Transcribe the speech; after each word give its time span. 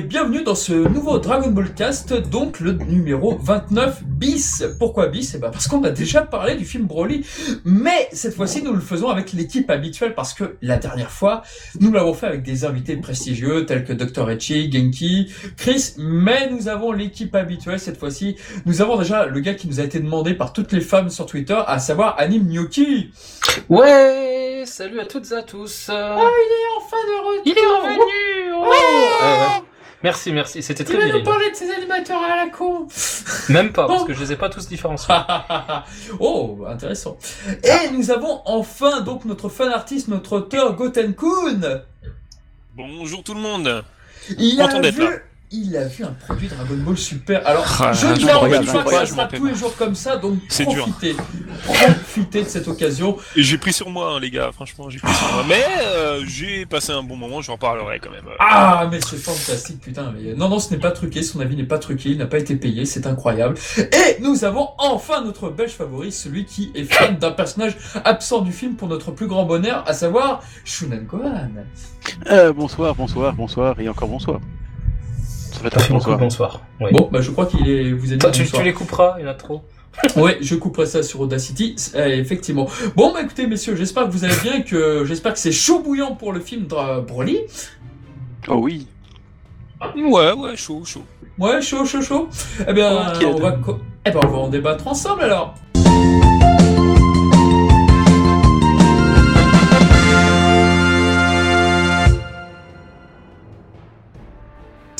et 0.00 0.02
bienvenue 0.02 0.42
dans 0.42 0.54
ce 0.54 0.72
nouveau 0.72 1.18
Dragon 1.18 1.50
Ball 1.50 1.74
Cast, 1.74 2.14
donc 2.14 2.60
le 2.60 2.72
numéro 2.72 3.36
29 3.36 4.02
bis. 4.04 4.64
Pourquoi 4.78 5.08
bis? 5.08 5.34
Eh 5.34 5.38
ben 5.38 5.50
parce 5.50 5.68
qu'on 5.68 5.84
a 5.84 5.90
déjà 5.90 6.22
parlé 6.22 6.54
du 6.54 6.64
film 6.64 6.86
Broly, 6.86 7.26
mais 7.66 8.08
cette 8.12 8.34
fois-ci 8.34 8.62
nous 8.62 8.72
le 8.72 8.80
faisons 8.80 9.10
avec 9.10 9.34
l'équipe 9.34 9.68
habituelle 9.68 10.14
parce 10.14 10.32
que 10.32 10.56
la 10.62 10.78
dernière 10.78 11.10
fois 11.10 11.42
nous 11.80 11.92
l'avons 11.92 12.14
fait 12.14 12.26
avec 12.26 12.42
des 12.42 12.64
invités 12.64 12.96
prestigieux 12.96 13.66
tels 13.66 13.84
que 13.84 13.92
Dr. 13.92 14.30
Echi, 14.30 14.72
Genki, 14.72 15.30
Chris, 15.58 15.94
mais 15.98 16.48
nous 16.48 16.68
avons 16.68 16.92
l'équipe 16.92 17.34
habituelle 17.34 17.78
cette 17.78 17.98
fois-ci. 17.98 18.36
Nous 18.64 18.80
avons 18.80 18.96
déjà 18.96 19.26
le 19.26 19.40
gars 19.40 19.54
qui 19.54 19.68
nous 19.68 19.80
a 19.80 19.82
été 19.82 20.00
demandé 20.00 20.32
par 20.32 20.54
toutes 20.54 20.72
les 20.72 20.80
femmes 20.80 21.10
sur 21.10 21.26
Twitter, 21.26 21.60
à 21.66 21.78
savoir 21.78 22.14
Anime 22.18 22.48
Gnocchi. 22.48 23.10
Ouais, 23.68 24.62
salut 24.64 24.98
à 24.98 25.04
toutes 25.04 25.30
et 25.32 25.34
à 25.34 25.42
tous. 25.42 25.90
Oh, 25.92 25.92
il 25.92 26.52
est 26.52 26.78
enfin 26.78 26.96
de 26.96 27.28
retour 27.28 27.42
Il 27.44 27.52
est 27.52 27.60
revenu. 27.60 28.52
oh. 28.54 28.64
Euh, 28.64 29.58
ouais. 29.60 29.69
Merci, 30.02 30.32
merci. 30.32 30.62
C'était 30.62 30.82
Il 30.82 30.86
très 30.86 30.96
va 30.96 31.04
nous 31.04 31.10
viril. 31.10 31.24
parler 31.24 31.50
de 31.50 31.54
ses 31.54 31.70
animateurs 31.70 32.22
à 32.22 32.36
la 32.36 32.50
con 32.50 32.88
Même 33.50 33.72
pas, 33.72 33.86
parce 33.86 34.04
que 34.04 34.14
je 34.14 34.20
les 34.20 34.32
ai 34.32 34.36
pas 34.36 34.48
tous 34.48 34.66
différenciés. 34.66 35.14
oh, 36.20 36.64
intéressant. 36.66 37.18
Et 37.62 37.90
nous 37.90 38.10
avons 38.10 38.40
enfin 38.46 39.02
donc 39.02 39.26
notre 39.26 39.48
fan 39.50 39.70
artiste, 39.70 40.08
notre 40.08 40.36
auteur 40.38 40.74
Goten 40.74 41.14
Kun. 41.14 41.82
Bonjour 42.74 43.22
tout 43.22 43.34
le 43.34 43.40
monde. 43.40 43.84
Il 44.38 44.56
Content 44.56 44.82
a 44.82 44.90
vu, 44.90 45.02
là. 45.02 45.10
Il 45.52 45.76
a 45.76 45.84
vu 45.88 46.04
un 46.04 46.12
produit 46.12 46.46
Dragon 46.46 46.76
Ball 46.76 46.96
Super. 46.96 47.44
Alors, 47.46 47.64
Ah, 47.80 47.92
je 47.92 48.06
ne 48.06 48.16
garantis 48.24 48.66
pas 48.68 48.84
que 48.84 48.90
ça 48.90 49.06
sera 49.06 49.26
tous 49.26 49.46
les 49.46 49.54
jours 49.54 49.74
comme 49.76 49.94
ça, 49.96 50.16
donc 50.16 50.38
C'est 50.48 50.64
dur. 50.66 50.84
profitez, 50.84 51.16
profitez 51.64 52.44
de 52.44 52.48
cette 52.48 52.68
occasion. 52.68 53.16
Et 53.34 53.42
j'ai 53.42 53.58
pris 53.58 53.72
sur 53.72 53.90
moi, 53.90 54.12
hein, 54.14 54.20
les 54.20 54.30
gars. 54.30 54.50
Franchement, 54.52 54.88
j'ai 54.88 55.00
pris 55.00 55.12
sur 55.12 55.32
moi. 55.32 55.44
Mais 55.48 55.64
euh, 55.82 56.22
j'ai 56.26 56.66
passé 56.66 56.92
un 56.92 57.02
bon 57.02 57.16
moment. 57.16 57.40
J'en 57.40 57.54
reparlerai 57.54 57.98
quand 57.98 58.10
même. 58.10 58.24
Ah, 58.38 58.86
mais 58.90 59.00
c'est 59.00 59.16
fantastique, 59.16 59.80
putain. 59.80 60.12
Mais... 60.16 60.34
Non, 60.34 60.48
non, 60.48 60.60
ce 60.60 60.70
n'est 60.72 60.80
pas 60.80 60.92
truqué, 60.92 61.22
son 61.22 61.40
avis 61.40 61.56
n'est 61.56 61.64
pas 61.64 61.78
truqué, 61.78 62.10
il 62.10 62.18
n'a 62.18 62.26
pas 62.26 62.38
été 62.38 62.54
payé, 62.54 62.84
c'est 62.84 63.06
incroyable. 63.06 63.56
Et 63.78 64.20
nous 64.20 64.44
avons 64.44 64.68
enfin 64.78 65.22
notre 65.24 65.50
belge 65.50 65.72
favori, 65.72 66.12
celui 66.12 66.44
qui 66.44 66.70
est 66.76 66.84
fan 66.84 67.16
d'un 67.18 67.32
personnage 67.32 67.76
absent 68.04 68.42
du 68.42 68.52
film 68.52 68.74
pour 68.76 68.86
notre 68.88 69.10
plus 69.10 69.26
grand 69.26 69.44
bonheur, 69.44 69.82
à 69.88 69.94
savoir 69.94 70.42
Shunan 70.64 71.02
Gohan. 71.02 71.48
Euh, 72.30 72.52
bonsoir, 72.52 72.94
bonsoir, 72.94 73.32
bonsoir 73.34 73.80
et 73.80 73.88
encore 73.88 74.08
bonsoir. 74.08 74.40
Ça 75.62 75.68
fait 75.70 75.76
Merci 75.76 75.92
un 75.92 75.96
beaucoup, 75.98 76.16
bonsoir. 76.16 76.60
Bon, 76.92 77.08
bah 77.12 77.20
je 77.20 77.30
crois 77.30 77.46
qu'il 77.46 77.68
est... 77.68 77.92
vous 77.92 78.12
êtes 78.12 78.20
Toi, 78.20 78.30
tu, 78.30 78.44
tu 78.50 78.62
les 78.62 78.72
couperas, 78.72 79.16
il 79.18 79.24
y 79.24 79.26
en 79.26 79.30
a 79.30 79.34
trop. 79.34 79.62
Ouais, 80.16 80.38
je 80.40 80.54
couperai 80.54 80.86
ça 80.86 81.02
sur 81.02 81.20
Audacity, 81.20 81.74
euh, 81.96 82.06
effectivement. 82.06 82.68
Bon, 82.96 83.12
bah 83.12 83.20
écoutez, 83.22 83.46
messieurs, 83.46 83.74
j'espère 83.76 84.04
que 84.06 84.10
vous 84.10 84.24
allez 84.24 84.36
bien, 84.42 84.62
que 84.62 85.04
j'espère 85.04 85.32
que 85.34 85.38
c'est 85.38 85.52
chaud 85.52 85.80
bouillant 85.82 86.14
pour 86.14 86.32
le 86.32 86.40
film 86.40 86.66
Dra- 86.66 87.00
Broly. 87.00 87.40
Oh 88.48 88.54
oui. 88.62 88.86
Ouais, 89.96 90.32
ouais, 90.32 90.56
chaud, 90.56 90.82
chaud. 90.84 91.02
Ouais, 91.38 91.60
chaud, 91.60 91.84
chaud, 91.84 92.00
chaud. 92.02 92.28
Eh 92.66 92.72
bien, 92.72 93.12
Ok. 93.14 93.24
on 93.26 93.38
va, 93.40 93.58
eh 94.06 94.10
ben, 94.10 94.20
on 94.24 94.28
va 94.28 94.38
en 94.38 94.48
débattre 94.48 94.86
ensemble 94.86 95.22
alors. 95.24 95.54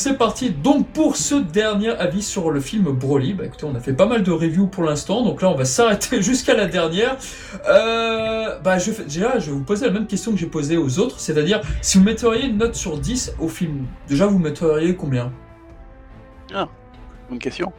C'est 0.03 0.17
parti 0.17 0.49
donc 0.49 0.89
pour 0.95 1.17
ce 1.17 1.35
dernier 1.35 1.91
avis 1.91 2.23
sur 2.23 2.51
le 2.51 2.63
film 2.63 2.85
Broly. 2.85 3.35
Bah 3.35 3.45
écoutez, 3.45 3.67
on 3.67 3.75
a 3.75 3.81
fait 3.81 3.93
pas 3.93 4.07
mal 4.07 4.23
de 4.23 4.31
reviews 4.31 4.67
pour 4.67 4.83
l'instant, 4.83 5.23
donc 5.23 5.43
là 5.43 5.51
on 5.51 5.55
va 5.55 5.67
s'arrêter 5.67 6.23
jusqu'à 6.23 6.55
la 6.55 6.65
dernière. 6.65 7.19
Euh, 7.69 8.59
bah 8.61 8.79
je 8.79 8.93
déjà, 9.03 9.39
je 9.39 9.51
vais 9.51 9.53
vous 9.53 9.63
poser 9.63 9.85
la 9.85 9.93
même 9.93 10.07
question 10.07 10.33
que 10.33 10.39
j'ai 10.39 10.47
posée 10.47 10.79
aux 10.79 11.01
autres, 11.01 11.21
c'est-à-dire 11.21 11.61
si 11.83 11.99
vous 11.99 12.05
metteriez 12.05 12.47
une 12.47 12.57
note 12.57 12.77
sur 12.77 12.97
10 12.97 13.35
au 13.41 13.49
film, 13.49 13.85
déjà 14.09 14.25
vous 14.25 14.39
metteriez 14.39 14.97
combien? 14.97 15.35
Bonne 17.29 17.39
question. 17.39 17.71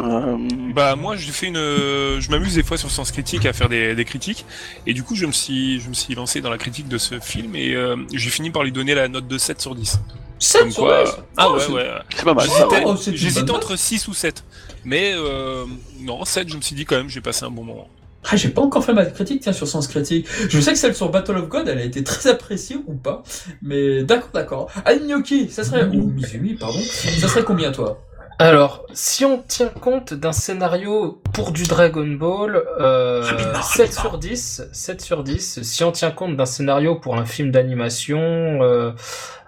Euh, 0.00 0.36
Bah 0.74 0.96
moi, 0.96 1.16
j'ai 1.16 1.32
fait 1.32 1.46
une. 1.46 1.56
euh, 1.56 2.20
Je 2.20 2.30
m'amuse 2.30 2.54
des 2.54 2.62
fois 2.62 2.76
sur 2.76 2.90
Sens 2.90 3.10
Critique 3.10 3.46
à 3.46 3.52
faire 3.52 3.68
des, 3.68 3.94
des 3.94 4.04
critiques. 4.04 4.44
Et 4.86 4.94
du 4.94 5.02
coup, 5.02 5.14
je 5.14 5.26
me 5.26 5.32
suis, 5.32 5.80
je 5.80 5.88
me 5.88 5.94
suis 5.94 6.14
lancé 6.14 6.40
dans 6.40 6.50
la 6.50 6.58
critique 6.58 6.88
de 6.88 6.98
ce 6.98 7.18
film 7.20 7.56
et 7.56 7.74
euh, 7.74 7.96
j'ai 8.12 8.30
fini 8.30 8.50
par 8.50 8.62
lui 8.62 8.72
donner 8.72 8.94
la 8.94 9.08
note 9.08 9.26
de 9.26 9.38
7 9.38 9.60
sur 9.60 9.74
10. 9.74 9.98
7 10.38 10.60
Comme 10.62 10.70
sur 10.70 10.82
quoi- 10.84 11.04
10 11.04 11.10
Ah 11.36 11.46
Oh, 11.50 11.54
ouais, 11.54 11.60
c'est- 11.60 11.72
ouais. 11.72 11.88
c'est 12.16 12.24
pas 12.24 12.34
mal. 12.34 12.46
J'hésitais. 13.12 13.42
Oh, 13.50 13.54
entre 13.56 13.76
6 13.76 14.06
ou 14.08 14.14
7. 14.14 14.44
Mais 14.84 15.12
euh, 15.16 15.64
non, 16.00 16.24
7, 16.24 16.48
je 16.48 16.56
me 16.56 16.60
suis 16.62 16.76
dit 16.76 16.84
quand 16.84 16.96
même, 16.96 17.08
j'ai 17.08 17.20
passé 17.20 17.44
un 17.44 17.50
bon 17.50 17.64
moment. 17.64 17.88
Ah, 18.30 18.36
j'ai 18.36 18.48
pas 18.50 18.62
encore 18.62 18.84
fait 18.84 18.92
ma 18.92 19.06
critique, 19.06 19.40
tiens, 19.42 19.52
sur 19.52 19.66
Sens 19.66 19.86
Critique. 19.88 20.26
Je 20.48 20.60
sais 20.60 20.72
que 20.72 20.78
celle 20.78 20.94
sur 20.94 21.08
Battle 21.10 21.36
of 21.36 21.48
God, 21.48 21.66
elle 21.68 21.78
a 21.78 21.84
été 21.84 22.04
très 22.04 22.28
appréciée 22.28 22.76
ou 22.86 22.94
pas. 22.94 23.22
Mais 23.62 24.02
d'accord, 24.02 24.30
d'accord. 24.34 24.70
Gnocchi, 24.86 25.48
ça 25.50 25.64
serait, 25.64 25.84
ou 25.94 26.08
Mizumi, 26.08 26.54
pardon. 26.54 26.78
Ça 26.80 27.28
serait 27.28 27.44
combien, 27.44 27.72
toi? 27.72 28.00
Alors, 28.40 28.86
si 28.94 29.24
on 29.24 29.42
tient 29.42 29.68
compte 29.68 30.14
d'un 30.14 30.30
scénario 30.30 31.20
pour 31.34 31.50
du 31.50 31.64
Dragon 31.64 32.06
Ball, 32.06 32.62
euh, 32.80 33.22
Rapidement, 33.24 33.62
7 33.62 33.86
rapidement. 33.94 34.02
sur 34.02 34.18
10, 34.18 34.62
7 34.72 35.00
sur 35.00 35.24
10. 35.24 35.62
Si 35.62 35.82
on 35.82 35.90
tient 35.90 36.12
compte 36.12 36.36
d'un 36.36 36.46
scénario 36.46 36.94
pour 36.94 37.16
un 37.16 37.24
film 37.24 37.50
d'animation, 37.50 38.20
euh, 38.20 38.92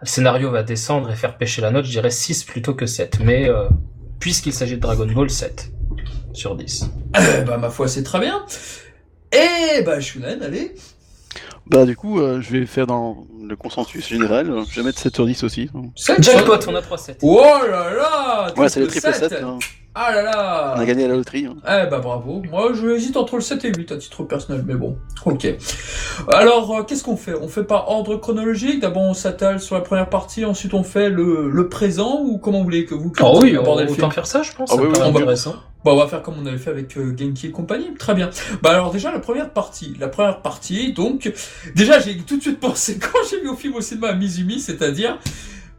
le 0.00 0.06
scénario 0.06 0.50
va 0.50 0.64
descendre 0.64 1.08
et 1.10 1.14
faire 1.14 1.38
pêcher 1.38 1.62
la 1.62 1.70
note, 1.70 1.84
je 1.84 1.90
dirais 1.90 2.10
6 2.10 2.42
plutôt 2.42 2.74
que 2.74 2.86
7. 2.86 3.20
Mais 3.24 3.48
euh, 3.48 3.68
puisqu'il 4.18 4.52
s'agit 4.52 4.74
de 4.74 4.80
Dragon 4.80 5.06
Ball, 5.06 5.30
7 5.30 5.70
sur 6.32 6.56
10. 6.56 6.90
Eh 7.16 7.44
bah, 7.44 7.58
ma 7.58 7.70
foi, 7.70 7.86
c'est 7.86 8.02
très 8.02 8.18
bien. 8.18 8.44
Et 9.32 9.82
bah, 9.82 10.00
Shunan, 10.00 10.42
allez. 10.42 10.74
Bah 11.66 11.86
du 11.86 11.94
coup, 11.94 12.20
euh, 12.20 12.40
je 12.40 12.50
vais 12.50 12.66
faire 12.66 12.88
dans 12.88 13.24
le 13.50 13.56
consensus 13.56 14.08
général. 14.08 14.50
Je 14.70 14.80
vais 14.80 14.86
mettre 14.86 14.98
7 14.98 15.14
sur 15.14 15.26
10 15.26 15.44
aussi. 15.44 15.68
7 15.96 16.22
Jackpot, 16.22 16.54
on 16.68 16.74
a 16.74 16.80
3-7. 16.80 17.16
Oh 17.22 17.42
là 17.68 17.90
là! 17.94 18.54
Ouais, 18.56 18.68
c'est 18.68 18.80
les 18.80 18.86
triple 18.86 19.10
triple 19.12 19.28
7. 19.28 19.42
hein. 19.42 19.58
Ah 19.94 20.14
là 20.14 20.22
là! 20.22 20.74
On 20.76 20.80
a 20.80 20.84
gagné 20.84 21.04
à 21.04 21.08
la 21.08 21.14
loterie. 21.16 21.46
hein. 21.46 21.56
Eh 21.64 21.90
bah 21.90 21.98
bravo. 21.98 22.42
Moi, 22.48 22.72
je 22.74 22.88
hésite 22.90 23.16
entre 23.16 23.34
le 23.34 23.40
7 23.40 23.64
et 23.64 23.72
8 23.76 23.90
à 23.90 23.96
titre 23.96 24.22
personnel, 24.22 24.62
mais 24.64 24.74
bon. 24.74 24.96
Ok. 25.26 25.48
Alors, 26.32 26.72
euh, 26.78 26.82
qu'est-ce 26.84 27.02
qu'on 27.02 27.16
fait? 27.16 27.34
On 27.34 27.48
fait 27.48 27.64
par 27.64 27.90
ordre 27.90 28.14
chronologique? 28.16 28.78
D'abord, 28.80 29.02
on 29.02 29.14
s'attale 29.14 29.58
sur 29.58 29.74
la 29.74 29.80
première 29.80 30.08
partie, 30.08 30.44
ensuite 30.44 30.74
on 30.74 30.84
fait 30.84 31.10
le, 31.10 31.50
le 31.50 31.68
présent, 31.68 32.20
ou 32.22 32.38
comment 32.38 32.58
vous 32.58 32.64
voulez 32.64 32.84
que 32.84 32.94
vous 32.94 33.12
Oh 33.20 33.40
oui, 33.42 33.56
on 33.58 33.76
le 33.78 33.86
film? 33.88 34.12
faire 34.12 34.26
ça, 34.26 34.42
je 34.42 34.52
pense. 34.52 34.70
Ah 34.72 34.76
oui, 34.80 34.88
va- 34.96 35.06
intéressant. 35.06 35.56
Bah, 35.84 35.92
on 35.92 35.96
va 35.96 36.06
faire 36.06 36.22
comme 36.22 36.34
on 36.40 36.46
avait 36.46 36.58
fait 36.58 36.70
avec 36.70 36.96
euh, 36.96 37.16
Genki 37.18 37.48
et 37.48 37.50
compagnie. 37.50 37.92
Très 37.98 38.14
bien. 38.14 38.30
Bah 38.62 38.70
alors 38.70 38.92
déjà, 38.92 39.10
la 39.10 39.18
première 39.18 39.50
partie. 39.50 39.96
La 39.98 40.08
première 40.08 40.40
partie, 40.40 40.92
donc... 40.92 41.32
Déjà, 41.74 41.98
j'ai 41.98 42.16
tout 42.18 42.36
de 42.36 42.42
suite 42.42 42.60
pensé, 42.60 42.98
quand 42.98 43.18
j'ai 43.28 43.40
vu 43.40 43.48
au 43.48 43.56
film 43.56 43.74
au 43.74 43.80
cinéma 43.80 44.08
à 44.10 44.14
Mizumi, 44.14 44.60
c'est-à-dire... 44.60 45.18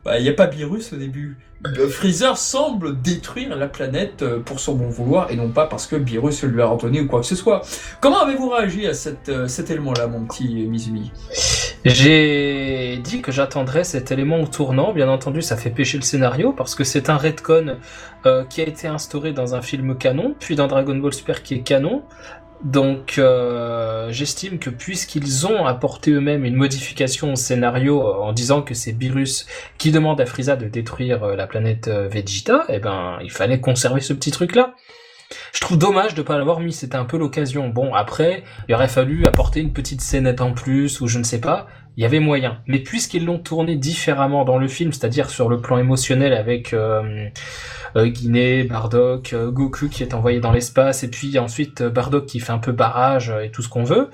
Bah, 0.03 0.17
il 0.17 0.23
n'y 0.23 0.29
a 0.29 0.33
pas 0.33 0.47
Virus 0.47 0.93
au 0.93 0.95
début. 0.95 1.37
Euh, 1.65 1.87
Freezer 1.87 2.37
semble 2.37 3.01
détruire 3.01 3.55
la 3.55 3.67
planète 3.67 4.23
euh, 4.23 4.39
pour 4.39 4.59
son 4.59 4.73
bon 4.73 4.89
vouloir 4.89 5.29
et 5.29 5.35
non 5.35 5.49
pas 5.49 5.67
parce 5.67 5.85
que 5.85 5.95
Virus 5.95 6.41
lui 6.43 6.59
a 6.59 6.65
ordonné 6.65 7.01
ou 7.01 7.07
quoi 7.07 7.19
que 7.21 7.27
ce 7.27 7.35
soit. 7.35 7.61
Comment 7.99 8.21
avez-vous 8.21 8.49
réagi 8.49 8.87
à 8.87 8.95
cette, 8.95 9.29
euh, 9.29 9.47
cet 9.47 9.69
élément-là, 9.69 10.07
mon 10.07 10.25
petit 10.25 10.67
Mizumi? 10.67 11.11
J'ai 11.83 12.97
dit 12.97 13.21
que 13.21 13.31
j'attendrais 13.31 13.83
cet 13.83 14.11
élément 14.11 14.39
au 14.39 14.45
tournant. 14.45 14.93
Bien 14.93 15.09
entendu, 15.09 15.41
ça 15.41 15.57
fait 15.57 15.71
pêcher 15.71 15.97
le 15.97 16.03
scénario 16.03 16.53
parce 16.53 16.75
que 16.75 16.83
c'est 16.83 17.09
un 17.09 17.17
retcon 17.17 17.77
euh, 18.27 18.43
qui 18.45 18.61
a 18.61 18.67
été 18.67 18.87
instauré 18.87 19.33
dans 19.33 19.55
un 19.55 19.63
film 19.63 19.97
canon, 19.97 20.35
puis 20.39 20.55
dans 20.55 20.67
Dragon 20.67 20.95
Ball 20.95 21.11
Super 21.11 21.41
qui 21.41 21.55
est 21.55 21.61
canon. 21.61 22.03
Donc, 22.63 23.15
euh, 23.17 24.11
j'estime 24.11 24.59
que 24.59 24.69
puisqu'ils 24.69 25.47
ont 25.47 25.65
apporté 25.65 26.11
eux-mêmes 26.11 26.45
une 26.45 26.55
modification 26.55 27.33
au 27.33 27.35
scénario 27.35 28.01
euh, 28.01 28.21
en 28.21 28.33
disant 28.33 28.61
que 28.61 28.75
c'est 28.75 28.91
Beerus 28.91 29.47
qui 29.79 29.91
demande 29.91 30.21
à 30.21 30.27
Frieza 30.27 30.55
de 30.55 30.67
détruire 30.67 31.23
euh, 31.23 31.35
la 31.35 31.47
planète 31.47 31.87
euh, 31.87 32.07
Vegeta, 32.07 32.65
eh 32.69 32.77
ben, 32.77 33.17
il 33.23 33.31
fallait 33.31 33.59
conserver 33.59 33.99
ce 33.99 34.13
petit 34.13 34.29
truc-là. 34.29 34.75
Je 35.53 35.61
trouve 35.61 35.77
dommage 35.77 36.13
de 36.13 36.21
pas 36.21 36.37
l'avoir 36.37 36.59
mis. 36.59 36.73
C'était 36.73 36.97
un 36.97 37.05
peu 37.05 37.17
l'occasion. 37.17 37.69
Bon, 37.69 37.93
après, 37.93 38.43
il 38.67 38.75
aurait 38.75 38.87
fallu 38.87 39.25
apporter 39.25 39.59
une 39.59 39.73
petite 39.73 40.01
scénette 40.01 40.41
en 40.41 40.53
plus 40.53 41.01
ou 41.01 41.07
je 41.07 41.17
ne 41.19 41.23
sais 41.23 41.41
pas. 41.41 41.67
Il 41.97 42.03
y 42.03 42.05
avait 42.05 42.19
moyen. 42.19 42.59
Mais 42.67 42.79
puisqu'ils 42.79 43.25
l'ont 43.25 43.39
tourné 43.39 43.75
différemment 43.75 44.45
dans 44.45 44.57
le 44.57 44.67
film, 44.67 44.93
c'est-à-dire 44.93 45.29
sur 45.29 45.49
le 45.49 45.59
plan 45.59 45.77
émotionnel 45.77 46.33
avec 46.33 46.73
euh, 46.73 47.29
euh, 47.95 48.07
Guinée, 48.07 48.63
Bardock, 48.63 49.33
euh, 49.33 49.51
Goku 49.51 49.89
qui 49.89 50.03
est 50.03 50.13
envoyé 50.13 50.39
dans 50.39 50.51
l'espace, 50.51 51.03
et 51.03 51.09
puis 51.09 51.37
ensuite 51.39 51.81
euh, 51.81 51.89
Bardock 51.89 52.25
qui 52.25 52.39
fait 52.39 52.51
un 52.51 52.59
peu 52.59 52.71
barrage 52.71 53.33
et 53.43 53.51
tout 53.51 53.61
ce 53.61 53.69
qu'on 53.69 53.83
veut, 53.83 54.09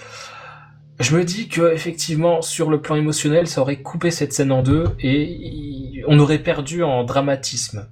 je 1.00 1.15
me 1.15 1.24
dis 1.24 1.47
que 1.47 1.71
effectivement 1.74 2.41
sur 2.41 2.71
le 2.71 2.81
plan 2.81 2.95
émotionnel, 2.95 3.47
ça 3.47 3.62
aurait 3.62 3.81
coupé 3.81 4.09
cette 4.09 4.33
scène 4.33 4.51
en 4.51 4.63
deux 4.63 4.85
et 5.00 6.03
on 6.07 6.18
aurait 6.18 6.39
perdu 6.39 6.81
en 6.83 7.03
dramatisme. 7.03 7.88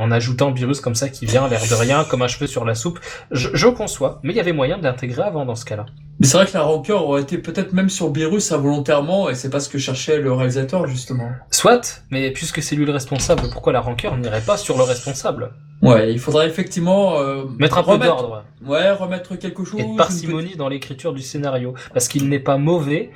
En 0.00 0.10
ajoutant 0.10 0.50
Beerus 0.50 0.80
comme 0.80 0.94
ça 0.94 1.10
qui 1.10 1.26
vient 1.26 1.46
l'air 1.46 1.60
de 1.60 1.74
rien, 1.74 2.04
comme 2.04 2.22
un 2.22 2.26
cheveu 2.26 2.46
sur 2.46 2.64
la 2.64 2.74
soupe. 2.74 2.98
Je, 3.30 3.50
je 3.52 3.68
conçois, 3.68 4.18
mais 4.22 4.32
il 4.32 4.36
y 4.36 4.40
avait 4.40 4.54
moyen 4.54 4.78
de 4.78 4.82
l'intégrer 4.82 5.22
avant 5.22 5.44
dans 5.44 5.54
ce 5.54 5.66
cas-là. 5.66 5.84
Mais 6.18 6.26
c'est 6.26 6.38
vrai 6.38 6.46
que 6.46 6.54
la 6.54 6.62
rancœur 6.62 7.06
aurait 7.06 7.20
été 7.20 7.36
peut-être 7.36 7.74
même 7.74 7.90
sur 7.90 8.10
Virus 8.10 8.50
involontairement, 8.50 9.28
et 9.28 9.34
c'est 9.34 9.50
pas 9.50 9.60
ce 9.60 9.68
que 9.68 9.76
cherchait 9.78 10.18
le 10.18 10.32
réalisateur, 10.32 10.86
justement. 10.86 11.28
Soit, 11.50 12.02
mais 12.10 12.30
puisque 12.30 12.62
c'est 12.62 12.76
lui 12.76 12.86
le 12.86 12.92
responsable, 12.92 13.42
pourquoi 13.52 13.74
la 13.74 13.80
rancœur 13.80 14.16
n'irait 14.16 14.40
pas 14.40 14.56
sur 14.56 14.78
le 14.78 14.84
responsable? 14.84 15.50
Ouais, 15.82 16.10
il 16.12 16.18
faudrait 16.18 16.46
effectivement... 16.46 17.18
euh, 17.20 17.44
Mettre 17.58 17.76
un 17.78 17.82
peu 17.82 17.90
remettre- 17.92 18.16
d'ordre 18.16 18.44
Ouais, 18.66 18.90
remettre 18.92 19.36
quelque 19.36 19.64
chose... 19.64 19.80
et 19.80 19.84
de 19.84 19.96
parcimonie 19.96 20.56
dans 20.56 20.68
l'écriture 20.70 21.12
du 21.12 21.22
scénario. 21.22 21.74
Parce 21.94 22.08
qu'il 22.08 22.28
n'est 22.30 22.38
pas 22.38 22.56
mauvais, 22.58 23.10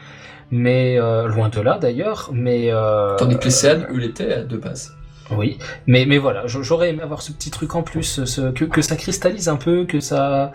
mais 0.50 0.98
euh, 0.98 1.28
loin 1.28 1.48
de 1.48 1.60
là 1.60 1.78
d'ailleurs. 1.78 2.30
Mais 2.32 2.70
euh, 2.70 3.16
Tandis 3.16 3.38
que 3.38 3.44
les 3.44 3.50
scènes, 3.50 3.87
eux, 3.90 3.98
l'étaient 3.98 4.44
de 4.44 4.56
base. 4.58 4.92
Oui, 5.31 5.59
mais 5.87 6.05
mais 6.06 6.19
voilà, 6.19 6.47
j'aurais 6.47 6.91
aimé 6.91 7.03
avoir 7.03 7.23
ce 7.23 7.32
petit 7.32 7.50
truc 7.50 7.75
en 7.75 7.82
plus, 7.82 8.21
que 8.55 8.65
que 8.65 8.82
ça 8.82 8.97
cristallise 8.97 9.49
un 9.49 9.56
peu, 9.56 9.85
que 9.85 10.00
ça 10.00 10.53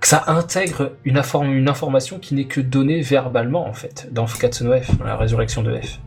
que 0.00 0.06
ça 0.08 0.24
intègre 0.28 0.92
une, 1.04 1.16
inform- 1.18 1.50
une 1.50 1.68
information 1.68 2.18
qui 2.18 2.34
n'est 2.34 2.44
que 2.44 2.60
donnée 2.60 3.00
verbalement 3.00 3.66
en 3.66 3.72
fait 3.72 4.08
dans 4.12 4.26
Fukatsu 4.26 4.64
no 4.64 4.78
F, 4.78 4.90
la 5.04 5.16
résurrection 5.16 5.62
de 5.62 5.74
F. 5.80 5.98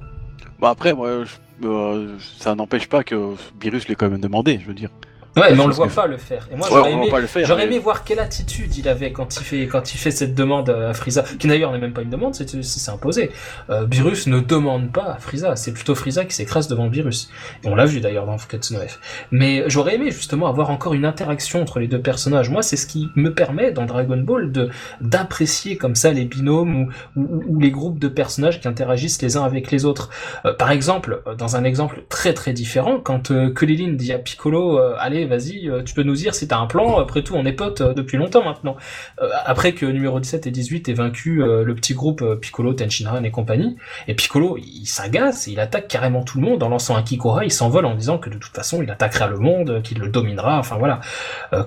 Bon 0.60 0.68
après, 0.68 0.94
moi, 0.94 1.24
euh, 1.64 2.18
ça 2.40 2.56
n'empêche 2.56 2.88
pas 2.88 3.04
que 3.04 3.34
Virus 3.60 3.88
l'ait 3.88 3.96
quand 3.96 4.10
même 4.10 4.22
demandé, 4.22 4.60
je 4.62 4.68
veux 4.68 4.74
dire. 4.74 4.90
Ouais, 5.38 5.54
mais 5.54 5.60
on 5.62 5.68
le 5.68 5.74
voit 5.74 5.88
que- 5.88 5.94
pas 5.94 6.08
le 6.08 6.18
faire. 6.18 6.48
Et 6.52 6.56
moi, 6.56 6.68
Ouais, 6.68 6.74
j'aurais 6.76 6.92
aimé, 6.92 7.06
va 7.06 7.12
pas 7.12 7.20
le 7.20 7.28
faire. 7.28 7.46
J'aurais 7.48 7.66
mais- 7.68 7.74
aimé 7.76 7.80
voir 7.80 8.04
quelle 8.04 8.20
attitude 8.20 8.76
il 8.78 8.88
avait 8.90 9.12
quand 9.12 9.38
il 9.38 9.44
fait 9.44 9.68
quand 9.68 9.94
il 9.94 9.98
fait 9.98 10.12
cette 10.12 10.36
demande 10.36 10.70
à 10.70 10.94
Frieza, 10.94 11.24
qui 11.40 11.48
d'ailleurs 11.48 11.72
n'est 11.72 11.78
même 11.80 11.94
pas 11.94 12.02
une 12.02 12.10
demande, 12.10 12.36
c'est 12.36 12.48
c'est 12.64 12.92
imposé. 12.92 13.32
Euh, 13.70 13.86
Beerus 13.86 14.28
ne 14.28 14.40
demande 14.40 14.92
pas 14.92 15.14
à 15.14 15.18
Frieza, 15.20 15.56
c'est 15.56 15.72
plutôt 15.74 15.96
Frieza 15.96 16.26
qui 16.26 16.34
s'écrase 16.36 16.68
devant 16.68 16.88
Beerus. 16.88 17.30
Et 17.64 17.68
on 17.68 17.76
l'a 17.76 17.86
vu 17.86 18.00
d'ailleurs 18.02 18.26
dans 18.26 18.38
Fukatsu 18.38 18.74
no 18.74 18.80
F. 18.82 19.00
Mais 19.32 19.64
j'aurais 19.68 19.96
aimé 19.96 20.12
justement 20.12 20.48
avoir 20.48 20.70
encore 20.70 20.94
une 20.94 21.06
interaction 21.06 21.62
entre 21.62 21.80
les 21.80 21.88
deux 21.88 22.02
personnages. 22.02 22.50
Moi, 22.50 22.62
c'est 22.62 22.78
ce 22.78 22.88
qui 22.88 23.10
me 23.16 23.34
permet 23.34 23.72
dans 23.72 23.86
Dragon 23.86 24.18
Ball 24.18 24.52
de 24.52 24.70
d'apprécier 25.02 25.78
comme 25.78 25.96
ça 25.96 26.12
les 26.12 26.26
binômes 26.26 26.76
ou, 27.16 27.22
ou, 27.22 27.44
ou 27.48 27.60
les 27.60 27.72
groupes 27.72 28.00
de 28.00 28.08
personnages 28.08 28.60
qui 28.60 28.68
interagissent 28.68 29.22
les 29.22 29.38
uns 29.38 29.44
avec 29.44 29.72
les 29.72 29.86
autres. 29.86 30.10
Euh, 30.46 30.54
par 30.54 30.72
exemple, 30.72 31.22
euh, 31.28 31.36
dans 31.36 31.56
un 31.56 31.64
exemple 31.64 32.04
très 32.10 32.34
très 32.34 32.54
différent, 32.54 33.00
quand 33.00 33.32
euh, 33.32 33.50
Kulilin 33.52 33.94
dit 33.94 34.12
à 34.14 34.20
Piccolo, 34.20 34.80
euh, 34.80 34.96
allez, 35.00 35.26
vas-y, 35.28 35.70
euh, 35.70 35.84
tu 35.84 35.94
peux 35.94 36.04
nous 36.04 36.16
dire 36.16 36.34
si 36.34 36.48
t'as 36.48 36.58
un 36.58 36.66
plan. 36.66 36.98
Après 37.00 37.22
tout, 37.22 37.36
on 37.36 37.46
est 37.46 37.54
potes 37.54 37.82
euh, 37.82 37.94
depuis 37.94 38.18
longtemps 38.18 38.44
maintenant. 38.44 38.76
Euh, 39.22 39.30
après 39.46 39.74
que 39.74 39.86
numéro 39.86 40.20
17 40.20 40.48
et 40.48 40.52
18 40.52 40.90
aient 40.90 40.94
vaincu 40.94 41.38
le 41.38 41.76
petit 41.76 41.94
groupe 41.94 42.24
Piccolo, 42.42 42.74
Tenshinhan 42.74 43.24
et 43.24 43.32
compagnie, 43.32 43.78
et 44.08 44.16
Piccolo, 44.16 44.58
il 44.58 44.86
s'agace, 44.86 45.48
il 45.48 45.60
attaque 45.60 45.88
carrément 45.88 46.24
tout 46.24 46.40
le 46.40 46.46
monde 46.46 46.64
en 46.64 46.70
lançant 46.70 46.96
un 46.96 47.04
Kikora, 47.04 47.46
il 47.46 47.52
s'envole 47.52 47.86
en 47.86 47.96
disant 47.96 48.18
que 48.18 48.30
de 48.30 48.38
toute 48.38 48.54
façon, 48.54 48.82
il 48.82 48.90
attaquera 48.90 49.28
le 49.28 49.38
monde, 49.38 49.82
qu'il 49.84 50.00
le 50.00 50.10
dominera, 50.10 50.58
enfin 50.58 50.78
voilà, 50.78 51.00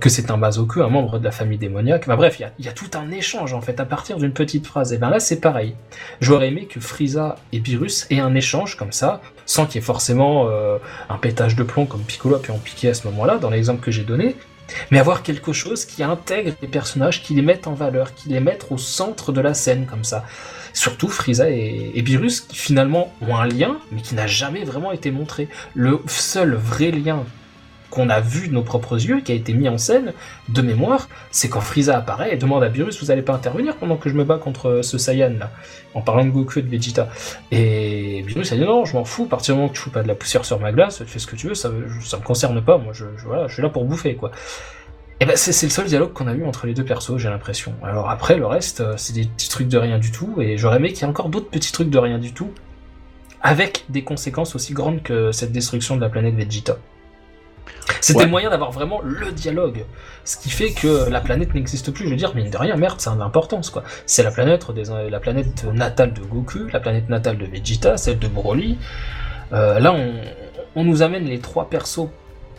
que 0.00 0.08
c'est 0.08 0.30
un 0.30 0.38
Bazoku, 0.38 0.82
un 0.82 0.88
membre 0.88 1.18
de 1.18 1.24
la 1.24 1.30
famille 1.30 1.58
démoniaque. 1.58 2.02
Enfin 2.04 2.16
bref, 2.16 2.38
il 2.38 2.42
y 2.42 2.44
a, 2.44 2.52
il 2.58 2.64
y 2.64 2.68
a 2.68 2.72
tout 2.72 2.90
un 2.94 3.10
échange 3.10 3.52
en 3.52 3.60
fait 3.60 3.78
à 3.80 3.84
partir 3.84 4.18
d'une 4.18 4.32
petite 4.32 4.66
phrase. 4.66 4.92
Et 4.92 4.98
ben 4.98 5.10
là, 5.10 5.20
c'est 5.20 5.40
pareil. 5.40 5.74
J'aurais 6.20 6.48
aimé 6.48 6.66
que 6.66 6.80
Frieza 6.80 7.36
et 7.52 7.60
Beerus 7.60 8.06
aient 8.10 8.20
un 8.20 8.34
échange 8.34 8.76
comme 8.76 8.92
ça, 8.92 9.20
sans 9.50 9.66
qu'il 9.66 9.74
y 9.74 9.78
ait 9.78 9.84
forcément 9.84 10.46
euh, 10.48 10.78
un 11.08 11.16
pétage 11.16 11.56
de 11.56 11.64
plomb 11.64 11.84
comme 11.84 12.02
Piccolo 12.02 12.36
a 12.36 12.38
pu 12.38 12.52
en 12.52 12.58
piquer 12.58 12.90
à 12.90 12.94
ce 12.94 13.08
moment-là, 13.08 13.38
dans 13.38 13.50
l'exemple 13.50 13.82
que 13.84 13.90
j'ai 13.90 14.04
donné, 14.04 14.36
mais 14.92 15.00
avoir 15.00 15.24
quelque 15.24 15.52
chose 15.52 15.84
qui 15.84 16.04
intègre 16.04 16.52
les 16.62 16.68
personnages, 16.68 17.20
qui 17.20 17.34
les 17.34 17.42
mette 17.42 17.66
en 17.66 17.74
valeur, 17.74 18.14
qui 18.14 18.28
les 18.28 18.38
mette 18.38 18.68
au 18.70 18.78
centre 18.78 19.32
de 19.32 19.40
la 19.40 19.52
scène 19.52 19.86
comme 19.86 20.04
ça. 20.04 20.24
Surtout 20.72 21.08
Frieza 21.08 21.50
et, 21.50 21.90
et 21.92 22.04
qui 22.04 22.56
finalement 22.56 23.12
ont 23.22 23.36
un 23.36 23.48
lien, 23.48 23.78
mais 23.90 24.02
qui 24.02 24.14
n'a 24.14 24.28
jamais 24.28 24.62
vraiment 24.62 24.92
été 24.92 25.10
montré. 25.10 25.48
Le 25.74 26.00
seul 26.06 26.54
vrai 26.54 26.92
lien 26.92 27.24
qu'on 27.90 28.08
a 28.08 28.20
vu 28.20 28.48
de 28.48 28.54
nos 28.54 28.62
propres 28.62 29.04
yeux, 29.04 29.20
qui 29.20 29.32
a 29.32 29.34
été 29.34 29.52
mis 29.52 29.68
en 29.68 29.76
scène, 29.76 30.12
de 30.48 30.62
mémoire, 30.62 31.08
c'est 31.30 31.48
quand 31.48 31.60
Frieza 31.60 31.96
apparaît 31.98 32.32
et 32.32 32.36
demande 32.36 32.62
à 32.62 32.68
Beerus, 32.68 33.02
vous 33.02 33.10
allez 33.10 33.22
pas 33.22 33.34
intervenir 33.34 33.76
pendant 33.76 33.96
que 33.96 34.08
je 34.08 34.14
me 34.14 34.24
bats 34.24 34.38
contre 34.38 34.68
euh, 34.68 34.82
ce 34.82 34.96
Saiyan 34.96 35.32
là, 35.38 35.50
en 35.94 36.00
parlant 36.00 36.24
de 36.24 36.30
Goku 36.30 36.60
et 36.60 36.62
de 36.62 36.68
Vegeta. 36.68 37.08
Et 37.50 38.22
Beerus 38.26 38.52
a 38.52 38.56
dit 38.56 38.62
non, 38.62 38.84
je 38.84 38.94
m'en 38.96 39.04
fous, 39.04 39.24
à 39.24 39.28
partir 39.28 39.54
du 39.54 39.60
moment 39.60 39.70
que 39.70 39.74
tu 39.76 39.80
fous 39.82 39.90
pas 39.90 40.02
de 40.02 40.08
la 40.08 40.14
poussière 40.14 40.44
sur 40.44 40.60
ma 40.60 40.72
glace, 40.72 40.98
tu 40.98 41.04
fais 41.06 41.18
ce 41.18 41.26
que 41.26 41.36
tu 41.36 41.48
veux, 41.48 41.54
ça, 41.54 41.70
ça 42.02 42.16
me 42.16 42.22
concerne 42.22 42.62
pas, 42.62 42.78
moi 42.78 42.92
je, 42.92 43.04
je- 43.16 43.52
suis 43.52 43.62
là 43.62 43.68
pour 43.68 43.84
bouffer 43.84 44.14
quoi. 44.14 44.30
Et 45.22 45.26
ben 45.26 45.36
c'est 45.36 45.52
c'est 45.52 45.66
le 45.66 45.70
seul 45.70 45.86
dialogue 45.86 46.12
qu'on 46.14 46.28
a 46.28 46.32
eu 46.32 46.44
entre 46.46 46.66
les 46.66 46.72
deux 46.74 46.84
persos, 46.84 47.18
j'ai 47.18 47.28
l'impression. 47.28 47.74
Alors 47.82 48.08
après 48.08 48.36
le 48.36 48.46
reste, 48.46 48.80
euh, 48.80 48.94
c'est 48.96 49.12
des 49.12 49.24
petits 49.26 49.48
trucs 49.50 49.68
de 49.68 49.76
rien 49.76 49.98
du 49.98 50.12
tout, 50.12 50.36
et 50.40 50.56
j'aurais 50.56 50.76
aimé 50.78 50.88
qu'il 50.92 51.02
y 51.02 51.04
ait 51.04 51.10
encore 51.10 51.28
d'autres 51.28 51.50
petits 51.50 51.72
trucs 51.72 51.90
de 51.90 51.98
rien 51.98 52.18
du 52.18 52.32
tout, 52.32 52.50
avec 53.42 53.84
des 53.88 54.02
conséquences 54.04 54.54
aussi 54.54 54.72
grandes 54.74 55.02
que 55.02 55.32
cette 55.32 55.52
destruction 55.52 55.96
de 55.96 56.00
la 56.00 56.08
planète 56.08 56.34
Vegeta. 56.34 56.76
C'était 58.00 58.18
Ouais. 58.20 58.24
le 58.24 58.30
moyen 58.30 58.50
d'avoir 58.50 58.70
vraiment 58.70 59.00
le 59.02 59.32
dialogue. 59.32 59.84
Ce 60.24 60.36
qui 60.36 60.50
fait 60.50 60.72
que 60.72 61.08
la 61.10 61.20
planète 61.20 61.54
n'existe 61.54 61.90
plus. 61.92 62.04
Je 62.06 62.10
veux 62.10 62.16
dire, 62.16 62.34
mine 62.34 62.50
de 62.50 62.56
rien, 62.56 62.76
merde, 62.76 63.00
ça 63.00 63.12
a 63.12 63.14
de 63.14 63.20
l'importance, 63.20 63.70
quoi. 63.70 63.82
C'est 64.06 64.22
la 64.22 64.30
planète, 64.30 64.70
des, 64.72 64.84
la 65.10 65.20
planète 65.20 65.64
natale 65.64 66.12
de 66.12 66.20
Goku, 66.20 66.68
la 66.72 66.80
planète 66.80 67.08
natale 67.08 67.38
de 67.38 67.46
Vegeta, 67.46 67.96
celle 67.96 68.18
de 68.18 68.28
Broly. 68.28 68.78
Euh, 69.52 69.80
là, 69.80 69.92
on, 69.92 70.12
on 70.76 70.84
nous 70.84 71.02
amène 71.02 71.24
les 71.24 71.40
trois 71.40 71.68
persos 71.68 72.08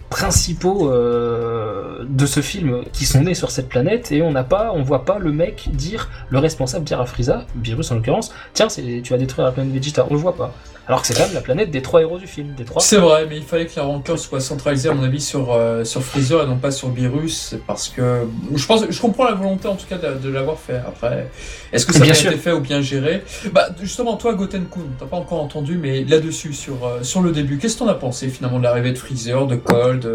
principaux 0.10 0.92
euh, 0.92 1.61
de 2.08 2.26
ce 2.26 2.40
film 2.42 2.84
qui 2.94 3.06
sont 3.06 3.22
nés 3.22 3.34
sur 3.36 3.52
cette 3.52 3.70
planète 3.70 4.12
et 4.12 4.22
on 4.22 4.32
n'a 4.32 4.44
pas, 4.44 4.72
on 4.74 4.84
voit 4.84 5.06
pas 5.06 5.20
le 5.20 5.32
mec 5.32 5.70
dire, 5.74 6.10
le 6.30 6.40
responsable 6.40 6.84
dire 6.86 7.00
à 7.02 7.06
Frieza, 7.06 7.46
Beerus 7.56 7.92
en 7.92 7.96
l'occurrence, 7.96 8.34
tiens, 8.54 8.68
tu 8.68 9.02
vas 9.10 9.18
détruire 9.18 9.46
la 9.46 9.52
planète 9.52 9.74
Vegeta. 9.74 10.06
On 10.10 10.14
le 10.14 10.20
voit 10.20 10.36
pas. 10.36 10.54
Alors 10.88 11.02
que 11.02 11.08
c'est 11.08 11.14
quand 11.14 11.26
même 11.26 11.34
la 11.36 11.42
planète 11.42 11.70
des 11.72 11.82
trois 11.82 12.02
héros 12.02 12.18
du 12.18 12.26
film, 12.28 12.54
des 12.56 12.66
trois. 12.66 12.82
C'est 12.82 12.98
vrai, 12.98 13.26
mais 13.30 13.38
il 13.38 13.44
fallait 13.44 13.68
que 13.68 13.74
la 13.78 13.84
rancœur 13.84 14.18
soit 14.18 14.42
centralisée, 14.42 14.90
à 14.90 14.94
mon 14.94 15.04
avis, 15.04 15.22
sur, 15.22 15.54
euh, 15.54 15.84
sur 15.86 16.02
Freezer 16.02 16.44
et 16.44 16.48
non 16.48 16.58
pas 16.58 16.72
sur 16.72 16.90
Beerus, 16.90 17.56
parce 17.68 17.88
que 17.88 18.24
je 18.56 18.66
pense, 18.66 18.86
je 18.90 19.00
comprends 19.00 19.26
la 19.26 19.36
volonté 19.36 19.68
en 19.68 19.76
tout 19.76 19.86
cas 19.88 19.98
de, 19.98 20.18
de 20.18 20.30
l'avoir 20.30 20.58
fait. 20.60 20.78
Après, 20.86 21.30
est-ce 21.72 21.86
que 21.86 21.94
ça 21.94 22.00
a 22.00 22.04
Bien 22.04 22.14
sûr. 22.16 22.32
été 22.32 22.40
fait 22.40 22.52
ou 22.52 22.60
bien 22.62 22.82
géré? 22.82 23.24
Bah, 23.54 23.68
justement, 23.80 24.18
toi, 24.18 24.34
Goten-kun, 24.34 24.82
t'as 25.00 25.06
pas 25.06 25.18
encore 25.18 25.42
entendu, 25.42 25.78
mais 25.78 26.04
là-dessus, 26.04 26.52
sur, 26.54 26.84
euh, 26.86 27.04
sur 27.04 27.22
le 27.22 27.32
début, 27.32 27.58
qu'est-ce 27.58 27.76
que 27.76 27.80
t'en 27.80 27.88
as 27.88 27.94
pensé 27.94 28.28
finalement 28.28 28.58
de 28.58 28.64
l'arrivée 28.64 28.92
de 28.92 28.98
Freezer, 28.98 29.46
de 29.48 29.56
Cold 29.56 30.10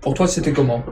Pour 0.00 0.14
toi, 0.14 0.26
c'était 0.26 0.52
comment 0.52 0.84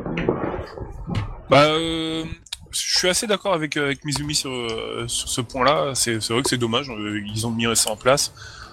Bah, 1.50 1.62
euh, 1.64 2.24
je 2.70 2.98
suis 2.98 3.08
assez 3.08 3.26
d'accord 3.26 3.54
avec, 3.54 3.76
euh, 3.76 3.94
Mizumi 4.04 4.34
sur, 4.34 4.50
euh, 4.50 5.04
sur 5.08 5.28
ce 5.28 5.40
point-là. 5.40 5.92
C'est 5.94 6.18
vrai 6.28 6.42
que 6.42 6.48
c'est 6.48 6.58
dommage. 6.58 6.90
euh, 6.90 7.20
Ils 7.34 7.46
ont 7.46 7.50
mis 7.50 7.64
ça 7.74 7.90
en 7.90 7.96
place. 7.96 8.32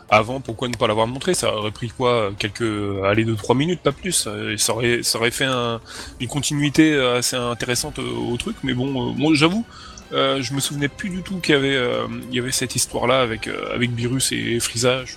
Avant, 0.09 0.39
pourquoi 0.39 0.67
ne 0.67 0.75
pas 0.75 0.87
l'avoir 0.87 1.07
montré? 1.07 1.33
Ça 1.33 1.55
aurait 1.55 1.71
pris 1.71 1.89
quoi? 1.89 2.31
Quelques, 2.37 2.61
allez, 3.05 3.25
2-3 3.25 3.55
minutes, 3.55 3.79
pas 3.81 3.91
plus. 3.91 4.27
Et 4.51 4.57
Ça 4.57 4.73
aurait, 4.73 5.31
fait 5.31 5.45
un- 5.45 5.79
une 6.19 6.27
continuité 6.27 6.95
assez 6.99 7.35
intéressante 7.35 7.97
au, 7.99 8.35
truc. 8.37 8.57
Mais 8.63 8.73
bon, 8.73 8.85
moi, 9.13 9.31
j'avoue, 9.33 9.65
je 10.11 10.53
me 10.53 10.59
souvenais 10.59 10.89
plus 10.89 11.09
du 11.09 11.23
tout 11.23 11.37
qu'il 11.39 11.55
y 11.55 12.39
avait, 12.39 12.51
cette 12.51 12.75
histoire-là 12.75 13.21
avec, 13.21 13.47
avec 13.73 13.91
Beerus 13.95 14.31
et 14.31 14.59
Frieza. 14.59 15.05
Je- 15.05 15.15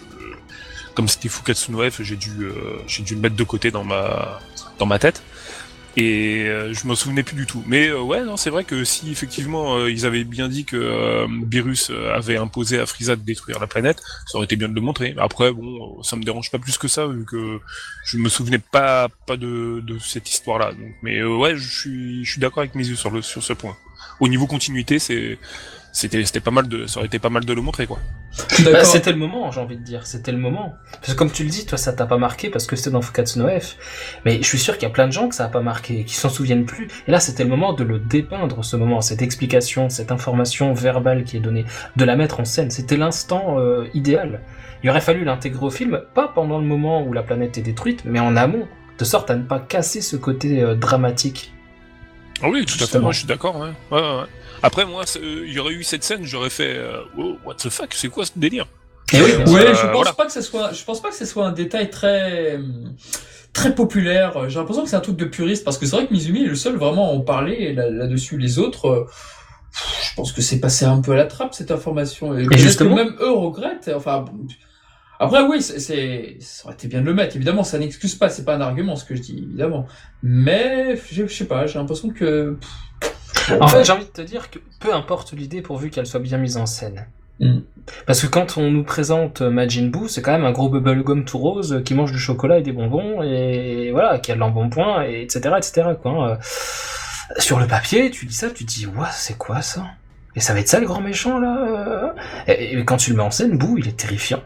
comme 0.98 1.06
c'était 1.06 1.28
Fukatsu 1.28 1.70
no 1.70 1.88
F, 1.88 2.02
j'ai 2.02 2.16
dû, 2.16 2.42
euh, 2.42 2.82
j'ai 2.88 3.04
dû 3.04 3.14
le 3.14 3.20
mettre 3.20 3.36
de 3.36 3.44
côté 3.44 3.70
dans 3.70 3.84
ma, 3.84 4.40
dans 4.80 4.86
ma 4.86 4.98
tête. 4.98 5.22
Et 5.96 6.48
euh, 6.48 6.74
je 6.74 6.88
m'en 6.88 6.96
souvenais 6.96 7.22
plus 7.22 7.36
du 7.36 7.46
tout. 7.46 7.62
Mais 7.68 7.86
euh, 7.86 8.00
ouais, 8.00 8.24
non, 8.24 8.36
c'est 8.36 8.50
vrai 8.50 8.64
que 8.64 8.82
si 8.82 9.12
effectivement 9.12 9.76
euh, 9.76 9.92
ils 9.92 10.06
avaient 10.06 10.24
bien 10.24 10.48
dit 10.48 10.64
que 10.64 11.24
Beerus 11.44 11.92
avait 12.12 12.36
imposé 12.36 12.80
à 12.80 12.86
Frieza 12.86 13.14
de 13.14 13.20
détruire 13.20 13.60
la 13.60 13.68
planète, 13.68 14.02
ça 14.26 14.38
aurait 14.38 14.46
été 14.46 14.56
bien 14.56 14.68
de 14.68 14.74
le 14.74 14.80
montrer. 14.80 15.14
Après, 15.18 15.52
bon, 15.52 16.02
ça 16.02 16.16
me 16.16 16.24
dérange 16.24 16.50
pas 16.50 16.58
plus 16.58 16.76
que 16.78 16.88
ça 16.88 17.06
vu 17.06 17.24
que 17.24 17.60
je 18.04 18.18
me 18.18 18.28
souvenais 18.28 18.58
pas 18.58 19.08
pas 19.24 19.36
de, 19.36 19.80
de 19.86 20.00
cette 20.00 20.28
histoire-là. 20.28 20.72
Donc, 20.72 20.94
mais 21.04 21.22
ouais, 21.22 21.54
je 21.54 21.68
suis 21.78 22.24
je 22.24 22.30
suis 22.32 22.40
d'accord 22.40 22.62
avec 22.62 22.74
mes 22.74 22.88
yeux 22.88 22.96
sur 22.96 23.12
le 23.12 23.22
sur 23.22 23.44
ce 23.44 23.52
point. 23.52 23.76
Au 24.18 24.26
niveau 24.26 24.48
continuité, 24.48 24.98
c'est 24.98 25.38
c'était 25.98 26.24
c'était 26.24 26.40
pas 26.40 26.52
mal 26.52 26.68
de 26.68 26.86
ça 26.86 26.98
aurait 26.98 27.06
été 27.06 27.18
pas 27.18 27.28
mal 27.28 27.44
de 27.44 27.52
le 27.52 27.60
montrer 27.60 27.86
quoi. 27.86 27.98
Bah, 28.64 28.84
c'était 28.84 29.10
le 29.10 29.18
moment, 29.18 29.50
j'ai 29.50 29.60
envie 29.60 29.76
de 29.76 29.82
dire. 29.82 30.06
C'était 30.06 30.30
le 30.30 30.38
moment. 30.38 30.76
Parce 30.92 31.12
que 31.12 31.18
comme 31.18 31.32
tu 31.32 31.42
le 31.42 31.50
dis, 31.50 31.66
toi, 31.66 31.76
ça 31.76 31.92
t'a 31.92 32.06
pas 32.06 32.18
marqué 32.18 32.50
parce 32.50 32.66
que 32.66 32.76
c'était 32.76 32.90
dans 32.90 33.02
Fukatsu 33.02 33.40
no 33.40 33.48
F. 33.48 33.76
Mais 34.24 34.36
je 34.40 34.46
suis 34.46 34.58
sûr 34.58 34.74
qu'il 34.74 34.84
y 34.84 34.90
a 34.90 34.92
plein 34.92 35.08
de 35.08 35.12
gens 35.12 35.28
que 35.28 35.34
ça 35.34 35.46
a 35.46 35.48
pas 35.48 35.60
marqué, 35.60 36.04
qui 36.04 36.14
s'en 36.14 36.28
souviennent 36.28 36.64
plus. 36.66 36.88
Et 37.08 37.10
là, 37.10 37.18
c'était 37.18 37.42
le 37.42 37.48
moment 37.48 37.72
de 37.72 37.82
le 37.82 37.98
dépeindre, 37.98 38.64
ce 38.64 38.76
moment, 38.76 39.00
cette 39.00 39.22
explication, 39.22 39.88
cette 39.88 40.12
information 40.12 40.72
verbale 40.72 41.24
qui 41.24 41.36
est 41.36 41.40
donnée, 41.40 41.64
de 41.96 42.04
la 42.04 42.14
mettre 42.14 42.38
en 42.38 42.44
scène. 42.44 42.70
C'était 42.70 42.96
l'instant 42.96 43.58
euh, 43.58 43.86
idéal. 43.94 44.42
Il 44.84 44.90
aurait 44.90 45.00
fallu 45.00 45.24
l'intégrer 45.24 45.64
au 45.64 45.70
film, 45.70 46.02
pas 46.14 46.28
pendant 46.28 46.58
le 46.58 46.64
moment 46.64 47.02
où 47.02 47.12
la 47.12 47.24
planète 47.24 47.58
est 47.58 47.62
détruite, 47.62 48.02
mais 48.04 48.20
en 48.20 48.36
amont, 48.36 48.68
de 48.98 49.04
sorte 49.04 49.30
à 49.30 49.36
ne 49.36 49.42
pas 49.42 49.58
casser 49.58 50.00
ce 50.00 50.16
côté 50.16 50.62
euh, 50.62 50.76
dramatique. 50.76 51.52
Ah 52.40 52.48
oui, 52.48 52.64
tout 52.64 52.82
à 52.82 52.86
fait. 52.86 53.00
Moi, 53.00 53.10
je 53.10 53.18
suis 53.18 53.26
d'accord. 53.26 53.56
Ouais. 53.58 53.70
Ouais, 53.90 54.00
ouais, 54.00 54.16
ouais. 54.18 54.26
Après, 54.62 54.84
moi, 54.86 55.04
euh, 55.16 55.44
il 55.46 55.52
y 55.52 55.58
aurait 55.58 55.74
eu 55.74 55.82
cette 55.82 56.04
scène, 56.04 56.24
j'aurais 56.24 56.50
fait 56.50 56.74
euh, 56.76 57.00
oh, 57.16 57.36
what 57.44 57.54
the 57.54 57.68
fuck, 57.68 57.92
c'est 57.94 58.08
quoi 58.08 58.24
ce 58.26 58.32
délire? 58.36 58.66
Et 59.12 59.20
oui, 59.22 59.30
sûr. 59.30 59.48
Ouais, 59.52 59.66
Euh, 59.68 59.74
je 59.74 59.82
pense 59.86 59.92
voilà. 59.94 60.12
pas 60.12 60.26
que 60.26 60.32
ce 60.32 60.42
soit, 60.42 60.72
je 60.72 60.84
pense 60.84 61.00
pas 61.00 61.08
que 61.10 61.14
ce 61.16 61.24
soit 61.24 61.46
un 61.46 61.52
détail 61.52 61.88
très, 61.90 62.58
très 63.52 63.74
populaire. 63.74 64.48
J'ai 64.50 64.58
l'impression 64.58 64.82
que 64.84 64.90
c'est 64.90 64.96
un 64.96 65.00
truc 65.00 65.16
de 65.16 65.24
puriste 65.24 65.64
parce 65.64 65.78
que 65.78 65.86
c'est 65.86 65.96
vrai 65.96 66.06
que 66.06 66.12
Mizumi 66.12 66.42
est 66.44 66.48
le 66.48 66.54
seul 66.54 66.76
vraiment 66.76 67.08
à 67.10 67.14
en 67.14 67.20
parler 67.20 67.72
là- 67.72 67.88
là-dessus. 67.90 68.36
Les 68.38 68.58
autres, 68.58 68.86
euh, 68.88 69.04
je 70.02 70.14
pense 70.16 70.32
que 70.32 70.42
c'est 70.42 70.60
passé 70.60 70.84
un 70.84 71.00
peu 71.00 71.12
à 71.12 71.16
la 71.16 71.24
trappe 71.24 71.54
cette 71.54 71.70
information. 71.70 72.36
Et, 72.36 72.44
justement- 72.58 72.96
que 72.96 73.02
même 73.04 73.14
eux 73.20 73.32
regrettent. 73.32 73.90
Enfin, 73.94 74.26
après 75.20 75.42
oui, 75.42 75.62
c'est, 75.62 76.36
ça 76.40 76.66
aurait 76.66 76.74
été 76.74 76.86
bien 76.88 77.00
de 77.00 77.06
le 77.06 77.14
mettre. 77.14 77.34
Évidemment, 77.36 77.64
ça 77.64 77.78
n'excuse 77.78 78.14
pas. 78.14 78.28
C'est 78.28 78.44
pas 78.44 78.56
un 78.56 78.60
argument 78.60 78.94
ce 78.96 79.04
que 79.06 79.16
je 79.16 79.22
dis, 79.22 79.38
évidemment. 79.38 79.86
Mais 80.22 80.96
je 81.10 81.26
je 81.26 81.32
sais 81.34 81.46
pas. 81.46 81.66
J'ai 81.66 81.78
l'impression 81.78 82.10
que. 82.10 82.58
En 83.60 83.68
fait, 83.68 83.84
j'ai 83.84 83.92
envie 83.92 84.04
de 84.04 84.10
te 84.10 84.22
dire 84.22 84.50
que 84.50 84.58
peu 84.80 84.94
importe 84.94 85.32
l'idée 85.32 85.62
pourvu 85.62 85.90
qu'elle 85.90 86.06
soit 86.06 86.20
bien 86.20 86.38
mise 86.38 86.56
en 86.56 86.66
scène. 86.66 87.06
Mm. 87.40 87.58
Parce 88.06 88.20
que 88.20 88.26
quand 88.26 88.58
on 88.58 88.70
nous 88.70 88.84
présente 88.84 89.40
Majin 89.42 89.86
Buu, 89.86 90.08
c'est 90.08 90.20
quand 90.22 90.32
même 90.32 90.44
un 90.44 90.52
gros 90.52 90.68
bubblegum 90.68 91.24
tout 91.24 91.38
rose 91.38 91.72
euh, 91.72 91.80
qui 91.80 91.94
mange 91.94 92.12
du 92.12 92.18
chocolat 92.18 92.58
et 92.58 92.62
des 92.62 92.72
bonbons 92.72 93.22
et 93.22 93.90
voilà, 93.92 94.18
qui 94.18 94.30
a 94.32 94.34
de 94.34 94.40
l'embonpoint 94.40 95.04
et 95.06 95.22
etc 95.22 95.54
etc 95.56 95.88
quoi. 96.02 96.10
hein. 96.12 96.30
Euh, 96.32 96.36
Sur 97.38 97.60
le 97.60 97.66
papier, 97.66 98.10
tu 98.10 98.26
dis 98.26 98.34
ça, 98.34 98.50
tu 98.50 98.66
te 98.66 98.70
dis 98.72 98.86
ouais 98.86 99.06
c'est 99.12 99.38
quoi 99.38 99.62
ça? 99.62 99.84
Et 100.36 100.40
ça 100.40 100.52
va 100.52 100.60
être 100.60 100.68
ça 100.68 100.80
le 100.80 100.86
grand 100.86 101.00
méchant 101.00 101.38
là? 101.38 101.56
Euh 101.66 102.08
et, 102.48 102.76
et 102.78 102.84
quand 102.84 102.96
tu 102.98 103.10
le 103.10 103.16
mets 103.16 103.22
en 103.22 103.30
scène, 103.30 103.56
Boo, 103.56 103.78
il 103.78 103.88
est 103.88 103.96
terrifiant. 103.96 104.42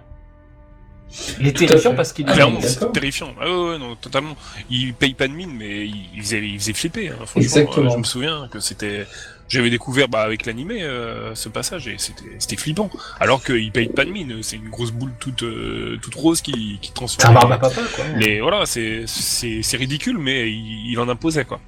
Il 1.40 1.46
est 1.46 1.56
terrifiant 1.56 1.94
parce 1.94 2.12
qu'il 2.12 2.24
Ah, 2.28 2.32
est 2.32 2.34
Clairement, 2.34 2.60
c'est 2.62 2.92
terrifiant. 2.92 3.34
Ah 3.40 3.46
ouais, 3.50 3.70
ouais, 3.70 3.78
non, 3.78 3.94
totalement. 3.96 4.36
Il 4.70 4.94
paye 4.94 5.14
pas 5.14 5.28
de 5.28 5.32
mine, 5.32 5.52
mais 5.56 5.86
il, 5.86 6.20
faisait, 6.22 6.40
il 6.46 6.58
faisait 6.58 6.72
flipper. 6.72 7.08
Hein. 7.10 7.14
Franchement, 7.26 7.42
Exactement. 7.42 7.86
euh, 7.90 7.92
je 7.94 7.98
me 7.98 8.04
souviens 8.04 8.48
que 8.50 8.60
c'était. 8.60 9.06
J'avais 9.48 9.68
découvert 9.68 10.08
bah, 10.08 10.22
avec 10.22 10.46
l'animé 10.46 10.82
euh, 10.82 11.34
ce 11.34 11.50
passage 11.50 11.86
et 11.86 11.96
c'était 11.98 12.24
c'était 12.38 12.56
flippant. 12.56 12.88
Alors 13.20 13.44
qu'il 13.44 13.70
paye 13.70 13.88
pas 13.88 14.06
de 14.06 14.10
mine, 14.10 14.38
c'est 14.42 14.56
une 14.56 14.70
grosse 14.70 14.92
boule 14.92 15.12
toute 15.20 15.42
euh, 15.42 15.98
toute 16.00 16.14
rose 16.14 16.40
qui 16.40 16.78
qui 16.80 16.88
C'est 16.88 16.92
un 16.92 16.94
transforme. 16.94 17.34
barbe 17.34 17.52
à 17.52 17.58
papa 17.58 17.82
quoi. 17.94 18.04
les 18.16 18.40
voilà, 18.40 18.64
c'est 18.64 19.02
c'est 19.06 19.60
c'est 19.62 19.76
ridicule, 19.76 20.16
mais 20.16 20.50
il, 20.50 20.92
il 20.92 20.98
en 20.98 21.08
imposait 21.10 21.44
quoi. 21.44 21.60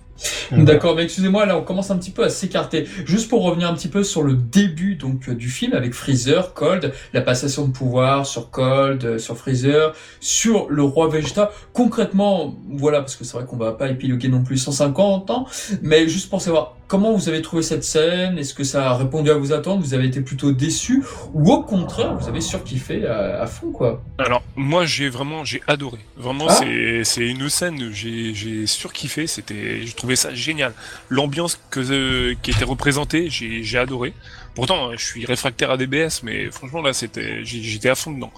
D'accord, 0.53 0.95
mais 0.97 1.05
excusez-moi, 1.05 1.47
là 1.47 1.57
on 1.59 1.63
commence 1.63 1.91
un 1.91 1.97
petit 1.99 2.11
peu 2.11 2.25
à 2.25 2.29
s'écarter. 2.29 2.87
Juste 3.07 3.29
pour 3.29 3.43
revenir 3.43 3.69
un 3.69 3.75
petit 3.75 3.89
peu 3.89 4.05
sur 4.05 4.23
le 4.23 4.35
début 4.35 4.95
donc 4.95 5.29
euh, 5.29 5.35
du 5.35 5.49
film 5.49 5.73
avec 5.75 5.95
Freezer, 5.95 6.55
Cold, 6.55 6.93
la 7.13 7.21
passation 7.21 7.67
de 7.67 7.73
pouvoir 7.73 8.27
sur 8.27 8.51
Cold, 8.51 9.05
euh, 9.05 9.19
sur 9.19 9.37
Freezer, 9.37 9.95
sur 10.21 10.69
le 10.69 10.83
roi 10.83 11.09
Vegeta. 11.09 11.51
Concrètement, 11.73 12.55
voilà, 12.71 13.01
parce 13.01 13.17
que 13.17 13.25
c'est 13.25 13.37
vrai 13.37 13.47
qu'on 13.47 13.57
va 13.57 13.73
pas 13.73 13.89
épiloguer 13.89 14.29
non 14.29 14.43
plus 14.43 14.57
150 14.59 15.31
ans, 15.31 15.47
mais 15.83 16.09
juste 16.09 16.31
pour 16.31 16.41
savoir 16.41 16.77
comment 16.87 17.13
vous 17.13 17.29
avez 17.29 17.43
trouvé 17.43 17.63
cette 17.63 17.83
scène, 17.85 18.39
est-ce 18.39 18.55
que 18.55 18.63
ça 18.65 18.91
a 18.91 18.97
répondu 18.97 19.31
à 19.31 19.35
vos 19.35 19.53
attentes, 19.53 19.81
vous 19.81 19.95
avez 19.95 20.07
été 20.07 20.21
plutôt 20.21 20.53
déçu, 20.53 21.03
ou 21.33 21.53
au 21.53 21.63
contraire, 21.63 22.15
vous 22.19 22.29
avez 22.29 22.41
surkiffé 22.41 23.07
à, 23.07 23.43
à 23.43 23.47
fond 23.47 23.73
quoi? 23.73 24.03
Alors 24.19 24.43
moi 24.55 24.85
j'ai 24.87 25.09
vraiment 25.09 25.45
j'ai 25.45 25.63
adoré. 25.67 25.99
Vraiment 26.17 26.47
Ah. 26.49 26.53
c'est 26.55 27.03
c'est 27.05 27.27
une 27.27 27.49
scène 27.49 27.91
j'ai 27.93 28.35
j'ai 28.35 28.67
surkiffé. 28.67 29.27
C'était 29.27 29.87
je 29.87 29.95
trouvais 30.05 30.17
ça 30.17 30.35
génial. 30.35 30.73
L'ambiance 31.09 31.59
que 31.71 31.81
euh, 31.81 32.35
qui 32.43 32.51
était 32.51 32.65
représentée 32.65 33.29
j'ai 33.31 33.79
adoré. 33.79 34.13
Pourtant 34.55 34.93
je 34.97 35.05
suis 35.05 35.25
réfractaire 35.27 35.71
à 35.71 35.77
DBS 35.77 36.23
mais 36.23 36.51
franchement 36.51 36.83
là 36.83 36.93
c'était 36.93 37.45
j'étais 37.45 37.89
à 37.89 37.95
fond 37.95 38.13
dedans. 38.13 38.33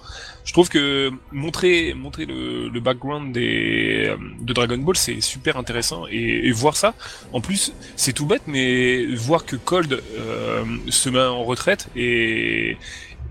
Je 0.44 0.52
trouve 0.52 0.68
que 0.68 1.10
montrer 1.32 1.92
montrer 1.94 2.24
le, 2.24 2.68
le 2.68 2.80
background 2.80 3.32
des 3.32 4.06
euh, 4.10 4.16
de 4.40 4.52
Dragon 4.52 4.78
Ball 4.78 4.96
c'est 4.96 5.20
super 5.20 5.56
intéressant 5.56 6.06
et, 6.10 6.46
et 6.48 6.52
voir 6.52 6.76
ça 6.76 6.94
en 7.32 7.40
plus 7.40 7.72
c'est 7.96 8.12
tout 8.12 8.26
bête 8.26 8.42
mais 8.46 9.04
voir 9.28 9.44
que 9.44 9.56
Cold 9.56 9.92
euh, 10.18 10.64
se 10.88 11.08
met 11.10 11.20
en 11.20 11.44
retraite 11.44 11.88
et 11.96 12.76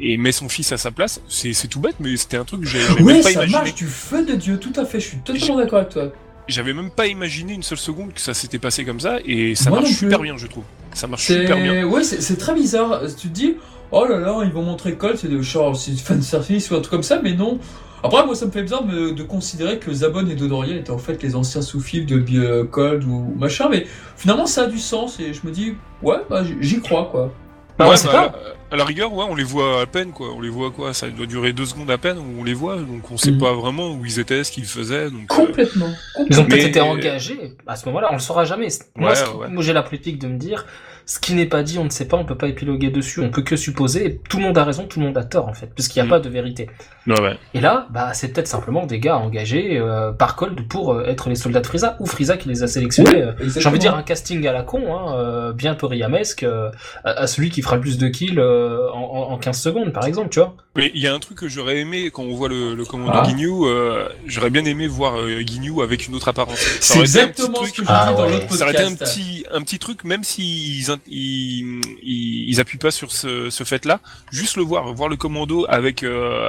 et 0.01 0.17
met 0.17 0.33
son 0.33 0.49
fils 0.49 0.73
à 0.73 0.77
sa 0.77 0.91
place, 0.91 1.21
c'est 1.29 1.69
tout 1.69 1.79
bête, 1.79 1.95
mais 2.01 2.17
c'était 2.17 2.35
un 2.35 2.43
truc 2.43 2.59
que 2.63 2.67
j'avais 2.67 2.83
j'avais 2.83 3.01
Oui, 3.01 3.13
même 3.13 3.23
pas 3.23 3.29
ça 3.31 3.45
imaginé. 3.45 3.57
marche 3.59 3.75
du 3.75 3.87
feu 3.87 4.25
de 4.25 4.33
Dieu, 4.35 4.59
tout 4.59 4.73
à 4.75 4.83
fait, 4.85 4.99
je 4.99 5.07
suis 5.07 5.17
totalement 5.19 5.55
d'accord 5.55 5.79
avec 5.79 5.91
toi. 5.93 6.11
J'avais 6.47 6.73
même 6.73 6.91
pas 6.91 7.07
imaginé 7.07 7.53
une 7.53 7.63
seule 7.63 7.77
seconde 7.77 8.13
que 8.13 8.21
ça 8.21 8.33
s'était 8.33 8.59
passé 8.59 8.85
comme 8.85 8.99
ça, 8.99 9.17
et 9.25 9.55
ça 9.55 9.69
Moi 9.69 9.79
marche 9.81 9.93
super 9.93 10.19
bien, 10.19 10.37
je 10.37 10.47
trouve. 10.47 10.63
Ça 10.93 11.07
marche 11.07 11.25
super 11.25 11.57
bien. 11.57 11.85
Ouais, 11.85 12.03
c'est 12.03 12.37
très 12.37 12.53
bizarre. 12.53 13.01
Tu 13.19 13.27
te 13.29 13.33
dis, 13.33 13.55
oh 13.91 14.05
là 14.05 14.19
là, 14.19 14.41
ils 14.45 14.51
vont 14.51 14.61
montrer 14.63 14.93
Colt, 14.95 15.17
c'est 15.17 15.27
de 15.27 15.41
genre 15.41 15.75
c'est 15.75 15.91
fan 15.97 16.21
service 16.21 16.69
ou 16.71 16.75
un 16.75 16.79
truc 16.81 16.91
comme 16.91 17.03
ça, 17.03 17.19
mais 17.23 17.33
non. 17.33 17.59
Après, 18.03 18.23
moi, 18.23 18.35
ça 18.35 18.45
me 18.45 18.51
fait 18.51 18.61
bizarre 18.61 18.83
de, 18.83 19.09
de 19.09 19.23
considérer 19.23 19.79
que 19.79 19.91
Zabon 19.91 20.27
et 20.27 20.35
Dodoriel 20.35 20.77
étaient 20.77 20.91
en 20.91 20.99
fait 20.99 21.23
les 21.23 21.35
anciens 21.35 21.63
sous-fifs 21.63 22.05
de 22.05 22.19
Bi- 22.19 22.39
Cold 22.69 23.03
ou 23.03 23.33
machin, 23.35 23.67
mais 23.71 23.87
finalement, 24.15 24.45
ça 24.45 24.63
a 24.63 24.67
du 24.67 24.77
sens 24.77 25.19
et 25.19 25.33
je 25.33 25.39
me 25.43 25.51
dis, 25.51 25.73
ouais, 26.03 26.17
bah, 26.29 26.43
j'y 26.61 26.79
crois 26.81 27.09
quoi. 27.11 27.33
Bah, 27.77 27.85
ouais, 27.85 27.91
ouais, 27.91 27.97
c'est 27.97 28.07
bah, 28.07 28.29
pas. 28.29 28.75
à 28.75 28.77
la 28.77 28.85
rigueur, 28.85 29.13
ouais, 29.13 29.25
on 29.29 29.35
les 29.35 29.43
voit 29.43 29.81
à 29.81 29.85
peine, 29.85 30.11
quoi. 30.11 30.29
On 30.33 30.39
les 30.41 30.49
voit 30.49 30.71
quoi 30.71 30.93
Ça 30.93 31.09
doit 31.09 31.25
durer 31.25 31.51
deux 31.53 31.65
secondes 31.65 31.91
à 31.91 31.97
peine 31.97 32.17
où 32.17 32.39
on 32.39 32.43
les 32.43 32.53
voit, 32.53 32.77
donc 32.77 33.11
on 33.11 33.17
sait 33.17 33.31
Mhm. 33.31 33.39
pas 33.39 33.53
vraiment 33.53 33.91
où 33.91 34.05
ils 34.05 34.19
étaient, 34.19 34.43
ce 34.43 34.51
qu'ils 34.51 34.65
faisaient. 34.65 35.09
Donc, 35.11 35.23
euh, 35.31 35.35
Complètement. 35.35 35.89
Ils 36.29 36.39
ont 36.39 36.45
peut-être 36.45 36.61
Mais- 36.63 36.69
été 36.69 36.79
engagés. 36.81 37.51
À 37.67 37.75
ce 37.75 37.85
moment-là, 37.87 38.07
on 38.11 38.13
le 38.15 38.19
saura 38.19 38.45
jamais. 38.45 38.69
Moi, 38.95 39.11
Ouais, 39.11 39.35
ouais. 39.39 39.47
moi, 39.49 39.61
j'ai 39.63 39.73
la 39.73 39.83
politique 39.83 40.19
de 40.19 40.27
me 40.27 40.37
dire, 40.37 40.65
ce 41.05 41.19
qui 41.19 41.33
n'est 41.33 41.45
pas 41.45 41.63
dit, 41.63 41.77
on 41.77 41.83
ne 41.85 41.89
sait 41.89 42.07
pas, 42.07 42.17
on 42.17 42.25
peut 42.25 42.37
pas 42.37 42.47
épiloguer 42.47 42.89
dessus, 42.89 43.19
on 43.21 43.29
peut 43.29 43.41
que 43.43 43.55
supposer. 43.55 44.05
Et 44.05 44.19
tout 44.29 44.37
le 44.37 44.43
monde 44.43 44.57
a 44.57 44.63
raison, 44.63 44.85
tout 44.87 44.99
le 44.99 45.05
monde 45.05 45.17
a 45.17 45.23
tort 45.23 45.47
en 45.47 45.53
fait, 45.53 45.67
puisqu'il 45.73 45.99
n'y 45.99 46.03
a 46.03 46.05
Mm. 46.05 46.09
pas 46.09 46.19
de 46.19 46.29
vérité. 46.29 46.69
ouais, 47.07 47.21
ouais. 47.21 47.37
Et 47.53 47.61
là, 47.61 47.87
bah, 47.91 48.13
c'est 48.13 48.29
peut-être 48.33 48.47
simplement 48.47 48.85
des 48.85 48.99
gars 48.99 49.17
engagés 49.17 49.77
euh, 49.77 50.11
par 50.11 50.35
Cold 50.35 50.67
pour 50.67 50.93
euh, 50.93 51.05
être 51.05 51.29
les 51.29 51.35
soldats 51.35 51.59
de 51.61 51.67
Frieza, 51.67 51.95
ou 51.99 52.05
Frieza 52.07 52.37
qui 52.37 52.49
les 52.49 52.63
a 52.63 52.67
sélectionnés. 52.67 53.21
euh, 53.21 53.31
J'ai 53.39 53.67
envie 53.67 53.77
de 53.77 53.81
dire 53.81 53.95
un 53.95 54.01
casting 54.03 54.45
à 54.47 54.51
la 54.51 54.63
con, 54.63 54.95
hein, 54.95 55.15
euh, 55.17 55.53
bien 55.53 55.75
Toriyamesque, 55.75 56.43
euh, 56.43 56.71
à, 57.03 57.11
à 57.11 57.27
celui 57.27 57.49
qui 57.49 57.61
fera 57.61 57.75
le 57.75 57.81
plus 57.81 57.97
de 57.97 58.07
kills 58.07 58.39
euh, 58.39 58.89
en, 58.91 58.99
en- 59.01 59.31
en 59.33 59.37
15 59.37 59.59
secondes, 59.61 59.93
par 59.93 60.05
exemple, 60.05 60.29
tu 60.29 60.39
vois. 60.39 60.55
Mais 60.75 60.91
il 60.93 61.01
y 61.01 61.07
a 61.07 61.13
un 61.13 61.19
truc 61.19 61.37
que 61.37 61.47
j'aurais 61.47 61.77
aimé 61.77 62.09
quand 62.11 62.23
on 62.23 62.33
voit 62.35 62.49
le, 62.49 62.73
le 62.75 62.83
commando 62.83 63.11
Ah. 63.13 63.23
Ginyu, 63.27 63.49
euh, 63.65 64.09
j'aurais 64.25 64.49
bien 64.49 64.65
aimé 64.65 64.87
voir 64.87 65.17
euh, 65.19 65.39
Ginyu 65.45 65.81
avec 65.81 66.07
une 66.07 66.15
autre 66.15 66.27
apparence. 66.27 66.59
C'est 66.81 66.99
exactement 66.99 67.63
ce 67.63 67.69
que 67.71 67.77
je 67.77 67.81
dis 67.83 67.87
Ah 67.87 68.13
dans 68.17 68.23
ouais. 68.25 68.31
l'autre 68.33 68.53
Ça 68.55 68.63
aurait 68.63 68.73
été 68.73 68.83
un 68.83 68.89
podcast. 68.89 69.13
petit, 69.15 69.45
un 69.53 69.61
petit 69.61 69.79
truc, 69.79 70.03
même 70.03 70.23
s'ils 70.23 70.91
ils, 71.07 71.81
ils, 72.03 72.49
ils 72.49 72.59
appuient 72.59 72.77
pas 72.77 72.91
sur 72.91 73.11
ce, 73.11 73.49
ce 73.49 73.63
fait-là, 73.63 73.99
juste 74.31 74.57
le 74.57 74.63
voir, 74.63 74.93
voir 74.93 75.09
le 75.09 75.15
commando 75.15 75.65
avec 75.69 76.03
avec 76.03 76.03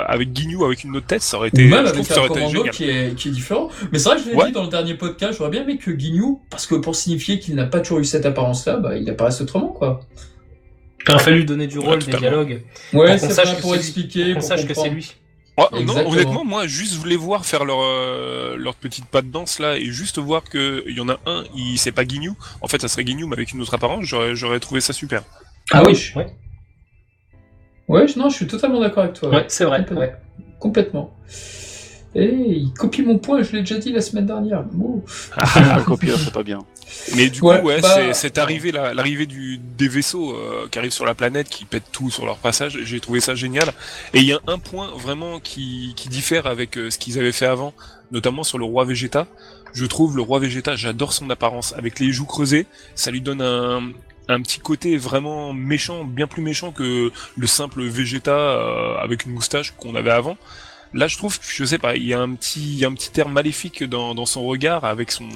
avec 0.08 0.36
Ginyu 0.36 0.64
avec 0.64 0.84
une 0.84 0.96
autre 0.96 1.06
tête, 1.06 1.22
ça 1.22 1.36
aurait 1.36 1.46
Ou 1.52 1.58
été, 1.60 1.64
même 1.68 1.86
je 1.86 1.92
trouve 1.92 1.96
avec 1.96 2.08
que 2.08 2.14
ça 2.14 2.22
un 2.22 2.28
commando 2.28 2.62
qui 2.70 2.84
est, 2.84 3.14
qui 3.16 3.28
est 3.28 3.32
différent. 3.32 3.68
Mais 3.92 3.98
c'est 3.98 4.08
vrai 4.08 4.18
que 4.18 4.24
je 4.24 4.28
l'ai 4.30 4.34
Ouais. 4.36 4.46
dit 4.46 4.52
dans 4.52 4.62
le 4.64 4.68
dernier 4.70 4.94
podcast, 4.94 5.34
j'aurais 5.38 5.50
bien 5.50 5.62
aimé 5.62 5.76
que 5.78 5.90
Guignou, 5.90 6.40
parce 6.50 6.66
que 6.66 6.74
pour 6.74 6.94
signifier 6.96 7.38
qu'il 7.38 7.54
n'a 7.54 7.66
pas 7.66 7.80
toujours 7.80 7.98
eu 8.00 8.04
cette 8.04 8.26
apparence-là, 8.26 8.76
bah, 8.78 8.96
il 8.96 9.08
apparaisse 9.10 9.40
autrement, 9.40 9.68
quoi. 9.68 10.00
Il 11.08 11.14
a 11.14 11.18
fallu 11.18 11.44
donner 11.44 11.66
du 11.68 11.78
Ouais, 11.78 11.84
rôle, 11.86 11.98
des 12.00 12.06
totalement. 12.06 12.20
dialogues, 12.44 12.62
Ouais, 12.92 13.12
qu'on 13.18 13.28
c'est 13.28 13.32
sache 13.32 13.46
vrai, 13.48 13.56
que 13.56 13.60
pour 13.62 13.72
c'est- 13.74 13.78
expliquer, 13.78 14.24
pour 14.24 14.34
qu'on 14.34 14.40
pour 14.40 14.48
sache 14.48 14.66
que 14.66 14.74
c'est 14.74 14.88
lui. 14.90 15.14
Ah, 15.58 15.68
non, 15.72 15.94
honnêtement, 16.10 16.44
moi, 16.44 16.66
juste 16.66 16.94
voulais 16.96 17.16
voir 17.16 17.46
faire 17.46 17.64
leur 17.64 17.78
euh, 17.80 18.56
leur 18.56 18.74
petite 18.74 19.06
pas 19.06 19.22
de 19.22 19.28
danse 19.28 19.58
là 19.58 19.78
et 19.78 19.86
juste 19.86 20.18
voir 20.18 20.44
que 20.44 20.84
il 20.86 20.96
y 20.96 21.00
en 21.00 21.08
a 21.08 21.18
un, 21.24 21.44
il 21.54 21.78
c'est 21.78 21.92
pas 21.92 22.04
Ginyu. 22.06 22.32
En 22.60 22.68
fait, 22.68 22.80
ça 22.80 22.88
serait 22.88 23.06
Ginyu 23.06 23.24
mais 23.26 23.34
avec 23.34 23.52
une 23.52 23.62
autre 23.62 23.72
apparence. 23.74 24.04
J'aurais 24.04 24.34
j'aurais 24.36 24.60
trouvé 24.60 24.80
ça 24.82 24.92
super. 24.92 25.22
Ah 25.72 25.82
oui. 25.86 26.12
Ouais, 26.14 26.26
Ouais, 27.88 28.06
je- 28.08 28.18
non, 28.18 28.28
je 28.28 28.36
suis 28.36 28.46
totalement 28.46 28.80
d'accord 28.80 29.04
avec 29.04 29.14
toi. 29.14 29.30
ouais 29.30 29.44
c'est 29.48 29.64
vrai. 29.64 29.78
Complètement. 29.78 30.00
ouais. 30.00 30.14
Complètement. 30.58 31.16
Et 32.18 32.24
il 32.32 32.72
copie 32.72 33.02
mon 33.02 33.18
point, 33.18 33.42
je 33.42 33.52
l'ai 33.52 33.60
déjà 33.60 33.76
dit 33.78 33.92
la 33.92 34.00
semaine 34.00 34.24
dernière. 34.24 34.64
Un 35.36 35.82
copieur, 35.84 36.18
c'est 36.18 36.32
pas 36.32 36.42
bien. 36.42 36.60
Mais 37.14 37.28
du 37.28 37.42
Ouais, 37.42 37.60
coup, 37.60 37.66
ouais, 37.66 37.80
bah- 37.82 37.88
c'est 38.14 38.34
la- 38.72 38.94
l'arrivée 38.94 39.26
du 39.26 39.58
des 39.58 39.86
vaisseaux 39.88 40.32
euh, 40.34 40.66
qui 40.70 40.78
arrivent 40.78 40.92
sur 40.92 41.04
la 41.04 41.14
planète, 41.14 41.48
qui 41.50 41.66
pètent 41.66 41.92
tout 41.92 42.10
sur 42.10 42.24
leur 42.24 42.38
passage. 42.38 42.78
J'ai 42.84 43.00
trouvé 43.00 43.20
ça 43.20 43.34
génial. 43.34 43.68
Et 44.14 44.20
il 44.20 44.24
y 44.24 44.32
a 44.32 44.40
un 44.46 44.58
point 44.58 44.90
vraiment 44.96 45.40
qui 45.40 45.92
qui 45.94 46.08
diffère 46.08 46.46
avec 46.46 46.78
euh, 46.78 46.88
ce 46.90 46.96
qu'ils 46.98 47.18
avaient 47.18 47.32
fait 47.32 47.46
avant, 47.46 47.74
notamment 48.12 48.44
sur 48.44 48.56
le 48.58 48.64
roi 48.64 48.84
Vegeta. 48.86 49.26
Je 49.74 49.84
trouve 49.84 50.16
le 50.16 50.22
roi 50.22 50.38
Vegeta, 50.38 50.74
j'adore 50.74 51.12
son 51.12 51.28
apparence 51.28 51.74
avec 51.76 52.00
les 52.00 52.12
joues 52.12 52.24
creusées. 52.24 52.66
Ça 52.94 53.10
lui 53.10 53.20
donne 53.20 53.42
un 53.42 53.82
un 54.28 54.40
petit 54.42 54.58
côté 54.58 54.96
vraiment 54.96 55.52
méchant, 55.52 56.02
bien 56.04 56.26
plus 56.26 56.42
méchant 56.42 56.72
que 56.72 57.12
le 57.36 57.46
simple 57.46 57.82
Vegeta 57.84 58.32
euh, 58.36 58.96
avec 58.98 59.24
une 59.26 59.32
moustache 59.32 59.74
qu'on 59.76 59.94
avait 59.94 60.10
avant. 60.10 60.36
Là, 60.94 61.08
je 61.08 61.16
trouve, 61.16 61.38
je 61.42 61.64
sais 61.64 61.78
pas, 61.78 61.96
il 61.96 62.04
y 62.04 62.14
a 62.14 62.20
un 62.20 62.34
petit, 62.34 62.84
un 62.86 62.94
petit 62.94 63.20
air 63.20 63.28
maléfique 63.28 63.84
dans, 63.84 64.14
dans 64.14 64.24
son 64.26 64.44
regard 64.44 64.84
avec 64.84 65.10
son, 65.10 65.28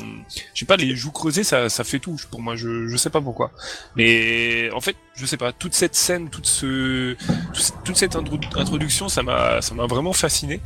je 0.54 0.60
sais 0.60 0.64
pas, 0.64 0.76
les 0.76 0.94
joues 0.96 1.10
creusées, 1.10 1.44
ça, 1.44 1.68
ça 1.68 1.84
fait 1.84 1.98
tout 1.98 2.16
pour 2.30 2.40
moi. 2.40 2.56
Je, 2.56 2.86
je 2.88 2.96
sais 2.96 3.10
pas 3.10 3.20
pourquoi. 3.20 3.50
Mais 3.96 4.70
en 4.72 4.80
fait, 4.80 4.96
je 5.14 5.26
sais 5.26 5.36
pas, 5.36 5.52
toute 5.52 5.74
cette 5.74 5.94
scène, 5.94 6.30
toute 6.30 6.46
ce, 6.46 7.14
tout- 7.52 7.72
toute 7.84 7.96
cette 7.96 8.16
intro- 8.16 8.38
introduction, 8.56 9.08
ça 9.08 9.22
m'a, 9.22 9.60
ça 9.60 9.74
m'a 9.74 9.86
vraiment 9.86 10.12
fasciné. 10.12 10.60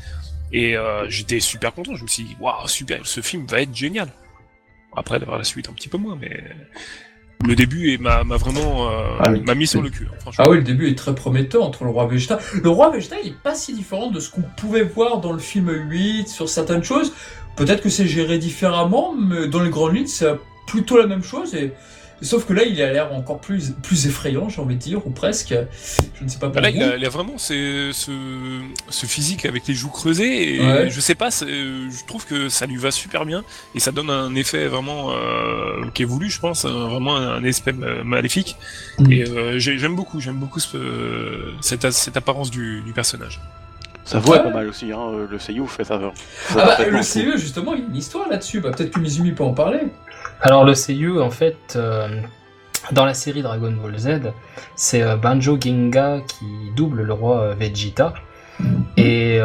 Et 0.52 0.76
euh, 0.76 1.08
j'étais 1.10 1.40
super 1.40 1.72
content. 1.74 1.96
Je 1.96 2.02
me 2.04 2.08
suis 2.08 2.22
dit, 2.24 2.36
waouh, 2.38 2.68
super, 2.68 3.04
ce 3.06 3.20
film 3.20 3.46
va 3.46 3.60
être 3.62 3.74
génial. 3.74 4.12
Après, 4.96 5.18
d'avoir 5.18 5.38
la 5.38 5.44
suite 5.44 5.68
un 5.68 5.72
petit 5.72 5.88
peu 5.88 5.98
moins, 5.98 6.16
mais 6.20 6.44
le 7.46 7.54
début 7.54 7.92
est- 7.92 7.98
m'a, 7.98 8.24
m'a 8.24 8.36
vraiment, 8.36 8.88
euh, 8.88 9.16
Ah 9.20 9.30
oui. 9.32 9.42
m'a 9.46 9.54
mis 9.54 9.66
sur 9.66 9.82
le 9.82 9.90
cul. 9.90 10.06
hein, 10.10 10.16
franchement. 10.20 10.44
Ah 10.46 10.50
oui, 10.50 10.56
le 10.58 10.62
début 10.62 10.88
est 10.88 10.94
très 10.96 11.14
prometteur 11.14 11.62
entre 11.62 11.84
le 11.84 11.90
roi 11.90 12.06
Vegeta. 12.06 12.38
Le 12.62 12.68
roi 12.68 12.90
Vegeta, 12.90 13.16
il 13.22 13.30
est 13.30 13.42
pas 13.42 13.54
si 13.54 13.72
différent 13.74 14.10
de 14.10 14.20
ce 14.20 14.30
qu'on 14.30 14.42
pouvait 14.56 14.82
voir 14.82 15.20
dans 15.20 15.32
le 15.32 15.38
film 15.38 15.70
8 15.70 16.28
sur 16.28 16.48
certaines 16.48 16.84
choses. 16.84 17.12
Peut-être 17.56 17.82
que 17.82 17.88
c'est 17.88 18.06
géré 18.08 18.38
différemment, 18.38 19.14
mais 19.14 19.46
dans 19.48 19.62
les 19.62 19.70
grandes 19.70 19.94
lignes, 19.94 20.06
c'est 20.06 20.34
plutôt 20.66 20.96
la 20.98 21.06
même 21.06 21.22
chose. 21.22 21.54
Et... 21.54 21.72
Sauf 22.24 22.46
que 22.46 22.52
là, 22.52 22.64
il 22.64 22.80
a 22.82 22.92
l'air 22.92 23.12
encore 23.12 23.40
plus, 23.40 23.72
plus 23.82 24.06
effrayant, 24.06 24.48
j'ai 24.48 24.60
envie 24.60 24.74
de 24.76 24.80
dire, 24.80 25.06
ou 25.06 25.10
presque. 25.10 25.54
Je 26.18 26.24
ne 26.24 26.28
sais 26.28 26.38
pas 26.38 26.48
Bah 26.48 26.60
là, 26.60 26.70
il 26.70 26.82
a, 26.82 26.96
il 26.96 27.04
a 27.04 27.08
vraiment 27.08 27.38
ce, 27.38 27.90
ce, 27.92 28.10
ce 28.88 29.06
physique 29.06 29.44
avec 29.44 29.66
les 29.68 29.74
joues 29.74 29.90
creusées. 29.90 30.54
Et 30.56 30.60
Ouais. 30.60 30.90
je 30.90 31.00
sais 31.00 31.14
pas, 31.14 31.30
c'est- 31.30 31.46
je 31.46 32.06
trouve 32.06 32.24
que 32.26 32.48
ça 32.48 32.66
lui 32.66 32.76
va 32.76 32.90
super 32.90 33.24
bien. 33.26 33.44
Et 33.74 33.80
ça 33.80 33.92
donne 33.92 34.10
un 34.10 34.34
effet 34.34 34.66
vraiment 34.66 35.12
euh, 35.12 35.84
qui 35.94 36.02
est 36.02 36.06
voulu, 36.06 36.30
je 36.30 36.40
pense. 36.40 36.64
vraiment 36.64 37.16
un, 37.16 37.34
un 37.36 37.44
aspect 37.44 37.72
ma- 37.72 38.02
maléfique. 38.04 38.56
Mm. 38.98 39.12
Et 39.12 39.28
euh, 39.28 39.58
j'ai- 39.58 39.78
j'aime 39.78 39.94
beaucoup, 39.94 40.20
j'aime 40.20 40.36
beaucoup 40.38 40.60
ce, 40.60 41.52
cette, 41.60 41.90
cette 41.90 42.16
apparence 42.16 42.50
du, 42.50 42.80
du 42.82 42.92
personnage. 42.92 43.40
Sa 44.06 44.18
voix 44.18 44.36
Ouais. 44.36 44.40
est 44.40 44.44
pas 44.44 44.50
mal 44.50 44.68
aussi, 44.68 44.92
hein. 44.92 44.98
euh, 45.12 45.26
le 45.30 45.38
seiyuu 45.38 45.66
fait 45.66 45.84
ça. 45.84 45.98
ça 45.98 46.12
Ah 46.60 46.76
bah, 46.78 46.86
le. 46.86 47.02
CE, 47.02 47.36
justement, 47.38 47.72
il 47.74 47.80
y 47.80 47.82
a 47.82 47.86
une 47.86 47.96
histoire 47.96 48.28
là-dessus. 48.28 48.60
Bah, 48.60 48.70
peut-être 48.70 48.90
que 48.90 49.00
Mizumi 49.00 49.32
peut 49.32 49.44
en 49.44 49.54
parler. 49.54 49.80
Alors 50.40 50.64
le 50.64 50.74
seiyuu, 50.74 51.20
en 51.20 51.30
fait, 51.30 51.74
euh, 51.76 52.20
dans 52.92 53.04
la 53.04 53.14
série 53.14 53.42
Dragon 53.42 53.72
Ball 53.72 53.96
Z, 53.98 54.32
c'est 54.74 55.02
euh, 55.02 55.16
Banjo 55.16 55.58
Ginga 55.58 56.20
qui 56.26 56.44
double 56.76 57.02
le 57.02 57.12
roi 57.12 57.40
euh, 57.40 57.54
Vegeta. 57.54 58.14
Et 58.96 59.40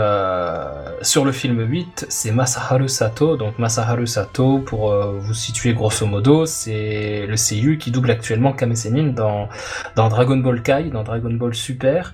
sur 1.02 1.26
le 1.26 1.32
film 1.32 1.68
8, 1.68 2.06
c'est 2.10 2.32
Masaharu 2.32 2.88
Sato. 2.88 3.38
Donc 3.38 3.58
Masaharu 3.58 4.06
Sato, 4.06 4.60
pour 4.60 4.94
vous 4.94 5.34
situer 5.34 5.74
grosso 5.74 6.06
modo, 6.06 6.46
c'est 6.46 7.26
le 7.26 7.36
seiyuu 7.36 7.80
qui 7.80 7.90
double 7.90 8.12
actuellement 8.12 8.54
Kame 8.54 8.76
Sennin 8.76 9.08
dans, 9.08 9.50
Dragon 9.96 10.38
Ball 10.38 10.62
Kai, 10.62 10.92
dans 10.92 11.02
Dragon 11.02 11.32
Ball 11.34 11.56
Super. 11.56 12.14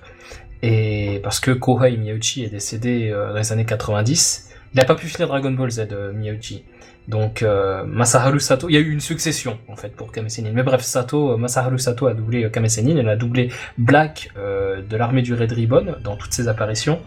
Et 0.62 1.20
parce 1.22 1.38
que 1.38 1.50
Kohei 1.50 1.98
Miyauchi 1.98 2.44
est 2.44 2.48
décédé 2.48 3.10
dans 3.10 3.34
les 3.34 3.52
années 3.52 3.66
90, 3.66 4.48
il 4.72 4.78
n'a 4.78 4.86
pas 4.86 4.94
pu 4.94 5.06
finir 5.06 5.28
Dragon 5.28 5.50
Ball 5.50 5.70
Z, 5.70 5.88
Miyauchi. 6.14 6.64
Donc 7.08 7.42
euh, 7.42 7.84
Masaharu 7.84 8.40
Sato, 8.40 8.68
il 8.68 8.72
y 8.74 8.76
a 8.76 8.80
eu 8.80 8.90
une 8.90 9.00
succession 9.00 9.58
en 9.68 9.76
fait 9.76 9.94
pour 9.94 10.10
Kame 10.10 10.28
Sennin. 10.28 10.50
Mais 10.52 10.64
bref, 10.64 10.82
Sato, 10.82 11.32
euh, 11.32 11.36
Masaharu 11.36 11.78
Sato 11.78 12.06
a 12.08 12.14
doublé 12.14 12.44
euh, 12.44 12.48
Kame 12.50 12.68
Sennin, 12.68 12.96
elle 12.96 13.08
a 13.08 13.14
doublé 13.16 13.50
Black 13.78 14.30
euh, 14.36 14.82
de 14.82 14.96
l'armée 14.96 15.22
du 15.22 15.32
Red 15.34 15.52
Ribbon 15.52 15.94
dans 16.02 16.16
toutes 16.16 16.32
ses 16.32 16.48
apparitions. 16.48 16.98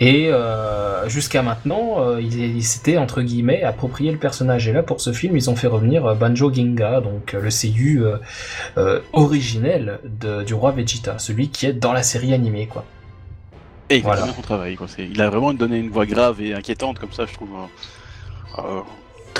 Et 0.00 0.28
euh, 0.30 1.08
jusqu'à 1.08 1.42
maintenant, 1.42 2.18
il, 2.18 2.34
il 2.38 2.64
s'était 2.64 2.98
entre 2.98 3.22
guillemets 3.22 3.62
approprié 3.62 4.10
le 4.10 4.18
personnage. 4.18 4.66
Et 4.68 4.72
là, 4.72 4.82
pour 4.82 5.00
ce 5.00 5.12
film, 5.12 5.36
ils 5.36 5.48
ont 5.48 5.54
fait 5.56 5.68
revenir 5.68 6.16
Banjo 6.16 6.52
Ginga, 6.52 7.00
donc 7.00 7.32
le 7.32 7.48
seiyuu 7.48 8.02
originel 9.12 10.00
de- 10.04 10.42
du 10.42 10.52
roi 10.52 10.72
Vegeta, 10.72 11.18
celui 11.18 11.48
qui 11.48 11.66
est 11.66 11.72
dans 11.72 11.92
la 11.92 12.02
série 12.02 12.34
animée, 12.34 12.66
quoi. 12.66 12.84
Et 13.88 13.96
il 13.96 13.98
fait 14.00 14.02
Voilà. 14.02 14.22
très 14.22 14.26
bien 14.30 14.36
son 14.36 14.42
travail. 14.42 14.74
Quoi. 14.74 14.88
C'est- 14.88 15.06
Il 15.08 15.20
a 15.22 15.30
vraiment 15.30 15.52
donné 15.54 15.78
une 15.78 15.90
voix 15.90 16.06
grave 16.06 16.40
et 16.40 16.54
inquiétante 16.54 16.98
comme 16.98 17.12
ça, 17.12 17.24
je 17.26 17.32
trouve. 17.34 17.50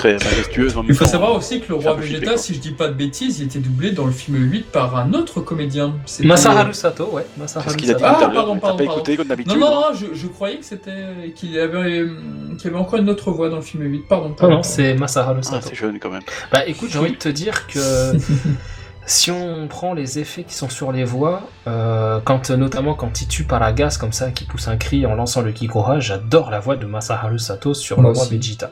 Euh, 0.05 0.13
euh, 0.13 0.17
très 0.17 0.29
majestueuse. 0.29 0.77
en 0.77 0.83
Il 0.87 0.93
faut 0.95 1.05
savoir 1.05 1.33
aussi 1.35 1.61
que 1.61 1.69
le 1.69 1.75
roi 1.75 1.93
Vegeta, 1.95 2.37
si 2.37 2.53
je 2.53 2.59
dis 2.59 2.71
pas 2.71 2.87
de 2.87 2.93
bêtises, 2.93 3.39
il 3.39 3.45
était 3.45 3.59
doublé 3.59 3.91
dans 3.91 4.05
le 4.05 4.11
film 4.11 4.37
8 4.37 4.71
par 4.71 4.95
un 4.97 5.13
autre 5.13 5.41
comédien. 5.41 5.93
Masaharu 6.23 6.73
Sato, 6.73 7.09
ouais, 7.11 7.25
Masaharu 7.37 7.69
Sato. 7.79 7.99
Ah, 8.03 8.13
pardon, 8.19 8.33
pardon, 8.33 8.55
pas 8.59 8.67
pardon. 8.69 8.83
écouté 8.83 9.17
comme 9.17 9.27
d'habitude. 9.27 9.53
Non, 9.53 9.59
non, 9.59 9.75
non, 9.75 9.93
je, 9.93 10.07
je 10.13 10.27
croyais 10.27 10.57
que 10.57 10.65
c'était 10.65 11.31
qu'il 11.35 11.59
avait, 11.59 12.01
hum, 12.03 12.55
qu'il 12.57 12.65
y 12.69 12.73
avait 12.73 12.81
encore 12.81 12.99
une 12.99 13.09
autre 13.09 13.31
voix 13.31 13.49
dans 13.49 13.57
le 13.57 13.61
film 13.61 13.83
8. 13.83 14.07
Pardon. 14.07 14.29
Non, 14.29 14.35
pardon. 14.35 14.55
non, 14.57 14.63
c'est 14.63 14.93
Masaharu 14.95 15.39
Ah, 15.39 15.43
Sato. 15.43 15.67
c'est 15.69 15.75
jeune 15.75 15.99
quand 15.99 16.09
même. 16.09 16.23
Bah 16.51 16.65
écoute, 16.67 16.89
j'ai 16.91 16.99
envie 16.99 17.11
de 17.11 17.17
te 17.17 17.29
dire 17.29 17.67
que 17.67 17.79
si 19.05 19.29
on 19.31 19.67
prend 19.67 19.93
les 19.93 20.19
effets 20.19 20.43
qui 20.43 20.55
sont 20.55 20.69
sur 20.69 20.91
les 20.91 21.03
voix, 21.03 21.43
euh, 21.67 22.19
quand 22.23 22.49
notamment 22.51 22.95
quand 22.95 23.21
il 23.21 23.27
tue 23.27 23.43
Paragas 23.43 23.97
comme 23.99 24.13
ça, 24.13 24.31
qui 24.31 24.45
pousse 24.45 24.67
un 24.67 24.77
cri 24.77 25.05
en 25.05 25.15
lançant 25.15 25.41
le 25.41 25.51
Kikoha, 25.51 25.99
j'adore 25.99 26.49
la 26.49 26.59
voix 26.59 26.75
de 26.75 26.85
Masaharu 26.85 27.37
Sato 27.39 27.73
sur 27.73 27.99
Moi 27.99 28.11
le 28.11 28.15
roi 28.15 28.25
aussi. 28.25 28.35
Vegeta. 28.37 28.71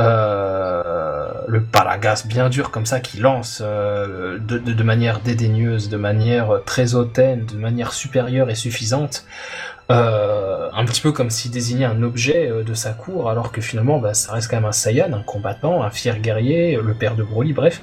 Euh, 0.00 1.32
le 1.46 1.62
Paragas 1.62 2.24
bien 2.26 2.48
dur 2.48 2.70
comme 2.70 2.86
ça 2.86 3.00
qui 3.00 3.18
lance 3.18 3.60
euh, 3.62 4.38
de, 4.38 4.82
manière 4.82 5.20
dédaigneuse, 5.20 5.88
de 5.88 5.96
manière 5.96 6.62
très 6.64 6.94
hautaine, 6.94 7.44
de 7.44 7.56
manière 7.56 7.92
supérieure 7.92 8.50
et 8.50 8.54
suffisante. 8.54 9.26
Euh, 9.90 10.68
un 10.72 10.84
petit 10.84 11.00
peu 11.00 11.10
comme 11.10 11.30
s'il 11.30 11.50
désignait 11.50 11.84
un 11.84 12.02
objet 12.02 12.50
de 12.64 12.74
sa 12.74 12.92
cour, 12.92 13.28
alors 13.28 13.50
que 13.50 13.60
finalement, 13.60 13.98
bah, 13.98 14.14
ça 14.14 14.32
reste 14.32 14.48
quand 14.48 14.56
même 14.56 14.64
un 14.64 14.72
Saiyan, 14.72 15.12
un 15.12 15.22
combattant, 15.22 15.82
un 15.82 15.90
fier 15.90 16.18
guerrier, 16.20 16.78
le 16.80 16.94
père 16.94 17.16
de 17.16 17.24
Broly, 17.24 17.52
bref. 17.52 17.82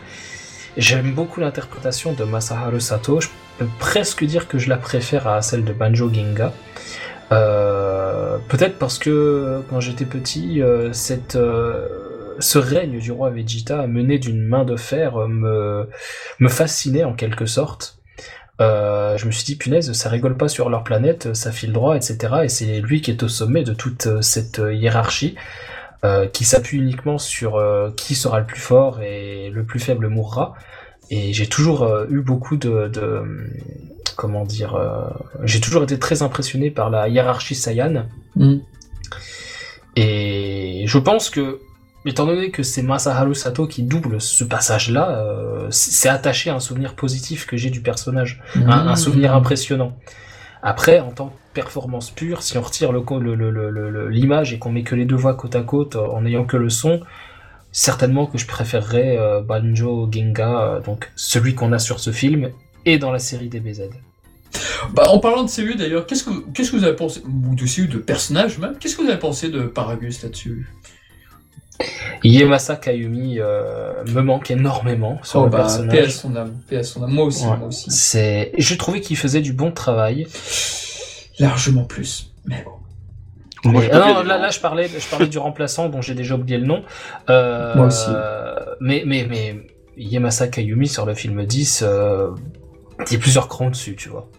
J'aime 0.77 1.11
beaucoup 1.11 1.41
l'interprétation 1.41 2.13
de 2.13 2.23
Masaharu 2.23 2.79
Sato. 2.79 3.19
Je 3.19 3.27
peux 3.57 3.67
presque 3.79 4.23
dire 4.23 4.47
que 4.47 4.57
je 4.57 4.69
la 4.69 4.77
préfère 4.77 5.27
à 5.27 5.41
celle 5.41 5.65
de 5.65 5.73
Banjo 5.73 6.09
Ginga. 6.11 6.53
Peut-être 7.29 8.79
parce 8.79 8.99
que 8.99 9.61
quand 9.69 9.81
j'étais 9.81 10.05
petit, 10.05 10.61
cette, 10.93 11.37
ce 12.39 12.57
règne 12.57 12.99
du 12.99 13.11
roi 13.11 13.29
Vegeta 13.29 13.87
mené 13.87 14.19
d'une 14.19 14.41
main 14.41 14.65
de 14.65 14.75
fer 14.75 15.17
euh, 15.17 15.27
me, 15.27 15.89
me 16.39 16.49
fascinait 16.49 17.03
en 17.03 17.13
quelque 17.13 17.45
sorte. 17.45 17.99
Euh, 18.59 19.17
je 19.17 19.25
me 19.27 19.31
suis 19.31 19.45
dit, 19.45 19.55
punaise, 19.55 19.91
ça 19.93 20.09
rigole 20.09 20.35
pas 20.35 20.47
sur 20.47 20.69
leur 20.69 20.83
planète, 20.83 21.33
ça 21.35 21.51
file 21.51 21.73
droit, 21.73 21.95
etc. 21.95 22.17
Et 22.43 22.49
c'est 22.49 22.81
lui 22.81 23.01
qui 23.01 23.11
est 23.11 23.21
au 23.21 23.27
sommet 23.27 23.63
de 23.63 23.73
toute 23.73 24.07
euh, 24.07 24.21
cette 24.21 24.61
hiérarchie, 24.71 25.35
euh, 26.03 26.27
qui 26.27 26.45
s'appuie 26.45 26.77
uniquement 26.77 27.17
sur 27.17 27.55
euh, 27.55 27.89
qui 27.97 28.13
sera 28.13 28.39
le 28.39 28.45
plus 28.45 28.59
fort 28.59 29.01
et 29.01 29.49
le 29.49 29.63
plus 29.63 29.79
faible 29.79 30.09
mourra. 30.09 30.53
Et 31.09 31.33
j'ai 31.33 31.47
toujours 31.47 31.81
euh, 31.81 32.05
eu 32.11 32.21
beaucoup 32.21 32.55
de, 32.55 32.87
de 32.87 33.23
comment 34.15 34.45
dire, 34.45 34.79
j'ai 35.43 35.59
toujours 35.59 35.83
été 35.83 35.97
très 35.97 36.21
impressionné 36.21 36.69
par 36.69 36.91
la 36.91 37.07
hiérarchie 37.07 37.55
Saiyan. 37.55 38.05
Hum. 38.39 38.61
Et 39.95 40.83
je 40.85 40.97
pense 40.99 41.31
que, 41.31 41.59
étant 42.07 42.25
donné 42.25 42.51
que 42.51 42.63
c'est 42.63 42.81
Masaharu 42.81 43.35
Sato 43.35 43.67
qui 43.67 43.83
double 43.83 44.19
ce 44.21 44.43
passage-là, 44.43 45.09
euh, 45.19 45.67
c'est 45.71 46.09
attaché 46.09 46.49
à 46.49 46.55
un 46.55 46.59
souvenir 46.59 46.95
positif 46.95 47.45
que 47.45 47.57
j'ai 47.57 47.69
du 47.69 47.81
personnage 47.81 48.41
un, 48.55 48.87
un 48.89 48.95
souvenir 48.95 49.33
impressionnant. 49.35 49.97
Après, 50.63 50.99
en 50.99 51.11
tant 51.11 51.27
que 51.29 51.33
performance 51.53 52.09
pure, 52.11 52.41
si 52.43 52.57
on 52.57 52.61
retire 52.61 52.91
le 52.91 53.01
co- 53.01 53.19
le- 53.19 53.35
le- 53.35 53.51
le- 53.51 53.69
le- 53.71 54.09
l'image 54.09 54.53
et 54.53 54.59
qu'on 54.59 54.71
met 54.71 54.83
que 54.83 54.95
les 54.95 55.05
deux 55.05 55.15
voix 55.15 55.33
côte 55.35 55.55
à 55.55 55.61
côte 55.61 55.95
euh, 55.95 56.05
en 56.07 56.21
n'ayant 56.21 56.45
que 56.45 56.57
le 56.57 56.69
son, 56.69 57.01
certainement 57.71 58.25
que 58.25 58.37
je 58.37 58.47
préférerais 58.47 59.17
euh, 59.17 59.41
Banjo 59.41 60.09
Genga, 60.11 60.61
euh, 60.61 60.79
donc 60.81 61.11
celui 61.15 61.55
qu'on 61.55 61.71
a 61.73 61.79
sur 61.79 61.99
ce 61.99 62.11
film 62.11 62.49
et 62.85 62.97
dans 62.97 63.11
la 63.11 63.19
série 63.19 63.49
DBZ. 63.49 63.89
Bah, 64.93 65.03
en 65.09 65.19
parlant 65.19 65.43
de 65.43 65.49
CU 65.49 65.75
d'ailleurs, 65.75 66.05
qu'est-ce 66.05 66.23
que, 66.23 66.31
qu'est-ce 66.53 66.71
que 66.71 66.77
vous 66.77 66.83
avez 66.83 66.95
pensé, 66.95 67.21
ou 67.25 67.53
de 67.55 67.65
CU, 67.65 67.87
de 67.87 67.97
personnage 67.97 68.57
même, 68.59 68.75
qu'est-ce 68.79 68.95
que 68.95 69.01
vous 69.03 69.09
avez 69.09 69.19
pensé 69.19 69.49
de 69.49 69.61
Paragus 69.63 70.23
là-dessus? 70.23 70.67
Yemasa 72.23 72.75
Kayumi 72.75 73.39
euh, 73.39 73.93
me 74.07 74.21
manque 74.21 74.49
énormément 74.51 75.19
sur 75.23 75.41
Oh 75.41 75.43
le 75.45 75.49
bah, 75.51 75.57
paix 75.57 75.63
à 75.63 75.65
personnage. 76.01 76.11
son 76.11 76.35
âme, 76.35 76.53
paix 76.67 76.77
à 76.77 76.83
son 76.83 77.03
âme. 77.03 77.11
Moi 77.11 77.25
aussi, 77.25 77.45
Ouais. 77.45 77.57
moi 77.57 77.67
aussi. 77.67 77.91
C'est, 77.91 78.51
j'ai 78.57 78.77
trouvé 78.77 79.01
qu'il 79.01 79.17
faisait 79.17 79.41
du 79.41 79.53
bon 79.53 79.71
travail. 79.71 80.27
Largement 81.39 81.83
plus. 81.83 82.31
Mais 82.45 82.63
bon. 82.65 82.71
Moi, 83.69 83.81
Mais- 83.81 83.87
je 83.87 83.91
ah 83.93 83.99
peux 83.99 84.13
non, 84.13 84.23
là, 84.23 84.49
je 84.49 84.59
parlais, 84.59 84.87
je 84.87 85.07
parlais 85.09 85.27
du 85.27 85.37
remplaçant 85.37 85.89
dont 85.89 86.01
j'ai 86.01 86.15
déjà 86.15 86.35
oublié 86.35 86.57
le 86.57 86.65
nom. 86.65 86.83
Euh, 87.29 87.75
Moi 87.75 87.87
aussi. 87.87 88.09
Mais, 88.79 89.03
mais, 89.05 89.25
mais 89.29 89.55
Yamasa 89.97 90.47
Kayumi 90.47 90.87
sur 90.87 91.05
le 91.05 91.13
film 91.13 91.45
10, 91.45 91.83
euh, 91.85 92.29
il 93.09 93.15
est 93.15 93.19
plusieurs 93.19 93.47
crans 93.47 93.69
dessus, 93.69 93.95
tu 93.95 94.09
vois. 94.09 94.29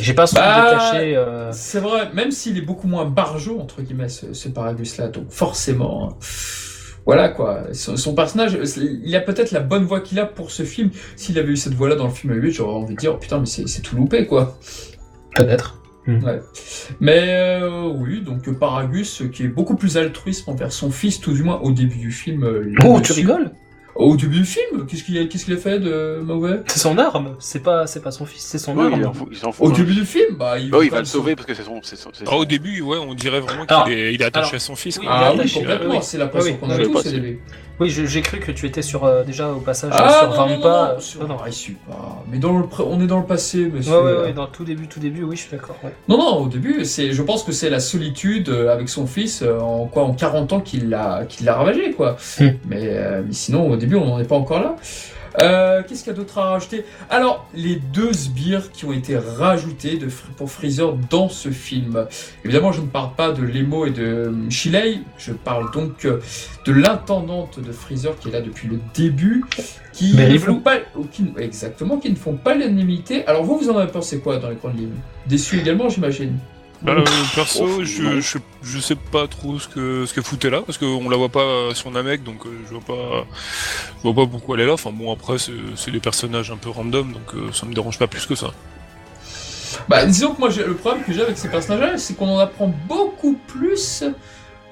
J'ai 0.00 0.14
pas 0.14 0.26
su 0.26 0.34
Bah, 0.34 0.70
détacher. 0.72 1.16
euh, 1.16 1.50
C'est 1.52 1.80
vrai, 1.80 2.10
même 2.14 2.30
s'il 2.30 2.56
est 2.58 2.62
beaucoup 2.62 2.86
moins 2.88 3.04
barjot, 3.04 3.58
entre 3.60 3.82
guillemets, 3.82 4.08
ce, 4.08 4.32
ce 4.32 4.48
Paragus-là, 4.48 5.08
donc 5.08 5.30
forcément, 5.30 6.18
voilà 7.06 7.28
quoi, 7.30 7.64
son, 7.72 7.96
son 7.96 8.14
personnage, 8.14 8.58
il 9.04 9.16
a 9.16 9.20
peut-être 9.20 9.50
la 9.52 9.60
bonne 9.60 9.84
voix 9.84 10.00
qu'il 10.00 10.18
a 10.18 10.26
pour 10.26 10.50
ce 10.50 10.62
film. 10.64 10.90
S'il 11.16 11.38
avait 11.38 11.52
eu 11.52 11.56
cette 11.56 11.74
voix-là 11.74 11.96
dans 11.96 12.06
le 12.06 12.12
film 12.12 12.34
8, 12.34 12.52
j'aurais 12.52 12.74
envie 12.74 12.94
de 12.94 13.00
dire, 13.00 13.12
oh, 13.14 13.18
putain, 13.18 13.38
mais 13.40 13.46
c'est 13.46 13.82
tout 13.82 13.96
loupé 13.96 14.26
quoi. 14.26 14.58
Peut-être. 15.34 15.76
Ouais. 16.06 16.40
Mais 16.98 17.60
euh, 17.60 17.88
oui, 17.94 18.22
donc 18.22 18.50
Paragus, 18.58 19.22
qui 19.32 19.44
est 19.44 19.48
beaucoup 19.48 19.76
plus 19.76 19.96
altruiste 19.96 20.48
envers 20.48 20.72
son 20.72 20.90
fils, 20.90 21.20
tout 21.20 21.32
du 21.32 21.42
moins 21.42 21.60
au 21.60 21.70
début 21.72 21.98
du 21.98 22.10
film. 22.10 22.42
euh, 22.42 22.72
Oh, 22.84 23.00
tu 23.00 23.12
rigoles? 23.12 23.50
Au 23.94 24.16
début 24.16 24.38
du 24.38 24.44
film? 24.44 24.86
Qu'est-ce 24.86 25.02
qu'il 25.04 25.18
a, 25.18 25.24
qu'est-ce 25.26 25.44
qu'il 25.44 25.54
a 25.54 25.56
fait 25.58 25.78
de 25.78 26.20
mauvais? 26.22 26.60
C'est 26.68 26.78
son 26.78 26.96
arme. 26.98 27.36
C'est 27.38 27.62
pas, 27.62 27.86
c'est 27.86 28.00
pas 28.02 28.10
son 28.12 28.24
fils, 28.24 28.42
c'est 28.42 28.58
son 28.58 28.76
Oui, 28.76 28.90
il 28.96 29.04
arme. 29.04 29.12
Il 29.30 29.36
s'en 29.36 29.52
fout, 29.52 29.66
Au 29.66 29.70
hein. 29.70 29.74
début 29.76 29.94
du 29.94 30.04
film? 30.06 30.36
Bah, 30.36 30.58
il, 30.58 30.70
Bah 30.70 30.78
oui, 30.78 30.86
il 30.86 30.88
quand 30.90 30.96
va 30.96 31.00
le 31.00 31.06
sauver 31.06 31.34
parce 31.36 31.46
que 31.46 31.54
c'est 31.54 31.64
son. 31.64 31.80
c'est 31.82 31.96
son- 31.96 32.10
c'est 32.12 32.22
Alors, 32.26 32.38
au 32.38 32.42
son- 32.42 32.48
début, 32.48 32.80
ouais, 32.80 32.98
on 32.98 33.14
dirait 33.14 33.40
vraiment 33.40 33.64
Alors, 33.66 33.84
qu'il 33.84 33.92
est, 33.94 34.14
il 34.14 34.22
est 34.22 34.24
attaché 34.24 34.44
alors, 34.50 34.54
à 34.54 34.58
son 34.60 34.76
fils. 34.76 34.98
oui, 34.98 35.04
quoi. 35.06 35.14
Ah 35.16 35.30
oui, 35.32 35.38
attaché, 35.40 35.60
complètement, 35.60 35.94
oui. 35.96 36.00
c'est 36.02 36.18
l'impression 36.18 36.52
Oui, 36.52 36.58
qu'on 36.58 36.70
a 36.70 36.76
oui. 36.76 36.90
tous. 36.90 37.04
Oui, 37.80 37.88
j'ai 37.88 38.20
cru 38.20 38.38
que 38.40 38.52
tu 38.52 38.66
étais 38.66 38.82
sur 38.82 39.04
euh, 39.04 39.24
déjà 39.24 39.48
au 39.50 39.60
passage 39.60 39.90
Ah, 39.94 40.18
sur 40.20 40.28
non, 40.30 40.36
non, 40.36 40.48
non, 40.48 40.56
Vampa. 40.60 40.92
non, 40.94 41.00
sur... 41.00 41.20
non, 41.22 41.28
non. 41.28 41.36
Ah, 41.42 41.50
suit 41.50 41.76
pas. 41.88 42.22
Mais 42.30 42.38
dans 42.38 42.58
le 42.58 42.66
pré- 42.66 42.84
on 42.86 43.00
est 43.00 43.06
dans 43.06 43.18
le 43.20 43.24
passé, 43.26 43.70
monsieur. 43.72 43.92
Ouais, 43.92 44.12
ouais, 44.12 44.20
ouais, 44.24 44.32
dans 44.34 44.44
le 44.44 44.50
tout 44.50 44.64
début, 44.64 44.86
tout 44.86 45.00
début, 45.00 45.22
oui, 45.24 45.34
je 45.36 45.42
suis 45.42 45.50
d'accord. 45.50 45.76
ouais. 45.82 45.94
Non, 46.06 46.18
non, 46.18 46.36
au 46.42 46.48
début, 46.48 46.84
c'est, 46.84 47.12
je 47.12 47.22
pense 47.22 47.42
que 47.42 47.52
c'est 47.52 47.70
la 47.70 47.80
solitude 47.80 48.50
euh, 48.50 48.70
avec 48.72 48.88
son 48.90 49.06
fils 49.06 49.40
euh, 49.42 49.58
en 49.60 49.86
quoi, 49.86 50.02
en 50.04 50.12
40 50.12 50.52
ans 50.52 50.60
qu'il 50.60 50.90
l'a, 50.90 51.24
qu'il 51.26 51.46
l'a 51.46 51.54
ravagé, 51.54 51.92
quoi. 51.92 52.16
Hmm. 52.38 52.48
Mais, 52.68 52.80
euh, 52.82 53.22
mais 53.26 53.32
sinon, 53.32 53.70
au 53.70 53.76
début, 53.76 53.96
on 53.96 54.04
n'en 54.04 54.20
est 54.20 54.24
pas 54.24 54.36
encore 54.36 54.60
là. 54.60 54.76
Euh, 55.40 55.82
qu'est-ce 55.86 56.02
qu'il 56.04 56.12
y 56.12 56.14
a 56.14 56.18
d'autre 56.18 56.38
à 56.38 56.50
rajouter? 56.50 56.84
Alors, 57.08 57.46
les 57.54 57.76
deux 57.76 58.12
sbires 58.12 58.72
qui 58.72 58.84
ont 58.84 58.92
été 58.92 59.16
rajoutés 59.16 59.96
de, 59.96 60.08
pour 60.36 60.50
Freezer 60.50 60.94
dans 61.08 61.28
ce 61.28 61.50
film. 61.50 62.06
Évidemment, 62.44 62.72
je 62.72 62.80
ne 62.80 62.86
parle 62.86 63.14
pas 63.14 63.30
de 63.32 63.42
Lemo 63.42 63.86
et 63.86 63.90
de 63.90 64.02
euh, 64.02 64.50
Shilei, 64.50 65.00
je 65.18 65.32
parle 65.32 65.70
donc 65.72 66.04
euh, 66.04 66.20
de 66.66 66.72
l'intendante 66.72 67.60
de 67.60 67.72
Freezer 67.72 68.18
qui 68.18 68.28
est 68.28 68.32
là 68.32 68.40
depuis 68.40 68.68
le 68.68 68.80
début, 68.94 69.44
qui 69.92 70.14
ne 70.14 70.38
font 70.38 70.60
pas, 70.60 70.78
qui- 71.12 71.32
exactement, 71.38 71.98
qui 71.98 72.10
ne 72.10 72.16
font 72.16 72.34
pas 72.36 72.54
l'unanimité. 72.54 73.24
Alors 73.26 73.44
vous, 73.44 73.56
vous 73.58 73.70
en 73.70 73.76
avez 73.78 73.90
pensé 73.92 74.18
quoi 74.20 74.38
dans 74.38 74.50
les 74.50 74.56
grandes 74.56 74.78
lignes? 74.78 74.90
Déçu 75.26 75.58
également, 75.60 75.88
j'imagine. 75.88 76.36
Euh, 76.88 77.28
perso, 77.34 77.66
Oh, 77.78 77.84
je, 77.84 78.20
je, 78.20 78.38
je 78.62 78.78
sais 78.80 78.96
pas 78.96 79.28
trop 79.28 79.58
ce 79.58 79.68
que 79.68 80.06
ce 80.06 80.14
que 80.14 80.22
foutait 80.22 80.48
là 80.48 80.62
parce 80.62 80.78
qu'on 80.78 81.10
la 81.10 81.16
voit 81.18 81.28
pas 81.28 81.74
sur 81.74 81.90
Namek 81.90 82.22
donc 82.22 82.46
euh, 82.46 82.64
je 82.64 82.70
vois 82.70 82.80
pas 82.80 83.26
je 83.98 84.02
vois 84.02 84.14
pas 84.14 84.26
pourquoi 84.30 84.56
elle 84.56 84.62
est 84.62 84.66
là. 84.66 84.74
Enfin 84.74 84.90
bon 84.92 85.12
après 85.12 85.38
c'est 85.38 85.52
c'est 85.76 85.90
des 85.90 86.00
personnages 86.00 86.50
un 86.50 86.56
peu 86.56 86.70
random 86.70 87.12
donc 87.12 87.34
euh, 87.34 87.52
ça 87.52 87.66
me 87.66 87.74
dérange 87.74 87.98
pas 87.98 88.08
plus 88.08 88.26
que 88.26 88.34
ça. 88.34 88.54
Bah, 89.88 90.04
disons 90.06 90.34
que 90.34 90.40
moi, 90.40 90.50
j'ai- 90.50 90.64
le 90.64 90.76
problème 90.76 91.04
que 91.04 91.12
j'ai 91.12 91.22
avec 91.22 91.38
ces 91.38 91.48
personnages-là, 91.50 91.96
c'est 91.98 92.14
qu'on 92.16 92.28
en 92.28 92.38
apprend 92.38 92.68
beaucoup 92.68 93.36
plus 93.46 94.04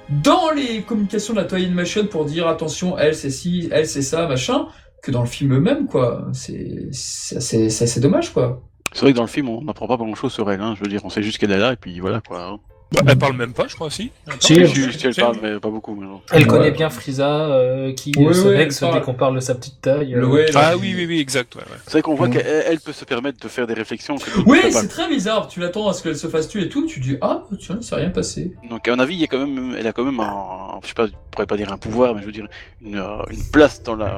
dans 0.09 0.51
les 0.51 0.83
communications 0.85 1.33
de 1.33 1.39
la 1.39 1.45
Toy 1.45 1.65
Animation 1.65 2.07
pour 2.07 2.25
dire 2.25 2.47
attention, 2.47 2.97
elle 2.97 3.15
c'est 3.15 3.29
ci, 3.31 3.69
elle 3.71 3.87
c'est 3.87 4.01
ça, 4.01 4.27
machin, 4.27 4.67
que 5.01 5.11
dans 5.11 5.21
le 5.23 5.29
film 5.29 5.53
eux-mêmes, 5.55 5.87
quoi. 5.87 6.27
C'est 6.33 6.89
c'est 6.91 7.37
assez 7.67 7.99
dommage, 8.01 8.33
quoi. 8.33 8.68
C'est 8.93 9.01
vrai 9.01 9.11
que 9.11 9.17
dans 9.17 9.23
le 9.23 9.27
film, 9.29 9.49
on 9.49 9.61
n'apprend 9.61 9.87
pas 9.87 9.97
grand 9.97 10.15
chose 10.15 10.33
sur 10.33 10.49
elle. 10.51 10.61
Hein. 10.61 10.73
Je 10.77 10.83
veux 10.83 10.89
dire, 10.89 11.01
on 11.03 11.09
sait 11.09 11.21
juste 11.23 11.37
qu'elle 11.37 11.51
est 11.51 11.57
là 11.59 11.73
et 11.73 11.75
puis 11.75 11.99
voilà 11.99 12.21
quoi. 12.21 12.43
hein. 12.43 12.59
Bah, 12.91 13.01
elle 13.07 13.19
parle 13.19 13.35
même 13.35 13.53
pas, 13.53 13.67
je 13.67 13.75
crois, 13.75 13.91
si. 13.91 14.09
Elle 14.25 14.33
Si, 14.39 14.55
je- 14.65 15.07
elle 15.07 15.13
parle, 15.13 15.37
mais 15.43 15.59
pas 15.59 15.69
beaucoup. 15.69 15.93
mais. 15.93 16.07
Elle 16.31 16.41
Ouais. 16.41 16.47
connaît 16.47 16.71
bien 16.71 16.89
Frieza, 16.89 17.45
euh, 17.45 17.93
qui 17.93 18.11
Oui, 18.17 18.33
se 18.33 18.47
vexe 18.47 18.81
dès 18.81 19.01
qu'on 19.01 19.13
parle 19.13 19.35
de 19.35 19.41
sa 19.41 19.53
petite 19.53 19.79
taille. 19.79 20.15
euh. 20.15 20.25
Ouais, 20.25 20.47
Ah 20.55 20.73
oui, 20.75 20.95
oui, 20.97 21.05
oui, 21.07 21.19
exact, 21.19 21.53
ouais, 21.53 21.61
ouais. 21.61 21.77
C'est 21.83 21.91
vrai 21.91 22.01
qu'on 22.01 22.15
voit 22.15 22.29
Mm. 22.29 22.31
qu'elle 22.31 22.63
elle 22.67 22.79
peut 22.79 22.91
se 22.91 23.05
permettre 23.05 23.39
de 23.39 23.47
faire 23.47 23.67
des 23.67 23.75
réflexions. 23.75 24.15
que 24.17 24.31
Oui, 24.47 24.57
c'est 24.71 24.87
très 24.87 25.07
bizarre. 25.07 25.47
Tu 25.47 25.59
l'attends 25.59 25.87
à 25.87 25.93
ce 25.93 26.01
qu'elle 26.01 26.17
se 26.17 26.25
fasse 26.25 26.47
tuer 26.47 26.63
et 26.63 26.69
tout. 26.69 26.87
Tu 26.87 26.99
dis 26.99 27.15
ah 27.21 27.43
tiens, 27.59 27.77
il 27.79 27.83
s'est 27.85 27.93
rien 27.93 28.09
passé. 28.09 28.55
Donc 28.71 28.87
à 28.87 28.95
mon 28.95 28.99
avis, 29.03 29.13
il 29.13 29.21
y 29.21 29.23
a 29.23 29.27
quand 29.27 29.45
même, 29.45 29.75
elle 29.77 29.85
a 29.85 29.93
quand 29.93 30.03
même 30.03 30.19
un, 30.19 30.79
je 30.81 30.87
sais 30.87 30.95
pas, 30.95 31.05
je 31.05 31.11
pourrais 31.29 31.45
pas 31.45 31.57
dire 31.57 31.71
un 31.71 31.77
pouvoir, 31.77 32.15
mais 32.15 32.21
je 32.21 32.25
veux 32.25 32.31
dire 32.31 32.47
une, 32.83 32.97
euh, 32.97 33.21
une 33.29 33.43
place 33.51 33.83
dans 33.83 33.95
la 33.97 34.17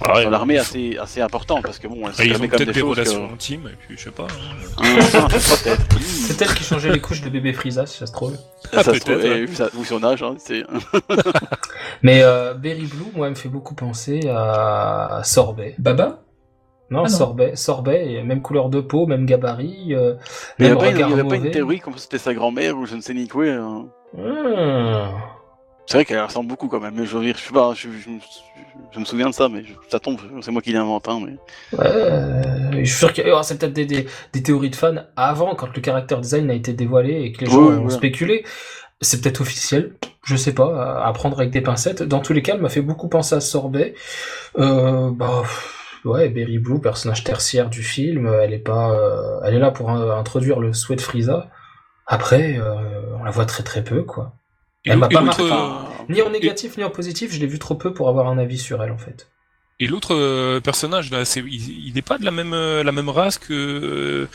Ah 0.00 0.22
l'armée 0.24 0.58
assez 0.58 0.96
assez 0.96 1.20
importante 1.20 1.62
parce 1.64 1.78
que 1.78 1.88
bon, 1.88 1.96
elle 2.06 2.14
se 2.14 2.22
Après, 2.22 2.26
ils 2.28 2.36
ont 2.36 2.48
peut-être 2.48 2.70
des 2.72 2.80
relations 2.82 3.28
que... 3.28 3.32
intimes, 3.34 3.68
et 3.72 3.76
puis 3.86 3.96
je 3.96 4.04
sais 4.04 4.10
pas. 4.10 4.24
hein. 4.24 4.84
Ah, 5.14 5.26
peut-être. 5.28 6.00
C'est 6.00 6.40
elle 6.40 6.54
qui 6.54 6.62
changeait 6.64 6.92
les 6.92 7.00
couches 7.00 7.22
de 7.22 7.28
bébé 7.30 7.52
Frieza, 7.52 7.84
si 7.86 7.98
ça 7.98 8.06
se 8.06 8.12
trouve. 8.12 8.36
Ah, 8.72 8.82
ça 8.84 8.94
se 8.94 9.00
trouve, 9.00 9.24
et 9.24 9.46
vu 9.46 9.56
son 9.84 10.04
âge, 10.04 10.22
hein, 10.22 10.34
c'est. 10.38 10.62
Mais 12.02 12.22
euh, 12.22 12.54
Berry 12.54 12.86
Blue, 12.86 13.06
moi, 13.14 13.26
elle 13.26 13.32
me 13.32 13.36
fait 13.38 13.48
beaucoup 13.48 13.74
penser 13.74 14.20
à 14.28 15.20
Sorbet. 15.24 15.74
Baba? 15.78 16.20
Non, 16.90 17.00
Ah 17.00 17.02
non. 17.02 17.08
Sorbet, 17.08 17.56
Sorbet, 17.56 18.12
et 18.12 18.22
même 18.22 18.40
couleur 18.40 18.68
de 18.70 18.80
peau, 18.80 19.06
même 19.06 19.26
gabarit, 19.26 19.94
euh, 19.94 20.14
Mais 20.58 20.66
il 20.66 20.70
n'y 20.72 20.76
même 20.76 20.78
avait, 20.78 20.86
pas 20.86 20.90
une- 20.92 20.96
il 20.96 21.00
y 21.00 21.04
regard 21.04 21.18
avait 21.18 21.28
pas 21.28 21.34
une 21.34 21.40
mauvais. 21.42 21.50
théorie 21.50 21.80
comme 21.80 21.98
c'était 21.98 22.18
sa 22.18 22.32
grand-mère 22.34 22.76
ou 22.78 22.86
je 22.86 22.94
ne 22.94 23.00
sais 23.02 23.12
ni 23.14 23.26
quoi. 23.28 23.44
hein. 23.46 23.86
C'est 25.88 25.96
vrai 25.96 26.04
qu'elle 26.04 26.20
ressemble 26.20 26.48
beaucoup 26.48 26.68
quand 26.68 26.80
même. 26.80 26.94
Mais 26.94 27.06
je 27.06 27.16
veux 27.16 27.24
dire, 27.24 27.34
je 27.38 27.44
sais 27.44 27.52
pas, 27.52 27.72
je, 27.74 27.88
je, 27.90 28.10
me- 28.10 28.18
je 28.92 29.00
me 29.00 29.06
souviens 29.06 29.30
de 29.30 29.34
ça, 29.34 29.48
mais 29.48 29.64
je- 29.64 29.72
ça 29.88 29.98
tombe, 29.98 30.18
c'est 30.42 30.50
moi 30.50 30.60
qui 30.60 30.70
l'invente. 30.72 31.08
Hein, 31.08 31.18
mais... 31.24 31.78
Ouais, 31.78 32.84
je 32.84 32.90
suis 32.90 32.98
sûr 32.98 33.12
que 33.14 33.22
oh, 33.32 33.42
c'est 33.42 33.58
peut-être 33.58 33.72
des, 33.72 33.86
des, 33.86 34.06
des 34.34 34.42
théories 34.42 34.68
de 34.68 34.76
fans 34.76 34.96
avant, 35.16 35.54
quand 35.54 35.74
le 35.74 35.82
character 35.82 36.16
design 36.20 36.50
a 36.50 36.54
été 36.54 36.74
dévoilé 36.74 37.22
et 37.22 37.32
que 37.32 37.40
les 37.40 37.46
gens 37.50 37.62
ont 37.84 37.88
spéculé. 37.88 38.44
C'est 39.00 39.22
peut-être 39.22 39.40
officiel, 39.40 39.94
je 40.24 40.36
sais 40.36 40.52
pas, 40.52 41.02
à 41.02 41.10
prendre 41.14 41.38
avec 41.40 41.52
des 41.52 41.62
pincettes. 41.62 42.02
Dans 42.02 42.20
tous 42.20 42.34
les 42.34 42.42
cas, 42.42 42.54
elle 42.54 42.60
m'a 42.60 42.68
fait 42.68 42.82
beaucoup 42.82 43.08
penser 43.08 43.34
à 43.36 43.40
Sorbet. 43.40 43.94
Euh, 44.58 45.10
bah, 45.12 45.42
ouais, 46.04 46.28
Berry 46.28 46.58
Blue, 46.58 46.80
personnage 46.80 47.24
tertiaire 47.24 47.70
du 47.70 47.82
film, 47.82 48.26
elle 48.42 48.52
est 48.52 48.58
pas, 48.58 48.90
euh, 48.90 49.40
elle 49.44 49.54
est 49.54 49.58
là 49.60 49.70
pour 49.70 49.90
euh, 49.90 50.14
introduire 50.18 50.60
le 50.60 50.74
souhait 50.74 50.96
de 50.96 51.00
Frieza. 51.00 51.48
Après, 52.06 52.58
euh, 52.58 52.74
on 53.20 53.24
la 53.24 53.30
voit 53.30 53.46
très 53.46 53.62
très 53.62 53.82
peu, 53.84 54.02
quoi. 54.02 54.34
Et 54.88 54.92
Elle 54.92 54.98
m'a 54.98 55.06
l'autre- 55.08 55.14
pas 55.14 55.22
et 55.22 55.26
l'autre, 55.26 55.44
marqué. 55.48 55.54
Enfin, 55.54 56.04
Ni 56.08 56.22
en 56.22 56.30
négatif 56.30 56.76
ni 56.78 56.84
en 56.84 56.90
positif, 56.90 57.32
je 57.32 57.38
l'ai 57.38 57.46
vu 57.46 57.58
trop 57.58 57.74
peu 57.74 57.92
pour 57.92 58.08
avoir 58.08 58.28
un 58.28 58.38
avis 58.38 58.58
sur 58.58 58.82
elle, 58.82 58.90
en 58.92 58.98
fait. 58.98 59.28
Et 59.80 59.86
l'autre 59.86 60.14
euh, 60.14 60.58
personnage 60.60 61.10
là, 61.12 61.24
c'est, 61.24 61.40
il, 61.40 61.92
n'est 61.94 62.02
pas 62.02 62.18
de 62.18 62.24
la 62.24 62.32
même 62.32 62.52
euh, 62.52 62.82
la 62.82 62.90
même 62.90 63.08
race 63.08 63.38
que 63.38 64.26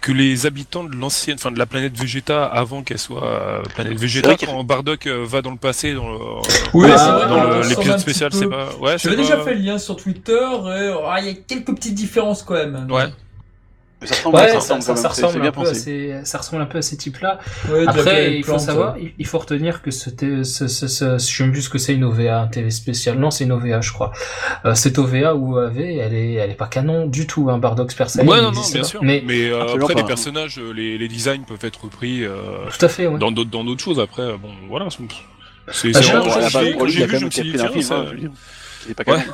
que 0.00 0.12
les 0.12 0.44
habitants 0.46 0.84
de 0.84 0.94
l'ancienne, 0.94 1.36
enfin 1.36 1.50
de 1.50 1.58
la 1.58 1.66
planète 1.66 1.98
Vegeta 1.98 2.44
avant 2.44 2.82
qu'elle 2.82 2.98
soit 2.98 3.24
euh, 3.26 3.62
planète 3.74 3.98
Vegeta. 3.98 4.36
Quand 4.36 4.62
Bardock 4.62 5.06
euh, 5.06 5.24
va 5.26 5.40
dans 5.42 5.50
le 5.50 5.56
passé, 5.56 5.94
dans, 5.94 6.08
le, 6.12 6.18
Oui, 6.74 6.86
Ah, 6.94 7.26
dans 7.28 7.60
l'épisode 7.68 7.98
spécial, 7.98 8.30
c'est 8.32 8.46
pas. 8.46 8.68
Ouais, 8.80 8.96
J'avais 8.98 9.16
pas- 9.16 9.22
déjà 9.22 9.42
fait 9.42 9.54
le 9.54 9.62
lien 9.62 9.78
sur 9.78 9.96
Twitter 9.96 10.32
et 10.38 10.92
ah, 11.06 11.16
il 11.20 11.26
y 11.26 11.30
a 11.30 11.34
quelques 11.34 11.74
petites 11.74 11.94
différences 11.94 12.42
quand 12.44 12.54
même. 12.54 12.86
Ouais. 12.90 13.06
Mais 14.04 14.08
ça 14.08 14.16
ressemble, 14.16 14.36
Ouais, 14.36 14.42
ça 14.48 14.52
ça, 14.52 14.58
ressemble 14.76 14.82
ça- 14.82 14.96
ça 14.96 15.08
ressemble 15.08 15.40
bien 15.40 15.48
un 15.48 15.52
peu 15.52 15.60
à 15.60 15.64
pensé. 15.64 15.74
ces, 15.74 16.14
ça 16.24 16.38
ressemble 16.38 16.62
un 16.62 16.66
peu 16.66 16.78
à 16.78 16.82
ces 16.82 16.96
types-là. 16.96 17.38
Ouais, 17.70 17.84
Après, 17.86 18.36
il 18.36 18.44
faut 18.44 18.58
savoir, 18.58 18.96
il, 18.98 19.12
il 19.18 19.26
faut 19.26 19.38
retenir 19.38 19.80
que 19.82 19.90
c'était, 19.90 20.44
ce, 20.44 20.68
ce, 20.68 20.86
ce, 20.86 21.16
je 21.18 21.24
sais 21.24 21.48
plus 21.50 21.62
ce 21.62 21.70
que 21.70 21.78
c'est 21.78 21.94
une 21.94 22.04
OVA, 22.04 22.40
un 22.42 22.46
TV 22.48 22.70
spécial. 22.70 23.18
Non, 23.18 23.30
c'est 23.30 23.44
une 23.44 23.52
OVA, 23.52 23.80
je 23.80 23.92
crois. 23.92 24.12
Euh, 24.66 24.74
cette 24.74 24.98
OVA 24.98 25.34
ou 25.34 25.54
OAV, 25.56 25.78
elle 25.80 26.14
est, 26.14 26.34
elle 26.34 26.50
est 26.50 26.54
pas 26.54 26.66
canon 26.66 27.06
du 27.06 27.26
tout, 27.26 27.48
hein, 27.50 27.58
Bardock 27.58 27.90
Super 27.90 28.10
Saiyan. 28.10 28.28
Ouais, 28.30 28.42
non, 28.42 28.52
non, 28.52 28.60
bien 28.70 28.80
pas. 28.82 28.86
sûr. 28.86 29.00
Mais, 29.02 29.22
Mais 29.26 29.48
euh, 29.50 29.62
après, 29.74 29.94
pas. 29.94 30.00
les 30.00 30.06
personnages, 30.06 30.58
euh, 30.58 30.72
les, 30.72 30.98
les 30.98 31.08
designs 31.08 31.44
peuvent 31.46 31.58
être 31.62 31.84
repris 31.84 32.24
euh, 32.24 32.34
tout 32.76 32.84
à 32.84 32.88
fait, 32.88 33.06
ouais. 33.06 33.18
dans 33.18 33.30
d'autres 33.32 33.50
dans 33.50 33.64
d'autres 33.64 33.82
choses. 33.82 34.00
Après, 34.00 34.22
euh, 34.22 34.36
bon, 34.36 34.50
voilà. 34.68 34.86
C'est 34.90 34.98
c'est 35.72 35.90
Bah, 35.92 35.98
c'est 36.00 36.02
j'ai 36.02 36.12
base, 36.12 36.88
j'ai- 36.88 37.06
vu, 37.06 37.18
je 37.18 37.24
me 37.24 37.30
suis 37.30 37.42
dit 37.42 37.52
tiens, 37.54 37.70
hein, 37.74 37.80
ça. 37.82 38.02
dire. 38.14 38.30
Il 38.86 38.90
est 38.90 38.94
pas 38.94 39.10
Ouais. 39.10 39.18
canon. 39.20 39.32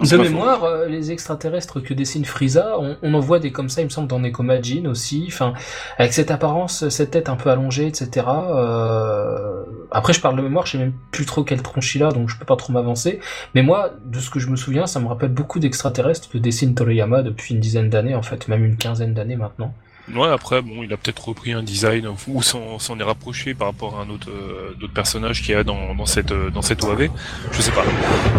De 0.00 0.16
mémoire, 0.16 0.64
euh, 0.64 0.86
les 0.86 1.12
extraterrestres 1.12 1.80
que 1.80 1.92
dessine 1.92 2.24
Frieza, 2.24 2.76
on, 2.78 2.96
on 3.02 3.14
en 3.14 3.20
voit 3.20 3.38
des 3.38 3.52
comme 3.52 3.68
ça, 3.68 3.82
il 3.82 3.84
me 3.84 3.90
semble, 3.90 4.08
dans 4.08 4.18
Nekomajin 4.18 4.86
aussi. 4.86 5.24
Enfin, 5.28 5.52
avec 5.98 6.12
cette 6.12 6.30
apparence, 6.30 6.88
cette 6.88 7.10
tête 7.10 7.28
un 7.28 7.36
peu 7.36 7.50
allongée, 7.50 7.86
etc. 7.86 8.26
Euh... 8.28 9.64
Après, 9.90 10.12
je 10.12 10.20
parle 10.20 10.36
de 10.36 10.42
mémoire, 10.42 10.66
je 10.66 10.72
sais 10.72 10.78
même 10.78 10.92
plus 11.10 11.26
trop 11.26 11.42
quelle 11.42 11.62
tronche 11.62 11.94
il 11.94 12.02
a, 12.02 12.10
donc 12.10 12.28
je 12.28 12.38
peux 12.38 12.44
pas 12.44 12.56
trop 12.56 12.72
m'avancer. 12.72 13.20
Mais 13.54 13.62
moi, 13.62 13.90
de 14.04 14.18
ce 14.20 14.30
que 14.30 14.38
je 14.38 14.48
me 14.48 14.56
souviens, 14.56 14.86
ça 14.86 15.00
me 15.00 15.06
rappelle 15.06 15.30
beaucoup 15.30 15.58
d'extraterrestres 15.58 16.28
que 16.30 16.38
dessine 16.38 16.74
Toriyama 16.74 17.22
depuis 17.22 17.54
une 17.54 17.60
dizaine 17.60 17.90
d'années, 17.90 18.14
en 18.14 18.22
fait, 18.22 18.48
même 18.48 18.64
une 18.64 18.76
quinzaine 18.76 19.14
d'années 19.14 19.36
maintenant. 19.36 19.74
Ouais, 20.14 20.28
après, 20.28 20.62
bon, 20.62 20.82
il 20.82 20.92
a 20.92 20.96
peut-être 20.96 21.28
repris 21.28 21.52
un 21.52 21.62
design 21.62 22.06
ou 22.28 22.42
s'en 22.42 22.78
est 22.98 23.02
rapproché 23.02 23.54
par 23.54 23.68
rapport 23.68 23.98
à 23.98 24.02
un 24.02 24.10
autre 24.10 24.28
euh, 24.30 24.74
d'autres 24.78 24.92
personnages 24.92 25.42
qu'il 25.42 25.50
y 25.52 25.54
a 25.54 25.64
dans, 25.64 25.94
dans 25.94 26.06
cette 26.06 26.32
euh, 26.32 26.50
dans 26.50 26.62
cette 26.62 26.82
OAV. 26.84 27.08
Je 27.52 27.62
sais 27.62 27.72
pas. 27.72 27.84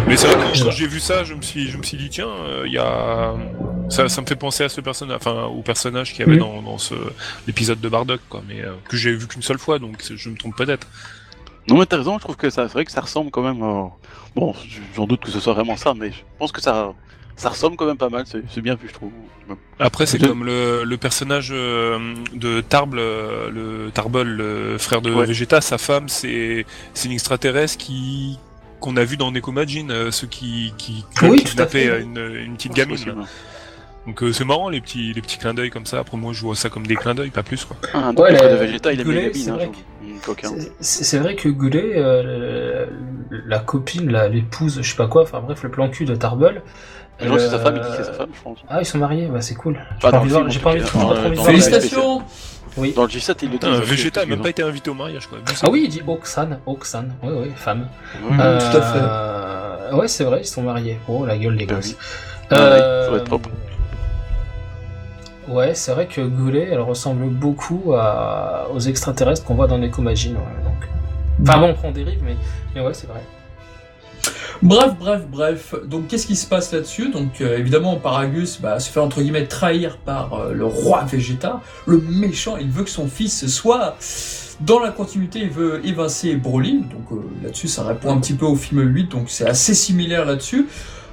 Mais 0.06 0.16
c'est 0.16 0.26
vrai 0.28 0.50
que 0.50 0.56
Je 0.58 0.64
quand 0.64 0.70
j'ai 0.70 0.86
vu 0.86 1.00
ça, 1.00 1.24
je 1.24 1.34
me 1.34 1.42
suis 1.42 1.68
je 1.68 1.78
me 1.78 1.82
suis 1.82 1.96
dit 1.96 2.08
tiens, 2.10 2.28
euh, 2.28 2.64
il 2.66 2.72
y 2.72 2.78
a 2.78 3.34
ça 3.88 4.08
ça 4.08 4.20
me 4.20 4.26
fait 4.26 4.36
penser 4.36 4.64
à 4.64 4.68
ce 4.68 4.80
personnage, 4.80 5.16
enfin 5.16 5.44
au 5.44 5.62
personnage 5.62 6.12
qu'il 6.12 6.20
y 6.20 6.28
avait 6.28 6.34
Mhm. 6.36 6.40
dans 6.40 6.62
dans 6.62 6.78
ce 6.78 6.94
l'épisode 7.46 7.80
de 7.80 7.88
Bardock 7.88 8.20
quoi, 8.28 8.42
mais 8.48 8.60
euh, 8.62 8.72
que 8.88 8.96
j'ai 8.96 9.12
vu 9.12 9.26
qu'une 9.26 9.42
seule 9.42 9.58
fois, 9.58 9.78
donc 9.78 10.02
je 10.14 10.28
me 10.30 10.36
trompe 10.36 10.56
peut-être. 10.56 10.86
Non, 11.68 11.78
mais 11.78 11.86
t'as 11.86 11.96
raison, 11.98 12.18
je 12.18 12.22
trouve 12.24 12.36
que 12.36 12.50
ça, 12.50 12.66
c'est 12.66 12.72
vrai 12.72 12.84
que 12.84 12.90
ça 12.90 13.00
ressemble 13.00 13.30
quand 13.30 13.42
même. 13.42 13.60
Bon, 14.34 14.52
j'en 14.96 15.06
doute 15.06 15.20
que 15.20 15.30
ce 15.30 15.38
soit 15.38 15.52
vraiment 15.52 15.76
ça, 15.76 15.94
mais 15.94 16.10
je 16.10 16.18
pense 16.38 16.50
que 16.50 16.60
ça, 16.60 16.92
ça 17.42 17.48
ressemble 17.50 17.76
quand 17.76 17.86
même 17.86 17.96
pas 17.96 18.08
mal. 18.08 18.24
C'est 18.26 18.60
bien 18.60 18.74
vu, 18.76 18.88
je 18.88 18.94
trouve. 18.94 19.10
Après, 19.78 20.06
c'est 20.06 20.18
comme 20.18 20.44
le, 20.44 20.84
le 20.84 20.96
personnage 20.96 21.50
euh, 21.52 21.98
de 22.34 22.60
Tarble, 22.60 22.98
euh, 23.00 23.50
le 23.50 23.90
Tarbol, 23.90 24.28
le 24.28 24.78
frère 24.78 25.02
de 25.02 25.12
Ouais. 25.12 25.26
Vegeta, 25.26 25.60
sa 25.60 25.76
femme, 25.78 26.08
c'est 26.08 26.64
une 27.04 27.12
extraterrestre 27.12 27.76
qui 27.78 28.38
qu'on 28.80 28.96
a 28.96 29.04
vu 29.04 29.16
dans 29.16 29.30
Nekomajin, 29.30 29.90
euh, 29.90 30.10
ceux 30.10 30.26
qui 30.26 30.72
qui, 30.78 31.04
qui 31.16 31.24
Oui, 31.26 31.44
kidnappaient 31.44 31.88
fait. 31.88 32.00
une, 32.02 32.18
une 32.18 32.54
petite 32.56 32.72
gamine. 32.74 32.98
Donc 34.06 34.20
euh, 34.24 34.32
c'est 34.32 34.44
marrant 34.44 34.68
les 34.68 34.80
petits 34.80 35.12
les 35.12 35.20
petits 35.22 35.38
clins 35.38 35.54
d'œil 35.54 35.70
comme 35.70 35.86
ça. 35.86 36.00
Après 36.00 36.16
moi, 36.16 36.32
je 36.32 36.40
vois 36.40 36.56
ça 36.56 36.68
comme 36.68 36.86
des 36.86 36.96
clins 36.96 37.14
d'œil, 37.14 37.30
pas 37.30 37.44
plus 37.44 37.64
quoi. 37.64 37.76
Ah, 37.94 38.12
donc 38.12 38.18
Ouais, 38.24 38.32
le 38.32 38.36
frère 38.38 38.50
la- 38.50 38.56
de 38.58 38.64
Vegeta, 38.66 38.92
il 38.92 38.98
les 39.02 39.48
hein. 39.48 39.58
C'est- 40.80 41.18
vrai 41.18 41.34
que 41.36 41.48
Goulet, 41.48 41.92
euh, 41.96 42.86
la 43.46 43.58
copine, 43.60 44.10
l'épouse, 44.32 44.80
je 44.82 44.88
sais 44.90 44.96
pas 44.96 45.06
quoi, 45.08 45.22
enfin 45.22 45.40
bref, 45.40 45.62
le 45.62 45.70
plan 45.70 45.88
cul 45.88 46.04
de 46.04 46.14
Tarbell. 46.16 46.62
Les 47.22 47.28
gens, 47.28 47.38
c'est 47.38 47.48
sa 47.48 47.56
euh, 47.56 47.58
femme, 47.58 47.76
il 47.76 47.82
dit 47.82 47.88
que 47.90 47.96
c'est 47.96 48.04
sa 48.04 48.12
femme, 48.12 48.28
je 48.34 48.42
pense. 48.42 48.58
Ah, 48.68 48.78
ils 48.80 48.86
sont 48.86 48.98
mariés, 48.98 49.26
bah 49.26 49.40
c'est 49.40 49.54
cool. 49.54 49.78
J'ai 50.00 50.10
Pas 50.10 50.18
envie 50.18 50.28
de 50.28 50.34
voir- 50.34 50.50
j'ai 50.50 50.58
pas 50.60 50.70
envie 50.70 50.80
de 50.80 50.84
voir 50.86 51.44
Félicitations. 51.46 52.22
Oui. 52.76 52.92
Dans 52.96 53.02
le 53.02 53.08
G7, 53.08 53.36
il 53.42 53.50
le 53.50 53.58
dit. 53.58 53.66
Vegeta 53.84 54.20
a 54.20 54.22
c'est 54.22 54.30
même 54.30 54.40
pas 54.40 54.48
été 54.48 54.62
invité 54.62 54.88
au 54.90 54.94
mariage 54.94 55.26
quoi. 55.26 55.38
Ah 55.62 55.68
oui, 55.70 55.82
il 55.84 55.90
dit 55.90 56.02
Oxan, 56.06 56.58
Oxan, 56.66 57.04
oui, 57.22 57.32
oui, 57.42 57.52
femme. 57.54 57.86
Ouais. 58.22 58.36
Euh, 58.40 58.58
tout 58.58 58.76
à 58.78 58.82
fait. 58.82 58.98
fait. 59.90 59.94
Ouais, 59.94 60.08
c'est 60.08 60.24
vrai, 60.24 60.40
ils 60.40 60.46
sont 60.46 60.62
mariés. 60.62 60.98
Oh, 61.06 61.26
la 61.26 61.36
gueule 61.36 61.56
des 61.56 61.66
Bah 61.66 61.74
gosses. 61.74 61.96
Ah 62.50 62.56
oui, 62.74 63.08
faut 63.10 63.16
être 63.16 63.24
propre. 63.24 63.50
Ouais, 65.48 65.74
c'est 65.74 65.92
vrai 65.92 66.06
que 66.06 66.20
Goulet, 66.20 66.68
elle 66.70 66.80
ressemble 66.80 67.26
beaucoup 67.26 67.92
à... 67.94 68.68
aux 68.72 68.78
extraterrestres 68.78 69.44
qu'on 69.44 69.54
voit 69.54 69.66
dans 69.66 69.76
Nekomajin. 69.78 70.30
Ouais, 70.30 70.64
donc... 70.64 70.88
Enfin 71.42 71.58
bon, 71.58 71.70
on 71.70 71.74
prend 71.74 71.90
des 71.90 72.04
dérive, 72.04 72.22
mais, 72.24 72.36
mais 72.74 72.80
ouais, 72.80 72.94
c'est 72.94 73.08
vrai. 73.08 73.20
Bref, 74.62 74.94
bref, 74.96 75.22
bref. 75.28 75.74
Donc, 75.86 76.06
qu'est-ce 76.06 76.26
qui 76.26 76.36
se 76.36 76.46
passe 76.46 76.72
là-dessus? 76.72 77.10
Donc, 77.10 77.40
euh, 77.40 77.58
évidemment, 77.58 77.96
Paragus 77.96 78.60
bah, 78.60 78.78
se 78.78 78.90
fait 78.90 79.00
entre 79.00 79.20
guillemets 79.20 79.48
trahir 79.48 79.96
par 79.98 80.34
euh, 80.34 80.52
le 80.52 80.64
roi 80.64 81.04
Vegeta, 81.04 81.60
le 81.86 81.98
méchant. 81.98 82.56
Il 82.56 82.70
veut 82.70 82.84
que 82.84 82.90
son 82.90 83.08
fils 83.08 83.48
soit 83.48 83.96
dans 84.60 84.78
la 84.78 84.92
continuité. 84.92 85.40
Il 85.40 85.50
veut 85.50 85.84
évincer 85.84 86.36
Broly. 86.36 86.82
Donc, 86.82 87.10
euh, 87.10 87.16
là-dessus, 87.42 87.66
ça 87.66 87.82
répond 87.82 88.12
un 88.12 88.20
petit 88.20 88.34
peu 88.34 88.46
au 88.46 88.54
film 88.54 88.82
8. 88.82 89.10
Donc, 89.10 89.30
c'est 89.30 89.48
assez 89.48 89.74
similaire 89.74 90.24
là-dessus. 90.24 90.68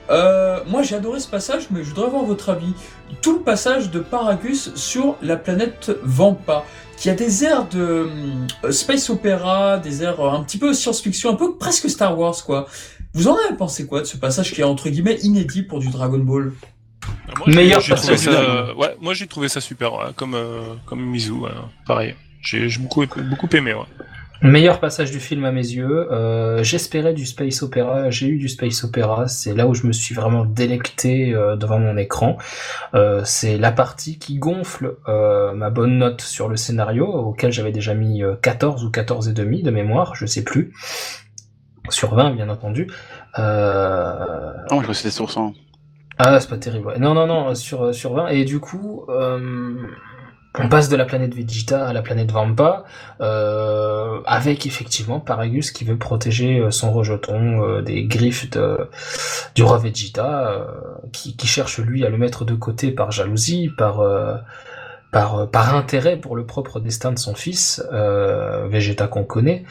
Euh, 0.10 0.60
moi, 0.68 0.82
j'ai 0.82 0.96
adoré 0.96 1.20
ce 1.20 1.28
passage, 1.28 1.68
mais 1.72 1.84
je 1.84 1.90
voudrais 1.90 2.08
avoir 2.08 2.24
votre 2.24 2.50
avis. 2.50 2.74
Tout 3.22 3.34
le 3.34 3.42
passage 3.42 3.92
de 3.92 4.00
Paragus 4.00 4.74
sur 4.76 5.18
la 5.22 5.36
planète 5.36 5.92
Vampa, 6.04 6.66
qui 6.98 7.10
a 7.10 7.14
des 7.14 7.44
airs 7.44 7.68
de 7.70 8.10
euh, 8.64 8.72
space 8.72 9.10
opéra, 9.10 9.78
des 9.78 10.04
airs 10.04 10.20
euh, 10.20 10.32
un 10.32 10.44
petit 10.44 10.58
peu 10.58 10.74
science-fiction, 10.74 11.32
un 11.32 11.36
peu 11.36 11.56
presque 11.56 11.90
Star 11.90 12.18
Wars, 12.18 12.44
quoi. 12.44 12.68
Vous 13.14 13.28
en 13.28 13.36
avez 13.36 13.56
pensé 13.58 13.86
quoi 13.88 14.02
de 14.02 14.06
ce 14.06 14.18
passage 14.18 14.54
qui 14.54 14.62
est 14.62 14.66
entre 14.66 14.90
guillemets 14.90 15.18
inédit 15.24 15.64
pour 15.64 15.80
du 15.80 15.90
Dragon 15.90 16.20
Ball? 16.20 16.52
Ah, 17.04 17.08
moi, 17.38 17.46
j'ai- 17.48 17.56
Meilleur 17.56 17.82
j'ai 17.82 17.96
trouvé 17.96 18.18
ça, 18.18 18.32
du 18.32 18.78
ouais, 18.80 18.96
moi 19.02 19.14
j'ai 19.14 19.28
trouvé 19.28 19.50
ça 19.50 19.62
super, 19.62 19.94
ouais, 19.94 20.06
comme 20.16 20.36
euh, 20.36 20.62
comme 20.86 21.02
Mizu, 21.04 21.32
ouais, 21.32 21.50
pareil. 21.88 22.16
J'ai 22.42 22.70
j'ai 22.70 22.80
beaucoup 22.80 23.04
beaucoup 23.30 23.50
aimé, 23.56 23.74
ouais. 23.74 23.86
Meilleur 24.42 24.80
passage 24.80 25.12
du 25.12 25.20
film 25.20 25.44
à 25.44 25.52
mes 25.52 25.68
yeux. 25.68 26.08
Euh, 26.14 26.64
J'espérais 26.64 27.14
du 27.14 27.26
space 27.26 27.62
opéra, 27.62 28.10
j'ai 28.10 28.28
eu 28.28 28.38
du 28.38 28.48
space 28.48 28.86
opéra. 28.86 29.28
C'est 29.28 29.54
là 29.54 29.68
où 29.68 29.74
je 29.74 29.86
me 29.86 29.92
suis 29.92 30.16
vraiment 30.16 30.46
délecté 30.46 31.34
euh, 31.34 31.58
devant 31.58 31.78
mon 31.78 31.98
écran. 31.98 32.38
Euh, 32.94 33.22
c'est 33.26 33.58
la 33.58 33.74
partie 33.74 34.18
qui 34.18 34.38
gonfle 34.38 34.96
euh, 35.10 35.52
ma 35.54 35.70
bonne 35.70 35.98
note 35.98 36.22
sur 36.22 36.48
le 36.48 36.56
scénario, 36.56 37.06
auquel 37.06 37.52
j'avais 37.52 37.74
déjà 37.74 37.94
mis 37.94 38.24
euh, 38.24 38.36
14 38.42 38.86
ou 38.86 38.90
14 38.92 39.28
et 39.28 39.34
demi 39.34 39.62
de 39.62 39.72
mémoire, 39.72 40.16
je 40.16 40.26
sais 40.26 40.44
plus. 40.46 40.72
Sur 41.90 42.16
20, 42.16 42.32
bien 42.32 42.50
entendu. 42.50 42.88
Euh, 43.38 44.54
Ah, 44.70 44.74
moi, 44.74 44.80
je 44.80 44.84
crois 44.84 44.88
que 44.88 44.94
c'était 44.94 45.12
sur 45.12 45.32
100. 45.32 45.54
ah, 46.18 46.40
c'est 46.40 46.50
pas 46.50 46.58
terrible. 46.58 46.88
ouais. 46.88 47.00
Non, 47.00 47.14
non, 47.14 47.28
non, 47.28 47.56
sur, 47.56 47.94
sur 47.94 48.14
20. 48.14 48.28
Et 48.30 48.46
du 48.46 48.60
coup, 48.60 49.06
euh, 49.10 49.74
on 50.58 50.68
passe 50.68 50.90
de 50.90 50.96
la 50.96 51.06
planète 51.06 51.34
Vegeta 51.34 51.88
à 51.88 51.94
la 51.94 52.02
planète 52.02 52.32
Vampa, 52.32 52.84
euh, 53.22 54.20
avec 54.26 54.66
effectivement 54.66 55.20
Paragus 55.20 55.72
qui 55.72 55.86
veut 55.86 55.98
protéger 55.98 56.66
son 56.72 56.92
rejeton 56.92 57.64
euh, 57.64 57.82
des 57.82 58.04
griffes 58.04 58.50
de, 58.50 58.90
du 59.56 59.64
roi 59.64 59.78
Vegeta, 59.78 60.68
qui, 61.14 61.36
qui, 61.38 61.48
cherche 61.48 61.80
lui 61.80 62.06
à 62.06 62.10
le 62.10 62.18
mettre 62.18 62.46
de 62.46 62.56
côté 62.56 62.92
par 62.92 63.12
jalousie, 63.12 63.70
par 63.78 64.04
par, 65.12 65.50
par 65.50 65.76
intérêt 65.76 66.18
pour 66.18 66.36
le 66.36 66.46
propre 66.46 66.80
destin 66.80 67.12
de 67.12 67.18
son 67.18 67.34
fils, 67.34 67.84
Vegeta 67.92 69.08
qu'on 69.08 69.24
connaît. 69.24 69.64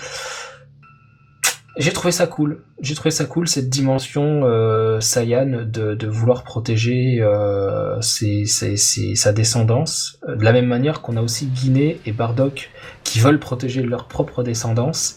J'ai 1.78 1.92
trouvé 1.92 2.10
ça 2.12 2.26
cool. 2.26 2.64
J'ai 2.80 2.94
trouvé 2.94 3.10
ça 3.10 3.24
cool 3.24 3.48
cette 3.48 3.70
dimension 3.70 4.42
euh, 4.44 5.00
Saiyan 5.00 5.64
de, 5.64 6.06
vouloir 6.06 6.42
protéger 6.42 7.18
euh, 7.20 8.00
sa 8.00 9.32
descendance, 9.32 10.18
de 10.26 10.44
la 10.44 10.52
même 10.52 10.66
manière 10.66 11.00
qu'on 11.00 11.16
a 11.16 11.22
aussi 11.22 11.46
Guinée 11.46 12.00
et 12.04 12.12
Bardock 12.12 12.70
qui 13.04 13.20
veulent 13.20 13.38
protéger 13.38 13.82
leur 13.82 14.08
propre 14.08 14.42
descendance. 14.42 15.16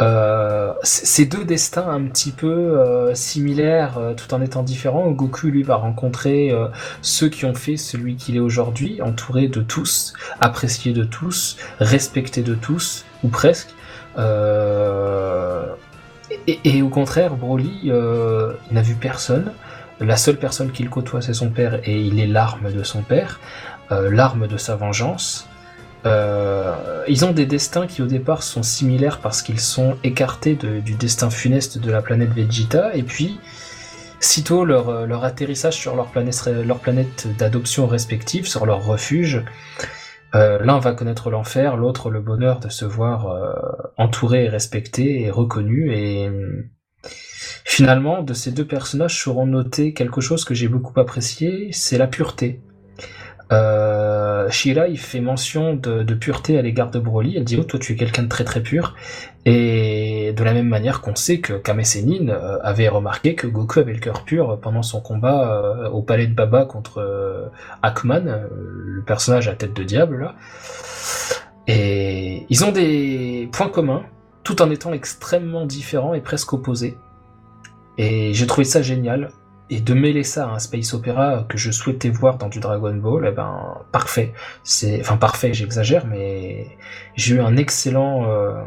Euh, 0.00 0.72
ces 0.82 1.26
deux 1.26 1.44
destins 1.44 1.88
un 1.88 2.04
petit 2.04 2.32
peu 2.32 2.48
euh, 2.48 3.14
similaires 3.14 3.98
euh, 3.98 4.14
tout 4.14 4.32
en 4.32 4.40
étant 4.40 4.62
différents. 4.62 5.10
Goku 5.10 5.48
lui 5.48 5.62
va 5.62 5.76
rencontrer 5.76 6.50
euh, 6.50 6.68
ceux 7.02 7.28
qui 7.28 7.44
ont 7.44 7.54
fait 7.54 7.76
celui 7.76 8.16
qu'il 8.16 8.36
est 8.36 8.40
aujourd'hui, 8.40 9.02
entouré 9.02 9.48
de 9.48 9.60
tous, 9.60 10.14
apprécié 10.40 10.92
de 10.92 11.04
tous, 11.04 11.58
respecté 11.78 12.42
de 12.42 12.54
tous 12.54 13.04
ou 13.22 13.28
presque. 13.28 13.68
Euh, 16.48 16.54
et, 16.64 16.82
au 16.82 16.88
contraire, 16.88 17.34
Broly, 17.36 17.90
euh, 17.90 18.52
n'a 18.70 18.82
vu 18.82 18.94
personne. 18.94 19.52
La 20.00 20.16
seule 20.16 20.36
personne 20.36 20.72
qu'il 20.72 20.90
côtoie, 20.90 21.22
c'est 21.22 21.34
son 21.34 21.50
père, 21.50 21.80
et 21.84 22.00
il 22.00 22.18
est 22.18 22.26
l'arme 22.26 22.72
de 22.72 22.82
son 22.82 23.02
père, 23.02 23.40
euh, 23.92 24.10
l'arme 24.10 24.48
de 24.48 24.56
sa 24.56 24.74
vengeance. 24.74 25.48
Euh, 26.04 26.74
ils 27.06 27.24
ont 27.24 27.30
des 27.30 27.46
destins 27.46 27.86
qui 27.86 28.02
au 28.02 28.06
départ 28.06 28.42
sont 28.42 28.64
similaires 28.64 29.20
parce 29.20 29.40
qu'ils 29.40 29.60
sont 29.60 29.96
écartés 30.02 30.54
du 30.56 30.94
destin 30.94 31.30
funeste 31.30 31.78
de 31.78 31.90
la 31.92 32.02
planète 32.02 32.30
Vegeta, 32.30 32.94
et 32.94 33.04
puis 33.04 33.38
sitôt 34.18 34.64
leur, 34.64 35.06
leur 35.06 35.24
atterrissage 35.24 35.74
sur 35.74 35.94
leur 35.94 36.06
planète, 36.06 36.48
leur 36.66 36.78
planète 36.78 37.28
d'adoption 37.38 37.86
respective, 37.86 38.48
sur 38.48 38.66
leur 38.66 38.84
refuge, 38.84 39.44
euh, 40.34 40.58
l'un 40.60 40.78
va 40.78 40.92
connaître 40.92 41.30
l'enfer, 41.30 41.76
l'autre 41.76 42.10
le 42.10 42.20
bonheur 42.20 42.60
de 42.60 42.68
se 42.68 42.84
voir 42.84 43.26
euh, 43.26 43.52
entouré, 43.98 44.48
respecté 44.48 45.22
et 45.22 45.30
reconnu. 45.30 45.92
Et 45.94 46.30
finalement, 47.64 48.22
de 48.22 48.32
ces 48.32 48.52
deux 48.52 48.66
personnages 48.66 49.20
seront 49.22 49.46
notés 49.46 49.92
quelque 49.92 50.20
chose 50.20 50.44
que 50.44 50.54
j'ai 50.54 50.68
beaucoup 50.68 50.98
apprécié, 50.98 51.68
c'est 51.72 51.98
la 51.98 52.06
pureté. 52.06 52.60
Euh, 53.52 54.48
Shira, 54.50 54.88
il 54.88 54.98
fait 54.98 55.20
mention 55.20 55.74
de, 55.74 56.14
pureté 56.14 56.58
à 56.58 56.62
l'égard 56.62 56.90
de 56.90 56.98
Broly. 56.98 57.36
Elle 57.36 57.44
dit 57.44 57.56
Oh, 57.60 57.64
toi, 57.64 57.78
tu 57.78 57.92
es 57.92 57.96
quelqu'un 57.96 58.22
de 58.22 58.28
très 58.28 58.44
très 58.44 58.62
pur. 58.62 58.96
Et 59.44 60.32
de 60.36 60.44
la 60.44 60.52
même 60.54 60.68
manière 60.68 61.00
qu'on 61.00 61.16
sait 61.16 61.40
que 61.40 61.54
Kame 61.54 61.80
euh, 61.80 62.58
avait 62.62 62.88
remarqué 62.88 63.34
que 63.34 63.46
Goku 63.46 63.80
avait 63.80 63.92
le 63.92 63.98
cœur 63.98 64.24
pur 64.24 64.60
pendant 64.60 64.82
son 64.82 65.00
combat 65.00 65.50
euh, 65.50 65.88
au 65.90 66.02
palais 66.02 66.28
de 66.28 66.34
Baba 66.34 66.64
contre 66.64 66.98
euh, 66.98 67.48
Akman, 67.82 68.46
le 68.50 69.02
personnage 69.02 69.48
à 69.48 69.54
tête 69.54 69.74
de 69.74 69.82
diable. 69.82 70.32
Et 71.66 72.46
ils 72.48 72.64
ont 72.64 72.72
des 72.72 73.48
points 73.52 73.68
communs, 73.68 74.04
tout 74.44 74.62
en 74.62 74.70
étant 74.70 74.92
extrêmement 74.92 75.66
différents 75.66 76.14
et 76.14 76.20
presque 76.20 76.52
opposés. 76.52 76.96
Et 77.98 78.32
j'ai 78.34 78.46
trouvé 78.46 78.64
ça 78.64 78.80
génial 78.82 79.30
et 79.70 79.80
de 79.80 79.94
mêler 79.94 80.22
ça 80.22 80.48
à 80.48 80.54
un 80.54 80.58
space 80.58 80.92
opéra 80.92 81.46
que 81.48 81.56
je 81.56 81.70
souhaitais 81.70 82.10
voir 82.10 82.36
dans 82.36 82.48
du 82.48 82.60
Dragon 82.60 82.94
Ball, 82.94 83.26
eh 83.28 83.34
ben 83.34 83.78
parfait. 83.90 84.34
C'est 84.64 85.00
enfin 85.00 85.16
parfait, 85.16 85.54
j'exagère, 85.54 86.06
mais 86.06 86.66
j'ai 87.14 87.36
eu 87.36 87.40
un 87.40 87.56
excellent, 87.56 88.28
euh, 88.28 88.62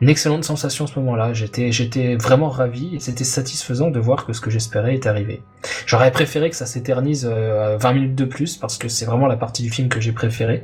une 0.00 0.08
excellente 0.08 0.44
sensation 0.44 0.84
à 0.84 0.88
ce 0.88 0.98
moment-là. 0.98 1.32
J'étais, 1.32 2.16
vraiment 2.16 2.48
ravi 2.48 2.96
et 2.96 3.00
c'était 3.00 3.24
satisfaisant 3.24 3.90
de 3.90 3.98
voir 3.98 4.26
que 4.26 4.32
ce 4.32 4.40
que 4.40 4.50
j'espérais 4.50 4.94
est 4.94 5.06
arrivé. 5.06 5.42
J'aurais 5.86 6.10
préféré 6.10 6.50
que 6.50 6.56
ça 6.56 6.66
s'éternise 6.66 7.26
20 7.26 7.30
euh, 7.32 7.92
minutes 7.92 8.14
de 8.14 8.24
plus 8.24 8.56
parce 8.56 8.78
que 8.78 8.88
c'est 8.88 9.04
vraiment 9.04 9.26
la 9.26 9.36
partie 9.36 9.62
du 9.62 9.70
film 9.70 9.88
que 9.88 10.00
j'ai 10.00 10.12
préférée. 10.12 10.62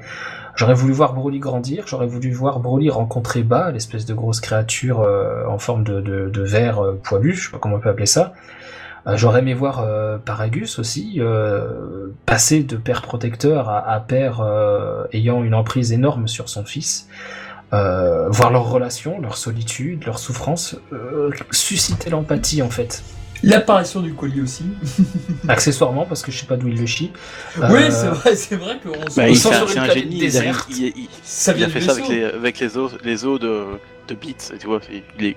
J'aurais 0.57 0.75
voulu 0.75 0.93
voir 0.93 1.15
Broly 1.15 1.41
grandir, 1.41 1.85
j'aurais 1.89 2.07
voulu 2.07 2.31
voir 2.31 2.61
Broly 2.61 2.89
rencontrer 2.89 3.43
Ba, 3.43 3.73
l'espèce 3.73 4.07
de 4.07 4.15
grosse 4.15 4.41
créature 4.41 5.01
euh, 5.01 5.45
en 5.49 5.59
forme 5.59 5.83
de, 5.83 6.01
de, 6.01 6.43
verre 6.43 6.81
poilu, 7.03 7.35
je 7.35 7.47
sais 7.47 7.51
pas 7.51 7.59
comment 7.59 7.77
on 7.77 7.81
peut 7.81 7.89
appeler 7.89 8.07
ça. 8.07 8.35
Euh, 9.07 9.17
j'aurais 9.17 9.41
aimé 9.41 9.55
voir 9.55 9.81
euh, 9.81 10.19
Paragus 10.19 10.79
aussi 10.79 11.17
euh, 11.19 12.09
passer 12.25 12.63
de 12.63 12.77
père 12.77 13.03
protecteur 13.03 13.69
à, 13.69 14.01
père 14.01 14.43
ayant 15.13 15.45
une 15.45 15.55
emprise 15.55 15.93
énorme 15.93 16.29
sur 16.29 16.49
son 16.49 16.65
fils. 16.65 17.09
Voir 18.31 18.51
leur 18.51 18.69
relation, 18.69 19.21
leur 19.21 19.37
solitude, 19.37 20.05
leur 20.05 20.19
souffrance, 20.19 20.77
susciter 21.51 22.11
l'empathie 22.11 22.63
en 22.63 22.71
fait. 22.71 23.03
L'apparition 23.45 24.01
du 24.01 24.15
colis 24.15 24.41
aussi. 24.41 24.65
Accessoirement, 25.49 26.07
parce 26.07 26.23
que 26.23 26.33
je 26.33 26.39
sais 26.39 26.47
pas 26.47 26.57
d'où 26.57 26.69
il 26.69 26.81
le 26.81 26.87
chie. 26.87 27.13
Oui, 27.59 27.83
c'est 27.91 28.07
vrai, 28.07 28.37
c'est 28.37 28.57
vrai 28.57 28.79
qu'on 28.83 28.93
bah, 28.93 29.29
se 29.29 29.35
sent 29.35 29.55
sur 29.55 29.71
une 29.71 29.79
un 29.79 29.91
génie, 29.91 30.19
déserte. 30.19 30.67
Il, 30.71 30.87
il, 30.87 31.09
ça 31.23 31.53
vient 31.53 31.69
fait 31.69 31.81
ça 31.81 31.93
avec 31.93 32.09
les, 32.09 32.25
avec 32.25 32.59
les 32.59 32.77
os, 32.77 32.93
les 33.05 33.25
os 33.25 33.39
de, 33.39 33.65
de 34.09 34.15
Beats, 34.15 34.57
tu 34.59 34.67
vois. 34.67 34.81
Il 34.91 35.27
est 35.27 35.37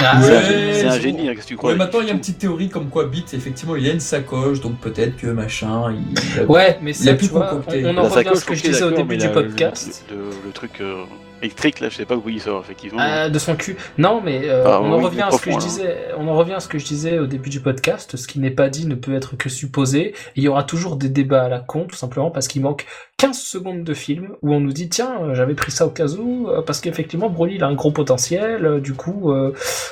ah, 0.00 0.20
c'est 0.22 0.86
un, 0.86 1.00
génie, 1.00 1.28
hein, 1.28 1.34
qu'est-ce 1.34 1.44
que 1.44 1.48
tu 1.48 1.56
crois 1.56 1.74
Maintenant, 1.74 2.00
il 2.00 2.08
y 2.08 2.10
a 2.10 2.12
une 2.12 2.20
petite 2.20 2.38
théorie 2.38 2.68
comme 2.68 2.88
quoi 2.88 3.06
Beat, 3.06 3.32
effectivement, 3.32 3.76
il 3.76 3.86
y 3.86 3.90
a 3.90 3.92
une 3.92 4.00
sacoche, 4.00 4.60
donc 4.60 4.78
peut-être 4.78 5.16
que 5.16 5.28
machin. 5.28 5.92
Il 5.92 6.44
Ouais, 6.46 6.78
mais 6.82 6.92
c'est 6.92 7.18
on, 7.32 7.38
on 7.38 7.98
en 7.98 8.08
revient 8.08 8.28
à 8.28 8.34
ce 8.34 8.44
que 8.44 8.54
je 8.54 8.62
disais 8.62 8.82
au 8.82 8.90
début 8.90 9.16
du 9.16 9.28
podcast. 9.28 10.04
Le, 10.10 10.52
truc. 10.52 10.80
Euh, 10.80 11.04
électrique 11.42 11.80
là, 11.80 11.88
je 11.88 11.96
sais 11.96 12.04
pas 12.04 12.16
où 12.16 12.28
il 12.28 12.40
sort 12.40 12.60
effectivement. 12.62 13.00
Euh, 13.00 13.28
de 13.28 13.38
son 13.38 13.56
cul. 13.56 13.76
Non, 13.98 14.20
mais 14.22 14.42
euh, 14.44 14.64
ah, 14.66 14.80
on 14.82 14.92
en 14.92 14.98
revient 14.98 15.22
à 15.22 15.30
ce 15.30 15.40
que 15.40 15.50
je 15.50 15.58
disais. 15.58 15.96
On 16.18 16.28
en 16.28 16.36
revient 16.36 16.54
à 16.54 16.60
ce 16.60 16.68
que 16.68 16.78
je 16.78 16.84
disais 16.84 17.18
au 17.18 17.26
début 17.26 17.50
du 17.50 17.60
podcast. 17.60 18.16
Ce 18.16 18.26
qui 18.26 18.40
n'est 18.40 18.50
pas 18.50 18.68
dit 18.68 18.86
ne 18.86 18.94
peut 18.94 19.14
être 19.14 19.36
que 19.36 19.48
supposé. 19.48 20.14
il 20.36 20.42
y 20.42 20.48
aura 20.48 20.64
toujours 20.64 20.96
des 20.96 21.08
débats 21.08 21.44
à 21.44 21.48
la 21.48 21.60
con, 21.60 21.84
tout 21.84 21.96
simplement 21.96 22.30
parce 22.30 22.48
qu'il 22.48 22.62
manque 22.62 22.86
15 23.18 23.38
secondes 23.38 23.84
de 23.84 23.94
film 23.94 24.30
où 24.42 24.54
on 24.54 24.60
nous 24.60 24.72
dit 24.72 24.88
tiens, 24.88 25.20
euh, 25.22 25.34
j'avais 25.34 25.54
pris 25.54 25.72
ça 25.72 25.86
au 25.86 25.90
cas 25.90 26.08
où 26.08 26.48
parce 26.66 26.80
qu'effectivement 26.80 27.28
Broly 27.28 27.56
il 27.56 27.64
a 27.64 27.66
un 27.66 27.74
gros 27.74 27.90
potentiel. 27.90 28.80
du 28.80 28.94
coup, 28.94 29.32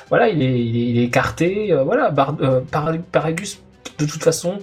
voilà, 0.08 0.28
il 0.28 0.42
est, 0.42 0.60
il 0.60 0.98
est, 0.98 1.04
écarté. 1.04 1.74
voilà, 1.84 2.10
Bar 2.10 2.36
Paragus 3.12 3.60
de 3.98 4.06
toute 4.06 4.22
façon. 4.22 4.58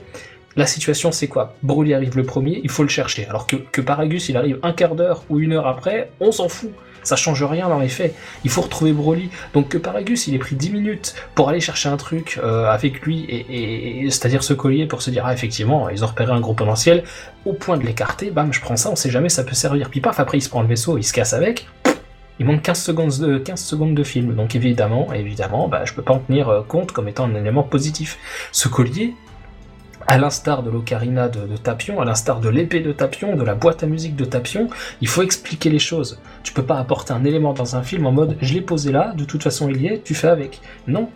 La 0.58 0.66
situation, 0.66 1.12
c'est 1.12 1.28
quoi? 1.28 1.54
Broly 1.64 1.94
arrive 1.94 2.16
le 2.16 2.24
premier, 2.24 2.62
il 2.64 2.70
faut 2.70 2.84
le 2.84 2.90
chercher. 2.90 3.26
Alors 3.28 3.46
que, 3.46 3.82
Paragus, 3.82 4.30
il 4.30 4.38
arrive 4.38 4.58
un 4.64 4.72
quart 4.72 4.96
d'heure 4.96 5.26
ou 5.30 5.40
une 5.40 5.52
heure 5.52 5.68
après, 5.68 6.12
on 6.22 6.32
s'en 6.32 6.48
fout. 6.48 6.72
Ça 7.04 7.18
change 7.18 7.44
rien 7.44 7.68
dans 7.68 7.80
les 7.80 7.90
faits. 7.90 8.16
Il 8.46 8.50
faut 8.50 8.62
retrouver 8.62 8.94
Broly. 8.94 9.30
Donc 9.54 9.68
que 9.68 9.78
Paragus, 9.78 10.28
il 10.28 10.34
ait 10.34 10.40
pris 10.40 10.56
10 10.56 10.72
minutes 10.72 11.16
pour 11.36 11.50
aller 11.50 11.60
chercher 11.60 11.90
un 11.90 11.98
truc 11.98 12.40
euh, 12.42 12.68
avec 12.68 13.02
lui, 13.02 13.26
et, 13.30 14.10
c'est-à-dire 14.10 14.44
ce 14.44 14.54
collier 14.54 14.88
pour 14.88 15.02
se 15.02 15.12
dire, 15.12 15.24
ah 15.26 15.34
effectivement, 15.34 15.90
ils 15.90 16.06
ont 16.06 16.08
repéré 16.08 16.32
un 16.32 16.40
gros 16.40 16.54
potentiel, 16.54 17.04
au 17.46 17.52
point 17.52 17.78
de 17.78 17.84
l'écarter, 17.84 18.32
bam, 18.32 18.54
je 18.54 18.62
prends 18.62 18.78
ça, 18.78 18.90
on 18.90 18.96
sait 18.96 19.12
jamais, 19.12 19.30
ça 19.30 19.44
peut 19.44 19.56
servir. 19.56 19.90
Puis 19.90 20.00
paf, 20.00 20.20
après 20.22 20.38
il 20.38 20.42
se 20.42 20.50
prend 20.50 20.62
le 20.62 20.68
vaisseau, 20.70 20.98
il 20.98 21.04
se 21.04 21.14
casse 21.14 21.34
avec. 21.34 21.68
Il 22.40 22.46
manque 22.46 22.64
15 22.64 22.82
secondes 22.82 23.18
de, 23.20 23.38
15 23.38 23.62
secondes 23.62 23.96
de 23.96 24.04
film, 24.04 24.34
donc 24.36 24.56
évidemment, 24.56 25.14
évidemment, 25.14 25.68
bah, 25.68 25.84
je 25.86 25.94
peux 25.94 26.02
pas 26.02 26.14
en 26.14 26.20
tenir 26.20 26.50
euh, 26.50 26.64
compte 26.64 26.92
comme 26.92 27.08
étant 27.08 27.26
un 27.26 27.36
élément 27.36 27.64
positif. 27.64 28.18
Ce 28.52 28.68
collier, 28.68 29.14
à 30.08 30.18
l'instar 30.18 30.64
de 30.64 30.70
l'ocarina 30.70 31.28
de, 31.30 31.58
Tapion, 31.58 32.00
à 32.02 32.06
l'instar 32.06 32.40
de 32.40 32.50
l'épée 32.50 32.80
de 32.80 32.92
Tapion, 32.92 33.36
de 33.36 33.44
la 33.44 33.56
boîte 33.56 33.84
à 33.84 33.88
musique 33.88 34.16
de 34.16 34.26
Tapion, 34.26 34.70
il 35.02 35.08
faut 35.08 35.24
expliquer 35.24 35.70
les 35.70 35.80
choses. 35.80 36.20
Tu 36.44 36.54
peux 36.54 36.64
pas 36.64 36.78
apporter 36.78 37.14
un 37.14 37.24
élément 37.24 37.54
dans 37.54 37.76
un 37.76 37.84
film 37.84 38.06
en 38.06 38.12
mode 38.12 38.38
je 38.42 38.54
l'ai 38.54 38.62
posé 38.62 38.92
là, 38.92 39.14
de 39.16 39.26
toute 39.26 39.44
façon 39.44 39.70
il 39.70 39.82
y 39.82 39.88
est, 39.88 40.04
tu 40.04 40.14
fais 40.14 40.28
avec. 40.28 40.62
Non, 40.88 41.10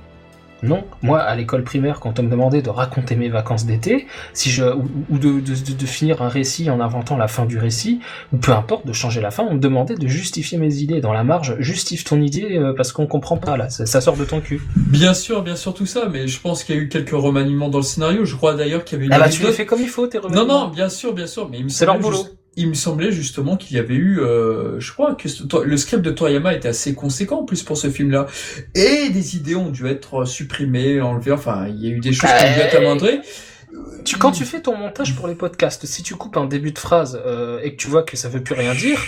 non, 0.64 0.84
moi 1.02 1.20
à 1.20 1.36
l'école 1.36 1.64
primaire, 1.64 2.00
quand 2.00 2.20
on 2.20 2.24
me 2.24 2.30
demandait 2.30 2.62
de 2.62 2.70
raconter 2.70 3.16
mes 3.16 3.30
vacances 3.30 3.66
d'été, 3.66 4.08
si 4.34 4.50
je 4.50 4.64
ou, 4.64 5.18
de, 5.18 5.40
de, 5.40 5.86
finir 5.86 6.22
un 6.22 6.30
récit 6.30 6.70
en 6.70 6.80
inventant 6.80 7.18
la 7.18 7.28
fin 7.28 7.46
du 7.46 7.58
récit, 7.58 8.00
ou 8.34 8.38
peu 8.38 8.52
importe 8.52 8.86
de 8.86 8.94
changer 8.94 9.22
la 9.22 9.32
fin, 9.32 9.44
on 9.50 9.56
me 9.56 9.60
demandait 9.60 9.96
de 9.96 10.08
justifier 10.08 10.58
mes 10.58 10.78
idées 10.78 11.02
dans 11.02 11.14
la 11.14 11.24
marge. 11.24 11.56
Justifie 11.60 12.04
ton 12.04 12.22
idée 12.22 12.58
euh, 12.58 12.74
parce 12.74 12.92
qu'on 12.92 13.08
comprend 13.08 13.38
pas 13.38 13.58
là, 13.58 13.70
ça, 13.70 14.02
sort 14.02 14.18
de 14.18 14.26
ton 14.26 14.42
cul. 14.42 14.62
Bien 14.76 15.14
sûr, 15.14 15.44
bien 15.44 15.56
sûr 15.56 15.74
tout 15.74 15.86
ça, 15.86 16.08
mais 16.12 16.28
je 16.28 16.40
pense 16.40 16.64
qu'il 16.64 16.76
y 16.76 16.78
a 16.78 16.82
eu 16.82 16.90
quelques 16.90 17.12
remaniements 17.12 17.70
dans 17.70 17.80
le 17.80 17.84
scénario. 17.84 18.26
Je 18.26 18.36
crois 18.36 18.56
d'ailleurs 18.56 18.84
qu'il 18.84 18.98
y 18.98 19.02
avait 19.02 19.06
une. 19.08 19.14
Ah 19.14 19.20
bah 19.20 19.30
tu 19.30 19.44
l'as 19.44 19.52
fait 19.52 19.66
comme 19.66 19.82
il 19.82 19.90
faut 19.90 20.08
tes 20.08 20.18
remaniements. 20.18 20.46
Non 20.46 20.66
non, 20.66 20.68
bien 20.68 20.90
sûr, 20.90 21.14
bien 21.14 21.28
sûr, 21.28 21.50
mais 21.50 21.60
c'est 21.68 21.86
leur 21.86 22.00
boulot 22.00 22.26
il 22.60 22.68
me 22.68 22.74
semblait 22.74 23.14
justement 23.14 23.56
qu'il 23.56 23.78
y 23.78 23.80
avait 23.80 23.96
eu, 23.96 24.20
euh, 24.20 24.82
je 24.82 24.92
crois 24.92 25.16
que 25.16 25.30
le 25.64 25.78
script 25.78 26.04
de 26.04 26.12
Toriyama 26.12 26.54
était 26.54 26.68
assez 26.68 26.94
conséquent 26.94 27.40
en 27.40 27.46
plus 27.46 27.64
pour 27.64 27.78
ce 27.78 27.90
film-là, 27.90 28.28
et 28.76 29.10
des 29.10 29.38
idées 29.38 29.56
ont 29.56 29.70
dû 29.70 29.88
être 29.88 30.26
supprimées, 30.26 31.00
enlevées, 31.00 31.32
enfin 31.32 31.68
il 31.70 31.82
y 31.82 31.88
a 31.88 31.92
eu 31.92 32.02
des 32.02 32.12
choses 32.12 32.30
qui 32.30 32.46
ont 32.46 32.54
dû 32.54 32.60
être 32.60 32.76
amendées. 32.76 33.22
Tu, 34.04 34.18
quand 34.18 34.32
tu 34.32 34.44
fais 34.44 34.62
ton 34.62 34.76
montage 34.76 35.16
pour 35.16 35.30
les 35.30 35.36
podcasts, 35.36 35.86
si 35.86 36.04
tu 36.04 36.16
coupes 36.16 36.36
un 36.36 36.48
début 36.48 36.72
de 36.72 36.80
phrase 36.80 37.22
euh, 37.26 37.62
et 37.64 37.72
que 37.72 37.78
tu 37.78 37.88
vois 37.88 38.04
que 38.04 38.18
ça 38.18 38.28
veut 38.28 38.44
plus 38.44 38.56
rien 38.56 38.74
dire, 38.74 39.00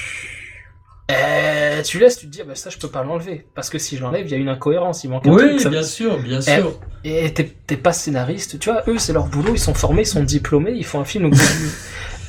euh, 1.11 1.81
tu 1.81 1.99
laisses, 1.99 2.19
tu 2.19 2.27
te 2.27 2.31
dis, 2.31 2.39
ah 2.41 2.45
bah 2.47 2.55
ça 2.55 2.69
je 2.69 2.77
peux 2.77 2.87
pas 2.87 3.03
l'enlever. 3.03 3.45
Parce 3.53 3.69
que 3.69 3.77
si 3.79 3.97
je 3.97 4.01
l'enlève, 4.01 4.25
il 4.27 4.31
y 4.31 4.35
a 4.35 4.37
une 4.37 4.47
incohérence, 4.47 5.03
il 5.03 5.09
manque 5.09 5.27
un 5.27 5.33
oui, 5.33 5.67
bien 5.67 5.83
sûr, 5.83 6.19
bien 6.19 6.39
eh, 6.39 6.61
sûr. 6.61 6.79
Et 7.03 7.33
t'es 7.33 7.75
pas 7.75 7.91
scénariste, 7.91 8.59
tu 8.59 8.69
vois, 8.69 8.83
eux 8.87 8.97
c'est 8.97 9.11
leur 9.11 9.25
boulot, 9.25 9.53
ils 9.53 9.59
sont 9.59 9.73
formés, 9.73 10.03
ils 10.03 10.07
sont 10.07 10.23
diplômés, 10.23 10.73
ils 10.73 10.85
font 10.85 11.01
un 11.01 11.05
film 11.05 11.31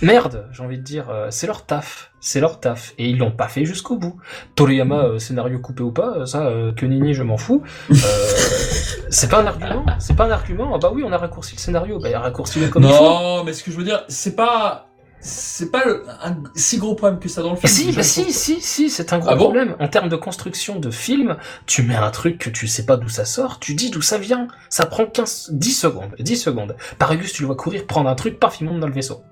merde, 0.03 0.49
j'ai 0.53 0.63
envie 0.63 0.79
de 0.79 0.83
dire, 0.83 1.09
euh, 1.11 1.29
c'est 1.31 1.47
leur 1.47 1.65
taf, 1.65 2.11
c'est 2.21 2.41
leur 2.41 2.61
taf, 2.61 2.93
et 2.99 3.09
ils 3.09 3.19
l'ont 3.19 3.31
pas 3.31 3.49
fait 3.49 3.65
jusqu'au 3.65 3.97
bout. 3.97 4.17
Toriyama, 4.55 5.05
euh, 5.05 5.19
scénario 5.19 5.59
coupé 5.61 5.83
ou 5.83 5.93
pas, 5.93 6.15
euh, 6.19 6.27
ça, 6.27 6.47
euh, 6.47 6.73
que 6.73 6.85
Nini, 6.87 7.15
je 7.15 7.23
m'en 7.23 7.37
fous. 7.37 7.63
Euh, 7.91 7.95
c'est 9.11 9.31
pas 9.31 9.41
un 9.43 9.47
argument, 9.47 9.85
c'est 9.99 10.17
pas 10.17 10.25
un 10.27 10.31
argument. 10.31 10.73
Ah 10.75 10.79
bah 10.79 10.91
oui, 10.93 11.03
on 11.07 11.13
a 11.13 11.19
raccourci 11.19 11.55
le 11.57 11.61
scénario, 11.61 11.99
bah 11.99 12.19
raccourci-le 12.19 12.69
comme 12.69 12.83
il 12.85 12.91
faut. 12.93 13.03
Non, 13.05 13.45
mais 13.45 13.53
ce 13.53 13.63
que 13.63 13.71
je 13.71 13.77
veux 13.77 13.85
dire, 13.85 14.05
c'est 14.09 14.35
pas, 14.37 14.89
c'est 15.21 15.71
pas 15.71 15.85
le- 15.85 16.05
un 16.23 16.37
si 16.57 16.79
gros 16.79 16.95
problème 16.97 17.21
que 17.21 17.29
ça 17.29 17.43
dans 17.43 17.51
le 17.51 17.57
film. 17.57 17.69
si, 17.73 17.93
bah 17.93 18.03
si, 18.03 18.33
si, 18.33 18.61
si, 18.61 18.91
c'est 18.91 19.13
un 19.13 19.19
gros 19.21 19.29
Ah 19.31 19.37
bon 19.37 19.45
problème. 19.45 19.77
En 19.79 19.87
termes 19.89 20.09
de 20.09 20.17
construction 20.17 20.81
de 20.81 20.91
film, 20.91 21.37
tu 21.67 21.83
mets 21.85 21.95
un 21.95 22.11
truc 22.11 22.39
que 22.39 22.51
tu 22.51 22.67
sais 22.67 22.87
pas 22.87 22.97
d'où 22.97 23.09
ça 23.09 23.25
sort, 23.25 23.61
tu 23.61 23.75
dis 23.75 23.91
d'où 23.91 24.03
ça 24.03 24.19
vient. 24.19 24.49
Ça 24.69 24.87
prend 24.87 25.07
15, 25.07 25.51
10 25.53 25.73
secondes, 25.75 26.15
10 26.19 26.37
secondes. 26.37 26.77
Paragus, 26.99 27.33
tu 27.33 27.43
le 27.43 27.47
vois 27.47 27.57
courir, 27.57 27.87
prendre 27.87 28.09
un 28.11 28.15
truc, 28.17 28.41
paf, 28.41 28.61
il 28.61 28.67
monte 28.67 28.81
dans 28.81 28.89
le 28.89 28.93
vaisseau. 28.95 29.23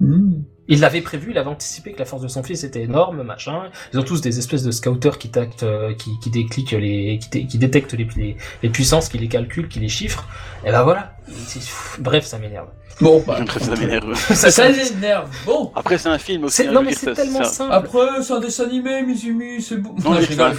Hmm. 0.00 0.42
Il 0.70 0.80
l'avait 0.80 1.00
prévu, 1.00 1.30
il 1.30 1.38
avait 1.38 1.48
anticipé 1.48 1.92
que 1.92 1.98
la 1.98 2.04
force 2.04 2.20
de 2.22 2.28
son 2.28 2.42
fils 2.42 2.62
était 2.62 2.82
énorme, 2.82 3.22
machin. 3.22 3.62
Ils 3.94 3.98
ont 3.98 4.02
tous 4.02 4.20
des 4.20 4.38
espèces 4.38 4.62
de 4.62 4.70
scouters 4.70 5.16
qui 5.16 5.30
tactent, 5.30 5.62
euh, 5.62 5.94
qui, 5.94 6.10
qui 6.22 6.28
décliquent 6.28 6.72
les, 6.72 7.18
qui, 7.18 7.30
dé- 7.30 7.46
qui 7.46 7.56
détectent 7.56 7.94
les, 7.94 8.06
les, 8.16 8.36
les 8.62 8.68
puissances, 8.68 9.08
qui 9.08 9.16
les 9.16 9.28
calculent, 9.28 9.68
qui 9.68 9.80
les 9.80 9.88
chiffrent. 9.88 10.28
Et 10.66 10.70
ben 10.70 10.82
voilà. 10.82 11.14
Bref, 12.00 12.26
ça 12.26 12.38
m'énerve. 12.38 12.68
Bon, 13.00 13.22
bah, 13.26 13.38
Après, 13.40 13.60
ça 13.60 13.74
m'énerve. 13.76 14.14
ça, 14.34 14.50
ça 14.50 14.68
m'énerve. 14.68 15.30
Bon. 15.46 15.72
Après, 15.74 15.96
c'est 15.96 16.10
un 16.10 16.18
film 16.18 16.44
aussi. 16.44 16.66
Hein, 16.66 16.72
non 16.72 16.82
mais 16.82 16.92
c'est 16.92 17.14
tellement 17.14 17.44
ça- 17.44 17.50
simple. 17.50 17.72
Après, 17.72 18.22
c'est 18.22 18.32
un 18.34 18.40
dessin 18.40 18.64
animé, 18.64 19.02
Mizumi, 19.04 19.62
c'est 19.62 19.78
bon. 19.78 19.94
Non, 20.04 20.10
mais 20.10 20.22
je 20.22 20.28
rigole. 20.28 20.54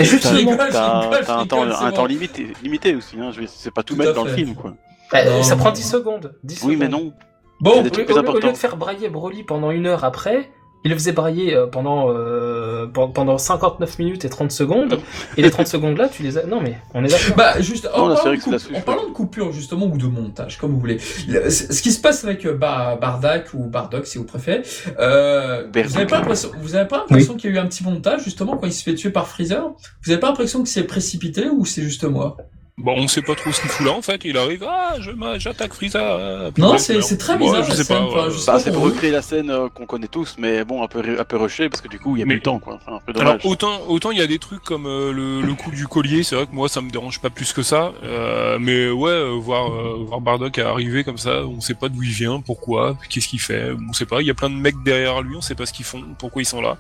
t'as- 0.72 1.40
un 1.40 1.46
temps, 1.46 1.64
un 1.64 1.92
temps 1.92 2.06
limité, 2.06 2.48
limité 2.64 2.96
aussi, 2.96 3.16
hein. 3.20 3.30
c'est 3.48 3.72
pas 3.72 3.84
tout, 3.84 3.94
Tout 3.94 4.00
mettre 4.00 4.16
dans 4.16 4.24
le 4.24 4.34
film, 4.34 4.56
quoi. 4.56 4.74
Non. 5.14 5.44
ça 5.44 5.56
prend 5.56 5.72
10 5.72 5.84
secondes. 5.84 6.34
10 6.44 6.64
Oui, 6.64 6.76
mais 6.76 6.88
non. 6.88 7.14
Bon, 7.62 7.72
Au 7.80 7.84
lieu, 7.84 7.90
plus 7.90 8.04
au 8.04 8.06
lieu- 8.06 8.12
au 8.14 8.14
lieu 8.14 8.20
importants. 8.30 8.52
de 8.52 8.58
faire 8.58 8.78
brailler 8.78 9.10
Broly 9.10 9.44
pendant 9.44 9.72
une 9.72 9.86
heure 9.86 10.04
après, 10.06 10.50
il 10.86 10.92
le 10.92 10.98
faisait 10.98 11.12
brailler 11.12 11.54
euh, 11.54 11.68
pendant, 11.68 12.06
euh, 12.10 12.88
pen- 12.88 13.12
pendant 13.14 13.38
59 13.38 14.00
minutes 14.00 14.24
et 14.24 14.30
30 14.30 14.50
secondes. 14.54 14.98
Et 15.38 15.42
les 15.42 15.52
30 15.52 15.68
secondes 15.68 15.98
là, 15.98 16.08
tu 16.08 16.24
les 16.24 16.38
as... 16.38 16.46
Non 16.46 16.62
mais, 16.62 16.78
on 16.94 17.04
est 17.04 17.10
d'accord. 17.10 17.36
Bah, 17.36 17.60
juste, 17.60 17.90
en, 17.94 18.08
Non, 18.08 18.16
parlant 18.16 18.32
de 18.34 18.40
coup- 18.40 18.86
parlant 18.86 19.12
coupure, 19.12 19.52
justement, 19.52 19.88
ou 19.88 19.98
de 19.98 20.06
montage, 20.06 20.58
comme 20.58 20.72
vous 20.72 20.80
voulez. 20.80 21.00
Le- 21.28 21.50
Ce 21.50 21.82
qui 21.82 21.92
se 21.92 22.00
passe 22.00 22.24
avec 22.24 22.48
Bar- 22.48 22.98
Bardak 22.98 23.54
ou 23.54 23.66
Bardock, 23.66 24.06
si 24.08 24.18
vous 24.18 24.24
préférez, 24.24 24.62
euh, 25.00 25.68
vous 25.74 25.98
avez 25.98 26.06
pas 26.06 26.20
l'impression, 26.20 26.52
vous 26.62 26.76
avez 26.76 26.88
pas 26.88 27.00
l'impression 27.00 27.36
qu'il 27.36 27.50
y 27.50 27.54
a 27.54 27.58
eu 27.58 27.60
un 27.60 27.68
petit 27.68 27.84
montage, 27.84 28.24
justement, 28.24 28.56
quand 28.56 28.68
il 28.68 28.72
se 28.74 28.84
fait 28.84 28.96
tuer 28.96 29.10
par 29.10 29.28
Freezer? 29.28 29.70
Vous 30.06 30.12
avez 30.12 30.20
pas 30.22 30.28
l'impression 30.28 30.64
que 30.64 30.70
c'est 30.70 30.84
précipité 30.86 31.50
ou 31.50 31.66
c'est 31.66 31.82
juste 31.82 32.06
moi? 32.06 32.38
Bon, 32.82 32.94
on 32.98 33.08
sait 33.10 33.22
pas 33.22 33.36
trop 33.36 33.52
ce 33.52 33.60
qu'il 33.60 33.70
fout 33.70 33.86
là 33.86 33.92
en 33.92 34.02
fait. 34.02 34.22
Il 34.24 34.38
arrive, 34.38 34.66
ah, 34.68 34.96
j'attaque 35.38 35.74
Frieza. 35.74 36.50
Non, 36.58 36.78
c'est- 36.78 37.18
très 37.18 37.34
Ouais, 37.34 37.40
bizarre, 37.40 37.64
je 37.66 37.72
sais 37.74 37.86
pas. 37.94 38.02
ouais. 38.02 38.14
Bah, 38.16 38.28
pas 38.46 38.60
c'est 38.60 38.72
pour 38.72 38.84
recréer 38.84 39.12
la 39.12 39.22
scène 39.22 39.50
euh, 39.50 39.68
qu'on 39.68 39.86
connaît 39.86 40.08
tous, 40.08 40.36
mais 40.40 40.64
bon, 40.64 40.82
un 40.82 40.88
peu, 40.88 41.04
un 41.20 41.24
peu 41.26 41.38
rushé, 41.38 41.68
parce 41.70 41.82
que 41.82 41.90
du 41.90 42.00
coup, 42.00 42.16
il 42.16 42.20
y 42.20 42.24
a 42.24 42.26
Mais- 42.26 42.36
plus 42.36 42.38
le 42.38 42.44
temps, 42.44 42.60
quoi. 42.60 42.80
C'est 42.86 42.92
un 42.92 43.00
peu 43.06 43.12
Alors 43.20 43.34
dommage. 43.38 43.46
autant 43.46 43.82
autant 43.90 44.12
il 44.12 44.18
y 44.20 44.22
a 44.22 44.28
des 44.28 44.40
trucs 44.40 44.64
comme 44.64 44.86
euh, 44.86 45.12
le, 45.12 45.42
le 45.42 45.54
coup 45.56 45.72
du 45.72 45.88
collier, 45.88 46.24
c'est 46.24 46.36
vrai 46.36 46.46
que 46.48 46.54
moi 46.56 46.70
ça 46.70 46.80
me 46.82 46.90
dérange 46.90 47.20
pas 47.20 47.30
plus 47.30 47.52
que 47.54 47.62
ça, 47.64 47.92
euh, 48.04 48.58
mais 48.60 48.90
ouais 48.90 49.10
euh, 49.12 49.32
voir 49.38 49.72
euh, 49.74 50.06
voir 50.08 50.22
Bardock 50.22 50.58
arriver 50.60 51.04
comme 51.04 51.18
ça, 51.18 51.46
on 51.46 51.60
sait 51.62 51.74
pas 51.74 51.90
d'où 51.90 52.02
il 52.04 52.12
vient, 52.12 52.40
pourquoi, 52.40 52.96
qu'est-ce 53.10 53.28
qu'il 53.28 53.42
fait, 53.42 53.72
on 53.90 53.94
sait 53.94 54.06
pas. 54.06 54.22
Il 54.22 54.28
y 54.28 54.32
a 54.32 54.34
plein 54.36 54.50
de 54.50 54.56
mecs 54.56 54.82
derrière 54.84 55.22
lui, 55.22 55.36
on 55.36 55.42
sait 55.42 55.56
pas 55.56 55.66
ce 55.66 55.74
qu'ils 55.74 55.86
font, 55.86 56.02
pourquoi 56.18 56.42
ils 56.42 56.46
sont 56.46 56.62
là. 56.62 56.78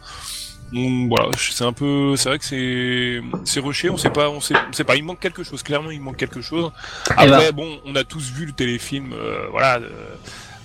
Donc 0.72 1.10
voilà, 1.10 1.30
c'est 1.38 1.64
un 1.64 1.74
peu, 1.74 2.16
c'est 2.16 2.30
vrai 2.30 2.38
que 2.40 2.46
c'est 2.46 3.22
c'est 3.44 3.60
rushé, 3.60 3.90
on 3.90 3.98
sait 3.98 4.10
pas, 4.12 4.30
on 4.30 4.40
sait, 4.40 4.54
on 4.70 4.74
sait 4.74 4.84
pas. 4.84 4.96
Il 4.96 5.04
manque 5.04 5.20
quelque 5.20 5.44
chose, 5.44 5.64
clairement 5.64 5.90
il 5.92 6.00
manque 6.02 6.18
quelque 6.18 6.42
chose. 6.42 6.72
Eh 7.12 7.26
ben. 7.28 7.34
Après 7.34 7.52
bon, 7.52 7.80
on 7.86 7.96
a 7.96 8.04
tous 8.04 8.32
vu 8.32 8.46
le 8.46 8.52
téléfilm, 8.52 9.14
euh, 9.14 9.48
voilà. 9.52 9.80
De, 9.80 9.90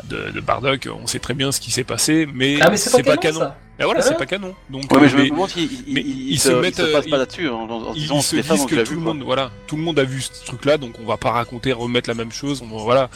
de, 0.08 0.30
de 0.32 0.40
Bardock, 0.40 0.86
on 1.02 1.06
sait 1.06 1.18
très 1.18 1.32
bien 1.32 1.50
ce 1.50 1.58
qui 1.60 1.70
s'est 1.70 1.82
passé, 1.84 2.28
mais, 2.34 2.58
ah 2.60 2.68
mais 2.68 2.76
c'est 2.76 3.02
pas, 3.02 3.16
canon, 3.16 3.38
ça. 3.40 3.58
Et 3.80 3.84
voilà, 3.84 4.00
Ah 4.00 4.06
c'est 4.06 4.18
pas 4.18 4.26
canon. 4.26 4.54
Donc, 4.68 4.82
Ouais, 4.92 4.98
euh, 4.98 5.00
mais 5.00 5.08
je 5.08 5.16
me 5.16 5.22
mais- 5.22 5.30
demande 5.30 5.48
s'ils 5.48 5.72
ils, 5.88 5.94
mais 5.94 6.02
ils, 6.02 6.32
ils 6.32 6.38
se, 6.38 6.50
mettent, 6.50 6.76
se 6.76 6.82
euh, 6.82 6.92
passent 6.92 7.04
ils- 7.06 7.10
pas 7.10 7.16
là-dessus, 7.16 7.48
en, 7.48 7.62
en- 7.62 7.70
en 7.88 7.94
ils, 7.94 8.02
disant 8.02 8.16
ils 8.18 8.22
se 8.22 8.36
les 8.36 8.42
disent 8.42 8.66
que 8.66 8.74
tout 8.84 8.90
vu, 8.90 8.96
le 8.96 9.00
monde, 9.00 9.22
voilà, 9.22 9.50
tout 9.66 9.76
le 9.76 9.82
monde 9.82 9.98
a 9.98 10.04
vu 10.04 10.20
ce 10.20 10.44
truc-là, 10.44 10.76
donc 10.76 10.96
on 11.00 11.06
va 11.06 11.16
pas 11.16 11.30
raconter, 11.30 11.72
remettre 11.72 12.10
la 12.10 12.14
même 12.14 12.32
chose, 12.32 12.62
on, 12.62 12.66
voilà. 12.76 13.08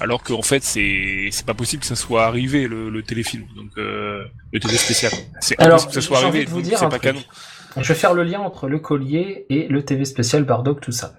Alors 0.00 0.22
qu'en 0.22 0.42
fait, 0.42 0.62
c'est 0.62 1.28
c'est 1.30 1.46
pas 1.46 1.54
possible 1.54 1.80
que 1.80 1.86
ça 1.86 1.96
soit 1.96 2.24
arrivé 2.26 2.68
le, 2.68 2.90
le 2.90 3.02
téléfilm, 3.02 3.44
donc 3.56 3.70
euh, 3.78 4.24
le 4.52 4.60
télé 4.60 4.76
spécial. 4.76 5.12
C'est 5.40 5.60
impossible 5.60 5.92
que 5.92 6.00
ça 6.00 6.06
soit 6.06 6.18
arrivé, 6.18 6.46
c'est 6.46 6.78
pas 6.80 6.88
truc. 6.90 7.02
canon. 7.02 7.20
Je 7.78 7.88
vais 7.88 7.94
faire 7.98 8.14
le 8.14 8.22
lien 8.22 8.40
entre 8.40 8.68
le 8.68 8.78
collier 8.78 9.44
et 9.50 9.68
le 9.68 9.84
TV 9.84 10.04
spécial 10.04 10.44
Bardock, 10.44 10.80
tout 10.80 10.92
ça. 10.92 11.14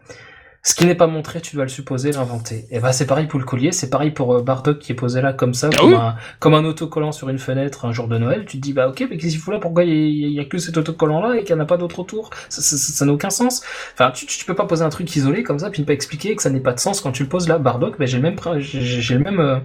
Ce 0.70 0.76
qui 0.76 0.86
n'est 0.86 0.96
pas 0.96 1.08
montré, 1.08 1.40
tu 1.40 1.56
dois 1.56 1.64
le 1.64 1.70
supposer, 1.70 2.12
l'inventer. 2.12 2.68
Et 2.72 2.82
bah 2.82 2.92
c'est 2.92 3.08
pareil 3.08 3.26
pour 3.28 3.40
le 3.40 3.46
collier, 3.46 3.72
c'est 3.72 3.90
pareil 3.90 4.12
pour 4.12 4.36
euh, 4.36 4.42
Bardock 4.42 4.80
qui 4.80 4.92
est 4.92 4.96
posé 4.96 5.22
là 5.22 5.32
comme 5.32 5.54
ça, 5.54 5.70
Ah 5.74 5.78
comme, 5.78 5.90
oui. 5.92 5.96
un, 5.96 6.16
comme 6.40 6.54
un 6.56 6.66
autocollant 6.66 7.14
sur 7.14 7.30
une 7.30 7.40
fenêtre 7.40 7.86
un 7.86 7.94
jour 7.94 8.10
de 8.10 8.18
Noël. 8.18 8.44
Tu 8.46 8.58
te 8.58 8.64
dis 8.64 8.74
bah 8.74 8.90
ok, 8.90 9.00
mais 9.10 9.16
qu'est-ce 9.16 9.32
qu'il 9.32 9.40
fout 9.40 9.54
là? 9.54 9.62
Pourquoi 9.62 9.86
il 9.86 10.30
y, 10.30 10.40
a- 10.42 10.44
que 10.44 10.58
cet 10.58 10.76
autocollant 10.76 11.22
là 11.26 11.38
et 11.38 11.46
qu'il 11.46 11.56
n'y 11.56 11.62
en 11.62 11.64
a 11.64 11.68
pas 11.68 11.78
d'autre 11.78 12.00
autour? 12.00 12.32
Ça 12.50 13.06
n'a 13.06 13.14
aucun 13.14 13.30
sens. 13.30 13.64
Enfin, 13.94 14.12
tu, 14.12 14.26
tu 14.26 14.44
peux 14.44 14.56
pas 14.56 14.66
poser 14.66 14.84
un 14.84 14.90
truc 14.90 15.16
isolé 15.16 15.42
comme 15.42 15.58
ça 15.60 15.70
puis 15.70 15.82
ne 15.84 15.88
pas 15.88 15.94
expliquer 15.94 16.36
que 16.36 16.42
ça 16.42 16.50
n'ait 16.50 16.60
pas 16.60 16.74
de 16.74 16.82
sens 16.82 17.00
quand 17.00 17.14
tu 17.14 17.24
le 17.24 17.30
poses 17.30 17.48
là. 17.48 17.60
Bardock, 17.60 17.98
bah, 17.98 18.06
j'ai 18.06 18.18
le 18.18 18.24
même, 18.24 18.36
j'ai 18.60 19.14
le 19.18 19.24
même, 19.24 19.40
euh, 19.40 19.60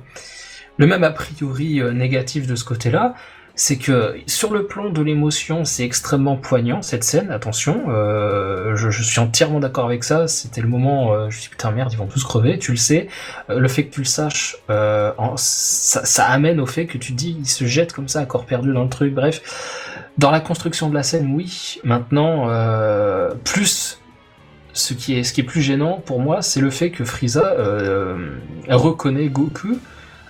le 0.77 0.87
même 0.87 1.03
a 1.03 1.11
priori 1.11 1.81
euh, 1.81 1.91
négatif 1.93 2.47
de 2.47 2.55
ce 2.55 2.63
côté-là 2.65 3.15
c'est 3.55 3.77
que 3.77 4.17
sur 4.27 4.53
le 4.55 4.65
plan 4.67 4.89
de 4.89 5.03
l'émotion, 5.03 5.65
c'est 5.65 5.85
extrêmement 5.85 6.37
poignant 6.37 6.81
cette 6.81 7.05
scène. 7.05 7.31
Attention, 7.31 7.85
euh, 7.89 8.77
je, 8.77 8.91
suis 8.91 9.21
entièrement 9.21 9.61
d'accord 9.61 9.85
avec 9.85 10.05
ça. 10.05 10.27
C'était 10.27 10.63
le 10.63 10.69
moment, 10.69 11.13
euh, 11.13 11.21
je 11.23 11.25
me 11.27 11.31
suis 11.33 11.43
dit, 11.43 11.49
putain 11.51 11.71
merde, 11.71 11.93
ils 11.93 11.99
vont 11.99 12.07
tous 12.07 12.25
crever. 12.25 12.59
Tu 12.59 12.71
le 12.71 12.79
sais. 12.79 13.09
Euh, 13.51 13.59
le 13.59 13.69
fait 13.69 13.85
que 13.85 13.95
tu 13.95 14.01
le 14.01 14.07
saches, 14.07 14.57
euh, 14.71 15.13
ça, 15.37 16.25
amène 16.25 16.61
au 16.61 16.67
fait 16.67 16.87
que 16.87 16.97
tu 16.97 17.13
dis, 17.13 17.37
ils 17.39 17.49
se 17.49 17.67
jettent 17.67 17.93
comme 17.93 18.09
ça 18.09 18.21
à 18.21 18.27
corps 18.27 18.47
perdu 18.47 18.73
dans 18.73 18.85
le 18.85 18.89
truc. 18.89 19.13
Bref, 19.13 20.09
dans 20.17 20.31
la 20.31 20.41
construction 20.41 20.89
de 20.89 20.95
la 20.95 21.03
scène, 21.03 21.35
oui. 21.35 21.79
Maintenant, 21.85 22.49
plus 23.45 24.01
ce 24.75 24.95
qui 24.95 25.19
est 25.19 25.23
ce 25.25 25.35
qui 25.35 25.43
est 25.43 25.45
plus 25.45 25.61
gênant 25.61 26.03
pour 26.05 26.21
moi, 26.21 26.41
c'est 26.41 26.61
le 26.61 26.71
fait 26.71 26.91
que 26.91 27.05
Frieza 27.05 27.55
reconnaît 28.69 29.29
Goku 29.29 29.79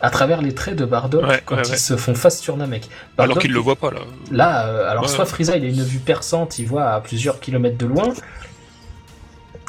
à 0.02 0.10
travers 0.10 0.42
les 0.42 0.52
traits 0.54 0.76
de 0.76 0.84
Bardock 0.84 1.24
Ouais, 1.24 1.40
quand 1.46 1.56
ouais, 1.56 1.62
ils 1.64 1.70
ouais. 1.70 1.76
se 1.78 1.96
font 1.96 2.14
face 2.14 2.40
sur 2.40 2.56
Namek. 2.56 2.88
Alors 3.16 3.38
qu'il 3.38 3.52
le 3.52 3.58
voit 3.60 3.76
pas 3.76 3.90
là. 3.90 4.00
Là, 4.30 4.66
euh, 4.66 4.90
alors 4.90 5.08
soit 5.08 5.24
Frieza 5.24 5.56
il 5.56 5.64
a 5.64 5.68
une 5.68 5.82
vue 5.84 6.00
perçante, 6.00 6.58
il 6.58 6.66
voit 6.66 6.90
à 6.90 7.00
plusieurs 7.00 7.40
kilomètres 7.40 7.78
de 7.78 7.86
loin. 7.86 8.12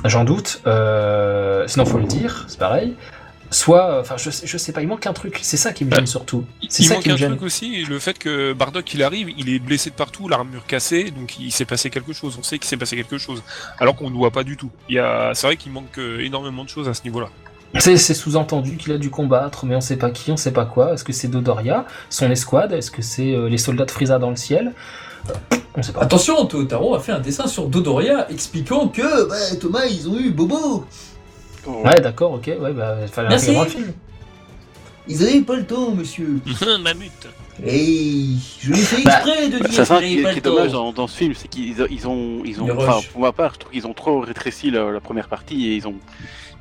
J'en 0.05 0.25
doute. 0.25 0.61
Euh, 0.67 1.65
sinon 1.67 1.85
faut 1.85 1.97
le 1.99 2.05
dire, 2.05 2.45
c'est 2.47 2.59
pareil. 2.59 2.95
Soit, 3.51 3.99
enfin 3.99 4.15
je, 4.17 4.31
sais- 4.31 4.47
je 4.47 4.57
sais 4.57 4.71
pas, 4.71 4.81
il 4.81 4.87
manque 4.87 5.05
un 5.05 5.13
truc. 5.13 5.37
C'est 5.43 5.57
ça 5.57 5.71
qui 5.73 5.85
me 5.85 5.93
gêne 5.93 6.07
surtout. 6.07 6.43
C'est 6.69 6.81
Il 6.81 6.87
ça 6.87 6.95
manque 6.95 7.03
qui 7.03 7.09
me 7.09 7.13
un 7.13 7.17
gêne. 7.17 7.29
truc 7.29 7.43
aussi, 7.43 7.85
le 7.85 7.99
fait 7.99 8.17
que 8.17 8.51
Bardock 8.53 8.91
il 8.95 9.03
arrive, 9.03 9.29
il 9.37 9.47
est 9.53 9.59
blessé 9.59 9.91
de 9.91 9.95
partout, 9.95 10.27
l'armure 10.27 10.65
cassée, 10.65 11.11
donc 11.11 11.39
il 11.39 11.51
s'est 11.51 11.63
passé 11.65 11.91
quelque 11.91 12.13
chose. 12.13 12.35
On 12.39 12.43
sait 12.43 12.57
qu'il 12.57 12.67
s'est 12.67 12.77
passé 12.77 12.95
quelque 12.95 13.19
chose, 13.19 13.43
alors 13.79 13.95
qu'on 13.95 14.09
ne 14.09 14.15
voit 14.15 14.31
pas 14.31 14.43
du 14.43 14.57
tout. 14.57 14.71
Il 14.89 14.95
y 14.95 14.99
a, 14.99 15.31
c'est 15.35 15.45
vrai 15.45 15.55
qu'il 15.55 15.71
manque 15.71 15.99
euh, 15.99 16.19
énormément 16.21 16.63
de 16.63 16.69
choses 16.69 16.89
à 16.89 16.95
ce 16.95 17.03
niveau-là. 17.03 17.29
C'est 17.79 17.97
c'est 17.97 18.13
sous-entendu 18.13 18.77
qu'il 18.77 18.91
a 18.93 18.97
dû 18.97 19.09
combattre, 19.09 19.65
mais 19.65 19.75
on 19.75 19.81
sait 19.81 19.97
pas 19.97 20.11
qui, 20.11 20.31
on 20.31 20.37
sait 20.37 20.51
pas 20.53 20.65
quoi. 20.65 20.93
Est-ce 20.93 21.03
que 21.03 21.11
c'est 21.13 21.27
Dodoria, 21.27 21.85
son 22.09 22.29
escouade? 22.29 22.71
Est-ce 22.71 22.91
que 22.91 23.01
c'est 23.01 23.33
euh, 23.33 23.49
les 23.49 23.57
soldats 23.57 23.85
de 23.85 23.91
Frieza 23.91 24.19
dans 24.19 24.29
le 24.29 24.35
ciel? 24.35 24.73
Euh, 25.29 25.57
On 25.75 25.81
sait 25.81 25.91
pas. 25.91 26.01
Attention, 26.01 26.45
Totaro 26.45 26.93
a 26.95 26.99
fait 26.99 27.11
un 27.13 27.19
dessin 27.19 27.47
sur 27.47 27.67
Dodoria 27.67 28.29
expliquant 28.29 28.87
que 28.89 29.27
bah, 29.27 29.35
Thomas, 29.59 29.85
ils 29.89 30.07
ont 30.07 30.17
eu 30.19 30.29
Bobo. 30.29 30.85
Oh. 31.65 31.81
Ouais, 31.83 31.99
d'accord, 31.99 32.33
ok, 32.33 32.45
ouais, 32.59 32.73
bah, 32.73 32.95
fallait 33.11 33.29
Merci. 33.29 33.55
le 33.57 33.65
film. 33.65 33.93
Ils 35.07 35.21
avaient 35.23 35.41
pas 35.41 35.55
le 35.55 35.65
temps, 35.65 35.91
monsieur. 35.91 36.39
Mamut. 36.81 37.11
Et 37.65 38.25
je 38.61 38.71
l'ai 38.71 38.77
fait 38.77 39.03
Bah, 39.03 39.13
exprès 39.23 39.49
de 39.49 39.59
dire 39.67 39.85
ça 39.85 39.99
qu'ils 39.99 40.07
qui, 40.07 40.15
n'avaient 40.15 40.23
pas 40.23 40.31
qui 40.31 40.37
est 40.37 40.45
le 40.45 40.51
dommage 40.51 40.71
temps. 40.71 40.83
dans, 40.85 40.93
dans 40.93 41.07
ce 41.07 41.17
film, 41.17 41.33
c'est 41.35 41.47
qu'ils 41.47 41.75
ils 41.89 42.07
ont, 42.07 42.41
ils 42.45 42.61
ont, 42.61 42.67
Le 42.67 42.77
enfin, 42.77 42.99
pour 43.11 43.21
ma 43.21 43.31
part, 43.31 43.53
je 43.55 43.59
trouve 43.59 43.71
qu'ils 43.73 43.85
ont 43.87 43.93
trop 43.93 44.21
rétréci 44.21 44.71
la, 44.71 44.91
la 44.91 44.99
première 45.01 45.27
partie 45.27 45.67
et 45.67 45.75
ils 45.75 45.87
ont, 45.87 45.95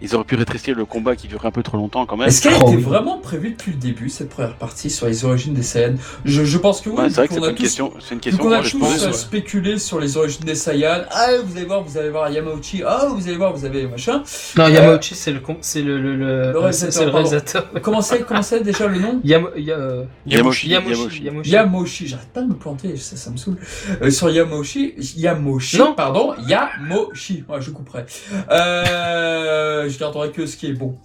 ils 0.03 0.15
auraient 0.15 0.25
pu 0.25 0.35
rétrécir 0.35 0.77
le 0.77 0.85
combat 0.85 1.17
qui 1.17 1.29
durait 1.29 1.49
un 1.49 1.51
peu 1.53 1.63
trop 1.63 1.77
longtemps 1.77 2.05
quand 2.07 2.17
même. 2.17 2.29
Est-ce 2.29 2.43
qu'elle 2.43 2.53
Oh, 2.61 2.67
était 2.69 2.77
oui. 2.77 2.83
vraiment 2.83 3.19
prévue 3.19 3.51
depuis 3.51 3.73
le 3.73 3.79
début, 3.79 4.09
cette 4.09 4.29
première 4.29 4.57
partie, 4.57 4.91
sur 4.91 5.07
les 5.07 5.25
origines 5.25 5.55
des 5.55 5.63
Saiyans? 5.63 5.97
Je, 6.25 6.45
je 6.45 6.59
pense 6.59 6.81
que 6.81 6.91
oui. 6.91 6.97
Ouais, 6.97 7.09
c'est 7.09 7.17
vrai 7.17 7.29
que 7.29 7.35
c'est 7.35 7.41
une 7.49 7.55
question, 7.55 7.93
c'est 8.01 8.15
une 8.15 8.21
question 8.21 8.43
qu'on 8.45 8.53
a 8.53 8.61
tous 8.63 8.83
euh, 8.83 9.07
ouais. 9.07 9.13
spéculé 9.13 9.79
sur 9.79 9.99
les 10.01 10.17
origines 10.17 10.45
des 10.45 10.55
Saiyans. 10.55 11.03
Ah, 11.11 11.29
vous 11.45 11.57
allez 11.57 11.67
voir, 11.67 11.83
vous 11.83 11.97
allez 11.97 12.11
voir 12.11 12.31
Yamauchi. 12.31 12.83
Ah, 12.87 13.07
vous 13.15 13.27
allez 13.27 13.37
voir, 13.37 13.53
vous 13.55 13.65
avez 13.65 13.87
machin. 13.87 14.23
Non, 14.57 14.65
Euh, 14.65 14.71
Yamauchi, 14.71 15.15
c'est 15.15 15.33
le, 15.33 15.41
com- 15.41 15.57
c'est 15.61 15.83
le, 15.83 16.01
le, 16.01 16.17
le, 16.17 16.53
Le 16.53 16.59
réalisateur, 16.59 17.05
le 17.07 17.11
réalisateur. 17.13 17.71
Comment 17.83 18.03
c'est, 18.03 18.23
comment 18.27 18.43
c'est 18.43 18.63
déjà 18.63 18.87
le 18.87 18.99
nom? 18.99 19.21
Yam, 19.25 19.49
ya- 19.57 19.77
euh, 19.77 20.05
Yamoshi, 20.27 20.69
Yamoshi, 20.69 20.97
Yamoshi. 20.99 21.23
Yamoshi. 21.25 21.51
Yamoshi, 21.51 22.07
j'arrête 22.09 22.29
pas 22.33 22.43
de 22.43 22.49
me 22.49 22.55
planter, 22.55 22.97
ça, 22.97 23.17
ça 23.17 23.31
me 23.31 23.37
saoule. 23.37 23.57
Euh, 24.03 24.11
sur 24.11 24.31
Yamoshi, 24.31 24.95
Yamoshi, 25.17 25.79
Non. 25.79 25.95
pardon, 25.95 26.35
Yamoshi, 26.49 27.45
ouais, 27.49 27.61
je 27.61 27.71
couperai. 27.71 28.05
Euh, 28.51 29.89
je 29.93 29.99
garderai 29.99 30.31
que 30.31 30.47
ce 30.47 30.57
qui 30.57 30.67
est 30.67 30.73
bon. 30.73 30.97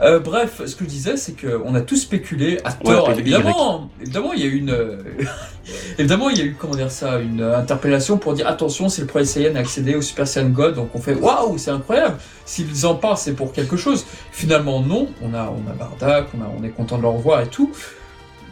Euh, 0.00 0.18
bref, 0.18 0.62
ce 0.64 0.74
que 0.74 0.84
je 0.84 0.88
disais, 0.88 1.16
c'est 1.16 1.32
que 1.32 1.60
on 1.64 1.74
a 1.74 1.80
tous 1.80 1.96
spéculé 1.96 2.58
à 2.64 2.72
tort, 2.72 3.10
évidemment. 3.10 3.90
Évidemment, 4.00 4.32
il 4.32 4.40
y 4.40 4.44
a 4.44 4.46
eu 4.46 4.56
une, 4.56 4.70
euh, 4.70 5.02
évidemment, 5.98 6.30
il 6.30 6.38
y 6.38 6.40
a 6.40 6.44
eu 6.44 6.56
comment 6.58 6.74
dire 6.74 6.90
ça, 6.90 7.18
une 7.18 7.40
euh, 7.40 7.58
interpellation 7.58 8.18
pour 8.18 8.34
dire 8.34 8.46
attention, 8.46 8.88
c'est 8.88 9.02
le 9.02 9.08
premier 9.08 9.24
Saiyan 9.24 9.54
à 9.56 9.60
accéder 9.60 9.94
au 9.94 10.02
Super 10.02 10.26
Saiyan 10.26 10.48
God, 10.50 10.74
donc 10.76 10.90
on 10.94 11.00
fait 11.00 11.14
waouh, 11.14 11.58
c'est 11.58 11.70
incroyable. 11.70 12.16
S'ils 12.44 12.86
en 12.86 12.94
parlent, 12.94 13.18
c'est 13.18 13.34
pour 13.34 13.52
quelque 13.52 13.76
chose. 13.76 14.06
Finalement, 14.30 14.80
non. 14.80 15.08
On 15.22 15.34
a, 15.34 15.50
on 15.50 15.70
a 15.70 15.74
Bardak, 15.74 16.28
on 16.36 16.42
a, 16.42 16.50
on 16.58 16.64
est 16.64 16.70
content 16.70 16.96
de 16.96 17.02
leur 17.02 17.16
voir 17.16 17.40
et 17.40 17.48
tout. 17.48 17.70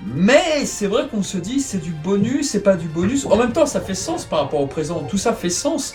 Mais 0.06 0.64
c'est 0.64 0.86
vrai 0.86 1.08
qu'on 1.10 1.22
se 1.22 1.36
dit 1.36 1.60
c'est 1.60 1.78
du 1.78 1.90
bonus, 1.90 2.50
c'est 2.50 2.62
pas 2.62 2.76
du 2.76 2.88
bonus. 2.88 3.26
En 3.26 3.36
même 3.36 3.52
temps, 3.52 3.66
ça 3.66 3.80
fait 3.80 3.94
sens 3.94 4.24
par 4.24 4.40
rapport 4.40 4.60
au 4.60 4.66
présent. 4.66 5.06
Tout 5.08 5.18
ça 5.18 5.34
fait 5.34 5.50
sens. 5.50 5.94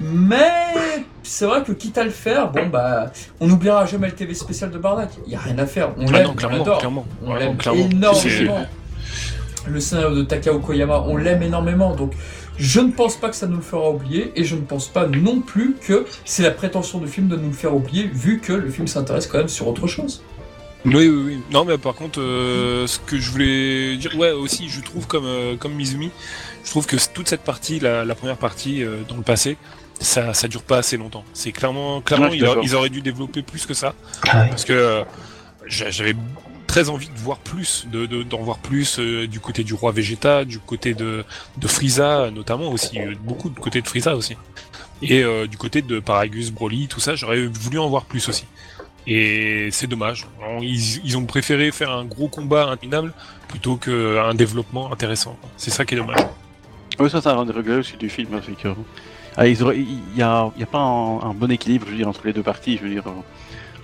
Mais 0.00 0.50
c'est 1.22 1.46
vrai 1.46 1.62
que 1.62 1.72
quitte 1.72 1.96
à 1.98 2.04
le 2.04 2.10
faire, 2.10 2.50
bon 2.50 2.66
bah, 2.66 3.12
on 3.40 3.46
n'oubliera 3.46 3.86
jamais 3.86 4.08
le 4.08 4.14
TV 4.14 4.34
spécial 4.34 4.70
de 4.70 4.78
Bardak. 4.78 5.10
Il 5.26 5.32
y 5.32 5.36
a 5.36 5.38
rien 5.40 5.58
à 5.58 5.66
faire. 5.66 5.90
On 5.96 6.06
Ah 6.08 6.12
l'aime, 6.18 6.30
on 6.42 6.48
l'adore. 6.48 6.78
clairement. 6.78 7.06
On 7.24 7.34
l'aime 7.34 7.56
énormément. 7.74 8.66
Le 9.66 9.80
scénario 9.80 10.14
de 10.14 10.22
Takao 10.22 10.58
Koyama, 10.58 11.00
on 11.06 11.16
l'aime 11.16 11.42
énormément. 11.42 11.94
Donc, 11.94 12.12
je 12.58 12.80
ne 12.80 12.92
pense 12.92 13.16
pas 13.16 13.30
que 13.30 13.36
ça 13.36 13.46
nous 13.46 13.56
le 13.56 13.62
fera 13.62 13.90
oublier. 13.90 14.32
Et 14.36 14.44
je 14.44 14.56
ne 14.56 14.60
pense 14.60 14.88
pas 14.88 15.06
non 15.06 15.40
plus 15.40 15.74
que 15.80 16.04
c'est 16.24 16.42
la 16.42 16.50
prétention 16.50 16.98
du 16.98 17.08
film 17.08 17.28
de 17.28 17.36
nous 17.36 17.48
le 17.48 17.54
faire 17.54 17.74
oublier, 17.74 18.06
vu 18.12 18.40
que 18.40 18.52
le 18.52 18.70
film 18.70 18.86
s'intéresse 18.86 19.26
quand 19.26 19.38
même 19.38 19.48
sur 19.48 19.66
autre 19.68 19.86
chose. 19.86 20.22
Oui, 20.84 21.08
oui, 21.08 21.22
oui. 21.26 21.38
Non, 21.50 21.64
mais 21.64 21.78
par 21.78 21.94
contre, 21.94 22.20
euh, 22.20 22.86
ce 22.86 22.98
que 22.98 23.16
je 23.18 23.30
voulais 23.30 23.96
dire, 23.96 24.14
ouais, 24.18 24.32
aussi, 24.32 24.68
je 24.68 24.82
trouve 24.82 25.06
comme 25.06 25.24
euh, 25.24 25.56
comme 25.56 25.72
Mizumi, 25.72 26.10
je 26.62 26.68
trouve 26.70 26.84
que 26.84 26.96
toute 27.14 27.26
cette 27.26 27.40
partie, 27.40 27.80
la, 27.80 28.04
la 28.04 28.14
première 28.14 28.36
partie 28.36 28.82
euh, 28.82 28.98
dans 29.08 29.16
le 29.16 29.22
passé, 29.22 29.56
ça 30.00 30.34
ça 30.34 30.48
dure 30.48 30.62
pas 30.62 30.78
assez 30.78 30.96
longtemps. 30.96 31.24
C'est 31.32 31.52
clairement 31.52 32.00
clairement 32.00 32.28
Ouais, 32.28 32.36
ils, 32.38 32.44
a- 32.44 32.48
d'accord. 32.48 32.64
ils 32.64 32.74
auraient 32.74 32.88
dû 32.90 33.00
développer 33.02 33.42
plus 33.42 33.66
que 33.66 33.74
ça, 33.74 33.94
Ah 34.28 34.42
ouais. 34.42 34.48
parce 34.48 34.64
que 34.64 34.72
euh, 34.72 35.04
j'a- 35.66 35.90
j'avais 35.90 36.14
très 36.66 36.88
envie 36.88 37.08
de 37.08 37.18
voir 37.18 37.38
plus, 37.38 37.86
de 37.92 38.06
de- 38.06 38.22
d'en 38.22 38.42
voir 38.42 38.58
plus 38.58 38.98
euh, 38.98 39.26
du 39.26 39.40
côté 39.40 39.64
du 39.64 39.74
roi 39.74 39.92
Vegeta, 39.92 40.44
du 40.44 40.58
côté 40.58 40.94
de 40.94 41.24
de 41.56 41.68
Frieza 41.68 42.30
notamment 42.30 42.70
aussi, 42.70 42.98
euh, 42.98 43.14
beaucoup 43.20 43.50
de 43.50 43.58
côté 43.58 43.80
de 43.80 43.86
Frieza 43.86 44.16
aussi, 44.16 44.36
et 45.02 45.22
euh, 45.22 45.46
du 45.46 45.56
côté 45.56 45.82
de 45.82 46.00
Paragus, 46.00 46.50
Broly, 46.50 46.88
tout 46.88 47.00
ça, 47.00 47.14
j'aurais 47.14 47.46
voulu 47.46 47.78
en 47.78 47.88
voir 47.88 48.04
plus 48.04 48.28
aussi. 48.28 48.44
Et 49.06 49.68
c'est 49.70 49.86
dommage. 49.86 50.26
Ils, 50.62 51.04
ils 51.04 51.18
ont 51.18 51.26
préféré 51.26 51.70
faire 51.72 51.90
un 51.90 52.06
gros 52.06 52.28
combat 52.28 52.68
interminable 52.70 53.12
plutôt 53.48 53.76
qu'un 53.76 54.32
développement 54.34 54.90
intéressant. 54.90 55.36
C'est 55.58 55.70
ça 55.70 55.84
qui 55.84 55.92
est 55.94 55.98
dommage. 55.98 56.16
Oui, 56.98 57.10
ça, 57.10 57.20
c'est 57.20 57.28
un 57.28 57.44
des 57.44 57.52
regrets 57.52 57.76
aussi 57.76 57.98
du 57.98 58.08
film. 58.08 58.32
hein, 58.32 58.40
c'est 58.46 58.56
que... 58.56 58.68
Ah, 59.36 59.46
Il 59.46 59.56
n'y 60.16 60.22
a, 60.22 60.50
il 60.56 60.60
y 60.60 60.62
a 60.62 60.66
pas 60.66 60.78
un, 60.78 61.20
un 61.20 61.34
bon 61.34 61.50
équilibre, 61.50 61.86
je 61.86 61.92
veux 61.92 61.96
dire, 61.96 62.08
entre 62.08 62.22
les 62.24 62.32
deux 62.32 62.42
parties. 62.42 62.76
Je 62.78 62.82
veux 62.84 62.90
dire, 62.90 63.06
euh, 63.06 63.10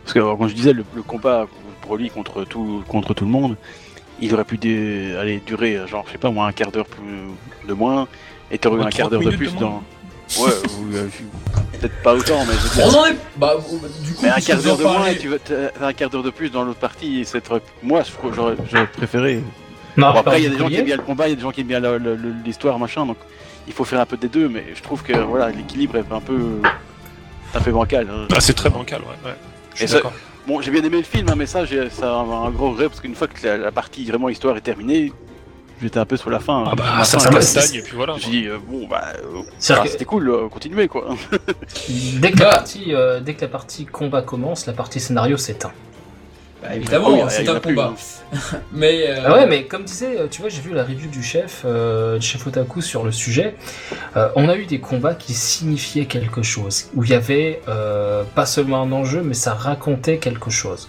parce 0.05 0.15
que 0.15 0.19
euh, 0.21 0.35
quand 0.39 0.49
je 0.49 0.55
disais 0.55 0.73
le, 0.73 0.85
le 0.95 1.03
combat 1.03 1.47
Broly 1.83 2.11
contre 2.11 2.45
tout, 2.45 2.83
contre 2.89 3.15
tout 3.15 3.25
le 3.25 3.31
monde, 3.31 3.57
il 4.21 4.33
aurait 4.35 4.45
pu 4.45 4.59
dé- 4.59 5.17
aller 5.19 5.41
durer, 5.45 5.77
euh, 5.77 5.87
genre, 5.87 6.05
je 6.07 6.13
sais 6.13 6.19
pas, 6.19 6.31
moi, 6.31 6.47
un 6.47 6.53
quart 6.53 6.71
d'heure 6.71 6.87
plus 6.87 7.03
de 7.69 7.73
moins, 7.75 8.07
et 8.51 8.59
t'aurais 8.59 8.79
eu 8.83 8.87
un 8.87 8.91
quart 8.91 9.09
30 9.09 9.11
d'heure 9.23 9.33
de 9.33 9.37
plus 9.37 9.55
de 9.55 9.59
dans. 9.59 9.83
Ouais, 10.39 10.51
ou, 10.79 10.95
euh, 10.95 11.09
peut-être 11.81 12.03
pas 12.05 12.15
autant, 12.15 12.45
mais 12.47 12.53
je 12.55 12.59
veux 12.69 12.75
dire. 12.77 12.95
On 12.95 13.01
en 13.01 13.07
est. 13.07 13.17
Bah, 13.37 13.55
du 14.05 14.13
coup, 14.15 14.21
Mais 14.23 14.29
un 14.29 14.41
quart 14.41 14.63
d'heure 14.63 14.77
de 14.77 14.85
moins, 14.85 15.07
et 15.07 15.19
tu 15.19 15.27
veux 15.29 15.41
un 15.83 15.93
quart 15.93 16.11
d'heure 16.11 16.23
de 16.23 16.31
plus 16.31 16.51
dans 16.51 16.63
l'autre 16.63 16.79
partie, 16.79 17.21
et 17.21 17.25
c'est 17.25 17.43
moi 17.83 18.03
je 18.05 18.13
trouve- 18.13 18.33
j'aurais 18.35 18.55
j'aurais 18.71 18.87
préféré. 18.87 19.43
Non, 19.97 20.13
Bon, 20.13 20.21
après, 20.21 20.41
il 20.41 20.45
y 20.45 20.47
a 20.47 20.51
des 20.51 20.59
gens 20.59 20.69
qui 20.69 20.77
aiment 20.77 20.85
bien 20.85 20.97
le 20.97 21.03
combat, 21.03 21.27
il 21.27 21.31
y 21.31 21.33
a 21.33 21.37
des 21.37 21.43
gens 21.43 21.51
qui 21.51 21.63
aiment 21.63 21.67
bien 21.67 21.81
l'histoire, 22.45 22.79
machin, 22.79 23.05
donc 23.07 23.17
il 23.71 23.73
faut 23.73 23.85
faire 23.85 24.01
un 24.01 24.07
peu 24.07 24.17
des 24.17 24.29
deux, 24.29 24.49
mais 24.49 24.65
je 24.75 24.83
trouve 24.83 25.03
que 25.03 25.17
voilà, 25.17 25.51
l'équilibre 25.51 25.97
est 25.97 26.13
un 26.13 26.21
peu, 26.21 26.61
un 27.55 27.61
peu 27.61 27.71
bancal. 27.71 28.09
hein. 28.11 28.27
Ah, 28.35 28.41
c'est 28.41 28.53
très 28.55 28.69
bancal, 28.69 29.01
ouais. 29.03 29.29
ouais. 29.31 29.37
Je 29.73 29.77
suis 29.77 29.85
Et 29.85 29.89
ça- 29.89 29.95
d'accord. 29.97 30.13
Bon, 30.49 30.61
j'ai 30.61 30.71
bien 30.73 30.83
aimé 30.83 30.97
le 30.99 31.05
film, 31.05 31.29
hein, 31.29 31.35
mais 31.37 31.47
ça, 31.47 31.65
j'ai 31.65 31.89
ça 31.91 32.11
a 32.11 32.23
un 32.23 32.51
gros 32.51 32.71
regret 32.71 32.89
parce 32.89 33.01
qu'une 33.01 33.15
fois 33.15 33.29
que 33.29 33.47
la, 33.47 33.57
la 33.57 33.71
partie 33.71 34.05
vraiment 34.07 34.29
histoire 34.29 34.57
est 34.57 34.61
terminée, 34.63 35.13
j'étais 35.81 35.99
un 35.99 36.07
peu 36.07 36.17
sur 36.17 36.31
la 36.31 36.41
fin. 36.41 36.65
Ah 36.67 36.71
hein. 36.71 36.75
bah, 36.77 36.85
La 36.99 37.05
ça 37.05 37.19
fin, 37.19 37.27
se 37.27 37.29
là, 37.31 37.35
castagne 37.37 37.75
et 37.79 37.83
puis 37.83 37.95
voilà. 37.95 38.17
J'ai 38.19 38.31
dit, 38.31 38.47
euh, 38.49 38.59
bon, 38.67 38.89
bah, 38.89 39.13
euh, 39.17 39.43
ah, 39.71 39.75
que- 39.85 39.89
c'était 39.89 40.05
cool, 40.07 40.29
euh, 40.29 40.49
continuez 40.49 40.89
quoi. 40.89 41.15
Dès 41.89 42.33
que, 42.33 42.39
la 42.41 42.45
Bah. 42.47 42.51
partie, 42.57 42.95
euh, 42.95 43.21
dès 43.21 43.35
que 43.35 43.43
la 43.43 43.49
partie 43.49 43.87
combat 43.87 44.23
commence, 44.23 44.67
la 44.67 44.73
partie 44.73 44.99
scénario 44.99 45.37
s'éteint. 45.37 45.73
Bah, 46.63 46.75
évidemment, 46.77 47.09
Oh, 47.23 47.27
c'est 47.29 47.49
un 47.49 47.59
plus, 47.59 47.75
combat. 47.75 47.95
hein. 48.33 48.39
Mais. 48.73 49.09
euh, 49.09 49.23
Ah 49.25 49.33
ouais, 49.33 49.47
mais 49.47 49.65
comme 49.65 49.85
disait, 49.85 50.19
euh, 50.21 50.27
tu 50.31 50.41
vois, 50.43 50.51
j'ai 50.51 50.61
vu 50.61 50.73
la 50.75 50.85
review 50.85 51.09
du 51.09 51.23
chef, 51.23 51.63
euh, 51.65 52.19
du 52.19 52.27
chef 52.27 52.47
Otaku 52.47 52.81
sur 52.83 53.03
le 53.03 53.13
sujet. 53.13 53.57
Euh, 54.17 54.29
on 54.37 54.49
a 54.49 54.57
eu 54.57 54.67
des 54.67 54.79
combats 54.79 55.15
qui 55.15 55.33
signifiaient 55.35 56.05
quelque 56.05 56.43
chose, 56.43 56.87
où 56.95 57.03
il 57.03 57.11
y 57.11 57.15
avait 57.15 57.61
euh, 57.69 58.23
pas 58.35 58.47
seulement 58.47 58.83
un 58.83 58.93
enjeu, 58.93 59.23
mais 59.23 59.35
ça 59.35 59.55
racontait 59.55 60.19
quelque 60.19 60.51
chose. 60.51 60.89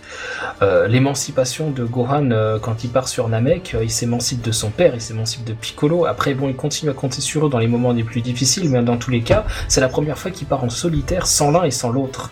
Euh, 0.62 0.88
L'émancipation 0.88 1.72
de 1.72 1.84
Gohan 1.86 2.30
euh, 2.32 2.60
quand 2.60 2.84
il 2.84 2.90
part 2.92 3.08
sur 3.08 3.28
Namek, 3.30 3.74
euh, 3.74 3.84
il 3.84 3.90
s'émancipe 3.92 4.42
de 4.42 4.52
son 4.52 4.70
père, 4.70 4.94
il 4.94 5.02
s'émancipe 5.02 5.44
de 5.46 5.54
Piccolo. 5.54 6.06
Après, 6.06 6.34
bon, 6.34 6.50
il 6.50 6.56
continue 6.56 6.92
à 6.92 6.94
compter 6.94 7.22
sur 7.22 7.48
eux 7.48 7.50
dans 7.50 7.60
les 7.60 7.68
moments 7.68 7.94
les 7.94 8.04
plus 8.04 8.22
difficiles, 8.22 8.70
mais 8.70 8.82
dans 8.84 8.98
tous 8.98 9.10
les 9.12 9.22
cas, 9.22 9.46
c'est 9.68 9.82
la 9.82 9.90
première 9.90 10.18
fois 10.18 10.32
qu'il 10.32 10.48
part 10.48 10.64
en 10.64 10.70
solitaire 10.70 11.26
sans 11.28 11.50
l'un 11.52 11.64
et 11.64 11.72
sans 11.72 11.90
l'autre. 11.92 12.32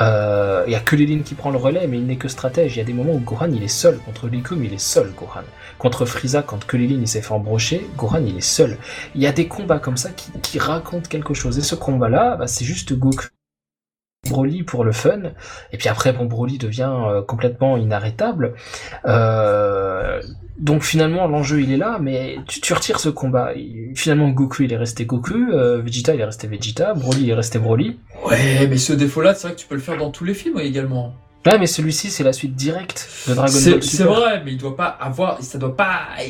Euh, 0.00 0.64
Il 0.66 0.72
y 0.72 0.76
a 0.76 0.80
que 0.80 0.96
Lilin 0.96 1.22
qui 1.22 1.34
prend 1.34 1.50
le 1.50 1.56
relais, 1.58 1.86
mais 1.88 1.98
il 1.98 2.06
n'est 2.06 2.16
que 2.16 2.28
stratège. 2.28 2.76
Il 2.76 2.78
y 2.78 2.82
a 2.82 2.84
des 2.84 2.92
moments 2.92 3.14
où 3.14 3.20
Gohan 3.20 3.50
il 3.52 3.62
est 3.62 3.68
seul 3.68 3.98
contre 3.98 4.28
Likum, 4.28 4.62
il 4.64 4.72
est 4.72 4.78
seul 4.78 5.12
Gohan. 5.12 5.44
Contre 5.78 6.04
Frieza, 6.06 6.42
quand 6.42 6.66
Kulilin 6.66 7.00
il 7.00 7.08
s'est 7.08 7.22
fait 7.22 7.32
embrocher, 7.32 7.90
Gohan 7.96 8.24
il 8.26 8.36
est 8.36 8.40
seul. 8.40 8.78
Il 9.14 9.22
y 9.22 9.26
a 9.26 9.32
des 9.32 9.48
combats 9.48 9.78
comme 9.80 9.96
ça 9.96 10.10
qui, 10.10 10.30
qui 10.40 10.58
racontent 10.58 11.08
quelque 11.08 11.34
chose. 11.34 11.58
Et 11.58 11.62
ce 11.62 11.74
combat-là, 11.74 12.36
bah, 12.36 12.46
c'est 12.46 12.64
juste 12.64 12.92
Goku. 12.94 13.26
Broly 14.26 14.64
pour 14.64 14.84
le 14.84 14.92
fun, 14.92 15.20
et 15.72 15.78
puis 15.78 15.88
après 15.88 16.12
bon 16.12 16.24
Broly 16.24 16.58
devient 16.58 16.92
euh, 16.92 17.22
complètement 17.22 17.76
inarrêtable. 17.76 18.54
Euh, 19.06 20.20
donc 20.58 20.82
finalement 20.82 21.28
l'enjeu 21.28 21.60
il 21.60 21.72
est 21.72 21.76
là, 21.76 21.98
mais 22.00 22.38
tu, 22.48 22.72
retires 22.74 22.98
ce 22.98 23.08
combat. 23.08 23.52
Finalement 23.94 24.28
Goku 24.30 24.64
il 24.64 24.72
est 24.72 24.76
resté 24.76 25.06
Goku, 25.06 25.52
euh, 25.52 25.80
Vegeta 25.80 26.14
il 26.14 26.20
est 26.20 26.24
resté 26.24 26.48
Vegeta, 26.48 26.94
Broly 26.94 27.22
il 27.22 27.30
est 27.30 27.34
resté 27.34 27.60
Broly. 27.60 27.98
Ouais, 28.28 28.66
mais 28.68 28.76
ce 28.76 28.92
défaut-là, 28.92 29.34
c'est 29.34 29.46
vrai 29.46 29.54
que 29.54 29.60
tu 29.60 29.68
peux 29.68 29.76
le 29.76 29.80
faire 29.80 29.96
dans 29.96 30.10
tous 30.10 30.24
les 30.24 30.34
films 30.34 30.58
également. 30.58 31.14
Ouais, 31.48 31.58
mais 31.58 31.66
celui-ci, 31.66 32.10
c'est 32.10 32.24
la 32.24 32.32
suite 32.32 32.54
directe 32.54 33.08
de 33.28 33.34
Dragon 33.34 33.50
C'est 33.52 33.70
Ball 33.72 33.82
c'est 33.82 33.96
Super. 33.96 34.12
vrai, 34.12 34.42
mais 34.44 34.52
il 34.52 34.58
doit 34.58 34.76
pas 34.76 34.86
avoir, 35.00 35.42
ça 35.42 35.58
doit 35.58 35.76
pas, 35.76 36.00
euh, 36.20 36.22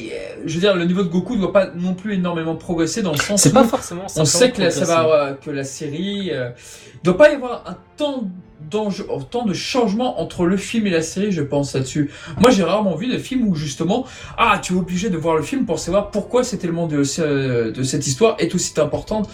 je 0.47 0.55
veux 0.55 0.61
dire, 0.61 0.75
le 0.77 0.85
niveau 0.85 1.03
de 1.03 1.09
Goku 1.09 1.37
doit 1.37 1.53
pas 1.53 1.67
non 1.75 1.95
plus 1.95 2.15
énormément 2.15 2.55
progresser 2.57 3.03
dans 3.03 3.13
le 3.13 3.19
sens 3.19 3.43
C'est 3.43 3.53
pas 3.53 3.65
forcément 3.65 4.03
on 4.17 4.25
sait 4.25 4.53
que 4.53 4.63
la, 4.63 4.71
ça 4.71 4.85
va, 4.85 5.15
euh, 5.15 5.35
que 5.35 5.51
la 5.51 5.65
série, 5.65 6.31
euh, 6.33 6.51
il 6.95 7.01
doit 7.05 7.17
pas 7.17 7.31
y 7.31 7.35
avoir 7.35 7.65
un 7.67 7.77
temps 7.97 8.25
d'enjeu, 8.71 9.07
un 9.15 9.21
temps 9.21 9.45
de 9.47 9.55
changement 9.55 10.21
entre 10.21 10.45
le 10.45 10.57
film 10.57 10.87
et 10.87 10.91
la 10.91 11.01
série, 11.03 11.33
je 11.33 11.43
pense 11.43 11.75
là-dessus. 11.75 12.11
Moi, 12.39 12.51
j'ai 12.51 12.65
rarement 12.65 12.95
vu 12.97 13.07
des 13.07 13.19
films 13.19 13.47
où 13.49 13.55
justement, 13.55 14.05
ah, 14.37 14.59
tu 14.63 14.75
es 14.75 14.77
obligé 14.77 15.09
de 15.11 15.17
voir 15.17 15.37
le 15.37 15.43
film 15.43 15.65
pour 15.65 15.79
savoir 15.79 16.11
pourquoi 16.11 16.43
cet 16.45 16.65
élément 16.65 16.87
de, 16.87 17.03
ce- 17.05 17.71
de 17.71 17.83
cette 17.83 18.07
histoire 18.07 18.37
est 18.41 18.55
aussi 18.55 18.73
importante. 18.79 19.29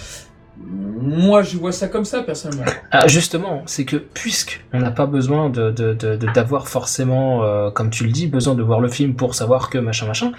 Moi, 0.56 1.42
je 1.42 1.56
vois 1.58 1.72
ça 1.72 1.88
comme 1.88 2.04
ça 2.04 2.22
personnellement. 2.22 2.64
Ah, 2.90 3.08
justement, 3.08 3.62
c'est 3.66 3.84
que 3.84 3.96
puisque 3.96 4.64
on 4.72 4.78
n'a 4.78 4.92
pas 4.92 5.06
besoin 5.06 5.50
de 5.50 5.70
d'avoir 6.32 6.68
forcément, 6.68 7.42
euh, 7.42 7.70
comme 7.70 7.90
tu 7.90 8.04
le 8.04 8.12
dis, 8.12 8.28
besoin 8.28 8.54
de 8.54 8.62
voir 8.62 8.80
le 8.80 8.88
film 8.88 9.14
pour 9.14 9.34
savoir 9.34 9.68
que 9.68 9.78
machin 9.78 10.06
machin, 10.06 10.32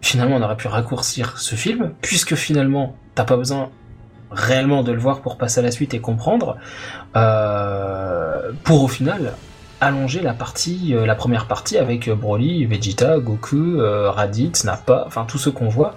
finalement 0.00 0.36
on 0.36 0.42
aurait 0.42 0.56
pu 0.56 0.68
raccourcir 0.68 1.38
ce 1.38 1.54
film, 1.56 1.92
puisque 2.00 2.34
finalement 2.34 2.96
t'as 3.14 3.24
pas 3.24 3.36
besoin 3.36 3.70
réellement 4.30 4.82
de 4.82 4.92
le 4.92 4.98
voir 4.98 5.20
pour 5.20 5.36
passer 5.36 5.60
à 5.60 5.62
la 5.62 5.70
suite 5.70 5.92
et 5.92 6.00
comprendre, 6.00 6.56
euh, 7.16 8.52
pour 8.64 8.82
au 8.82 8.88
final 8.88 9.34
allonger 9.80 10.22
la 10.22 10.32
partie, 10.32 10.94
euh, 10.94 11.04
la 11.04 11.14
première 11.14 11.46
partie 11.46 11.76
avec 11.76 12.08
Broly, 12.08 12.64
Vegeta, 12.64 13.18
Goku, 13.18 13.78
Raditz, 13.78 14.64
Nappa, 14.64 15.04
enfin 15.06 15.26
tout 15.26 15.38
ce 15.38 15.50
qu'on 15.50 15.68
voit. 15.68 15.94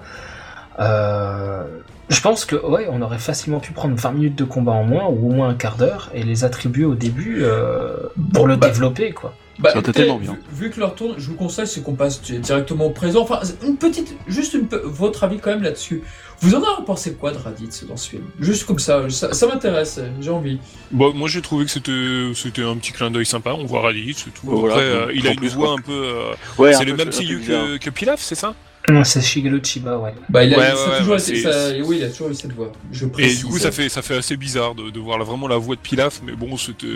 Je 2.10 2.22
pense 2.22 2.46
que 2.46 2.56
ouais, 2.56 2.88
on 2.90 3.02
aurait 3.02 3.20
facilement 3.20 3.60
pu 3.60 3.74
prendre 3.74 3.96
20 3.96 4.12
minutes 4.12 4.36
de 4.36 4.44
combat 4.46 4.72
en 4.74 4.84
moins 4.84 5.06
ou 5.08 5.30
au 5.30 5.34
moins 5.34 5.50
un 5.50 5.56
quart 5.56 5.76
d'heure 5.78 6.10
et 6.14 6.24
les 6.24 6.44
attribuer 6.46 6.86
au 6.86 6.96
début 6.96 7.40
euh, 7.42 7.96
pour 8.34 8.48
le 8.48 8.56
Bah, 8.56 8.70
développer 8.70 9.12
quoi. 9.12 9.34
Bah, 9.60 9.72
Ça 9.74 9.82
tellement 9.82 10.18
bien. 10.20 10.34
Vu, 10.52 10.66
vu 10.66 10.70
que 10.70 10.80
leur 10.80 10.94
tourne, 10.94 11.16
je 11.18 11.28
vous 11.30 11.34
conseille, 11.36 11.66
c'est 11.66 11.82
qu'on 11.82 11.96
passe 11.96 12.22
directement 12.22 12.86
au 12.86 12.90
présent. 12.92 13.24
Enfin, 13.24 13.40
une 13.66 13.76
petite, 13.76 14.16
juste 14.28 14.54
une, 14.54 14.68
votre 14.84 15.24
avis 15.24 15.40
quand 15.40 15.50
même 15.50 15.64
là-dessus. 15.64 16.04
Vous 16.42 16.54
en 16.54 16.60
avez 16.60 16.86
pensé 16.86 17.16
quoi 17.16 17.32
de 17.32 17.38
Raditz 17.40 17.84
dans 17.86 17.98
ce 17.98 18.08
film? 18.12 18.24
Juste 18.40 18.66
comme 18.68 18.78
ça, 18.78 19.10
ça, 19.10 19.34
ça 19.34 19.48
m'intéresse, 19.48 20.00
j'ai 20.22 20.30
envie. 20.30 20.60
Bon, 20.92 21.12
moi 21.16 21.28
j'ai 21.28 21.42
trouvé 21.42 21.66
que 21.66 21.72
c'était 21.72 22.32
c'était 22.36 22.62
un 22.64 22.76
petit 22.78 22.92
clin 22.92 23.10
d'œil 23.10 23.26
sympa. 23.26 23.54
On 23.58 23.66
voit 23.66 23.82
Raditz, 23.82 24.26
c'est 24.26 24.32
tout. 24.32 24.42
Voilà, 24.46 24.76
Après, 24.76 24.86
euh, 24.86 25.12
il 25.16 25.28
a 25.28 25.32
une 25.32 25.48
voix 25.48 25.66
quoi. 25.70 25.76
un 25.80 25.82
peu. 25.82 25.92
euh, 25.92 26.34
Ouais, 26.60 26.74
c'est 26.74 26.86
le 26.86 26.96
peu- 26.96 27.06
même 27.06 27.12
CEO 27.12 27.40
que, 27.40 27.78
que 27.78 27.90
Pilaf, 27.90 28.22
c'est 28.22 28.36
ça? 28.36 28.54
Non, 28.90 29.04
c'est 29.04 29.22
Shigeru 29.22 29.60
Chiba, 29.64 29.98
ouais. 29.98 30.14
Bah, 30.30 30.46
il 30.46 30.54
a, 30.54 30.58
Ouais, 30.58 30.66
ça 30.68 30.72
a 30.72 30.90
ouais, 30.92 30.98
toujours 31.00 31.20
ça- 31.20 31.72
oui, 31.86 31.98
il 32.00 32.04
a 32.06 32.10
toujours 32.10 32.30
eu 32.30 32.36
cette 32.36 32.54
voix. 32.54 32.72
Je 32.92 33.06
Et 33.18 33.36
du 33.36 33.44
coup, 33.46 33.60
ça 33.60 33.72
fait 33.72 33.90
ça 33.90 34.02
fait 34.02 34.16
assez 34.16 34.38
bizarre 34.38 34.76
de, 34.76 34.90
de 34.90 35.00
voir 35.00 35.18
là, 35.18 35.26
vraiment 35.26 35.48
la 35.50 35.58
voix 35.58 35.76
de 35.76 35.82
Pilaf, 35.82 36.22
mais 36.26 36.32
bon, 36.34 36.56
c'était. 36.56 36.88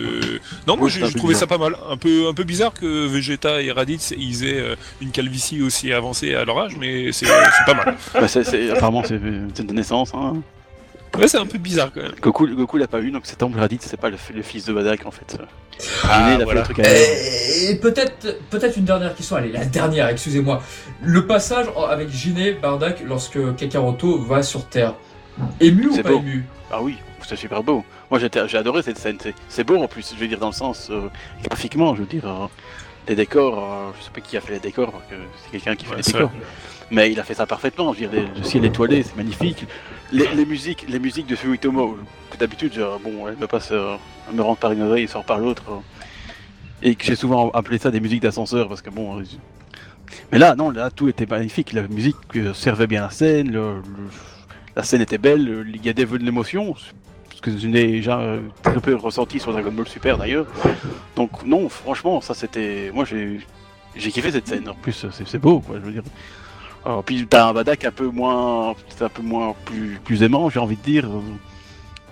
Non, 0.68 0.78
moi 0.78 0.86
Ouais, 0.86 0.90
j'ai 0.90 1.02
trouvé 1.02 1.34
bizarre. 1.34 1.40
ça 1.42 1.48
pas 1.48 1.58
mal. 1.58 1.76
Un 1.90 1.98
peu 1.98 2.28
un 2.30 2.34
peu 2.34 2.46
bizarre 2.46 2.74
que 2.74 3.08
Vegeta 3.08 3.62
et 3.62 3.72
Raditz 3.72 4.14
ils 4.18 4.46
aient 4.46 4.60
euh, 4.60 4.76
une 5.02 5.12
calvitie 5.12 5.62
aussi 5.62 5.92
avancée 5.92 6.34
à 6.34 6.46
leur 6.46 6.58
âge, 6.60 6.78
mais 6.80 7.12
c'est 7.12 7.26
pas 7.66 7.74
mal. 7.74 7.98
Bah, 8.14 8.28
apparemment, 8.74 9.04
c'est 9.06 9.20
c'est 9.54 9.68
de 9.68 9.74
naissance. 9.74 10.12
Hein. 10.14 10.38
Ouais, 11.18 11.28
c'est 11.28 11.38
un 11.38 11.46
peu 11.46 11.58
bizarre 11.58 11.92
quand 11.94 12.02
même. 12.02 12.14
Goku, 12.22 12.48
Goku 12.48 12.78
l'a 12.78 12.88
pas 12.88 13.02
eu, 13.02 13.12
donc 13.12 13.26
cet 13.26 13.44
homme 13.44 13.56
Raditz, 13.56 13.86
c'est 13.86 14.00
pas 14.00 14.10
le, 14.10 14.18
le 14.34 14.42
fils 14.42 14.66
de 14.66 14.74
Badak 14.74 15.06
en 15.06 15.12
fait. 15.12 15.38
Ah, 16.04 16.36
a 16.36 16.44
voilà. 16.44 16.64
fait 16.64 16.70
le 16.70 16.76
truc 16.76 16.80
à 16.88 17.72
Et 17.72 17.76
peut-être, 17.76 18.40
peut-être 18.50 18.78
une 18.78 18.86
dernière 18.86 19.14
question. 19.16 19.36
Allez, 19.36 19.52
la 19.52 19.66
dernière, 19.66 20.08
excusez-moi. 20.10 20.62
Le 21.02 21.26
passage 21.28 21.66
avec 21.90 22.10
Jiné 22.10 22.54
Bardak 22.54 23.02
lorsque 23.06 23.40
Kakaroto 23.56 24.20
va 24.20 24.42
sur 24.44 24.66
Terre. 24.68 24.94
Ému 25.60 25.88
ou 25.88 25.98
pas 26.02 26.10
beau. 26.10 26.20
ému? 26.20 26.46
Ah 26.72 26.82
oui, 26.82 26.98
c'est 27.28 27.36
super 27.36 27.62
beau. 27.64 27.84
Moi 28.10 28.20
j'ai 28.20 28.58
adoré 28.58 28.82
cette 28.84 28.98
scène. 28.98 29.18
c'est- 29.22 29.34
C'est 29.50 29.64
beau 29.64 29.78
en 29.78 29.88
plus, 29.88 30.14
je 30.16 30.20
veux 30.20 30.28
dire 30.28 30.40
dans 30.40 30.48
le 30.48 30.54
sens 30.54 30.90
euh, 30.92 31.10
graphiquement, 31.44 31.96
je 31.96 32.02
veux 32.02 32.08
dire. 32.08 32.26
euh, 32.26 32.48
des 33.08 33.16
décors. 33.16 33.58
euh, 33.60 33.92
je 34.00 34.04
sais 34.06 34.12
pas 34.12 34.22
qui 34.22 34.38
a 34.38 34.42
fait 34.42 34.54
les 34.54 34.60
décors, 34.60 34.92
parce 34.92 35.06
que 35.06 35.16
c'est 35.44 35.52
quelqu'un 35.52 35.76
qui 35.76 35.86
fait 35.86 35.92
Ouais, 35.96 36.02
les 36.06 36.12
décors. 36.14 36.32
Mais 36.92 37.12
il 37.12 37.20
a 37.20 37.24
fait 37.24 37.34
ça 37.34 37.46
parfaitement. 37.46 37.94
Je 37.94 38.06
veux 38.06 38.08
dire, 38.08 38.30
le 38.36 38.44
ciel 38.44 38.66
étoilé, 38.66 39.02
c'est 39.04 39.16
magnifique. 39.16 39.66
Les, 40.12 40.28
les 40.36 40.46
musiques, 40.46 40.86
les 40.90 41.00
musiques 41.00 41.28
de 41.28 41.36
que 42.30 42.38
d'habitude, 42.38 42.78
bon, 43.04 43.28
elle 43.30 43.38
me 43.38 43.48
passe, 43.48 43.70
euh, 43.72 43.96
elle 44.30 44.36
me 44.36 44.42
rentre 44.42 44.60
par 44.60 44.72
une 44.74 44.82
oreille 44.82 45.04
et 45.04 45.08
sort 45.08 45.24
par 45.24 45.40
l'autre. 45.40 45.64
euh, 45.70 45.80
et 46.84 46.96
que 46.96 47.06
j'ai 47.06 47.16
souvent 47.16 47.50
appelé 47.52 47.78
ça 47.78 47.92
des 47.92 48.00
musiques 48.00 48.22
d'ascenseur 48.24 48.68
parce 48.68 48.82
que 48.82 48.90
bon. 48.90 49.20
euh, 49.20 49.24
mais 50.32 50.40
là, 50.40 50.56
non, 50.56 50.70
là, 50.72 50.90
tout 50.92 51.08
était 51.08 51.26
magnifique. 51.26 51.72
La 51.74 51.88
musique 51.88 52.16
servait 52.54 52.88
bien 52.88 53.02
la 53.04 53.10
scène, 53.10 53.52
le- 53.52 53.76
le- 53.76 53.84
la 54.76 54.84
scène 54.84 55.02
était 55.02 55.18
belle, 55.18 55.46
le- 55.46 55.66
il 55.70 55.86
y 55.86 55.90
a 55.90 55.94
des 55.94 56.04
vœux 56.06 56.18
de 56.18 56.26
l'émotion, 56.26 56.76
ce 57.44 57.52
que 57.52 57.58
je 57.58 57.68
n'ai 57.68 57.88
déjà 57.88 58.22
très 58.62 58.80
peu 58.80 58.96
ressenti 58.96 59.40
sur 59.40 59.52
Dragon 59.52 59.72
Ball 59.72 59.88
Super 59.88 60.18
d'ailleurs. 60.18 60.46
Donc 61.16 61.44
non, 61.44 61.70
franchement, 61.70 62.22
ça 62.22 62.34
c'était, 62.34 62.92
moi 62.94 63.04
j'ai, 63.06 63.40
j'ai 63.96 64.12
kiffé 64.12 64.32
cette 64.32 64.48
scène. 64.48 64.70
En 64.70 64.76
plus, 64.76 65.06
c'est, 65.26 65.38
beau, 65.40 65.60
quoi. 65.60 65.78
Je 65.80 65.86
veux 65.86 65.92
dire. 65.92 66.04
Alors, 66.86 67.04
puis 67.04 67.26
t'as 67.28 67.48
un 67.48 67.54
Badak 67.54 67.86
un 67.86 67.92
peu 67.92 68.08
moins, 68.08 68.72
un 68.72 69.10
peu 69.10 69.22
moins 69.22 69.56
plus, 69.66 70.00
plus 70.04 70.24
aimant, 70.24 70.50
j'ai 70.50 70.60
envie 70.60 70.76
de 70.78 70.82
dire, 70.82 71.08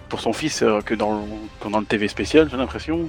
pour 0.09 0.19
son 0.21 0.33
fils 0.33 0.61
euh, 0.63 0.81
que 0.81 0.93
dans 0.95 1.11
le, 1.13 1.21
que 1.59 1.69
dans 1.69 1.79
le 1.79 1.85
TV 1.85 2.07
spécial, 2.07 2.47
j'ai 2.49 2.57
l'impression. 2.57 3.07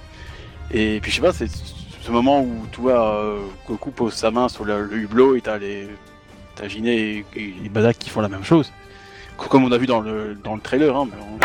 Et 0.73 1.01
puis 1.01 1.11
je 1.11 1.17
sais 1.17 1.23
pas, 1.23 1.33
c'est 1.33 1.49
ce 1.49 2.11
moment 2.11 2.41
où 2.43 2.67
tu 2.73 2.81
vois 2.81 3.15
euh, 3.17 3.39
Goku 3.67 3.91
pose 3.91 4.15
sa 4.15 4.31
main 4.31 4.49
sur 4.49 4.65
le, 4.65 4.85
le 4.85 4.97
hublot 4.99 5.37
et 5.37 5.41
t'as 5.43 5.59
les, 5.59 5.89
t'as 6.55 6.69
Giné 6.69 7.25
et, 7.37 7.55
et 7.65 7.69
Badak 7.69 7.99
qui 7.99 8.09
font 8.11 8.21
la 8.21 8.29
même 8.29 8.45
chose, 8.45 8.73
comme 9.37 9.65
on 9.65 9.73
a 9.73 9.79
vu 9.79 9.87
dans 9.87 10.01
le, 10.01 10.35
dans 10.43 10.55
le 10.55 10.61
trailer. 10.61 10.95
Hein, 10.97 11.09
mais, 11.11 11.19
on- 11.23 11.39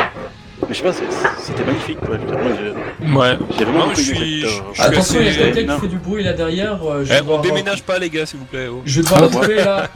mais 0.68 0.74
je 0.76 0.80
sais 0.80 0.84
pas, 0.84 0.93
c'était 1.39 1.63
magnifique. 1.66 1.99
Quoi. 1.99 2.16
Ouais. 2.16 3.38
j'ai 3.57 3.66
vraiment 3.66 3.88
Non, 3.88 3.93
je 3.93 4.01
suis- 4.01 4.16
cette, 4.41 4.49
je 4.49 4.74
suis 4.74 4.82
Attention, 4.82 5.20
il 5.22 5.26
y 5.26 5.30
a 5.30 5.51
quelqu'un 5.51 5.74
non. 5.74 5.76
qui 5.76 5.82
fait 5.82 5.88
du 5.88 5.97
bruit 5.97 6.24
là 6.24 6.34
derrière. 6.34 6.84
euh, 6.84 7.03
je 7.05 7.13
Eh, 7.13 7.22
on 7.28 7.39
déménage 7.41 7.84
pas, 7.84 7.99
les 7.99 8.09
gars, 8.09 8.26
s'il 8.26 8.39
vous 8.39 8.45
plaît. 8.45 8.68
oh. 8.68 8.82
Je 8.86 9.01
vais 9.01 9.03
devoir 9.03 9.24
Ah, 9.24 9.28
couper 9.39 9.55
là. 9.55 9.89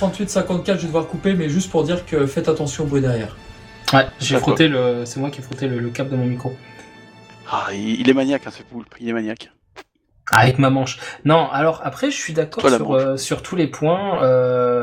38-54, 0.00 0.66
je 0.66 0.80
vais 0.82 0.86
devoir 0.86 1.06
couper, 1.06 1.34
mais 1.34 1.48
juste 1.48 1.70
pour 1.70 1.84
dire 1.84 2.04
que 2.06 2.26
faites 2.26 2.48
attention 2.48 2.84
au 2.84 2.86
bruit 2.86 3.00
derrière. 3.00 3.36
Ouais, 3.92 4.06
j'ai 4.20 4.36
frotté 4.38 4.68
le. 4.68 5.04
C'est 5.04 5.20
moi 5.20 5.30
qui 5.30 5.40
ai 5.40 5.42
frotté 5.42 5.68
le, 5.68 5.78
le 5.78 5.90
câble 5.90 6.10
de 6.10 6.16
mon 6.16 6.26
micro. 6.26 6.54
Ah, 7.50 7.68
il, 7.72 8.08
est 8.10 8.12
maniaque, 8.14 8.42
hein, 8.46 8.50
ce 8.56 8.62
poulpe. 8.64 8.92
Il 9.00 9.08
est 9.08 9.12
maniaque. 9.12 9.52
Avec 10.32 10.58
ma 10.58 10.70
manche. 10.70 10.98
Non, 11.24 11.48
alors 11.52 11.80
après, 11.84 12.10
je 12.10 12.16
suis 12.16 12.32
d'accord 12.32 12.68
sur, 12.68 12.92
euh, 12.94 13.16
sur 13.16 13.42
tous 13.42 13.54
les 13.54 13.68
points. 13.68 14.20
Euh, 14.24 14.75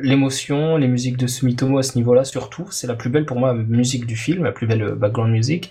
L'émotion, 0.00 0.76
les 0.76 0.88
musiques 0.88 1.16
de 1.16 1.26
Sumitomo 1.26 1.78
à 1.78 1.82
ce 1.82 1.96
niveau-là, 1.96 2.24
surtout, 2.24 2.66
c'est 2.70 2.86
la 2.86 2.94
plus 2.94 3.10
belle 3.10 3.24
pour 3.24 3.38
moi 3.38 3.54
musique 3.54 4.06
du 4.06 4.16
film, 4.16 4.44
la 4.44 4.52
plus 4.52 4.66
belle 4.66 4.82
euh, 4.82 4.94
background 4.94 5.30
music. 5.30 5.70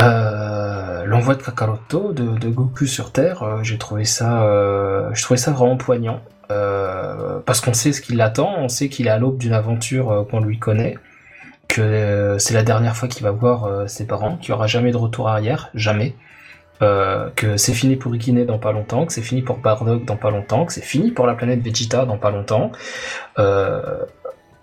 Euh, 0.00 1.04
L'envoi 1.04 1.34
de 1.34 1.42
Kakaroto 1.42 2.12
de, 2.12 2.48
Goku 2.48 2.86
sur 2.86 3.12
Terre, 3.12 3.42
euh, 3.42 3.62
j'ai 3.62 3.78
trouvé 3.78 4.04
ça, 4.04 4.44
euh, 4.44 5.10
je 5.12 5.22
trouvais 5.22 5.38
ça 5.38 5.52
vraiment 5.52 5.76
poignant. 5.76 6.22
Euh, 6.50 7.40
parce 7.46 7.60
qu'on 7.60 7.72
sait 7.72 7.92
ce 7.92 8.00
qui 8.00 8.14
l'attend, 8.14 8.54
on 8.58 8.68
sait 8.68 8.88
qu'il 8.88 9.06
est 9.06 9.10
à 9.10 9.18
l'aube 9.18 9.38
d'une 9.38 9.52
aventure 9.52 10.10
euh, 10.10 10.24
qu'on 10.24 10.40
lui 10.40 10.58
connaît, 10.58 10.98
que 11.68 11.80
euh, 11.80 12.38
c'est 12.38 12.54
la 12.54 12.62
dernière 12.62 12.96
fois 12.96 13.08
qu'il 13.08 13.22
va 13.22 13.30
voir 13.30 13.64
euh, 13.64 13.86
ses 13.86 14.06
parents, 14.06 14.36
qu'il 14.36 14.52
n'y 14.52 14.56
aura 14.56 14.66
jamais 14.66 14.90
de 14.90 14.96
retour 14.96 15.28
arrière, 15.28 15.70
jamais. 15.74 16.14
Euh, 16.82 17.30
que 17.36 17.56
c'est 17.56 17.74
fini 17.74 17.94
pour 17.94 18.12
Ikine 18.12 18.44
dans 18.44 18.58
pas 18.58 18.72
longtemps, 18.72 19.06
que 19.06 19.12
c'est 19.12 19.22
fini 19.22 19.42
pour 19.42 19.58
Bardock 19.58 20.04
dans 20.04 20.16
pas 20.16 20.30
longtemps, 20.30 20.66
que 20.66 20.72
c'est 20.72 20.82
fini 20.82 21.12
pour 21.12 21.26
la 21.26 21.34
planète 21.34 21.60
Vegeta 21.60 22.04
dans 22.06 22.18
pas 22.18 22.30
longtemps. 22.30 22.72
Euh, 23.38 24.04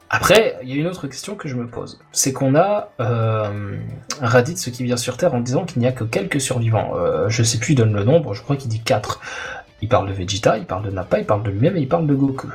après, 0.10 0.58
il 0.64 0.70
y 0.70 0.74
a 0.74 0.76
une 0.76 0.88
autre 0.88 1.08
question 1.08 1.36
que 1.36 1.48
je 1.48 1.56
me 1.56 1.68
pose. 1.68 2.00
C'est 2.12 2.34
qu'on 2.34 2.56
a 2.56 2.90
euh, 3.00 3.78
Raditz 4.22 4.70
qui 4.72 4.84
vient 4.84 4.98
sur 4.98 5.18
Terre 5.18 5.36
en 5.36 5.40
disant 5.40 5.66
qu'il 5.66 5.80
n'y 5.80 5.88
a 5.88 5.92
que 5.92 6.04
quelques 6.04 6.42
survivants. 6.42 6.94
Euh, 6.96 7.30
je 7.30 7.44
sais 7.44 7.60
plus, 7.60 7.74
il 7.74 7.76
donne 7.76 7.94
le 7.94 8.04
nombre, 8.04 8.34
je 8.34 8.42
crois 8.42 8.56
qu'il 8.56 8.70
dit 8.70 8.82
4. 8.82 9.22
Il 9.82 9.88
parle 9.88 10.10
de 10.10 10.14
Vegeta, 10.14 10.58
il 10.58 10.66
parle 10.66 10.84
de 10.84 10.90
Nappa, 10.90 11.20
il 11.20 11.26
parle 11.26 11.44
de 11.44 11.52
lui-même 11.52 11.78
et 11.78 11.82
il 11.82 11.88
parle 11.88 12.08
de 12.08 12.16
Goku. 12.16 12.50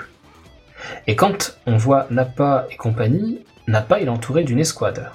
Et 1.07 1.15
quand 1.15 1.57
on 1.67 1.77
voit 1.77 2.07
Nappa 2.11 2.67
et 2.71 2.77
compagnie, 2.77 3.45
Nappa 3.69 4.01
il 4.01 4.07
est 4.07 4.11
entouré 4.11 4.43
d'une 4.43 4.59
escouade. 4.59 5.09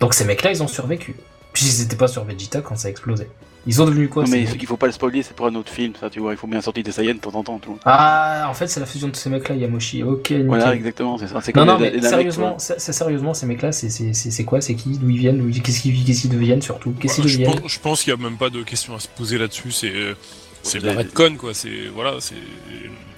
Donc 0.00 0.14
ces 0.14 0.24
mecs-là, 0.24 0.52
ils 0.52 0.62
ont 0.62 0.68
survécu. 0.68 1.16
Puisqu'ils 1.54 1.82
n'étaient 1.82 1.96
pas 1.96 2.08
sur 2.08 2.24
Vegeta 2.24 2.60
quand 2.60 2.76
ça 2.76 2.88
a 2.88 2.90
explosé. 2.90 3.28
Ils 3.66 3.80
ont 3.80 3.86
devenu 3.86 4.10
quoi 4.10 4.24
Non, 4.24 4.28
mais 4.28 4.40
mecs 4.42 4.56
il 4.60 4.66
faut 4.66 4.76
pas 4.76 4.84
le 4.84 4.92
spoiler, 4.92 5.22
c'est 5.22 5.34
pour 5.34 5.46
un 5.46 5.54
autre 5.54 5.72
film, 5.72 5.94
ça, 5.98 6.10
tu 6.10 6.20
vois. 6.20 6.32
Il 6.32 6.36
faut 6.36 6.46
bien 6.46 6.60
sortir 6.60 6.84
des 6.84 6.92
Saiyans 6.92 7.14
de 7.14 7.20
temps 7.20 7.34
en 7.34 7.42
temps, 7.42 7.58
tu 7.58 7.68
vois. 7.68 7.78
Ah, 7.86 8.46
en 8.50 8.52
fait, 8.52 8.66
c'est 8.66 8.78
la 8.80 8.84
fusion 8.84 9.08
de 9.08 9.16
ces 9.16 9.30
mecs-là, 9.30 9.54
Yamoshi. 9.54 10.02
Ok, 10.02 10.18
nickel. 10.32 10.46
Voilà, 10.48 10.74
exactement, 10.74 11.16
c'est 11.16 11.28
ça. 11.28 11.40
C'est 11.40 11.56
Non, 11.56 11.64
comme 11.64 11.74
non, 11.74 11.78
les- 11.78 11.92
mais 11.92 11.96
les 11.96 12.02
sérieusement, 12.08 12.48
quoi. 12.50 12.58
c'est 12.58 12.78
c'est 12.78 12.92
sérieusement, 12.92 13.32
ces 13.32 13.46
mecs-là, 13.46 13.72
c'est- 13.72 13.88
c'est 13.88 14.12
c'est- 14.12 14.30
c'est 14.30 14.44
quoi? 14.44 14.60
C'est 14.60 14.74
qui? 14.74 14.98
D'où 14.98 15.08
ils 15.08 15.16
viennent? 15.16 15.38
D'où 15.38 15.48
ils- 15.48 15.62
Qu'est-ce 15.62 15.80
qu'ils 15.80 16.04
qu'est-ce 16.04 16.20
qu'ils 16.22 16.30
deviennent 16.30 16.60
surtout? 16.60 16.92
Qu'est-ce 17.00 17.22
qu'ils 17.22 17.28
je, 17.30 17.38
deviennent? 17.38 17.60
pense, 17.62 17.72
je 17.72 17.80
pense 17.80 18.02
qu'il 18.02 18.12
n'y 18.14 18.20
a 18.20 18.22
même 18.22 18.36
pas 18.36 18.50
de 18.50 18.62
question 18.62 18.94
à 18.94 18.98
se 19.00 19.08
poser 19.08 19.38
là-dessus. 19.38 19.70
C'est 19.72 19.94
euh, 19.94 20.14
c'est 20.62 20.80
la 20.82 20.92
redcon, 20.92 21.36
quoi. 21.38 21.54
C'est 21.54 21.86
voilà, 21.94 22.16
c'est 22.20 22.34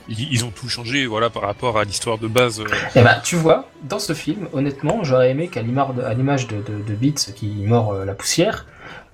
ils, 0.09 0.45
ont 0.45 0.51
tout 0.51 0.69
changé, 0.69 1.07
voilà, 1.07 1.31
par 1.31 1.43
rapport 1.43 1.79
à 1.79 1.85
l'histoire 1.85 2.19
de 2.19 2.29
base. 2.29 2.61
euh. 2.61 2.67
Eh 2.95 3.03
ben, 3.03 3.17
tu 3.23 3.37
vois, 3.37 3.69
dans 3.89 3.99
ce 3.99 4.13
film, 4.13 4.49
honnêtement, 4.53 5.03
j'aurais 5.03 5.31
aimé 5.31 5.49
qu'à 5.49 5.63
l'image 5.63 6.47
de, 6.47 6.57
de, 6.57 7.33
qui 7.35 7.47
mord 7.67 7.93
euh, 7.93 8.05
la 8.05 8.15
poussière, 8.15 8.67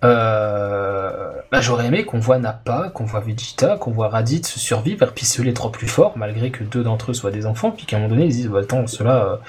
euh, 0.05 1.33
bah, 1.51 1.61
j'aurais 1.61 1.87
aimé 1.87 2.05
qu'on 2.05 2.19
voit 2.19 2.39
Nappa, 2.39 2.91
qu'on 2.93 3.05
voit 3.05 3.21
Vegeta, 3.21 3.77
qu'on 3.77 3.93
voit 3.93 4.09
Raditz 4.09 4.57
survivre, 4.57 5.05
et 5.05 5.11
puis 5.15 5.25
ceux 5.25 5.43
les 5.43 5.55
trois 5.55 5.73
plus 5.73 5.89
forts, 5.89 6.15
malgré 6.17 6.51
que 6.51 6.65
deux 6.65 6.83
d'entre 6.83 7.13
eux 7.13 7.15
soient 7.15 7.31
des 7.31 7.47
enfants, 7.47 7.71
puis 7.71 7.87
qu'à 7.87 7.97
un 7.97 8.01
moment 8.01 8.15
donné, 8.15 8.27
ils 8.27 8.33
disent, 8.33 8.49
bah, 8.49 8.61
attends, 8.63 8.87
ceux-là, 8.87 9.41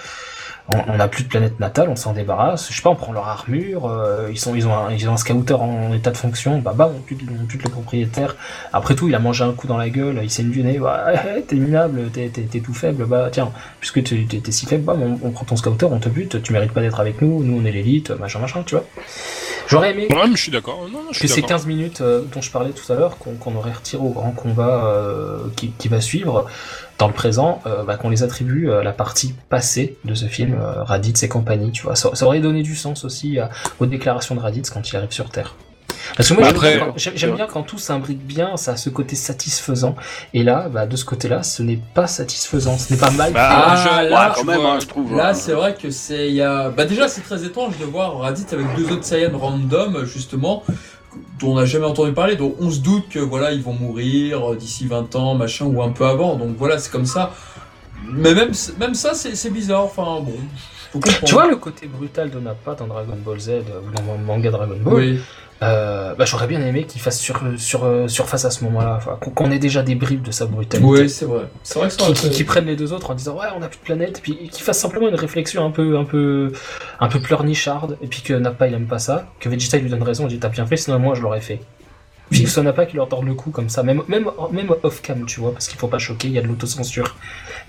on 0.69 0.95
n'a 0.95 1.07
plus 1.09 1.23
de 1.23 1.29
planète 1.29 1.59
natale, 1.59 1.89
on 1.89 1.95
s'en 1.95 2.13
débarrasse, 2.13 2.69
je 2.71 2.75
sais 2.77 2.81
pas, 2.81 2.89
on 2.89 2.95
prend 2.95 3.11
leur 3.11 3.27
armure, 3.27 3.85
euh, 3.85 4.29
ils, 4.31 4.39
sont, 4.39 4.55
ils, 4.55 4.65
ont 4.65 4.73
un, 4.73 4.91
ils 4.91 5.09
ont 5.09 5.13
un 5.13 5.17
scouter 5.17 5.59
en 5.59 5.93
état 5.93 6.11
de 6.11 6.17
fonction, 6.17 6.59
bah 6.59 6.73
bam, 6.73 6.91
on 6.97 7.01
tue, 7.01 7.17
on 7.41 7.45
tue 7.45 7.57
le 7.57 7.69
propriétaire. 7.69 8.37
Après 8.71 8.95
tout, 8.95 9.09
il 9.09 9.15
a 9.15 9.19
mangé 9.19 9.43
un 9.43 9.51
coup 9.51 9.67
dans 9.67 9.77
la 9.77 9.89
gueule, 9.89 10.19
il 10.23 10.29
s'est 10.29 10.43
nez, 10.43 10.79
ouais, 10.79 11.41
t'es 11.47 11.55
minable, 11.57 12.09
t'es, 12.11 12.29
t'es, 12.29 12.59
tout 12.61 12.73
faible, 12.73 13.05
bah 13.05 13.27
tiens, 13.31 13.51
puisque 13.81 14.03
t'es, 14.03 14.25
t'es, 14.25 14.51
si 14.51 14.65
faible, 14.65 14.83
bam, 14.83 15.01
on, 15.01 15.27
on 15.27 15.31
prend 15.31 15.43
ton 15.43 15.57
scouter, 15.57 15.91
on 15.91 15.99
te 15.99 16.09
bute, 16.09 16.41
tu 16.41 16.53
mérites 16.53 16.71
pas 16.71 16.81
d'être 16.81 16.99
avec 16.99 17.21
nous, 17.21 17.43
nous 17.43 17.59
on 17.61 17.65
est 17.65 17.71
l'élite, 17.71 18.11
machin, 18.11 18.39
machin, 18.39 18.63
tu 18.65 18.75
vois. 18.75 18.85
J'aurais 19.67 19.91
aimé 19.91 20.07
Ouais, 20.11 20.27
mais 20.27 20.35
je 20.35 20.41
suis 20.41 20.51
d'accord. 20.51 20.81
Non, 20.91 20.99
non, 20.99 21.07
je 21.11 21.17
suis 21.19 21.27
que 21.27 21.33
ces 21.33 21.41
d'accord. 21.41 21.57
15 21.57 21.65
minutes 21.67 22.01
euh, 22.01 22.21
dont 22.33 22.41
je 22.41 22.51
parlais 22.51 22.71
tout 22.71 22.91
à 22.91 22.95
l'heure, 22.95 23.17
qu'on 23.17 23.55
aurait 23.55 23.71
retiré 23.71 24.01
au 24.03 24.09
grand 24.09 24.31
combat 24.31 24.85
euh, 24.85 25.37
qui, 25.55 25.69
qui 25.71 25.87
va 25.87 26.01
suivre, 26.01 26.45
dans 26.99 27.07
le 27.07 27.13
présent, 27.13 27.61
euh, 27.65 27.83
bah, 27.83 27.95
qu'on 27.97 28.09
les 28.09 28.23
attribue 28.23 28.71
à 28.71 28.83
la 28.83 28.91
partie 28.93 29.33
passée 29.49 29.97
de 30.05 30.13
ce 30.13 30.25
film, 30.25 30.57
Raditz 30.61 31.23
et 31.23 31.27
compagnie, 31.27 31.71
tu 31.71 31.83
vois. 31.83 31.95
Ça, 31.95 32.11
ça 32.13 32.25
aurait 32.25 32.39
donné 32.39 32.61
du 32.61 32.75
sens 32.75 33.03
aussi 33.05 33.39
à- 33.39 33.49
aux 33.79 33.85
déclarations 33.85 34.35
de 34.35 34.39
Raditz 34.41 34.69
quand 34.69 34.87
il 34.89 34.95
arrive 34.97 35.11
sur 35.11 35.29
Terre. 35.29 35.55
Parce 36.17 36.29
que 36.29 36.33
moi, 36.33 36.43
Bah 36.43 36.49
j'aime 36.97 37.13
après- 37.15 37.31
bien 37.35 37.47
quand- 37.47 37.63
tout 37.63 37.77
s'imbrique 37.77 38.25
bien, 38.25 38.57
ça 38.57 38.73
a 38.73 38.77
ce 38.77 38.89
côté 38.89 39.15
satisfaisant. 39.15 39.95
Et 40.33 40.43
là, 40.43 40.67
bah, 40.69 40.85
de 40.85 40.95
ce 40.95 41.05
côté-là, 41.05 41.43
ce 41.43 41.63
n'est 41.63 41.79
pas 41.93 42.07
satisfaisant, 42.07 42.77
ce 42.77 42.93
n'est 42.93 42.99
pas 42.99 43.11
mal. 43.11 43.33
Bah, 43.33 43.49
Ah, 43.51 43.75
je- 44.03 44.09
là, 44.09 44.27
Ouais, 44.29 44.33
quand 44.35 44.41
tu 44.41 44.47
même, 44.47 44.59
vois, 44.61 44.71
hein, 44.73 44.79
je 44.81 44.85
trouve. 44.87 45.15
Là, 45.15 45.29
hein. 45.29 45.33
c'est 45.33 45.53
vrai 45.53 45.75
que 45.75 45.89
c'est. 45.91 46.27
il 46.29 46.35
Y 46.35 46.41
a... 46.41 46.69
Bah, 46.69 46.85
déjà, 46.85 47.07
c'est 47.07 47.21
très 47.21 47.43
étrange 47.45 47.77
de 47.79 47.85
voir 47.85 48.17
Raditz 48.19 48.51
avec 48.53 48.65
deux 48.75 48.91
autres 48.91 49.03
Saiyans 49.05 49.37
random, 49.37 50.05
justement, 50.05 50.63
dont 51.39 51.51
on 51.51 51.55
n'a 51.55 51.65
jamais 51.65 51.85
entendu 51.85 52.11
parler, 52.13 52.35
dont 52.35 52.55
on 52.59 52.69
se 52.71 52.79
doute 52.79 53.07
que 53.09 53.19
voilà, 53.19 53.51
ils 53.51 53.61
vont 53.61 53.73
mourir 53.73 54.51
euh, 54.51 54.55
d'ici 54.55 54.87
20 54.87 55.15
ans, 55.15 55.35
machin, 55.35 55.65
ou 55.65 55.81
un 55.81 55.89
peu 55.91 56.05
avant. 56.05 56.35
Donc 56.35 56.55
voilà, 56.57 56.77
c'est 56.79 56.91
comme 56.91 57.05
ça. 57.05 57.31
Mais 58.11 58.33
même, 58.33 58.51
même 58.79 58.93
ça, 58.95 59.13
c'est 59.13 59.35
c'est 59.35 59.49
bizarre. 59.51 59.85
Enfin, 59.85 60.19
bon. 60.21 60.33
Tu 61.25 61.33
vois 61.33 61.47
le 61.47 61.55
côté 61.55 61.87
brutal 61.87 62.29
de 62.29 62.39
Nappa 62.39 62.75
dans 62.75 62.87
Dragon 62.87 63.17
Ball 63.17 63.39
Z 63.39 63.49
euh, 63.49 63.61
ou 63.87 63.91
dans 64.07 64.13
le 64.13 64.23
manga 64.23 64.51
Dragon 64.51 64.75
Ball 64.79 64.93
Oui. 64.93 65.19
Euh, 65.61 66.13
bah, 66.15 66.25
j'aurais 66.25 66.47
bien 66.47 66.59
aimé 66.65 66.83
qu'il 66.85 66.99
fasse 66.99 67.19
sur, 67.19 67.39
sur, 67.57 67.85
euh, 67.85 68.07
surface 68.09 68.43
à 68.43 68.51
ce 68.51 68.65
moment-là, 68.65 68.95
enfin, 68.97 69.17
qu'on- 69.33 69.49
ait 69.49 69.59
déjà 69.59 69.81
des 69.81 69.95
bribes 69.95 70.21
de 70.21 70.31
sa 70.31 70.45
brutalité. 70.45 70.85
Oui, 70.85 71.09
c'est 71.09 71.23
vrai. 71.25 71.43
C'est 71.63 71.79
vrai 71.79 71.87
que 71.87 71.93
ça 71.93 71.97
Qui, 71.99 72.03
aurait 72.03 72.13
qui, 72.13 72.25
été- 72.27 72.35
qui 72.35 72.43
prennent 72.43 72.65
les 72.65 72.75
deux 72.75 72.91
autres 72.91 73.11
en 73.11 73.15
disant 73.15 73.35
ouais 73.39 73.45
on 73.57 73.61
a 73.61 73.67
plus 73.69 73.77
de 73.79 73.83
planète 73.83 74.19
puis 74.21 74.49
qu'il 74.49 74.63
fasse 74.63 74.77
simplement 74.79 75.07
une 75.07 75.15
réflexion 75.15 75.65
un 75.65 75.71
peu 75.71 75.97
un 75.97 76.03
peu 76.03 76.51
un 76.99 77.07
peu 77.07 77.21
pleurnicharde 77.21 77.97
et 78.01 78.07
puis 78.07 78.21
que 78.23 78.33
Nappa 78.33 78.67
il 78.67 78.73
aime 78.73 78.87
pas 78.87 78.99
ça 78.99 79.31
que 79.39 79.47
Vegeta 79.47 79.77
il 79.77 79.83
lui 79.83 79.89
donne 79.89 80.03
raison 80.03 80.25
il 80.27 80.31
dit 80.31 80.39
t'as 80.39 80.49
bien 80.49 80.65
fait 80.65 80.75
sinon 80.75 80.99
moi 80.99 81.15
je 81.15 81.21
l'aurais 81.21 81.39
fait 81.41 81.61
puis 82.29 82.41
que 82.43 82.47
ce 82.49 82.55
soit 82.55 82.63
Nappa 82.63 82.85
qui 82.85 82.97
leur 82.97 83.07
tord 83.07 83.23
le 83.23 83.33
cou 83.33 83.51
comme 83.51 83.69
ça 83.69 83.83
même 83.83 84.01
même 84.09 84.29
même 84.51 84.69
off 84.83 85.01
cam 85.01 85.25
tu 85.25 85.39
vois 85.39 85.53
parce 85.53 85.67
qu'il 85.69 85.79
faut 85.79 85.87
pas 85.87 85.99
choquer 85.99 86.27
il 86.27 86.33
y 86.33 86.39
a 86.39 86.41
de 86.41 86.47
l'autocensure 86.47 87.15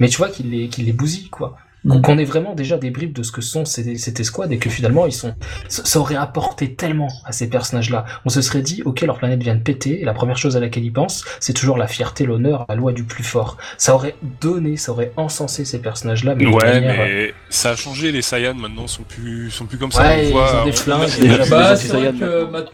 mais 0.01 0.09
tu 0.09 0.17
vois 0.17 0.31
qu'il 0.31 0.51
les 0.51 0.69
qu'il 0.69 0.87
les 0.87 0.93
bousille 0.93 1.29
quoi 1.29 1.57
Mm. 1.85 2.01
qu'on 2.01 2.17
ait 2.19 2.25
vraiment 2.25 2.55
déjà 2.55 2.79
des 2.79 2.91
bribes 2.91 3.13
de 3.13 3.23
ce 3.23 3.31
que 3.31 3.41
sont 3.43 3.65
ces, 3.67 3.97
cette 3.97 4.19
escouade 4.21 4.51
et 4.53 4.59
que 4.59 4.71
finalement 4.71 5.05
ils 5.07 5.13
sont 5.13 5.35
ça 5.69 6.01
aurait 6.01 6.15
apporté 6.17 6.75
tellement 6.75 7.09
à 7.27 7.33
ces 7.33 7.49
personnages 7.51 7.91
là 7.91 8.05
on 8.25 8.31
se 8.31 8.41
serait 8.41 8.63
dit 8.63 8.83
ok 8.87 9.03
leur 9.03 9.19
planète 9.19 9.43
vient 9.43 9.55
de 9.55 9.61
péter 9.63 10.01
et 10.01 10.05
la 10.05 10.15
première 10.15 10.39
chose 10.39 10.57
à 10.57 10.61
laquelle 10.61 10.85
ils 10.85 10.93
pensent 10.93 11.25
c'est 11.41 11.53
toujours 11.53 11.77
la 11.77 11.87
fierté 11.87 12.25
l'honneur 12.25 12.65
la 12.69 12.75
loi 12.75 12.93
du 12.93 13.05
plus 13.05 13.25
fort 13.25 13.59
ça 13.77 13.95
aurait 13.95 14.15
donné 14.41 14.77
ça 14.79 14.93
aurait 14.93 15.13
encensé 15.19 15.65
ces 15.67 15.79
personnages 15.79 16.25
là 16.25 16.35
mais 16.35 16.47
Ouais, 16.47 16.63
manière- 16.81 16.95
mais 17.07 17.35
ça 17.51 17.71
a 17.71 17.77
changé. 17.77 18.13
Les 18.13 18.23
Saiyans 18.23 18.55
maintenant 18.55 18.87
sont 18.87 19.03
plus 19.03 19.51
sont 19.51 19.67
plus 19.67 19.79
comme 19.79 19.91
ça. 19.93 20.03
Ouais, 20.03 20.17
on 20.19 20.27
ils 20.27 20.33
voit, 20.33 20.63
ont 20.63 20.65
des 20.65 20.71
on- 20.71 20.75
flingues, 20.75 21.09
on 21.23 21.31
a- 21.31 21.37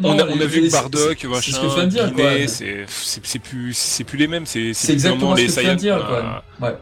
on 0.03 0.19
a- 0.19 0.25
on 0.27 0.31
on 0.33 0.47
vu 0.47 0.61
les- 0.61 0.71
Bardock, 0.71 1.25
machin, 1.25 1.41
C'est 1.41 1.53
ce 1.53 1.61
que 1.61 1.69
je 1.69 1.75
viens 1.75 1.85
de 1.85 1.89
dire, 1.91 2.13
quoi. 2.15 2.33
Guinée, 2.35 2.47
c'est 2.49 2.85
c'est 2.89 3.21
c'est 3.25 3.39
plus 3.39 3.73
c'est 3.77 4.05
plus 4.05 4.19
les 4.19 4.27
mêmes. 4.29 4.47
C'est 4.47 4.73
C'est 4.75 4.93
exactement 4.93 5.37
ce 5.37 5.43
que 5.43 5.47
tu 5.53 5.61
viens 5.61 5.75
de 5.75 5.79
dire, 5.79 6.07
quoi. 6.07 6.43
Ouais. 6.61 6.75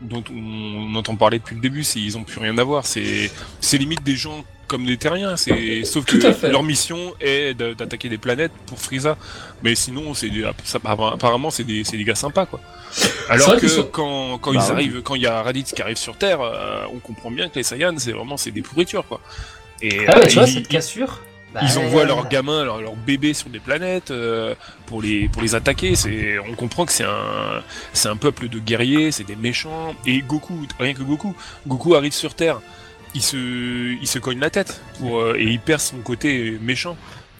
dont 0.00 0.22
on 0.30 0.94
entend 0.94 1.16
parler 1.16 1.38
depuis 1.38 1.56
le 1.58 1.62
début. 1.62 1.84
C'est 1.84 2.00
ils 2.00 2.16
ont 2.16 2.24
plus 2.24 2.40
rien 2.40 2.56
à 2.58 2.64
voir. 2.64 2.86
C'est 2.86 3.30
c'est 3.60 3.78
limite 3.78 4.02
des 4.02 4.16
gens 4.16 4.44
comme 4.66 4.84
des 4.86 4.96
terriens. 4.98 5.36
C'est 5.36 5.84
sauf 5.84 6.04
que 6.04 6.16
Tout 6.18 6.26
à 6.26 6.32
fait. 6.32 6.50
leur 6.50 6.62
mission 6.62 7.14
est 7.20 7.54
d'attaquer 7.54 8.08
des 8.08 8.18
planètes 8.18 8.52
pour 8.66 8.78
Frieza. 8.78 9.16
Mais 9.62 9.74
sinon, 9.74 10.14
c'est 10.14 10.28
des- 10.30 10.44
apparemment 10.44 11.50
c'est 11.50 11.64
des, 11.64 11.82
des 11.82 12.04
gars 12.04 12.14
sympas 12.14 12.46
quoi. 12.46 12.60
Alors 13.28 13.56
que 13.56 13.68
sont- 13.68 13.82
quand, 13.84 14.38
quand 14.38 14.52
Bah 14.54 14.62
ils 14.66 14.72
arrivent, 14.72 15.02
quand 15.02 15.14
il 15.14 15.22
y 15.22 15.26
a 15.26 15.42
Raditz 15.42 15.72
qui 15.72 15.82
arrive 15.82 15.96
sur 15.98 16.16
Terre, 16.16 16.40
euh, 16.40 16.84
on 16.94 16.98
comprend 16.98 17.30
bien 17.30 17.48
que 17.48 17.56
les 17.56 17.62
Saiyans 17.62 17.94
c'est 17.98 18.12
vraiment 18.12 18.36
c'est 18.36 18.50
des 18.50 18.62
pourritures 18.62 19.06
quoi. 19.06 19.20
Et 19.82 20.06
Ah 20.08 20.18
euh, 20.18 20.26
tu 20.26 20.34
vois, 20.38 20.46
cette 20.46 20.68
cassure. 20.68 21.20
Bah, 21.54 21.60
ils 21.62 21.78
envoient 21.78 22.04
leurs 22.04 22.28
gamins, 22.28 22.64
leurs 22.64 22.96
bébés 22.96 23.32
sur 23.32 23.48
des 23.48 23.58
planètes 23.58 24.10
euh, 24.10 24.54
pour 24.86 25.00
les 25.00 25.28
pour 25.28 25.40
les 25.40 25.54
attaquer. 25.54 25.94
C'est 25.94 26.38
on 26.38 26.54
comprend 26.54 26.84
que 26.84 26.92
c'est 26.92 27.04
un 27.04 27.62
c'est 27.92 28.08
un 28.08 28.16
peuple 28.16 28.48
de 28.48 28.58
guerriers, 28.58 29.12
c'est 29.12 29.24
des 29.24 29.36
méchants. 29.36 29.94
Et 30.06 30.20
Goku, 30.20 30.66
rien 30.78 30.92
que 30.92 31.02
Goku, 31.02 31.34
Goku 31.66 31.94
arrive 31.94 32.12
sur 32.12 32.34
Terre, 32.34 32.60
il 33.14 33.22
se 33.22 33.36
il 33.36 34.06
se 34.06 34.18
cogne 34.18 34.40
la 34.40 34.50
tête 34.50 34.82
pour 34.98 35.20
euh, 35.20 35.36
et 35.38 35.44
il 35.44 35.60
perd 35.60 35.80
son 35.80 35.98
côté 35.98 36.58
méchant. 36.60 36.96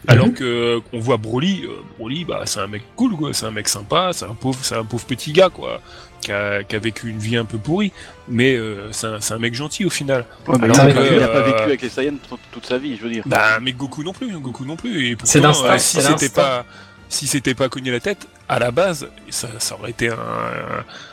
Alors 0.06 0.32
que 0.32 0.80
on 0.92 1.00
voit 1.00 1.16
Broly, 1.16 1.64
euh, 1.64 1.70
Broly, 1.98 2.24
bah 2.24 2.42
c'est 2.46 2.60
un 2.60 2.66
mec 2.68 2.82
cool 2.96 3.16
quoi, 3.16 3.34
c'est 3.34 3.46
un 3.46 3.50
mec 3.50 3.68
sympa, 3.68 4.10
c'est 4.12 4.24
un 4.24 4.34
pauvre 4.34 4.58
c'est 4.62 4.76
un 4.76 4.84
pauvre 4.84 5.04
petit 5.04 5.32
gars 5.32 5.48
quoi, 5.50 5.82
qui 6.20 6.30
a, 6.32 6.62
qui 6.62 6.76
a 6.76 6.78
vécu 6.78 7.10
une 7.10 7.18
vie 7.18 7.36
un 7.36 7.44
peu 7.44 7.58
pourrie, 7.58 7.92
mais 8.28 8.54
euh, 8.54 8.90
c'est 8.92 9.08
un, 9.08 9.20
c'est 9.20 9.34
un 9.34 9.38
mec 9.38 9.54
gentil 9.54 9.84
au 9.84 9.90
final. 9.90 10.24
Ouais, 10.46 10.56
mais 10.58 10.64
Alors 10.66 10.76
il, 10.76 10.80
a 10.80 10.92
que, 10.92 10.98
pas- 10.98 11.14
il 11.16 11.22
a 11.22 11.28
pas 11.28 11.34
euh, 11.38 11.42
vécu 11.42 11.62
avec 11.62 11.82
les 11.82 11.88
Saiyans 11.88 12.14
toute, 12.52 12.64
sa 12.64 12.78
vie, 12.78 12.96
je 12.96 13.02
veux 13.02 13.10
dire. 13.10 13.24
Bah, 13.26 13.58
mais 13.60 13.72
Goku 13.72 14.02
non 14.04 14.12
plus, 14.12 14.30
Goku 14.38 14.64
non 14.64 14.76
plus. 14.76 15.08
Et 15.08 15.16
C'est 15.24 15.40
pourtant, 15.40 15.64
euh, 15.66 15.78
si 15.78 15.96
c'est 16.00 16.02
c'était 16.02 16.28
pas, 16.28 16.64
si 17.08 17.26
c'était 17.26 17.54
pas 17.54 17.68
cogné 17.68 17.90
la 17.90 18.00
tête, 18.00 18.28
à 18.48 18.58
la 18.60 18.70
base, 18.70 19.08
ça, 19.30 19.48
ça 19.58 19.74
aurait 19.74 19.90
été 19.90 20.08
un, 20.10 20.16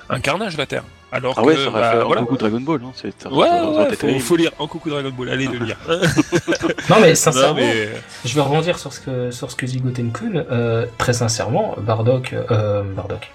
un 0.10 0.20
carnage 0.20 0.58
la 0.58 0.68
Terre. 0.68 0.84
Alors 1.12 1.36
ah 1.38 1.44
ouais, 1.44 1.56
que, 1.56 1.62
ça 1.62 1.68
aurait 1.70 1.82
bah, 1.82 1.92
fait 1.92 2.04
voilà. 2.04 2.22
beaucoup 2.22 2.38
Dragon 2.38 2.60
Ball. 2.60 2.82
Hein. 2.84 2.92
c'est- 2.96 3.22
ça- 3.22 3.32
Ouais, 3.32 3.48
ouais, 3.50 3.94
été 3.94 4.20
faut, 4.20 4.36
lire 4.36 4.52
en 4.60 4.68
coucou 4.68 4.90
Dragon 4.90 5.12
Ball, 5.12 5.30
allez 5.30 5.48
le 5.48 5.60
lire. 5.66 5.78
Non 6.90 6.98
mais 7.00 7.10
non, 7.10 7.16
sincèrement, 7.16 7.54
mais, 7.56 7.90
je 8.26 8.36
vais 8.36 8.42
rebondir 8.42 8.78
sur 8.78 8.92
ce 8.92 9.00
que 9.00 9.32
sur 9.32 9.50
ce 9.52 9.56
que 9.56 9.66
dit 9.66 9.78
Gotenkun. 9.80 10.46
Euh, 10.52 10.86
très 10.98 11.14
sincèrement, 11.14 11.76
Bardock, 11.80 12.34
euh, 12.34 12.84
Bardock, 12.84 13.32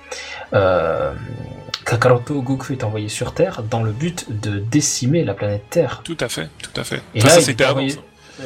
euh, 0.53 1.13
Kakaroto 1.87 2.43
Goku 2.43 2.73
est 2.73 2.85
envoyé 2.85 3.09
sur 3.09 3.33
Terre 3.35 3.63
dans 3.63 3.83
le 3.83 3.93
but 3.93 4.27
de 4.43 4.59
décimer 4.59 5.25
la 5.25 5.35
planète 5.35 5.65
Terre. 5.71 6.03
tout 6.05 6.17
à 6.21 6.29
fait, 6.29 6.49
tout 6.63 6.79
à 6.79 6.85
fait. 6.85 7.01
Et 7.15 7.19
Enfin, 7.21 7.29
là, 7.29 7.35
ça 7.35 7.41
il 7.41 7.45
c'était 7.45 7.65
avant. 7.65 7.73
envoyé-. 7.81 7.97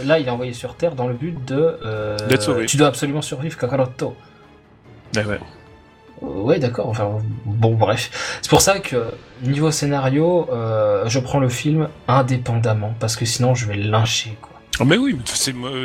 Là, 0.04 0.18
il 0.18 0.26
est 0.26 0.30
envoyé 0.30 0.52
sur 0.52 0.74
Terre 0.76 0.94
dans 0.94 1.06
le 1.06 1.14
but 1.14 1.44
de 1.44 1.78
euh, 1.84 2.16
D'être 2.28 2.42
sauvé. 2.42 2.66
Tu 2.66 2.76
dois 2.76 2.88
absolument 2.88 3.22
survivre, 3.22 3.56
Kakaroto. 3.58 4.16
Ouais, 5.16 5.24
ouais. 5.24 5.38
Ouais, 6.24 6.58
d'accord. 6.58 6.88
Enfin, 6.88 7.18
bon, 7.44 7.74
bref. 7.74 8.38
C'est 8.42 8.48
pour 8.48 8.60
ça 8.60 8.78
que 8.80 9.12
niveau 9.42 9.70
scénario, 9.70 10.48
euh, 10.52 11.04
je 11.06 11.18
prends 11.18 11.38
le 11.38 11.48
film 11.48 11.88
indépendamment 12.08 12.94
parce 12.98 13.16
que 13.16 13.24
sinon, 13.24 13.54
je 13.54 13.66
vais 13.66 13.76
lyncher. 13.76 14.36
Quoi. 14.40 14.53
Ah, 14.80 14.84
mais 14.84 14.96
oui, 14.96 15.14
mais 15.14 15.22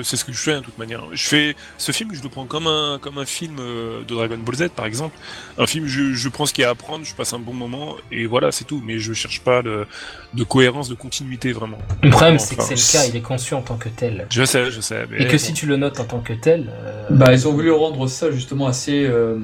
c'est 0.03 0.15
ce 0.17 0.25
que 0.25 0.31
je 0.31 0.37
fais 0.37 0.55
de 0.55 0.59
toute 0.61 0.77
manière. 0.77 1.03
Je 1.13 1.27
fais 1.27 1.55
ce 1.77 1.91
film, 1.91 2.13
je 2.13 2.23
le 2.23 2.29
prends 2.29 2.45
comme 2.45 2.67
un 2.67 2.97
comme 3.01 3.17
un 3.17 3.25
film 3.25 3.57
euh, 3.59 4.01
de 4.01 4.15
Dragon 4.15 4.37
Ball 4.37 4.55
Z 4.55 4.69
par 4.75 4.85
exemple. 4.85 5.15
Un 5.57 5.67
film, 5.67 5.85
je, 5.85 6.13
je 6.13 6.29
prends 6.29 6.45
ce 6.45 6.53
qu'il 6.53 6.63
y 6.63 6.65
a 6.65 6.69
à 6.69 6.71
apprendre, 6.71 7.05
je 7.05 7.13
passe 7.13 7.33
un 7.33 7.39
bon 7.39 7.53
moment 7.53 7.95
et 8.11 8.25
voilà, 8.25 8.51
c'est 8.51 8.65
tout. 8.65 8.81
Mais 8.85 8.99
je 8.99 9.13
cherche 9.13 9.41
pas 9.41 9.61
de, 9.61 9.85
de 10.33 10.43
cohérence, 10.43 10.89
de 10.89 10.95
continuité 10.95 11.51
vraiment. 11.51 11.77
Le 12.01 12.09
problème, 12.09 12.35
Enfin, 12.35 12.45
c'est 12.45 12.55
que 12.55 12.63
c'est 12.63 12.75
le 12.75 13.03
cas. 13.03 13.09
Il 13.09 13.15
est 13.15 13.21
conscient 13.21 13.59
en 13.59 13.61
tant 13.61 13.77
que 13.77 13.89
tel. 13.89 14.25
Je 14.29 14.43
sais, 14.43 14.71
je 14.71 14.81
sais. 14.81 15.05
Mais 15.09 15.21
Et 15.23 15.27
que 15.27 15.33
bon. 15.33 15.37
si 15.37 15.53
tu 15.53 15.65
le 15.65 15.77
notes 15.77 15.99
en 15.99 16.05
tant 16.05 16.19
que 16.19 16.33
tel, 16.33 16.71
euh, 16.83 17.05
Bah, 17.11 17.33
ils 17.33 17.47
ont 17.47 17.53
voulu 17.53 17.71
rendre 17.71 18.07
ça 18.07 18.31
justement 18.31 18.67
assez 18.67 19.05
euh, 19.05 19.37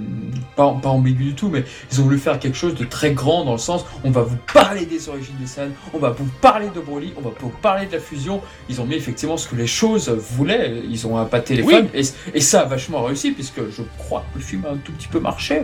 pas, 0.55 0.73
pas 0.81 0.89
ambigu 0.89 1.23
du 1.25 1.35
tout, 1.35 1.49
mais 1.49 1.63
ils 1.91 1.99
ont 2.01 2.03
voulu 2.03 2.17
faire 2.17 2.39
quelque 2.39 2.57
chose 2.57 2.75
de 2.75 2.85
très 2.85 3.11
grand 3.13 3.45
dans 3.45 3.51
le 3.53 3.57
sens 3.57 3.85
on 4.03 4.11
va 4.11 4.21
vous 4.21 4.37
parler 4.53 4.85
des 4.85 5.09
origines 5.09 5.35
des 5.39 5.47
Saiyans, 5.47 5.71
on 5.93 5.99
va 5.99 6.09
vous 6.11 6.25
parler 6.41 6.67
de 6.73 6.79
Broly, 6.79 7.13
on 7.17 7.21
va 7.21 7.31
vous 7.39 7.49
parler 7.49 7.85
de 7.87 7.91
la 7.93 7.99
fusion. 7.99 8.41
Ils 8.69 8.81
ont 8.81 8.85
mis 8.85 8.95
effectivement 8.95 9.34
ce 9.37 9.47
que 9.47 9.55
les 9.55 9.67
choses 9.67 10.09
voulaient, 10.09 10.73
ils 10.89 11.05
ont 11.07 11.17
appâté 11.17 11.55
les 11.55 11.63
Oui. 11.63 11.73
fans 11.73 11.87
et, 11.93 12.03
et 12.37 12.41
ça 12.41 12.61
a 12.61 12.65
vachement 12.65 13.03
réussi 13.03 13.31
puisque 13.31 13.59
je 13.69 13.81
crois 13.97 14.23
que 14.33 14.39
le 14.39 14.43
film 14.43 14.65
a 14.65 14.71
un 14.71 14.77
tout 14.77 14.91
petit 14.91 15.07
peu 15.07 15.19
marché. 15.19 15.63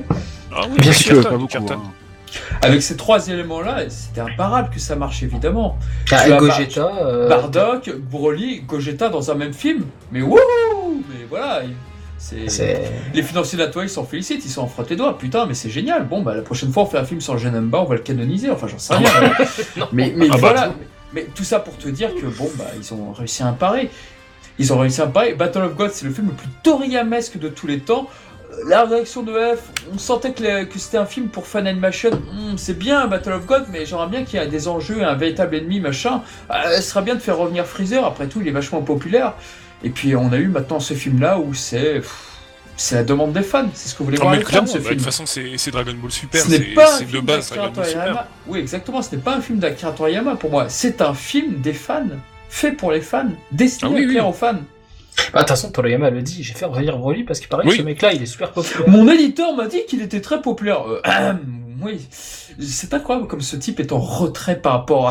Ah 0.53 0.61
oui, 0.69 0.79
Bien 0.79 0.91
sûr, 0.93 1.21
pas 1.27 1.37
beaucoup. 1.37 1.57
hein. 1.57 1.81
Avec 2.61 2.81
ces 2.81 2.95
trois 2.95 3.27
éléments-là, 3.27 3.89
c'était 3.89 4.21
imparable 4.21 4.69
que 4.73 4.79
ça 4.79 4.95
marche 4.95 5.21
évidemment. 5.21 5.77
tu 6.05 6.13
as 6.15 6.29
Gogeta, 6.37 6.89
euh, 7.01 7.27
Bardock, 7.27 7.93
Broly, 7.97 8.61
Gogeta 8.61 9.09
dans 9.09 9.31
un 9.31 9.35
même 9.35 9.53
film, 9.53 9.83
mais 10.13 10.21
wouhou 10.21 10.39
Mais 11.09 11.25
voilà, 11.29 11.63
Les 13.13 13.23
financiers 13.23 13.57
de 13.57 13.63
la 13.63 13.69
toile, 13.69 13.87
ils 13.87 13.89
s'en 13.89 14.05
félicitent, 14.05 14.45
ils 14.45 14.49
s'en 14.49 14.65
frottent 14.67 14.89
les 14.91 14.95
doigts. 14.95 15.17
Putain, 15.17 15.45
mais 15.45 15.55
c'est 15.55 15.69
génial. 15.69 16.05
Bon, 16.07 16.21
bah 16.21 16.33
la 16.35 16.41
prochaine 16.41 16.71
fois, 16.71 16.83
on 16.83 16.85
fait 16.85 16.99
un 16.99 17.03
film 17.03 17.19
sur 17.19 17.37
Genemba, 17.37 17.81
on 17.81 17.85
va 17.85 17.95
le 17.95 18.01
canoniser. 18.01 18.49
Enfin, 18.49 18.67
j'en 18.67 18.79
sais 18.79 18.95
rien. 18.95 19.09
Mais 19.91 20.13
mais 20.15 20.27
Ah 20.29 20.33
bah, 20.33 20.37
voilà. 20.39 20.61
tout. 20.67 20.73
Mais, 21.13 21.27
tout 21.35 21.43
ça 21.43 21.59
pour 21.59 21.77
te 21.77 21.89
dire 21.89 22.13
que 22.15 22.25
bon, 22.25 22.49
bah 22.55 22.65
ils 22.77 22.93
ont 22.93 23.11
réussi 23.11 23.43
à 23.43 23.47
un. 23.47 23.57
Ils 24.59 24.73
ont 24.73 24.79
réussi 24.79 25.01
à 25.01 25.05
un. 25.05 25.33
Battle 25.35 25.59
of 25.63 25.75
God, 25.75 25.91
c'est 25.91 26.05
le 26.05 26.11
film 26.11 26.27
le 26.27 26.33
plus 26.33 26.47
Toriyamesque 26.63 27.37
de 27.37 27.49
tous 27.49 27.67
les 27.67 27.79
temps. 27.79 28.07
Euh, 28.51 28.55
La 28.67 28.85
réaction 28.85 29.23
de 29.23 29.33
F, 29.33 29.71
on 29.93 29.97
sentait 29.97 30.33
que, 30.33 30.79
c'était 30.79 30.97
un 30.97 31.05
film 31.05 31.27
pour 31.27 31.47
fan 31.47 31.67
animation. 31.67 32.11
Hmm, 32.11 32.57
c'est 32.57 32.77
bien 32.77 33.07
Battle 33.07 33.33
of 33.33 33.45
God, 33.45 33.65
mais 33.71 33.85
j'aimerais 33.85 34.07
bien 34.07 34.23
qu'il 34.23 34.39
y 34.39 34.43
ait 34.43 34.47
des 34.47 34.67
enjeux, 34.67 35.03
un 35.03 35.15
véritable 35.15 35.55
ennemi, 35.55 35.79
machin. 35.79 36.21
Euh, 36.49 36.77
ce 36.77 36.81
serait 36.81 37.03
bien 37.03 37.15
de 37.15 37.19
faire 37.19 37.37
revenir 37.37 37.65
Freezer. 37.65 38.05
Après 38.05 38.27
tout, 38.27 38.41
il 38.41 38.47
est 38.47 38.51
vachement 38.51 38.81
populaire. 38.81 39.33
Et 39.83 39.89
puis 39.89 40.15
on 40.15 40.31
a 40.31 40.37
eu 40.37 40.47
maintenant 40.47 40.79
ce 40.79 40.93
film-là 40.93 41.39
où 41.39 41.53
c'est 41.53 42.01
c'est 42.77 42.95
la 42.95 43.03
demande 43.03 43.33
des 43.33 43.41
fans. 43.43 43.67
C'est 43.73 43.89
ce 43.89 43.93
que 43.93 43.99
vous 43.99 44.05
voulez 44.05 44.17
Ah, 44.19 44.23
voir 44.23 44.35
mais 44.35 44.43
clairement, 44.43 44.67
ce 44.67 44.73
bah, 44.73 44.79
de 44.79 44.83
film. 44.85 44.97
toute 44.97 45.05
façon, 45.05 45.23
c'est 45.25 45.71
Dragon 45.71 45.93
Ball 46.01 46.11
Super. 46.11 46.41
Ce 46.41 46.49
n'est 46.49 46.57
c'est- 46.57 46.73
pas 46.73 46.93
un 46.93 46.97
C'est 46.97 47.05
de 47.05 47.09
film 47.09 47.25
base 47.25 47.49
Dragon 47.51 47.71
Ball 47.75 47.85
Super. 47.85 48.27
Oui, 48.47 48.59
exactement. 48.59 49.01
Ce 49.01 49.15
n'est 49.15 49.21
pas 49.21 49.35
un 49.35 49.41
film 49.41 49.59
d'Akira 49.59 49.91
Toriyama 49.91 50.35
pour 50.35 50.49
moi. 50.51 50.69
C'est 50.69 51.01
un 51.01 51.13
film 51.13 51.61
des 51.61 51.73
fans, 51.73 52.05
fait 52.49 52.71
pour 52.71 52.91
les 52.91 53.01
fans, 53.01 53.29
destiné 53.51 53.91
Ah 53.91 53.95
oui, 53.95 54.03
à 54.05 54.07
plaire 54.09 54.23
oui. 54.25 54.29
aux 54.29 54.33
fans. 54.33 54.53
Bah, 54.53 54.59
de 55.33 55.37
toute 55.39 55.49
façon, 55.49 55.71
Toriyama 55.71 56.09
le 56.09 56.21
dit, 56.21 56.41
j'ai 56.41 56.53
fait 56.53 56.65
revenir 56.65 56.97
Broly 56.97 57.23
parce 57.23 57.39
qu'il 57.39 57.49
paraît 57.49 57.63
Oui. 57.65 57.71
que 57.71 57.77
ce 57.77 57.81
mec-là, 57.83 58.13
il 58.13 58.23
est 58.23 58.25
super 58.25 58.51
populaire. 58.51 58.87
Mon 58.89 59.07
éditeur 59.09 59.55
m'a 59.55 59.67
dit 59.67 59.81
qu'il 59.87 60.01
était 60.01 60.21
très 60.21 60.41
populaire. 60.41 60.83
Euh, 60.87 61.33
oui, 61.81 62.07
c'est 62.59 62.93
incroyable 62.93 63.27
comme 63.27 63.41
ce 63.41 63.55
type 63.57 63.79
est 63.79 63.91
en 63.91 63.99
retrait 63.99 64.59
par 64.59 64.73
rapport 64.73 65.09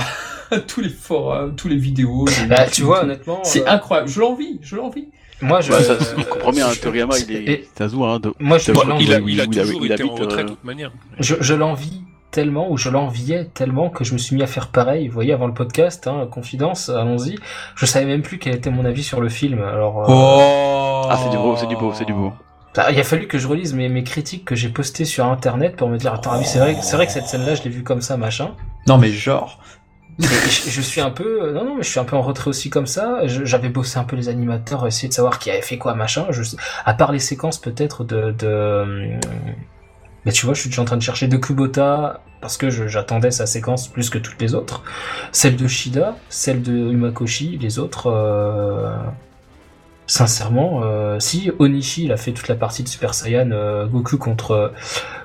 à, 0.50 0.58
tous 0.66 0.80
les 0.80 0.88
forums, 0.88 1.54
tous 1.54 1.68
les 1.68 1.76
vidéos. 1.76 2.24
Bah, 2.48 2.66
tu 2.66 2.82
vois, 2.82 3.00
tout. 3.00 3.04
honnêtement, 3.04 3.40
c'est 3.44 3.62
euh, 3.68 3.70
incroyable. 3.72 4.08
Je 4.08 4.20
l'envie, 4.20 4.58
je 4.62 4.74
l'envie. 4.76 5.08
Moi, 5.42 5.60
je, 5.60 5.70
Bah, 5.70 5.82
ça, 5.82 5.92
euh, 5.92 6.22
comprend 6.28 6.52
bien, 6.52 6.66
Toriyama, 6.80 7.18
il 7.18 7.34
est. 7.36 7.44
et- 7.52 7.68
C'est 7.74 7.84
Azu, 7.84 7.96
hein. 8.02 8.18
de- 8.20 8.32
Moi, 8.38 8.58
je, 8.58 8.72
Bon, 8.72 8.80
je 8.84 8.88
l'envie- 8.88 9.04
Il 9.04 9.12
a, 9.14 9.18
il 9.18 9.40
a 9.40 9.44
il 9.44 9.50
toujours 9.50 9.84
il 9.84 9.92
été 9.92 10.02
en 10.02 10.06
habite, 10.08 10.20
retrait 10.20 10.40
euh, 10.40 10.44
de 10.44 10.48
toute 10.50 10.64
manière. 10.64 10.92
je, 11.18 11.34
je 11.40 11.54
l'envie 11.54 12.02
tellement, 12.30 12.70
ou 12.70 12.76
je 12.76 12.88
l'enviais 12.90 13.46
tellement 13.54 13.90
que 13.90 14.04
je 14.04 14.12
me 14.12 14.18
suis 14.18 14.36
mis 14.36 14.42
à 14.42 14.46
faire 14.46 14.68
pareil. 14.68 15.08
Vous 15.08 15.14
voyez, 15.14 15.32
avant 15.32 15.46
le 15.48 15.54
podcast, 15.54 16.06
hein, 16.06 16.28
confidence, 16.30 16.88
allons-y. 16.88 17.36
Je 17.74 17.86
savais 17.86 18.06
même 18.06 18.22
plus 18.22 18.38
quel 18.38 18.54
était 18.54 18.70
mon 18.70 18.84
avis 18.84 19.02
sur 19.02 19.20
le 19.20 19.28
film. 19.28 19.60
Alors, 19.62 20.02
euh, 20.02 20.06
Oh 20.08 21.06
Ah, 21.10 21.18
c'est 21.22 21.30
du 21.30 21.36
beau, 21.36 21.56
c'est 21.56 21.66
du 21.66 21.76
beau, 21.76 21.92
c'est 21.92 22.04
du 22.04 22.12
beau. 22.14 22.32
bah, 22.76 22.92
il 22.92 23.00
a 23.00 23.02
fallu 23.02 23.26
que 23.26 23.36
je 23.38 23.48
relise 23.48 23.74
mes, 23.74 23.88
mes 23.88 24.04
critiques 24.04 24.44
que 24.44 24.54
j'ai 24.54 24.68
postées 24.68 25.04
sur 25.04 25.26
internet 25.26 25.74
pour 25.74 25.88
me 25.88 25.96
dire, 25.98 26.14
attends, 26.14 26.30
ah 26.34 26.38
oui, 26.38 26.44
c'est 26.44 26.60
vrai, 26.60 26.76
c'est 26.82 26.94
vrai 26.94 27.06
que 27.06 27.12
cette 27.12 27.26
scène-là, 27.26 27.56
je 27.56 27.64
l'ai 27.64 27.70
vue 27.70 27.82
comme 27.82 28.00
ça, 28.00 28.16
machin. 28.16 28.50
Non 28.86 28.96
mais 28.96 29.08
genre. 29.10 29.58
Je, 30.20 30.80
suis 30.80 31.00
un 31.00 31.10
peu, 31.10 31.42
euh, 31.42 31.52
non, 31.52 31.64
non, 31.64 31.76
mais 31.76 31.82
je 31.82 31.88
suis 31.88 32.00
un 32.00 32.04
peu 32.04 32.16
en 32.16 32.22
retrait 32.22 32.48
aussi 32.48 32.70
comme 32.70 32.86
ça. 32.86 33.26
J'avais 33.26 33.68
bossé 33.68 33.98
un 33.98 34.04
peu 34.04 34.16
les 34.16 34.28
animateurs, 34.28 34.86
essayer 34.86 35.08
de 35.08 35.14
savoir 35.14 35.38
qui 35.38 35.50
avait 35.50 35.62
fait 35.62 35.78
quoi, 35.78 35.94
machin. 35.94 36.26
À 36.84 36.94
part 36.94 37.12
les 37.12 37.18
séquences 37.18 37.60
peut-être 37.60 38.04
de, 38.04 38.32
de, 38.32 39.18
mais 40.24 40.32
tu 40.32 40.44
vois, 40.44 40.54
je 40.54 40.60
suis 40.60 40.70
déjà 40.70 40.82
en 40.82 40.84
train 40.84 40.96
de 40.96 41.02
chercher 41.02 41.28
de 41.28 41.36
Kubota 41.36 42.22
parce 42.40 42.56
que 42.56 42.70
j'attendais 42.70 43.30
sa 43.30 43.46
séquence 43.46 43.88
plus 43.88 44.10
que 44.10 44.18
toutes 44.18 44.40
les 44.40 44.54
autres. 44.54 44.82
Celle 45.32 45.56
de 45.56 45.66
Shida, 45.66 46.16
celle 46.28 46.62
de 46.62 46.72
Umakoshi, 46.72 47.58
les 47.58 47.78
autres. 47.78 48.06
euh, 48.08 48.94
Sincèrement, 50.10 50.80
euh, 50.82 51.20
si 51.20 51.52
Onishi 51.60 52.06
il 52.06 52.10
a 52.10 52.16
fait 52.16 52.32
toute 52.32 52.48
la 52.48 52.56
partie 52.56 52.82
de 52.82 52.88
Super 52.88 53.14
Saiyan 53.14 53.52
euh, 53.52 53.86
Goku 53.86 54.18
contre 54.18 54.72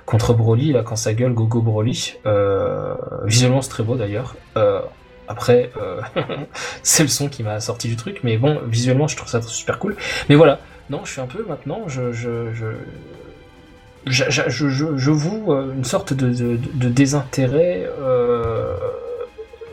contre 0.06 0.36
Broly 0.36 0.74
là 0.74 0.84
quand 0.84 0.96
ça 0.96 1.16
gueule 1.16 1.34
Gogo 1.34 1.60
Broly, 1.60 2.18
euh, 2.28 2.94
visuellement 3.24 3.64
c'est 3.64 3.72
très 3.72 3.82
beau 3.82 3.96
d'ailleurs. 3.96 4.36
Après, 5.28 5.72
c'est 6.84 7.02
le 7.02 7.10
son 7.10 7.30
qui 7.30 7.42
m'a 7.42 7.60
sorti 7.62 7.88
du 7.88 7.96
truc, 7.96 8.20
mais 8.22 8.38
bon, 8.38 8.62
visuellement 8.68 9.08
je 9.08 9.18
trouve 9.18 9.28
ça 9.28 9.42
super 9.42 9.80
cool. 9.80 9.96
Mais 10.30 10.36
voilà, 10.36 10.60
non, 10.92 11.02
je 11.04 11.14
suis 11.14 11.22
un 11.22 11.26
peu 11.26 11.44
maintenant, 11.50 11.86
je 11.88 12.12
je 12.12 12.54
je 12.54 12.66
euh, 15.50 15.74
une 15.74 15.84
sorte 15.84 16.14
de, 16.14 16.90
désintérêt, 16.90 17.90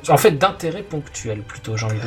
en 0.09 0.17
fait 0.17 0.33
d'intérêt 0.33 0.83
ponctuel 0.83 1.41
plutôt, 1.43 1.77
j'ai 1.77 1.87
envie 1.87 1.99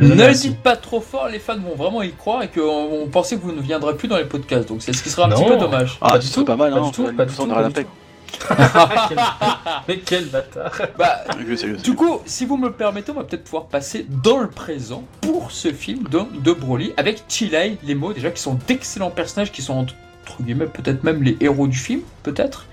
de, 0.00 0.04
Ne 0.06 0.26
le 0.26 0.32
dites 0.32 0.58
pas 0.60 0.76
trop 0.76 1.00
fort, 1.00 1.28
les 1.28 1.38
fans 1.38 1.58
vont 1.58 1.74
vraiment 1.76 2.02
y 2.02 2.12
croire 2.12 2.42
et 2.42 2.48
qu'on 2.48 2.62
on 3.02 3.06
pensait 3.08 3.36
que 3.36 3.42
vous 3.42 3.52
ne 3.52 3.60
viendrez 3.60 3.94
plus 3.96 4.08
dans 4.08 4.16
les 4.18 4.24
podcasts. 4.24 4.68
Donc 4.68 4.82
c'est 4.82 4.92
ce 4.92 5.02
qui 5.02 5.10
serait 5.10 5.24
un 5.24 5.28
Non. 5.28 5.36
petit 5.36 5.50
peu 5.50 5.56
dommage. 5.56 5.98
Ah, 6.00 6.10
Pas 6.12 6.18
du 6.18 6.28
tout, 6.30 6.44
pas 6.44 6.56
mal, 6.56 6.72
pas 6.72 6.78
hein. 6.78 6.82
du 6.86 6.90
tout, 6.92 7.06
on 7.08 7.14
pas 7.14 7.24
du 7.24 7.34
tout, 7.34 7.46
pas 7.46 7.64
du 7.64 7.72
tête. 7.72 7.86
Quel- 9.08 9.18
Mais 9.88 9.98
quel 9.98 10.24
bâtard 10.26 10.72
Bah, 10.98 11.20
Je 11.48 11.54
sais, 11.54 11.68
je 11.68 11.76
sais. 11.76 11.82
Du 11.82 11.94
coup, 11.94 12.20
si 12.26 12.44
vous 12.44 12.56
me 12.56 12.66
le 12.66 12.72
permettez, 12.72 13.12
on 13.12 13.14
va 13.14 13.24
peut-être 13.24 13.44
pouvoir 13.44 13.66
passer 13.66 14.04
dans 14.22 14.38
le 14.40 14.48
présent 14.48 15.04
pour 15.20 15.50
ce 15.52 15.72
film 15.72 16.04
de, 16.10 16.20
de 16.40 16.52
Broly 16.52 16.92
avec 16.96 17.22
Chilai, 17.28 17.78
les 17.84 17.94
mots 17.94 18.12
déjà 18.12 18.30
qui 18.30 18.42
sont 18.42 18.58
d'excellents 18.66 19.10
personnages 19.10 19.52
qui 19.52 19.62
sont 19.62 19.74
entre 19.78 19.94
guillemets 20.42 20.66
peut-être 20.66 21.04
même 21.04 21.22
les 21.22 21.36
héros 21.40 21.68
du 21.68 21.78
film, 21.78 22.00
peut-être. 22.24 22.66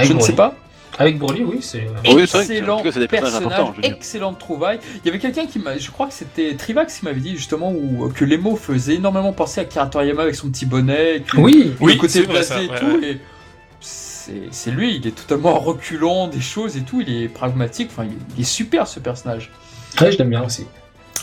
Je 0.00 0.12
ne 0.12 0.20
sais 0.20 0.32
pas. 0.34 0.54
Avec 1.00 1.18
Broly, 1.18 1.42
oui, 1.44 1.58
c'est. 1.62 1.86
Oui, 2.06 2.26
c'est 2.28 2.36
vrai 2.36 2.46
que- 2.46 2.52
excellent 2.52 2.82
cas, 2.82 3.06
personnage, 3.08 3.68
excellente 3.82 4.38
trouvaille. 4.38 4.78
Il 5.02 5.06
y 5.06 5.08
avait 5.08 5.18
quelqu'un 5.18 5.46
qui 5.46 5.58
m'a, 5.58 5.76
je 5.78 5.90
crois 5.90 6.06
que 6.06 6.12
c'était 6.12 6.54
Trivax 6.54 6.98
qui 6.98 7.04
m'avait 7.06 7.20
dit 7.20 7.36
justement 7.36 7.72
où, 7.72 8.08
que 8.14 8.24
les 8.24 8.36
mots 8.38 8.54
faisaient 8.56 8.94
énormément 8.96 9.32
penser 9.32 9.60
à 9.60 9.64
Kira 9.64 9.86
Toriyama 9.86 10.22
avec 10.22 10.34
son 10.34 10.50
petit 10.50 10.66
bonnet, 10.66 11.22
que- 11.26 11.38
Oui, 11.38 11.72
le 11.80 11.84
Oui, 11.84 11.96
côté 11.96 12.22
ça, 12.42 12.62
et 12.62 12.68
ouais, 12.68 12.78
tout. 12.78 13.00
Et 13.02 13.18
c'est 13.80 14.48
c'est 14.50 14.70
lui, 14.70 14.96
il 14.96 15.06
est 15.06 15.12
totalement 15.16 15.58
reculant 15.58 16.28
des 16.28 16.40
choses 16.40 16.76
et 16.76 16.82
tout. 16.82 17.00
Il 17.00 17.10
est 17.22 17.28
pragmatique. 17.28 17.88
Enfin, 17.90 18.04
il, 18.04 18.16
il 18.36 18.42
est 18.42 18.44
super 18.44 18.86
ce 18.86 19.00
personnage. 19.00 19.50
ouais, 20.00 20.12
je 20.12 20.18
l'aime 20.18 20.30
bien 20.30 20.44
aussi. 20.44 20.66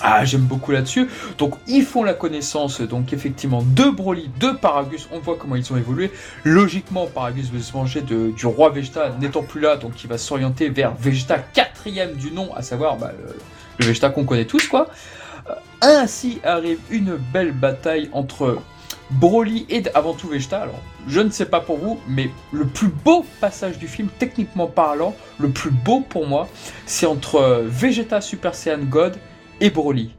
Ah, 0.03 0.23
j'aime 0.25 0.41
beaucoup 0.41 0.71
là-dessus. 0.71 1.07
Donc, 1.39 1.55
ils 1.67 1.83
font 1.83 2.03
la 2.03 2.13
connaissance, 2.13 2.81
donc 2.81 3.13
effectivement, 3.13 3.63
de 3.65 3.85
Broly, 3.89 4.29
de 4.39 4.51
Paragus. 4.51 5.07
On 5.11 5.19
voit 5.19 5.37
comment 5.39 5.55
ils 5.55 5.73
ont 5.73 5.77
évolué. 5.77 6.11
Logiquement, 6.43 7.07
Paragus 7.07 7.49
veut 7.51 7.59
se 7.59 7.71
venger 7.71 8.01
de- 8.01 8.29
du 8.31 8.45
roi 8.45 8.69
Vegeta 8.69 9.09
n'étant 9.19 9.41
plus 9.43 9.59
là, 9.61 9.75
donc 9.75 10.03
il 10.03 10.07
va 10.07 10.17
s'orienter 10.19 10.69
vers 10.69 10.93
Vegeta 10.93 11.39
quatrième 11.39 12.13
du 12.13 12.31
nom, 12.31 12.53
à 12.55 12.61
savoir 12.61 12.97
bah, 12.97 13.11
le, 13.17 13.35
le 13.79 13.85
Vegeta 13.85 14.09
qu'on 14.09 14.23
connaît 14.25 14.45
tous, 14.45 14.67
quoi. 14.67 14.87
Euh, 15.49 15.53
ainsi 15.81 16.39
arrive 16.43 16.79
une 16.91 17.15
belle 17.33 17.51
bataille 17.51 18.09
entre 18.13 18.59
Broly 19.09 19.65
et 19.69 19.81
avant 19.95 20.13
tout 20.13 20.27
Vegeta. 20.27 20.61
Alors, 20.61 20.79
je 21.07 21.21
ne 21.21 21.29
sais 21.29 21.45
pas 21.45 21.61
pour 21.61 21.77
vous, 21.77 21.99
mais 22.07 22.29
le 22.51 22.65
plus 22.65 22.89
beau 22.89 23.25
passage 23.39 23.77
du 23.79 23.87
film, 23.87 24.09
techniquement 24.19 24.67
parlant, 24.67 25.15
le 25.39 25.49
plus 25.49 25.71
beau 25.71 26.01
pour 26.01 26.27
moi, 26.27 26.47
c'est 26.85 27.05
entre 27.05 27.35
euh, 27.37 27.63
Vegeta 27.65 28.19
Super 28.21 28.53
Saiyan 28.53 28.79
God 28.83 29.15
et 29.61 29.69
Broly. 29.69 30.15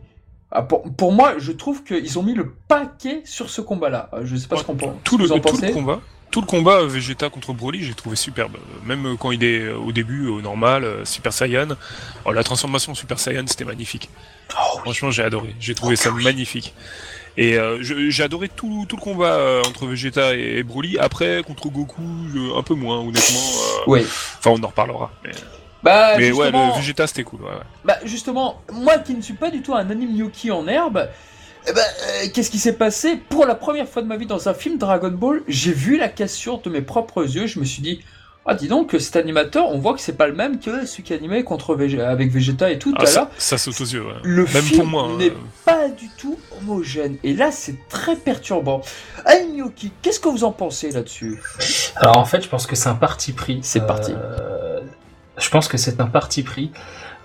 Ah, 0.50 0.62
pour, 0.62 0.82
pour 0.94 1.12
moi, 1.12 1.34
je 1.38 1.52
trouve 1.52 1.84
qu'ils 1.84 2.18
ont 2.18 2.22
mis 2.22 2.34
le 2.34 2.54
paquet 2.68 3.20
sur 3.24 3.50
ce 3.50 3.60
combat-là. 3.60 4.08
Euh, 4.14 4.22
Je 4.24 4.36
sais 4.36 4.48
pas 4.48 4.56
ce 4.56 4.64
qu'on 4.64 4.76
pense. 4.76 4.94
tout 5.04 5.18
le, 5.18 5.24
vous 5.26 5.32
en 5.32 5.40
tout 5.40 5.48
le 5.54 5.60
pensez. 5.60 5.72
combat. 5.72 6.00
Tout 6.30 6.40
le 6.42 6.46
combat 6.46 6.80
euh, 6.80 6.86
Vegeta 6.86 7.30
contre 7.30 7.52
Broly, 7.54 7.82
j'ai 7.84 7.94
trouvé 7.94 8.14
superbe. 8.16 8.56
Euh, 8.56 8.86
Même 8.86 9.16
quand 9.18 9.30
il 9.30 9.42
est 9.44 9.68
au 9.70 9.92
début, 9.92 10.26
au 10.28 10.40
normal, 10.42 10.86
Super 11.04 11.32
Saiyan, 11.32 11.68
oh, 12.24 12.32
la 12.32 12.44
transformation 12.44 12.94
Super 12.94 13.18
Saiyan, 13.18 13.44
c'était 13.46 13.64
magnifique. 13.64 14.08
Oh, 14.52 14.78
Franchement, 14.80 15.10
j'ai 15.10 15.22
adoré. 15.22 15.54
J'ai 15.60 15.74
trouvé 15.74 15.96
ça 15.96 16.10
magnifique. 16.10 16.74
Et 17.36 17.56
euh, 17.56 17.78
j'ai 17.82 18.22
adoré 18.22 18.48
tout, 18.48 18.84
tout 18.88 18.96
le 18.96 19.00
combat 19.02 19.34
euh, 19.34 19.62
entre 19.66 19.86
Vegeta 19.86 20.34
et, 20.34 20.58
et 20.58 20.62
Broly. 20.64 20.98
Après, 20.98 21.42
contre 21.46 21.68
Goku, 21.68 22.02
un 22.56 22.62
peu 22.62 22.74
moins, 22.74 22.98
honnêtement. 22.98 23.40
Oui. 23.86 24.00
Enfin, 24.02 24.50
on 24.50 24.62
en 24.62 24.66
reparlera. 24.68 25.10
Mais, 25.24 25.30
Bah, 25.82 26.16
mais 26.18 26.32
ouais, 26.32 26.44
justement, 26.46 26.68
le 26.74 26.80
Vegeta, 26.80 27.06
c'était 27.06 27.22
cool. 27.24 27.40
Ouais, 27.42 27.50
ouais. 27.50 27.62
bah, 27.84 27.98
justement, 28.04 28.62
moi 28.72 28.98
qui 28.98 29.14
ne 29.14 29.22
suis 29.22 29.34
pas 29.34 29.50
du 29.50 29.62
tout 29.62 29.74
un 29.74 29.88
anime 29.90 30.16
gnocchi 30.16 30.50
en 30.50 30.66
herbe, 30.66 31.08
eh 31.68 31.72
ben, 31.72 31.80
euh, 31.80 32.26
qu'est-ce 32.34 32.50
qui 32.50 32.58
s'est 32.58 32.72
passé? 32.76 33.16
Pour 33.28 33.46
la 33.46 33.54
première 33.54 33.88
fois 33.88 34.02
de 34.02 34.06
ma 34.08 34.16
vie 34.16 34.26
dans 34.26 34.48
un 34.48 34.54
film 34.54 34.78
Dragon 34.78 35.10
Ball, 35.10 35.42
j'ai 35.48 35.72
vu 35.72 35.96
la 35.98 36.08
cassure 36.08 36.60
de 36.62 36.70
mes 36.70 36.80
propres 36.82 37.22
yeux. 37.24 37.46
Je 37.46 37.60
me 37.60 37.64
suis 37.64 37.82
dit, 37.82 38.00
ah, 38.46 38.54
dis 38.54 38.66
donc, 38.68 38.96
cet 38.98 39.16
animateur, 39.16 39.68
on 39.68 39.78
voit 39.78 39.92
que 39.94 40.00
c'est 40.00 40.16
pas 40.16 40.26
le 40.26 40.32
même 40.32 40.58
que 40.58 40.86
celui 40.86 41.02
qui 41.02 41.12
animait 41.12 41.44
contre 41.44 41.76
Vég- 41.76 42.00
avec 42.00 42.30
Vegeta 42.32 42.70
et 42.70 42.78
tout 42.78 42.94
Ah, 42.96 43.02
à 43.02 43.06
ça, 43.06 43.20
l'heure. 43.20 43.30
ça 43.36 43.58
saute 43.58 43.80
aux 43.80 43.84
yeux. 43.84 44.02
ouais. 44.06 44.14
Le 44.22 44.44
Même 44.44 44.62
film 44.62 44.78
pour 44.80 44.86
moi. 44.86 45.08
n'est 45.18 45.26
hein. 45.30 45.34
pas 45.66 45.88
du 45.88 46.08
tout 46.16 46.38
homogène. 46.58 47.18
Et 47.22 47.34
là, 47.34 47.52
c'est 47.52 47.76
très 47.90 48.16
perturbant. 48.16 48.80
Anime 49.26 49.56
gnocchi, 49.58 49.92
qu'est-ce 50.00 50.18
que 50.20 50.28
vous 50.28 50.44
en 50.44 50.52
pensez 50.52 50.90
là-dessus? 50.90 51.40
Alors 51.96 52.16
en 52.18 52.24
fait, 52.24 52.40
je 52.42 52.48
pense 52.48 52.66
que 52.66 52.74
c'est 52.74 52.88
un 52.88 52.94
parti 52.94 53.32
pris. 53.32 53.60
C'est 53.62 53.86
parti. 53.86 54.12
Je 55.38 55.50
pense 55.50 55.68
que 55.68 55.76
c'est 55.76 56.00
un 56.00 56.06
parti 56.06 56.42
pris 56.42 56.70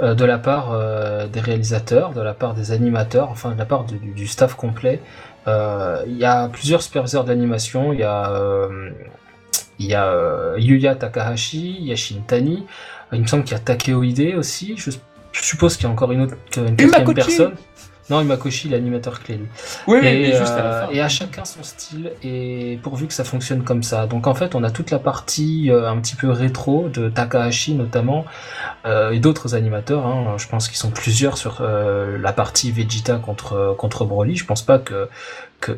euh, 0.02 0.16
de 0.16 0.26
la 0.26 0.38
part 0.38 0.72
euh, 0.72 1.28
des 1.28 1.40
réalisateurs, 1.40 2.14
de 2.14 2.22
la 2.22 2.34
part 2.34 2.54
des 2.54 2.72
animateurs, 2.72 3.30
enfin 3.30 3.52
de 3.52 3.58
la 3.58 3.66
part 3.66 3.84
du, 3.84 3.98
du 3.98 4.28
staff 4.28 4.56
complet. 4.56 5.02
Euh, 5.48 6.02
Il 6.08 6.18
y 6.18 6.26
a 6.26 6.48
plusieurs 6.50 6.82
superviseurs 6.82 7.26
d'animation. 7.26 7.94
Il 7.94 8.00
y 8.00 8.04
a, 8.04 8.32
il 9.80 9.86
y 9.88 9.96
a 9.96 10.58
Yuya 10.58 10.96
Takahashi, 10.96 11.78
il 11.80 11.88
y 11.88 11.92
a 11.92 11.96
Shintani. 11.96 12.66
Il 13.12 13.22
me 13.22 13.28
semble 13.28 13.44
qu'il 13.44 13.54
y 13.54 13.60
a 13.60 13.64
Takeo 13.64 14.04
Ide 14.04 14.36
aussi. 14.38 14.76
Je, 14.78 14.92
suppose 15.34 15.78
qu'il 15.78 15.86
y 15.86 15.90
a 15.90 15.92
encore 15.92 16.12
une 16.12 16.22
autre, 16.22 16.36
une 16.58 16.76
personne. 17.14 17.54
Non, 18.10 18.22
Imakoshi, 18.22 18.68
l'animateur 18.70 19.22
clé, 19.22 19.38
lui. 19.38 19.48
Oui, 19.88 20.00
Et, 20.00 20.02
mais 20.02 20.26
juste 20.38 20.58
à 20.58 20.64
la 20.64 20.74
euh, 20.74 20.88
fin. 20.88 20.92
et 20.92 21.00
à 21.02 21.08
chacun 21.10 21.46
son 21.46 21.64
style, 21.64 22.12
et 22.22 22.78
pourvu 22.84 23.08
que 23.08 23.14
ça 23.14 23.24
fonctionne 23.24 23.64
comme 23.64 23.82
ça. 23.84 24.08
Donc 24.08 24.28
en 24.28 24.36
fait, 24.36 24.56
on 24.56 24.64
a 24.64 24.72
toute 24.72 24.92
la 24.92 25.00
partie 25.00 25.72
euh, 25.72 25.90
un 25.90 25.98
petit 26.00 26.16
peu 26.16 26.30
rétro 26.30 26.90
de 26.90 27.10
Takahashi 27.10 27.76
notamment, 27.76 28.26
euh, 28.86 29.12
et 29.12 29.20
d'autres 29.20 29.56
animateurs. 29.56 30.06
Hein, 30.06 30.36
je 30.38 30.48
pense 30.48 30.68
qu'ils 30.68 30.78
sont 30.78 30.92
plusieurs 30.92 31.38
sur 31.38 31.60
euh, 31.62 32.18
la 32.18 32.34
partie 32.34 32.72
Vegeta 32.72 33.16
contre 33.16 33.76
contre 33.78 34.06
Broly. 34.06 34.36
Je 34.36 34.46
pense 34.46 34.62
pas 34.64 34.80
que 34.80 35.08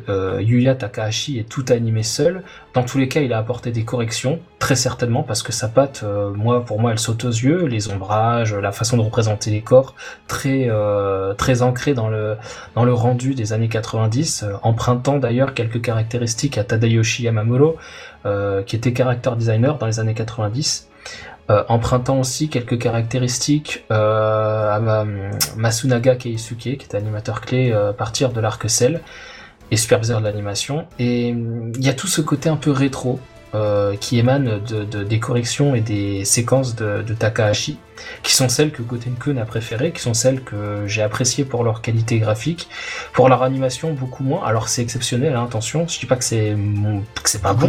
euh, 0.08 0.40
Yuya 0.42 0.74
Takahashi 0.74 1.38
ait 1.38 1.44
tout 1.44 1.64
animé 1.70 2.02
seul. 2.02 2.42
Dans 2.74 2.82
tous 2.82 2.98
les 2.98 3.08
cas, 3.08 3.20
il 3.20 3.32
a 3.32 3.38
apporté 3.38 3.70
des 3.70 3.84
corrections, 3.84 4.40
très 4.58 4.76
certainement, 4.76 5.22
parce 5.22 5.42
que 5.42 5.52
sa 5.52 5.68
patte, 5.68 6.02
euh, 6.04 6.30
moi, 6.32 6.64
pour 6.64 6.80
moi, 6.80 6.92
elle 6.92 6.98
saute 6.98 7.24
aux 7.24 7.30
yeux, 7.30 7.64
les 7.66 7.90
ombrages, 7.90 8.54
la 8.54 8.72
façon 8.72 8.96
de 8.96 9.02
représenter 9.02 9.50
les 9.50 9.62
corps, 9.62 9.94
très 10.28 10.66
euh, 10.68 11.34
très 11.34 11.62
ancré 11.62 11.94
dans 11.94 12.08
le 12.08 12.36
dans 12.74 12.84
le 12.84 12.92
rendu 12.92 13.34
des 13.34 13.52
années 13.52 13.68
90, 13.68 14.42
euh, 14.44 14.52
empruntant 14.62 15.18
d'ailleurs 15.18 15.54
quelques 15.54 15.80
caractéristiques 15.80 16.58
à 16.58 16.64
Tadayoshi 16.64 17.24
Yamamuro, 17.24 17.76
qui 18.66 18.74
était 18.76 18.92
character 18.92 19.30
designer 19.36 19.78
dans 19.78 19.86
les 19.86 20.00
années 20.00 20.14
90. 20.14 20.88
Euh, 21.48 21.62
empruntant 21.68 22.18
aussi 22.18 22.48
quelques 22.48 22.76
caractéristiques 22.76 23.84
à 23.88 24.80
ma- 24.82 25.04
Masunaga 25.56 26.16
Keisuke, 26.16 26.58
qui 26.58 26.72
est 26.90 26.94
animateur 26.96 27.40
clé 27.40 27.72
à 27.72 27.92
partir 27.92 28.30
de 28.32 28.40
l'arc 28.40 28.68
Cell 28.68 29.00
et 29.70 29.76
superviseur 29.76 30.20
de 30.20 30.24
l'animation. 30.26 30.86
Et 30.98 31.32
hum, 31.32 31.72
il 31.76 31.84
y 31.84 31.88
a 31.88 31.94
tout 31.94 32.06
ce 32.06 32.20
côté 32.20 32.48
un 32.48 32.56
peu 32.56 32.70
rétro 32.70 33.18
euh, 33.54 33.96
qui 33.96 34.18
émane 34.18 34.60
de, 34.68 34.84
de- 34.84 35.04
des 35.04 35.18
corrections 35.20 35.74
et 35.74 35.80
des 35.80 36.24
séquences 36.24 36.74
de, 36.74 37.02
de 37.02 37.14
Takahashi, 37.14 37.78
qui 38.22 38.34
sont 38.34 38.48
celles 38.48 38.70
que 38.70 38.82
Gotenkun 38.82 39.36
a 39.38 39.44
préférées, 39.44 39.92
qui 39.92 40.00
sont 40.02 40.14
celles 40.14 40.42
que 40.42 40.84
j'ai 40.86 41.00
appréciées 41.02 41.44
pour 41.44 41.64
leur 41.64 41.80
qualité 41.80 42.18
graphique, 42.18 42.68
pour 43.12 43.28
leur 43.28 43.42
animation 43.42 43.92
beaucoup 43.92 44.24
moins. 44.24 44.44
Alors 44.44 44.68
c'est 44.68 44.82
exceptionnel, 44.82 45.34
hein, 45.34 45.44
attention, 45.44 45.86
je 45.88 45.98
dis 45.98 46.06
pas 46.06 46.16
que 46.16 46.24
c'est 46.24 46.54
que 47.22 47.30
c'est 47.30 47.40
pas 47.40 47.54
bon, 47.54 47.68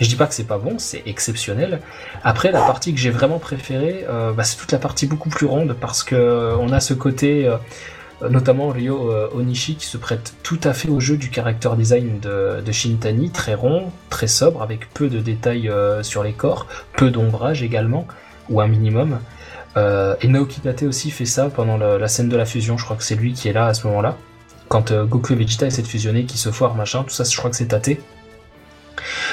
je 0.00 0.08
dis 0.08 0.16
pas 0.16 0.26
que 0.26 0.34
c'est 0.34 0.44
pas 0.44 0.58
bon, 0.58 0.78
c'est 0.78 1.02
exceptionnel. 1.06 1.80
Après, 2.24 2.50
la 2.50 2.62
partie 2.62 2.92
que 2.94 2.98
j'ai 2.98 3.10
vraiment 3.10 3.38
préférée, 3.38 4.06
euh, 4.08 4.32
bah, 4.32 4.44
c'est 4.44 4.56
toute 4.56 4.72
la 4.72 4.78
partie 4.78 5.06
beaucoup 5.06 5.28
plus 5.28 5.46
ronde 5.46 5.76
parce 5.78 6.02
que 6.02 6.14
euh, 6.16 6.56
on 6.56 6.72
a 6.72 6.80
ce 6.80 6.94
côté, 6.94 7.46
euh, 7.46 7.58
notamment 8.28 8.68
Ryo 8.68 9.10
euh, 9.10 9.28
Onishi, 9.34 9.76
qui 9.76 9.86
se 9.86 9.96
prête 9.96 10.34
tout 10.42 10.60
à 10.64 10.72
fait 10.72 10.88
au 10.88 11.00
jeu 11.00 11.16
du 11.16 11.32
character 11.32 11.70
design 11.76 12.20
de, 12.20 12.72
Shintani, 12.72 13.30
très 13.30 13.54
rond, 13.54 13.90
très 14.10 14.26
sobre, 14.26 14.62
avec 14.62 14.92
peu 14.92 15.08
de 15.08 15.20
détails 15.20 15.68
euh, 15.68 16.02
sur 16.02 16.22
les 16.22 16.32
corps, 16.32 16.66
peu 16.96 17.10
d'ombrage 17.10 17.62
également, 17.62 18.06
ou 18.48 18.60
un 18.60 18.66
minimum. 18.66 19.20
Euh, 19.76 20.16
et 20.20 20.28
Naoki 20.28 20.60
Tate 20.60 20.82
aussi 20.82 21.10
fait 21.10 21.24
ça 21.24 21.48
pendant 21.48 21.76
la, 21.76 22.08
scène 22.08 22.28
de 22.28 22.36
la 22.36 22.44
fusion, 22.44 22.76
je 22.76 22.84
crois 22.84 22.96
que 22.96 23.04
c'est 23.04 23.14
lui 23.14 23.32
qui 23.32 23.48
est 23.48 23.52
là 23.52 23.66
à 23.66 23.74
ce 23.74 23.86
moment-là. 23.86 24.16
Quand 24.68 24.92
Goku 24.92 25.32
et 25.32 25.36
Vegeta 25.36 25.66
essaient 25.66 25.82
de 25.82 25.86
fusionner, 25.86 26.24
qui 26.24 26.38
se 26.38 26.50
foirent, 26.50 26.76
machin, 26.76 27.02
tout 27.02 27.10
ça, 27.10 27.24
je 27.24 27.36
crois 27.36 27.50
que 27.50 27.56
c'est 27.56 27.66
Tate. 27.66 27.98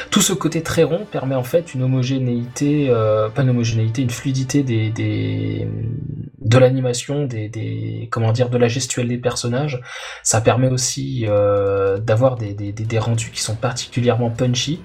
Tout 0.09 0.21
ce 0.21 0.33
côté 0.33 0.61
très 0.63 0.83
rond 0.83 1.05
permet 1.09 1.35
en 1.35 1.43
fait 1.43 1.73
une 1.73 1.83
homogénéité, 1.83 2.87
euh, 2.89 3.29
pas 3.29 3.43
une 3.43 3.49
homogénéité, 3.49 4.01
une 4.01 4.09
fluidité 4.09 4.63
de 4.63 6.57
l'animation, 6.57 7.25
des, 7.25 7.49
de 7.49 8.57
la 8.57 8.67
gestuelle 8.67 9.07
des 9.07 9.17
personnages. 9.17 9.81
Ça 10.23 10.41
permet 10.41 10.69
aussi 10.69 11.25
euh, 11.27 11.97
d'avoir 11.97 12.35
des, 12.35 12.99
rendus 12.99 13.31
qui 13.31 13.41
sont 13.41 13.55
particulièrement 13.55 14.29
punchy. 14.29 14.81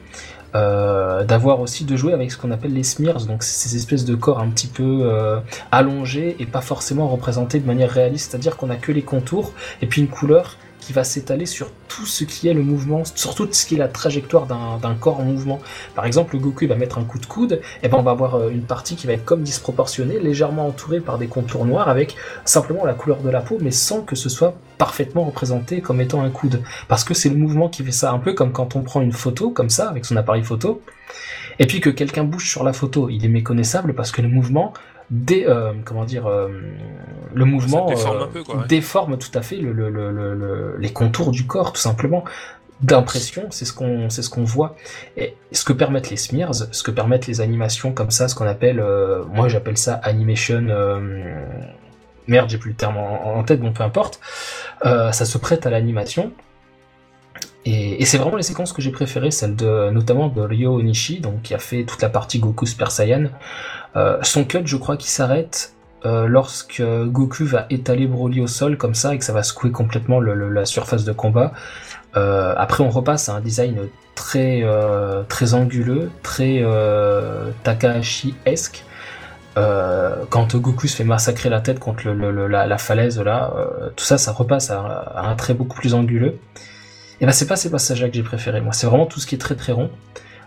Euh, 0.54 1.24
d'avoir 1.24 1.60
aussi 1.60 1.86
de 1.86 1.96
jouer 1.96 2.12
avec 2.12 2.30
ce 2.30 2.36
qu'on 2.36 2.50
appelle 2.50 2.74
les 2.74 2.82
smears, 2.82 3.24
donc 3.24 3.42
ces 3.42 3.74
espèces 3.74 4.04
de 4.04 4.14
corps 4.14 4.38
un 4.38 4.50
petit 4.50 4.66
peu 4.66 5.10
allongés 5.70 6.36
et 6.40 6.44
pas 6.44 6.60
forcément 6.60 7.08
représentés 7.08 7.58
de 7.58 7.66
manière 7.66 7.90
réaliste, 7.90 8.30
c'est-à-dire 8.30 8.58
qu'on 8.58 8.68
a 8.68 8.76
que 8.76 8.92
les 8.92 9.00
contours 9.00 9.54
et 9.80 9.86
puis 9.86 10.02
une 10.02 10.08
couleur 10.08 10.58
qui 10.82 10.92
va 10.92 11.04
s'étaler 11.04 11.46
sur 11.46 11.70
tout 11.86 12.06
ce 12.06 12.24
qui 12.24 12.48
est 12.48 12.54
le 12.54 12.62
mouvement, 12.62 13.04
sur 13.04 13.34
tout 13.36 13.48
ce 13.50 13.66
qui 13.66 13.76
est 13.76 13.78
la 13.78 13.88
trajectoire 13.88 14.46
d'un 14.46 14.94
corps 14.94 15.20
en 15.20 15.24
mouvement. 15.24 15.60
Par 15.94 16.06
exemple, 16.06 16.34
le 16.34 16.40
Goku 16.40 16.66
va 16.66 16.74
mettre 16.74 16.98
un 16.98 17.04
coup 17.04 17.20
de 17.20 17.26
coude, 17.26 17.60
et 17.82 17.88
ben 17.88 17.98
on 17.98 18.02
va 18.02 18.10
avoir 18.10 18.34
euh, 18.34 18.50
une 18.50 18.62
partie 18.62 18.96
qui 18.96 19.06
va 19.06 19.12
être 19.12 19.24
comme 19.24 19.42
disproportionnée, 19.42 20.18
légèrement 20.18 20.66
entourée 20.66 21.00
par 21.00 21.18
des 21.18 21.28
contours 21.28 21.66
noirs, 21.66 21.88
avec 21.88 22.16
simplement 22.44 22.84
la 22.84 22.94
couleur 22.94 23.18
de 23.18 23.30
la 23.30 23.40
peau, 23.40 23.58
mais 23.60 23.70
sans 23.70 24.02
que 24.02 24.16
ce 24.16 24.28
soit 24.28 24.54
parfaitement 24.76 25.24
représenté 25.24 25.80
comme 25.80 26.00
étant 26.00 26.22
un 26.22 26.30
coude. 26.30 26.62
Parce 26.88 27.04
que 27.04 27.14
c'est 27.14 27.28
le 27.28 27.36
mouvement 27.36 27.68
qui 27.68 27.84
fait 27.84 27.92
ça, 27.92 28.10
un 28.10 28.18
peu 28.18 28.32
comme 28.32 28.52
quand 28.52 28.74
on 28.74 28.82
prend 28.82 29.00
une 29.00 29.12
photo, 29.12 29.50
comme 29.50 29.70
ça, 29.70 29.88
avec 29.88 30.04
son 30.04 30.16
appareil 30.16 30.42
photo, 30.42 30.82
et 31.58 31.66
puis 31.66 31.80
que 31.80 31.90
quelqu'un 31.90 32.24
bouge 32.24 32.50
sur 32.50 32.64
la 32.64 32.72
photo, 32.72 33.08
il 33.08 33.24
est 33.24 33.28
méconnaissable 33.28 33.94
parce 33.94 34.10
que 34.10 34.22
le 34.22 34.28
mouvement 34.28 34.72
dé, 35.12 35.44
euh, 35.46 35.72
comment 35.84 36.04
dire, 36.04 36.26
euh, 36.26 36.48
le 37.32 37.44
mouvement 37.44 37.86
déforme 37.86 38.16
euh, 38.16 38.24
un 38.24 38.26
peu, 38.26 38.42
quoi, 38.42 38.56
ouais. 38.56 38.66
déforme 38.66 39.16
tout 39.18 39.30
à 39.38 39.42
fait 39.42 39.56
le, 39.56 39.70
le, 39.72 39.88
le, 39.90 40.10
le- 40.10 40.34
le- 40.34 40.76
les 40.80 40.92
contours 40.92 41.30
du 41.30 41.46
corps, 41.46 41.72
tout 41.72 41.80
simplement. 41.80 42.24
D'impression, 42.80 43.44
c'est 43.50 43.64
ce 43.64 43.72
qu'on, 43.72 44.10
c'est 44.10 44.22
ce 44.22 44.28
qu'on 44.30 44.42
voit. 44.42 44.74
Et 45.16 45.36
ce 45.52 45.64
que 45.64 45.72
permettent 45.72 46.10
les 46.10 46.16
smears, 46.16 46.52
ce 46.54 46.82
que 46.82 46.90
permettent 46.90 47.28
les 47.28 47.40
animations 47.40 47.92
comme 47.92 48.10
ça, 48.10 48.26
ce 48.26 48.34
qu'on 48.34 48.46
appelle, 48.48 48.84
moi 49.32 49.46
j'appelle 49.46 49.76
ça 49.76 49.94
animation. 50.02 50.66
merde, 52.26 52.50
j'ai 52.50 52.58
plus 52.58 52.70
le 52.70 52.76
terme 52.76 52.96
en, 52.96 53.36
en 53.36 53.44
tête, 53.44 53.60
bon 53.60 53.72
peu 53.72 53.84
importe. 53.84 54.18
Ça 54.82 55.12
se 55.12 55.38
prête 55.38 55.64
à 55.64 55.70
l'animation. 55.70 56.32
Et, 57.64 58.02
et 58.02 58.04
c'est 58.04 58.18
vraiment 58.18 58.36
les 58.36 58.42
séquences 58.42 58.72
que 58.72 58.82
j'ai 58.82 58.90
préférées, 58.90 59.30
celle 59.30 59.54
de 59.54 59.90
notamment 59.90 60.28
de 60.28 60.40
Ryo 60.40 60.78
Onishi, 60.80 61.20
donc 61.20 61.42
qui 61.42 61.54
a 61.54 61.58
fait 61.58 61.84
toute 61.84 62.02
la 62.02 62.08
partie 62.08 62.38
Goku 62.40 62.66
Super 62.66 62.90
Saiyan. 62.90 63.26
Euh, 63.96 64.18
son 64.22 64.44
cut, 64.44 64.62
je 64.64 64.76
crois, 64.76 64.96
qui 64.96 65.08
s'arrête 65.10 65.74
euh, 66.04 66.26
lorsque 66.26 66.82
Goku 66.82 67.44
va 67.44 67.66
étaler 67.70 68.06
Broly 68.08 68.40
au 68.40 68.48
sol 68.48 68.76
comme 68.76 68.94
ça 68.94 69.14
et 69.14 69.18
que 69.18 69.24
ça 69.24 69.32
va 69.32 69.44
secouer 69.44 69.70
complètement 69.70 70.18
le, 70.18 70.34
le- 70.34 70.48
la 70.50 70.64
surface 70.64 71.04
de 71.04 71.12
combat. 71.12 71.52
Euh, 72.16 72.52
après, 72.56 72.82
on 72.82 72.90
repasse 72.90 73.28
à 73.28 73.34
un 73.36 73.40
design 73.40 73.78
très 74.16 74.62
euh, 74.64 75.22
très 75.28 75.54
anguleux, 75.54 76.10
très 76.24 76.60
euh, 76.62 77.50
Takahashi-esque. 77.62 78.84
Euh, 79.58 80.24
quand 80.30 80.56
Goku 80.56 80.88
se 80.88 80.96
fait 80.96 81.04
massacrer 81.04 81.48
la 81.50 81.60
tête 81.60 81.78
contre 81.78 82.06
le, 82.06 82.14
le- 82.14 82.32
le- 82.32 82.46
la, 82.48 82.66
la 82.66 82.78
falaise 82.78 83.20
là, 83.20 83.52
euh, 83.56 83.90
tout 83.94 84.04
ça, 84.04 84.18
ça 84.18 84.32
repasse 84.32 84.70
à, 84.70 84.80
à 84.80 85.26
un 85.28 85.34
trait 85.36 85.54
beaucoup 85.54 85.76
plus 85.76 85.94
anguleux. 85.94 86.38
Et 87.22 87.24
ben 87.24 87.30
c'est 87.30 87.46
pas 87.46 87.54
ces 87.54 87.70
passages-là 87.70 88.08
que 88.08 88.14
j'ai 88.16 88.24
préféré. 88.24 88.60
Moi, 88.60 88.72
c'est 88.72 88.88
vraiment 88.88 89.06
tout 89.06 89.20
ce 89.20 89.28
qui 89.28 89.36
est 89.36 89.38
très 89.38 89.54
très 89.54 89.70
rond. 89.70 89.90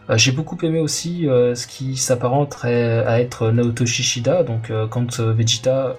Euh, 0.09 0.17
j'ai 0.17 0.33
beaucoup 0.33 0.57
aimé 0.61 0.79
aussi 0.81 1.27
euh, 1.27 1.55
ce 1.55 1.67
qui 1.67 1.95
s'apparente 1.95 2.59
à 2.63 3.21
être 3.21 3.49
Naoto 3.49 3.85
Shishida, 3.85 4.43
donc 4.43 4.69
euh, 4.69 4.85
quand 4.85 5.21
Vegeta, 5.21 5.95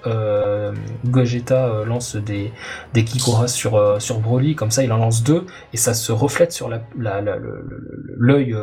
Gogeta 1.07 1.83
lance 1.87 2.17
des, 2.17 2.53
des 2.93 3.05
Kikoras 3.05 3.49
sur, 3.49 4.01
sur 4.03 4.21
Broly, 4.21 4.55
comme 4.55 4.71
ça 4.71 4.85
il 4.85 4.93
en 4.93 4.99
lance 4.99 5.23
deux, 5.23 5.47
et 5.73 5.79
ça 5.79 5.95
se 5.95 6.13
reflète 6.13 6.53
sur 6.53 6.69
l'œil 6.69 8.55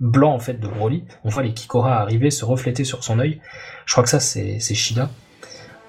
blanc 0.00 0.34
en 0.34 0.38
fait 0.38 0.60
de 0.60 0.68
Broly. 0.68 1.06
On 1.24 1.30
voit 1.30 1.42
les 1.42 1.54
Kikoras 1.54 1.98
arriver, 1.98 2.30
se 2.30 2.44
refléter 2.44 2.84
sur 2.84 3.02
son 3.02 3.18
œil. 3.18 3.40
Je 3.86 3.94
crois 3.94 4.04
que 4.04 4.10
ça 4.10 4.20
c'est 4.20 4.60
Shida. 4.60 5.08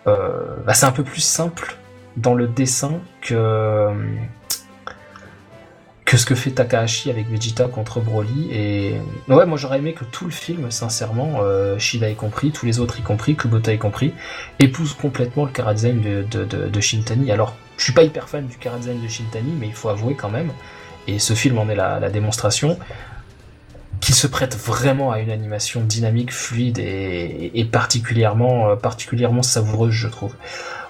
Bah, 0.06 0.74
c'est 0.74 0.86
un 0.86 0.94
peu 0.94 1.04
plus 1.04 1.22
simple 1.22 1.76
dans 2.16 2.34
le 2.34 2.48
dessin 2.48 3.02
que 3.22 3.92
que 6.14 6.20
ce 6.20 6.28
que 6.28 6.36
fait 6.36 6.52
Takahashi 6.52 7.10
avec 7.10 7.28
Vegeta 7.28 7.68
contre 7.68 8.00
Broly. 8.00 8.50
Et 8.52 8.94
ouais 9.30 9.48
moi 9.48 9.58
j'aurais 9.58 9.80
aimé 9.80 9.94
que 9.94 10.04
tout 10.04 10.26
le 10.26 10.32
film 10.32 10.70
sincèrement 10.70 11.40
euh, 11.42 11.80
Shida 11.80 12.08
y 12.08 12.14
compris 12.14 12.52
tous 12.52 12.68
les 12.68 12.80
autres 12.80 13.00
y 13.00 13.02
compris 13.02 13.36
Kubota 13.36 13.74
y 13.74 13.80
compris 13.80 14.14
épouse 14.60 14.94
complètement 14.94 15.46
le 15.46 15.52
chara 15.56 15.74
design 15.74 16.02
de, 16.02 16.80
Shintani. 16.80 17.32
Alors 17.32 17.56
je 17.78 17.86
suis 17.86 17.94
pas 17.94 18.04
hyper 18.04 18.30
fan 18.30 18.46
du 18.46 18.56
chara 18.64 18.78
design 18.78 19.02
de 19.02 19.08
Shintani 19.08 19.54
mais 19.60 19.66
il 19.66 19.74
faut 19.74 19.90
avouer 19.90 20.14
quand 20.14 20.30
même 20.30 20.52
et 21.08 21.18
ce 21.18 21.34
film 21.34 21.58
en 21.58 21.68
est 21.68 21.76
la 21.76 22.10
démonstration 22.12 22.78
qu'il 24.04 24.16
se 24.16 24.28
prête 24.28 24.58
vraiment 24.58 25.12
à 25.12 25.20
une 25.20 25.32
animation 25.32 25.82
dynamique, 25.82 26.34
fluide 26.34 26.78
et, 26.78 27.68
particulièrement, 27.72 28.70
euh, 28.70 28.76
particulièrement 28.76 29.44
savoureuse, 29.44 29.94
je 29.94 30.10
trouve. 30.10 30.36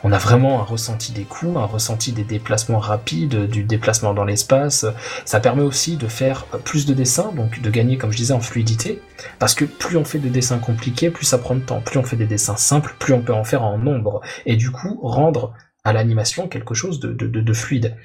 On 0.04 0.12
a 0.12 0.18
vraiment 0.18 0.60
un 0.60 0.64
ressenti 0.64 1.12
des 1.12 1.24
coups, 1.24 1.56
un 1.56 1.66
ressenti 1.66 2.12
des 2.12 2.24
déplacements 2.24 2.80
rapides, 2.80 3.48
du 3.48 3.64
déplacement 3.64 4.16
dans 4.16 4.26
l'espace. 4.26 4.88
Ça 5.26 5.40
permet 5.40 5.62
aussi 5.62 5.96
de 5.96 6.08
faire 6.08 6.46
plus 6.66 6.88
de 6.88 6.94
dessins, 6.96 7.32
donc 7.36 7.62
de 7.62 7.70
gagner, 7.70 7.98
comme 7.98 8.12
je 8.12 8.18
disais, 8.18 8.34
en 8.34 8.42
fluidité. 8.42 9.00
Parce 9.38 9.54
que 9.54 9.64
plus 9.64 9.96
on 9.96 10.04
fait 10.04 10.20
de 10.20 10.28
dessins 10.28 10.58
compliqués, 10.58 11.12
plus 11.12 11.26
ça 11.26 11.38
prend 11.38 11.54
de 11.54 11.62
temps. 11.62 11.82
Plus 11.82 12.00
on 12.00 12.04
fait 12.04 12.18
des 12.18 12.26
dessins 12.26 12.58
simples, 12.58 12.96
plus 12.98 13.14
on 13.14 13.22
peut 13.22 13.34
en 13.34 13.44
faire 13.44 13.64
en 13.64 13.78
nombre. 13.78 14.22
Et 14.48 14.56
du 14.56 14.72
coup, 14.72 15.00
rendre 15.04 15.54
à 15.84 15.94
l'animation 15.94 16.48
quelque 16.48 16.74
chose 16.74 17.00
de, 17.00 17.14
de, 17.14 17.28
de, 17.28 17.42
de 17.42 17.54
fluide. 17.54 17.96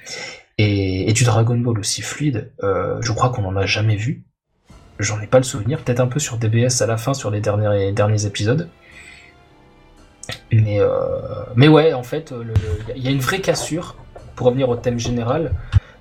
Et, 0.59 1.09
et 1.09 1.13
du 1.13 1.23
Dragon 1.23 1.57
Ball 1.57 1.79
aussi 1.79 2.03
fluide, 2.03 2.51
euh, 2.63 3.01
je 3.01 3.11
crois 3.11 3.29
qu'on 3.29 3.41
n'en 3.41 3.55
a 3.55 3.65
jamais 3.65 3.95
vu. 3.95 4.23
J'en 4.99 5.19
ai 5.21 5.27
pas 5.27 5.37
le 5.37 5.43
souvenir, 5.43 5.79
peut-être 5.79 6.01
un 6.01 6.07
peu 6.07 6.19
sur 6.19 6.37
DBS 6.37 6.81
à 6.81 6.85
la 6.85 6.97
fin, 6.97 7.13
sur 7.13 7.31
les 7.31 7.39
derniers, 7.39 7.93
derniers 7.93 8.25
épisodes. 8.25 8.69
Mais, 10.51 10.79
euh, 10.79 10.89
mais 11.55 11.67
ouais, 11.67 11.93
en 11.93 12.03
fait, 12.03 12.33
il 12.95 13.01
y 13.01 13.07
a 13.07 13.11
une 13.11 13.19
vraie 13.19 13.39
cassure, 13.39 13.95
pour 14.35 14.47
revenir 14.47 14.69
au 14.69 14.75
thème 14.75 14.99
général, 14.99 15.53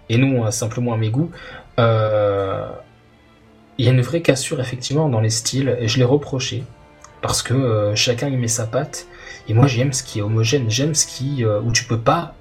et 0.09 0.19
nous, 0.19 0.45
euh, 0.45 0.51
simplement 0.51 0.93
à 0.95 0.97
mes 0.97 1.11
goûts. 1.11 1.31
euh, 1.79 2.67
Il 3.79 3.85
y 3.85 3.89
a 3.89 3.93
une 3.93 4.01
vraie 4.01 4.21
cassure, 4.23 4.61
effectivement, 4.61 5.09
dans 5.09 5.21
les 5.21 5.31
styles, 5.31 5.77
et 5.81 5.87
je 5.87 5.99
l'ai 5.99 6.05
reproché, 6.05 6.65
parce 7.23 7.43
que 7.43 7.55
euh, 7.55 7.95
chacun 7.95 8.29
y 8.29 8.37
met 8.37 8.49
sa 8.49 8.67
patte, 8.67 9.07
et 9.49 9.55
moi 9.55 9.67
j'aime 9.69 9.93
ce 9.93 10.03
qui 10.03 10.19
est 10.19 10.23
homogène, 10.23 10.69
j'aime 10.69 10.95
ce 10.95 11.07
qui, 11.07 11.45
euh, 11.45 11.61
où 11.61 11.71
tu 11.73 11.85
peux 11.85 11.99
pas 12.01 12.35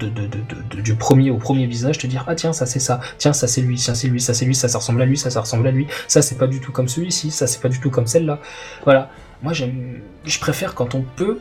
de, 0.00 0.08
de- 0.08 0.80
du 0.80 0.94
premier 0.94 1.30
au 1.30 1.36
premier 1.38 1.66
visage 1.66 1.98
te 1.98 2.06
dire 2.06 2.24
ah 2.28 2.34
tiens 2.34 2.52
ça 2.52 2.66
c'est 2.66 2.80
ça. 2.80 3.00
Tiens 3.18 3.32
ça 3.32 3.46
c'est 3.46 3.60
lui 3.62 3.76
tiens 3.76 3.94
c'est 3.94 4.08
lui 4.08 4.20
ça 4.20 4.34
c'est 4.34 4.44
lui 4.44 4.54
ça 4.54 4.68
ça 4.68 4.78
ressemble 4.78 5.02
à 5.02 5.06
lui 5.06 5.16
ça 5.16 5.30
ça 5.30 5.40
ressemble 5.40 5.66
à 5.66 5.70
lui. 5.70 5.86
Ça 6.08 6.22
c'est 6.22 6.36
pas 6.36 6.46
du 6.46 6.60
tout 6.60 6.72
comme 6.72 6.88
celui-ci 6.88 7.30
ça 7.30 7.46
c'est 7.46 7.60
pas 7.60 7.68
du 7.68 7.80
tout 7.80 7.90
comme 7.90 8.06
celle-là. 8.06 8.38
Voilà. 8.84 9.10
Moi 9.42 9.52
j'aime 9.52 10.00
je 10.24 10.38
préfère 10.38 10.74
quand 10.74 10.94
on 10.94 11.02
peut 11.02 11.38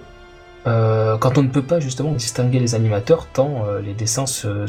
euh, 0.65 1.17
quand 1.17 1.37
on 1.37 1.43
ne 1.43 1.47
peut 1.49 1.61
pas 1.61 1.79
justement 1.79 2.11
distinguer 2.11 2.59
les 2.59 2.75
animateurs 2.75 3.27
tant 3.27 3.63
euh, 3.67 3.79
les 3.79 3.93
dessins 3.93 4.25
se, 4.25 4.65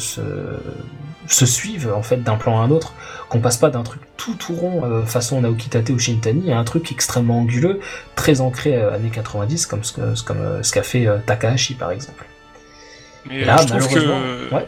suivent 1.26 1.92
en 1.92 2.02
fait 2.02 2.18
d'un 2.22 2.36
plan 2.36 2.60
à 2.60 2.64
un 2.64 2.70
autre. 2.70 2.92
Qu'on 3.28 3.40
passe 3.40 3.56
pas 3.56 3.68
d'un 3.70 3.82
truc 3.82 4.00
tout 4.16 4.34
tout 4.34 4.54
rond 4.54 4.84
euh, 4.84 5.02
façon 5.04 5.40
Naoki 5.40 5.68
Tate 5.68 5.90
ou 5.90 5.98
Shintani 5.98 6.52
à 6.52 6.58
un 6.58 6.64
truc 6.64 6.90
extrêmement 6.92 7.40
anguleux 7.40 7.80
très 8.14 8.40
ancré 8.40 8.80
années 8.80 9.10
90 9.10 9.66
comme 9.66 9.82
ce 9.84 10.22
comme 10.22 10.62
ce 10.62 10.72
qu'a 10.72 10.82
fait 10.82 11.06
Takahashi 11.26 11.74
par 11.74 11.90
exemple 11.90 12.24
Mais 13.28 13.40
et 13.40 13.44
là 13.44 13.56
je 13.60 13.66
trouve 13.66 13.94
que. 13.94 14.54
ouais 14.54 14.66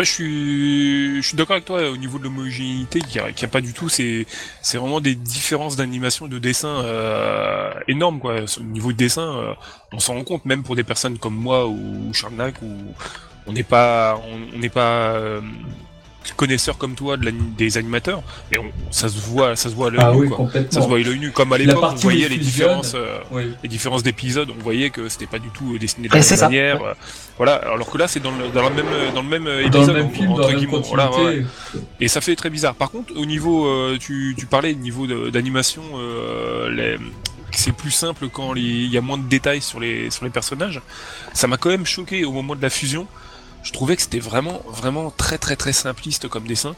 je 0.00 0.10
suis, 0.10 1.16
je 1.22 1.28
suis 1.28 1.36
d'accord 1.36 1.54
avec 1.54 1.66
toi 1.66 1.90
au 1.90 1.96
niveau 1.96 2.18
de 2.18 2.24
l'homogénéité, 2.24 3.00
qu'il 3.00 3.22
n'y 3.22 3.44
a, 3.44 3.48
pas 3.48 3.60
du 3.60 3.72
tout. 3.72 3.88
C'est, 3.88 4.26
c'est 4.62 4.78
vraiment 4.78 5.00
des 5.00 5.14
différences 5.14 5.76
d'animation, 5.76 6.28
de 6.28 6.38
dessin 6.38 6.82
euh, 6.84 7.72
énormes, 7.88 8.18
quoi. 8.18 8.36
Au 8.58 8.62
niveau 8.62 8.92
de 8.92 8.96
dessin, 8.96 9.36
euh, 9.36 9.54
on 9.92 9.98
s'en 9.98 10.14
rend 10.14 10.24
compte, 10.24 10.44
même 10.46 10.62
pour 10.62 10.76
des 10.76 10.84
personnes 10.84 11.18
comme 11.18 11.34
moi 11.34 11.68
ou 11.68 12.12
Charnac, 12.14 12.54
où 12.62 12.72
on 13.46 13.52
n'est 13.52 13.62
pas, 13.62 14.20
on 14.24 14.56
on 14.56 14.58
n'est 14.58 14.70
pas 14.70 15.14
euh, 15.14 15.40
connaisseur 16.36 16.78
comme 16.78 16.94
toi 16.94 17.16
de 17.16 17.32
des 17.58 17.78
animateurs, 17.78 18.22
mais 18.50 18.58
on, 18.58 18.66
ça 18.90 19.08
se 19.08 19.18
voit, 19.18 19.56
ça 19.56 19.68
se 19.70 19.74
voit 19.74 19.88
à 19.88 19.90
l'œil 19.90 20.00
Ah 20.04 20.12
nu, 20.12 20.20
oui, 20.20 20.28
quoi. 20.28 20.36
complètement. 20.38 20.70
Ça 20.70 20.82
se 20.82 20.88
voit 20.88 20.98
à 20.98 21.02
l'œil 21.02 21.18
nu, 21.18 21.30
comme 21.32 21.52
à 21.52 21.58
l'époque, 21.58 21.84
on 21.92 21.94
voyait 21.96 22.28
les 22.28 22.36
différences. 22.38 22.92
euh, 22.94 23.18
Oui. 23.30 23.52
les 23.62 23.68
différences 23.68 24.02
d'épisodes, 24.02 24.48
on 24.58 24.62
voyait 24.62 24.90
que 24.90 25.08
c'était 25.08 25.26
pas 25.26 25.38
du 25.38 25.48
tout 25.50 25.76
dessiné 25.78 26.08
de 26.08 26.14
la 26.14 26.20
même 26.20 26.40
manière. 26.40 26.80
ouais. 26.82 26.88
euh, 26.88 26.94
Voilà, 27.36 27.54
alors 27.56 27.90
que 27.90 27.98
là 27.98 28.08
c'est 28.08 28.20
dans 28.20 28.30
le, 28.30 28.48
dans, 28.48 28.68
le 28.68 28.74
même, 28.74 28.86
dans 29.14 29.22
le 29.22 29.28
même 29.28 29.46
euh, 29.46 29.62
Dans 29.68 29.78
épisode, 29.78 29.96
le 29.96 30.02
même 30.04 30.12
film, 30.12 30.30
entre 30.32 30.52
guillemets. 30.52 30.80
Voilà, 30.84 31.08
continuité. 31.08 31.40
ouais. 31.74 31.80
Et 32.00 32.08
ça 32.08 32.20
fait 32.20 32.36
très 32.36 32.50
bizarre. 32.50 32.74
Par 32.74 32.90
contre, 32.90 33.12
au 33.16 33.24
niveau, 33.26 33.66
euh, 33.66 33.96
tu, 33.98 34.34
tu 34.38 34.46
parlais 34.46 34.72
au 34.74 34.76
niveau 34.78 35.06
d'animation, 35.30 35.82
euh, 35.96 36.96
c'est 37.54 37.72
plus 37.72 37.90
simple 37.90 38.28
quand 38.28 38.54
il 38.54 38.86
y 38.86 38.96
a 38.96 39.00
moins 39.02 39.18
de 39.18 39.28
détails 39.28 39.60
sur 39.60 39.78
les, 39.80 40.10
sur 40.10 40.24
les 40.24 40.30
personnages. 40.30 40.80
Ça 41.34 41.46
m'a 41.48 41.56
quand 41.58 41.68
même 41.70 41.84
choqué 41.86 42.24
au 42.24 42.32
moment 42.32 42.54
de 42.56 42.62
la 42.62 42.70
fusion. 42.70 43.06
Je 43.62 43.72
trouvais 43.72 43.96
que 43.96 44.02
c'était 44.02 44.18
vraiment, 44.18 44.60
vraiment 44.68 45.12
très, 45.16 45.38
très, 45.38 45.56
très 45.56 45.72
simpliste 45.72 46.28
comme 46.28 46.46
dessin. 46.46 46.74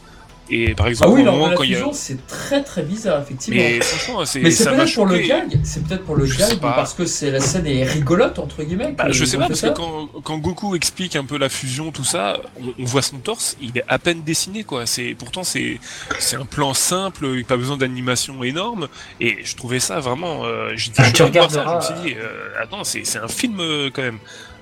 Et 0.50 0.74
par 0.74 0.84
Ah 0.84 0.90
exemple, 0.90 1.12
oui, 1.14 1.22
au 1.22 1.24
moment 1.32 1.54
quand 1.56 1.62
il 1.62 1.70
y 1.70 1.76
a... 1.76 1.88
c'est 1.94 2.26
très 2.26 2.62
très 2.62 2.82
bizarre, 2.82 3.22
effectivement. 3.22 3.58
Mais 3.62 3.80
franchement, 3.80 4.26
c'est, 4.26 4.40
Mais 4.40 4.50
c'est 4.50 4.68
peut-être 4.68 4.94
pour 4.94 5.06
le 5.06 5.16
gag, 5.16 5.58
c'est 5.64 5.82
peut-être 5.82 6.04
pour 6.04 6.16
le 6.16 6.26
Je 6.26 6.36
gag, 6.36 6.58
parce 6.60 6.92
que 6.92 7.06
c'est 7.06 7.30
la 7.30 7.40
scène 7.40 7.66
est 7.66 7.82
rigolote 7.84 8.38
entre 8.38 8.62
guillemets. 8.62 8.92
Bah, 8.92 9.06
je 9.08 9.24
sais 9.24 9.38
pas, 9.38 9.48
parce 9.48 9.62
que 9.62 9.68
quand, 9.68 10.08
quand 10.22 10.36
Goku 10.36 10.76
explique 10.76 11.16
un 11.16 11.24
peu 11.24 11.38
la 11.38 11.48
fusion, 11.48 11.92
tout 11.92 12.04
ça, 12.04 12.36
on, 12.60 12.74
on 12.78 12.84
voit 12.84 13.00
son 13.00 13.16
torse, 13.20 13.56
il 13.62 13.78
est 13.78 13.84
à 13.88 13.98
peine 13.98 14.22
dessiné, 14.22 14.64
quoi. 14.64 14.84
C'est, 14.84 15.16
pourtant, 15.18 15.44
c'est, 15.44 15.80
c'est 16.18 16.36
un 16.36 16.44
plan 16.44 16.74
simple, 16.74 17.26
il 17.34 17.46
pas 17.46 17.56
besoin 17.56 17.78
d'animation 17.78 18.44
énorme, 18.44 18.88
et 19.20 19.38
je 19.44 19.56
trouvais 19.56 19.80
ça 19.80 19.98
vraiment, 20.00 20.44
euh, 20.44 20.72
j'étais 20.76 21.04
Ah, 21.06 21.10
tu 21.10 21.22
de 21.22 21.38
voir 21.38 21.50
ça, 21.50 21.64
je 21.66 21.74
me 21.74 21.80
suis 21.80 22.06
dit, 22.06 22.18
euh, 22.20 22.62
attends, 22.62 22.84
c'est, 22.84 23.04
c'est 23.04 23.18
un 23.18 23.28
film, 23.28 23.60
euh, 23.60 23.88
quand 23.90 24.02
même. 24.02 24.18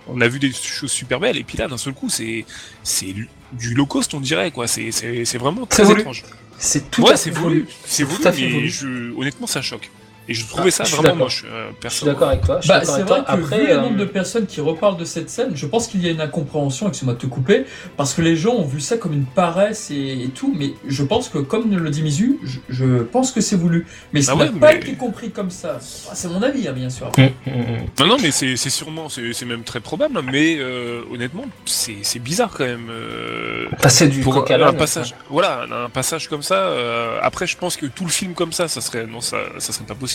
On 0.09 0.21
a 0.21 0.29
vu 0.29 0.39
des 0.39 0.53
choses 0.53 0.91
super 0.91 1.21
belles, 1.21 1.37
et 1.37 1.45
puis 1.45 1.57
là, 1.59 1.69
d'un 1.69 1.77
seul 1.77 1.95
coup, 1.95 2.09
c'est, 2.09 2.45
c'est 2.83 3.15
du 3.53 3.75
low 3.75 3.87
cost, 3.87 4.15
on 4.15 4.21
dirait, 4.21 4.51
quoi. 4.51 4.67
C'est, 4.67 4.91
c'est, 4.91 5.25
c'est 5.25 5.39
vraiment 5.39 5.67
très 5.67 5.91
étrange. 5.91 6.25
C'est 6.59 6.91
tout 6.91 7.03
ouais, 7.03 7.13
à 7.13 7.17
c'est 7.17 7.33
fait 7.33 7.39
voulu, 7.39 7.67
c'est 7.85 8.05
voulu, 8.05 8.23
mais 8.25 8.69
je, 8.69 9.13
honnêtement, 9.17 9.47
ça 9.47 9.63
choque. 9.63 9.91
Et 10.29 10.35
je 10.35 10.47
trouvais 10.47 10.69
Ah, 10.69 10.71
ça 10.71 10.85
je 10.85 10.95
vraiment 10.97 11.17
moche, 11.17 11.45
euh, 11.47 11.71
Je 11.83 11.89
suis 11.89 12.07
d'accord 12.07 12.29
avec 12.29 12.43
toi. 12.43 12.61
Bah, 12.69 12.85
c'est 12.85 13.03
vrai 13.03 13.05
toi. 13.07 13.21
que 13.23 13.31
Après, 13.33 13.59
vu 13.61 13.67
le 13.67 13.73
euh, 13.73 13.81
nombre 13.81 13.97
de 13.97 14.05
personnes 14.05 14.47
qui 14.47 14.61
reparlent 14.61 14.97
de 14.97 15.05
cette 15.05 15.29
scène, 15.29 15.51
je 15.55 15.67
pense 15.67 15.89
qu'il 15.89 16.01
y 16.05 16.07
a 16.09 16.11
une 16.13 16.21
incompréhension, 16.21 16.87
excuse-moi 16.89 17.15
de 17.15 17.19
te 17.19 17.27
couper, 17.27 17.65
parce 17.97 18.15
que 18.15 18.23
les 18.23 18.37
gens 18.37 18.55
ont 18.55 18.65
vu 18.65 18.81
ça 18.81 18.97
comme 18.97 19.13
une 19.15 19.25
paresse 19.25 19.91
et, 19.91 20.23
et 20.23 20.29
tout, 20.29 20.55
mais 20.57 20.75
je 20.87 21.03
pense 21.03 21.29
que, 21.29 21.39
comme 21.39 21.75
le 21.77 21.91
dit 21.91 22.03
Mizu, 22.03 22.39
je, 22.45 22.61
je 22.69 23.03
pense 23.03 23.33
que 23.33 23.41
c'est 23.41 23.57
voulu. 23.57 23.87
Mais 24.13 24.23
ça 24.23 24.33
Ah 24.35 24.37
n'a 24.37 24.45
ouais, 24.45 24.59
pas 24.61 24.73
mais- 24.73 24.79
été 24.79 24.95
compris 24.95 25.31
comme 25.31 25.51
ça. 25.51 25.79
Ah, 26.09 26.15
c'est 26.15 26.29
mon 26.29 26.41
avis, 26.43 26.69
hein, 26.69 26.73
bien 26.73 26.89
sûr. 26.91 27.11
hum, 27.19 27.25
hum, 27.49 27.53
hum. 27.55 27.87
Non, 27.99 28.07
non, 28.07 28.17
mais 28.23 28.31
c'est 28.31 28.57
c'est 28.57 28.71
sûrement, 28.71 29.09
c'est 29.09 29.33
c'est 29.33 29.45
même 29.47 29.65
très 29.65 29.81
probable, 29.81 30.21
mais 30.31 30.57
euh, 30.59 31.03
honnêtement, 31.13 31.47
c'est 31.65 31.97
c'est 32.03 32.21
bizarre 32.21 32.51
quand 32.57 32.65
même. 32.65 32.89
euh, 32.91 33.67
Passer 33.81 34.07
du 34.09 34.21
pour 34.21 34.49
un 34.49 34.57
l'âne, 34.57 34.77
passage, 34.77 35.15
voilà, 35.31 35.67
un 35.85 35.89
passage 35.91 36.29
comme 36.29 36.43
ça. 36.43 36.55
euh, 36.67 37.19
après, 37.23 37.47
je 37.49 37.57
pense 37.57 37.77
que 37.77 37.87
tout 37.87 38.05
le 38.05 38.11
film 38.11 38.35
comme 38.35 38.53
ça, 38.53 38.69
ça 38.69 38.81
serait 38.81 39.07
non, 39.07 39.21
ça, 39.21 39.39
ça 39.59 39.73
serait 39.73 39.85
pas 39.85 39.95
possible. 39.95 40.12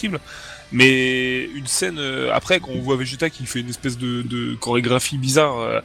Mais 0.72 1.46
une 1.46 1.68
scène 1.68 1.98
euh, 1.98 2.30
après, 2.34 2.60
quand 2.60 2.72
on 2.72 2.82
voit 2.82 2.98
Vegeta 2.98 3.30
qui 3.30 3.46
fait 3.46 3.62
une 3.62 3.70
espèce 3.70 3.98
de, 3.98 4.56
chorégraphie 4.56 5.18
bizarre. 5.18 5.60
euh, 5.60 5.82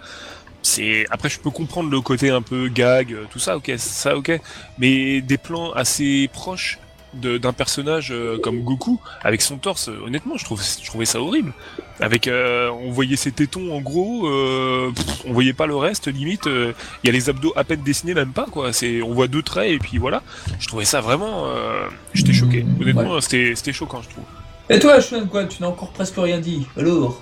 c'est 0.64 1.06
après 1.10 1.28
je 1.28 1.40
peux 1.40 1.50
comprendre 1.50 1.90
le 1.90 2.00
côté 2.00 2.30
un 2.30 2.40
peu 2.40 2.68
gag 2.68 3.12
euh, 3.12 3.24
tout 3.30 3.40
ça 3.40 3.56
ok 3.56 3.72
ça 3.78 4.16
ok 4.16 4.40
mais 4.78 5.20
des 5.20 5.36
plans 5.36 5.72
assez 5.72 6.30
proches 6.32 6.78
d'un 7.14 7.52
personnage 7.52 8.10
euh, 8.10 8.38
comme 8.38 8.60
Goku 8.62 8.98
avec 9.22 9.42
son 9.42 9.56
torse. 9.58 9.88
euh, 9.88 9.98
Honnêtement, 10.06 10.36
je, 10.36 10.44
trouve, 10.44 10.62
je 10.62 10.86
trouvais 10.86 11.04
ça 11.04 11.20
horrible. 11.20 11.52
Avec, 12.00 12.26
euh, 12.26 12.70
on 12.70 12.90
voyait 12.90 13.16
ses 13.16 13.32
tétons 13.32 13.72
en 13.74 13.80
gros, 13.80 14.26
euh, 14.26 14.90
pff, 14.94 15.24
on 15.26 15.32
voyait 15.32 15.52
pas 15.52 15.66
le 15.66 15.76
reste. 15.76 16.08
Limite, 16.08 16.46
euh, 16.46 16.72
il 17.02 17.06
y 17.06 17.10
a 17.10 17.12
les 17.12 17.28
abdos 17.28 17.52
à 17.54 17.64
peine 17.64 17.82
dessinés, 17.82 18.14
même 18.14 18.32
pas 18.32 18.46
quoi. 18.50 18.72
C'est, 18.72 19.02
on 19.02 19.12
voit 19.12 19.28
deux 19.28 19.42
traits 19.42 19.70
et 19.70 19.78
puis 19.78 19.98
voilà. 19.98 20.22
Je 20.58 20.66
trouvais 20.68 20.84
ça 20.86 21.00
vraiment, 21.00 21.46
euh, 21.48 21.86
j'étais 22.14 22.32
choqué. 22.32 22.64
Honnêtement, 22.80 23.20
c'était, 23.20 23.52
c'était 23.54 23.72
choquant, 23.72 24.00
je 24.02 24.08
trouve. 24.08 24.24
Et 24.70 24.78
toi, 24.78 25.00
Sean, 25.00 25.26
quoi, 25.26 25.44
tu 25.44 25.60
n'as 25.60 25.68
encore 25.68 25.90
presque 25.92 26.14
rien 26.16 26.38
dit. 26.40 26.66
Alors? 26.78 27.20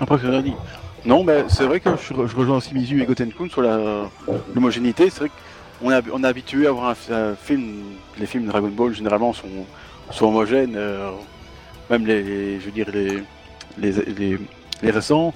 Après, 0.00 0.16
rien 0.16 0.40
dit. 0.40 0.54
Non, 1.04 1.22
mais 1.22 1.44
c'est 1.48 1.64
vrai 1.66 1.80
que 1.80 1.90
je, 1.96 2.14
je 2.26 2.34
rejoins 2.36 2.56
aussi 2.56 2.72
Mizu 2.74 3.02
et 3.02 3.06
Gotenkun 3.06 3.48
sur 3.50 3.62
la- 3.62 4.08
l'homogénéité. 4.54 5.10
C'est 5.10 5.20
vrai 5.20 5.30
qu'on 5.80 5.90
est, 5.92 6.02
on 6.12 6.24
est 6.24 6.26
habitué 6.26 6.66
à 6.66 6.70
voir 6.72 6.96
un, 7.10 7.14
un 7.14 7.34
film, 7.36 7.74
les 8.18 8.26
films 8.26 8.46
Dragon 8.46 8.68
Ball 8.68 8.94
généralement 8.94 9.32
sont, 9.32 9.48
homogènes, 10.20 10.74
euh, 10.76 11.10
même 11.90 12.06
les, 12.06 12.60
je 12.60 12.66
veux 12.66 12.70
dire 12.70 12.88
les, 12.92 13.22
les, 13.78 14.38
les, 14.82 14.90
récents. 14.90 15.34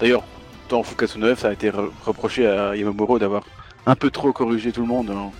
D'ailleurs, 0.00 0.22
dans 0.68 0.82
Fukatsu 0.82 1.18
9, 1.18 1.38
ça 1.38 1.48
a 1.48 1.52
été 1.52 1.70
re- 1.70 1.90
reproché 2.04 2.46
à 2.46 2.74
Yamamuro 2.76 3.18
d'avoir 3.18 3.42
un 3.86 3.94
peu 3.94 4.10
trop 4.10 4.32
corrigé 4.32 4.72
tout 4.72 4.80
le 4.82 4.86
monde 4.86 5.10
hein, 5.10 5.30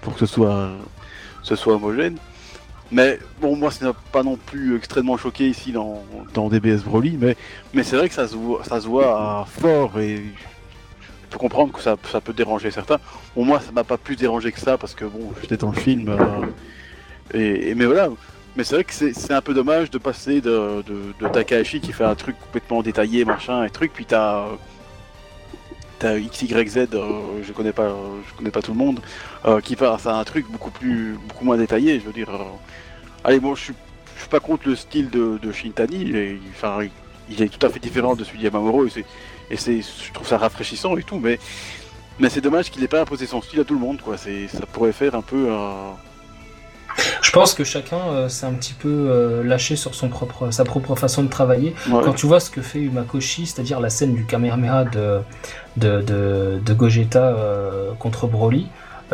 pour 0.00 0.14
que 0.14 0.20
ce 0.20 0.26
soit, 0.26 0.70
ce 1.42 1.56
soit 1.56 1.74
homogène. 1.74 2.16
Mais 2.90 3.18
bon, 3.40 3.56
moi, 3.56 3.70
ça 3.70 3.86
n'a 3.86 3.92
pas 3.94 4.22
non 4.22 4.36
plus 4.36 4.76
extrêmement 4.76 5.16
choqué 5.16 5.48
ici 5.48 5.72
dans, 5.72 6.02
dans 6.34 6.48
DBS 6.48 6.82
Broly, 6.84 7.16
mais, 7.18 7.36
mais 7.72 7.84
c'est 7.84 7.96
vrai 7.96 8.08
que 8.08 8.14
ça 8.14 8.28
se 8.28 8.36
voit, 8.36 8.62
ça 8.64 8.80
se 8.82 8.86
voit 8.86 9.46
fort 9.48 9.98
et 9.98 10.22
peux 11.32 11.38
comprendre 11.38 11.72
que 11.72 11.80
ça, 11.80 11.96
ça 12.10 12.20
peut 12.20 12.32
déranger 12.32 12.70
certains. 12.70 12.98
Bon, 13.36 13.44
moi, 13.44 13.60
ça 13.60 13.72
m'a 13.72 13.84
pas 13.84 13.98
plus 13.98 14.16
dérangé 14.16 14.52
que 14.52 14.60
ça 14.60 14.78
parce 14.78 14.94
que 14.94 15.04
bon, 15.04 15.32
j'étais 15.40 15.56
dans 15.56 15.70
le 15.72 15.78
film. 15.78 16.08
euh, 16.08 16.46
et, 17.34 17.74
mais 17.74 17.86
voilà. 17.86 18.08
Mais 18.56 18.64
c'est 18.64 18.74
vrai 18.74 18.84
que 18.84 18.92
c'est 18.92 19.32
un 19.32 19.40
peu 19.40 19.54
dommage 19.54 19.90
de 19.90 19.96
passer 19.96 20.42
de, 20.42 20.82
de, 20.86 21.28
Takahashi 21.28 21.80
qui 21.80 21.92
fait 21.92 22.04
un 22.04 22.14
truc 22.14 22.38
complètement 22.38 22.82
détaillé, 22.82 23.24
machin 23.24 23.64
et 23.64 23.70
truc, 23.70 23.92
puis 23.94 24.04
t'as 24.04 24.44
t'as 25.98 26.18
XYZ, 26.18 26.88
euh, 26.94 27.42
je 27.42 27.52
connais 27.52 27.72
pas, 27.72 27.94
je 28.28 28.34
connais 28.36 28.50
pas 28.50 28.60
tout 28.60 28.72
le 28.72 28.78
monde, 28.78 29.00
euh, 29.46 29.60
qui 29.60 29.76
passe 29.76 30.06
à 30.06 30.16
un 30.16 30.24
truc 30.24 30.50
beaucoup 30.50 30.70
plus, 30.72 31.16
beaucoup 31.28 31.44
moins 31.44 31.56
détaillé. 31.56 32.00
Je 32.00 32.06
veux 32.06 32.12
dire, 32.12 32.28
euh, 32.28 32.44
allez, 33.24 33.38
bon, 33.40 33.54
je 33.54 33.62
suis, 33.64 33.74
je 34.16 34.20
suis 34.20 34.28
pas 34.28 34.40
contre 34.40 34.68
le 34.68 34.74
style 34.74 35.10
de, 35.10 35.38
de 35.40 35.52
Shintani, 35.52 36.12
enfin, 36.50 36.80
il- 37.30 37.40
est 37.40 37.48
tout 37.48 37.64
à 37.64 37.70
fait 37.70 37.78
différent 37.78 38.16
de 38.16 38.24
celui 38.24 38.40
de 38.40 38.44
Yamamuro, 38.44 38.86
et 39.52 39.56
c'est, 39.56 39.80
je 39.82 40.12
trouve 40.12 40.26
ça 40.26 40.38
rafraîchissant 40.38 40.96
et 40.96 41.02
tout, 41.02 41.20
mais, 41.20 41.38
mais 42.18 42.28
c'est 42.30 42.40
dommage 42.40 42.70
qu'il 42.70 42.82
ait 42.82 42.88
pas 42.88 43.02
imposé 43.02 43.26
son 43.26 43.40
style 43.42 43.60
à 43.60 43.64
tout 43.64 43.74
le 43.74 43.80
monde, 43.80 44.00
quoi. 44.00 44.16
C'est, 44.16 44.48
ça 44.48 44.66
pourrait 44.66 44.92
faire 44.92 45.14
un 45.14 45.22
peu. 45.22 45.48
Je 47.22 47.30
pense 47.30 47.54
que 47.54 47.64
chacun 47.64 47.96
euh, 48.10 48.28
s'est 48.28 48.44
un 48.46 48.52
petit 48.52 48.74
peu 48.74 48.88
euh, 48.88 49.42
lâché 49.42 49.76
sur 49.76 49.94
son 49.94 50.08
propre, 50.08 50.50
sa 50.50 50.64
propre 50.64 50.94
façon 50.94 51.22
de 51.22 51.28
travailler. 51.28 51.74
ouais. 51.90 52.02
Quand 52.04 52.12
tu 52.12 52.26
vois 52.26 52.40
ce 52.40 52.50
que 52.50 52.60
fait 52.60 52.80
Umakoshi, 52.80 53.46
c'est-à-dire 53.46 53.80
la 53.80 53.90
scène 53.90 54.14
du 54.14 54.24
Kamehameha 54.26 54.84
de, 54.84 55.20
de, 55.76 56.02
de, 56.02 56.60
de 56.64 56.74
Gogeta 56.74 57.28
euh, 57.28 57.92
contre 57.98 58.26
Broly, 58.26 58.66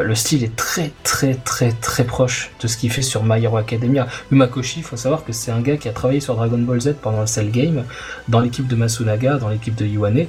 le 0.03 0.15
style 0.15 0.45
est 0.45 0.55
très 0.57 0.93
très 1.03 1.35
très 1.35 1.73
très 1.73 2.05
proche 2.05 2.51
de 2.61 2.69
ce 2.69 2.77
qu'il 2.77 2.91
fait 2.91 3.03
sur 3.03 3.25
My 3.25 3.43
Hero 3.43 3.57
Academia. 3.57 4.07
Umakoshi, 4.31 4.81
il 4.81 4.83
faut 4.83 4.97
savoir 4.97 5.25
que 5.25 5.33
c'est 5.33 5.51
un 5.51 5.61
gars 5.61 5.77
qui 5.77 5.89
a 5.89 5.93
travaillé 5.93 6.21
sur 6.21 6.35
Dragon 6.35 6.59
Ball 6.59 6.81
Z 6.81 6.95
pendant 7.01 7.21
le 7.21 7.27
Cell 7.27 7.51
Game, 7.51 7.85
dans 8.29 8.41
l'équipe 8.41 8.67
de 8.67 8.77
Masunaga, 8.77 9.39
dans 9.39 9.49
l'équipe 9.49 9.75
de 9.75 9.87
Iwane. 9.87 10.27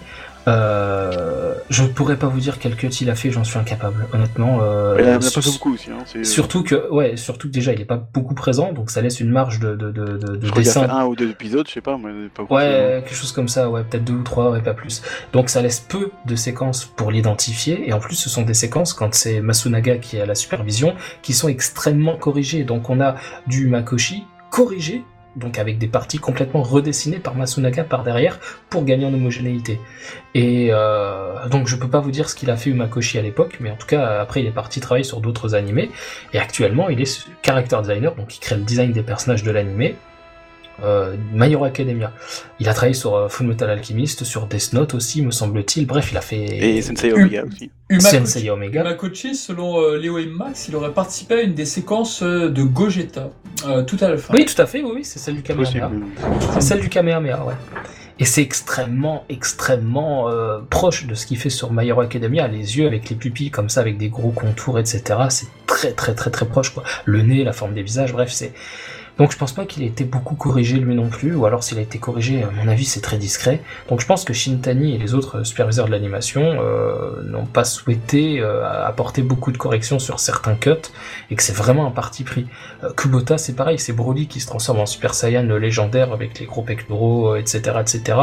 Euh, 0.49 1.53
je 1.69 1.83
pourrais 1.83 2.15
pas 2.17 2.27
vous 2.27 2.39
dire 2.39 2.57
quel 2.59 2.75
cut 2.75 2.87
il 2.87 3.09
a 3.09 3.15
fait, 3.15 3.29
j'en 3.31 3.43
suis 3.43 3.59
incapable, 3.59 4.07
honnêtement. 4.13 4.59
euh, 4.61 4.95
Il 4.99 5.05
en 5.05 5.11
a 5.11 5.15
pas 5.15 5.21
sur- 5.21 5.43
fait 5.43 5.51
beaucoup 5.51 5.73
aussi, 5.75 5.89
hein. 5.91 5.99
c'est- 6.05 6.23
Surtout 6.23 6.63
que, 6.63 6.89
ouais, 6.91 7.15
surtout 7.17 7.47
que 7.47 7.53
déjà 7.53 7.73
il 7.73 7.79
est 7.81 7.85
pas 7.85 7.97
beaucoup 8.13 8.33
présent, 8.33 8.73
donc 8.73 8.89
ça 8.89 9.01
laisse 9.01 9.19
une 9.19 9.29
marge 9.29 9.59
de, 9.59 9.75
de, 9.75 9.91
de, 9.91 10.05
de, 10.17 10.17
de 10.17 10.45
je 10.45 10.49
crois 10.49 10.61
qu'il 10.63 10.69
a 10.69 10.73
fait 10.73 10.79
dessin. 10.81 10.89
un 10.89 11.05
ou 11.05 11.15
deux 11.15 11.29
épisodes, 11.29 11.67
je 11.67 11.73
sais 11.73 11.81
pas, 11.81 11.97
mais 11.97 12.27
pas 12.29 12.41
beaucoup. 12.43 12.55
Ouais, 12.55 13.03
quelque 13.05 13.15
chose 13.15 13.31
comme 13.31 13.47
ça, 13.47 13.69
ouais, 13.69 13.83
peut-être 13.83 14.03
deux 14.03 14.13
ou 14.13 14.23
trois, 14.23 14.49
ouais, 14.51 14.61
pas 14.61 14.73
plus. 14.73 15.01
Donc 15.33 15.49
ça 15.49 15.61
laisse 15.61 15.79
peu 15.79 16.09
de 16.25 16.35
séquences 16.35 16.85
pour 16.85 17.11
l'identifier, 17.11 17.87
et 17.87 17.93
en 17.93 17.99
plus 17.99 18.15
ce 18.15 18.29
sont 18.29 18.41
des 18.41 18.53
séquences, 18.55 18.93
quand 18.93 19.13
c'est 19.13 19.41
Masunaga 19.41 19.97
qui 19.97 20.17
est 20.17 20.21
à 20.21 20.25
la 20.25 20.35
supervision, 20.35 20.95
qui 21.21 21.33
sont 21.33 21.49
extrêmement 21.49 22.17
corrigées. 22.17 22.63
Donc 22.63 22.89
on 22.89 22.99
a 22.99 23.15
du 23.47 23.67
Makoshi 23.67 24.23
corrigé, 24.49 25.03
donc 25.39 25.57
avec 25.57 25.77
des 25.77 25.87
parties 25.87 26.19
complètement 26.19 26.61
redessinées 26.61 27.19
par 27.19 27.35
Masunaga 27.35 27.83
par 27.83 28.03
derrière, 28.03 28.39
pour 28.69 28.83
gagner 28.83 29.05
en 29.05 29.13
homogénéité. 29.13 29.79
Et 30.35 30.69
euh, 30.71 31.47
donc 31.49 31.67
je 31.67 31.75
peux 31.75 31.87
pas 31.87 31.99
vous 31.99 32.11
dire 32.11 32.29
ce 32.29 32.35
qu'il 32.35 32.49
a 32.51 32.57
fait 32.57 32.69
Umakoshi 32.69 33.17
à 33.17 33.21
l'époque, 33.21 33.57
mais 33.59 33.71
en 33.71 33.75
tout 33.75 33.87
cas 33.87 34.19
après 34.19 34.41
il 34.41 34.47
est 34.47 34.51
parti 34.51 34.79
travailler 34.79 35.03
sur 35.03 35.21
d'autres 35.21 35.55
animés, 35.55 35.89
et 36.33 36.39
actuellement 36.39 36.89
il 36.89 37.01
est 37.01 37.27
character 37.43 37.77
designer, 37.81 38.15
donc 38.15 38.35
il 38.35 38.39
crée 38.39 38.55
le 38.55 38.63
design 38.63 38.91
des 38.91 39.03
personnages 39.03 39.43
de 39.43 39.51
l'animé, 39.51 39.95
euh, 40.83 41.15
My 41.33 41.51
Hero 41.51 41.65
Academia. 41.65 42.11
Il 42.59 42.69
a 42.69 42.73
travaillé 42.73 42.93
sur 42.93 43.15
euh, 43.15 43.29
Fullmetal 43.29 43.69
Alchemist, 43.69 44.23
sur 44.23 44.47
Death 44.47 44.73
Note 44.73 44.93
aussi, 44.93 45.21
me 45.21 45.31
semble-t-il. 45.31 45.85
Bref, 45.85 46.11
il 46.11 46.17
a 46.17 46.21
fait 46.21 46.45
Et 46.45 46.81
Sensei 46.81 47.13
Omega 47.13 47.43
aussi. 47.45 47.71
Sensei 47.99 48.49
Omega. 48.49 48.81
Umakochi, 48.81 49.35
selon 49.35 49.81
euh, 49.81 49.97
Léo 49.97 50.17
et 50.17 50.27
Max, 50.27 50.67
il 50.67 50.75
aurait 50.75 50.93
participé 50.93 51.35
à 51.35 51.41
une 51.41 51.53
des 51.53 51.65
séquences 51.65 52.21
euh, 52.21 52.49
de 52.49 52.63
Gogeta, 52.63 53.29
euh, 53.67 53.83
tout 53.83 53.97
à 54.01 54.09
la 54.09 54.17
fin. 54.17 54.33
Oui, 54.33 54.45
tout 54.45 54.61
à 54.61 54.65
fait, 54.65 54.81
oui, 54.83 54.91
oui, 54.95 55.03
c'est 55.03 55.19
celle 55.19 55.35
du. 55.35 55.41
Kamehameha. 55.41 55.91
C'est 56.53 56.61
celle 56.61 56.81
du 56.81 56.89
Kamehameha, 56.89 57.43
ouais. 57.45 57.55
Et 58.19 58.25
c'est 58.25 58.41
extrêmement, 58.41 59.23
extrêmement 59.29 60.29
euh, 60.29 60.59
proche 60.69 61.07
de 61.07 61.15
ce 61.15 61.25
qu'il 61.25 61.37
fait 61.37 61.49
sur 61.49 61.71
My 61.71 61.87
Hero 61.87 62.01
Academia. 62.01 62.47
Les 62.49 62.77
yeux 62.77 62.85
avec 62.85 63.09
les 63.09 63.15
pupilles 63.15 63.49
comme 63.49 63.69
ça, 63.69 63.79
avec 63.79 63.97
des 63.97 64.09
gros 64.09 64.31
contours, 64.31 64.77
etc. 64.77 65.01
C'est 65.29 65.47
très, 65.65 65.93
très, 65.93 66.13
très, 66.13 66.29
très 66.29 66.45
proche, 66.45 66.71
quoi. 66.73 66.83
Le 67.05 67.21
nez, 67.21 67.45
la 67.45 67.53
forme 67.53 67.73
des 67.73 67.83
visages, 67.83 68.11
bref, 68.11 68.29
c'est... 68.31 68.53
Donc 69.19 69.31
je 69.31 69.37
pense 69.37 69.51
pas 69.51 69.65
qu'il 69.65 69.83
ait 69.83 69.87
été 69.87 70.05
beaucoup 70.05 70.33
corrigé 70.35 70.77
lui 70.77 70.95
non 70.95 71.09
plus, 71.09 71.35
ou 71.35 71.45
alors 71.45 71.61
s'il 71.63 71.77
a 71.77 71.81
été 71.81 71.99
corrigé, 71.99 72.41
à 72.41 72.49
mon 72.51 72.67
avis 72.69 72.85
c'est 72.85 73.01
très 73.01 73.17
discret. 73.17 73.61
Donc 73.89 73.99
je 73.99 74.05
pense 74.07 74.23
que 74.23 74.33
Shintani 74.33 74.95
et 74.95 74.97
les 74.97 75.13
autres 75.13 75.43
superviseurs 75.43 75.85
de 75.87 75.91
l'animation 75.91 76.41
euh, 76.41 77.21
n'ont 77.23 77.45
pas 77.45 77.65
souhaité 77.65 78.39
euh, 78.39 78.65
apporter 78.85 79.21
beaucoup 79.21 79.51
de 79.51 79.57
corrections 79.57 79.99
sur 79.99 80.19
certains 80.19 80.55
cuts, 80.55 80.71
et 81.29 81.35
que 81.35 81.43
c'est 81.43 81.55
vraiment 81.55 81.85
un 81.85 81.91
parti 81.91 82.23
pris. 82.23 82.47
Euh, 82.83 82.91
Kubota 82.93 83.37
c'est 83.37 83.53
pareil, 83.53 83.77
c'est 83.77 83.93
Broly 83.93 84.27
qui 84.27 84.39
se 84.39 84.47
transforme 84.47 84.79
en 84.79 84.85
Super 84.85 85.13
Saiyan 85.13 85.43
légendaire 85.43 86.13
avec 86.13 86.39
les 86.39 86.45
gros 86.45 86.61
pectoraux, 86.63 87.35
etc. 87.35 87.77
etc. 87.81 88.17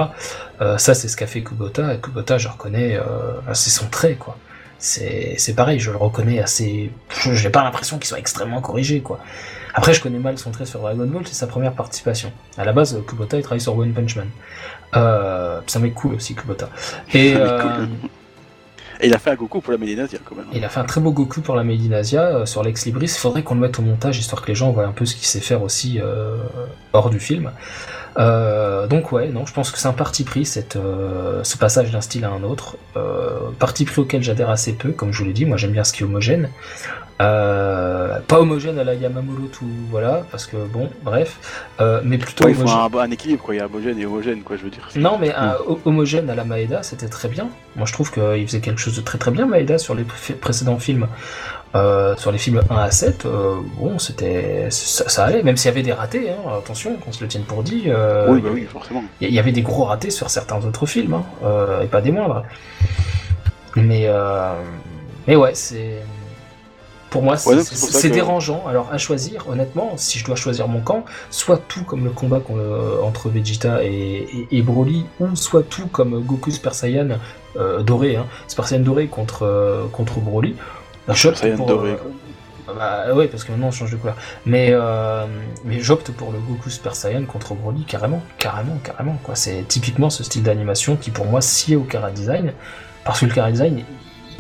Ça 0.79 0.95
c'est 0.95 1.09
ce 1.09 1.17
qu'a 1.17 1.27
fait 1.27 1.43
Kubota, 1.43 1.95
et 1.95 2.01
Kubota 2.01 2.39
je 2.39 2.49
reconnais, 2.49 2.99
c'est 3.53 3.71
son 3.71 3.87
trait 3.89 4.15
quoi. 4.15 4.39
C'est 4.79 5.55
pareil, 5.57 5.79
je 5.79 5.91
le 5.91 5.97
reconnais 5.97 6.39
assez... 6.41 6.91
je- 7.21 7.35
J'ai 7.35 7.51
pas 7.51 7.63
l'impression 7.65 7.99
qu'il 7.99 8.07
soit 8.07 8.19
extrêmement 8.19 8.61
corrigé 8.61 9.01
quoi. 9.01 9.21
Après, 9.77 9.93
je 9.93 10.01
connais 10.01 10.19
mal 10.19 10.39
son 10.39 10.51
trait 10.51 10.65
sur 10.65 10.81
Dragon 10.81 11.07
Ball, 11.07 11.27
c'est 11.27 11.35
sa 11.35 11.47
première 11.47 11.75
participation. 11.75 12.33
À 12.57 12.65
la 12.65 12.73
base, 12.73 12.99
Kubota, 13.07 13.37
il 13.37 13.43
travaille 13.43 13.61
sur 13.61 13.77
One 13.77 13.93
Punch 13.93 14.17
Man. 14.17 14.31
Euh, 14.97 15.61
un 15.75 15.79
mec 15.79 15.93
cool 15.95 16.15
aussi, 16.15 16.35
Kubota. 16.35 16.71
Et, 17.13 17.35
euh. 17.37 17.87
Et 19.01 19.09
il 19.09 19.15
a 19.15 19.19
fait 19.19 19.31
un 19.31 19.35
Goku 19.35 19.61
pour 19.61 19.73
la 19.73 19.79
Médinasia 19.79 20.19
quand 20.25 20.35
même. 20.35 20.47
il 20.55 20.65
a 20.65 20.71
fait 20.71 20.81
un 20.81 20.85
très 20.85 21.03
beau 21.03 21.13
Goku 21.13 21.43
pour 21.43 21.57
la 21.57 21.63
Médinasia 21.63 22.23
euh, 22.23 22.47
sur 22.47 22.63
Lex 22.63 22.87
Libris. 22.87 23.05
Il 23.05 23.19
faudrait 23.19 23.43
qu'on 23.43 23.55
le 23.55 23.61
mette 23.61 23.79
au 23.79 23.83
montage, 23.83 24.19
histoire 24.19 24.41
que 24.41 24.47
les 24.47 24.55
gens 24.55 24.71
voient 24.71 24.87
un 24.87 24.93
peu 24.93 25.05
ce 25.05 25.15
qu'il 25.15 25.27
sait 25.27 25.41
faire 25.41 25.63
aussi 25.63 26.01
euh, 26.01 26.39
hors 26.95 27.11
du 27.11 27.21
film. 27.21 27.53
Euh, 28.19 28.87
donc 28.87 29.13
ouais, 29.13 29.29
non, 29.29 29.45
je 29.47 29.53
pense 29.53 29.71
que 29.71 29.79
c'est 29.79 29.89
un 29.89 29.93
parti 29.93 30.25
pris, 30.25 30.45
cette, 30.47 30.77
euh, 30.77 31.45
ce 31.45 31.57
passage 31.59 31.91
d'un 31.91 32.01
style 32.01 32.25
à 32.25 32.31
un 32.31 32.43
autre. 32.43 32.77
Euh, 32.97 33.51
parti 33.59 33.85
pris 33.85 34.01
auquel 34.01 34.23
j'adhère 34.23 34.51
assez 34.51 34.73
peu, 34.73 34.93
comme 34.93 35.13
je 35.13 35.19
vous 35.21 35.27
l'ai 35.27 35.33
dit, 35.35 35.45
moi 35.45 35.57
j'aime 35.57 35.73
bien 35.73 35.85
ce 35.85 35.93
qui 35.93 36.03
est 36.03 36.07
homogène. 36.07 36.49
Euh, 37.23 38.19
pas 38.29 38.39
homogène 38.41 38.79
à 38.79 38.85
la 38.85 38.95
Yamamoto, 38.95 39.49
tout, 39.53 39.65
voilà, 39.91 40.25
parce 40.31 40.45
que 40.47 40.57
bon, 40.67 40.91
bref, 41.03 41.39
euh, 41.81 42.01
mais 42.05 42.19
plutôt 42.19 42.45
Ouais, 42.45 42.51
il 42.51 42.55
faut 42.55 42.63
homogène. 42.69 42.99
un, 43.01 43.05
un 43.05 43.11
équilibre, 43.11 43.43
quoi. 43.43 43.55
Il 43.55 43.59
y 43.59 43.61
a 43.61 43.67
homogène 43.67 43.99
et 43.99 44.05
homogène, 44.07 44.43
quoi, 44.43 44.57
je 44.57 44.65
veux 44.65 44.71
dire. 44.71 44.87
Non, 44.97 45.17
mais 45.19 45.35
un 45.35 45.55
ho- 45.67 45.81
homogène 45.87 46.29
à 46.29 46.35
la 46.35 46.45
Maeda, 46.45 46.83
c'était 46.83 47.09
très 47.09 47.29
bien. 47.29 47.49
Moi, 47.75 47.87
je 47.87 47.93
trouve 47.95 48.11
qu'il 48.13 48.47
faisait 48.47 48.61
quelque 48.61 48.81
chose 48.81 48.97
de 48.97 49.01
très 49.01 49.17
très 49.17 49.31
bien, 49.31 49.47
Maeda, 49.47 49.79
sur 49.79 49.95
les 49.95 50.05
pré- 50.05 50.35
précédents 50.35 50.79
films. 50.79 51.07
Euh, 51.75 52.17
sur 52.17 52.33
les 52.33 52.39
films 52.39 52.63
1 52.71 52.75
à 52.77 52.91
7, 52.91 53.27
euh, 53.27 53.57
bon, 53.79 53.99
c'était, 53.99 54.69
ça, 54.71 55.09
ça 55.11 55.25
allait, 55.25 55.43
même 55.43 55.57
s'il 55.59 55.67
y 55.69 55.73
avait 55.73 55.83
des 55.83 55.93
ratés, 55.93 56.31
hein, 56.31 56.51
attention, 56.59 56.97
qu'on 56.97 57.13
se 57.13 57.21
le 57.23 57.29
tienne 57.29 57.43
pour 57.43 57.63
dit. 57.63 57.85
euh, 57.89 58.27
Oui, 58.31 58.41
bah 58.41 58.49
oui, 58.53 58.65
forcément. 58.65 59.05
il 59.21 59.31
y 59.33 59.39
avait 59.39 59.53
des 59.53 59.61
gros 59.63 59.85
ratés 59.85 60.11
sur 60.11 60.31
certains 60.31 60.65
autres 60.65 60.87
films, 60.87 61.15
hein, 61.15 61.25
et 61.83 61.87
pas 61.87 62.01
des 62.01 62.13
moindres. 62.13 62.45
Mais, 63.75 64.09
mais 65.27 65.37
ouais, 65.37 65.55
c'est. 65.55 66.03
Pour 67.11 67.23
moi, 67.23 67.37
c'est 67.37 67.51
Ouais, 67.51 67.57
que- 67.63 68.09
dérangeant. 68.09 68.65
Alors, 68.69 68.89
à 68.93 68.99
choisir, 68.99 69.47
honnêtement, 69.49 69.93
si 69.97 70.19
je 70.19 70.25
dois 70.25 70.35
choisir 70.37 70.69
mon 70.69 70.81
camp, 70.81 71.05
soit 71.31 71.59
tout 71.69 71.83
comme 71.85 72.05
le 72.05 72.11
combat 72.11 72.41
entre 73.03 73.29
Vegeta 73.29 73.85
et, 73.85 74.27
et, 74.51 74.59
et 74.59 74.63
Broly, 74.63 75.05
ou 75.21 75.35
soit 75.37 75.63
tout 75.63 75.87
comme 75.89 76.21
Goku 76.23 76.51
Super 76.51 76.75
Saiyan 76.75 77.19
doré, 77.85 78.17
hein, 78.17 78.27
Super 78.49 78.67
Saiyan 78.67 78.83
doré 78.83 79.07
contre, 79.09 79.89
contre 79.93 80.21
Broly. 80.21 80.57
J'opte 81.15 81.47
pour, 81.57 81.67
doré, 81.67 81.91
euh, 81.93 81.97
quoi. 81.97 82.75
bah 82.75 83.15
ouais, 83.15 83.29
parce 83.29 83.45
que 83.45 83.53
maintenant 83.53 83.69
on 83.69 83.73
change 83.73 83.93
de 83.93 83.97
couleur. 83.97 84.17
Mais, 84.45 84.69
euh, 84.73 85.27
mais 85.65 85.81
j'opte 85.81 86.11
pour 86.11 86.33
le 86.33 86.39
Goku 86.39 86.69
Super 86.71 86.95
Saiyan 86.97 87.25
contre 87.25 87.55
Broly, 87.55 87.85
carrément, 87.85 88.23
carrément, 88.39 88.77
carrément. 88.83 89.19
quoi. 89.23 89.35
C'est 89.37 89.65
typiquement 89.69 90.11
ce 90.11 90.25
style 90.25 90.43
d'animation 90.43 90.97
qui 90.97 91.11
pour 91.11 91.27
moi 91.27 91.41
sied 91.41 91.77
au 91.77 91.83
Kara 91.83 92.11
Design, 92.11 92.53
parce 93.05 93.21
que 93.21 93.27
le 93.27 93.33
Kara 93.33 93.51
Design, 93.53 93.85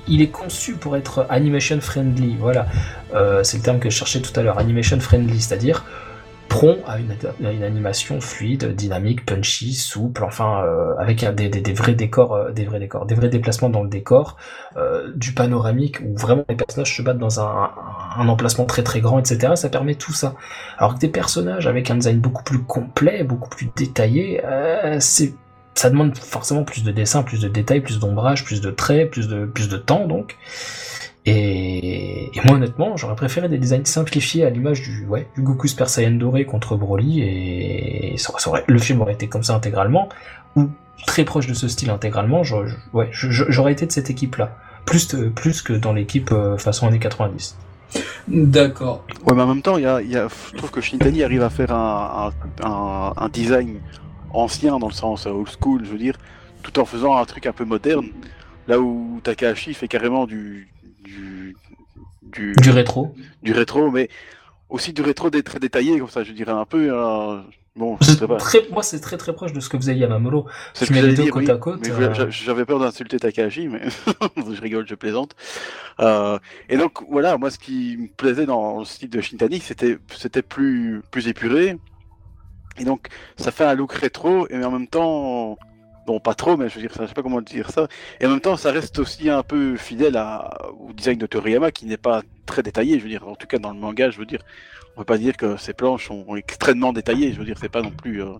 il 0.08 0.22
est 0.22 0.28
conçu 0.28 0.74
pour 0.74 0.96
être 0.96 1.26
animation 1.30 1.80
friendly. 1.80 2.36
Voilà, 2.38 2.66
Euh, 3.14 3.44
c'est 3.44 3.56
le 3.58 3.62
terme 3.62 3.78
que 3.78 3.88
je 3.88 3.96
cherchais 3.96 4.20
tout 4.20 4.38
à 4.38 4.42
l'heure. 4.42 4.58
Animation 4.58 4.98
friendly, 5.00 5.40
c'est-à-dire 5.40 5.84
prompt 6.48 6.78
à 6.86 6.98
une, 6.98 7.62
animation 7.62 8.20
fluide, 8.20 8.74
dynamique, 8.74 9.26
punchy, 9.26 9.74
souple, 9.74 10.24
enfin 10.24 10.64
euh, 10.64 10.94
avec 10.98 11.24
des 11.34 11.72
vrais 11.72 11.94
décors, 11.94 12.34
euh, 12.34 12.50
des 12.50 12.64
vrais 12.64 12.80
décors, 12.80 13.06
des 13.06 13.14
vrais 13.14 13.28
déplacements 13.28 13.68
dans 13.68 13.82
le 13.82 13.88
décor, 13.88 14.36
euh, 14.76 15.12
du 15.14 15.32
panoramique 15.32 16.00
où 16.00 16.16
vraiment 16.16 16.44
les 16.48 16.56
personnages 16.56 16.96
se 16.96 17.02
battent 17.02 17.18
dans 17.18 17.40
un, 17.40 17.70
un 18.18 18.28
emplacement 18.28 18.64
très 18.64 18.82
très 18.82 19.00
grand, 19.00 19.18
etc. 19.18 19.52
Ça 19.56 19.68
permet 19.68 19.94
tout 19.94 20.12
ça. 20.12 20.34
Alors 20.78 20.94
que 20.94 21.00
des 21.00 21.08
personnages 21.08 21.66
avec 21.66 21.90
un 21.90 21.96
design 21.96 22.20
beaucoup 22.20 22.44
plus 22.44 22.62
complet, 22.62 23.24
beaucoup 23.24 23.50
plus 23.50 23.70
détaillé, 23.76 24.44
euh, 24.44 24.96
c'est 25.00 25.34
ça 25.74 25.90
demande 25.90 26.16
forcément 26.16 26.64
plus 26.64 26.84
de 26.84 26.90
dessin, 26.90 27.22
plus 27.22 27.42
de 27.42 27.48
détails, 27.48 27.82
plus 27.82 27.98
d'ombrage, 27.98 28.44
plus 28.44 28.62
de 28.62 28.70
traits, 28.70 29.10
plus 29.10 29.28
de 29.28 29.44
plus 29.44 29.68
de 29.68 29.76
temps 29.76 30.06
donc. 30.06 30.38
Et, 31.28 32.26
et 32.36 32.40
moi 32.44 32.54
honnêtement, 32.56 32.96
j'aurais 32.96 33.16
préféré 33.16 33.48
des 33.48 33.58
designs 33.58 33.84
simplifiés 33.84 34.44
à 34.44 34.50
l'image 34.50 34.80
du 34.82 35.06
ouais 35.06 35.26
du 35.34 35.42
Goku 35.42 35.66
Super 35.66 35.88
Saiyan 35.88 36.12
doré 36.12 36.44
contre 36.44 36.76
Broly 36.76 37.20
et 37.22 38.14
ça, 38.16 38.32
ça 38.38 38.48
aurait- 38.50 38.64
le 38.66 38.78
film 38.78 39.00
aurait 39.00 39.14
été 39.14 39.26
comme 39.26 39.42
ça 39.42 39.54
intégralement 39.54 40.08
ou 40.54 40.68
très 41.06 41.24
proche 41.24 41.46
de 41.48 41.54
ce 41.54 41.66
style 41.68 41.90
intégralement. 41.90 42.44
j'aurais- 42.44 42.68
je- 42.68 42.76
ouais, 42.96 43.08
j'aurais 43.12 43.72
été 43.72 43.86
de 43.86 43.92
cette 43.92 44.08
équipe 44.08 44.36
là, 44.36 44.56
plus 44.84 45.14
plus 45.34 45.62
que 45.62 45.72
dans 45.72 45.92
l'équipe 45.92 46.30
euh, 46.32 46.56
façon 46.58 46.86
années 46.86 47.00
90. 47.00 47.56
D'accord. 48.28 49.04
Ouais, 49.24 49.34
mais 49.34 49.42
en 49.42 49.46
même 49.48 49.62
temps, 49.62 49.76
il 49.78 49.82
y 49.84 49.86
a, 49.86 50.00
il 50.02 50.10
y 50.10 50.16
a- 50.16 50.28
je 50.52 50.56
trouve 50.56 50.70
que 50.70 50.80
Shintani 50.80 51.22
arrive 51.24 51.42
à 51.42 51.50
faire 51.50 51.72
un, 51.72 52.32
un, 52.62 53.12
un- 53.16 53.28
design 53.28 53.78
ancien 54.32 54.78
dans 54.78 54.88
le 54.88 54.92
sens 54.92 55.26
old 55.26 55.48
school, 55.60 55.82
je 55.84 55.90
veux 55.90 55.98
dire, 55.98 56.14
tout 56.62 56.78
en 56.78 56.84
faisant 56.84 57.16
un 57.16 57.24
truc 57.24 57.46
un 57.46 57.52
peu 57.52 57.64
moderne. 57.64 58.06
Là 58.68 58.80
où 58.80 59.20
Takahashi 59.22 59.74
fait 59.74 59.86
carrément 59.88 60.26
du 60.26 60.68
du, 61.06 61.56
du, 62.22 62.54
Du 62.60 62.70
rétro. 62.70 63.14
du 63.42 63.52
rétro, 63.52 63.90
mais 63.90 64.08
aussi 64.68 64.92
du 64.92 65.02
rétro 65.02 65.30
très 65.30 65.58
détaillé 65.60 65.98
comme 65.98 66.08
ça, 66.10 66.24
je 66.24 66.32
dirais 66.32 66.52
un 66.52 66.64
peu. 66.64 66.88
euh, 66.92 67.40
bon, 67.76 67.96
je 68.00 68.06
sais 68.10 68.26
pas. 68.26 68.36
très- 68.36 68.66
moi, 68.72 68.82
c'est 68.82 69.00
très 69.00 69.16
très 69.16 69.32
proche 69.32 69.52
de 69.52 69.60
ce 69.60 69.68
que 69.68 69.76
faisait 69.78 69.96
Yamamuro. 69.96 70.46
Tu 70.74 70.92
mets 70.92 71.02
les 71.02 71.14
deux 71.14 71.30
côte 71.30 71.44
oui. 71.44 71.50
à 71.50 71.56
côte, 71.56 71.86
euh, 71.88 72.26
j'avais 72.30 72.64
peur 72.64 72.80
d'insulter 72.80 73.18
Takahashi, 73.18 73.68
mais 73.68 73.82
je 74.54 74.60
rigole, 74.60 74.86
je 74.88 74.94
plaisante. 74.96 75.36
Euh, 76.00 76.38
et 76.68 76.76
donc 76.76 77.02
voilà, 77.08 77.38
moi 77.38 77.50
ce 77.50 77.58
qui 77.58 77.96
me 77.96 78.08
plaisait 78.08 78.46
dans 78.46 78.80
le 78.80 78.84
style 78.84 79.08
de 79.10 79.20
Shintani, 79.20 79.60
c'était 79.60 79.98
c'était 80.14 80.42
plus 80.42 81.02
plus 81.10 81.28
épuré. 81.28 81.76
Et 82.78 82.84
donc 82.84 83.08
ça 83.38 83.52
fait 83.52 83.64
un 83.64 83.74
look 83.74 83.92
rétro, 83.92 84.46
et 84.50 84.62
en 84.64 84.70
même 84.70 84.88
temps, 84.88 85.56
bon 86.06 86.20
pas 86.20 86.34
trop, 86.34 86.56
mais 86.56 86.68
je 86.68 86.76
veux 86.76 86.80
dire, 86.80 86.92
ça, 86.92 87.02
je 87.02 87.08
sais 87.08 87.14
pas 87.14 87.22
comment 87.22 87.40
dire 87.40 87.70
ça. 87.70 87.88
Et 88.20 88.26
en 88.26 88.30
même 88.30 88.40
temps, 88.40 88.56
ça 88.56 88.70
reste 88.72 88.98
aussi 88.98 89.28
un 89.28 89.42
peu 89.42 89.76
fidèle 89.76 90.16
au 90.80 90.92
design 90.92 91.18
de 91.18 91.26
Toriyama, 91.26 91.70
qui 91.72 91.86
n'est 91.86 91.96
pas 91.96 92.22
très 92.46 92.62
détaillé. 92.62 92.98
Je 92.98 93.02
veux 93.04 93.08
dire, 93.10 93.26
en 93.28 93.34
tout 93.34 93.46
cas 93.46 93.58
dans 93.58 93.72
le 93.72 93.78
manga, 93.78 94.10
je 94.10 94.18
veux 94.18 94.26
dire, 94.26 94.40
on 94.96 95.00
peut 95.00 95.04
pas 95.04 95.18
dire 95.18 95.36
que 95.36 95.56
ces 95.56 95.72
planches 95.74 96.06
sont 96.08 96.36
extrêmement 96.36 96.92
détaillées. 96.92 97.32
Je 97.32 97.38
veux 97.38 97.44
dire, 97.44 97.56
c'est 97.60 97.68
pas 97.68 97.82
non 97.82 97.90
plus. 97.90 98.22
euh, 98.22 98.34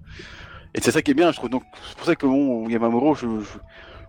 et 0.74 0.80
c'est 0.80 0.90
ça 0.90 1.02
qui 1.02 1.10
est 1.10 1.14
bien, 1.14 1.30
je 1.32 1.36
trouve. 1.36 1.50
Donc, 1.50 1.64
c'est 1.88 1.96
pour 1.96 2.06
ça 2.06 2.14
que 2.16 2.26
bon, 2.26 2.68
Yamamuro, 2.68 3.14
je- 3.14 3.26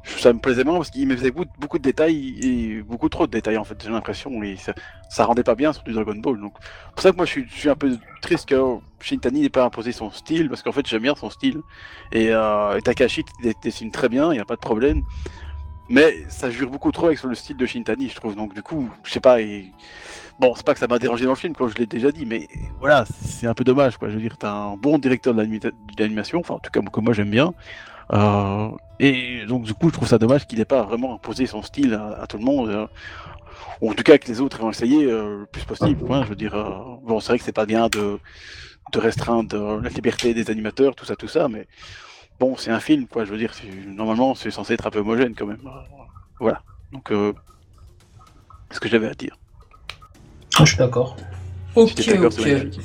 ça 0.08 0.34
me 0.34 0.39
plaisait 0.39 0.64
moins 0.64 0.78
parce 0.78 0.89
qu'il 0.89 1.08
me 1.08 1.16
faisait 1.16 1.32
beaucoup, 1.32 1.78
de 1.78 1.84
détails 1.84 2.36
et 2.41 2.82
beaucoup 2.82 3.10
trop 3.10 3.28
de 3.28 3.32
détails 3.32 3.58
en 3.58 3.64
fait, 3.64 3.82
j'ai 3.84 3.89
l'impression. 3.89 4.41
Et 4.43 4.55
ça, 5.10 5.26
rendait 5.26 5.43
pas 5.43 5.55
bien 5.55 5.74
sur 5.74 5.84
du 5.84 5.93
Dragon 5.93 6.16
Ball. 6.16 6.39
Donc, 6.39 6.53
c'est 6.62 6.91
pour 6.93 7.01
ça 7.01 7.12
que 7.12 7.16
moi 7.18 7.26
je 7.26 7.41
suis, 7.49 7.70
un 7.70 7.76
peu 7.76 7.97
triste 8.22 8.47
que 8.47 8.55
Shintani 8.99 9.41
n'ait 9.41 9.49
pas 9.49 9.64
imposé 9.64 9.91
son 9.91 10.12
style 10.12 10.49
parce 10.49 10.64
qu'en 10.64 10.72
fait 10.72 10.88
j'aime 10.88 11.03
bien 11.03 11.16
son 11.16 11.30
style. 11.30 11.62
Et, 12.12 12.30
euh, 12.32 12.78
et 12.78 12.82
Takahashi 12.82 13.24
dé- 13.41 13.53
dessine 13.62 13.91
très 13.91 14.10
bien, 14.10 14.32
il 14.32 14.36
n'y 14.36 14.41
a 14.41 14.45
pas 14.45 14.55
de 14.55 14.62
problème. 14.62 15.03
Mais 15.89 16.26
ça 16.28 16.49
jure 16.49 16.70
beaucoup 16.70 16.91
trop 16.91 17.08
avec 17.08 17.24
le 17.24 17.36
style 17.36 17.55
de 17.55 17.66
Shintani, 17.66 18.10
je 18.10 18.16
trouve. 18.16 18.36
Donc, 18.36 18.53
du 18.53 18.62
coup, 18.62 18.89
je 19.03 19.12
sais 19.12 19.20
pas. 19.22 19.41
Et... 19.41 19.72
Bon, 20.39 20.53
c'est 20.55 20.66
pas 20.66 20.74
que 20.74 20.80
ça 20.80 20.88
m'a 20.88 20.99
dérangé 20.99 21.24
dans 21.26 21.32
le 21.32 21.38
film, 21.38 21.55
comme 21.55 21.70
je 21.70 21.76
l'ai 21.76 21.86
déjà 21.86 22.12
dit, 22.12 22.26
mais 22.26 22.47
voilà, 22.80 23.05
c'est 23.24 23.47
un 23.47 23.53
peu 23.53 23.64
dommage, 23.64 23.97
quoi. 23.97 24.10
Je 24.10 24.16
veux 24.16 24.22
dire, 24.22 24.38
t'as 24.38 24.51
un 24.51 24.76
bon 24.76 24.97
directeur 24.99 25.34
de 25.34 25.41
l'anima- 25.41 25.72
de 25.72 26.03
l'animation, 26.03 26.39
enfin, 26.39 26.55
en 26.55 26.60
tout 26.60 26.70
cas, 26.72 26.82
que 26.82 26.99
moi 26.99 27.14
j'aime 27.14 27.30
bien. 27.30 27.53
Euh, 28.14 28.70
et 28.99 29.45
donc, 29.45 29.64
du 29.64 29.74
coup, 29.74 29.89
je 29.89 29.93
trouve 29.93 30.08
ça 30.08 30.18
dommage 30.18 30.47
qu'il 30.47 30.60
n'ait 30.60 30.66
pas 30.66 30.84
vraiment 30.84 31.16
imposé 31.16 31.45
son 31.45 31.62
style 31.62 31.93
à, 31.93 32.22
à 32.22 32.28
tout 32.28 32.38
le 32.38 32.43
monde. 32.45 32.70
euh, 32.70 32.88
ou 33.82 33.91
en 33.91 33.93
tout 33.93 34.03
cas, 34.03 34.18
que 34.18 34.28
les 34.28 34.41
autres 34.41 34.64
aient 34.66 34.70
essayé 34.70 35.05
euh, 35.05 35.41
le 35.41 35.45
plus 35.45 35.64
possible, 35.64 36.03
quoi. 36.03 36.24
Je 36.24 36.30
veux 36.30 36.36
dire, 36.36 36.55
euh, 36.55 36.70
bon, 37.03 37.20
c'est 37.20 37.28
vrai 37.30 37.38
que 37.39 37.43
c'est 37.43 37.51
pas 37.51 37.66
bien 37.66 37.89
de, 37.89 38.20
de 38.91 38.99
restreindre 38.99 39.80
la 39.82 39.89
liberté 39.89 40.34
des 40.34 40.49
animateurs, 40.49 40.95
tout 40.95 41.05
ça, 41.05 41.16
tout 41.16 41.28
ça, 41.28 41.47
mais 41.47 41.68
bon, 42.39 42.55
c'est 42.58 42.72
un 42.72 42.80
film, 42.80 43.08
quoi. 43.08 43.26
Je 43.26 43.32
veux 43.32 43.38
dire, 43.38 43.51
normalement, 43.88 44.34
c'est 44.36 44.51
censé 44.51 44.74
être 44.74 44.88
un 44.88 44.91
peu 44.91 44.99
homogène 44.99 45.36
quand 45.36 45.45
même. 45.45 45.60
Voilà. 46.39 46.62
Donc, 46.91 47.12
euh, 47.12 47.34
c'est 48.70 48.76
ce 48.76 48.80
que 48.80 48.89
j'avais 48.89 49.08
à 49.08 49.14
dire. 49.14 49.38
Ah, 50.58 50.66
je 50.66 50.70
suis 50.72 50.78
d'accord. 50.78 51.16
Ok, 51.76 51.91
ok. 52.26 52.80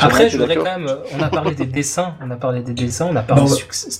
Après, 0.00 0.28
je 0.28 0.38
voudrais 0.38 0.56
quand 0.56 0.64
même. 0.64 0.88
On 1.18 1.22
a 1.22 1.28
parlé 1.28 1.54
des 1.54 1.66
dessins, 1.66 2.14
on 2.22 2.30
a 2.30 2.36
parlé 2.36 2.62
des 2.62 2.72
dessins, 2.72 3.08
on 3.10 3.16
a 3.16 3.22
parlé 3.22 3.42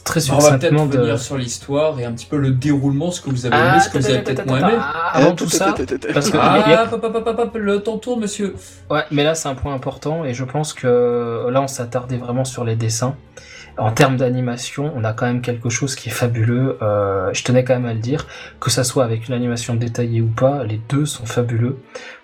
très 0.05 0.31
On 0.31 0.39
va 0.39 0.51
peut-être 0.51 0.63
succinctement 0.63 0.87
de. 0.87 0.97
revenir 0.99 1.19
sur 1.19 1.37
l'histoire 1.37 1.99
et 2.01 2.05
un 2.05 2.13
petit 2.13 2.27
peu 2.27 2.37
le 2.39 2.51
déroulement, 2.51 3.11
ce 3.11 3.21
que 3.21 3.31
vous 3.31 3.47
avez 3.47 3.57
aimé, 3.57 3.67
Ah, 3.75 3.81
ce 3.81 3.89
que 3.91 3.99
vous 3.99 4.07
avez 4.07 4.23
peut-être 4.23 4.47
moins 4.47 4.61
aimé. 4.61 4.79
ah, 4.79 5.11
Avant 5.15 5.35
tout 5.35 5.49
ça, 5.49 5.75
parce 6.15 6.31
que- 6.31 6.39
Ah, 6.41 6.87
le 7.55 7.79
temps 7.83 7.99
tourne, 7.99 8.21
monsieur. 8.21 8.55
Ouais, 8.91 9.05
mais 9.11 9.25
là 9.25 9.35
c'est 9.35 9.49
un 9.49 9.55
point 9.55 9.75
important 9.75 10.25
et 10.25 10.35
je 10.35 10.45
pense 10.45 10.73
que 10.73 11.47
là 11.51 11.61
on 11.63 11.67
s'attardait 11.69 12.19
vraiment 12.19 12.45
sur 12.45 12.65
les 12.65 12.77
dessins. 12.77 13.15
En 13.79 13.93
termes 13.93 14.17
d'animation, 14.17 14.91
on 14.97 15.05
a 15.05 15.13
quand 15.13 15.27
même 15.27 15.43
quelque 15.43 15.69
chose 15.69 15.95
qui 15.95 16.09
est 16.09 16.13
fabuleux. 16.13 16.79
Euh, 16.81 17.31
je 17.35 17.45
tenais 17.45 17.63
quand 17.63 17.75
même 17.75 17.85
à 17.85 17.93
le 17.93 18.01
dire, 18.01 18.27
que 18.59 18.71
ça 18.71 18.85
soit 18.85 19.05
avec 19.05 19.29
une 19.29 19.35
animation 19.35 19.75
détaillée 19.75 20.23
ou 20.23 20.29
pas, 20.29 20.65
les 20.65 20.81
deux 20.89 21.05
sont 21.05 21.27
fabuleux. 21.27 21.79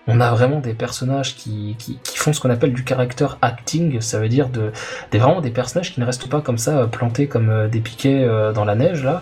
On 0.07 0.19
a 0.19 0.31
vraiment 0.31 0.59
des 0.59 0.73
personnages 0.73 1.35
qui, 1.35 1.75
qui, 1.77 1.99
qui 2.03 2.17
font 2.17 2.33
ce 2.33 2.41
qu'on 2.41 2.49
appelle 2.49 2.73
du 2.73 2.83
character 2.87 3.27
acting, 3.41 4.01
ça 4.01 4.19
veut 4.19 4.29
dire 4.29 4.49
de, 4.49 4.71
des 5.11 5.19
vraiment 5.19 5.41
des 5.41 5.51
personnages 5.51 5.93
qui 5.93 5.99
ne 5.99 6.05
restent 6.05 6.27
pas 6.27 6.41
comme 6.41 6.57
ça 6.57 6.79
euh, 6.79 6.87
plantés 6.87 7.27
comme 7.27 7.49
euh, 7.49 7.67
des 7.67 7.79
piquets 7.79 8.27
dans 8.53 8.65
la 8.65 8.75
neige 8.75 9.03
là. 9.03 9.21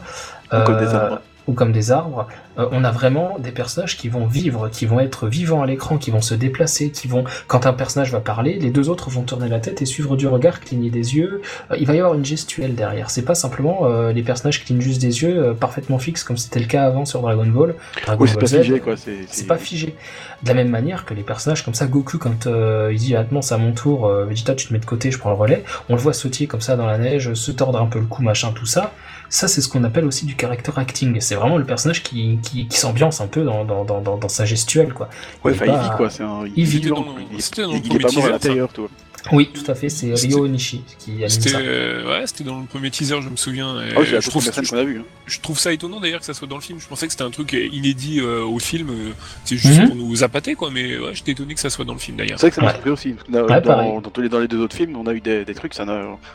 Euh. 0.53 1.17
Ou 1.47 1.53
comme 1.53 1.71
des 1.71 1.91
arbres, 1.91 2.27
euh, 2.57 2.67
on 2.71 2.83
a 2.83 2.91
vraiment 2.91 3.37
des 3.39 3.51
personnages 3.51 3.97
qui 3.97 4.09
vont 4.09 4.25
vivre, 4.25 4.69
qui 4.69 4.85
vont 4.85 4.99
être 4.99 5.27
vivants 5.27 5.61
à 5.61 5.65
l'écran, 5.65 5.97
qui 5.97 6.11
vont 6.11 6.21
se 6.21 6.35
déplacer, 6.35 6.91
qui 6.91 7.07
vont, 7.07 7.23
quand 7.47 7.65
un 7.65 7.73
personnage 7.73 8.11
va 8.11 8.19
parler, 8.19 8.59
les 8.59 8.69
deux 8.69 8.89
autres 8.89 9.09
vont 9.09 9.23
tourner 9.23 9.49
la 9.49 9.59
tête 9.59 9.81
et 9.81 9.85
suivre 9.85 10.15
du 10.15 10.27
regard, 10.27 10.59
cligner 10.59 10.89
des 10.89 11.15
yeux. 11.15 11.41
Euh, 11.71 11.77
il 11.79 11.87
va 11.87 11.95
y 11.95 11.99
avoir 11.99 12.13
une 12.13 12.25
gestuelle 12.25 12.75
derrière. 12.75 13.09
C'est 13.09 13.25
pas 13.25 13.35
simplement 13.35 13.85
euh, 13.85 14.11
les 14.11 14.23
personnages 14.23 14.63
clignent 14.63 14.81
juste 14.81 15.01
des 15.01 15.23
yeux 15.23 15.43
euh, 15.43 15.53
parfaitement 15.53 15.99
fixes 15.99 16.23
comme 16.23 16.37
c'était 16.37 16.59
le 16.59 16.67
cas 16.67 16.85
avant 16.85 17.05
sur 17.05 17.21
Dragon 17.21 17.45
Ball. 17.45 17.75
Dragon 18.05 18.23
Oui, 18.23 18.29
c'est 18.29 18.39
pas 18.39 18.47
figé, 18.47 18.79
quoi. 18.79 18.97
C'est 18.97 19.17
c'est 19.27 19.47
pas 19.47 19.57
figé. 19.57 19.95
De 20.43 20.47
la 20.47 20.53
même 20.55 20.69
manière 20.69 21.05
que 21.05 21.13
les 21.13 21.23
personnages 21.23 21.63
comme 21.63 21.73
ça, 21.73 21.85
Goku 21.85 22.17
quand 22.17 22.47
euh, 22.47 22.89
il 22.91 22.99
dit 22.99 23.13
maintenant 23.13 23.41
c'est 23.41 23.53
à 23.53 23.57
mon 23.57 23.73
tour, 23.73 24.07
euh, 24.07 24.25
Vegeta 24.25 24.55
tu 24.55 24.67
te 24.67 24.73
mets 24.73 24.79
de 24.79 24.85
côté, 24.85 25.11
je 25.11 25.19
prends 25.19 25.29
le 25.29 25.35
relais, 25.35 25.63
on 25.89 25.95
le 25.95 26.01
voit 26.01 26.13
sautiller 26.13 26.47
comme 26.47 26.61
ça 26.61 26.75
dans 26.75 26.85
la 26.85 26.97
neige, 26.97 27.33
se 27.33 27.51
tordre 27.51 27.79
un 27.79 27.85
peu 27.85 27.99
le 27.99 28.05
cou, 28.05 28.23
machin, 28.23 28.51
tout 28.53 28.65
ça. 28.65 28.91
Ça 29.33 29.47
c'est 29.47 29.61
ce 29.61 29.69
qu'on 29.69 29.83
appelle 29.85 30.05
aussi 30.05 30.25
du 30.25 30.35
character 30.39 30.71
acting. 30.75 31.19
C'est 31.21 31.35
vraiment 31.35 31.57
le 31.57 31.63
personnage 31.65 32.03
qui, 32.03 32.37
qui, 32.43 32.67
qui 32.67 32.77
s'ambiance 32.77 33.21
un 33.21 33.27
peu 33.27 33.43
dans, 33.43 33.63
dans, 33.65 33.85
dans, 33.85 34.01
dans, 34.01 34.17
dans 34.17 34.29
sa 34.29 34.43
gestuelle 34.45 34.93
quoi. 34.93 35.09
Ouais, 35.43 35.53
Il 35.53 35.55
est 35.55 35.61
enfin, 35.63 35.65
il 35.65 35.71
pas- 35.71 35.83
vit, 35.89 35.97
quoi. 35.97 36.09
C'est 36.09 36.23
un... 36.23 36.43
il 36.55 36.65
vit. 36.65 36.81
dans-. 36.81 37.05
Il 37.31 37.39
est- 37.39 37.51
il 37.85 37.99
pas 37.99 38.01
mort 38.01 38.05
à 38.05 38.09
teaser, 38.09 38.29
l'intérieur, 38.29 38.73
toi. 38.73 38.87
Oui, 39.31 39.51
tout 39.53 39.69
à 39.69 39.75
fait, 39.75 39.87
c'est 39.87 40.11
Ryo 40.15 40.45
Onishi 40.45 40.83
qui 40.97 41.11
anime 41.11 41.29
C'était 41.29 41.49
ça. 41.49 41.59
euh, 41.59 42.09
ouais, 42.09 42.25
c'était 42.25 42.43
dans 42.43 42.59
le 42.59 42.65
premier 42.65 42.89
teaser, 42.89 43.21
je 43.21 43.29
me 43.29 43.35
souviens. 43.35 43.75
Ah 43.77 43.99
oui, 43.99 44.05
je, 44.07 44.29
trouve, 44.29 44.43
qu'on 44.49 44.77
a 44.77 44.83
vue. 44.83 44.99
hein. 44.99 45.05
je 45.27 45.39
trouve 45.39 45.59
ça 45.59 45.71
étonnant 45.71 45.99
d'ailleurs 45.99 46.21
que 46.21 46.25
ça 46.25 46.33
soit 46.33 46.47
dans 46.47 46.55
le 46.55 46.61
film. 46.63 46.79
Je 46.79 46.87
pensais 46.87 47.05
que 47.05 47.11
c'était 47.13 47.23
un 47.23 47.29
truc 47.29 47.53
inédit 47.53 48.19
euh, 48.19 48.43
au 48.43 48.57
film. 48.57 48.89
euh, 48.89 49.11
C'est 49.45 49.57
juste 49.57 49.79
Mhm. 49.79 49.87
pour 49.89 49.95
nous 49.95 50.23
appâter, 50.23 50.55
quoi. 50.55 50.71
Mais 50.71 50.97
ouais, 50.97 51.11
j'étais 51.13 51.33
étonné 51.33 51.53
que 51.53 51.59
ça 51.59 51.69
soit 51.69 51.85
dans 51.85 51.93
le 51.93 51.99
film 51.99 52.17
d'ailleurs. 52.17 52.39
C'est 52.39 52.47
vrai 52.47 52.49
que 52.49 52.55
ça 52.55 52.61
m'a 52.61 52.67
Ouais. 52.69 52.73
surpris 52.73 52.89
aussi. 52.89 53.09
parce 53.13 53.27
que 53.27 53.31
dans, 53.31 53.45
Ouais, 53.45 53.61
dans, 53.61 54.01
dans 54.01 54.09
tous 54.09 54.21
les, 54.21 54.29
dans 54.29 54.39
les 54.39 54.47
deux 54.47 54.59
autres 54.59 54.75
films, 54.75 54.97
on 54.97 55.05
a 55.05 55.13
eu 55.13 55.21
des, 55.21 55.45
des 55.45 55.53
trucs, 55.53 55.75
ça 55.75 55.85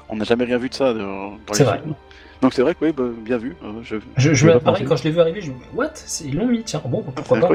on 0.08 0.16
n'a 0.16 0.24
jamais 0.24 0.44
rien 0.44 0.56
vu 0.58 0.68
de 0.68 0.74
ça 0.74 0.94
dans, 0.94 1.36
les 1.58 1.64
vrai. 1.64 1.80
films. 1.82 1.94
Donc 2.42 2.52
c'est 2.54 2.62
vrai 2.62 2.74
que 2.74 2.84
oui, 2.84 2.92
bah, 2.92 3.04
bien 3.24 3.38
vu. 3.38 3.56
euh, 3.64 3.72
Je, 4.16 4.46
me- 4.46 4.52
pareil, 4.60 4.84
quand 4.88 4.96
je 4.96 5.04
l'ai 5.04 5.10
vu 5.10 5.20
arriver, 5.20 5.40
je 5.40 5.50
me 5.50 5.56
dis, 5.56 5.64
what? 5.74 5.90
Ils 6.24 6.36
l'ont 6.36 6.46
mis, 6.46 6.62
tiens, 6.62 6.82
bon, 6.84 7.02
pourquoi 7.02 7.38
pas. 7.40 7.48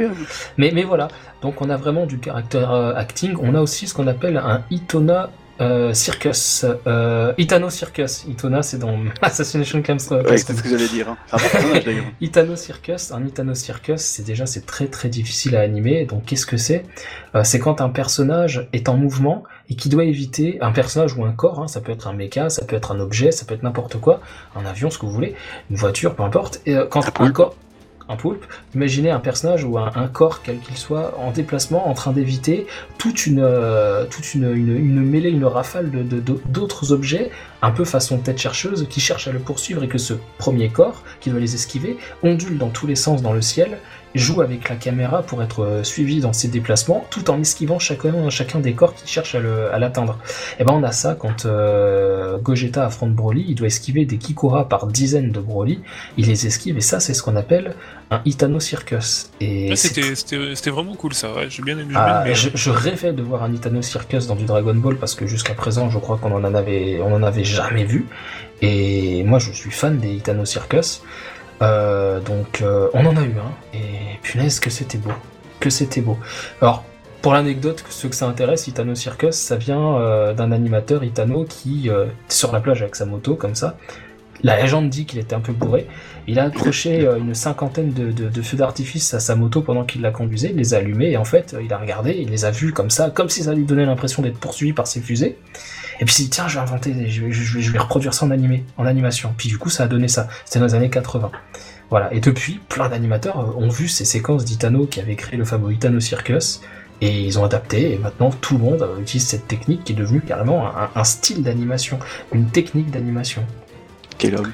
Mais, 0.57 0.71
mais 0.73 0.83
voilà, 0.83 1.07
donc 1.41 1.61
on 1.61 1.69
a 1.69 1.77
vraiment 1.77 2.05
du 2.05 2.17
caractère 2.19 2.71
euh, 2.71 2.93
acting. 2.95 3.35
On 3.41 3.53
a 3.55 3.61
aussi 3.61 3.87
ce 3.87 3.93
qu'on 3.93 4.07
appelle 4.07 4.37
un 4.37 4.63
Itona 4.71 5.29
euh, 5.61 5.93
Circus. 5.93 6.65
Euh, 6.87 7.33
Itano 7.37 7.69
Circus. 7.69 8.25
Itona, 8.27 8.61
c'est 8.63 8.79
dans 8.79 8.97
Assassination 9.21 9.81
Classroom. 9.81 10.25
Ouais, 10.25 10.37
c'est 10.37 10.53
ce 10.53 10.61
que 10.63 10.69
j'allais 10.69 10.87
dire. 10.87 11.09
hein. 11.09 11.17
Un 11.31 11.37
personnage. 11.37 11.83
Itano 12.21 12.55
Circus, 12.55 13.11
un 13.11 13.25
Itano 13.25 13.53
Circus, 13.53 14.01
c'est 14.01 14.23
déjà 14.23 14.45
c'est 14.45 14.65
très 14.65 14.87
très 14.87 15.07
difficile 15.09 15.55
à 15.55 15.61
animer. 15.61 16.05
Donc 16.05 16.25
qu'est-ce 16.25 16.45
que 16.45 16.57
c'est? 16.57 16.83
Euh, 17.35 17.43
C'est 17.43 17.59
quand 17.59 17.79
un 17.81 17.89
personnage 17.89 18.67
est 18.73 18.89
en 18.89 18.97
mouvement 18.97 19.43
et 19.69 19.75
qui 19.75 19.87
doit 19.87 20.03
éviter 20.03 20.57
un 20.61 20.71
personnage 20.71 21.15
ou 21.15 21.23
un 21.23 21.31
corps. 21.31 21.59
hein, 21.61 21.67
ça 21.67 21.79
peut 21.79 21.91
être 21.91 22.07
un 22.07 22.13
mecha, 22.13 22.49
ça 22.49 22.65
peut 22.65 22.75
être 22.75 22.91
un 22.91 22.99
objet, 22.99 23.31
ça 23.31 23.45
peut 23.45 23.53
être 23.53 23.63
n'importe 23.63 23.97
quoi, 24.01 24.19
un 24.55 24.65
avion, 24.65 24.89
ce 24.89 24.97
que 24.97 25.05
vous 25.05 25.11
voulez, 25.13 25.35
une 25.69 25.77
voiture, 25.77 26.15
peu 26.15 26.23
importe. 26.23 26.59
Et 26.65 26.75
euh, 26.75 26.85
quand 26.89 27.07
Un 27.21 27.31
corps, 27.31 27.55
imaginez 28.75 29.11
un 29.11 29.19
personnage 29.19 29.63
ou 29.63 29.77
un, 29.77 30.07
corps 30.07 30.41
quel 30.43 30.59
qu'il 30.59 30.77
soit 30.77 31.17
en 31.19 31.31
déplacement, 31.31 31.87
en 31.87 31.93
train 31.93 32.11
d'éviter 32.11 32.67
toute 32.97 33.25
une 33.25 33.41
euh, 33.41 34.05
mêlée, 35.01 35.29
une 35.29 35.45
rafale 35.45 35.91
de- 35.91 36.21
d'autres 36.45 36.91
objets 36.91 37.31
un 37.61 37.71
peu 37.71 37.85
façon 37.85 38.17
tête 38.17 38.39
chercheuse, 38.39 38.87
qui 38.89 38.99
cherche 38.99 39.27
à 39.27 39.31
le 39.31 39.39
poursuivre 39.39 39.83
et 39.83 39.87
que 39.87 39.97
ce 39.99 40.13
premier 40.37 40.69
corps, 40.69 41.03
qui 41.19 41.29
doit 41.29 41.39
les 41.39 41.53
esquiver, 41.55 41.97
ondule 42.23 42.57
dans 42.57 42.69
tous 42.69 42.87
les 42.87 42.95
sens 42.95 43.21
dans 43.21 43.33
le 43.33 43.41
ciel 43.41 43.77
joue 44.15 44.41
avec 44.41 44.69
la 44.69 44.75
caméra 44.75 45.21
pour 45.23 45.41
être 45.41 45.63
euh, 45.63 45.83
suivi 45.83 46.19
dans 46.19 46.33
ses 46.33 46.47
déplacements, 46.47 47.05
tout 47.09 47.29
en 47.29 47.39
esquivant 47.39 47.79
chacun, 47.79 48.29
chacun 48.29 48.59
des 48.59 48.73
corps 48.73 48.93
qui 48.93 49.07
cherchent 49.07 49.35
à 49.35 49.79
l'atteindre. 49.79 50.17
Et 50.59 50.63
ben 50.63 50.73
on 50.73 50.83
a 50.83 50.91
ça 50.91 51.15
quand 51.15 51.45
euh, 51.45 52.37
Gogeta 52.39 52.85
affronte 52.85 53.13
Broly, 53.13 53.45
il 53.47 53.55
doit 53.55 53.67
esquiver 53.67 54.05
des 54.05 54.17
Kikura 54.17 54.67
par 54.67 54.87
dizaines 54.87 55.31
de 55.31 55.39
Broly, 55.39 55.79
il 56.17 56.27
les 56.27 56.45
esquive 56.45 56.77
et 56.77 56.81
ça 56.81 56.99
c'est 56.99 57.13
ce 57.13 57.23
qu'on 57.23 57.35
appelle 57.35 57.75
un 58.11 58.21
Itano 58.25 58.59
Circus. 58.59 59.29
Et 59.39 59.73
C'était 59.75 60.69
vraiment 60.69 60.95
cool 60.95 61.13
ça, 61.13 61.33
ouais. 61.33 61.47
j'ai 61.49 61.63
bien 61.63 61.77
aimé. 61.77 61.93
ah, 61.95 62.23
bien 62.25 62.33
je, 62.33 62.69
rêvais 62.69 63.13
de 63.13 63.21
voir 63.21 63.43
un 63.43 63.53
Itano 63.53 63.81
Circus 63.81 64.27
dans 64.27 64.35
du 64.35 64.43
Dragon 64.43 64.75
Ball 64.75 64.97
parce 64.97 65.15
que 65.15 65.27
jusqu'à 65.27 65.53
présent, 65.53 65.89
je 65.89 65.97
crois 65.97 66.17
qu'on 66.17 66.33
en 66.33 66.53
avait, 66.53 66.99
on 67.01 67.13
en 67.13 67.23
avait 67.23 67.45
jamais 67.45 67.85
vu. 67.85 68.07
Et 68.61 69.23
moi, 69.23 69.39
je 69.39 69.51
suis 69.51 69.71
fan 69.71 69.97
des 69.97 70.09
Itano 70.09 70.45
Circus. 70.45 71.01
Euh, 71.61 72.19
donc, 72.19 72.61
euh, 72.61 72.87
on 72.93 73.05
en 73.05 73.15
a 73.17 73.21
eu 73.21 73.35
un. 73.37 73.77
Et 73.77 74.19
punaise, 74.23 74.59
que 74.59 74.69
c'était 74.69 74.97
beau. 74.97 75.11
Que 75.59 75.69
c'était 75.69 76.01
beau. 76.01 76.17
Alors, 76.61 76.83
pour 77.21 77.33
l'anecdote, 77.33 77.83
ceux 77.89 78.09
que 78.09 78.15
ça 78.15 78.25
intéresse, 78.27 78.67
Itano 78.67 78.95
Circus, 78.95 79.35
ça 79.35 79.55
vient 79.55 79.97
euh, 79.97 80.33
d'un 80.33 80.51
animateur 80.51 81.03
Itano 81.03 81.45
qui, 81.45 81.89
sur 82.29 82.51
la 82.51 82.59
plage 82.61 82.81
avec 82.81 82.95
sa 82.95 83.05
moto, 83.05 83.35
comme 83.35 83.55
ça. 83.55 83.77
La 84.43 84.59
légende 84.59 84.89
dit 84.89 85.05
qu'il 85.05 85.19
était 85.19 85.35
un 85.35 85.39
peu 85.39 85.53
bourré. 85.53 85.85
Il 86.25 86.39
a 86.39 86.45
accroché 86.45 87.07
une 87.19 87.35
cinquantaine 87.35 87.93
de, 87.93 88.11
de- 88.11 88.41
feux 88.41 88.57
d'artifice 88.57 89.13
à 89.13 89.19
sa 89.19 89.35
moto 89.35 89.61
pendant 89.61 89.83
qu'il 89.83 90.01
la 90.01 90.09
conduisait, 90.09 90.49
il 90.49 90.55
les 90.57 90.73
a 90.73 90.77
allumés 90.77 91.11
et 91.11 91.17
en 91.17 91.25
fait 91.25 91.55
il 91.63 91.71
a 91.71 91.77
regardé, 91.77 92.15
il 92.19 92.29
les 92.29 92.43
a 92.43 92.49
vus 92.49 92.73
comme 92.73 92.89
ça, 92.89 93.11
comme 93.11 93.29
si 93.29 93.43
ça 93.43 93.53
lui 93.53 93.65
donnait 93.65 93.85
l'impression 93.85 94.23
d'être 94.23 94.39
poursuivi 94.39 94.73
par 94.73 94.87
ses 94.87 94.99
fusées. 94.99 95.37
Et 96.01 96.05
puis 96.05 96.13
il 96.13 96.17
s'est 96.17 96.23
dit 96.23 96.29
tiens 96.31 96.47
je 96.49 96.55
vais 96.55 96.61
inventer, 96.61 96.93
je 97.09 97.21
vais, 97.23 97.31
je 97.31 97.55
vais- 97.57 97.61
je 97.61 97.71
vais 97.71 97.79
reproduire 97.79 98.13
ça 98.13 98.25
en 98.25 98.31
animé, 98.31 98.65
en 98.77 98.85
animation. 98.85 99.33
Puis 99.37 99.47
du 99.47 99.57
coup 99.57 99.69
ça 99.69 99.83
a 99.83 99.87
donné 99.87 100.07
ça. 100.09 100.27
C'était 100.45 100.59
dans 100.59 100.65
les 100.65 100.73
années 100.75 100.89
80. 100.89 101.31
Voilà. 101.89 102.13
Et 102.13 102.19
depuis, 102.19 102.59
plein 102.69 102.89
d'animateurs 102.89 103.39
euh, 103.39 103.53
ont 103.63 103.69
vu 103.69 103.87
ces 103.87 104.03
séquences 104.05 104.43
d'Itano 104.45 104.85
qui 104.87 104.99
avait 104.99 105.15
créé 105.15 105.37
le 105.37 105.45
fameux 105.45 105.71
Itano 105.71 105.99
Circus. 105.99 106.61
Et 107.03 107.21
ils 107.23 107.39
ont 107.39 107.43
adapté, 107.43 107.93
et 107.93 107.97
maintenant 107.97 108.29
tout 108.29 108.57
le 108.57 108.63
monde 108.63 108.81
euh, 108.83 108.99
utilise 109.01 109.25
cette 109.25 109.47
technique 109.47 109.83
qui 109.83 109.93
est 109.93 109.95
devenue 109.95 110.21
carrément 110.21 110.67
un, 110.67 110.89
un 110.95 111.03
style 111.03 111.41
d'animation, 111.41 111.97
une 112.31 112.45
technique 112.47 112.91
d'animation. 112.91 113.43
Quel 114.19 114.35
homme. 114.37 114.51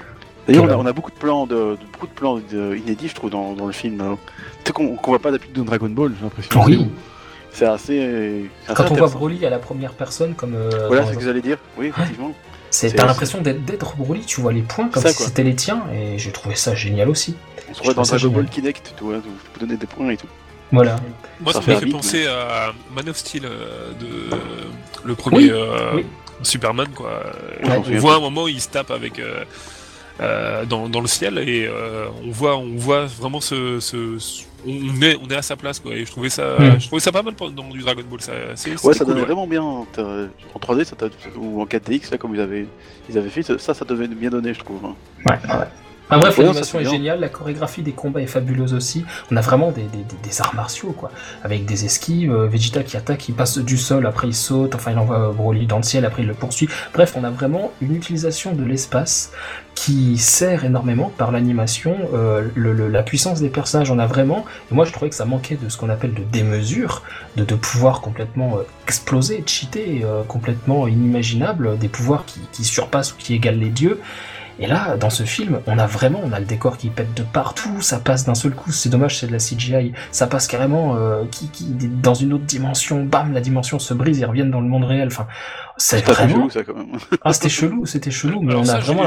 D'ailleurs, 0.48 0.64
on 0.64 0.70
a, 0.70 0.74
homme. 0.76 0.80
on 0.80 0.86
a 0.86 0.94
beaucoup 0.94 1.12
de 1.12 1.18
plans, 1.18 1.46
de, 1.46 1.56
de- 1.56 1.78
beaucoup 1.92 2.08
de 2.08 2.14
plans 2.14 2.38
de- 2.38 2.76
inédits, 2.78 3.10
je 3.10 3.16
trouve, 3.16 3.32
dans, 3.32 3.52
dans 3.54 3.66
le 3.66 3.74
film. 3.74 3.98
Tu 3.98 4.68
sais 4.68 4.72
qu'on 4.72 4.96
qu'on 4.96 5.12
voit 5.12 5.20
pas 5.20 5.32
d'habitude 5.32 5.56
dans 5.58 5.66
Dragon 5.66 5.90
Ball, 5.90 6.14
j'ai 6.18 6.24
l'impression. 6.24 6.64
Oui. 6.64 6.88
C'est 7.52 7.66
assez. 7.66 8.50
c'est 8.66 8.72
assez 8.72 8.76
Quand 8.84 8.92
on 8.92 8.96
voit. 8.96 9.08
Broly 9.08 9.46
à 9.46 9.50
la 9.50 9.60
première 9.60 9.94
personne, 9.94 10.36
comme 10.36 10.54
euh, 10.56 10.88
Voilà, 10.88 11.06
c'est 11.06 11.14
ce 11.14 11.18
que 11.18 11.24
j'allais 11.26 11.42
dire. 11.42 11.58
Oui, 11.78 11.88
effectivement. 11.88 12.34
c'est 12.70 12.90
c'est- 12.90 12.96
t'as 12.96 13.06
l'impression 13.06 13.42
d'être 13.42 13.64
d'être 13.66 13.96
Broly, 13.96 14.22
tu 14.26 14.42
vois 14.42 14.54
les 14.54 14.62
points 14.62 14.90
comme 14.90 15.02
Ça, 15.04 15.10
si 15.14 15.24
c'était 15.24 15.44
les 15.44 15.56
tiens, 15.56 15.84
et 15.94 16.18
j'ai 16.20 16.32
trouvé 16.32 16.56
ça 16.56 16.76
génial 16.76 17.10
aussi. 17.10 17.36
On 17.70 17.74
se 17.74 17.80
Je 17.80 17.84
voit 17.86 17.94
dans 17.94 18.02
Dragon 18.04 18.30
Ball. 18.30 18.46
Kinect, 18.48 18.94
tu 18.98 19.04
vois, 19.04 19.16
où 19.16 19.22
tu 19.22 19.50
peux 19.54 19.60
donner 19.66 19.78
des 19.78 19.88
points 19.88 20.10
et 20.10 20.18
tout. 20.18 20.28
Voilà. 20.72 20.98
Moi, 21.40 21.54
Ça 21.54 21.60
ça 21.60 21.66
fait 21.66 21.74
m'a 21.74 21.80
fait 21.80 21.86
vite, 21.86 21.96
penser 21.96 22.28
à 22.28 22.74
Man 22.94 23.08
of 23.10 23.16
Steel 23.18 23.46
euh, 23.46 23.92
de 24.00 24.36
le 25.06 25.16
premier 25.16 25.38
Oui, 25.38 25.50
euh, 25.52 25.92
oui. 25.96 26.06
Superman 26.44 26.88
quoi. 26.94 27.24
Ouais, 27.64 27.82
on 27.96 27.98
voit 28.00 28.16
un 28.16 28.20
moment 28.20 28.44
où 28.44 28.48
il 28.50 28.60
se 28.62 28.68
tape 28.70 28.92
avec 28.92 29.18
euh, 29.18 29.44
euh, 30.20 30.66
dans, 30.66 30.90
dans 30.90 31.00
le 31.02 31.08
ciel 31.08 31.38
et 31.40 31.66
euh, 31.68 32.08
on 32.26 32.32
voit 32.32 32.58
on 32.58 32.76
voit 32.76 33.06
vraiment 33.06 33.40
ce, 33.40 33.80
ce- 33.80 34.20
ce- 34.20 34.44
on 34.66 35.02
est 35.02 35.18
on 35.24 35.28
est 35.30 35.36
à 35.36 35.42
sa 35.42 35.56
place 35.56 35.80
quoi. 35.80 35.94
Et 35.94 36.06
je 36.06 36.12
trouvais 36.12 36.30
ça 36.30 36.58
Mm. 36.60 36.80
je 36.80 36.86
trouvais 36.88 37.00
ça 37.02 37.12
pas 37.12 37.22
mal 37.24 37.34
dans 37.56 37.70
du 37.70 37.80
Dragon 37.80 38.02
Ball 38.10 38.22
ça. 38.22 38.32
c'est- 38.56 38.72
Ouais, 38.86 38.94
ça 38.94 39.06
cool, 39.06 39.14
donne 39.16 39.24
vraiment 39.24 39.48
bien. 39.48 39.62
En 39.62 39.86
3D, 40.60 40.84
ça 40.86 40.96
ou 41.38 41.62
en 41.62 41.66
4DX, 41.66 42.12
là, 42.12 42.18
comme 42.18 42.34
ils 42.36 42.42
avaient, 42.42 42.66
ils 43.10 43.18
avaient 43.18 43.30
fait, 43.30 43.44
ça, 43.44 43.74
ça 43.74 43.86
devait 43.86 44.08
bien 44.08 44.30
donner, 44.30 44.54
je 44.54 44.60
trouve. 44.60 44.84
hein. 44.86 44.96
Ouais, 45.26 45.34
ouais. 45.34 45.66
Enfin, 46.10 46.20
bref, 46.20 46.36
l'animation 46.54 46.80
est 46.80 46.84
géniale, 46.92 47.20
la 47.20 47.30
chorégraphie 47.30 47.82
des 47.82 47.92
combats 47.92 48.22
est 48.22 48.28
fabuleuse 48.28 48.74
aussi. 48.74 49.06
On 49.32 49.36
a 49.36 49.42
vraiment 49.42 49.72
des, 49.72 49.82
des, 49.84 49.98
des- 49.98 50.16
des 50.24 50.42
arts 50.42 50.56
martiaux, 50.56 50.94
quoi. 50.98 51.12
Avec 51.44 51.66
des 51.66 51.84
esquives, 51.86 52.32
euh, 52.32 52.48
Vegeta 52.48 52.84
qui 52.84 52.96
attaque, 52.96 53.28
il 53.28 53.36
passe 53.36 53.58
du 53.58 53.78
sol, 53.78 54.06
après 54.08 54.28
il 54.28 54.34
saute, 54.34 54.74
enfin 54.76 54.92
il 54.92 54.98
envoie 54.98 55.34
Broly 55.36 55.66
dans 55.68 55.78
le 55.78 55.84
ciel, 55.84 56.06
après 56.06 56.22
il 56.24 56.28
le 56.28 56.34
poursuit. 56.34 56.70
Bref, 56.94 57.14
on 57.18 57.24
a 57.26 57.30
vraiment 57.30 57.72
une 57.82 57.94
utilisation 57.96 58.54
de 58.54 58.64
l'espace 58.64 59.32
qui 59.76 60.18
sert 60.18 60.64
énormément 60.66 61.12
par 61.18 61.32
l'animation, 61.32 61.96
euh, 62.14 62.48
le- 62.56 62.74
le- 62.74 62.88
la 62.88 63.04
puissance 63.04 63.42
des 63.42 63.50
personnages. 63.50 63.92
On 63.92 64.00
a 64.00 64.08
vraiment, 64.08 64.46
et 64.72 64.74
moi 64.76 64.86
je 64.86 64.92
trouvais 64.94 65.10
que 65.10 65.16
ça 65.16 65.26
manquait 65.26 65.56
de 65.62 65.68
ce 65.70 65.78
qu'on 65.78 65.90
appelle 65.90 66.14
de 66.14 66.24
démesure, 66.24 67.04
de, 67.36 67.44
de 67.44 67.56
pouvoirs 67.56 68.00
complètement 68.02 68.58
euh, 68.58 68.64
explosés, 68.88 69.44
cheatés, 69.46 70.02
euh, 70.06 70.24
complètement 70.24 70.88
inimaginables, 70.88 71.78
des 71.78 71.90
pouvoirs 71.90 72.24
qui, 72.26 72.40
qui 72.54 72.64
surpassent 72.64 73.12
ou 73.14 73.18
qui 73.18 73.34
égalent 73.36 73.60
les 73.60 73.70
dieux. 73.70 74.00
Et 74.60 74.68
là, 74.68 74.98
dans 74.98 75.10
ce 75.10 75.24
film, 75.24 75.60
on 75.68 75.78
a 75.78 75.86
vraiment, 75.86 76.20
on 76.24 76.32
a 76.32 76.40
le 76.40 76.46
décor 76.46 76.78
qui 76.78 76.90
pète 76.90 77.14
de 77.14 77.24
partout, 77.24 77.82
ça 77.82 78.00
passe 78.00 78.26
d'un 78.26 78.36
seul 78.36 78.54
coup. 78.54 78.72
C'est 78.72 78.90
dommage, 78.90 79.20
c'est 79.20 79.28
de 79.28 79.32
la 79.32 79.38
CGI. 79.38 79.94
Ça 80.12 80.28
passe 80.28 80.48
carrément 80.48 80.96
euh, 80.96 81.24
qui, 81.30 81.50
qui, 81.50 81.66
dans 81.66 82.16
une 82.16 82.34
autre 82.34 82.46
dimension. 82.46 83.04
Bam, 83.04 83.34
la 83.34 83.42
dimension 83.42 83.80
se 83.80 83.94
brise, 83.94 84.18
ils 84.20 84.26
reviennent 84.26 84.52
dans 84.52 84.62
le 84.62 84.68
monde 84.68 84.86
réel. 84.86 85.08
Enfin, 85.08 85.28
c'est 85.78 86.04
vraiment. 86.06 86.36
chelou, 86.36 86.50
ça, 86.50 86.64
quand 86.64 86.76
même. 86.76 86.98
Ah, 87.24 87.34
c'était 87.34 87.50
chelou, 87.50 87.86
c'était 87.86 88.12
chelou, 88.12 88.42
mais 88.42 88.52
Alors 88.52 88.64
on 88.64 88.66
ça, 88.66 88.76
a 88.78 88.80
vraiment. 88.80 89.04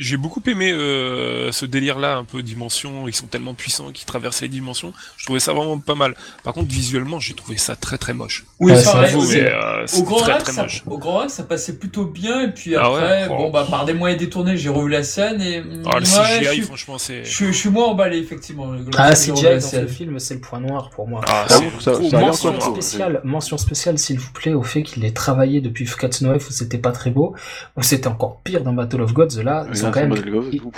J'ai- 0.00 0.16
beaucoup 0.16 0.42
aimé 0.46 0.72
euh, 0.72 1.52
ce 1.52 1.64
délire-là, 1.66 2.16
un 2.16 2.24
peu 2.24 2.42
dimension. 2.42 3.06
Ils 3.08 3.14
sont 3.14 3.26
tellement 3.26 3.54
puissants 3.54 3.90
qu'ils 3.92 4.06
traversent 4.06 4.42
les 4.42 4.48
dimensions. 4.48 4.92
Je 5.16 5.24
trouvais 5.24 5.40
ça 5.40 5.52
vraiment 5.52 5.78
pas 5.78 5.94
mal. 5.94 6.14
Par 6.44 6.52
contre, 6.54 6.68
visuellement, 6.72 7.20
j'ai 7.20 7.34
trouvé 7.34 7.56
ça 7.58 7.76
très 7.76 7.98
très 7.98 8.12
moche. 8.12 8.44
Oui, 8.58 8.72
Ouais, 8.72 8.78
mais, 8.84 9.40
euh, 9.52 9.86
Au 9.98 10.02
grand, 10.02 10.18
très 10.20 10.52
ça, 10.52 10.62
moche. 10.62 10.82
au 10.86 10.98
grand 10.98 11.18
Rex, 11.18 11.34
ça 11.34 11.42
passait 11.44 11.76
plutôt 11.78 12.04
bien, 12.06 12.42
et 12.42 12.52
puis 12.52 12.74
Ah 12.76 12.86
après, 12.86 13.22
ouais, 13.22 13.28
bon, 13.28 13.46
oh. 13.48 13.50
bah, 13.50 13.66
par 13.70 13.84
des 13.84 13.92
moyens 13.94 14.20
détournés, 14.20 14.56
j'ai 14.56 14.68
revu 14.68 14.90
la 14.90 15.02
scène, 15.02 15.40
et, 15.40 15.58
Ah, 15.86 15.98
le 15.98 16.04
ouais, 16.04 16.38
CGI, 16.38 16.44
je, 16.44 16.50
suis- 16.52 16.62
franchement, 16.62 16.98
c'est. 16.98 17.24
je, 17.24 17.30
suis- 17.30 17.46
je 17.46 17.52
suis 17.52 17.70
moins 17.70 17.86
emballé, 17.86 18.18
effectivement. 18.18 18.72
Ah, 18.96 19.10
revu 19.10 19.16
CGI 19.34 19.42
dans 19.54 19.60
ce 19.60 19.86
film, 19.86 20.18
c'est 20.18 20.34
le 20.34 20.40
point 20.40 20.60
noir 20.60 20.90
pour 20.90 21.08
moi. 21.08 21.20
Ah, 21.26 21.46
Ah, 21.48 21.58
ça- 21.80 21.94
ça 22.10 22.18
mention 22.20 22.60
spéciale, 22.60 23.20
mention 23.24 23.58
spéciale 23.58 23.98
s'il 23.98 24.18
vous 24.18 24.32
plaît 24.32 24.52
au 24.54 24.62
fait 24.62 24.82
qu'il 24.82 25.04
ait 25.04 25.12
travaillé 25.12 25.60
depuis 25.60 25.86
Fukatsu 25.86 26.24
no 26.24 26.38
F 26.38 26.48
où 26.48 26.52
c'était 26.52 26.78
pas 26.78 26.92
très 26.92 27.10
beau, 27.10 27.34
où 27.76 27.82
c'était 27.82 28.06
encore 28.08 28.40
pire 28.42 28.62
dans 28.62 28.72
Battle 28.72 29.00
of 29.02 29.12
Gods. 29.12 29.42
Là, 29.42 29.66
Quand 29.90 30.00
même, 30.06 30.14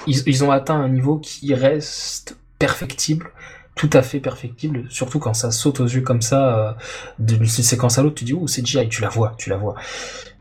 ils, 0.06 0.44
ont 0.44 0.50
atteint 0.50 0.76
un 0.80 0.88
niveau 0.88 1.18
qui 1.18 1.54
reste 1.54 2.36
perfectible, 2.58 3.30
tout 3.74 3.90
à 3.92 4.02
fait 4.02 4.20
perfectible, 4.20 4.84
surtout 4.90 5.18
quand 5.18 5.34
ça 5.34 5.50
saute 5.50 5.80
aux 5.80 5.86
yeux 5.86 6.02
comme 6.02 6.20
ça 6.22 6.58
euh, 6.58 6.72
d'une 7.18 7.46
séquence 7.46 7.98
à 7.98 8.02
l'autre. 8.02 8.16
Tu 8.16 8.24
dis 8.24 8.34
ouh 8.34 8.46
c'est 8.46 8.64
GI, 8.66 8.88
tu 8.88 9.00
la 9.02 9.08
vois, 9.08 9.34
tu 9.38 9.50
la 9.50 9.56
vois. 9.56 9.74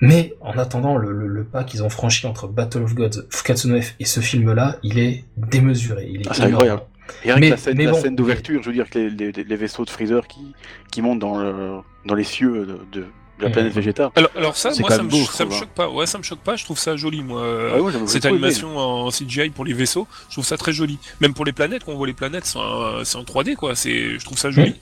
Mais 0.02 0.34
en 0.42 0.58
attendant 0.58 0.98
le, 0.98 1.12
le, 1.12 1.28
le 1.28 1.44
pas 1.44 1.64
qu'ils 1.64 1.84
ont 1.84 1.90
franchi 1.90 2.26
entre 2.28 2.48
Battle 2.48 2.84
of 2.84 2.94
Gods, 2.96 3.24
Fukatsu 3.30 3.68
no 3.68 3.82
F 3.82 3.96
et 4.00 4.06
ce 4.06 4.20
film-là, 4.20 4.78
il 4.84 5.00
est 5.00 5.24
démesuré. 5.38 6.08
Il 6.12 6.22
est 6.22 6.28
Ah, 6.30 6.44
incroyable. 6.44 6.82
Et 7.24 7.32
rien 7.32 7.40
Mais- 7.40 7.48
que 7.48 7.52
la 7.52 7.58
scène, 7.58 7.92
bon, 7.92 8.16
d'ouverture, 8.16 8.62
je 8.64 8.68
veux 8.70 8.74
dire 8.74 8.90
que 8.90 8.98
les, 9.00 9.32
les- 9.32 9.44
les 9.44 9.56
vaisseaux 9.56 9.86
de 9.86 9.90
Freezer 9.90 10.28
qui, 10.28 10.54
qui 10.92 11.02
montent 11.02 11.20
dans, 11.20 11.38
le, 11.40 11.78
dans 12.06 12.16
les 12.16 12.24
cieux 12.24 12.66
de 12.92 13.06
la 13.42 13.48
Mhm. 13.48 13.54
planète 13.54 13.74
Vegeta. 13.74 14.12
Alors, 14.16 14.32
alors 14.36 14.56
ça, 14.56 14.72
moi, 14.80 14.90
ça 14.90 15.04
me, 15.04 15.10
beau, 15.10 15.24
ça 15.26 15.50
choque 15.50 15.70
pas. 15.70 15.90
Ouais, 15.90 16.06
ça 16.06 16.18
me 16.18 16.24
choque 16.24 16.40
pas. 16.40 16.56
Je 16.56 16.64
trouve 16.64 16.78
ça 16.80 16.96
joli, 16.96 17.22
moi. 17.24 17.44
Ah 17.76 17.82
ouais, 17.82 17.92
Cette 18.08 18.26
animation 18.26 18.78
en 18.78 19.10
CGI 19.12 19.50
pour 19.50 19.66
les 19.66 19.74
vaisseaux, 19.74 20.08
je 20.30 20.36
trouve 20.36 20.46
ça 20.46 20.58
très 20.58 20.74
joli. 20.74 21.00
Même 21.20 21.34
pour 21.34 21.46
les 21.46 21.52
planètes, 21.54 21.84
quand 21.86 21.92
on 21.92 21.98
voit 21.98 22.08
les 22.08 22.14
planètes, 22.14 22.46
c'est 22.46 22.58
en, 22.60 23.04
c'est 23.04 23.18
en 23.18 23.24
3D, 23.24 23.56
quoi. 23.56 23.76
C'est, 23.76 24.20
je 24.20 24.26
trouve 24.26 24.38
ça 24.38 24.52
joli. 24.52 24.76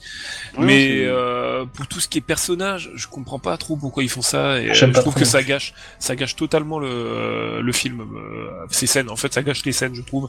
Mais 0.58 1.02
euh, 1.04 1.64
pour 1.64 1.86
tout 1.86 2.00
ce 2.00 2.08
qui 2.08 2.18
est 2.18 2.22
personnage, 2.22 2.90
je 2.94 3.06
comprends 3.06 3.38
pas 3.38 3.56
trop 3.56 3.76
pourquoi 3.76 4.02
ils 4.02 4.08
font 4.10 4.22
ça. 4.22 4.60
Et, 4.60 4.70
euh, 4.70 4.74
je 4.74 4.86
trouve 4.86 5.14
que 5.14 5.24
ça 5.24 5.42
gâche, 5.42 5.74
ça 5.98 6.16
gâche 6.16 6.36
totalement 6.36 6.78
le, 6.78 7.60
le 7.60 7.72
film, 7.72 8.00
euh, 8.00 8.48
ces 8.70 8.86
scènes. 8.86 9.10
En 9.10 9.16
fait, 9.16 9.32
ça 9.32 9.42
gâche 9.42 9.64
les 9.64 9.72
scènes, 9.72 9.94
je 9.94 10.02
trouve. 10.02 10.28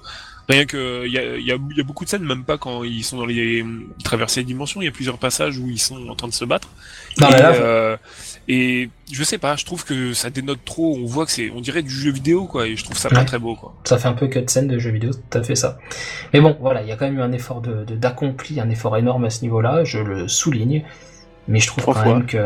Rien 0.52 0.66
que 0.66 1.06
il 1.06 1.14
y 1.14 1.18
a, 1.18 1.38
il 1.38 1.46
y, 1.46 1.52
a, 1.52 1.58
il 1.72 1.78
y 1.78 1.82
a 1.82 1.84
beaucoup 1.84 2.04
de 2.04 2.10
scènes, 2.10 2.24
même 2.24 2.44
pas 2.44 2.58
quand 2.58 2.84
ils 2.84 3.04
sont 3.04 3.18
dans 3.18 3.26
les 3.26 3.64
les 3.64 4.44
dimensions. 4.44 4.82
Il 4.82 4.86
y 4.86 4.88
a 4.88 4.92
plusieurs 4.92 5.18
passages 5.18 5.58
où 5.58 5.70
ils 5.70 5.80
sont 5.80 6.08
en 6.10 6.16
train 6.16 6.28
de 6.28 6.34
se 6.34 6.46
battre. 6.46 6.68
Non, 7.20 7.30
et, 7.30 7.32
là, 7.32 7.54
euh, 7.54 7.98
et 8.48 8.90
je 9.12 9.24
sais 9.24 9.38
pas, 9.38 9.56
je 9.56 9.66
trouve 9.66 9.86
que 9.86 10.14
ça 10.14 10.30
dénote 10.30 10.60
trop. 10.66 10.98
On 10.98 11.06
voit 11.06 11.26
que 11.26 11.32
c'est, 11.32 11.50
on 11.52 11.62
dirait 11.62 11.84
du 11.84 11.90
jeu 11.90 12.12
vidéo, 12.12 12.46
quoi. 12.46 12.68
Et 12.68 12.76
je 12.76 12.84
trouve 12.84 12.98
ça 12.98 13.10
pas 13.10 13.24
très 13.24 13.40
beau, 13.40 13.56
quoi. 13.56 13.74
Ça 13.86 13.98
fait 13.98 14.08
un 14.08 14.14
peu 14.14 14.28
cutscene 14.28 14.68
de 14.68 14.78
jeux 14.80 14.92
vidéo, 14.92 15.12
tout 15.14 15.38
à 15.38 15.44
fait 15.44 15.56
ça. 15.56 15.78
Mais 16.34 16.42
bon, 16.42 16.58
voilà, 16.60 16.82
il 16.82 16.88
y 16.88 16.92
a 16.92 16.96
quand 16.96 17.06
même 17.06 17.18
eu 17.18 17.22
un 17.22 17.32
effort 17.32 17.62
de 17.62 17.84
de- 17.86 17.96
d'accompli, 17.96 18.60
un 18.60 18.70
effort 18.70 18.98
énorme 18.98 19.26
à 19.26 19.30
ce 19.30 19.42
niveau-là, 19.44 19.84
je 19.84 20.00
le 20.00 20.28
souligne. 20.28 20.84
Mais 21.48 21.60
je 21.60 21.68
trouve 21.68 21.82
Trois 21.82 21.96
quand 21.96 22.04
fois. 22.04 22.14
même 22.16 22.26
que 22.28 22.38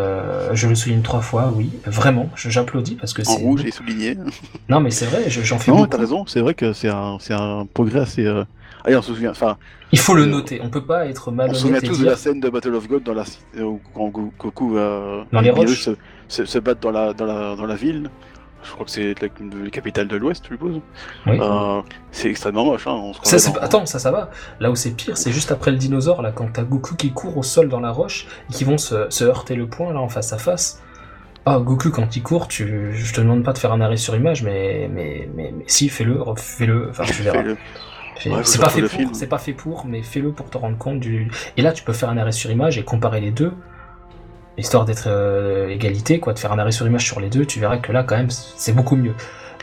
je 0.53 0.67
le 0.67 0.75
souligne 0.75 1.01
trois 1.01 1.19
fois, 1.21 1.51
oui, 1.55 1.69
vraiment, 1.85 2.29
je- 2.35 2.49
j'applaudis 2.49 2.95
parce 2.95 3.13
que 3.13 3.21
En 3.23 3.25
c'est. 3.25 3.41
rouge 3.41 3.65
et 3.65 3.71
souligné. 3.71 4.17
Non, 4.69 4.79
mais 4.79 4.89
c'est 4.89 5.05
vrai, 5.05 5.29
je- 5.29 5.41
j'en 5.41 5.59
fais 5.59 5.71
Non, 5.71 5.77
beaucoup. 5.77 5.89
t'as 5.89 5.97
raison, 5.97 6.25
c'est 6.25 6.39
vrai 6.39 6.53
que 6.53 6.71
c'est 6.73 6.89
un, 6.89 7.17
c'est 7.19 7.33
un 7.33 7.67
progrès 7.71 7.99
assez. 7.99 8.25
Euh... 8.25 8.45
Allez, 8.85 8.95
on 8.95 9.01
se 9.01 9.13
souvient, 9.13 9.31
enfin, 9.31 9.57
Il 9.91 9.99
faut 9.99 10.15
le 10.15 10.23
Euh, 10.23 10.27
noter, 10.27 10.59
on 10.63 10.69
peut 10.69 10.83
pas 10.83 11.05
être 11.07 11.31
on 11.31 11.53
se 11.53 11.59
souvient 11.59 11.73
malhonnête 11.73 11.83
tous 11.83 11.99
de 11.99 12.05
la 12.05 12.15
scène 12.15 12.39
de 12.39 12.49
Battle 12.49 12.73
of 12.75 12.87
God 12.87 13.03
dans 13.03 13.13
la, 13.13 13.23
euh, 13.57 13.63
où- 13.63 13.79
quand 13.93 14.07
Go- 14.09 14.33
Goku 14.39 14.77
euh, 14.77 15.23
Dans 15.31 15.41
les 15.41 15.51
roches. 15.51 15.83
Se, 15.83 15.91
se, 16.27 16.45
se 16.45 16.59
battent 16.59 16.81
dans 16.81 16.91
la, 16.91 17.13
dans, 17.13 17.25
la, 17.25 17.55
dans 17.55 17.65
la 17.67 17.75
ville. 17.75 18.09
Je 18.65 18.71
crois 18.71 18.85
que 18.85 18.91
c'est 18.91 19.13
la, 19.21 19.27
la 19.63 19.69
capitale 19.69 20.07
de 20.07 20.15
l'Ouest, 20.17 20.43
je 20.45 20.49
suppose. 20.53 20.81
Oui. 21.27 21.37
Euh, 21.39 21.81
c'est 22.11 22.29
extrêmement 22.29 22.65
moche, 22.65 22.87
hein. 22.87 22.91
On 22.93 23.13
se 23.13 23.19
Ça, 23.19 23.21
croirait 23.21 23.39
c'est 23.39 23.47
dans- 23.49 23.53
pas- 23.59 23.65
Attends, 23.65 23.85
ça, 23.85 23.99
ça 23.99 24.11
va. 24.11 24.31
Là 24.59 24.71
où 24.71 24.75
c'est 24.75 24.91
pire, 24.91 25.17
c'est 25.17 25.31
juste 25.31 25.51
après 25.51 25.71
le 25.71 25.77
dinosaure, 25.77 26.21
là, 26.21 26.31
quand 26.31 26.47
t'as 26.53 26.63
Goku 26.63 26.95
qui 26.95 27.11
court 27.11 27.37
au 27.37 27.43
sol 27.43 27.69
dans 27.69 27.79
la 27.79 27.91
roche, 27.91 28.27
et 28.49 28.53
qui 28.53 28.63
vont 28.63 28.77
se, 28.77 29.07
se 29.09 29.23
heurter 29.23 29.55
le 29.55 29.67
poing, 29.67 29.93
là, 29.93 29.99
en 30.01 30.09
face 30.09 30.33
à 30.33 30.37
face. 30.37 30.81
Ah, 31.45 31.59
Goku, 31.59 31.91
quand 31.91 32.15
il 32.15 32.23
court, 32.23 32.47
tu, 32.47 32.91
je 32.93 33.13
te 33.13 33.21
demande 33.21 33.43
pas 33.43 33.53
de 33.53 33.59
faire 33.59 33.71
un 33.71 33.79
arrêt 33.81 33.97
sur 33.97 34.15
image, 34.15 34.41
mais, 34.43 34.89
mais, 34.91 35.29
mais, 35.35 35.53
mais 35.55 35.63
si, 35.67 35.89
fais-le, 35.89 36.19
fais-le, 36.37 36.89
enfin, 36.89 37.03
tu 37.05 37.21
verras. 37.21 37.43
Fais- 38.17 38.31
Ouais, 38.31 38.39
c'est 38.43 38.59
pas 38.61 38.69
fait 38.69 38.81
pour, 38.81 39.13
c'est 39.13 39.27
pas 39.27 39.37
fait 39.37 39.51
pour, 39.53 39.85
mais 39.85 40.01
fais-le 40.01 40.31
pour 40.31 40.49
te 40.49 40.57
rendre 40.57 40.77
compte 40.77 40.99
du. 41.01 41.29
Et 41.57 41.61
là, 41.61 41.73
tu 41.73 41.83
peux 41.83 41.91
faire 41.93 42.09
un 42.09 42.17
arrêt 42.17 42.31
sur 42.31 42.49
image 42.49 42.77
et 42.77 42.83
comparer 42.83 43.19
les 43.19 43.29
deux, 43.31 43.51
histoire 44.57 44.85
d'être 44.85 45.05
euh, 45.07 45.69
égalité, 45.69 46.19
quoi, 46.19 46.33
de 46.33 46.39
faire 46.39 46.51
un 46.51 46.59
arrêt 46.59 46.71
sur 46.71 46.85
image 46.87 47.05
sur 47.05 47.19
les 47.19 47.29
deux. 47.29 47.45
Tu 47.45 47.59
verras 47.59 47.77
que 47.77 47.91
là, 47.91 48.03
quand 48.03 48.15
même, 48.17 48.29
c'est 48.29 48.73
beaucoup 48.73 48.95
mieux. 48.95 49.13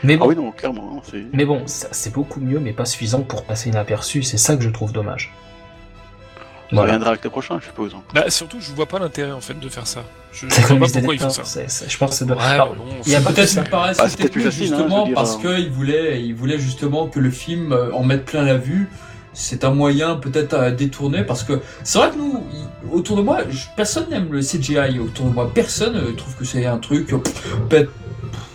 Mais 0.03 0.13
Ah 0.15 0.17
bon, 0.17 0.27
oui, 0.27 0.35
non, 0.35 0.51
clairement. 0.51 0.95
hein, 0.97 1.01
c'est- 1.09 1.23
mais 1.33 1.45
bon, 1.45 1.63
c'est 1.65 2.11
beaucoup 2.13 2.39
mieux, 2.41 2.59
mais 2.59 2.73
pas 2.73 2.85
suffisant 2.85 3.21
pour 3.21 3.43
passer 3.45 3.69
inaperçu. 3.69 4.21
C'est 4.23 4.37
ça 4.37 4.55
que 4.55 4.61
je 4.63 4.69
trouve 4.69 4.91
dommage. 4.91 5.31
Ça 6.69 6.77
Voilà. 6.77 6.93
reviendra 6.93 7.09
avec 7.11 7.23
le 7.23 7.29
prochain, 7.29 7.59
je 7.59 7.65
suppose. 7.65 7.93
hein. 7.95 8.01
Bah, 8.15 8.29
surtout, 8.29 8.57
je 8.59 8.71
vois 8.73 8.87
pas 8.87 8.97
l'intérêt 8.97 9.31
en 9.31 9.41
fait 9.41 9.59
de 9.59 9.69
faire 9.69 9.85
ça. 9.85 10.01
Je, 10.31 10.47
je 10.49 10.55
vois 10.73 10.79
pas 10.87 10.91
pourquoi 10.93 11.13
ils 11.13 11.19
font 11.19 11.29
ça. 11.29 11.43
Je 11.87 11.97
pense 11.97 12.09
que 12.11 12.15
c'est. 12.25 12.31
Ouais, 12.31 12.57
bon, 12.57 12.75
il 13.05 13.11
y 13.11 13.15
a 13.15 13.21
Peut-être 13.21 13.47
ça 13.47 13.61
paraît 13.61 13.93
Bah, 13.95 14.05
hein, 14.05 14.49
justement 14.49 15.05
dire, 15.05 15.13
parce 15.13 15.35
euh. 15.45 15.55
qu'il 15.59 15.69
voulait, 15.71 16.23
il 16.23 16.33
voulait 16.33 16.57
justement 16.57 17.07
que 17.07 17.19
le 17.19 17.29
film 17.29 17.71
euh, 17.73 17.93
en 17.93 18.03
mette 18.03 18.25
plein 18.25 18.43
la 18.43 18.57
vue. 18.57 18.89
C'est 19.33 19.63
un 19.63 19.71
moyen 19.71 20.15
peut-être 20.15 20.53
à 20.53 20.71
détourner 20.71 21.23
parce 21.23 21.43
que 21.43 21.59
c'est 21.83 21.97
vrai 21.97 22.11
que 22.11 22.17
nous, 22.17 22.43
autour 22.91 23.17
de 23.17 23.21
moi, 23.21 23.39
personne 23.75 24.09
n'aime 24.09 24.31
le 24.31 24.41
CGI. 24.41 24.99
Autour 24.99 25.27
de 25.27 25.33
moi, 25.33 25.51
personne 25.53 26.15
trouve 26.15 26.35
que 26.35 26.45
c'est 26.45 26.65
un 26.65 26.77
truc, 26.77 27.13
euh, 27.13 27.17
pète, 27.69 27.89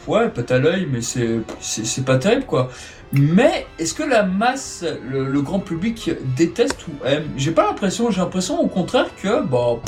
ouais, 0.06 0.28
pète 0.28 0.50
à 0.52 0.58
l'œil, 0.58 0.88
mais 0.90 1.00
c'est, 1.00 1.40
c'est, 1.60 2.04
pas 2.04 2.18
terrible 2.18 2.44
quoi. 2.44 2.70
Mais 3.12 3.66
est-ce 3.78 3.94
que 3.94 4.02
la 4.02 4.22
masse, 4.22 4.84
le, 5.10 5.40
grand 5.40 5.60
public 5.60 6.10
déteste 6.36 6.86
ou 6.88 7.06
aime? 7.06 7.24
J'ai 7.36 7.52
pas 7.52 7.66
l'impression. 7.66 8.10
J'ai 8.10 8.20
l'impression 8.20 8.60
au 8.60 8.66
contraire 8.66 9.06
que 9.22 9.42
bah, 9.42 9.78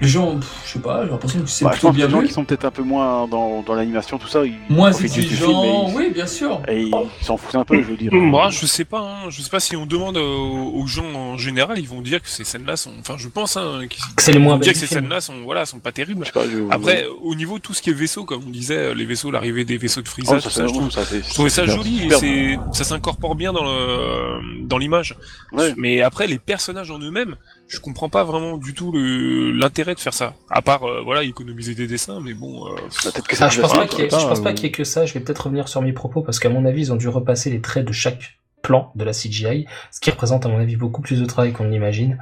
les 0.00 0.08
gens, 0.08 0.36
pff, 0.36 0.48
je 0.66 0.72
sais 0.72 0.78
pas, 0.78 1.04
j'ai 1.04 1.10
l'impression 1.10 1.40
que 1.40 1.46
c'est 1.48 1.64
Bah, 1.64 1.70
je 1.72 1.76
plutôt 1.76 1.88
pense 1.88 1.92
que 1.92 1.96
bien 1.96 2.06
les 2.06 2.12
gens 2.22 2.26
qui 2.26 2.32
sont 2.32 2.44
peut-être 2.44 2.64
un 2.64 2.70
peu 2.70 2.82
moins 2.82 3.26
dans, 3.28 3.62
dans 3.62 3.74
l'animation, 3.74 4.18
tout 4.18 4.28
ça, 4.28 4.44
ils 4.46 4.54
Moins 4.70 4.92
exigeants, 4.92 5.90
oui, 5.94 6.10
bien 6.14 6.26
sûr. 6.26 6.60
et 6.68 6.82
ils 6.84 6.94
s'en 7.24 7.36
foutent 7.36 7.54
un 7.56 7.64
peu, 7.64 7.76
je 7.82 7.88
veux 7.88 7.96
dire. 7.96 8.12
Moi, 8.12 8.50
je 8.50 8.66
sais 8.66 8.84
pas. 8.84 9.00
Hein. 9.00 9.30
Je 9.30 9.42
sais 9.42 9.50
pas 9.50 9.60
si 9.60 9.76
on 9.76 9.86
demande 9.86 10.16
aux, 10.16 10.72
aux 10.74 10.86
gens 10.86 11.04
en 11.14 11.36
général, 11.38 11.78
ils 11.78 11.88
vont 11.88 12.00
dire 12.00 12.22
que 12.22 12.28
ces 12.28 12.44
scènes-là 12.44 12.76
sont. 12.76 12.92
Enfin, 13.00 13.14
je 13.18 13.28
pense 13.28 13.56
hein, 13.56 13.80
qu'ils 13.88 14.02
Que 14.16 14.22
c'est 14.22 14.32
les 14.32 14.38
ils 14.38 14.42
moins 14.42 14.54
vont 14.54 14.60
dire 14.60 14.72
que 14.72 14.78
ces 14.78 14.86
scènes-là 14.86 15.20
sont 15.20 15.42
voilà 15.44 15.66
sont 15.66 15.78
pas 15.80 15.92
terribles. 15.92 16.26
Pas, 16.32 16.44
je- 16.48 16.70
Après, 16.70 17.06
au 17.22 17.34
niveau 17.34 17.58
de 17.58 17.62
tout 17.62 17.74
ce 17.74 17.82
qui 17.82 17.90
est 17.90 17.94
vaisseau, 17.94 18.24
comme 18.24 18.42
on 18.46 18.50
disait, 18.50 18.94
les 18.94 19.04
vaisseaux, 19.04 19.30
l'arrivée 19.30 19.64
des 19.64 19.76
vaisseaux 19.78 20.00
de 20.02 20.08
Oh, 20.08 20.10
Frieza, 20.10 20.40
ça, 20.40 20.42
tout 20.42 20.50
c'est 20.50 20.60
ça, 20.60 20.66
je 20.66 20.72
trouve, 20.72 20.90
ça, 20.90 21.02
je 21.04 21.34
trouvais 21.34 21.50
ça 21.50 21.66
joli 21.66 21.98
et 21.98 22.02
superbe. 22.02 22.20
c'est, 22.20 22.58
ça 22.78 22.84
s'incorpore 22.84 23.34
bien 23.34 23.52
dans 23.52 23.64
le, 23.64 24.64
dans 24.66 24.78
l'image. 24.78 25.16
Ouais. 25.52 25.74
Mais 25.76 26.00
après, 26.02 26.26
les 26.26 26.38
personnages 26.38 26.90
en 26.90 26.98
eux-mêmes, 26.98 27.36
je 27.70 27.80
comprends 27.80 28.08
pas 28.08 28.24
vraiment 28.24 28.56
du 28.56 28.74
tout 28.74 28.90
le, 28.92 29.52
l'intérêt 29.52 29.94
de 29.94 30.00
faire 30.00 30.12
ça. 30.14 30.34
À 30.50 30.60
part, 30.60 30.82
euh, 30.84 31.02
voilà, 31.04 31.22
économiser 31.22 31.74
des 31.74 31.86
dessins, 31.86 32.20
mais 32.20 32.34
bon, 32.34 32.66
euh, 32.66 32.74
Peut-être 33.02 33.26
que 33.28 33.36
c'est 33.36 33.44
Ah, 33.44 33.48
plus 33.48 33.56
je 33.56 33.60
pense 33.62 33.70
facile, 33.72 33.88
pas 33.88 33.94
qu'il 33.94 34.04
y 34.04 34.06
ait- 34.06 34.08
quoi. 34.08 34.18
je 34.18 34.26
pense 34.26 34.40
pas 34.42 34.50
euh, 34.50 34.52
qu'il 34.52 34.64
y 34.64 34.68
ait 34.68 34.72
que 34.72 34.84
ça. 34.84 35.06
Je 35.06 35.14
vais 35.14 35.20
peut-être 35.20 35.44
revenir 35.46 35.68
sur 35.68 35.80
mes 35.80 35.92
propos 35.92 36.22
parce 36.22 36.38
qu'à 36.40 36.48
mon 36.50 36.64
avis, 36.66 36.82
ils 36.82 36.92
ont 36.92 36.96
dû 36.96 37.08
repasser 37.08 37.48
les 37.50 37.60
traits 37.60 37.84
de 37.86 37.92
chaque 37.92 38.38
plan 38.62 38.92
de 38.94 39.04
la 39.04 39.12
CGI, 39.12 39.66
ce 39.90 40.00
qui 40.00 40.10
représente 40.10 40.44
à 40.44 40.48
mon 40.50 40.58
avis 40.58 40.76
beaucoup 40.76 41.00
plus 41.00 41.18
de 41.18 41.24
travail 41.24 41.52
qu'on 41.52 41.64
ne 41.64 41.70
l'imagine. 41.70 42.18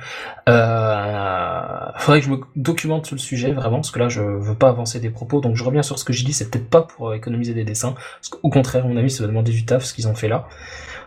Euh, 0.49 1.91
faudrait 1.97 2.21
que 2.21 2.27
je 2.27 2.31
me 2.31 2.41
documente 2.57 3.07
sur 3.07 3.17
le 3.17 3.21
sujet 3.21 3.53
vraiment 3.53 3.79
parce 3.79 3.91
que 3.91 3.99
là 3.99 4.09
je 4.09 4.21
veux 4.23 4.55
pas 4.55 4.69
avancer 4.69 5.01
des 5.01 5.11
propos 5.11 5.41
donc 5.41 5.57
je 5.57 5.65
reviens 5.65 5.83
sur 5.83 5.99
ce 5.99 6.05
que 6.05 6.13
j'ai 6.13 6.25
dit 6.25 6.33
c'est 6.33 6.49
peut-être 6.51 6.69
pas 6.71 6.83
pour 6.83 7.09
euh, 7.11 7.15
économiser 7.15 7.55
des 7.55 7.65
dessins 7.65 7.95
parce 7.95 8.29
qu'au 8.29 8.51
contraire 8.51 8.85
à 8.85 8.89
mon 8.89 8.97
avis 8.97 9.11
ça 9.11 9.23
va 9.25 9.29
demander 9.29 9.51
du 9.53 9.65
taf 9.65 9.85
ce 9.85 9.93
qu'ils 9.95 10.07
ont 10.09 10.15
fait 10.15 10.29
là. 10.29 10.47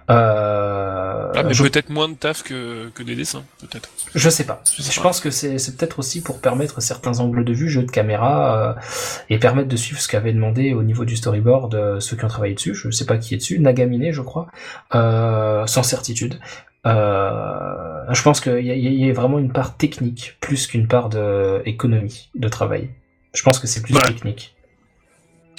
Euh, 0.09 1.31
ah, 1.35 1.43
mais 1.43 1.53
je, 1.53 1.63
peut-être 1.63 1.89
moins 1.89 2.09
de 2.09 2.15
taf 2.15 2.43
que, 2.43 2.89
que 2.89 3.03
des 3.03 3.15
dessins, 3.15 3.43
peut-être. 3.59 3.89
je 4.13 4.29
sais 4.29 4.43
pas. 4.45 4.61
Je 4.75 4.81
sais 4.81 4.91
Je 4.91 4.97
pas. 4.97 5.03
pense 5.03 5.19
que 5.21 5.29
c'est 5.31 5.55
peut-être 5.77 5.99
aussi 5.99 6.21
pour 6.21 6.41
permettre 6.41 6.81
certains 6.81 7.19
angles 7.19 7.45
de 7.45 7.53
vue, 7.53 7.69
jeu 7.69 7.83
de 7.83 7.91
caméra, 7.91 8.75
euh, 8.77 8.81
et 9.29 9.37
permettre 9.39 9.69
de 9.69 9.75
suivre 9.77 10.01
ce 10.01 10.07
qu'avait 10.07 10.33
demandé 10.33 10.73
au 10.73 10.83
niveau 10.83 11.05
du 11.05 11.15
storyboard 11.15 11.75
euh, 11.75 11.99
ceux 11.99 12.17
qui 12.17 12.25
ont 12.25 12.29
travaillé 12.29 12.55
dessus. 12.55 12.75
Je 12.75 12.89
sais 12.89 13.05
pas 13.05 13.17
qui 13.17 13.33
est 13.35 13.37
dessus, 13.37 13.59
Nagamine, 13.59 14.11
je 14.11 14.21
crois, 14.21 14.47
euh, 14.95 15.65
sans 15.67 15.83
certitude. 15.83 16.39
Je 16.83 18.21
pense 18.23 18.41
qu'il 18.41 18.65
y, 18.65 18.71
a- 18.71 18.75
il 18.75 19.05
y 19.05 19.09
a 19.09 19.13
vraiment 19.13 19.39
une 19.39 19.51
part 19.53 19.77
technique 19.77 20.37
plus 20.41 20.67
qu'une 20.67 20.87
part 20.87 21.09
de 21.09 21.61
économie 21.65 22.29
de 22.35 22.47
travail. 22.49 22.89
Je 23.33 23.43
pense 23.43 23.59
que 23.59 23.67
c'est 23.67 23.81
plus 23.81 23.93
technique. 23.93 24.55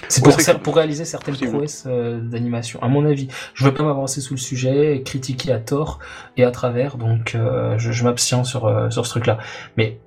C'est 0.08 0.20
pour, 0.22 0.32
pour 0.62 0.76
réaliser 0.76 1.04
certaines 1.04 1.34
prouesses 1.48 1.84
euh, 1.86 2.20
d'animation, 2.20 2.82
à 2.82 2.88
mon 2.88 3.04
avis. 3.06 3.28
Je 3.54 3.64
veux 3.64 3.72
pas 3.74 3.82
m'avancer 3.84 4.20
sous 4.20 4.34
le 4.34 4.40
sujet, 4.40 5.02
critiquer 5.04 5.52
à 5.52 5.58
tort 5.58 5.98
et 6.36 6.44
à 6.44 6.50
travers, 6.50 6.96
donc 6.96 7.34
euh, 7.34 7.78
je, 7.78 7.92
je 7.92 8.04
m'abstiens 8.04 8.44
sur, 8.44 8.66
euh, 8.66 8.90
sur 8.90 9.06
ce 9.06 9.10
truc-là. 9.10 9.38
Mais 9.76 9.98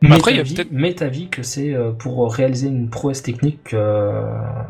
mets 0.00 0.16
Après, 0.16 0.30
il 0.32 0.34
y 0.34 0.36
ta 0.36 0.40
a 0.40 0.44
vie- 0.44 0.54
peut-être- 0.54 0.72
mets 0.72 0.94
ta 0.94 1.08
vie 1.08 1.28
que 1.28 1.42
c'est 1.42 1.74
euh, 1.74 1.90
pour 1.92 2.32
réaliser 2.32 2.68
une 2.68 2.88
prouesse 2.90 3.22
technique 3.22 3.74
euh, 3.74 4.22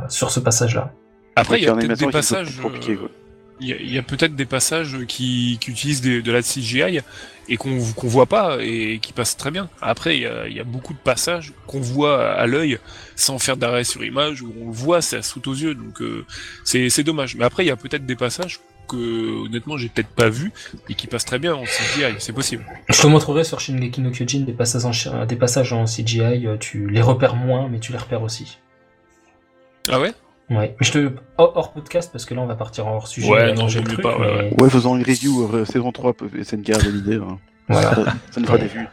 sur 0.09 0.31
ce 0.31 0.41
passage-là. 0.41 0.93
Après, 1.37 1.59
il 1.59 1.65
y 1.65 1.69
a 1.69 1.73
en 1.73 1.77
peut-être 1.77 1.99
des 1.99 2.07
passages. 2.13 2.59
quoi. 2.61 2.71
Il 3.61 3.69
y 3.69 3.73
a, 3.73 3.77
il 3.77 3.93
y 3.93 3.99
a 3.99 4.03
peut-être 4.03 4.35
des 4.35 4.47
passages 4.47 4.97
qui, 5.07 5.59
qui 5.61 5.71
utilisent 5.71 6.01
des- 6.01 6.23
de 6.23 6.33
la 6.33 6.43
CGI 6.43 7.01
et 7.49 7.57
qu'on 7.57 7.79
qu'on 7.93 8.09
voit 8.09 8.27
pas 8.27 8.59
et 8.61 8.99
qui 9.01 9.13
passent 9.13 9.37
très 9.37 9.51
bien. 9.51 9.69
Après, 9.81 10.17
il 10.17 10.23
y 10.23 10.27
a, 10.27 10.49
il 10.49 10.57
y 10.57 10.61
a 10.61 10.65
beaucoup 10.65 10.95
de 10.95 10.99
passages 10.99 11.53
qu'on 11.67 11.81
voit 11.81 12.33
à 12.33 12.47
l'œil 12.47 12.79
sans 13.15 13.39
faire 13.39 13.57
d'arrêt 13.57 13.85
sur 13.85 14.05
image 14.05 14.43
où 14.43 14.53
on 14.61 14.67
le 14.67 14.73
voit, 14.73 15.01
ça 15.03 15.23
saute 15.23 15.47
aux 15.47 15.55
yeux. 15.55 15.75
Donc 15.75 16.01
euh, 16.03 16.25
c'est 16.65 16.89
c'est 16.89 17.05
dommage. 17.05 17.37
Mais 17.37 17.45
après, 17.45 17.65
il 17.65 17.69
y 17.69 17.71
a 17.71 17.77
peut-être 17.77 18.07
des 18.07 18.17
passages 18.17 18.59
que 18.89 19.45
honnêtement 19.47 19.77
j'ai 19.77 19.89
peut-être 19.89 20.09
pas 20.09 20.29
vu 20.29 20.51
et 20.89 20.95
qui 20.95 21.07
passent 21.07 21.25
très 21.25 21.39
bien 21.39 21.55
en 21.55 21.63
CGI. 21.65 22.15
C'est 22.19 22.33
possible. 22.33 22.65
Je 22.89 23.01
te 23.01 23.07
montrerai 23.07 23.45
sur 23.45 23.61
Shingeki 23.61 24.01
no 24.01 24.11
Kyojin 24.11 24.41
des 24.41 24.53
passages 24.53 25.07
en, 25.07 25.25
des 25.25 25.37
passages 25.37 25.73
en 25.73 25.85
CGI, 25.85 26.47
tu 26.59 26.89
les 26.89 27.01
repères 27.03 27.37
moins, 27.37 27.69
mais 27.69 27.79
tu 27.79 27.93
les 27.93 27.99
repères 27.99 28.23
aussi. 28.23 28.59
Ah 29.89 30.01
ouais? 30.01 30.13
Ouais. 30.57 30.77
Mais 30.81 30.87
je 30.87 30.93
te 30.93 31.13
hors, 31.39 31.57
hors 31.57 31.73
podcast 31.73 32.11
parce 32.13 32.25
que 32.25 32.35
là 32.35 32.41
on 32.43 32.47
va 32.47 32.55
partir 32.55 32.87
en 32.87 32.95
hors 32.97 33.09
sujet. 33.09 33.29
Ouais, 33.31 33.53
non, 33.55 33.67
mieux 33.67 33.81
ouais, 33.81 34.55
Ouais, 34.61 34.71
faisons 34.71 34.97
une 34.97 35.03
review 35.05 35.49
euh, 35.55 35.65
saison 35.65 35.93
3 35.93 36.15
SNK 36.43 36.71
validée. 36.71 37.17
hein. 37.17 37.39
Voilà. 37.69 37.95
Ça, 37.95 38.05
ça 38.33 38.41
nous 38.41 38.47
fera 38.47 38.59
des 38.59 38.67
vues. 38.67 38.87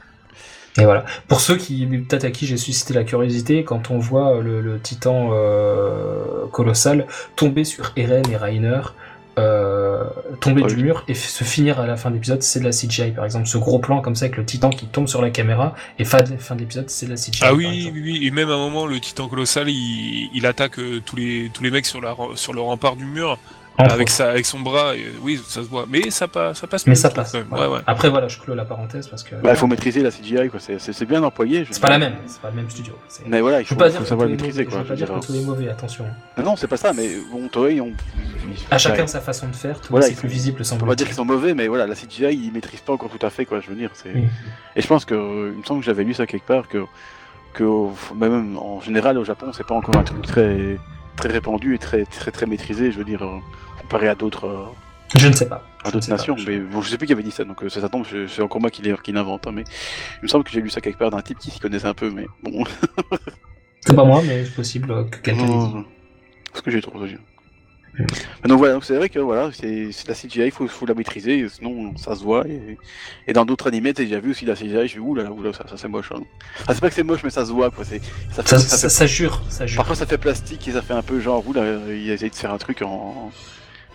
Et 0.79 0.85
voilà. 0.85 1.03
Pour 1.27 1.41
ceux 1.41 1.57
qui, 1.57 1.85
peut-être 1.85 2.23
à 2.25 2.31
qui 2.31 2.45
j'ai 2.45 2.55
suscité 2.57 2.93
la 2.93 3.03
curiosité, 3.03 3.63
quand 3.63 3.91
on 3.91 3.97
voit 3.97 4.39
le, 4.41 4.61
le 4.61 4.79
titan 4.79 5.29
euh, 5.33 6.45
colossal 6.51 7.07
tomber 7.35 7.63
sur 7.63 7.91
Eren 7.97 8.23
et 8.31 8.37
Rainer, 8.37 8.81
euh, 9.37 10.03
tomber 10.41 10.63
du 10.63 10.77
mur 10.77 11.03
et 11.07 11.13
se 11.13 11.43
finir 11.43 11.79
à 11.79 11.87
la 11.87 11.95
fin 11.95 12.09
de 12.09 12.15
l'épisode, 12.15 12.41
c'est 12.41 12.59
de 12.59 12.65
la 12.65 12.71
CGI 12.71 13.11
par 13.11 13.25
exemple. 13.25 13.47
Ce 13.47 13.57
gros 13.57 13.79
plan 13.79 14.01
comme 14.01 14.15
ça 14.15 14.25
avec 14.25 14.37
le 14.37 14.45
titan 14.45 14.69
qui 14.69 14.85
tombe 14.85 15.07
sur 15.07 15.21
la 15.21 15.29
caméra 15.29 15.75
et 15.97 16.05
fin 16.05 16.21
de, 16.21 16.35
fin 16.37 16.55
de 16.55 16.61
l'épisode, 16.61 16.89
c'est 16.89 17.05
de 17.05 17.11
la 17.11 17.17
CGI. 17.17 17.41
Ah 17.43 17.53
oui, 17.53 17.91
oui, 17.93 18.01
oui, 18.03 18.27
et 18.27 18.31
même 18.31 18.49
à 18.49 18.53
un 18.53 18.57
moment, 18.57 18.85
le 18.85 18.99
titan 18.99 19.27
colossal, 19.27 19.69
il, 19.69 20.29
il 20.33 20.45
attaque 20.45 20.79
euh, 20.79 21.01
tous 21.05 21.15
les 21.15 21.51
tous 21.53 21.63
les 21.63 21.71
mecs 21.71 21.85
sur 21.85 22.01
la 22.01 22.15
sur 22.35 22.53
le 22.53 22.61
rempart 22.61 22.95
du 22.95 23.05
mur 23.05 23.37
Avec 23.79 24.01
autres. 24.07 24.11
sa 24.11 24.29
avec 24.31 24.45
son 24.45 24.59
bras. 24.59 24.91
Oui, 25.21 25.39
ça 25.47 25.61
se 25.63 25.67
voit, 25.67 25.85
mais 25.89 26.09
ça 26.09 26.27
passe, 26.27 26.59
ça 26.59 26.67
passe. 26.67 26.85
Mais 26.87 26.95
ça 26.95 27.09
passe. 27.09 27.33
Ouais, 27.33 27.65
ouais. 27.67 27.79
Après 27.87 28.09
voilà, 28.09 28.27
je 28.27 28.37
clôt 28.39 28.53
la 28.55 28.65
parenthèse 28.65 29.07
parce 29.07 29.23
que 29.23 29.35
Bah, 29.35 29.51
il 29.51 29.55
faut 29.55 29.67
maîtriser 29.67 30.01
la 30.01 30.11
CGI, 30.11 30.49
quoi. 30.49 30.59
C'est- 30.59 31.05
bien 31.05 31.23
employé. 31.23 31.65
c'est 31.71 31.81
pas 31.81 31.89
la 31.89 31.97
même, 31.97 32.15
c'est 32.27 32.41
pas 32.41 32.49
le 32.49 32.55
même 32.57 32.69
studio. 32.69 32.93
Mais 33.25 33.41
voilà, 33.41 33.61
il 33.61 33.65
faut, 33.65 33.75
pas 33.75 33.85
faut 33.85 33.91
dire 33.91 33.99
que 34.01 34.05
savoir 34.07 34.27
le 34.27 34.31
maîtriser, 34.33 34.65
quoi. 34.65 34.73
je 34.73 34.77
veux 34.83 34.87
pas 34.89 34.95
dire 34.95 35.07
dire. 35.07 35.19
que 35.19 35.25
tout 35.25 35.35
est 35.35 35.43
mauvais, 35.45 35.69
attention. 35.69 36.05
Non, 36.37 36.43
non, 36.43 36.55
c'est 36.55 36.67
pas 36.67 36.77
ça, 36.77 36.91
mais 36.93 37.09
bon, 37.31 37.47
Toei, 37.47 37.79
on. 37.81 37.91
À 38.69 38.77
chacun 38.77 39.01
Ouais. 39.01 39.07
sa 39.07 39.21
façon 39.21 39.47
de 39.47 39.55
faire, 39.55 39.79
tout 39.79 39.87
Voilà, 39.91 40.07
c'est 40.07 40.15
plus 40.15 40.27
visible 40.27 40.57
On 40.59 40.63
va 40.63 40.65
semble 40.65 40.95
dire 40.95 41.07
qu'ils 41.07 41.15
sont 41.15 41.25
mauvais, 41.25 41.53
mais 41.53 41.67
voilà, 41.67 41.87
la 41.87 41.95
CGI, 41.95 42.33
ils 42.35 42.51
maîtrisent 42.51 42.81
pas 42.81 42.93
encore 42.93 43.09
tout 43.09 43.25
à 43.25 43.29
fait, 43.29 43.45
quoi, 43.45 43.59
je 43.61 43.69
veux 43.69 43.75
dire. 43.75 43.91
c'est-. 43.93 44.09
Et 44.75 44.81
je 44.81 44.87
pense 44.87 45.05
que, 45.05 45.13
euh, 45.15 45.51
il 45.53 45.59
me 45.59 45.63
semble 45.63 45.79
que 45.79 45.85
j'avais 45.85 46.03
lu 46.03 46.13
ça 46.13 46.25
quelque 46.27 46.45
part, 46.45 46.67
que, 46.67 46.83
même 48.15 48.57
en 48.57 48.81
général, 48.81 49.17
au 49.17 49.23
Japon, 49.23 49.51
c'est 49.53 49.65
pas 49.65 49.75
encore 49.75 49.95
un 49.97 50.03
truc 50.03 50.21
très, 50.21 50.77
très 51.15 51.29
répandu 51.29 51.75
et 51.75 51.77
très, 51.77 52.05
très, 52.05 52.31
très 52.31 52.45
maîtrisé, 52.45 52.91
je 52.91 52.97
veux 52.97 53.03
dire, 53.05 53.23
euh, 53.23 53.37
comparé 53.89 54.07
à 54.07 54.13
d'autres, 54.15 54.45
euh, 54.45 54.65
Je 55.17 55.27
ne 55.27 55.33
sais 55.33 55.47
pas. 55.49 55.63
à 55.83 55.85
Je 55.85 55.87
ne 55.89 55.93
d'autres 55.93 56.07
pas. 56.07 56.13
nations. 56.15 56.35
Mais 56.47 56.59
bon, 56.59 56.81
je 56.81 56.89
sais 56.89 56.97
plus 56.97 57.07
qui 57.07 57.13
avait 57.13 57.23
dit 57.23 57.31
ça, 57.31 57.43
donc 57.43 57.63
euh, 57.63 57.69
ça, 57.69 57.81
ça 57.81 57.89
tombe, 57.89 58.05
c'est 58.27 58.41
encore 58.43 58.61
moi 58.61 58.69
qui 58.69 58.81
l'invente, 59.11 59.47
hein, 59.47 59.51
mais 59.51 59.63
il 59.63 60.23
me 60.23 60.27
semble 60.27 60.43
que 60.43 60.51
j'ai 60.51 60.61
lu 60.61 60.69
ça 60.69 60.79
quelque 60.81 60.99
part 60.99 61.09
d'un 61.09 61.21
type 61.21 61.39
qui 61.39 61.49
s'y 61.49 61.59
connaissait 61.59 61.87
un 61.87 61.93
peu, 61.95 62.11
mais 62.11 62.27
bon. 62.43 62.63
C'est 63.81 63.95
pas 63.95 64.03
moi, 64.03 64.21
mais 64.27 64.43
c'est 64.43 64.53
possible 64.55 64.87
que 65.09 65.17
quelqu'un 65.19 65.41
l'ait 65.41 65.47
dit. 65.47 65.73
Non, 65.73 65.85
Ce 66.53 66.61
que 66.61 66.69
j'ai 66.69 66.81
trop 66.81 66.91
dire. 67.07 67.17
Mm. 67.97 68.03
Mais 68.43 68.49
Donc 68.49 68.57
voilà, 68.59 68.73
donc 68.73 68.83
c'est 68.83 68.95
vrai 68.95 69.07
que 69.09 69.19
voilà, 69.19 69.51
c'est 69.53 69.89
la 70.07 70.13
CGI, 70.13 70.41
il 70.47 70.51
faut, 70.51 70.67
faut 70.67 70.85
la 70.85 70.93
maîtriser, 70.93 71.47
sinon 71.47 71.95
ça 71.97 72.13
se 72.13 72.21
voit. 72.23 72.45
Et, 72.45 72.77
et 73.25 73.31
dans 73.33 73.45
d'autres 73.45 73.67
animés, 73.67 73.93
t'as 73.93 74.03
déjà 74.03 74.19
vu 74.19 74.31
aussi 74.31 74.45
la 74.45 74.55
CGI, 74.55 74.81
je 74.83 74.87
suis 74.87 74.99
oula, 74.99 75.31
oula, 75.31 75.53
ça, 75.53 75.65
ça 75.65 75.77
c'est 75.77 75.87
moche. 75.87 76.11
Hein. 76.13 76.21
Ah, 76.67 76.73
c'est 76.73 76.81
pas 76.81 76.89
que 76.89 76.93
c'est 76.95 77.03
moche, 77.03 77.23
mais 77.23 77.29
ça 77.29 77.45
se 77.45 77.51
voit 77.53 77.71
quoi. 77.71 77.85
c'est- 77.85 78.01
Ça 78.33 78.43
fait, 78.43 78.49
Ça, 78.49 78.59
ça 78.59 78.67
ça, 78.67 78.77
fait- 78.77 78.89
ça 78.89 79.07
jure, 79.07 79.41
ça 79.49 79.65
jure. 79.65 79.77
Parfois 79.77 79.95
ça 79.95 80.05
fait 80.05 80.17
plastique 80.17 80.67
et 80.67 80.71
ça 80.73 80.81
fait 80.81 80.93
un 80.93 81.01
peu 81.01 81.19
genre, 81.21 81.41
oula, 81.47 81.63
il 81.89 82.11
a 82.11 82.13
essayé 82.15 82.29
de 82.29 82.35
faire 82.35 82.53
un 82.53 82.57
truc 82.57 82.81
en. 82.81 83.31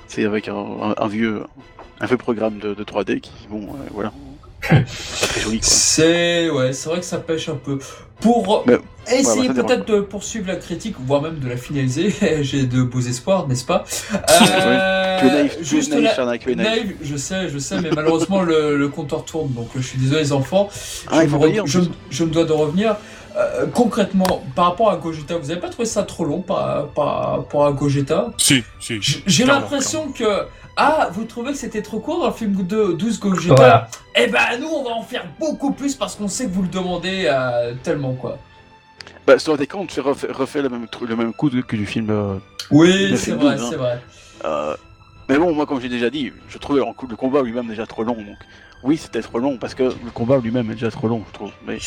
C'est 0.09 0.25
avec 0.25 0.49
un, 0.49 0.55
un- 0.57 0.95
un 0.97 1.09
vieux, 1.09 1.45
un 2.01 2.07
vieux 2.07 2.17
programme 2.17 2.59
de, 2.59 2.75
de 2.75 2.85
3D 2.85 3.21
qui, 3.21 3.33
bon, 3.51 3.63
euh, 3.65 3.89
voilà. 3.93 4.13
C'est 5.61 6.49
ouais, 6.51 6.73
c'est 6.73 6.89
vrai 6.89 7.01
que 7.01 7.05
ça 7.05 7.19
pêche 7.19 7.49
un 7.49 7.57
peu. 7.57 7.79
Pour 8.21 8.65
Mais- 8.67 8.79
essayer 9.13 9.49
ouais, 9.51 9.55
peut-être 9.55 9.87
de 9.87 10.01
poursuivre 10.01 10.47
la 10.49 10.57
critique, 10.57 10.97
voire 11.01 11.21
même 11.21 11.39
de 11.39 11.49
la 11.49 11.57
finaliser, 11.59 12.15
j'ai 12.43 12.65
de 12.65 12.83
beaux 12.83 13.01
espoirs, 13.01 13.47
n'est-ce 13.49 13.65
pas? 13.65 13.85
Euh, 14.41 15.23
naïf, 15.23 15.57
Juste 15.63 15.93
naïf, 15.93 16.05
la- 16.17 16.55
naïf. 16.57 16.87
Je 17.03 17.17
sais, 17.17 17.49
je 17.49 17.59
sais, 17.59 17.81
mais 17.81 17.91
malheureusement 17.95 18.43
le, 18.43 18.77
le 18.77 18.89
compteur 18.89 19.25
tourne, 19.25 19.53
donc 19.53 19.69
je 19.77 19.81
suis 19.83 19.99
désolé 19.99 20.21
les 20.21 20.33
enfants. 20.33 20.69
Ah, 21.11 21.25
me, 21.25 21.29
re- 21.37 21.67
je 22.11 22.25
me 22.25 22.31
dois 22.31 22.45
de 22.45 22.53
revenir. 22.53 22.97
Euh, 23.37 23.67
concrètement, 23.67 24.45
par 24.55 24.67
rapport 24.67 24.91
à 24.91 24.97
Gogeta, 24.97 25.37
vous 25.39 25.51
avez 25.51 25.61
pas 25.61 25.69
trouvé 25.69 25.87
ça 25.87 26.03
trop 26.05 26.25
long 26.25 26.41
par, 26.41 26.87
par 26.89 27.31
rapport 27.39 27.67
à 27.67 27.73
Gogeta 27.73 28.31
Si, 28.39 28.63
si. 28.81 28.99
J'ai 29.27 29.45
l'impression 29.45 30.13
que. 30.13 30.25
Ah, 30.77 31.09
vous 31.13 31.23
trouvez 31.25 31.53
que 31.53 31.59
c'était 31.59 31.83
trop 31.83 32.01
court 32.01 32.19
dans 32.19 32.27
le 32.27 32.33
film 32.33 32.67
de 32.67 32.93
12 32.95 33.21
Gogeta 33.21 33.55
Voilà. 33.55 33.89
Eh 34.17 34.27
ben, 34.27 34.41
nous, 34.61 34.67
on 34.67 34.83
va 34.83 34.91
en 34.91 35.03
faire 35.03 35.25
beaucoup 35.39 35.71
plus 35.73 35.95
parce 35.95 36.17
qu'on 36.17 36.27
sait 36.27 36.47
que 36.47 36.51
vous 36.51 36.63
le 36.63 36.69
demandez 36.69 37.27
euh, 37.29 37.75
tellement, 37.85 38.15
quoi. 38.15 38.39
Bah, 39.25 39.39
sur 39.39 39.57
des 39.57 39.69
comptes, 39.69 39.91
tu 39.91 40.01
refais, 40.01 40.27
refais 40.33 40.63
le, 40.63 40.69
même, 40.69 40.89
truc- 40.89 41.09
le 41.09 41.15
même 41.15 41.33
coup 41.33 41.49
de- 41.49 41.61
que 41.61 41.77
du 41.77 41.87
film. 41.87 42.11
euh, 42.11 42.39
Oui, 42.73 43.17
c'est 43.17 43.33
vrai, 43.33 43.55
12, 43.55 43.63
hein. 43.63 43.67
c'est 43.71 43.77
vrai. 43.77 44.01
euh, 44.45 44.75
Mais 45.29 45.39
bon, 45.39 45.55
moi, 45.55 45.65
comme 45.65 45.81
j'ai 45.81 45.89
déjà 45.89 46.11
dit, 46.11 46.33
je 46.49 46.59
trouvais 46.59 46.81
le 46.81 47.17
combat 47.17 47.43
lui-même 47.43 47.69
déjà 47.69 47.87
trop 47.87 48.03
long. 48.03 48.15
Donc, 48.17 48.37
oui, 48.83 48.97
c'était 48.97 49.23
trop 49.23 49.39
long 49.39 49.57
parce 49.59 49.75
que 49.77 49.85
le 49.85 50.11
combat 50.13 50.39
lui-même 50.39 50.69
est 50.73 50.75
déjà 50.75 50.91
trop 50.91 51.07
long, 51.07 51.23
je 51.29 51.33
trouve. 51.35 51.51
Mais 51.67 51.79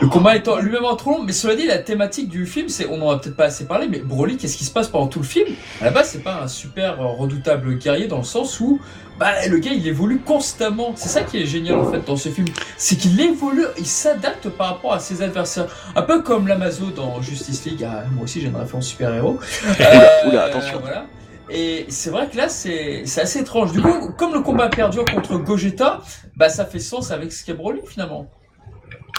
Le 0.00 0.08
combat 0.08 0.34
étant 0.34 0.58
lui-même 0.58 0.86
en 0.86 0.96
trop 0.96 1.10
long, 1.10 1.22
mais 1.22 1.32
cela 1.32 1.54
dit, 1.54 1.66
la 1.66 1.76
thématique 1.76 2.30
du 2.30 2.46
film, 2.46 2.70
c'est, 2.70 2.86
on 2.86 3.02
en 3.02 3.10
a 3.10 3.18
peut-être 3.18 3.36
pas 3.36 3.44
assez 3.44 3.66
parlé, 3.66 3.86
mais 3.86 3.98
Broly, 3.98 4.38
qu'est-ce 4.38 4.56
qui 4.56 4.64
se 4.64 4.72
passe 4.72 4.88
pendant 4.88 5.08
tout 5.08 5.18
le 5.18 5.26
film? 5.26 5.48
À 5.78 5.84
la 5.84 5.90
base, 5.90 6.08
c'est 6.08 6.22
pas 6.22 6.40
un 6.42 6.48
super 6.48 7.02
euh, 7.02 7.08
redoutable 7.08 7.76
guerrier 7.76 8.06
dans 8.06 8.16
le 8.16 8.24
sens 8.24 8.60
où, 8.60 8.80
bah, 9.18 9.46
le 9.46 9.58
gars, 9.58 9.72
il 9.72 9.86
évolue 9.86 10.20
constamment. 10.20 10.92
C'est 10.96 11.10
ça 11.10 11.22
qui 11.22 11.42
est 11.42 11.44
génial 11.44 11.78
en 11.78 11.92
fait 11.92 12.02
dans 12.06 12.16
ce 12.16 12.30
film, 12.30 12.46
c'est 12.78 12.96
qu'il 12.96 13.20
évolue, 13.20 13.66
il 13.76 13.84
s'adapte 13.84 14.48
par 14.48 14.68
rapport 14.68 14.94
à 14.94 15.00
ses 15.00 15.20
adversaires, 15.20 15.66
un 15.94 16.02
peu 16.02 16.22
comme 16.22 16.48
l'Amazo 16.48 16.86
dans 16.86 17.20
Justice 17.20 17.66
League. 17.66 17.86
Ah, 17.86 18.04
moi 18.14 18.24
aussi, 18.24 18.40
j'ai 18.40 18.48
une 18.48 18.56
référence 18.56 18.86
super 18.86 19.14
héros. 19.14 19.38
oula, 20.26 20.44
attention. 20.44 20.78
Voilà. 20.80 21.04
Et 21.50 21.84
c'est 21.90 22.08
vrai 22.08 22.28
que 22.28 22.38
là, 22.38 22.48
c'est 22.48 23.02
c'est 23.04 23.20
assez 23.20 23.40
étrange. 23.40 23.72
Du 23.72 23.82
coup, 23.82 24.12
comme 24.16 24.32
le 24.32 24.40
combat 24.40 24.68
perdure 24.68 25.04
contre 25.04 25.36
Gogeta, 25.36 26.00
bah, 26.36 26.48
ça 26.48 26.64
fait 26.64 26.78
sens 26.78 27.10
avec 27.10 27.32
ce 27.32 27.44
qu'est 27.44 27.52
Broly 27.52 27.80
finalement. 27.86 28.30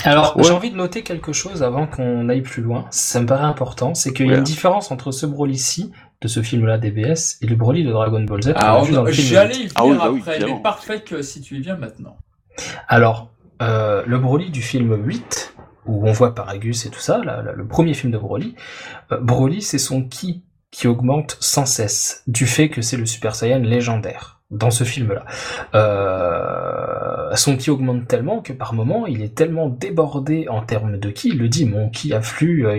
Alors, 0.04 0.36
Ouais. 0.38 0.44
j'ai 0.44 0.52
envie 0.52 0.72
de 0.72 0.76
noter 0.76 1.04
quelque 1.04 1.34
chose 1.34 1.64
avant 1.64 1.88
qu'on 1.88 2.28
aille 2.30 2.42
plus 2.42 2.62
loin. 2.64 2.86
Ça 2.92 3.20
me 3.22 3.26
paraît 3.26 3.46
important. 3.46 3.94
C'est 3.94 4.14
qu'il 4.14 4.28
y 4.28 4.34
a 4.34 4.38
une 4.38 4.44
différence 4.44 4.92
entre 4.92 5.12
ce 5.12 5.26
Broly-ci, 5.26 5.92
de 6.22 6.28
ce 6.28 6.42
film-là, 6.42 6.78
DBS, 6.78 7.38
et 7.42 7.48
le 7.48 7.56
Broly 7.56 7.84
de 7.84 7.92
Dragon 7.92 8.22
Ball 8.24 8.44
Z 8.44 8.54
Ah, 8.56 8.76
a 8.78 8.84
vu 8.84 8.94
dans 8.94 9.04
le 9.04 9.12
film. 9.12 9.28
j'allais 9.28 9.56
y 9.56 9.58
venir 9.68 9.72
Ah 9.76 9.86
oui, 9.86 9.98
bah 9.98 10.10
oui, 10.12 10.20
après, 10.20 10.32
mais 10.32 10.38
évidemment. 10.38 10.60
parfait 10.62 11.02
que 11.02 11.22
si 11.22 11.42
tu 11.42 11.58
y 11.58 11.62
viens 11.62 11.78
maintenant. 11.78 12.18
Alors, 12.88 13.30
euh, 13.62 14.04
le 14.06 14.20
Broly 14.20 14.50
du 14.52 14.62
film 14.62 14.94
8, 14.96 15.56
où 15.88 16.08
on 16.08 16.12
voit 16.12 16.36
Paragus 16.36 16.86
et 16.86 16.90
tout 16.90 17.00
ça, 17.00 17.20
là, 17.24 17.42
là, 17.42 17.54
le 17.56 17.66
premier 17.68 17.94
film 17.94 18.12
de 18.12 18.18
Broly, 18.18 18.56
euh, 19.12 19.18
Broly, 19.20 19.62
c'est 19.62 19.80
son 19.80 20.04
ki 20.04 20.44
qui 20.70 20.88
augmente 20.88 21.38
sans 21.40 21.66
cesse, 21.66 22.24
du 22.28 22.46
fait 22.46 22.70
que 22.70 22.82
c'est 22.82 22.98
le 22.98 23.06
Super 23.06 23.36
Saiyan 23.36 23.60
légendaire 23.60 24.41
dans 24.52 24.70
ce 24.70 24.84
film-là. 24.84 25.26
Euh, 25.76 27.36
son 27.36 27.58
ki 27.58 27.70
augmente 27.72 28.08
tellement 28.08 28.42
que 28.42 28.54
par 28.54 28.74
moment, 28.74 29.08
il 29.08 29.22
est 29.22 29.34
tellement 29.34 29.70
débordé 29.70 30.48
en 30.50 30.62
termes 30.62 30.98
de 30.98 31.10
ki, 31.10 31.30
il 31.30 31.38
le 31.40 31.48
dit, 31.48 31.66
mon 31.66 31.90
ki 31.90 32.14
afflue, 32.14 32.68
euh, 32.68 32.78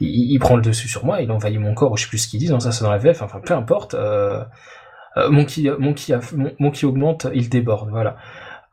il, 0.00 0.38
prend 0.38 0.56
le 0.56 0.62
dessus 0.62 0.88
sur 0.88 1.04
moi, 1.04 1.22
il 1.22 1.30
envahit 1.32 1.58
mon 1.58 1.74
corps, 1.74 1.92
ou 1.92 1.96
je 1.96 2.04
sais 2.04 2.08
plus 2.08 2.18
ce 2.18 2.28
qu'il 2.28 2.40
dit, 2.40 2.48
ça 2.48 2.72
c'est 2.72 2.84
dans 2.84 2.90
la 2.90 2.98
VF, 2.98 3.22
enfin 3.22 3.40
peu 3.40 3.54
importe, 3.54 3.94
euh, 3.94 4.44
euh, 5.16 5.30
mon, 5.30 5.44
ki, 5.44 5.70
mon, 5.78 5.94
mon, 6.36 6.52
mon 6.58 6.72
augmente, 6.82 7.26
il 7.34 7.48
déborde, 7.48 7.90
voilà. 7.90 8.16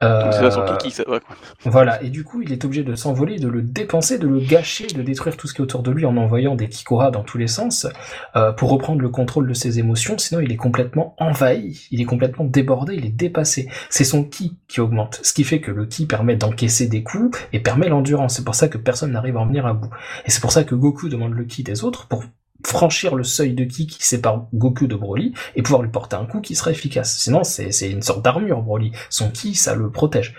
Donc, 0.10 0.34
c'est 0.34 0.42
là 0.42 0.52
son 0.52 0.62
Euh, 0.62 0.76
kiki, 0.78 0.92
ça 0.92 1.04
va 1.08 1.20
quoi. 1.20 1.36
voilà, 1.66 2.02
et 2.04 2.10
du 2.10 2.24
coup, 2.24 2.42
il 2.42 2.52
est 2.52 2.64
obligé 2.66 2.84
de 2.84 2.96
s'envoler, 2.96 3.40
de 3.40 3.48
le 3.48 3.62
dépenser, 3.62 4.18
de 4.18 4.28
le 4.28 4.40
gâcher, 4.40 4.88
de 4.88 5.02
détruire 5.02 5.38
tout 5.38 5.48
ce 5.48 5.54
qui 5.54 5.62
est 5.62 5.64
autour 5.64 5.84
de 5.84 5.92
lui 5.92 6.06
en 6.06 6.16
envoyant 6.18 6.56
des 6.56 6.68
Kikora 6.70 7.12
dans 7.12 7.24
tous 7.24 7.38
les 7.38 7.48
sens 7.48 7.88
euh, 8.36 8.52
pour 8.52 8.70
reprendre 8.70 9.02
le 9.02 9.10
contrôle 9.10 9.48
de 9.48 9.54
ses 9.54 9.80
émotions. 9.80 10.18
Sinon, 10.18 10.42
il 10.42 10.52
est 10.52 10.56
complètement 10.58 11.16
envahi, 11.20 11.88
il 11.92 12.02
est 12.02 12.06
complètement 12.06 12.46
débordé, 12.46 12.96
il 12.96 13.06
est 13.06 13.10
dépassé. 13.16 13.70
C'est 13.90 14.04
son 14.04 14.24
ki 14.24 14.58
qui 14.68 14.82
augmente, 14.82 15.20
ce 15.24 15.34
qui 15.34 15.44
fait 15.44 15.62
que 15.62 15.72
le 15.72 15.86
ki 15.86 16.06
permet 16.06 16.36
d'encaisser 16.36 16.88
des 16.88 17.04
coups 17.04 17.38
et 17.54 17.60
permet 17.60 17.90
l'endurance. 17.90 18.36
C'est 18.36 18.46
pour 18.46 18.56
ça 18.56 18.68
que 18.68 18.78
personne 18.78 19.12
n'arrive 19.12 19.38
à 19.38 19.42
en 19.42 19.46
venir 19.48 19.66
à 19.66 19.74
bout. 19.74 19.90
Et 20.26 20.32
c'est 20.32 20.42
pour 20.42 20.52
ça 20.52 20.64
que 20.64 20.76
Goku 20.76 21.10
demande 21.10 21.34
le 21.34 21.44
ki 21.46 21.64
des 21.64 21.84
autres 21.84 22.08
pour 22.08 22.24
franchir 22.64 23.16
le 23.16 23.24
seuil 23.24 23.54
de 23.54 23.64
ki 23.64 23.88
qui 23.88 24.04
sépare 24.04 24.48
Goku 24.54 24.88
de 24.88 24.96
Broly 24.96 25.34
et 25.56 25.62
pouvoir 25.62 25.82
lui 25.82 25.92
porter 25.92 26.16
un 26.16 26.26
coup 26.26 26.42
qui 26.42 26.56
sera 26.56 26.72
efficace. 26.72 27.18
Sinon, 27.20 27.44
c'est 27.44 27.90
une 27.90 28.02
sorte 28.02 28.24
d'armure, 28.24 28.62
Broly. 28.62 28.92
Son 29.10 29.30
ki, 29.30 29.56
ça 29.56 29.76
le 29.76 29.92
protège. 29.92 30.36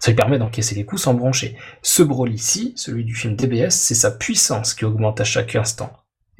Ça 0.00 0.10
lui 0.10 0.16
permet 0.16 0.38
d'encaisser 0.38 0.74
les 0.74 0.84
coups 0.84 1.02
sans 1.02 1.14
broncher. 1.14 1.56
Ce 1.82 2.02
Broly-ci, 2.02 2.72
celui 2.76 3.04
du 3.04 3.14
film 3.14 3.36
DBS, 3.36 3.70
c'est 3.70 3.94
sa 3.94 4.10
puissance 4.10 4.74
qui 4.74 4.84
augmente 4.84 5.20
à 5.20 5.24
chaque 5.24 5.56
instant. 5.56 5.92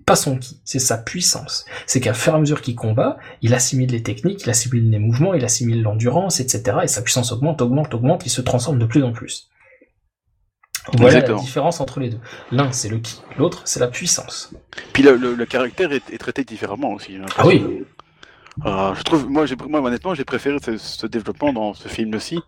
Pas 0.07 0.17
son 0.17 0.39
ki, 0.39 0.61
c'est 0.65 0.79
sa 0.79 0.97
puissance. 0.97 1.67
C'est 1.87 2.01
qu'à 2.01 2.15
fur 2.15 2.33
et 2.33 2.37
à 2.37 2.39
mesure 2.39 2.63
qu'il 2.63 2.77
combat, 2.77 3.19
il 3.43 3.55
assimile 3.55 3.91
les 3.91 4.03
techniques, 4.03 4.45
il 4.45 4.51
assimile 4.51 4.91
les 4.91 4.99
mouvements, 4.99 5.35
il 5.35 5.45
assimile 5.45 5.83
l'endurance, 5.83 6.41
etc. 6.41 6.79
Et 6.85 6.89
sa 6.89 7.03
puissance 7.03 7.33
augmente, 7.33 7.61
augmente, 7.61 7.93
augmente, 7.93 8.25
il 8.25 8.31
se 8.31 8.41
transforme 8.41 8.79
de 8.79 8.87
plus 8.87 9.03
en 9.03 9.13
plus. 9.13 9.51
Voilà 10.97 11.07
Exactement. 11.15 11.39
la 11.39 11.45
différence 11.45 11.81
entre 11.81 12.01
les 12.01 12.11
deux. 12.11 12.21
L'un, 12.51 12.73
c'est 12.73 12.89
le 12.89 12.99
ki, 12.99 13.21
l'autre, 13.37 13.63
c'est 13.67 13.81
la 13.81 13.89
puissance. 13.89 14.53
Puis 14.93 15.03
le, 15.03 15.17
le- 15.17 15.35
le 15.35 15.47
caractère 15.47 15.93
est, 15.93 16.09
est 16.11 16.19
traité 16.19 16.45
différemment 16.45 16.93
aussi. 16.95 17.17
Ah 17.37 17.47
oui. 17.47 17.85
Euh, 18.67 18.95
je 18.95 19.03
trouve, 19.03 19.29
moi, 19.29 19.47
j'ai, 19.47 19.55
moi 19.69 19.81
honnêtement, 19.81 20.15
j'ai 20.15 20.25
préféré 20.25 20.57
ce, 20.65 20.77
ce 20.79 21.07
développement 21.07 21.53
dans 21.53 21.75
ce 21.75 21.89
film-ci. 21.89 22.41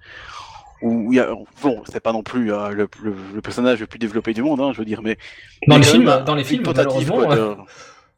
Où 0.82 1.12
il 1.12 1.16
y 1.16 1.20
a, 1.20 1.28
bon, 1.62 1.82
c'est 1.92 2.00
pas 2.00 2.12
non 2.12 2.22
plus 2.22 2.52
euh, 2.52 2.70
le, 2.70 2.88
le- 3.02 3.14
le 3.34 3.40
personnage 3.42 3.80
le 3.80 3.86
plus 3.86 3.98
développé 3.98 4.32
du 4.32 4.42
monde, 4.42 4.60
hein, 4.62 4.70
je 4.72 4.78
veux 4.78 4.86
dire, 4.86 5.02
mais 5.02 5.18
Dans 5.66 5.76
les 5.76 5.82
films, 5.82 6.04
même 6.06 6.24
dans 6.24 6.34
les 6.34 6.42
films, 6.44 6.62
malheureusement, 6.64 7.16
quoi, 7.16 7.36
euh, 7.36 7.54
de- 7.54 7.60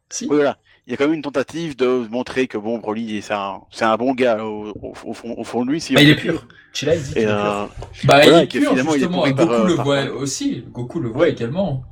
si. 0.09 0.23
Oui, 0.29 0.35
voilà. 0.37 0.57
Il 0.85 0.91
y 0.91 0.93
a 0.93 0.97
quand 0.97 1.05
même 1.05 1.13
une 1.13 1.21
tentative 1.21 1.77
de 1.77 2.07
montrer 2.11 2.47
que 2.47 2.57
bon, 2.57 2.77
Broly, 2.79 3.21
c'est 3.21 3.33
un, 3.33 3.61
c'est 3.71 3.85
un 3.85 3.95
bon 3.95 4.13
gars 4.13 4.43
au, 4.43 4.73
au- 4.81 4.93
au 5.05 5.13
fond, 5.13 5.33
au 5.37 5.43
fond 5.45 5.63
de 5.65 5.71
lui. 5.71 5.79
Si 5.79 5.93
Bah, 5.93 6.01
il 6.01 6.09
est 6.09 6.15
pur. 6.15 6.45
Chila, 6.73 6.95
il 6.95 7.01
dit 7.03 7.09
qu'il 7.13 7.17
Et 7.19 7.21
est 7.21 7.25
pur. 7.27 7.33
euh, 7.35 7.65
Bah, 8.03 8.19
Voilà, 8.21 8.25
il 8.39 8.43
est 8.43 8.47
que 8.47 8.57
pur, 8.59 8.69
finalement, 8.71 8.91
il 8.91 8.97
est 8.97 8.99
justement, 8.99 9.25
et 9.25 9.33
Goku 9.33 9.47
par, 9.47 9.63
le 9.65 9.71
euh, 9.73 9.75
par- 9.77 9.85
voit 9.85 10.03
aussi. 10.11 10.65
Goku 10.71 10.99
le 10.99 11.09
voit 11.09 11.29
également. 11.29 11.83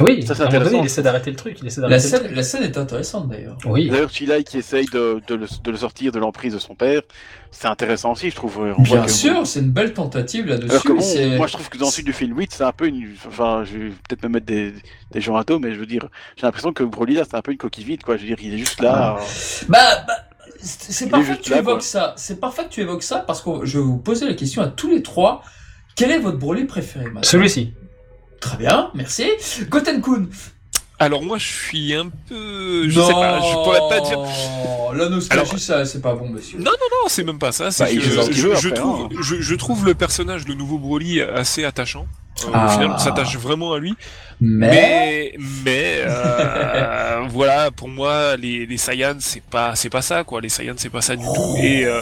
Oui, 0.00 0.26
Ça, 0.26 0.34
c'est 0.34 0.42
intéressant. 0.44 0.80
il 0.80 0.86
essaie 0.86 1.02
d'arrêter 1.02 1.30
le 1.30 1.36
truc. 1.36 1.58
Il 1.60 1.66
essaie 1.66 1.82
La 1.82 1.88
le 1.88 1.98
scène, 1.98 2.22
la 2.34 2.42
scène 2.42 2.62
est 2.62 2.78
intéressante 2.78 3.28
d'ailleurs. 3.28 3.58
Oui. 3.66 3.90
D'ailleurs, 3.90 4.08
Chilai 4.10 4.42
qui 4.42 4.56
essaye 4.58 4.86
de, 4.86 5.20
de 5.26 5.34
le, 5.34 5.46
de 5.62 5.70
le 5.70 5.76
sortir 5.76 6.12
de 6.12 6.18
l'emprise 6.18 6.54
de 6.54 6.58
son 6.58 6.74
père, 6.74 7.02
c'est 7.50 7.66
intéressant 7.68 8.12
aussi, 8.12 8.30
je 8.30 8.34
trouve. 8.34 8.58
On 8.58 8.82
voit 8.82 8.96
Bien 8.98 9.04
que- 9.04 9.10
sûr, 9.10 9.46
c'est 9.46 9.60
une 9.60 9.70
belle 9.70 9.92
tentative 9.92 10.46
là-dessus. 10.46 10.88
moi 11.36 11.46
je 11.46 11.52
trouve 11.52 11.68
que 11.68 11.76
dans 11.76 11.86
le 11.86 11.92
suite 11.92 12.06
du 12.06 12.14
film 12.14 12.36
8, 12.38 12.52
c'est 12.54 12.64
un 12.64 12.72
peu 12.72 12.86
une. 12.86 13.06
Enfin, 13.28 13.64
je 13.64 13.76
vais 13.78 13.88
peut-être 13.90 14.22
me 14.22 14.28
mettre 14.30 14.46
des, 14.46 14.72
des 15.10 15.20
gens 15.20 15.36
à 15.36 15.44
dos, 15.44 15.58
mais 15.58 15.74
je 15.74 15.78
veux 15.78 15.86
dire, 15.86 16.08
j'ai 16.36 16.46
l'impression 16.46 16.72
que 16.72 16.84
Broly 16.84 17.14
là, 17.14 17.24
c'est 17.28 17.36
un 17.36 17.42
peu 17.42 17.52
une 17.52 17.58
coquille 17.58 17.84
vide, 17.84 18.02
quoi. 18.02 18.16
Je 18.16 18.22
veux 18.22 18.28
dire, 18.28 18.38
il 18.42 18.54
est 18.54 18.58
juste 18.58 18.80
là. 18.80 19.18
euh, 19.20 19.24
Bah, 19.68 19.78
bah, 20.06 20.14
c'est 20.58 21.10
parfait 21.10 21.36
que 21.36 21.42
tu 21.42 21.50
là, 21.50 21.58
évoques 21.58 21.74
quoi. 21.74 21.80
ça. 21.82 22.14
C'est 22.16 22.40
parfait 22.40 22.64
que 22.64 22.70
tu 22.70 22.80
évoques 22.80 23.02
ça 23.02 23.18
parce 23.18 23.42
que 23.42 23.50
je 23.64 23.78
vais 23.78 23.84
vous 23.84 23.98
poser 23.98 24.24
la 24.26 24.32
question 24.34 24.62
à 24.62 24.68
tous 24.68 24.88
les 24.88 25.02
trois. 25.02 25.42
Quel 25.96 26.10
est 26.10 26.18
votre 26.18 26.38
Broly 26.38 26.64
préféré 26.64 27.04
Celui-ci. 27.20 27.74
Très 28.42 28.56
bien, 28.58 28.90
merci. 28.94 29.24
Goten-kun. 29.70 30.26
Alors 30.98 31.22
moi, 31.22 31.38
je 31.38 31.46
suis 31.46 31.94
un 31.94 32.10
peu, 32.28 32.88
je 32.88 33.00
sais 33.00 33.12
pas, 33.12 33.40
je 33.40 33.52
pourrais 33.54 33.80
pas 33.88 34.00
dire. 34.00 34.18
La 34.94 35.08
nostalgie, 35.08 35.48
Alors- 35.50 35.58
ça, 35.58 35.84
c'est 35.86 36.00
pas 36.02 36.14
bon, 36.14 36.28
monsieur. 36.28 36.58
Non, 36.58 36.70
non, 36.70 37.08
c'est 37.08 37.24
même 37.24 37.38
pas 37.38 37.50
ça. 37.50 37.70
Bah, 37.78 37.86
que 37.86 37.98
je, 37.98 38.10
je 38.30 38.50
après, 38.68 38.70
trouve, 38.72 39.06
hein. 39.06 39.16
je, 39.20 39.36
je 39.40 39.54
trouve 39.56 39.84
le 39.86 39.94
personnage, 39.94 40.46
le 40.46 40.54
nouveau 40.54 40.78
Broly, 40.78 41.20
assez 41.22 41.64
attachant. 41.64 42.06
Euh, 42.44 42.48
Ah. 42.52 42.66
Au 42.66 42.70
final, 42.70 42.90
on 42.94 42.98
s'attache 42.98 43.36
vraiment 43.36 43.72
à 43.72 43.78
lui. 43.78 43.94
Mais. 44.40 44.68
Mais, 44.70 45.34
mais 45.64 45.94
euh, 46.04 47.22
voilà, 47.30 47.70
pour 47.70 47.88
moi, 47.88 48.36
les, 48.36 48.66
les 48.66 48.76
Saiyans, 48.76 49.16
c'est 49.20 49.42
pas, 49.42 49.74
c'est 49.74 49.90
pas 49.90 50.02
ça, 50.02 50.24
quoi. 50.24 50.40
Les 50.40 50.48
Saiyans, 50.48 50.74
c'est 50.76 50.88
pas 50.90 51.02
ça 51.02 51.16
du 51.16 51.24
tout. 51.24 51.56
Et 51.62 51.84
euh, 51.84 52.00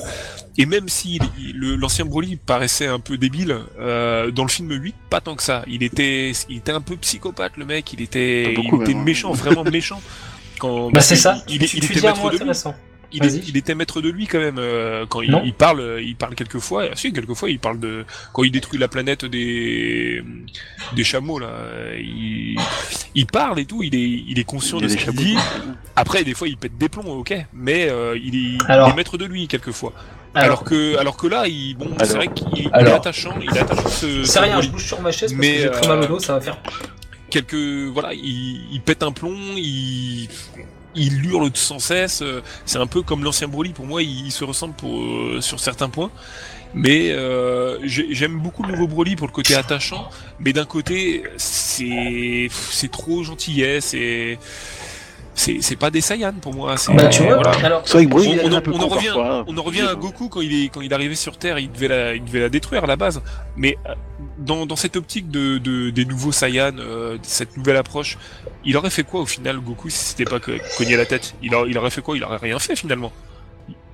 et 0.58 0.66
même 0.66 0.88
si 0.88 1.18
l'ancien 1.54 2.04
Broly 2.04 2.36
paraissait 2.36 2.86
un 2.86 2.98
peu 3.00 3.16
débile, 3.16 3.56
euh, 3.78 4.30
dans 4.30 4.42
le 4.44 4.48
film 4.50 4.70
8, 4.72 4.94
pas 5.08 5.20
tant 5.20 5.36
que 5.36 5.42
ça. 5.42 5.64
Il 5.68 5.82
était, 5.82 6.32
il 6.48 6.58
était 6.58 6.72
un 6.72 6.80
peu 6.80 6.96
psychopathe, 6.96 7.56
le 7.56 7.64
mec. 7.64 7.92
Il 7.92 8.00
était, 8.02 8.52
beaucoup, 8.54 8.76
il 8.78 8.82
était 8.82 8.92
même, 8.92 9.02
hein. 9.02 9.04
méchant, 9.04 9.32
vraiment 9.32 9.64
méchant. 9.64 10.00
Quand, 10.58 10.90
Bah 10.90 11.00
c'est 11.00 11.16
ça. 11.16 11.42
Il, 11.48 11.58
tu, 11.60 11.78
il 11.78 11.86
tu 11.86 11.92
était 11.96 12.06
maître 12.06 12.22
de 12.24 12.28
lui. 12.30 12.36
intéressant. 12.36 12.74
Il, 13.12 13.24
est- 13.24 13.28
Vas-y. 13.28 13.42
il 13.48 13.56
était 13.56 13.74
maître 13.74 14.00
de 14.00 14.08
lui 14.08 14.28
quand 14.28 14.38
même 14.38 14.58
euh, 14.58 15.04
quand 15.04 15.20
il, 15.20 15.32
Non. 15.32 15.42
il 15.44 15.52
parle 15.52 15.98
il 16.00 16.14
parle 16.14 16.36
quelquefois 16.36 16.84
ah, 16.92 16.94
si 16.94 17.12
quelquefois 17.12 17.50
il 17.50 17.58
parle 17.58 17.80
de 17.80 18.04
quand 18.32 18.44
il 18.44 18.52
détruit 18.52 18.78
la 18.78 18.86
planète 18.86 19.24
des 19.24 20.22
des 20.94 21.02
chameaux 21.02 21.40
là 21.40 21.50
il, 21.98 22.56
il 23.16 23.26
parle 23.26 23.58
et 23.58 23.64
tout 23.64 23.82
il 23.82 23.96
est 23.96 24.22
il 24.28 24.38
est 24.38 24.44
conscient 24.44 24.78
de 24.78 24.86
ce 24.86 24.96
qu'il 24.96 25.12
dit 25.14 25.36
après 25.96 26.22
des 26.22 26.34
fois 26.34 26.46
il 26.46 26.56
pète 26.56 26.78
des 26.78 26.88
plombs 26.88 27.02
ok 27.18 27.34
mais 27.52 27.88
euh, 27.90 28.16
il, 28.16 28.36
est, 28.36 28.58
il 28.68 28.90
est 28.90 28.94
maître 28.94 29.18
de 29.18 29.24
lui 29.24 29.48
quelquefois 29.48 29.92
alors, 30.34 30.62
que 30.64 30.96
alors 30.98 31.16
que 31.16 31.26
là 31.26 31.46
il 31.48 31.74
bon 31.76 31.90
c'est 32.04 32.14
vrai 32.14 32.28
qu'il 32.28 32.48
il 32.58 32.66
est 32.86 32.92
attachant 32.92 33.34
il 33.40 33.56
est 33.56 33.60
attachant 33.60 33.88
ce, 33.88 34.22
C'est 34.24 34.32
ce 34.32 34.38
rien, 34.38 34.60
je 34.60 34.68
bouge 34.70 34.86
sur 34.86 35.00
ma 35.00 35.10
chaise 35.12 35.32
parce 35.32 35.40
Mais, 35.40 35.54
que 35.56 35.62
j'ai 35.62 35.70
trop 35.70 35.88
mal 35.88 35.98
au 36.00 36.02
euh, 36.04 36.06
dos, 36.06 36.18
ça 36.20 36.34
va 36.34 36.40
faire. 36.40 36.56
quelques 37.30 37.54
voilà 37.92 38.12
il, 38.14 38.72
il 38.72 38.80
pète 38.80 39.02
un 39.02 39.12
plomb 39.12 39.36
il 39.56 40.28
il 40.96 41.24
hurle 41.26 41.50
sans 41.54 41.78
cesse 41.78 42.22
euh, 42.22 42.42
c'est 42.66 42.78
un 42.78 42.86
peu 42.86 43.02
comme 43.02 43.22
l'ancien 43.24 43.48
Broly 43.48 43.70
pour 43.72 43.86
moi 43.86 44.02
il, 44.02 44.26
il 44.26 44.32
se 44.32 44.44
ressemble 44.44 44.74
pour 44.74 45.00
euh, 45.00 45.40
sur 45.40 45.58
certains 45.60 45.88
points. 45.88 46.10
Mais 46.72 47.10
euh, 47.10 47.78
j'ai- 47.82 48.14
j'aime 48.14 48.38
beaucoup 48.38 48.62
le 48.62 48.70
nouveau 48.70 48.86
Broly 48.86 49.16
pour 49.16 49.26
le 49.26 49.32
côté 49.32 49.56
attachant 49.56 50.08
mais 50.38 50.52
d'un 50.52 50.64
côté 50.64 51.24
c'est 51.36 52.48
c'est 52.50 52.90
trop 52.90 53.24
gentillesse 53.24 53.92
et 53.94 54.38
c'est 55.40 55.58
c'est 55.62 55.76
pas 55.76 55.90
des 55.90 56.00
Saiyans 56.00 56.34
pour 56.40 56.54
moi. 56.54 56.76
C'est 56.76 56.92
Bah, 56.94 57.06
tu 57.08 57.22
vois, 57.22 57.36
voilà. 57.36 57.50
alors, 57.64 57.82
C'est 57.86 57.94
vrai 57.98 58.04
que 58.06 58.10
Broly, 58.10 58.38
on, 58.44 58.52
en- 58.52 58.60
on 58.84 58.88
revient, 58.88 59.06
parfois, 59.06 59.44
on 59.48 59.56
en 59.58 59.62
revient 59.62 59.80
à 59.82 59.90
hein. 59.92 59.94
Goku 59.94 60.28
quand 60.28 60.40
il 60.40 60.64
est 60.64 60.68
quand 60.68 60.80
il 60.82 60.90
est 60.90 60.94
arrivé 60.94 61.14
sur 61.14 61.36
Terre, 61.38 61.58
il 61.58 61.70
devait 61.72 61.88
la, 61.88 62.14
il 62.14 62.24
devait 62.24 62.40
la 62.40 62.48
détruire 62.48 62.84
à 62.84 62.86
la 62.86 62.96
base. 62.96 63.22
Mais 63.56 63.76
euh, 63.88 63.94
dans, 64.38 64.66
dans 64.66 64.76
cette 64.76 64.96
optique 64.96 65.30
de, 65.30 65.58
de 65.58 65.90
des 65.90 66.04
nouveaux 66.04 66.32
Saiyans, 66.32 66.76
euh, 66.78 67.16
cette 67.22 67.56
nouvelle 67.56 67.76
approche, 67.76 68.18
il 68.64 68.76
aurait 68.76 68.90
fait 68.90 69.02
quoi 69.04 69.20
au 69.22 69.26
final 69.26 69.58
Goku 69.60 69.88
si 69.90 69.98
c'était 70.04 70.24
pas 70.30 70.40
que 70.40 70.52
cogné 70.78 70.96
la 70.96 71.06
tête? 71.06 71.34
Il, 71.42 71.54
a- 71.54 71.64
il 71.66 71.76
aurait 71.78 71.90
fait 71.90 72.02
quoi? 72.02 72.16
Il 72.16 72.24
aurait 72.24 72.36
rien 72.36 72.58
fait 72.58 72.76
finalement. 72.76 73.12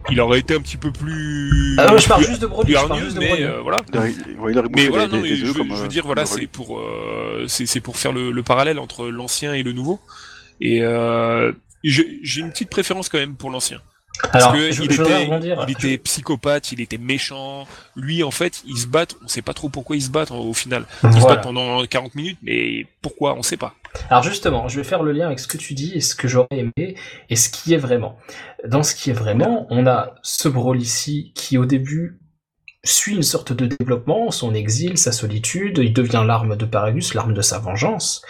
Il 0.08 0.20
aurait 0.20 0.38
été 0.38 0.54
un 0.54 0.60
petit 0.60 0.76
peu 0.76 0.92
plus. 0.92 1.74
Ah, 1.78 1.96
je 1.96 2.06
parle 2.06 2.22
juste 2.24 2.40
de 2.40 2.46
Broly, 2.46 2.66
plus 2.66 2.74
je 2.74 2.78
parle 2.78 2.92
hargneux, 2.92 3.04
juste 3.06 3.16
de 3.16 3.20
mais 3.22 3.42
euh, 3.42 3.60
voilà. 3.60 3.78
Mais 3.92 4.86
voilà, 4.88 5.06
des, 5.08 5.16
non, 5.16 5.22
des- 5.22 5.22
mais 5.22 5.28
des 5.30 5.36
je, 5.36 5.46
veux- 5.46 5.54
comme, 5.54 5.68
je 5.70 5.74
veux 5.74 5.84
euh, 5.84 5.88
dire, 5.88 6.06
voilà, 6.06 6.26
c'est 6.26 6.46
pour, 6.46 6.78
euh, 6.78 7.44
c'est 7.48 7.66
c'est 7.66 7.80
pour 7.80 7.96
faire 7.96 8.12
le, 8.12 8.30
le 8.30 8.42
parallèle 8.44 8.78
entre 8.78 9.08
l'ancien 9.08 9.52
et 9.54 9.64
le 9.64 9.72
nouveau. 9.72 9.98
Et 10.60 10.82
euh, 10.82 11.52
j'ai 11.84 12.40
une 12.40 12.50
petite 12.50 12.70
préférence 12.70 13.08
quand 13.08 13.18
même 13.18 13.36
pour 13.36 13.50
l'ancien. 13.50 13.80
Parce 14.32 14.44
Alors, 14.44 14.54
que 14.54 14.72
je, 14.72 14.82
il 14.82 14.90
je 14.90 15.02
était, 15.02 15.28
il 15.66 15.70
était 15.72 15.98
psychopathe, 15.98 16.72
il 16.72 16.80
était 16.80 16.96
méchant. 16.96 17.66
Lui, 17.96 18.22
en 18.22 18.30
fait, 18.30 18.62
ils 18.66 18.78
se 18.78 18.86
battent. 18.86 19.14
On 19.22 19.28
sait 19.28 19.42
pas 19.42 19.52
trop 19.52 19.68
pourquoi 19.68 19.94
ils 19.96 20.02
se 20.02 20.10
battent 20.10 20.30
au 20.30 20.54
final. 20.54 20.86
Ils 21.04 21.12
se 21.12 21.18
Voilà. 21.18 21.34
battent 21.34 21.44
pendant 21.44 21.84
40 21.84 22.14
minutes, 22.14 22.38
mais 22.42 22.86
pourquoi 23.02 23.34
On 23.34 23.42
sait 23.42 23.58
pas. 23.58 23.74
Alors 24.10 24.22
justement, 24.22 24.68
je 24.68 24.76
vais 24.76 24.84
faire 24.84 25.02
le 25.02 25.12
lien 25.12 25.26
avec 25.26 25.38
ce 25.38 25.46
que 25.46 25.58
tu 25.58 25.74
dis 25.74 25.92
et 25.94 26.00
ce 26.00 26.14
que 26.14 26.28
j'aurais 26.28 26.48
aimé 26.52 26.96
et 27.30 27.36
ce 27.36 27.48
qui 27.50 27.74
est 27.74 27.78
vraiment. 27.78 28.16
Dans 28.66 28.82
ce 28.82 28.94
qui 28.94 29.10
est 29.10 29.14
vraiment, 29.14 29.66
on 29.70 29.86
a 29.86 30.14
ce 30.22 30.48
Brawl 30.48 30.80
ici 30.80 31.32
qui 31.34 31.56
au 31.58 31.66
début 31.66 32.18
suit 32.86 33.14
une 33.14 33.22
sorte 33.22 33.52
de 33.52 33.66
développement, 33.66 34.30
son 34.30 34.54
exil, 34.54 34.98
sa 34.98 35.12
solitude, 35.12 35.78
il 35.78 35.92
devient 35.92 36.24
l'arme 36.26 36.56
de 36.56 36.64
Paragus, 36.64 37.14
l'arme 37.14 37.34
de 37.34 37.42
sa 37.42 37.58
vengeance. 37.58 38.22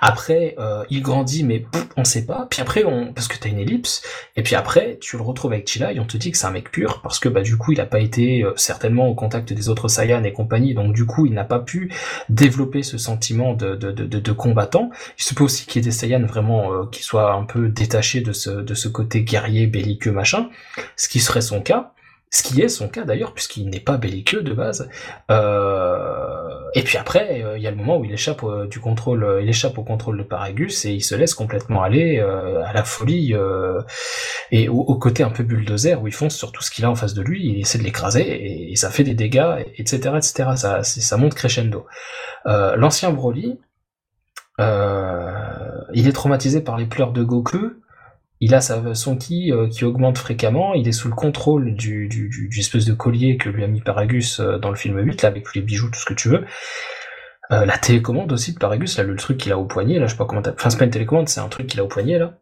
Après, 0.00 0.54
euh, 0.58 0.84
il 0.90 1.02
grandit, 1.02 1.44
mais 1.44 1.60
pff, 1.60 1.86
on 1.96 2.04
sait 2.04 2.26
pas. 2.26 2.46
Puis 2.50 2.60
après, 2.60 2.84
on, 2.84 3.12
parce 3.12 3.28
que 3.28 3.36
t'as 3.38 3.48
une 3.48 3.58
ellipse. 3.58 4.02
Et 4.36 4.42
puis 4.42 4.54
après, 4.54 4.98
tu 5.00 5.16
le 5.16 5.22
retrouves 5.22 5.52
avec 5.52 5.68
Chila 5.68 5.92
et 5.92 6.00
on 6.00 6.06
te 6.06 6.16
dit 6.16 6.30
que 6.30 6.38
c'est 6.38 6.46
un 6.46 6.50
mec 6.50 6.70
pur 6.70 7.00
parce 7.02 7.18
que 7.18 7.28
bah 7.28 7.42
du 7.42 7.56
coup, 7.56 7.72
il 7.72 7.80
a 7.80 7.86
pas 7.86 8.00
été 8.00 8.42
euh, 8.42 8.52
certainement 8.56 9.08
au 9.08 9.14
contact 9.14 9.52
des 9.52 9.68
autres 9.68 9.88
Saiyans 9.88 10.24
et 10.24 10.32
compagnie, 10.32 10.74
donc 10.74 10.94
du 10.94 11.06
coup, 11.06 11.26
il 11.26 11.32
n'a 11.32 11.44
pas 11.44 11.58
pu 11.58 11.92
développer 12.28 12.82
ce 12.82 12.98
sentiment 12.98 13.54
de, 13.54 13.74
de, 13.74 13.92
de, 13.92 14.32
combattant. 14.32 14.90
Il 15.18 15.24
se 15.24 15.34
peut 15.34 15.44
aussi 15.44 15.66
qu'il 15.66 15.76
y 15.76 15.78
ait 15.84 15.90
des 15.90 15.96
Saiyans 15.96 16.26
vraiment 16.26 16.72
euh, 16.72 16.86
qui 16.90 17.02
soient 17.02 17.32
un 17.32 17.44
peu 17.44 17.68
détachés 17.68 18.20
de 18.20 18.32
ce, 18.32 18.50
de 18.50 18.74
ce 18.74 18.88
côté 18.88 19.22
guerrier, 19.22 19.66
belliqueux, 19.66 20.12
machin, 20.12 20.48
ce 20.96 21.08
qui 21.08 21.20
serait 21.20 21.40
son 21.40 21.60
cas. 21.60 21.92
Ce 22.32 22.42
qui 22.44 22.62
est 22.62 22.68
son 22.68 22.88
cas 22.88 23.04
d'ailleurs, 23.04 23.34
puisqu'il 23.34 23.68
n'est 23.70 23.80
pas 23.80 23.96
belliqueux 23.96 24.42
de 24.42 24.52
base. 24.52 24.88
Euh, 25.32 26.70
Et 26.74 26.82
puis 26.82 26.96
après, 26.96 27.42
euh, 27.42 27.56
il 27.58 27.62
y 27.62 27.66
a 27.66 27.70
le 27.72 27.76
moment 27.76 27.98
où 27.98 28.04
il 28.04 28.12
échappe 28.12 28.44
euh, 28.44 28.66
du 28.68 28.78
contrôle, 28.78 29.24
euh, 29.24 29.42
il 29.42 29.48
échappe 29.48 29.76
au 29.78 29.82
contrôle 29.82 30.16
de 30.16 30.22
Paragus 30.22 30.84
et 30.84 30.92
il 30.92 31.02
se 31.02 31.16
laisse 31.16 31.34
complètement 31.34 31.82
aller 31.82 32.18
euh, 32.20 32.62
à 32.64 32.72
la 32.72 32.84
folie 32.84 33.34
euh, 33.34 33.80
et 34.52 34.68
au, 34.68 34.76
au 34.78 34.96
côté 34.98 35.24
un 35.24 35.30
peu 35.30 35.42
bulldozer 35.42 35.96
où 36.00 36.06
il 36.06 36.12
fonce 36.14 36.36
sur 36.36 36.52
tout 36.52 36.62
ce 36.62 36.70
qu'il 36.70 36.84
a 36.84 36.90
en 36.90 36.94
face 36.94 37.14
de 37.14 37.22
lui, 37.22 37.44
il 37.48 37.60
essaie 37.60 37.78
de 37.78 37.82
l'écraser 37.82 38.70
et, 38.70 38.76
ça 38.76 38.90
fait 38.90 39.02
des 39.04 39.14
dégâts, 39.14 39.64
etc., 39.76 39.96
etc. 40.16 40.50
Ça, 40.56 40.82
ça 40.84 41.16
monte 41.16 41.34
crescendo. 41.34 41.86
Euh, 42.46 42.76
L'ancien 42.76 43.10
Broly, 43.10 43.58
euh, 44.60 45.32
il 45.94 46.06
est 46.08 46.12
traumatisé 46.12 46.60
par 46.60 46.76
les 46.76 46.86
pleurs 46.86 47.12
de 47.12 47.22
Goku. 47.24 47.72
Il 48.40 48.54
a 48.54 48.60
sa, 48.62 48.94
son 48.94 49.16
ki 49.16 49.52
euh, 49.52 49.68
qui 49.68 49.84
augmente 49.84 50.16
fréquemment. 50.18 50.72
Il 50.74 50.88
est 50.88 50.92
sous 50.92 51.08
le 51.08 51.14
contrôle 51.14 51.74
du, 51.74 52.08
du, 52.08 52.28
du, 52.28 52.48
du 52.48 52.60
espèce 52.60 52.86
de 52.86 52.94
collier 52.94 53.36
que 53.36 53.50
lui 53.50 53.62
a 53.64 53.66
mis 53.66 53.82
Paragus 53.82 54.40
euh, 54.40 54.58
dans 54.58 54.70
le 54.70 54.76
film 54.76 54.98
8, 54.98 55.22
là, 55.22 55.28
avec 55.28 55.44
tous 55.44 55.54
les 55.56 55.60
bijoux, 55.62 55.90
tout 55.90 56.00
ce 56.00 56.06
que 56.06 56.14
tu 56.14 56.28
veux. 56.30 56.44
Euh, 57.52 57.66
la 57.66 57.76
télécommande 57.78 58.32
aussi 58.32 58.54
de 58.54 58.58
Paragus, 58.58 58.96
là, 58.96 59.04
le 59.04 59.16
truc 59.16 59.36
qu'il 59.38 59.52
a 59.52 59.58
au 59.58 59.64
poignet, 59.66 59.98
là, 59.98 60.06
je 60.06 60.12
sais 60.12 60.16
pas 60.16 60.24
comment. 60.24 60.40
Enfin, 60.40 60.70
c'est 60.70 60.78
pas 60.78 60.84
une 60.84 60.90
télécommande, 60.90 61.28
c'est 61.28 61.40
un 61.40 61.48
truc 61.48 61.66
qu'il 61.66 61.80
a 61.80 61.84
au 61.84 61.88
poignet, 61.88 62.18
là. 62.18 62.38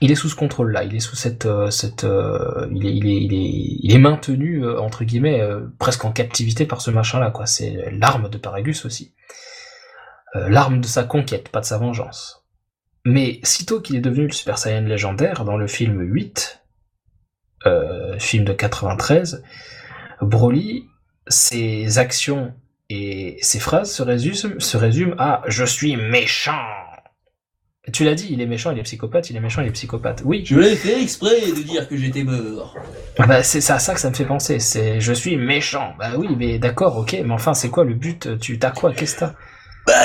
Il 0.00 0.10
est 0.12 0.16
sous 0.16 0.28
ce 0.28 0.34
contrôle-là, 0.34 0.84
il 0.84 0.94
est 0.94 1.00
sous 1.00 1.16
cette... 1.16 1.46
euh, 1.46 1.70
cette 1.70 2.04
euh, 2.04 2.68
il, 2.72 2.86
est, 2.86 2.94
il, 2.94 3.06
est, 3.06 3.22
il, 3.22 3.32
est, 3.34 3.78
il 3.82 3.94
est 3.94 3.98
maintenu, 3.98 4.64
euh, 4.64 4.78
entre 4.80 5.04
guillemets, 5.04 5.40
presque 5.78 6.04
en 6.04 6.12
captivité 6.12 6.66
par 6.66 6.80
ce 6.80 6.90
machin-là, 6.90 7.30
quoi. 7.30 7.46
C'est 7.46 7.90
l'arme 7.92 8.28
de 8.28 8.36
Paragus 8.38 8.84
aussi. 8.84 9.14
L'arme 10.34 10.80
de 10.82 10.86
sa 10.86 11.04
conquête, 11.04 11.48
pas 11.48 11.60
de 11.60 11.64
sa 11.64 11.78
vengeance. 11.78 12.35
Mais 13.06 13.38
sitôt 13.44 13.80
qu'il 13.80 13.94
est 13.94 14.00
devenu 14.00 14.26
le 14.26 14.32
Super 14.32 14.58
Saiyan 14.58 14.80
légendaire 14.80 15.44
dans 15.44 15.56
le 15.56 15.68
film 15.68 16.00
8, 16.00 16.60
euh, 17.64 18.18
film 18.18 18.44
de 18.44 18.52
93, 18.52 19.44
Broly, 20.20 20.88
ses 21.28 21.98
actions 21.98 22.52
et 22.90 23.38
ses 23.42 23.60
phrases 23.60 23.92
se 23.92 24.02
résument, 24.02 24.58
se 24.58 24.76
résument 24.76 25.14
à 25.18 25.42
«je 25.46 25.64
suis 25.64 25.96
méchant». 25.96 26.66
Tu 27.92 28.02
l'as 28.02 28.16
dit, 28.16 28.26
il 28.30 28.40
est 28.40 28.46
méchant, 28.46 28.72
il 28.72 28.78
est 28.80 28.82
psychopathe, 28.82 29.30
il 29.30 29.36
est 29.36 29.40
méchant, 29.40 29.62
il 29.62 29.68
est 29.68 29.72
psychopathe. 29.72 30.22
Oui, 30.24 30.44
Je 30.44 30.58
l'ai 30.58 30.74
fait 30.74 31.00
exprès 31.00 31.40
de 31.42 31.62
dire 31.62 31.88
que 31.88 31.96
j'étais 31.96 32.24
mort. 32.24 32.76
ah 33.20 33.26
bah, 33.28 33.44
c'est 33.44 33.70
à 33.70 33.78
ça 33.78 33.94
que 33.94 34.00
ça 34.00 34.10
me 34.10 34.14
fait 34.16 34.24
penser. 34.24 34.58
C'est 34.58 35.00
je 35.00 35.12
suis 35.12 35.36
méchant. 35.36 35.94
Bah 35.96 36.10
oui, 36.16 36.26
mais 36.36 36.58
d'accord, 36.58 36.98
ok. 36.98 37.16
Mais 37.24 37.32
enfin, 37.32 37.54
c'est 37.54 37.70
quoi 37.70 37.84
le 37.84 37.94
but? 37.94 38.40
Tu 38.40 38.58
t'as 38.58 38.72
quoi? 38.72 38.92
Qu'est-ce 38.92 39.14
que 39.14 39.20
t'as? 39.20 39.34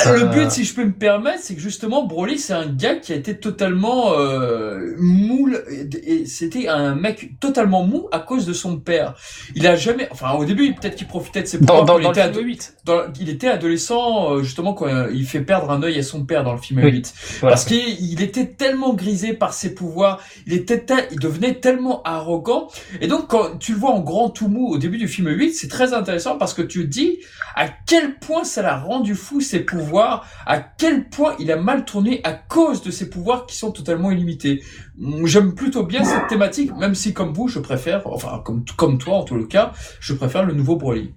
Bah, 0.04 0.12
Le 0.16 0.22
Euh, 0.22 0.26
but, 0.26 0.50
si 0.50 0.64
je 0.64 0.74
peux 0.74 0.84
me 0.84 0.92
permettre, 0.92 1.40
c'est 1.42 1.54
que 1.54 1.60
justement, 1.60 2.04
Broly, 2.04 2.38
c'est 2.38 2.52
un 2.52 2.66
gars 2.66 2.96
qui 2.96 3.12
a 3.12 3.16
été 3.16 3.36
totalement 3.38 4.12
euh, 4.16 4.94
moule, 4.98 5.62
et, 6.04 6.26
c'était 6.26 6.68
un 6.68 6.94
mec 6.94 7.38
totalement 7.40 7.84
mou 7.84 8.08
à 8.12 8.18
cause 8.20 8.46
de 8.46 8.52
son 8.52 8.78
père. 8.78 9.14
Il 9.54 9.66
a 9.66 9.76
jamais, 9.76 10.08
enfin 10.10 10.32
au 10.32 10.44
début, 10.44 10.72
peut-être 10.74 10.96
qu'il 10.96 11.06
profitait 11.06 11.42
de 11.42 11.46
ses 11.46 11.58
Dans, 11.58 11.78
pouvoirs 11.80 11.84
dans, 11.84 11.92
quand 11.94 11.98
il 12.00 12.02
dans 12.02 12.08
le 12.10 12.12
était 12.18 12.22
film 12.22 12.38
ado- 12.38 12.46
8. 12.46 12.74
dans- 12.84 13.02
il 13.20 13.28
était 13.28 13.48
adolescent, 13.48 14.34
euh, 14.34 14.42
justement, 14.42 14.72
quand 14.74 14.86
euh, 14.86 15.10
il 15.12 15.26
fait 15.26 15.40
perdre 15.40 15.70
un 15.70 15.82
œil 15.82 15.98
à 15.98 16.02
son 16.02 16.24
père 16.24 16.44
dans 16.44 16.52
le 16.52 16.60
film 16.60 16.80
Oui, 16.82 16.90
8. 16.90 17.14
Voilà. 17.40 17.54
Parce 17.54 17.64
qu'il 17.64 17.82
il 18.00 18.22
était 18.22 18.46
tellement 18.46 18.94
grisé 18.94 19.32
par 19.34 19.52
ses 19.54 19.74
pouvoirs, 19.74 20.20
il 20.46 20.52
était 20.52 20.84
il 21.10 21.18
devenait 21.18 21.54
tellement 21.54 22.02
arrogant. 22.04 22.68
Et 23.00 23.06
donc, 23.06 23.28
quand 23.28 23.58
tu 23.58 23.72
le 23.72 23.78
vois 23.78 23.90
en 23.92 24.00
grand 24.00 24.30
tout 24.30 24.48
mou 24.48 24.68
au 24.68 24.78
début 24.78 24.98
du 24.98 25.08
film 25.08 25.28
8, 25.28 25.52
c'est 25.52 25.68
très 25.68 25.92
intéressant 25.94 26.36
parce 26.38 26.54
que 26.54 26.62
tu 26.62 26.80
te 26.82 26.86
dis 26.86 27.18
à 27.56 27.66
quel 27.86 28.14
point 28.18 28.44
ça 28.44 28.62
l'a 28.62 28.76
rendu 28.76 29.14
fou 29.14 29.40
ses 29.40 29.60
pouvoirs, 29.60 29.81
à 30.46 30.58
quel 30.60 31.08
point 31.08 31.34
il 31.38 31.50
a 31.52 31.56
mal 31.56 31.84
tourné 31.84 32.20
à 32.24 32.32
cause 32.32 32.82
de 32.82 32.90
ses 32.90 33.10
pouvoirs 33.10 33.46
qui 33.46 33.56
sont 33.56 33.72
totalement 33.72 34.10
illimités. 34.10 34.62
J'aime 35.24 35.54
plutôt 35.54 35.84
bien 35.84 36.04
cette 36.04 36.26
thématique, 36.28 36.76
même 36.76 36.94
si 36.94 37.12
comme 37.12 37.32
vous, 37.32 37.48
je 37.48 37.58
préfère, 37.58 38.02
enfin 38.06 38.40
comme, 38.44 38.64
comme 38.76 38.98
toi 38.98 39.16
en 39.16 39.24
tout 39.24 39.36
le 39.36 39.46
cas, 39.46 39.72
je 40.00 40.14
préfère 40.14 40.44
le 40.44 40.54
nouveau 40.54 40.76
Broly. 40.76 41.14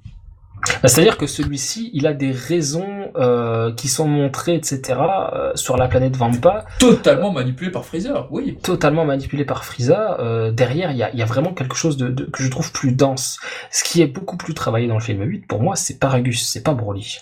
Bah, 0.82 0.88
C'est-à-dire 0.88 1.18
que 1.18 1.28
celui-ci, 1.28 1.92
il 1.94 2.08
a 2.08 2.14
des 2.14 2.32
raisons 2.32 3.12
euh, 3.18 3.72
qui 3.74 3.88
sont 3.88 4.08
montrées, 4.08 4.56
etc. 4.56 4.98
euh, 5.34 5.52
sur 5.54 5.78
la 5.78 5.88
planète 5.88 6.16
Vampa, 6.18 6.66
Totalement 6.80 7.32
manipulé 7.32 7.70
par 7.70 7.86
Freezer, 7.86 8.28
oui. 8.32 8.58
totalement 8.64 9.06
manipulé 9.06 9.46
par 9.46 9.64
Frieza. 9.64 10.18
Euh, 10.20 10.52
derrière, 10.52 10.90
il 10.92 10.98
y 10.98 11.04
a, 11.04 11.14
y 11.16 11.22
a 11.22 11.26
vraiment 11.26 11.54
quelque 11.54 11.76
chose 11.76 11.98
de, 11.98 12.08
de- 12.08 12.24
que 12.26 12.42
je 12.42 12.50
trouve 12.50 12.72
plus 12.72 12.94
dense. 12.94 13.38
Ce 13.70 13.84
qui 13.84 14.02
est 14.02 14.08
beaucoup 14.08 14.38
plus 14.38 14.56
travaillé 14.56 14.88
dans 14.88 14.96
le 14.96 15.02
film 15.04 15.22
8, 15.22 15.46
pour 15.48 15.62
moi, 15.62 15.76
c'est 15.76 16.00
Paragus, 16.00 16.44
c'est 16.48 16.64
pas 16.64 16.74
Broly. 16.74 17.20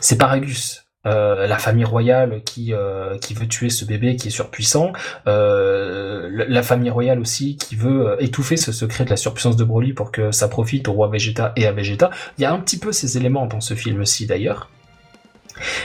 C'est 0.00 0.18
Paragus. 0.18 0.86
Euh, 1.06 1.46
la 1.46 1.58
famille 1.58 1.84
royale 1.84 2.42
qui 2.44 2.72
euh, 2.72 3.16
qui 3.18 3.34
veut 3.34 3.46
tuer 3.46 3.70
ce 3.70 3.84
bébé 3.84 4.16
qui 4.16 4.28
est 4.28 4.32
surpuissant, 4.32 4.92
euh, 5.28 6.28
la 6.48 6.62
famille 6.64 6.90
royale 6.90 7.20
aussi 7.20 7.56
qui 7.56 7.76
veut 7.76 8.16
étouffer 8.18 8.56
ce 8.56 8.72
secret 8.72 9.04
de 9.04 9.10
la 9.10 9.16
surpuissance 9.16 9.56
de 9.56 9.62
Broly 9.62 9.92
pour 9.92 10.10
que 10.10 10.32
ça 10.32 10.48
profite 10.48 10.88
au 10.88 10.92
roi 10.92 11.08
Vegeta 11.08 11.52
et 11.54 11.66
à 11.66 11.72
Vegeta. 11.72 12.10
Il 12.38 12.42
y 12.42 12.44
a 12.44 12.52
un 12.52 12.58
petit 12.58 12.78
peu 12.78 12.90
ces 12.90 13.16
éléments 13.16 13.46
dans 13.46 13.60
ce 13.60 13.74
film-ci 13.74 14.26
d'ailleurs. 14.26 14.68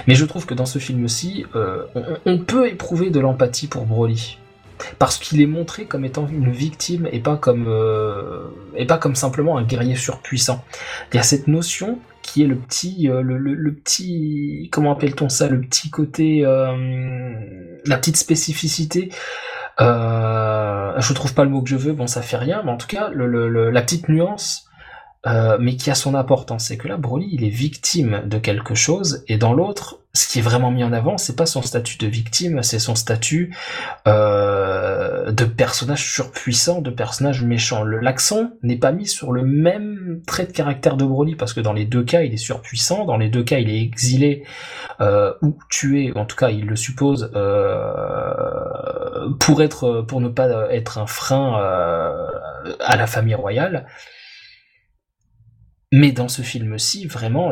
Mais 0.07 0.15
je 0.15 0.25
trouve 0.25 0.47
que 0.47 0.55
dans 0.55 0.65
ce 0.65 0.79
film-ci, 0.79 1.45
on, 1.53 2.03
on 2.25 2.39
peut 2.39 2.67
éprouver 2.67 3.09
de 3.09 3.19
l'empathie 3.19 3.67
pour 3.67 3.85
Broly. 3.85 4.37
Parce 4.97 5.17
qu'il 5.17 5.39
est 5.39 5.47
montré 5.47 5.85
comme 5.85 6.03
étant 6.03 6.27
une 6.27 6.49
victime 6.49 7.07
et 7.11 7.19
pas 7.19 7.37
comme 7.37 7.69
et 8.75 8.85
pas 8.85 8.97
comme 8.97 9.15
simplement 9.15 9.57
un 9.57 9.63
guerrier 9.63 9.95
surpuissant. 9.95 10.65
Il 11.13 11.17
y 11.17 11.19
a 11.19 11.23
cette 11.23 11.47
notion 11.47 11.99
qui 12.31 12.43
est 12.43 12.47
le 12.47 12.55
petit 12.55 13.09
euh, 13.09 13.21
le, 13.21 13.73
petit 13.73 14.69
comment 14.71 14.93
appelle-t-on 14.93 15.27
ça 15.27 15.49
le 15.49 15.59
petit 15.59 15.89
côté 15.89 16.45
euh, 16.45 17.33
la 17.85 17.97
petite 17.97 18.15
spécificité 18.15 19.11
euh, 19.81 20.93
je 20.97 21.13
trouve 21.13 21.33
pas 21.33 21.43
le 21.43 21.49
mot 21.49 21.61
que 21.61 21.69
je 21.69 21.75
veux 21.75 21.91
bon 21.91 22.07
ça 22.07 22.21
fait 22.21 22.37
rien 22.37 22.61
mais 22.63 22.71
en 22.71 22.77
tout 22.77 22.87
cas 22.87 23.09
la 23.13 23.81
petite 23.81 24.07
nuance 24.07 24.69
euh, 25.27 25.57
mais 25.59 25.75
qui 25.75 25.91
a 25.91 25.95
son 25.95 26.15
importance. 26.15 26.65
C'est 26.65 26.77
que 26.77 26.87
là, 26.87 26.97
Broly, 26.97 27.29
il 27.31 27.43
est 27.43 27.49
victime 27.49 28.23
de 28.25 28.37
quelque 28.37 28.75
chose, 28.75 29.23
et 29.27 29.37
dans 29.37 29.53
l'autre, 29.53 29.99
ce 30.13 30.27
qui 30.27 30.39
est 30.39 30.41
vraiment 30.41 30.71
mis 30.71 30.83
en 30.83 30.91
avant, 30.91 31.17
c'est 31.17 31.37
pas 31.37 31.45
son 31.45 31.61
statut 31.61 31.97
de 31.97 32.07
victime, 32.07 32.63
c'est 32.63 32.79
son 32.79 32.95
statut 32.95 33.55
euh, 34.07 35.31
de 35.31 35.45
personnage 35.45 36.11
surpuissant, 36.11 36.81
de 36.81 36.89
personnage 36.89 37.43
méchant. 37.43 37.83
L'accent 37.83 38.49
n'est 38.61 38.77
pas 38.77 38.91
mis 38.91 39.07
sur 39.07 39.31
le 39.31 39.43
même 39.43 40.21
trait 40.27 40.45
de 40.45 40.51
caractère 40.51 40.97
de 40.97 41.05
Broly, 41.05 41.35
parce 41.35 41.53
que 41.53 41.61
dans 41.61 41.71
les 41.71 41.85
deux 41.85 42.03
cas, 42.03 42.23
il 42.23 42.33
est 42.33 42.37
surpuissant, 42.37 43.05
dans 43.05 43.17
les 43.17 43.29
deux 43.29 43.43
cas, 43.43 43.59
il 43.59 43.69
est 43.69 43.81
exilé 43.81 44.43
euh, 44.99 45.33
ou 45.41 45.57
tué, 45.69 46.11
en 46.15 46.25
tout 46.25 46.35
cas, 46.35 46.49
il 46.49 46.65
le 46.65 46.75
suppose, 46.75 47.31
euh, 47.33 49.29
pour 49.39 49.61
être, 49.61 50.01
pour 50.01 50.19
ne 50.19 50.27
pas 50.27 50.73
être 50.73 50.97
un 50.97 51.07
frein 51.07 51.61
euh, 51.61 52.27
à 52.81 52.97
la 52.97 53.07
famille 53.07 53.35
royale. 53.35 53.87
Mais 55.93 56.13
dans 56.13 56.29
ce 56.29 56.41
film-ci, 56.41 57.05
vraiment, 57.05 57.51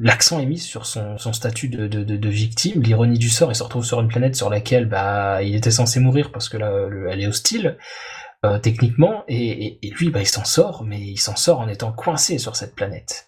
l'accent 0.00 0.40
est 0.40 0.46
mis 0.46 0.58
sur 0.58 0.84
son, 0.84 1.16
statut 1.32 1.68
de, 1.68 2.28
victime. 2.28 2.82
L'ironie 2.82 3.18
du 3.18 3.28
sort, 3.28 3.52
il 3.52 3.54
se 3.54 3.62
retrouve 3.62 3.84
sur 3.84 4.00
une 4.00 4.08
planète 4.08 4.34
sur 4.34 4.50
laquelle 4.50 4.86
bah, 4.86 5.40
il 5.42 5.54
était 5.54 5.70
censé 5.70 6.00
mourir 6.00 6.32
parce 6.32 6.48
que 6.48 6.56
là, 6.56 6.88
le- 6.88 7.08
elle 7.08 7.20
est 7.22 7.28
hostile, 7.28 7.76
euh, 8.44 8.58
techniquement, 8.58 9.24
et, 9.28 9.66
et, 9.66 9.86
et 9.86 9.90
lui, 9.90 10.10
bah, 10.10 10.20
il 10.22 10.26
s'en 10.26 10.44
sort, 10.44 10.84
mais 10.84 11.00
il 11.00 11.18
s'en 11.18 11.36
sort 11.36 11.60
en 11.60 11.68
étant 11.68 11.92
coincé 11.92 12.38
sur 12.38 12.56
cette 12.56 12.74
planète. 12.74 13.27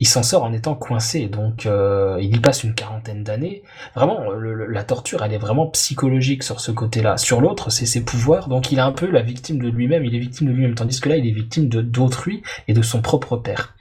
Il 0.00 0.08
s'en 0.08 0.22
sort 0.22 0.42
en 0.44 0.52
étant 0.52 0.74
coincé, 0.74 1.26
donc 1.26 1.66
euh, 1.66 2.18
il 2.20 2.34
y 2.34 2.40
passe 2.40 2.64
une 2.64 2.74
quarantaine 2.74 3.22
d'années. 3.22 3.62
Vraiment, 3.94 4.30
le- 4.30 4.54
le- 4.54 4.66
la 4.66 4.82
torture, 4.82 5.22
elle 5.22 5.32
est 5.34 5.38
vraiment 5.38 5.66
psychologique 5.66 6.42
sur 6.42 6.60
ce 6.60 6.70
côté-là. 6.72 7.18
Sur 7.18 7.40
l'autre, 7.42 7.70
c'est 7.70 7.86
ses 7.86 8.02
pouvoirs, 8.02 8.48
donc 8.48 8.72
il 8.72 8.78
est 8.78 8.82
un 8.82 8.92
peu 8.92 9.10
la 9.10 9.20
victime 9.22 9.58
de 9.60 9.68
lui-même, 9.68 10.04
il 10.04 10.14
est 10.14 10.18
victime 10.18 10.48
de 10.48 10.52
lui-même, 10.52 10.74
tandis 10.74 11.00
que 11.00 11.08
là, 11.10 11.16
il 11.16 11.26
est 11.26 11.32
victime 11.32 11.68
de 11.68 11.82
d'autrui 11.82 12.42
et 12.66 12.72
de 12.72 12.82
son 12.82 13.02
propre 13.02 13.36
père. 13.36 13.74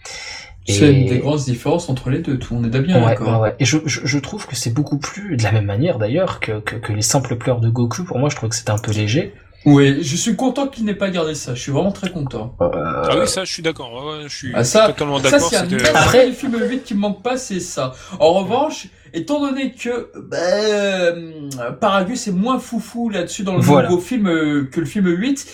C'est 0.67 0.93
une 0.93 1.05
des 1.05 1.17
grosses 1.19 1.45
différences 1.45 1.89
entre 1.89 2.09
les 2.11 2.19
deux, 2.19 2.37
tout 2.37 2.53
le 2.53 2.61
monde 2.61 2.75
est 2.75 2.79
bien 2.81 3.01
Ouais, 3.01 3.09
d'accord. 3.09 3.41
ouais, 3.41 3.49
ouais. 3.49 3.55
Et 3.59 3.65
je, 3.65 3.77
je, 3.85 4.01
je 4.05 4.19
trouve 4.19 4.45
que 4.45 4.55
c'est 4.55 4.73
beaucoup 4.73 4.99
plus, 4.99 5.35
de 5.37 5.43
la 5.43 5.51
même 5.51 5.65
manière 5.65 5.97
d'ailleurs, 5.97 6.39
que, 6.39 6.59
que, 6.59 6.75
que 6.75 6.93
les 6.93 7.01
simples 7.01 7.37
pleurs 7.37 7.59
de 7.59 7.69
Goku. 7.69 8.03
Pour 8.03 8.19
moi, 8.19 8.29
je 8.29 8.35
trouve 8.35 8.49
que 8.49 8.55
c'était 8.55 8.69
un 8.71 8.77
peu 8.77 8.91
léger. 8.91 9.33
Oui, 9.65 10.01
je 10.01 10.15
suis 10.15 10.35
content 10.35 10.67
qu'il 10.67 10.85
n'ait 10.85 10.93
pas 10.95 11.09
gardé 11.09 11.35
ça, 11.35 11.53
je 11.53 11.61
suis 11.61 11.71
vraiment 11.71 11.91
très 11.91 12.09
content. 12.09 12.55
Ah 12.59 13.09
oui, 13.19 13.27
ça, 13.27 13.43
je 13.43 13.51
suis 13.51 13.61
d'accord. 13.61 13.91
Ouais, 13.93 14.23
je 14.27 14.35
suis 14.35 14.51
Ah, 14.53 14.63
ça, 14.63 14.87
totalement 14.87 15.17
ça 15.21 15.31
d'accord. 15.31 15.49
c'est 15.49 15.57
un 15.57 15.95
Après- 15.95 16.27
du 16.29 16.33
film 16.33 16.55
8 16.57 16.83
qui 16.83 16.93
me 16.93 16.99
manque 16.99 17.21
pas, 17.21 17.37
c'est 17.37 17.59
ça. 17.59 17.93
En 18.19 18.33
revanche, 18.33 18.87
étant 19.13 19.41
donné 19.41 19.73
que 19.73 20.11
bah, 20.29 20.37
euh, 20.39 21.49
Paragus 21.81 22.27
est 22.27 22.31
moins 22.31 22.59
foufou 22.59 23.09
là-dessus 23.09 23.43
dans 23.43 23.55
le 23.55 23.61
Voilà. 23.61 23.89
nouveau 23.89 24.01
film 24.01 24.27
euh, 24.27 24.69
que 24.71 24.79
le 24.79 24.85
film 24.85 25.07
8, 25.07 25.45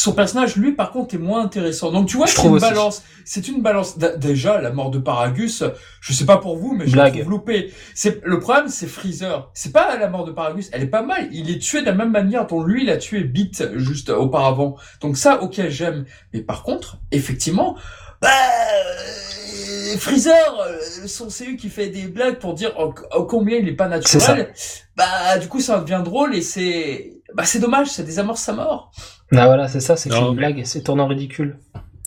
son 0.00 0.12
personnage, 0.12 0.54
lui, 0.54 0.72
par 0.76 0.92
contre, 0.92 1.16
est 1.16 1.18
moins 1.18 1.42
intéressant. 1.42 1.90
Donc 1.90 2.06
tu 2.06 2.16
vois, 2.16 2.28
c'est 2.28 2.42
une 2.44 2.52
aussi. 2.54 2.60
balance. 2.68 3.02
C'est 3.24 3.48
une 3.48 3.62
balance. 3.62 3.98
D- 3.98 4.12
Déjà, 4.16 4.60
la 4.60 4.70
mort 4.70 4.90
de 4.92 4.98
Paragus, 5.00 5.64
je 6.00 6.12
sais 6.12 6.24
pas 6.24 6.36
pour 6.36 6.56
vous, 6.56 6.72
mais 6.72 6.86
je 6.86 6.94
la 6.96 7.10
trouve 7.10 7.30
loupée. 7.30 7.72
C'est 7.94 8.20
le 8.24 8.38
problème, 8.38 8.68
c'est 8.68 8.86
Freezer. 8.86 9.50
C'est 9.54 9.72
pas 9.72 9.96
la 9.96 10.08
mort 10.08 10.24
de 10.24 10.30
Paragus, 10.30 10.68
elle 10.72 10.84
est 10.84 10.86
pas 10.86 11.02
mal. 11.02 11.28
Il 11.32 11.50
est 11.50 11.58
tué 11.58 11.80
de 11.80 11.86
la 11.86 11.94
même 11.94 12.12
manière 12.12 12.46
dont 12.46 12.62
lui, 12.62 12.84
il 12.84 12.90
a 12.90 12.96
tué 12.96 13.24
Beat 13.24 13.76
juste 13.76 14.10
auparavant. 14.10 14.76
Donc 15.00 15.16
ça, 15.16 15.42
ok, 15.42 15.62
j'aime. 15.68 16.04
Mais 16.32 16.42
par 16.42 16.62
contre, 16.62 16.98
effectivement, 17.10 17.76
bah, 18.22 18.28
euh, 18.28 19.96
Freezer, 19.98 20.60
euh, 20.60 20.78
son 21.06 21.26
CU 21.28 21.56
qui 21.56 21.68
fait 21.70 21.88
des 21.88 22.02
blagues 22.06 22.38
pour 22.38 22.54
dire 22.54 22.72
oh, 22.78 22.94
oh, 23.16 23.24
combien 23.24 23.58
il 23.58 23.66
est 23.68 23.72
pas 23.72 23.88
naturel. 23.88 24.52
Bah, 24.96 25.38
du 25.38 25.48
coup, 25.48 25.60
ça 25.60 25.80
devient 25.80 26.02
drôle 26.04 26.34
et 26.36 26.42
c'est, 26.42 27.14
bah, 27.34 27.44
c'est 27.44 27.58
dommage, 27.58 27.88
ça 27.88 28.02
désamorce 28.04 28.42
sa 28.42 28.52
mort. 28.52 28.92
Ah 29.32 29.46
voilà, 29.46 29.68
c'est 29.68 29.80
ça, 29.80 29.96
c'est 29.96 30.10
une 30.10 30.28
mais- 30.30 30.34
blague, 30.36 30.62
c'est 30.64 30.82
tournant 30.82 31.06
ridicule. 31.06 31.58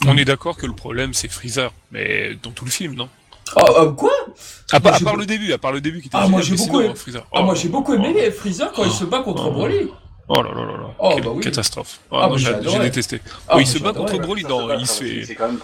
On 0.07 0.17
est 0.17 0.25
d'accord 0.25 0.57
que 0.57 0.65
le 0.65 0.73
problème, 0.73 1.13
c'est 1.13 1.27
Freezer. 1.29 1.71
Mais 1.91 2.35
dans 2.41 2.49
tout 2.51 2.65
le 2.65 2.71
film, 2.71 2.95
non? 2.95 3.07
Oh, 3.55 3.61
oh, 3.79 3.91
quoi? 3.91 4.11
À 4.71 4.79
part, 4.79 4.81
Moi, 4.83 4.91
à 4.93 4.97
j'ai 4.97 5.03
part 5.05 5.13
beau- 5.13 5.19
le 5.19 5.25
début, 5.27 5.51
à 5.53 5.57
part 5.57 5.71
le 5.71 5.81
début 5.81 6.01
qui 6.01 6.07
était 6.07 6.17
Ah, 6.19 6.27
moi, 6.27 6.41
j'ai 6.41 6.55
beaucoup 6.55 6.81
aimé- 6.81 6.95
Freezer. 6.95 7.23
Ah, 7.31 7.39
Oh, 7.39 7.43
moi, 7.43 7.53
j'ai 7.53 7.67
beaucoup 7.69 7.93
aimé 7.93 8.15
oh, 8.27 8.31
Freezer 8.31 8.71
quand 8.71 8.83
il 8.85 8.91
se 8.91 9.03
bat 9.03 9.19
contre 9.21 9.45
Oh. 9.47 9.51
Broly. 9.51 9.89
Oh 10.33 10.41
là 10.41 10.49
là 10.55 10.61
là 10.61 10.71
là. 10.77 10.93
Oh, 10.97 11.11
Quelle 11.13 11.23
bah 11.25 11.31
oui. 11.33 11.43
catastrophe. 11.43 11.99
Ah, 12.09 12.21
Ah, 12.23 12.29
bah, 12.29 12.35
non, 12.63 12.71
j'ai 12.71 12.79
détesté. 12.79 13.19
Ah, 13.49 13.55
Oh, 13.55 13.59
il 13.59 13.67
se 13.67 13.79
bat 13.79 13.91
contre 13.91 14.17
Broly, 14.17 14.45
non, 14.45 14.73
il 14.79 14.87
se 14.87 15.03
fait, 15.03 15.35
quand 15.35 15.47
même 15.47 15.59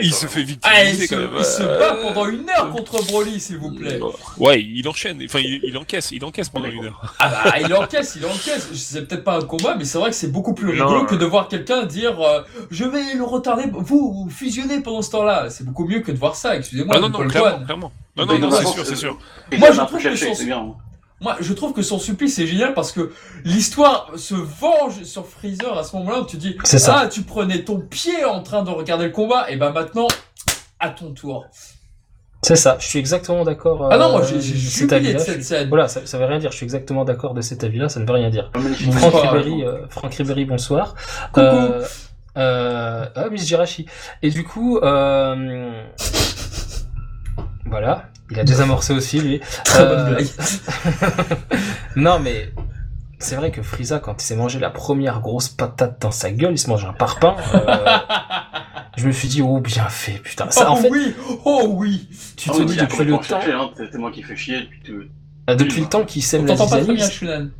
il 0.00 0.14
se 0.14 0.26
fait 0.26 0.40
il 0.42 0.46
victimiser 0.46 1.06
se, 1.08 1.12
quand 1.14 1.20
même. 1.20 1.30
il 1.36 1.44
se 1.44 1.62
bat 1.64 1.96
pendant 2.00 2.26
une 2.28 2.48
heure 2.48 2.70
contre 2.70 3.04
Broly, 3.04 3.40
s'il 3.40 3.56
vous 3.58 3.72
plaît. 3.72 3.98
Ouais, 4.38 4.62
il 4.62 4.86
enchaîne. 4.86 5.20
Enfin, 5.24 5.40
il, 5.40 5.60
il 5.64 5.76
encaisse, 5.76 6.12
il 6.12 6.24
encaisse 6.24 6.50
pendant 6.50 6.68
une 6.68 6.84
heure. 6.84 7.14
Ah 7.18 7.30
bah, 7.44 7.54
il 7.58 7.74
encaisse, 7.74 8.14
il 8.14 8.24
encaisse. 8.24 8.68
C'est 8.74 9.08
peut-être 9.08 9.24
pas 9.24 9.38
un 9.38 9.44
combat, 9.44 9.74
mais 9.76 9.84
c'est 9.84 9.98
vrai 9.98 10.10
que 10.10 10.16
c'est 10.16 10.30
beaucoup 10.30 10.54
plus 10.54 10.78
Non. 10.78 10.86
rigolo 10.86 11.06
que 11.06 11.16
de 11.16 11.24
voir 11.24 11.48
quelqu'un 11.48 11.82
dire 11.82 12.20
euh, 12.20 12.42
je 12.70 12.84
vais 12.84 13.14
le 13.14 13.24
retarder, 13.24 13.64
vous, 13.72 14.28
fusionnez 14.30 14.82
pendant 14.82 15.02
ce 15.02 15.10
temps-là. 15.10 15.50
C'est 15.50 15.64
beaucoup 15.64 15.84
mieux 15.84 15.98
que 15.98 16.12
de 16.12 16.18
voir 16.18 16.36
ça, 16.36 16.54
excusez-moi. 16.54 16.94
Ah 16.96 17.00
non, 17.00 17.08
non, 17.08 17.26
clairement, 17.26 17.64
clairement. 17.64 17.92
Non, 18.16 18.26
non, 18.26 18.50
c'est 18.52 18.66
sûr, 18.66 18.86
c'est 18.86 18.94
sûr. 18.94 19.18
Moi, 19.58 19.72
je 19.72 19.80
trouve 19.80 20.00
que 20.00 20.14
c'est 20.14 20.44
bien. 20.44 20.74
Moi, 21.22 21.36
je 21.40 21.52
trouve 21.52 21.72
que 21.72 21.82
son 21.82 21.98
supplice 21.98 22.38
est 22.38 22.46
génial 22.46 22.74
parce 22.74 22.92
que 22.92 23.12
l'histoire 23.44 24.10
se 24.16 24.34
venge 24.34 25.04
sur 25.04 25.26
Freezer 25.26 25.78
à 25.78 25.84
ce 25.84 25.96
moment-là 25.96 26.20
où 26.20 26.26
tu 26.26 26.36
dis 26.36 26.56
C'est 26.64 26.78
ça. 26.78 27.02
Ah, 27.04 27.06
tu 27.06 27.22
prenais 27.22 27.62
ton 27.62 27.78
pied 27.78 28.24
en 28.24 28.42
train 28.42 28.62
de 28.62 28.70
regarder 28.70 29.06
le 29.06 29.12
combat, 29.12 29.50
et 29.50 29.56
ben 29.56 29.70
maintenant, 29.70 30.08
à 30.80 30.90
ton 30.90 31.12
tour. 31.12 31.46
C'est 32.42 32.56
ça, 32.56 32.76
je 32.80 32.86
suis 32.86 32.98
exactement 32.98 33.44
d'accord. 33.44 33.88
Ah 33.88 33.96
non, 33.98 34.08
euh, 34.08 34.12
moi 34.12 34.22
j'ai 34.24 34.40
cet 34.40 34.90
jubilé 34.90 35.14
de 35.14 35.18
cette 35.18 35.44
scène. 35.44 35.68
Voilà, 35.68 35.86
ça, 35.86 36.04
ça 36.06 36.18
veut 36.18 36.24
rien 36.24 36.40
dire, 36.40 36.50
je 36.50 36.56
suis 36.56 36.64
exactement 36.64 37.04
d'accord 37.04 37.34
de 37.34 37.40
cet 37.40 37.62
avis-là, 37.62 37.88
ça 37.88 38.00
ne 38.00 38.04
veut 38.04 38.12
rien 38.12 38.30
dire. 38.30 38.50
Franck. 38.90 39.14
Ribéry, 39.14 39.64
euh, 39.64 39.86
Franck 39.88 40.14
Ribéry, 40.14 40.44
bonsoir. 40.44 40.96
Coucou. 41.32 41.46
Euh, 41.46 41.84
euh, 42.36 43.06
ah, 43.14 43.28
Miss 43.30 43.46
Jirachi. 43.46 43.86
Et 44.22 44.30
du 44.30 44.42
coup, 44.42 44.78
euh, 44.78 45.84
voilà, 47.66 48.06
il 48.32 48.40
a 48.40 48.44
désamorcé 48.44 48.92
aussi 48.92 49.20
lui. 49.20 49.40
Très 49.64 49.80
Euh, 49.82 49.96
bonne 49.96 50.14
blague. 50.14 50.26
non 51.96 52.18
mais 52.18 52.50
c'est 53.18 53.36
vrai 53.36 53.50
que 53.52 53.62
Frieza, 53.62 54.00
quand 54.00 54.20
il 54.20 54.24
s'est 54.26 54.34
mangé 54.36 54.58
la 54.58 54.70
première 54.70 55.20
grosse 55.20 55.48
patate 55.48 56.00
dans 56.02 56.10
sa 56.10 56.30
gueule, 56.32 56.52
il 56.54 56.58
se 56.58 56.68
mange 56.68 56.84
un 56.84 56.92
parpaing. 56.92 57.36
euh, 57.54 57.98
je 58.96 59.06
me 59.06 59.12
suis 59.12 59.28
dit 59.28 59.42
oh 59.42 59.60
bien 59.60 59.88
fait 59.88 60.18
putain. 60.18 60.50
Ça, 60.50 60.66
oh 60.68 60.72
en 60.72 60.76
fait, 60.76 60.90
oui, 60.90 61.14
oh 61.44 61.66
oui. 61.76 62.08
tu 62.36 62.50
Ah 62.50 62.54
te 62.54 62.58
oui, 62.58 62.66
dis 62.66 62.74
il 62.74 62.80
a 62.80 62.84
depuis 62.84 63.04
le 63.04 63.12
temps, 63.18 63.38
hein, 63.40 63.70
C'est 63.76 63.98
moi 63.98 64.10
qui 64.10 64.22
fais 64.22 64.36
chier 64.36 64.60
depuis 64.62 64.80
tout. 64.80 65.02
euh, 65.50 65.54
depuis 65.54 65.80
le 65.82 65.86
temps 65.88 66.04
qu'il 66.04 66.22
On 66.22 66.26
sème 66.26 66.46
la 66.46 66.56
t'entend 66.56 66.70
pas 66.70 66.82
très 66.82 66.94
bien, 66.94 67.08
Shunan. 67.08 67.50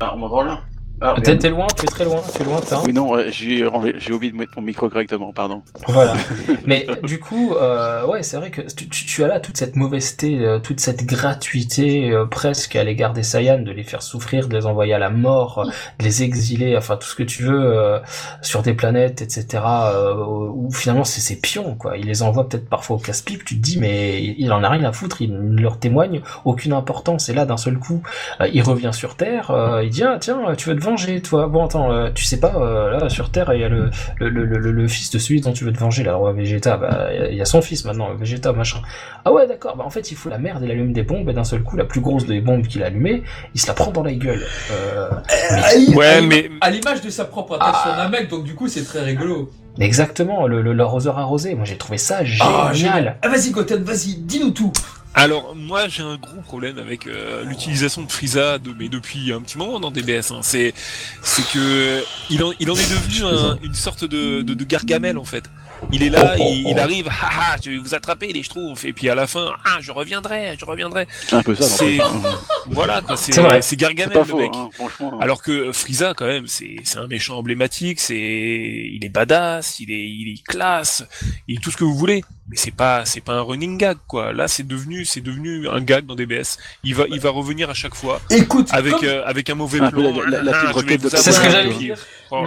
Ah, 0.00 0.12
on 0.14 0.18
m'entend 0.18 0.42
là 0.42 0.60
Ah, 1.02 1.14
T'es 1.24 1.38
t'es 1.38 1.48
loin, 1.48 1.66
tu 1.74 1.84
es 1.84 1.88
très 1.88 2.04
loin, 2.04 2.20
tu 2.34 2.42
es 2.42 2.44
lointain. 2.44 2.82
Oui, 2.84 2.92
non, 2.92 3.08
ouais, 3.10 3.32
j'ai 3.32 3.64
enlevé- 3.64 3.94
j'ai 3.98 4.12
oublié 4.12 4.30
de 4.32 4.36
mettre 4.36 4.52
mon 4.56 4.62
micro 4.62 4.90
correctement, 4.90 5.32
pardon. 5.32 5.62
Voilà. 5.88 6.12
Mais 6.66 6.86
du 7.04 7.18
coup, 7.18 7.54
euh, 7.54 8.04
ouais, 8.06 8.22
c'est 8.22 8.36
vrai 8.36 8.50
que 8.50 8.60
tu, 8.60 8.86
tu, 8.86 9.06
tu 9.06 9.24
as 9.24 9.26
là 9.28 9.40
toute 9.40 9.56
cette 9.56 9.76
mauvaiseté, 9.76 10.40
euh, 10.40 10.58
toute 10.58 10.78
cette 10.78 11.06
gratuité 11.06 12.10
euh, 12.10 12.26
presque 12.26 12.76
à 12.76 12.84
l'égard 12.84 13.14
des 13.14 13.22
Saiyans, 13.22 13.62
de 13.62 13.70
les 13.70 13.82
faire 13.82 14.02
souffrir, 14.02 14.46
de 14.46 14.54
les 14.54 14.66
envoyer 14.66 14.92
à 14.92 14.98
la 14.98 15.08
mort, 15.08 15.60
euh, 15.60 15.70
de 15.98 16.04
les 16.04 16.22
exiler, 16.22 16.76
enfin 16.76 16.98
tout 16.98 17.06
ce 17.08 17.14
que 17.14 17.22
tu 17.22 17.44
veux 17.44 17.58
euh, 17.64 17.98
sur 18.42 18.60
des 18.60 18.74
planètes, 18.74 19.22
etc. 19.22 19.46
Euh, 19.64 20.14
où 20.22 20.70
finalement 20.70 21.04
c'est 21.04 21.22
ses 21.22 21.40
pions, 21.40 21.76
quoi. 21.76 21.96
Il 21.96 22.08
les 22.08 22.22
envoie 22.22 22.46
peut-être 22.46 22.68
parfois 22.68 22.96
au 22.96 22.98
casse-pipe. 23.00 23.46
Tu 23.46 23.56
te 23.56 23.62
dis, 23.62 23.78
mais 23.78 24.22
il 24.22 24.52
en 24.52 24.62
a 24.62 24.68
rien 24.68 24.84
à 24.84 24.92
foutre. 24.92 25.22
Il 25.22 25.32
ne 25.32 25.62
leur 25.62 25.78
témoigne 25.78 26.20
aucune 26.44 26.74
importance. 26.74 27.30
Et 27.30 27.32
là, 27.32 27.46
d'un 27.46 27.56
seul 27.56 27.78
coup, 27.78 28.02
euh, 28.42 28.48
il 28.52 28.60
revient 28.62 28.90
sur 28.92 29.16
Terre. 29.16 29.50
euh, 29.50 29.82
il 29.82 29.88
dit, 29.88 30.02
ah 30.04 30.18
tiens, 30.20 30.42
tu 30.58 30.68
veux 30.68 30.76
te 30.76 30.80
venger, 30.90 31.22
toi. 31.22 31.46
Bon, 31.48 31.64
attends, 31.64 31.90
euh, 31.92 32.10
tu 32.14 32.24
sais 32.24 32.38
pas, 32.40 32.52
euh, 32.56 32.98
là 32.98 33.08
sur 33.08 33.30
Terre, 33.30 33.52
il 33.54 33.60
y 33.60 33.64
a 33.64 33.68
le 33.68 33.90
le, 34.18 34.28
le, 34.30 34.88
fils 34.88 35.10
de 35.10 35.18
celui 35.18 35.40
dont 35.40 35.52
tu 35.52 35.64
veux 35.64 35.72
te 35.72 35.78
venger, 35.78 36.02
là, 36.04 36.10
le 36.12 36.16
roi 36.16 36.32
Vegeta, 36.32 36.76
bah, 36.76 37.08
il 37.30 37.36
y 37.36 37.40
a- 37.40 37.44
son 37.44 37.62
fils 37.62 37.84
maintenant, 37.84 38.14
Vegeta, 38.14 38.52
machin. 38.52 38.78
Ah 39.24 39.32
ouais, 39.32 39.46
d'accord, 39.46 39.76
bah 39.76 39.84
en 39.86 39.90
fait, 39.90 40.10
il 40.10 40.16
fout 40.16 40.30
la 40.30 40.38
merde, 40.38 40.62
il 40.64 40.70
allume 40.70 40.92
des 40.92 41.02
bombes, 41.02 41.28
et 41.28 41.32
d'un 41.32 41.44
seul 41.44 41.62
coup, 41.62 41.76
la 41.76 41.84
plus 41.84 42.00
grosse 42.00 42.26
des 42.26 42.40
bombes 42.40 42.66
qu'il 42.66 42.82
a 42.82 42.86
allumées, 42.86 43.22
il 43.54 43.60
se 43.60 43.66
la 43.66 43.74
prend 43.74 43.90
dans 43.90 44.02
la 44.02 44.12
gueule. 44.12 44.42
Euh, 44.72 45.08
Ouais, 45.94 46.20
mais- 46.22 46.50
À 46.60 46.70
l'image 46.70 47.00
de 47.00 47.10
sa 47.10 47.24
propre 47.24 47.54
attaque 47.54 47.74
Ah. 47.74 47.82
sur 47.82 47.96
Namek, 47.96 48.28
donc 48.28 48.44
du 48.44 48.54
coup, 48.54 48.68
c'est 48.68 48.84
très 48.84 49.00
rigolo. 49.02 49.50
exactement, 49.78 50.46
le, 50.46 50.60
le, 50.62 50.72
l'arroseur 50.72 51.18
arrosé, 51.18 51.54
moi 51.54 51.64
j'ai 51.64 51.76
trouvé 51.78 51.96
ça 51.98 52.20
Ah, 52.40 52.70
génial. 52.72 53.16
Ah, 53.22 53.28
vas-y, 53.28 53.50
Goten, 53.50 53.82
vas-y, 53.82 54.16
dis-nous 54.16 54.50
tout. 54.50 54.72
Alors, 55.14 55.56
moi, 55.56 55.88
j'ai 55.88 56.02
un 56.02 56.16
gros 56.16 56.40
problème 56.40 56.78
avec 56.78 57.06
euh, 57.06 57.44
l'utilisation 57.44 58.02
de 58.02 58.10
Frieza, 58.12 58.58
de, 58.58 58.72
mais 58.78 58.88
depuis 58.88 59.32
un 59.32 59.40
petit 59.40 59.58
moment 59.58 59.80
dans 59.80 59.90
DBS. 59.90 60.30
Hein. 60.30 60.38
C'est, 60.42 60.72
c'est 61.22 61.46
que 61.52 62.02
il 62.30 62.42
en, 62.44 62.52
il 62.60 62.70
en 62.70 62.74
est 62.76 62.90
devenu 62.90 63.24
un- 63.24 63.58
une 63.62 63.74
sorte 63.74 64.04
de, 64.04 64.42
de, 64.42 64.54
de 64.54 64.64
gargamel 64.64 65.18
en 65.18 65.24
fait. 65.24 65.44
Il 65.92 66.02
est 66.02 66.10
là, 66.10 66.34
Oh, 66.38 66.42
oh, 66.42 66.50
il, 66.52 66.64
oh. 66.66 66.70
il 66.72 66.78
arrive, 66.78 67.08
haha, 67.08 67.56
je 67.64 67.70
vais 67.70 67.78
vous 67.78 67.94
attraper 67.94 68.32
les 68.32 68.42
schtroumpfs, 68.42 68.84
et 68.84 68.92
puis 68.92 69.08
à 69.08 69.14
la 69.14 69.26
fin, 69.26 69.50
ah, 69.64 69.78
je 69.80 69.90
reviendrai, 69.92 70.54
je 70.60 70.64
reviendrai. 70.66 71.08
C'est 71.26 71.34
un 71.36 71.42
peu 71.42 71.54
ça, 71.56 71.64
C'est- 71.64 71.98
Voilà, 72.66 73.00
quoi, 73.00 73.16
c'est, 73.16 73.32
C'est 73.62 73.76
gargamel 73.76 74.16
le 74.18 74.24
faux, 74.24 74.38
mec. 74.38 74.50
hein, 74.54 74.68
franchement. 74.74 75.18
Alors 75.20 75.42
que 75.42 75.72
Frieza, 75.72 76.12
quand 76.14 76.26
même, 76.26 76.46
c'est 76.46 76.76
c'est 76.84 76.98
un 76.98 77.06
méchant 77.08 77.36
emblématique, 77.38 77.98
c'est 77.98 78.14
il 78.14 79.00
est 79.04 79.08
badass, 79.08 79.80
il 79.80 79.90
est 79.90 80.06
il 80.08 80.32
est 80.34 80.42
classe, 80.46 81.04
il 81.48 81.56
est 81.56 81.60
tout 81.60 81.70
ce 81.70 81.76
que 81.78 81.84
vous 81.84 81.96
voulez. 81.96 82.22
Mais 82.50 82.56
c'est 82.56 82.74
pas 82.74 83.04
c'est 83.04 83.20
pas 83.20 83.34
un 83.34 83.42
running 83.42 83.78
gag 83.78 83.96
quoi. 84.08 84.32
Là, 84.32 84.48
c'est 84.48 84.66
devenu 84.66 85.04
c'est 85.04 85.20
devenu 85.20 85.68
un 85.68 85.80
gag 85.80 86.04
dans 86.04 86.16
DBS. 86.16 86.58
Il 86.82 86.96
va 86.96 87.04
il 87.08 87.20
va 87.20 87.30
revenir 87.30 87.70
à 87.70 87.74
chaque 87.74 87.94
fois 87.94 88.20
Écoute, 88.28 88.68
avec 88.72 88.92
comme, 88.94 89.04
euh, 89.04 89.24
avec 89.24 89.48
un 89.50 89.54
mauvais 89.54 89.78
plan. 89.78 90.12
la- 90.28 90.42
la- 90.42 90.42
la 90.42 90.72
Ah, 90.74 90.82
de 90.82 91.08
C'est 91.08 91.30
ce 91.32 91.40
que 91.40 91.48
j'allais 91.50 91.72
dire. 91.74 91.96
Oh 92.32 92.44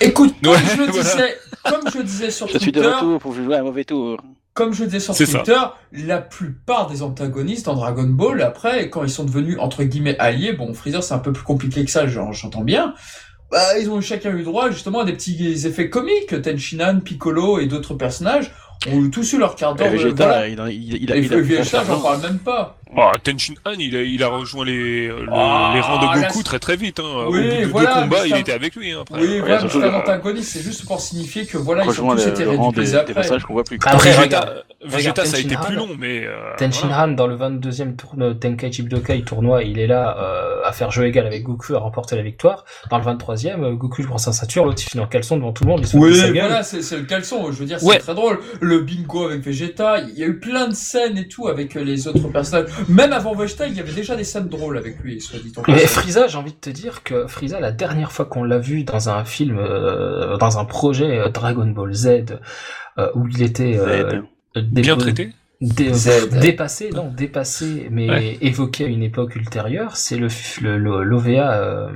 écoute, 0.00 0.34
comme 0.42 0.52
Ouais, 0.52 0.58
je 0.70 0.76
voilà. 0.76 0.92
disais, 0.92 1.38
comme 1.64 1.90
je 1.92 2.02
disais 2.02 2.30
sur 2.30 2.46
Je 2.48 2.58
suis 2.58 2.70
de 2.72 2.80
Twitter, 2.80 2.94
retour 2.94 3.18
pour 3.20 3.34
jouer 3.34 3.56
un 3.56 3.62
mauvais 3.62 3.84
tour. 3.84 4.16
comme 4.54 4.72
je 4.72 4.84
disais 4.84 5.00
sur 5.00 5.14
ça. 5.14 5.24
Twitter, 5.24 5.58
la 5.92 6.18
plupart 6.20 6.88
des 6.88 7.02
antagonistes 7.02 7.66
dans 7.66 7.74
Dragon 7.74 8.04
Ball, 8.08 8.42
après, 8.42 8.90
quand 8.90 9.04
ils 9.04 9.10
sont 9.10 9.24
devenus 9.24 9.56
entre 9.60 9.84
guillemets 9.84 10.16
alliés, 10.18 10.52
bon, 10.52 10.72
Freezer 10.74 11.02
c'est 11.02 11.14
un 11.14 11.18
peu 11.18 11.32
plus 11.32 11.44
compliqué 11.44 11.84
que 11.84 11.90
ça, 11.90 12.06
j'en- 12.06 12.32
j'entends 12.32 12.62
bien. 12.64 12.94
Bah, 13.50 13.78
ils 13.78 13.88
ont 13.90 14.00
chacun 14.02 14.36
eu 14.36 14.42
droit 14.42 14.70
justement 14.70 15.00
à 15.00 15.04
des 15.04 15.14
petits 15.14 15.66
effets 15.66 15.88
comiques. 15.88 16.42
Tenshinhan, 16.42 17.00
Piccolo 17.00 17.58
et 17.60 17.66
d'autres 17.66 17.94
personnages 17.94 18.52
ont 18.86 19.04
eu 19.04 19.10
tous 19.10 19.32
eu 19.32 19.38
leur 19.38 19.54
d'heure. 19.74 19.90
de- 19.90 19.96
Vegeta, 19.96 20.24
voilà. 20.26 20.48
il, 20.48 20.60
a- 20.60 20.70
il, 20.70 21.02
il, 21.02 21.12
a- 21.12 21.16
il 21.16 21.28
j'en 21.84 22.00
parle 22.00 22.22
même 22.22 22.38
pas. 22.38 22.77
Oh, 22.96 23.10
Tenshin 23.22 23.54
Han, 23.66 23.72
il 23.78 23.94
a, 23.96 24.02
il 24.02 24.22
a 24.22 24.28
rejoint 24.28 24.64
les, 24.64 25.08
le- 25.08 25.26
Ah, 25.30 25.72
les 25.74 25.80
rangs 25.80 25.98
de 26.14 26.20
Goku 26.20 26.42
très 26.42 26.58
très 26.58 26.76
vite. 26.76 27.00
Hein. 27.00 27.26
Au 27.26 27.32
Oui, 27.32 27.42
bout 27.42 27.60
de 27.60 27.64
voilà, 27.66 27.94
deux 27.96 28.00
combats, 28.02 28.26
il 28.26 28.36
était 28.36 28.52
avec 28.52 28.74
lui. 28.76 28.92
Hein, 28.92 29.00
après. 29.02 29.20
Oui, 29.20 29.28
Ouais, 29.28 29.40
voilà, 29.40 29.68
c'est 29.68 29.82
un 29.84 29.94
antagoniste, 29.94 30.52
c'est 30.52 30.62
juste 30.62 30.86
pour 30.86 30.98
signifier 31.00 31.44
que 31.44 31.58
voilà, 31.58 31.84
ils 31.84 31.88
Rejoint 31.88 32.16
tous 32.16 32.24
le, 32.24 32.32
été 32.32 32.44
le 32.44 32.50
rang 32.50 32.72
des, 32.72 32.94
après. 32.96 33.12
passages 33.14 33.44
qu'on 33.44 33.52
voit 33.52 33.64
plus. 33.64 33.78
Après, 33.84 34.08
Vegeta, 34.10 34.22
regarde, 34.22 34.64
Vegeta, 34.84 35.24
ça 35.26 35.36
a 35.36 35.40
été 35.40 35.54
plus 35.56 35.76
long, 35.76 35.88
mais. 35.98 36.24
euh, 36.26 36.54
Tenshin 36.56 36.86
voilà. 36.88 37.04
Han, 37.04 37.08
dans 37.08 37.26
le 37.26 37.36
22e 37.36 37.94
tournoi 37.96 38.34
Tenkaichi 38.34 38.82
Budokai 38.82 39.22
tournoi, 39.22 39.64
il 39.64 39.78
est 39.78 39.86
là 39.86 40.16
euh, 40.18 40.62
à 40.64 40.72
faire 40.72 40.90
jeu 40.90 41.06
égal 41.06 41.26
avec 41.26 41.42
Goku, 41.42 41.74
à 41.74 41.80
remporter 41.80 42.16
la 42.16 42.22
victoire. 42.22 42.64
Dans 42.90 42.96
le 42.98 43.04
23e, 43.04 43.62
euh, 43.64 43.72
Goku 43.74 44.02
prend 44.04 44.18
sa 44.18 44.32
ceinture, 44.32 44.64
l'autre 44.64 44.82
il 44.84 44.88
finit 44.90 45.04
en 45.04 45.08
caleçon 45.08 45.36
devant 45.36 45.52
tout 45.52 45.64
le 45.64 45.70
monde, 45.70 45.84
Oui, 45.94 46.18
voilà, 46.32 46.62
c'est 46.62 46.96
le 46.96 47.02
caleçon. 47.04 47.52
Je 47.52 47.58
veux 47.58 47.66
dire, 47.66 47.78
c'est 47.80 47.98
très 47.98 48.14
drôle. 48.14 48.38
Le 48.60 48.80
bingo 48.80 49.26
avec 49.26 49.42
Vegeta, 49.42 49.98
il 50.00 50.18
y 50.18 50.22
a 50.24 50.26
eu 50.26 50.38
plein 50.38 50.68
de 50.68 50.74
scènes 50.74 51.18
et 51.18 51.28
tout 51.28 51.48
avec 51.48 51.76
euh, 51.76 51.84
les 51.84 52.08
autres 52.08 52.28
personnages. 52.28 52.70
Même 52.88 53.12
avant 53.12 53.34
Vegeta, 53.34 53.66
il 53.66 53.74
y 53.74 53.80
avait 53.80 53.92
déjà 53.92 54.14
des 54.16 54.24
scènes 54.24 54.48
drôles 54.48 54.78
avec 54.78 54.98
lui, 55.00 55.20
soit 55.20 55.38
dit 55.38 55.52
en 55.56 55.62
Mais. 55.68 55.78
Frieza, 55.86 56.26
j'ai 56.28 56.38
envie 56.38 56.52
de 56.52 56.58
te 56.58 56.70
dire 56.70 57.02
que 57.02 57.26
Frieza, 57.26 57.60
la 57.60 57.72
dernière 57.72 58.12
fois 58.12 58.24
qu'on 58.26 58.44
l'a 58.44 58.58
vu 58.58 58.84
dans 58.84 59.08
un 59.10 59.24
film, 59.24 59.58
euh, 59.58 60.36
dans 60.36 60.58
un 60.58 60.64
projet 60.64 61.18
euh, 61.18 61.28
Dragon 61.28 61.66
Ball 61.66 61.92
Z, 61.94 62.08
euh, 62.98 63.08
où 63.14 63.26
il 63.28 63.42
était 63.42 63.76
euh, 63.78 64.20
Bien 64.56 64.96
traité. 64.96 65.30
dé- 65.60 65.92
Z. 65.92 66.28
dépassé, 66.40 66.90
non, 66.90 67.10
dépassé, 67.16 67.88
mais 67.90 68.08
Ouais. 68.08 68.38
évoqué 68.40 68.84
à 68.84 68.88
une 68.88 69.02
époque 69.02 69.34
ultérieure, 69.36 69.96
c'est 69.96 70.16
le, 70.16 70.28
l'OVA, 71.02 71.52
euh, 71.54 71.88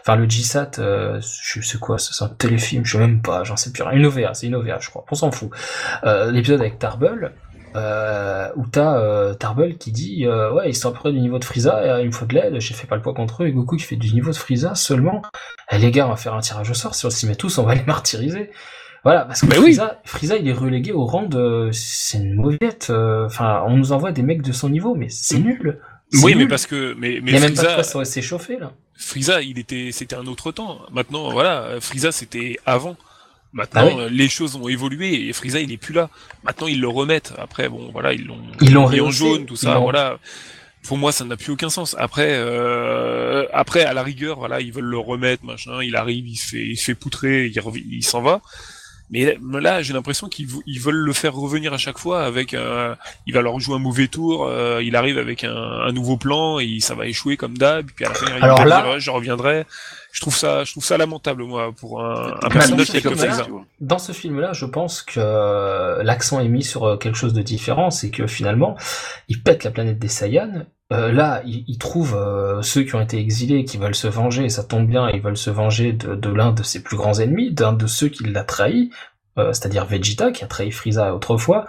enfin 0.00 0.14
le 0.16 0.26
GSAT, 0.26 0.78
euh, 0.78 1.20
je 1.42 1.60
sais 1.60 1.78
quoi, 1.78 1.98
c'est 1.98 2.24
un 2.24 2.28
téléfilm, 2.28 2.84
je 2.84 2.92
sais 2.92 2.98
même 2.98 3.20
pas, 3.20 3.42
j'en 3.44 3.56
sais 3.56 3.72
plus 3.72 3.82
rien. 3.82 3.96
Une 3.98 4.06
OVA, 4.06 4.32
c'est 4.34 4.46
une 4.46 4.54
OVA, 4.54 4.78
je 4.80 4.90
crois, 4.90 5.04
on 5.10 5.14
s'en 5.16 5.30
fout. 5.32 5.50
Euh, 6.04 6.30
l'épisode 6.30 6.60
avec 6.60 6.78
Tarble, 6.78 7.32
euh, 7.76 8.48
où 8.56 8.66
t'as 8.66 8.98
euh, 8.98 9.34
Tarble 9.34 9.76
qui 9.76 9.90
dit 9.90 10.26
euh, 10.26 10.52
ouais 10.52 10.70
ils 10.70 10.74
sont 10.74 10.90
à 10.90 10.92
peu 10.92 10.98
près 10.98 11.12
du 11.12 11.20
niveau 11.20 11.38
de 11.38 11.44
Frieza 11.44 11.98
et, 11.98 12.02
il 12.02 12.06
me 12.06 12.12
faut 12.12 12.26
de 12.26 12.34
l'aide 12.34 12.60
j'ai 12.60 12.74
fait 12.74 12.86
pas 12.86 12.96
le 12.96 13.02
poids 13.02 13.14
contre 13.14 13.42
eux 13.42 13.46
et 13.46 13.52
Goku 13.52 13.76
qui 13.76 13.84
fait 13.84 13.96
du 13.96 14.12
niveau 14.14 14.30
de 14.30 14.36
Frieza 14.36 14.74
seulement 14.74 15.22
eh, 15.70 15.78
les 15.78 15.90
gars 15.90 16.06
on 16.06 16.10
va 16.10 16.16
faire 16.16 16.34
un 16.34 16.40
tirage 16.40 16.70
au 16.70 16.74
sort 16.74 16.94
si 16.94 17.04
on 17.06 17.10
s'y 17.10 17.26
met 17.26 17.34
tous 17.34 17.58
on 17.58 17.64
va 17.64 17.74
les 17.74 17.82
martyriser 17.86 18.50
voilà 19.02 19.24
parce 19.24 19.40
que 19.40 19.46
Mais 19.46 19.56
oui. 19.58 19.74
Frieza, 19.74 20.00
Frieza 20.04 20.36
il 20.36 20.48
est 20.48 20.52
relégué 20.52 20.92
au 20.92 21.04
rang 21.04 21.24
de 21.24 21.70
c'est 21.72 22.18
une 22.18 22.34
mauviette 22.34 22.88
euh, 22.90 23.26
enfin 23.26 23.64
on 23.66 23.76
nous 23.76 23.92
envoie 23.92 24.12
des 24.12 24.22
mecs 24.22 24.42
de 24.42 24.52
son 24.52 24.68
niveau 24.68 24.94
mais 24.94 25.08
c'est 25.08 25.38
nul 25.38 25.80
C'est 26.10 26.22
Oui, 26.22 26.34
mais 26.34 26.42
nul. 26.42 26.48
parce 26.48 26.66
que. 26.66 26.94
Mais, 26.94 27.20
mais 27.22 27.32
il 27.32 27.34
y 27.34 27.36
a 27.38 27.40
même 27.40 27.54
pas 27.54 27.82
de 27.82 27.92
quoi 27.92 28.04
s'échauffer 28.04 28.58
là 28.58 28.72
Frieza, 28.96 29.42
il 29.42 29.58
était, 29.58 29.90
c'était 29.90 30.14
un 30.14 30.26
autre 30.26 30.52
temps. 30.52 30.78
Maintenant, 30.92 31.30
voilà, 31.30 31.80
Frieza, 31.80 32.12
c'était 32.12 32.56
avant. 32.64 32.96
Maintenant, 33.54 33.88
Ah 34.00 34.08
les 34.10 34.28
choses 34.28 34.56
ont 34.56 34.68
évolué 34.68 35.28
et 35.28 35.32
Frieza, 35.32 35.60
il 35.60 35.70
est 35.72 35.76
plus 35.78 35.94
là. 35.94 36.10
Maintenant, 36.42 36.66
ils 36.66 36.80
le 36.80 36.88
remettent. 36.88 37.32
Après, 37.38 37.68
bon, 37.68 37.88
voilà, 37.92 38.12
ils 38.12 38.26
l'ont 38.26 38.36
Ils 38.60 38.72
l'ont 38.74 38.86
en 39.00 39.10
jaune, 39.12 39.46
tout 39.46 39.56
ça, 39.56 39.74
voilà. 39.78 40.18
Pour 40.86 40.98
moi, 40.98 41.12
ça 41.12 41.24
n'a 41.24 41.36
plus 41.36 41.52
aucun 41.52 41.70
sens. 41.70 41.96
Après, 41.98 42.28
euh, 42.32 43.46
après, 43.54 43.84
à 43.84 43.94
la 43.94 44.02
rigueur, 44.02 44.38
voilà, 44.38 44.60
ils 44.60 44.72
veulent 44.72 44.84
le 44.84 44.98
remettre, 44.98 45.44
machin. 45.44 45.82
Il 45.82 45.96
arrive, 45.96 46.26
il 46.26 46.36
se 46.36 46.48
fait, 46.48 46.66
il 46.66 46.76
se 46.76 46.84
fait 46.84 46.94
poutrer, 46.94 47.46
il, 47.46 47.58
revi- 47.60 47.84
il 47.90 48.04
s'en 48.04 48.20
va. 48.20 48.42
Mais 49.10 49.36
là, 49.60 49.82
j'ai 49.82 49.92
l'impression 49.92 50.28
qu'ils 50.28 50.48
ils 50.66 50.80
veulent 50.80 50.94
le 50.96 51.12
faire 51.12 51.34
revenir 51.34 51.72
à 51.74 51.78
chaque 51.78 51.98
fois 51.98 52.24
avec 52.24 52.54
un, 52.54 52.96
il 53.26 53.34
va 53.34 53.42
leur 53.42 53.60
jouer 53.60 53.76
un 53.76 53.78
mauvais 53.78 54.08
tour, 54.08 54.46
euh, 54.46 54.82
il 54.82 54.96
arrive 54.96 55.18
avec 55.18 55.44
un, 55.44 55.54
un 55.54 55.92
nouveau 55.92 56.16
plan 56.16 56.58
et 56.58 56.78
ça 56.80 56.94
va 56.94 57.06
échouer 57.06 57.36
comme 57.36 57.56
d'hab, 57.56 57.86
puis 57.94 58.06
à 58.06 58.08
la 58.08 58.14
fin 58.14 58.26
il 58.36 58.42
Alors 58.42 58.58
va 58.58 58.64
là- 58.64 58.82
dire, 58.82 58.98
je 59.00 59.10
reviendrai. 59.10 59.66
Je 60.14 60.20
trouve 60.20 60.36
ça, 60.36 60.62
je 60.62 60.70
trouve 60.70 60.84
ça 60.84 60.96
lamentable 60.96 61.42
moi 61.42 61.72
pour 61.72 62.00
un, 62.00 62.34
un 62.34 62.38
Mais 62.44 62.50
personnage 62.50 62.90
tel 62.92 63.02
que 63.02 63.08
comme 63.08 63.18
ça. 63.18 63.46
Dans 63.80 63.98
ce 63.98 64.12
film-là, 64.12 64.52
je 64.52 64.64
pense 64.64 65.02
que 65.02 65.18
euh, 65.18 66.04
l'accent 66.04 66.38
est 66.38 66.48
mis 66.48 66.62
sur 66.62 66.84
euh, 66.84 66.96
quelque 66.96 67.16
chose 67.16 67.32
de 67.32 67.42
différent, 67.42 67.90
c'est 67.90 68.10
que 68.10 68.28
finalement, 68.28 68.76
il 69.28 69.42
pète 69.42 69.64
la 69.64 69.72
planète 69.72 69.98
des 69.98 70.06
Saiyans. 70.06 70.66
Euh, 70.92 71.10
là, 71.10 71.42
il, 71.44 71.64
il 71.66 71.78
trouve 71.78 72.14
euh, 72.14 72.62
ceux 72.62 72.84
qui 72.84 72.94
ont 72.94 73.00
été 73.00 73.18
exilés, 73.18 73.64
qui 73.64 73.76
veulent 73.76 73.96
se 73.96 74.06
venger, 74.06 74.44
et 74.44 74.50
ça 74.50 74.62
tombe 74.62 74.86
bien, 74.86 75.10
ils 75.10 75.20
veulent 75.20 75.36
se 75.36 75.50
venger 75.50 75.92
de, 75.92 76.14
de 76.14 76.30
l'un 76.30 76.52
de 76.52 76.62
ses 76.62 76.84
plus 76.84 76.96
grands 76.96 77.18
ennemis, 77.18 77.52
d'un 77.52 77.72
de 77.72 77.88
ceux 77.88 78.08
qui 78.08 78.22
l'a 78.22 78.44
trahi, 78.44 78.90
euh, 79.38 79.52
c'est-à-dire 79.52 79.84
Vegeta, 79.84 80.30
qui 80.30 80.44
a 80.44 80.46
trahi 80.46 80.70
Frieza 80.70 81.14
autrefois. 81.14 81.66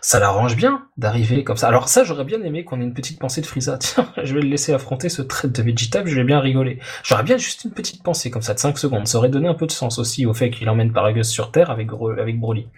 Ça 0.00 0.18
l'arrange 0.18 0.56
bien 0.56 0.86
d'arriver 0.96 1.44
comme 1.44 1.56
ça. 1.56 1.68
Alors 1.68 1.88
ça, 1.88 2.04
j'aurais 2.04 2.24
bien 2.24 2.42
aimé 2.42 2.64
qu'on 2.64 2.80
ait 2.80 2.84
une 2.84 2.94
petite 2.94 3.18
pensée 3.18 3.40
de 3.40 3.46
Frieza. 3.46 3.78
Tiens, 3.80 4.08
je 4.22 4.34
vais 4.34 4.40
le 4.40 4.48
laisser 4.48 4.72
affronter 4.72 5.08
ce 5.08 5.22
trait 5.22 5.48
de 5.48 5.62
Vegeta, 5.62 6.02
puis 6.02 6.10
je 6.10 6.16
vais 6.16 6.24
bien 6.24 6.40
rigoler. 6.40 6.78
J'aurais 7.02 7.22
bien 7.22 7.36
juste 7.36 7.64
une 7.64 7.70
petite 7.70 8.02
pensée 8.02 8.30
comme 8.30 8.42
ça 8.42 8.54
de 8.54 8.58
5 8.58 8.78
secondes. 8.78 9.06
Ça 9.06 9.18
aurait 9.18 9.28
donné 9.28 9.48
un 9.48 9.54
peu 9.54 9.66
de 9.66 9.72
sens 9.72 9.98
aussi 9.98 10.26
au 10.26 10.34
fait 10.34 10.50
qu'il 10.50 10.68
emmène 10.68 10.92
Paragus 10.92 11.28
sur 11.28 11.50
Terre 11.52 11.70
avec, 11.70 11.88
avec 12.18 12.40
Broly. 12.40 12.68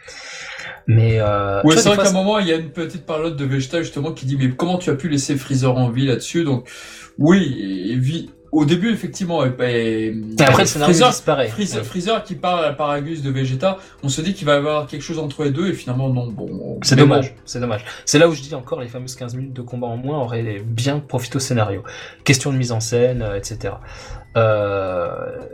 Mais 0.87 1.19
euh, 1.19 1.63
Ouais, 1.65 1.77
c'est 1.77 1.89
vrai 1.89 1.97
qu'à 1.97 2.11
un 2.11 2.13
moment, 2.13 2.39
il 2.39 2.47
y 2.47 2.53
a 2.53 2.57
une 2.57 2.71
petite 2.71 3.07
parole 3.07 3.37
de 3.37 3.45
Vegeta 3.45 3.83
justement 3.83 4.13
qui 4.13 4.27
dit 4.27 4.37
mais 4.37 4.51
comment 4.51 4.79
tu 4.79 4.91
as 4.91 4.95
pu 4.95 5.09
laisser 5.09 5.37
Freezer 5.37 5.77
en 5.77 5.91
vie 5.91 6.07
là-dessus? 6.07 6.45
Donc 6.45 6.69
oui, 7.19 7.99
au 8.57 8.65
début 8.65 8.91
effectivement, 8.91 9.45
et, 9.45 9.51
et- 9.61 10.07
Et 10.09 10.43
après 10.43 10.63
le 10.63 10.67
scénario 10.67 10.93
Freezer, 10.95 11.11
disparaît. 11.11 11.49
Freezer, 11.49 11.79
Ouais. 11.83 11.85
Freezer 11.87 12.25
qui 12.25 12.35
parle 12.35 12.65
à 12.65 12.73
Paragus 12.73 13.23
de 13.23 13.31
Vegeta, 13.31 13.79
on 14.03 14.09
se 14.09 14.21
dit 14.21 14.35
qu'il 14.35 14.47
va 14.47 14.55
y 14.55 14.57
avoir 14.57 14.87
quelque 14.87 15.03
chose 15.03 15.19
entre 15.19 15.45
les 15.45 15.51
deux 15.51 15.69
et 15.69 15.73
finalement 15.73 16.09
non. 16.09 16.27
Bon, 16.29 16.79
C'est 16.83 16.97
dommage, 16.97 17.35
c'est 17.45 17.61
dommage. 17.61 17.85
C'est 18.05 18.19
là 18.19 18.29
où 18.29 18.35
je 18.35 18.43
dis 18.43 18.55
encore 18.55 18.81
les 18.81 18.89
fameuses 18.89 19.15
15 19.17 19.35
minutes 19.35 19.53
de 19.53 19.63
combat 19.63 19.87
en 19.87 19.97
moins 19.97 20.19
auraient 20.19 20.63
bien 20.65 20.99
profité 21.01 21.37
au 21.37 21.41
scénario. 21.41 21.83
Question 22.25 22.53
de 22.53 22.57
mise 22.59 22.73
en 22.73 22.81
scène, 22.81 23.23
euh, 23.23 23.37
etc. 23.37 23.75
Euh, 24.37 25.09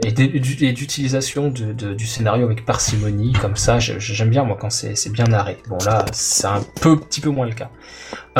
et 0.04 0.10
d'u- 0.10 0.40
d'u- 0.40 0.64
et 0.66 0.72
d'utilisation 0.72 1.50
du 1.50 2.06
scénario 2.06 2.46
avec 2.46 2.64
parcimonie, 2.64 3.32
comme 3.32 3.54
ça, 3.54 3.78
j'aime 3.78 4.30
bien 4.30 4.42
moi 4.42 4.56
quand 4.60 4.70
c'est 4.70 5.10
bien 5.12 5.24
narré. 5.24 5.56
Bon 5.68 5.78
là, 5.84 6.04
c'est 6.12 6.48
un 6.48 6.62
peu, 6.80 6.98
petit 6.98 7.20
peu 7.20 7.30
moins 7.30 7.46
le 7.46 7.52
cas. 7.54 7.70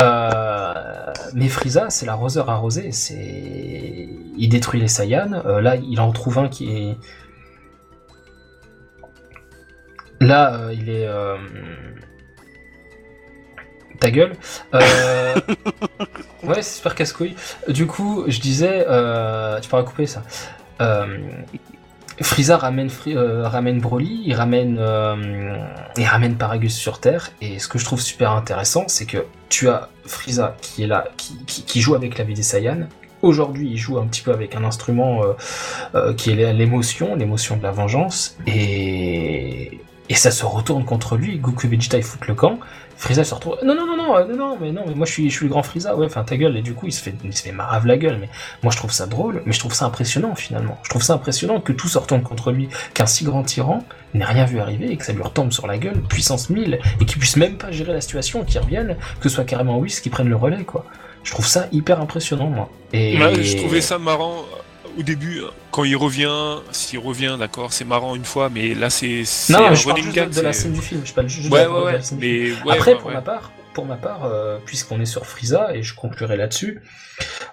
Euh, 0.01 1.13
mais 1.33 1.47
Frieza, 1.47 1.89
c'est 1.89 2.05
l'arroseur 2.05 2.49
arrosé. 2.49 2.91
C'est, 2.91 3.15
il 4.37 4.49
détruit 4.49 4.81
les 4.81 4.89
Saiyans. 4.89 5.41
Euh, 5.45 5.61
là, 5.61 5.77
il 5.77 5.99
en 6.01 6.11
trouve 6.11 6.39
un 6.39 6.49
qui 6.49 6.69
est. 6.75 6.97
Là, 10.19 10.69
il 10.73 10.89
est. 10.89 11.07
Ta 13.99 14.11
gueule. 14.11 14.33
Ouais, 16.43 16.61
c'est 16.61 16.75
super 16.75 16.95
casse-couille. 16.95 17.35
Du 17.69 17.87
coup, 17.87 18.25
je 18.27 18.39
disais, 18.39 18.85
euh, 18.87 19.59
tu 19.59 19.69
pourras 19.69 19.83
couper 19.83 20.05
ça. 20.05 20.23
Euh, 20.81 21.17
Frieza 22.21 22.57
ramène, 22.57 22.89
euh, 23.07 23.47
ramène 23.47 23.79
Broly, 23.79 24.23
il 24.25 24.33
ramène, 24.33 24.79
il 25.97 26.05
ramène 26.05 26.35
Paragus 26.35 26.75
sur 26.75 26.99
Terre, 26.99 27.31
et 27.41 27.59
ce 27.59 27.67
que 27.67 27.79
je 27.79 27.85
trouve 27.85 28.01
super 28.01 28.31
intéressant, 28.31 28.83
c'est 28.87 29.05
que 29.05 29.25
tu 29.49 29.69
as 29.69 29.89
Frieza 30.05 30.55
qui 30.61 30.83
est 30.83 30.87
là, 30.87 31.05
qui, 31.17 31.63
qui, 31.63 31.81
joue 31.81 31.95
avec 31.95 32.17
la 32.17 32.23
vie 32.23 32.33
des 32.33 32.43
Saiyans. 32.43 32.87
Aujourd'hui, 33.21 33.69
il 33.71 33.77
joue 33.77 33.97
un 33.97 34.05
petit 34.05 34.21
peu 34.21 34.31
avec 34.31 34.55
un 34.55 34.63
instrument 34.63 35.21
qui 36.17 36.31
est 36.31 36.53
l'émotion, 36.53 37.15
l'émotion 37.15 37.57
de 37.57 37.63
la 37.63 37.71
vengeance, 37.71 38.37
et, 38.45 39.79
et 40.09 40.15
ça 40.15 40.31
se 40.31 40.45
retourne 40.45 40.85
contre 40.85 41.15
lui. 41.15 41.39
Goku 41.39 41.65
et 41.65 41.69
Vegeta 41.69 41.97
ils 41.97 42.03
foutent 42.03 42.27
le 42.27 42.35
camp. 42.35 42.59
Frieza 42.97 43.23
se 43.23 43.33
retrouve. 43.33 43.57
Non, 43.63 43.75
non, 43.75 43.85
non, 43.85 43.97
non, 43.97 44.17
euh, 44.17 44.25
non, 44.25 44.35
non, 44.35 44.57
mais 44.59 44.71
non, 44.71 44.83
mais 44.87 44.95
moi 44.95 45.05
je 45.05 45.11
suis, 45.11 45.29
je 45.29 45.35
suis 45.35 45.45
le 45.45 45.49
grand 45.49 45.63
Frieza, 45.63 45.95
ouais, 45.95 46.05
enfin 46.05 46.23
ta 46.23 46.37
gueule, 46.37 46.57
et 46.57 46.61
du 46.61 46.73
coup 46.73 46.87
il 46.87 46.93
se 46.93 47.01
fait, 47.01 47.13
il 47.23 47.35
se 47.35 47.43
fait 47.43 47.51
marave 47.51 47.85
la 47.85 47.97
gueule, 47.97 48.17
mais 48.19 48.29
moi 48.61 48.71
je 48.71 48.77
trouve 48.77 48.91
ça 48.91 49.05
drôle, 49.07 49.41
mais 49.45 49.53
je 49.53 49.59
trouve 49.59 49.73
ça 49.73 49.85
impressionnant 49.85 50.35
finalement. 50.35 50.77
Je 50.83 50.89
trouve 50.89 51.03
ça 51.03 51.13
impressionnant 51.13 51.59
que 51.59 51.73
tout 51.73 51.87
se 51.87 51.97
contre 51.97 52.51
lui, 52.51 52.69
qu'un 52.93 53.05
si 53.05 53.23
grand 53.23 53.43
tyran 53.43 53.83
n'ait 54.13 54.25
rien 54.25 54.45
vu 54.45 54.59
arriver 54.59 54.91
et 54.91 54.97
que 54.97 55.05
ça 55.05 55.13
lui 55.13 55.23
retombe 55.23 55.51
sur 55.51 55.67
la 55.67 55.77
gueule, 55.77 56.01
puissance 56.01 56.49
1000, 56.49 56.79
et 57.01 57.05
qu'il 57.05 57.17
puisse 57.17 57.37
même 57.37 57.57
pas 57.57 57.71
gérer 57.71 57.93
la 57.93 58.01
situation, 58.01 58.43
qu'il 58.43 58.59
revienne, 58.59 58.97
que 59.19 59.29
ce 59.29 59.35
soit 59.35 59.45
carrément 59.45 59.79
Whis 59.79 60.01
qui 60.01 60.09
prenne 60.09 60.29
le 60.29 60.35
relais, 60.35 60.63
quoi. 60.63 60.85
Je 61.23 61.31
trouve 61.31 61.47
ça 61.47 61.67
hyper 61.71 62.01
impressionnant, 62.01 62.47
moi. 62.47 62.69
Et... 62.91 63.17
Ouais, 63.17 63.43
je 63.43 63.57
trouvais 63.57 63.81
ça 63.81 63.97
marrant 63.97 64.43
au 64.97 65.03
début 65.03 65.41
quand 65.71 65.83
il 65.83 65.95
revient. 65.95 66.57
S'il 66.71 66.99
revient, 66.99 67.35
d'accord, 67.39 67.73
c'est 67.73 67.85
marrant 67.85 68.15
une 68.15 68.25
fois, 68.25 68.49
mais 68.49 68.73
là 68.73 68.89
c'est 68.89 69.23
Non, 69.49 69.73
je 69.73 69.85
parle 69.87 69.97
juste 70.01 70.09
de, 70.09 70.13
gag. 70.13 70.29
de 70.29 70.41
la 70.41 70.53
c'est- 70.53 70.61
scène 70.63 70.73
du 70.73 70.81
film, 70.81 71.01
je 71.05 71.13
parle 71.13 71.27
juste 71.29 71.49
de 71.49 71.53
Ouais, 71.53 71.63
la- 71.63 71.69
ouais, 71.71 71.79
de 71.79 71.85
la 71.87 71.93
ouais. 71.93 72.01
scène 72.01 72.17
du 72.19 72.25
film. 72.25 72.55
Mais 72.63 72.69
ouais, 72.71 72.77
Après, 72.77 72.95
pour 72.97 73.07
ouais. 73.07 73.13
ma 73.13 73.21
part, 73.21 73.51
pour 73.73 73.85
ma 73.85 73.95
part, 73.95 74.25
euh, 74.25 74.57
puisqu'on 74.65 74.99
est 75.01 75.05
sur 75.05 75.25
Frieza 75.25 75.75
et 75.75 75.81
je 75.83 75.95
conclurai 75.95 76.37
là-dessus, 76.37 76.81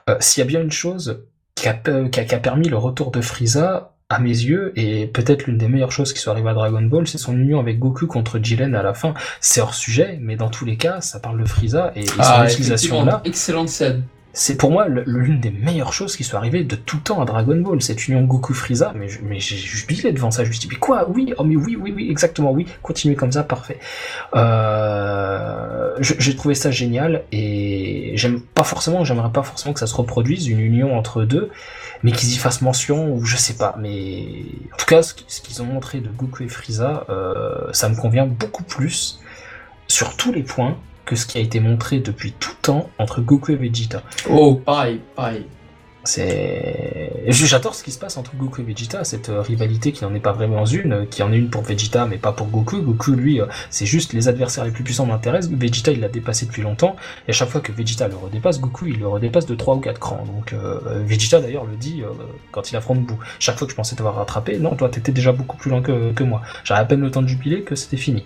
euh, 0.08 0.16
s'il 0.20 0.40
y 0.42 0.44
a 0.44 0.46
bien 0.46 0.60
une 0.60 0.70
chose 0.72 1.24
qui 1.54 1.68
a, 1.68 1.74
pe- 1.74 2.08
qui 2.08 2.20
a- 2.20 2.24
qui 2.24 2.34
a 2.34 2.38
permis 2.38 2.68
le 2.68 2.76
retour 2.76 3.10
de 3.10 3.20
Frieza 3.20 3.94
à 4.12 4.18
mes 4.18 4.28
yeux 4.30 4.72
et 4.74 5.06
peut-être 5.06 5.46
l'une 5.46 5.56
des 5.56 5.68
meilleures 5.68 5.92
choses 5.92 6.12
qui 6.12 6.18
soit 6.18 6.32
arrivée 6.32 6.48
à 6.50 6.54
Dragon 6.54 6.82
Ball, 6.82 7.06
c'est 7.06 7.16
son 7.18 7.32
union 7.38 7.60
avec 7.60 7.78
Goku 7.78 8.06
contre 8.08 8.40
Jiren 8.42 8.74
à 8.74 8.82
la 8.82 8.92
fin. 8.92 9.14
C'est 9.40 9.60
hors 9.60 9.72
sujet, 9.74 10.18
mais 10.20 10.34
dans 10.36 10.48
tous 10.50 10.64
les 10.64 10.76
cas, 10.76 11.00
ça 11.00 11.20
parle 11.20 11.40
de 11.40 11.44
Frieza 11.46 11.92
et, 11.94 12.00
et 12.00 12.06
son 12.06 12.14
Ah, 12.18 12.44
utilisation 12.44 12.96
effectivement, 12.96 13.04
là. 13.04 13.22
excellente 13.24 13.68
scène. 13.68 14.02
C'est 14.32 14.56
pour 14.56 14.70
moi 14.70 14.86
l'une 14.88 15.40
des 15.40 15.50
meilleures 15.50 15.92
choses 15.92 16.16
qui 16.16 16.22
soit 16.22 16.38
arrivée 16.38 16.62
de 16.62 16.76
tout 16.76 16.98
temps 16.98 17.20
à 17.20 17.24
Dragon 17.24 17.56
Ball, 17.60 17.82
cette 17.82 18.06
union 18.06 18.22
Goku-Frieza, 18.22 18.92
mais, 18.96 19.08
je- 19.08 19.18
mais 19.24 20.12
devant 20.12 20.30
ça, 20.30 20.44
je 20.44 20.50
me 20.50 20.54
dit, 20.54 20.68
mais 20.70 20.76
quoi, 20.76 21.08
oui, 21.10 21.34
oh 21.36 21.42
mais 21.42 21.56
oui, 21.56 21.76
oui, 21.80 21.92
oui, 21.94 22.08
exactement, 22.10 22.52
oui, 22.52 22.64
continuez 22.80 23.16
comme 23.16 23.32
ça, 23.32 23.42
parfait. 23.42 23.80
Euh, 24.36 25.96
j'ai 26.00 26.36
trouvé 26.36 26.54
ça 26.54 26.70
génial, 26.70 27.24
et 27.32 28.12
j'aime 28.14 28.40
pas 28.40 28.62
forcément, 28.64 29.04
j'aimerais 29.04 29.32
pas 29.32 29.42
forcément 29.42 29.72
que 29.74 29.80
ça 29.80 29.86
se 29.88 29.94
reproduise, 29.96 30.46
une 30.46 30.60
union 30.60 30.96
entre 30.96 31.24
deux, 31.24 31.50
mais 32.02 32.12
qu'ils 32.12 32.32
y 32.32 32.36
fassent 32.36 32.62
mention, 32.62 33.12
ou 33.12 33.24
je 33.24 33.36
sais 33.36 33.54
pas, 33.54 33.74
mais 33.80 34.22
en 34.72 34.76
tout 34.76 34.86
cas, 34.86 35.02
ce 35.02 35.40
qu'ils 35.40 35.60
ont 35.60 35.66
montré 35.66 36.00
de 36.00 36.08
Goku 36.08 36.44
et 36.44 36.48
Frieza, 36.48 37.04
euh, 37.10 37.72
ça 37.72 37.88
me 37.88 37.96
convient 37.96 38.26
beaucoup 38.26 38.62
plus, 38.62 39.18
sur 39.88 40.16
tous 40.16 40.32
les 40.32 40.44
points, 40.44 40.76
que 41.10 41.16
ce 41.16 41.26
qui 41.26 41.38
a 41.38 41.40
été 41.40 41.58
montré 41.58 41.98
depuis 41.98 42.30
tout 42.30 42.54
temps 42.62 42.88
entre 42.98 43.20
Goku 43.20 43.50
et 43.50 43.56
Vegeta. 43.56 44.00
Oh, 44.30 44.62
pareil, 44.64 45.00
pareil. 45.16 45.44
C'est, 46.02 47.22
j'adore 47.28 47.74
ce 47.74 47.84
qui 47.84 47.92
se 47.92 47.98
passe 47.98 48.16
entre 48.16 48.34
Goku 48.34 48.62
et 48.62 48.64
Vegeta, 48.64 49.04
cette 49.04 49.28
euh, 49.28 49.42
rivalité 49.42 49.92
qui 49.92 50.02
n'en 50.02 50.14
est 50.14 50.20
pas 50.20 50.32
vraiment 50.32 50.64
une, 50.64 50.92
euh, 50.92 51.04
qui 51.04 51.22
en 51.22 51.30
est 51.30 51.36
une 51.36 51.50
pour 51.50 51.62
Vegeta 51.62 52.06
mais 52.06 52.16
pas 52.16 52.32
pour 52.32 52.46
Goku. 52.46 52.80
Goku 52.80 53.12
lui, 53.12 53.40
euh, 53.40 53.46
c'est 53.68 53.84
juste 53.84 54.14
les 54.14 54.26
adversaires 54.26 54.64
les 54.64 54.70
plus 54.70 54.82
puissants 54.82 55.04
m'intéressent. 55.04 55.52
Vegeta 55.52 55.92
il 55.92 56.00
l'a 56.00 56.08
dépassé 56.08 56.46
depuis 56.46 56.62
longtemps 56.62 56.96
et 57.28 57.30
à 57.30 57.34
chaque 57.34 57.50
fois 57.50 57.60
que 57.60 57.70
Vegeta 57.70 58.08
le 58.08 58.16
redépasse, 58.16 58.60
Goku 58.60 58.86
il 58.86 58.98
le 58.98 59.08
redépasse 59.08 59.44
de 59.44 59.54
3 59.54 59.76
ou 59.76 59.80
4 59.80 59.98
crans. 59.98 60.24
Donc 60.24 60.54
Vegeta 61.04 61.40
d'ailleurs 61.40 61.66
le 61.66 61.76
dit 61.76 62.02
quand 62.50 62.70
il 62.70 62.76
affronte 62.76 63.02
Boo. 63.02 63.18
Chaque 63.38 63.58
fois 63.58 63.66
que 63.66 63.72
je 63.72 63.76
pensais 63.76 63.94
t'avoir 63.94 64.16
rattrapé, 64.16 64.58
non 64.58 64.74
toi 64.74 64.88
t'étais 64.88 65.12
déjà 65.12 65.32
beaucoup 65.32 65.56
plus 65.56 65.70
loin 65.70 65.82
que, 65.82 66.22
moi. 66.22 66.42
J'avais 66.64 66.80
à 66.80 66.84
peine 66.84 67.00
le 67.00 67.10
temps 67.10 67.22
de 67.22 67.28
jubiler 67.28 67.62
que 67.62 67.74
c'était 67.74 67.96
fini. 67.96 68.24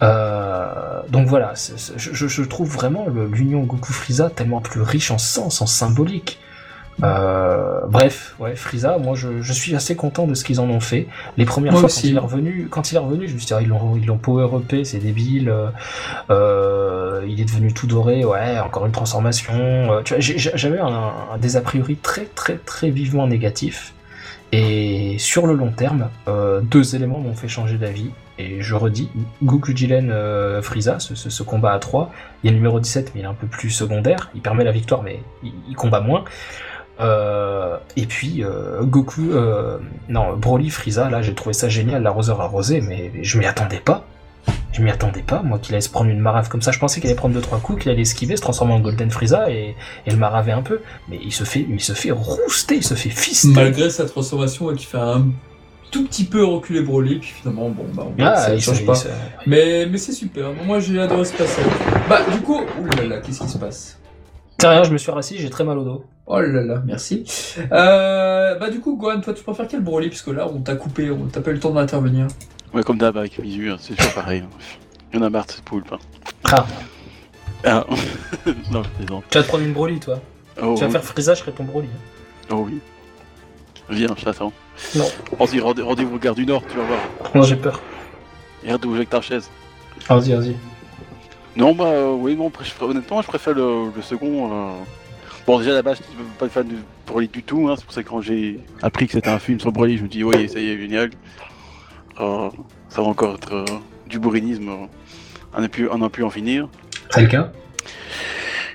donc 0.00 1.26
voilà, 1.26 1.54
je, 1.96 2.28
je 2.28 2.42
trouve 2.42 2.68
vraiment 2.68 3.06
l'union 3.32 3.62
Goku 3.64 3.92
Frieza 3.92 4.30
tellement 4.30 4.60
plus 4.60 4.82
riche 4.82 5.10
en 5.10 5.18
sens, 5.18 5.60
en 5.60 5.66
symbolique. 5.66 6.38
Euh, 7.04 7.80
bref, 7.86 8.34
ouais, 8.40 8.56
Frieza, 8.56 8.98
moi 8.98 9.14
je, 9.14 9.40
je, 9.40 9.52
suis 9.52 9.76
assez 9.76 9.94
content 9.94 10.26
de 10.26 10.34
ce 10.34 10.42
qu'ils 10.42 10.60
en 10.60 10.68
ont 10.68 10.80
fait. 10.80 11.06
Les 11.36 11.44
premières 11.44 11.72
fois 11.72 11.82
quand 11.88 12.04
il 12.04 12.16
est 12.16 12.18
revenu, 12.18 12.68
quand 12.70 12.90
il 12.90 12.96
est 12.96 12.98
revenu, 12.98 13.28
je 13.28 13.34
me 13.34 13.38
suis 13.38 13.46
dit 13.46 13.54
ah, 13.54 13.62
ils 13.62 13.68
l'ont 13.68 13.96
ils 13.96 14.06
l'ont 14.06 14.18
power 14.18 14.48
upé, 14.56 14.84
c'est 14.84 14.98
débile. 14.98 15.52
Euh, 16.30 17.24
il 17.28 17.40
est 17.40 17.44
devenu 17.44 17.72
tout 17.72 17.86
doré, 17.86 18.24
ouais, 18.24 18.58
encore 18.58 18.86
une 18.86 18.92
transformation. 18.92 19.54
Euh, 19.54 20.02
tu 20.02 20.14
vois, 20.14 20.20
j'avais 20.20 20.80
un, 20.80 21.12
un, 21.32 21.38
des 21.38 21.56
a 21.56 21.60
priori 21.60 21.96
très 21.96 22.24
très 22.24 22.56
très 22.56 22.90
vivement 22.90 23.26
négatif. 23.26 23.94
Et 24.50 25.16
sur 25.18 25.46
le 25.46 25.54
long 25.54 25.70
terme, 25.72 26.08
euh, 26.26 26.60
deux 26.62 26.96
éléments 26.96 27.20
m'ont 27.20 27.34
fait 27.34 27.48
changer 27.48 27.76
d'avis. 27.76 28.10
Et 28.38 28.62
je 28.62 28.74
redis, 28.74 29.10
Goku 29.42 29.76
Jiren 29.76 30.10
euh, 30.10 30.62
Frieza, 30.62 30.98
ce, 31.00 31.14
ce, 31.14 31.28
ce, 31.28 31.42
combat 31.42 31.72
à 31.72 31.78
3, 31.78 32.12
il 32.44 32.50
le 32.50 32.56
numéro 32.56 32.80
17, 32.80 33.12
mais 33.14 33.20
il 33.20 33.24
est 33.24 33.28
un 33.28 33.34
peu 33.34 33.46
plus 33.46 33.68
secondaire. 33.68 34.30
Il 34.34 34.40
permet 34.40 34.64
la 34.64 34.72
victoire, 34.72 35.02
mais 35.02 35.20
il, 35.42 35.52
il 35.68 35.74
combat 35.74 36.00
moins. 36.00 36.24
Euh, 37.00 37.76
et 37.96 38.06
puis 38.06 38.42
euh, 38.42 38.82
Goku, 38.82 39.30
euh, 39.30 39.78
non 40.08 40.36
Broly, 40.36 40.70
Frieza, 40.70 41.08
là 41.08 41.22
j'ai 41.22 41.34
trouvé 41.34 41.52
ça 41.52 41.68
génial, 41.68 42.02
l'arroseur 42.02 42.40
arrosé, 42.40 42.80
mais 42.80 43.12
je 43.22 43.38
m'y 43.38 43.46
attendais 43.46 43.80
pas. 43.80 44.04
Je 44.72 44.82
m'y 44.82 44.90
attendais 44.90 45.22
pas, 45.22 45.42
moi 45.42 45.58
qu'il 45.58 45.74
allait 45.74 45.80
se 45.80 45.90
prendre 45.90 46.10
une 46.10 46.20
marave 46.20 46.48
comme 46.48 46.62
ça. 46.62 46.72
Je 46.72 46.78
pensais 46.78 47.00
qu'il 47.00 47.08
allait 47.08 47.16
prendre 47.16 47.34
deux 47.34 47.40
trois 47.40 47.58
coups, 47.58 47.82
qu'il 47.82 47.90
allait 47.90 48.02
esquiver, 48.02 48.36
se 48.36 48.42
transformer 48.42 48.74
en 48.74 48.80
Golden 48.80 49.10
Frieza 49.10 49.50
et, 49.50 49.74
et 50.06 50.10
le 50.10 50.16
maraver 50.16 50.52
un 50.52 50.62
peu. 50.62 50.80
Mais 51.08 51.18
il 51.22 51.32
se 51.32 51.44
fait, 51.44 51.66
il 51.68 51.80
se 51.80 51.92
fait 51.92 52.10
rouster, 52.10 52.76
il 52.76 52.84
se 52.84 52.94
fait 52.94 53.10
fister. 53.10 53.48
Malgré 53.48 53.90
sa 53.90 54.04
transformation 54.06 54.72
qui 54.74 54.86
fait 54.86 54.98
un 54.98 55.26
tout 55.90 56.04
petit 56.04 56.24
peu 56.24 56.44
reculer 56.44 56.82
Broly, 56.82 57.18
puis 57.18 57.30
finalement 57.30 57.70
bon 57.70 57.86
bah 57.94 58.06
ah, 58.20 58.36
ça 58.36 58.52
ne 58.52 58.58
change 58.58 58.84
pas. 58.84 58.94
Mais 59.46 59.86
mais 59.86 59.98
c'est 59.98 60.12
super. 60.12 60.52
Moi 60.66 60.80
j'ai 60.80 61.00
adoré 61.00 61.24
ce 61.24 61.32
passage. 61.32 61.64
Bah 62.08 62.20
du 62.30 62.40
coup, 62.40 62.60
oulala, 62.80 63.20
qu'est-ce 63.20 63.40
qui 63.40 63.48
se 63.48 63.58
passe? 63.58 63.98
C'est 64.60 64.68
rien, 64.68 64.82
je 64.82 64.92
me 64.92 64.98
suis 64.98 65.10
rassis, 65.10 65.38
j'ai 65.38 65.50
très 65.50 65.64
mal 65.64 65.78
au 65.78 65.84
dos. 65.84 66.04
Oh 66.26 66.40
là 66.40 66.62
là, 66.62 66.82
merci. 66.84 67.24
Euh, 67.72 68.58
bah 68.58 68.70
du 68.70 68.80
coup, 68.80 68.96
Gohan, 68.96 69.20
toi 69.20 69.32
tu 69.32 69.42
préfères 69.42 69.68
quel 69.68 69.80
Broly? 69.80 70.08
Parce 70.08 70.22
que 70.22 70.30
là, 70.30 70.48
on 70.48 70.60
t'a 70.60 70.74
coupé, 70.74 71.10
on 71.10 71.26
t'a 71.26 71.40
pas 71.40 71.50
eu 71.50 71.54
le 71.54 71.60
temps 71.60 71.70
d'intervenir. 71.70 72.26
Ouais, 72.74 72.82
comme 72.82 72.98
d'hab 72.98 73.16
avec 73.16 73.40
Visu, 73.40 73.70
hein, 73.70 73.76
c'est 73.78 73.94
toujours 73.94 74.14
pareil. 74.14 74.44
Il 75.12 75.18
y 75.18 75.22
en 75.22 75.26
a 75.26 75.30
marre 75.30 75.46
de 75.46 75.52
cette 75.52 75.64
poulpe. 75.64 75.92
Hein. 75.92 75.98
Ah. 76.52 76.66
ah. 77.64 77.86
non, 78.70 78.82
je 78.82 78.88
plaisante. 78.90 79.24
Tu 79.30 79.38
vas 79.38 79.44
te 79.44 79.48
prendre 79.48 79.64
une 79.64 79.72
Broly, 79.72 80.00
toi. 80.00 80.20
Oh, 80.60 80.74
tu 80.74 80.80
vas 80.80 80.86
oui. 80.86 80.92
faire 80.92 81.04
Frieza, 81.04 81.34
je 81.34 81.40
serai 81.40 81.52
ton 81.52 81.64
Broly. 81.64 81.88
Oh 82.50 82.66
oui. 82.66 82.80
Viens, 83.90 84.14
je 84.16 84.24
t'attends. 84.24 84.52
Non. 84.96 85.06
Vas-y, 85.38 85.60
rendez- 85.60 85.82
rendez-vous 85.82 86.16
au 86.16 86.18
Gare 86.18 86.34
du 86.34 86.44
Nord, 86.44 86.62
tu 86.68 86.76
vas 86.76 86.84
voir. 86.84 87.00
Non, 87.34 87.42
j'ai 87.42 87.56
peur. 87.56 87.80
Et 88.62 88.66
regarde 88.66 88.84
où 88.84 88.90
j'ai 88.90 88.96
avec 88.96 89.10
ta 89.10 89.20
chaise. 89.20 89.48
Vas-y, 90.08 90.32
vas-y. 90.34 90.56
Non, 91.58 91.74
bah 91.74 91.86
euh, 91.86 92.12
oui, 92.12 92.36
non, 92.36 92.52
je 92.62 92.84
honnêtement, 92.84 93.20
je 93.20 93.26
préfère 93.26 93.52
le, 93.52 93.90
le 93.94 94.00
second. 94.02 94.52
euh. 94.52 94.70
Bon, 95.44 95.58
déjà, 95.58 95.72
à 95.72 95.74
la 95.74 95.82
base, 95.82 95.98
je 95.98 96.04
suis 96.04 96.14
pas 96.38 96.48
fan 96.48 96.68
de 96.68 96.76
Broly 97.04 97.26
du 97.26 97.42
tout, 97.42 97.68
hein, 97.68 97.74
c'est 97.76 97.84
pour 97.84 97.92
ça 97.92 98.02
que 98.04 98.08
quand 98.08 98.20
j'ai 98.20 98.60
appris 98.80 99.06
que 99.06 99.12
c'était 99.14 99.28
un 99.28 99.40
film 99.40 99.58
sur 99.58 99.72
Broly, 99.72 99.98
je 99.98 100.04
me 100.04 100.08
dis, 100.08 100.22
oui, 100.22 100.48
ça 100.48 100.60
y 100.60 100.70
est, 100.70 100.78
génial. 100.78 101.10
Euh, 102.20 102.48
ça 102.88 103.02
va 103.02 103.08
encore 103.08 103.34
être 103.34 103.64
du 104.08 104.20
bourrinisme, 104.20 104.70
on 105.52 105.60
n'a 105.60 105.68
pu, 105.68 105.88
on 105.90 105.98
n'a 105.98 106.08
pu 106.10 106.22
en 106.22 106.30
finir. 106.30 106.68
C'est 107.10 107.22
le 107.22 107.26
cas? 107.28 107.50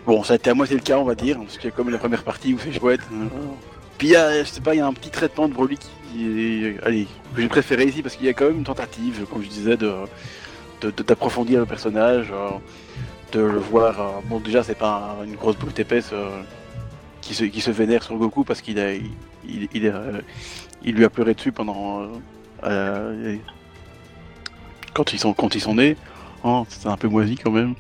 Bon, 0.05 0.21
ça 0.23 0.33
a 0.33 0.35
été 0.35 0.49
à 0.49 0.53
moitié 0.53 0.75
le 0.75 0.81
cas, 0.81 0.97
on 0.97 1.05
va 1.05 1.15
dire, 1.15 1.37
parce 1.37 1.57
qu'il 1.57 1.69
y 1.69 1.73
a 1.73 1.75
comme 1.75 1.89
la 1.89 1.97
première 1.97 2.23
partie 2.23 2.53
où 2.53 2.59
c'est 2.59 2.77
chouette. 2.77 2.99
euh. 3.13 3.27
Puis, 3.97 4.09
il 4.09 4.11
y 4.11 4.15
a, 4.17 4.43
je 4.43 4.49
sais 4.49 4.59
pas, 4.59 4.73
il 4.75 4.79
y 4.79 4.81
a 4.81 4.87
un 4.87 4.93
petit 4.93 5.09
traitement 5.09 5.47
de 5.47 5.53
Broly 5.53 5.77
qui 5.77 6.25
est, 6.25 6.83
allez, 6.83 7.07
que 7.33 7.41
j'ai 7.41 7.47
préféré 7.47 7.85
ici, 7.85 8.01
parce 8.01 8.17
qu'il 8.17 8.25
y 8.25 8.29
a 8.29 8.33
quand 8.33 8.47
même 8.47 8.57
une 8.57 8.63
tentative, 8.65 9.25
comme 9.31 9.41
je 9.41 9.47
disais, 9.47 9.77
de, 9.77 9.93
d'approfondir 10.89 11.59
le 11.59 11.65
personnage, 11.65 12.27
euh, 12.31 12.49
de 13.31 13.39
le 13.41 13.57
voir. 13.59 13.99
euh, 13.99 14.03
bon, 14.25 14.39
déjà, 14.39 14.63
c'est 14.63 14.75
pas 14.77 15.17
un- 15.21 15.25
une 15.25 15.35
grosse 15.35 15.57
brute 15.57 15.79
épaisse 15.79 16.09
euh, 16.13 16.41
qui, 17.21 17.33
se, 17.33 17.43
qui 17.45 17.61
se 17.61 17.71
vénère 17.71 18.03
sur 18.03 18.15
Goku 18.17 18.43
parce 18.43 18.61
qu'il 18.61 18.79
a, 18.79 18.93
il, 18.93 19.11
il, 19.47 19.69
il, 20.83 20.93
lui 20.95 21.05
a 21.05 21.09
pleuré 21.09 21.33
dessus 21.33 21.51
pendant. 21.51 22.07
quand, 24.93 25.13
ils 25.13 25.19
sont, 25.19 25.33
quand 25.33 25.55
ils 25.55 25.61
sont 25.61 25.75
nés. 25.75 25.95
Hein, 26.43 26.63
c'est 26.69 26.87
un 26.87 26.97
peu 26.97 27.07
moisi 27.07 27.35
quand 27.35 27.51
même. 27.51 27.75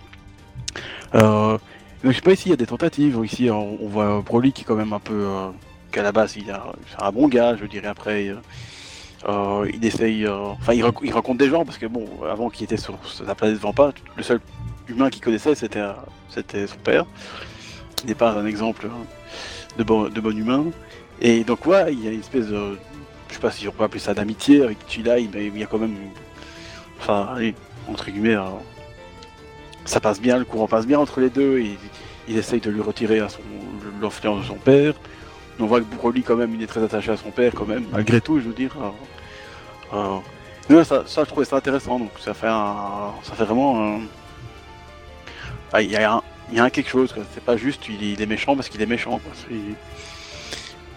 Donc, 1.13 2.11
je 2.11 2.11
sais 2.11 2.21
pas, 2.21 2.31
ici, 2.33 2.47
il 2.47 2.51
y 2.51 2.53
a 2.53 2.57
des 2.57 2.65
tentatives. 2.65 3.19
Ici, 3.23 3.49
on, 3.49 3.77
voit 3.87 4.21
Broly 4.21 4.51
qui 4.51 4.61
est 4.61 4.65
quand 4.65 4.75
même 4.75 4.93
un 4.93 4.99
peu. 4.99 5.25
qu'à 5.91 6.01
la 6.03 6.11
base, 6.11 6.35
il 6.37 6.49
a- 6.51 6.73
un 6.99 7.11
bon 7.11 7.27
gars, 7.27 7.55
je 7.55 7.65
dirais, 7.65 7.87
après. 7.87 8.33
Euh, 9.27 9.69
il 9.73 9.85
essaye, 9.85 10.25
euh, 10.25 10.35
enfin, 10.35 10.73
il, 10.73 10.83
rencontre 10.83 11.37
des 11.37 11.49
gens 11.49 11.63
parce 11.63 11.77
que 11.77 11.85
bon, 11.85 12.07
avant 12.29 12.49
qu'il 12.49 12.65
était 12.65 12.77
sur 12.77 12.97
sa 13.07 13.35
planète 13.35 13.57
Vampa, 13.57 13.93
le 14.17 14.23
seul 14.23 14.39
humain 14.87 15.09
qu'il 15.09 15.21
connaissait, 15.21 15.55
c'était, 15.55 16.67
son 16.67 16.77
père, 16.83 17.05
qui 17.95 18.05
n'est 18.05 18.15
pas 18.15 18.31
un 18.31 18.45
exemple 18.45 18.87
euh, 18.87 19.77
de 19.77 19.83
bon, 19.83 20.09
de 20.09 20.19
bon 20.19 20.37
humain. 20.37 20.65
Et 21.21 21.43
donc, 21.45 21.65
ouais, 21.65 21.93
il 21.93 22.03
y 22.03 22.07
a 22.07 22.11
une 22.11 22.19
espèce 22.19 22.47
de, 22.47 22.77
je 23.29 23.35
sais 23.35 23.39
pas 23.39 23.51
si 23.51 23.67
on 23.67 23.71
peut 23.71 23.85
appeler 23.85 24.01
ça 24.01 24.13
d'amitié 24.13 24.61
avec 24.61 24.77
Chilai, 24.87 25.29
mais 25.33 25.47
il 25.47 25.57
y 25.57 25.63
a 25.63 25.67
quand 25.67 25.79
même, 25.79 25.95
enfin, 26.99 27.29
allez, 27.33 27.55
entre 27.87 28.11
guillemets, 28.11 28.37
ça 29.85 30.01
passe 30.01 30.19
bien, 30.19 30.37
le 30.37 30.45
courant 30.45 30.67
passe 30.67 30.85
bien 30.85 30.99
entre 30.99 31.21
les 31.21 31.29
deux. 31.29 31.59
Et, 31.59 31.77
il 32.27 32.37
essaye 32.37 32.61
de 32.61 32.69
lui 32.69 32.79
retirer 32.79 33.21
l'influence 34.01 34.43
de 34.43 34.47
son 34.47 34.55
père. 34.55 34.93
On 35.59 35.65
voit 35.65 35.81
que 35.81 35.95
Broly, 35.95 36.23
quand 36.23 36.35
même, 36.35 36.55
il 36.55 36.63
est 36.63 36.67
très 36.67 36.81
attaché 36.81 37.11
à 37.11 37.17
son 37.17 37.31
père, 37.31 37.53
quand 37.53 37.67
même, 37.67 37.83
malgré 37.91 38.21
tout, 38.21 38.39
je 38.39 38.45
veux 38.47 38.53
dire. 38.53 38.75
ouais, 38.77 38.91
ça, 40.83 41.03
ça, 41.05 41.23
je 41.23 41.29
trouvais 41.29 41.45
ça 41.45 41.57
intéressant, 41.57 41.99
donc 41.99 42.11
ça 42.19 42.33
fait 42.33 42.47
un, 42.47 43.11
ça 43.23 43.33
fait 43.33 43.45
vraiment. 43.45 43.99
Ah, 45.71 45.81
il 45.81 45.91
y 45.91 45.97
a 45.97 46.13
un, 46.13 46.21
y 46.51 46.59
a 46.59 46.69
quelque 46.69 46.89
chose, 46.89 47.13
c'est 47.33 47.43
pas 47.43 47.57
juste 47.57 47.87
il, 47.89 48.21
est 48.21 48.25
méchant 48.25 48.55
parce 48.55 48.69
qu'il 48.69 48.81
est 48.81 48.85
méchant, 48.85 49.19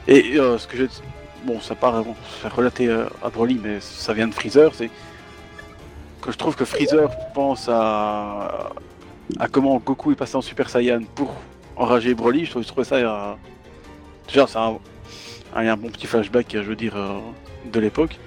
Et 0.06 0.38
euh, 0.38 0.58
ce 0.58 0.66
que 0.66 0.76
j'ai... 0.76 0.88
Bon, 1.44 1.60
ça 1.60 1.74
part, 1.74 2.02
bon, 2.02 2.14
c'est 2.42 2.48
relaté 2.48 2.88
euh, 2.88 3.06
à 3.22 3.30
Broly, 3.30 3.60
mais 3.62 3.78
ça 3.80 4.12
vient 4.12 4.26
de 4.26 4.34
Freezer, 4.34 4.74
c'est 4.74 4.90
que 6.20 6.32
je 6.32 6.36
trouve 6.36 6.56
que 6.56 6.64
Freezer 6.64 7.08
pense 7.34 7.68
à, 7.68 8.70
à 9.38 9.48
comment 9.48 9.76
Goku 9.78 10.12
est 10.12 10.16
passé 10.16 10.36
en 10.36 10.42
Super 10.42 10.68
Saiyan 10.68 11.02
pour 11.14 11.32
enrager 11.76 12.14
Broly, 12.14 12.44
je 12.44 12.50
trouve, 12.50 12.62
je 12.62 12.68
trouve 12.68 12.84
ça... 12.84 12.96
euh, 12.96 13.34
Déjà, 14.26 14.46
c'est 14.48 14.58
un, 14.58 14.78
un, 15.54 15.76
bon 15.76 15.88
petit 15.88 16.06
flashback, 16.06 16.48
je 16.52 16.58
veux 16.58 16.74
dire, 16.74 16.96
euh, 16.96 17.20
de 17.72 17.80
l'époque. 17.80 18.18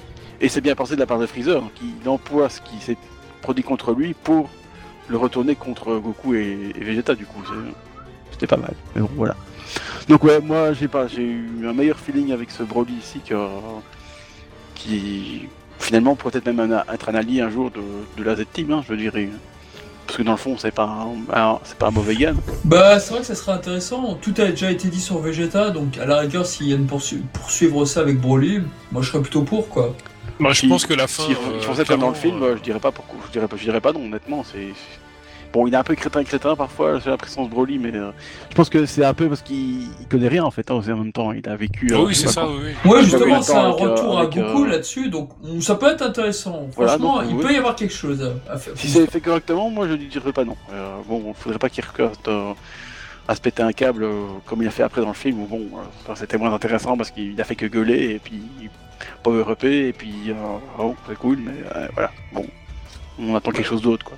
Et 0.41 0.49
c'est 0.49 0.61
bien 0.61 0.75
pensé 0.75 0.95
de 0.95 0.99
la 0.99 1.05
part 1.05 1.19
de 1.19 1.25
Freezer, 1.25 1.63
hein, 1.63 1.69
qui 1.75 2.07
emploie 2.07 2.49
ce 2.49 2.61
qui 2.61 2.79
s'est 2.81 2.97
produit 3.41 3.63
contre 3.63 3.93
lui 3.93 4.13
pour 4.13 4.49
le 5.09 5.17
retourner 5.17 5.55
contre 5.55 5.97
Goku 5.97 6.35
et, 6.35 6.71
et 6.75 6.83
Vegeta, 6.83 7.15
du 7.15 7.25
coup. 7.25 7.41
C'était 8.31 8.47
pas 8.47 8.57
mal. 8.57 8.73
Mais 8.95 9.01
bon, 9.01 9.09
voilà. 9.15 9.35
Donc 10.07 10.23
ouais, 10.23 10.39
moi, 10.39 10.73
j'ai 10.73 10.87
pas, 10.87 11.07
j'ai 11.07 11.23
eu 11.23 11.67
un 11.67 11.73
meilleur 11.73 11.99
feeling 11.99 12.31
avec 12.31 12.51
ce 12.51 12.63
Broly 12.63 12.93
ici 12.93 13.19
que 13.27 13.35
qui 14.75 15.47
finalement 15.79 16.15
pourrait 16.15 16.37
être 16.37 16.45
même 16.51 16.59
un- 16.71 16.93
être 16.93 17.09
un 17.09 17.15
allié 17.15 17.41
un 17.41 17.49
jour 17.49 17.71
de, 17.71 18.23
la 18.23 18.35
Z-Team, 18.35 18.71
hein, 18.71 18.83
je 18.87 18.93
dirais. 18.93 19.29
Parce 20.07 20.17
que 20.17 20.23
dans 20.23 20.31
le 20.31 20.37
fond, 20.37 20.55
c'est 20.57 20.71
pas 20.73 21.05
un, 21.31 21.59
pas 21.77 21.87
un 21.87 21.91
mauvais 21.91 22.15
gars. 22.15 22.33
Bah, 22.63 22.99
c'est 22.99 23.11
vrai 23.11 23.19
que 23.19 23.27
ça 23.27 23.35
serait 23.35 23.51
intéressant. 23.51 24.15
Tout 24.15 24.33
a 24.39 24.45
déjà 24.45 24.71
été 24.71 24.87
dit 24.87 24.99
sur 25.01 25.19
Vegeta, 25.19 25.69
donc 25.69 25.97
à 25.99 26.05
la 26.05 26.17
rigueur, 26.17 26.45
s'il 26.47 26.67
y 26.67 26.73
a 26.73 26.75
une 26.75 26.87
poursu- 26.87 27.21
poursuivre 27.33 27.85
ça 27.85 27.99
avec 28.01 28.19
Broly, 28.19 28.61
moi 28.91 29.03
je 29.03 29.09
serais 29.11 29.21
plutôt 29.21 29.43
pour 29.43 29.69
quoi. 29.69 29.95
Bah, 30.39 30.49
je 30.53 30.61
Si- 30.61 30.67
pense 30.67 30.85
que 30.85 30.93
la 30.93 31.07
fin. 31.07 31.23
Si 31.23 31.31
euh, 31.31 31.35
ils 31.55 31.61
font 31.63 31.75
ça 31.75 31.83
comme 31.85 31.99
dans 31.99 32.09
le 32.09 32.15
film, 32.15 32.41
euh, 32.43 32.55
je 32.57 32.61
dirais 32.61 32.79
pas 32.79 32.91
pourquoi. 32.91 33.19
Je 33.27 33.31
dirais 33.31 33.47
pas, 33.47 33.57
je 33.57 33.63
dirais 33.63 33.81
pas 33.81 33.91
non, 33.91 34.05
honnêtement. 34.05 34.43
C'est 34.43 34.69
bon, 35.51 35.67
il 35.67 35.73
est 35.73 35.77
un 35.77 35.83
peu 35.83 35.95
crétin 35.95 36.23
crétin 36.23 36.55
parfois. 36.55 36.99
J'ai 36.99 37.09
l'impression 37.09 37.43
de 37.43 37.49
Broly, 37.49 37.77
mais 37.77 37.93
euh, 37.93 38.11
je 38.49 38.55
pense 38.55 38.69
que 38.69 38.85
c'est 38.85 39.03
un 39.03 39.13
peu 39.13 39.27
parce 39.27 39.41
qu'il 39.41 39.81
il 39.99 40.07
connaît 40.09 40.27
rien 40.29 40.43
en 40.45 40.51
fait. 40.51 40.71
Hein, 40.71 40.75
en 40.87 40.95
même 40.95 41.11
temps, 41.11 41.33
il 41.33 41.47
a 41.49 41.55
vécu. 41.57 41.89
ah 41.91 41.95
euh, 41.95 42.05
oui, 42.05 42.15
c'est 42.15 42.27
ça, 42.29 42.47
oui. 42.47 42.71
Ouais, 42.89 43.03
justement, 43.03 43.41
c'est 43.41 43.53
un 43.53 43.71
avec, 43.71 43.79
retour 43.79 44.17
avec, 44.19 44.37
à 44.37 44.41
Goku 44.41 44.63
euh, 44.63 44.69
là-dessus, 44.69 45.09
donc 45.09 45.29
ça 45.61 45.75
peut 45.75 45.87
être 45.87 46.03
intéressant. 46.03 46.67
Voilà, 46.75 46.91
Franchement, 46.93 47.21
donc, 47.21 47.25
il 47.31 47.35
oui. 47.35 47.43
peut 47.45 47.53
y 47.53 47.57
avoir 47.57 47.75
quelque 47.75 47.93
chose 47.93 48.31
à 48.49 48.57
faire. 48.57 48.73
Si 48.77 48.87
c'est 48.87 49.09
fait 49.11 49.21
correctement, 49.21 49.69
moi 49.69 49.87
je 49.87 49.93
ne 49.93 49.97
dirais 49.97 50.31
pas 50.31 50.45
non. 50.45 50.55
Euh, 50.71 50.95
bon, 51.07 51.33
faudrait 51.33 51.59
pas 51.59 51.69
qu'il 51.69 51.83
recoste 51.83 52.27
euh, 52.29 52.53
à 53.27 53.35
se 53.35 53.41
péter 53.41 53.61
un 53.61 53.73
câble 53.73 54.03
euh, 54.03 54.27
comme 54.45 54.61
il 54.61 54.67
a 54.67 54.71
fait 54.71 54.83
après 54.83 55.01
dans 55.01 55.09
le 55.09 55.13
film. 55.13 55.41
Où 55.41 55.47
bon, 55.47 55.67
euh, 56.07 56.13
c'était 56.15 56.37
moins 56.37 56.53
intéressant 56.53 56.95
parce 56.95 57.11
qu'il 57.11 57.39
a 57.41 57.43
fait 57.43 57.55
que 57.55 57.65
gueuler 57.65 58.11
et 58.11 58.19
puis 58.19 58.41
power 59.23 59.43
upé 59.51 59.87
et 59.89 59.93
puis 59.93 60.29
euh, 60.29 60.33
oh, 60.79 60.95
c'est 61.07 61.17
cool, 61.17 61.37
mais 61.39 61.53
euh, 61.75 61.87
voilà. 61.93 62.11
Bon, 62.31 62.45
on 63.19 63.35
attend 63.35 63.51
quelque 63.51 63.67
chose 63.67 63.81
d'autre 63.81 64.05
quoi. 64.05 64.17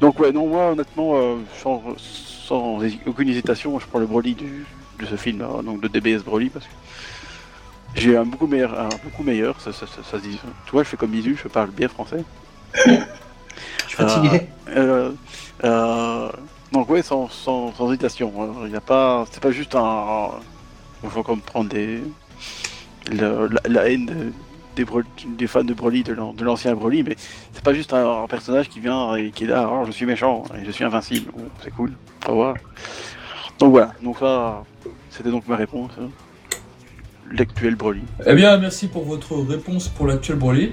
Donc 0.00 0.18
ouais, 0.20 0.32
non, 0.32 0.46
moi 0.48 0.70
honnêtement, 0.72 1.12
euh, 1.16 1.36
sans, 1.62 1.82
sans 1.98 2.78
aucune 3.06 3.28
hésitation, 3.28 3.78
je 3.78 3.86
prends 3.86 3.98
le 3.98 4.06
Broly 4.06 4.34
du, 4.34 4.66
de 4.98 5.06
ce 5.06 5.16
film, 5.16 5.42
hein, 5.42 5.62
donc 5.62 5.80
de 5.80 5.88
DBS 5.88 6.22
Broly, 6.22 6.50
parce 6.50 6.66
que 6.66 6.70
j'ai 7.94 8.16
un 8.16 8.24
beaucoup 8.24 8.46
meilleur, 8.46 8.78
un 8.78 8.88
beaucoup 9.04 9.22
meilleur, 9.22 9.60
ça, 9.60 9.72
ça, 9.72 9.86
ça, 9.86 10.02
ça 10.02 10.18
se 10.18 10.22
dit. 10.22 10.38
Tu 10.66 10.72
vois, 10.72 10.82
je 10.82 10.88
fais 10.88 10.96
comme 10.96 11.14
Isu, 11.14 11.38
je 11.42 11.48
parle 11.48 11.70
bien 11.70 11.88
français. 11.88 12.24
Je 13.84 13.88
suis 13.88 13.96
fatigué. 13.96 14.48
Euh, 14.68 15.12
euh, 15.64 16.30
donc 16.72 16.88
ouais, 16.88 17.02
sans, 17.02 17.28
sans, 17.28 17.72
sans 17.74 17.88
hésitation. 17.90 18.32
hein. 18.42 18.66
Il 18.66 18.74
a 18.74 18.80
pas, 18.80 19.26
c'est 19.30 19.42
pas 19.42 19.50
juste 19.50 19.74
un. 19.74 20.30
Il 21.04 21.10
faut 21.10 21.22
comprendre 21.22 21.68
des, 21.68 22.00
le- 23.10 23.48
la, 23.48 23.60
la 23.68 23.90
haine 23.90 24.06
de- 24.06 24.32
des, 24.76 24.86
des 25.36 25.46
fans 25.46 25.64
de 25.64 25.74
Broly, 25.74 26.02
de 26.02 26.14
l'an- 26.14 26.32
de 26.32 26.44
l'ancien 26.44 26.74
Broly, 26.74 27.02
mais 27.02 27.16
c'est 27.52 27.62
pas 27.62 27.74
juste 27.74 27.92
un, 27.92 28.26
personnage 28.28 28.68
qui 28.68 28.80
vient 28.80 29.14
et 29.16 29.30
qui 29.30 29.44
est 29.44 29.48
là. 29.48 29.68
Oh, 29.70 29.84
je 29.86 29.92
suis 29.92 30.06
méchant 30.06 30.44
et 30.58 30.64
je 30.64 30.70
suis 30.70 30.84
invincible. 30.84 31.30
C'est 31.62 31.70
cool. 31.70 31.92
Au 32.26 32.30
revoir. 32.30 32.54
Donc 33.58 33.70
voilà. 33.72 33.92
Donc 34.02 34.18
ça, 34.18 34.64
c'était 35.10 35.30
donc 35.30 35.46
ma 35.46 35.56
réponse. 35.56 35.90
hein. 36.00 36.08
L'actuel 37.30 37.76
Broly. 37.76 38.02
Eh 38.26 38.34
bien, 38.34 38.56
merci 38.58 38.88
pour 38.88 39.04
votre 39.04 39.34
réponse 39.36 39.88
pour 39.88 40.06
l'actuel 40.06 40.36
Broly. 40.38 40.72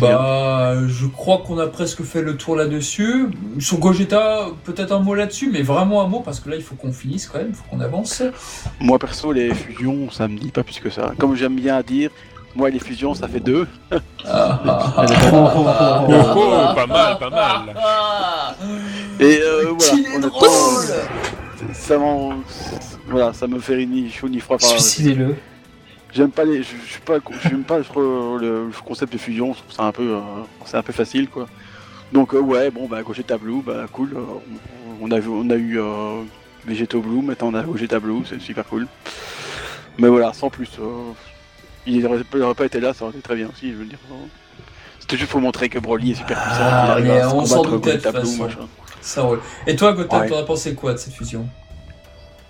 Bah, 0.00 0.74
je 0.88 1.06
crois 1.06 1.38
qu'on 1.46 1.58
a 1.58 1.66
presque 1.66 2.02
fait 2.02 2.22
le 2.22 2.36
tour 2.36 2.56
là-dessus. 2.56 3.28
Sur 3.58 3.78
Gogeta, 3.78 4.46
peut-être 4.64 4.92
un 4.92 5.00
mot 5.00 5.14
là-dessus, 5.14 5.50
mais 5.52 5.62
vraiment 5.62 6.02
un 6.02 6.06
mot 6.08 6.20
parce 6.20 6.40
que 6.40 6.50
là, 6.50 6.56
il 6.56 6.62
faut 6.62 6.74
qu'on 6.74 6.92
finisse 6.92 7.26
quand 7.26 7.38
même, 7.38 7.48
il 7.50 7.54
faut 7.54 7.64
qu'on 7.70 7.80
avance. 7.80 8.22
Moi 8.80 8.98
perso, 8.98 9.32
les 9.32 9.54
fusions, 9.54 10.10
ça 10.10 10.28
me 10.28 10.38
dit 10.38 10.50
pas 10.50 10.62
plus 10.62 10.80
que 10.80 10.90
ça. 10.90 11.12
Comme 11.18 11.34
j'aime 11.36 11.56
bien 11.56 11.80
dire, 11.82 12.10
moi 12.56 12.70
les 12.70 12.78
fusions, 12.78 13.14
ça 13.14 13.28
fait 13.28 13.40
deux. 13.40 13.66
Ah, 14.24 14.60
ah, 14.66 14.94
ah. 14.96 16.04
Oh, 16.08 16.12
Oh, 16.36 16.74
pas 16.74 16.86
mal, 16.86 17.18
pas 17.18 17.30
mal. 17.30 17.60
Et 19.20 19.40
euh, 19.42 19.74
Qu'il 19.78 20.02
voilà, 20.02 20.08
est 20.10 20.16
honnêtement, 20.16 20.28
drôle 20.38 20.50
ça 21.74 21.96
m'en- 21.96 22.32
voilà, 23.08 23.32
ça 23.32 23.46
me 23.46 23.58
fait 23.60 23.86
ni 23.86 24.10
chaud 24.10 24.28
ni 24.28 24.40
froid. 24.40 24.58
Suicidez-le. 24.58 25.36
J'aime 26.14 26.30
pas 26.30 26.44
les, 26.44 26.58
je, 26.62 26.76
suis 26.86 27.00
pas, 27.04 27.18
j'aime 27.48 27.64
pas 27.64 27.78
le, 27.78 28.68
concept 28.84 29.12
de 29.12 29.18
fusion. 29.18 29.54
Je 29.54 29.58
trouve 29.60 29.72
ça 29.72 29.84
un 29.84 29.92
peu, 29.92 30.16
euh, 30.16 30.20
c'est 30.66 30.76
un 30.76 30.82
peu 30.82 30.92
facile 30.92 31.28
quoi. 31.28 31.46
Donc 32.12 32.34
euh, 32.34 32.40
ouais, 32.40 32.70
bon 32.70 32.86
bah 32.86 33.02
Gogeta 33.02 33.38
Blue, 33.38 33.62
bah 33.64 33.86
cool. 33.90 34.10
euh, 34.14 34.20
on, 35.00 35.10
a 35.10 35.18
vu, 35.18 35.28
on 35.30 35.48
a 35.48 35.54
eu 35.54 35.80
euh, 35.80 36.22
Vegeto 36.66 37.00
Blue, 37.00 37.22
maintenant 37.22 37.48
on 37.48 37.54
a 37.54 37.62
Gogeta 37.62 37.98
Blue, 37.98 38.22
c'est 38.28 38.40
super 38.40 38.66
cool. 38.66 38.86
Mais 39.98 40.08
voilà, 40.08 40.32
sans 40.34 40.50
plus. 40.50 40.70
euh, 40.78 41.12
il 41.86 42.04
aurait, 42.06 42.20
il 42.34 42.42
aurait 42.42 42.54
pas 42.54 42.66
été 42.66 42.78
là, 42.80 42.92
ça 42.92 43.04
aurait 43.04 43.14
été 43.14 43.22
très 43.22 43.36
bien 43.36 43.48
aussi, 43.48 43.72
je 43.72 43.76
veux 43.76 43.84
dire. 43.86 43.98
C'était 45.00 45.16
juste 45.16 45.30
pour 45.30 45.40
montrer 45.40 45.68
que 45.70 45.78
Broly 45.78 46.12
est 46.12 46.14
super 46.14 46.38
puissant. 46.40 46.60
Ah, 46.60 46.96
mais 47.02 47.24
on 47.24 47.44
s'en 47.46 47.62
doutait 47.62 47.96
de 47.96 48.02
toute 48.02 48.12
Blue, 48.12 48.20
façon. 48.20 48.42
machin. 48.44 48.68
Ça 49.00 49.22
roule. 49.22 49.40
Et 49.66 49.74
toi, 49.74 49.92
Gotham, 49.94 50.20
Ouais. 50.20 50.28
t'en 50.28 50.38
as 50.38 50.44
pensé 50.44 50.74
quoi 50.74 50.92
de 50.92 50.98
cette 50.98 51.14
fusion? 51.14 51.48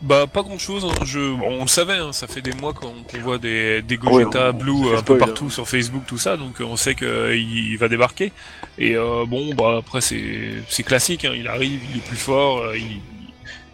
Bah 0.02 0.26
pas 0.26 0.42
grand 0.42 0.58
chose, 0.58 0.84
je... 1.04 1.20
bon, 1.36 1.58
on 1.60 1.62
le 1.62 1.68
savait, 1.68 1.98
hein, 1.98 2.12
ça 2.12 2.26
fait 2.26 2.42
des 2.42 2.52
mois 2.54 2.72
qu'on 2.72 2.92
qu'on 3.04 3.18
voit 3.18 3.38
des, 3.38 3.82
des 3.82 3.96
Gogeta 3.96 4.50
Blue 4.50 4.88
un 4.88 4.96
peu 4.96 5.14
spoil, 5.14 5.18
partout 5.20 5.44
hein. 5.46 5.50
sur 5.50 5.68
Facebook, 5.68 6.02
tout 6.08 6.18
ça, 6.18 6.36
donc 6.36 6.60
euh, 6.60 6.64
on 6.64 6.74
sait 6.74 6.96
qu'il 6.96 7.78
va 7.78 7.88
débarquer. 7.88 8.32
Et 8.78 8.96
euh, 8.96 9.24
bon, 9.26 9.54
bah 9.54 9.76
après 9.78 10.00
c'est 10.00 10.54
c'est 10.68 10.82
classique, 10.82 11.24
hein, 11.24 11.34
il 11.36 11.46
arrive, 11.46 11.80
il 11.88 11.98
est 11.98 12.04
plus 12.04 12.16
fort, 12.16 12.62
euh, 12.62 12.76
il, 12.76 13.00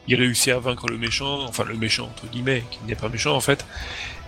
il 0.06 0.16
réussit 0.16 0.52
à 0.52 0.58
vaincre 0.58 0.86
le 0.90 0.98
méchant, 0.98 1.44
enfin 1.48 1.64
le 1.66 1.74
méchant 1.76 2.04
entre 2.04 2.26
guillemets, 2.30 2.62
qui 2.70 2.78
n'est 2.86 2.94
pas 2.94 3.08
méchant 3.08 3.34
en 3.34 3.40
fait. 3.40 3.64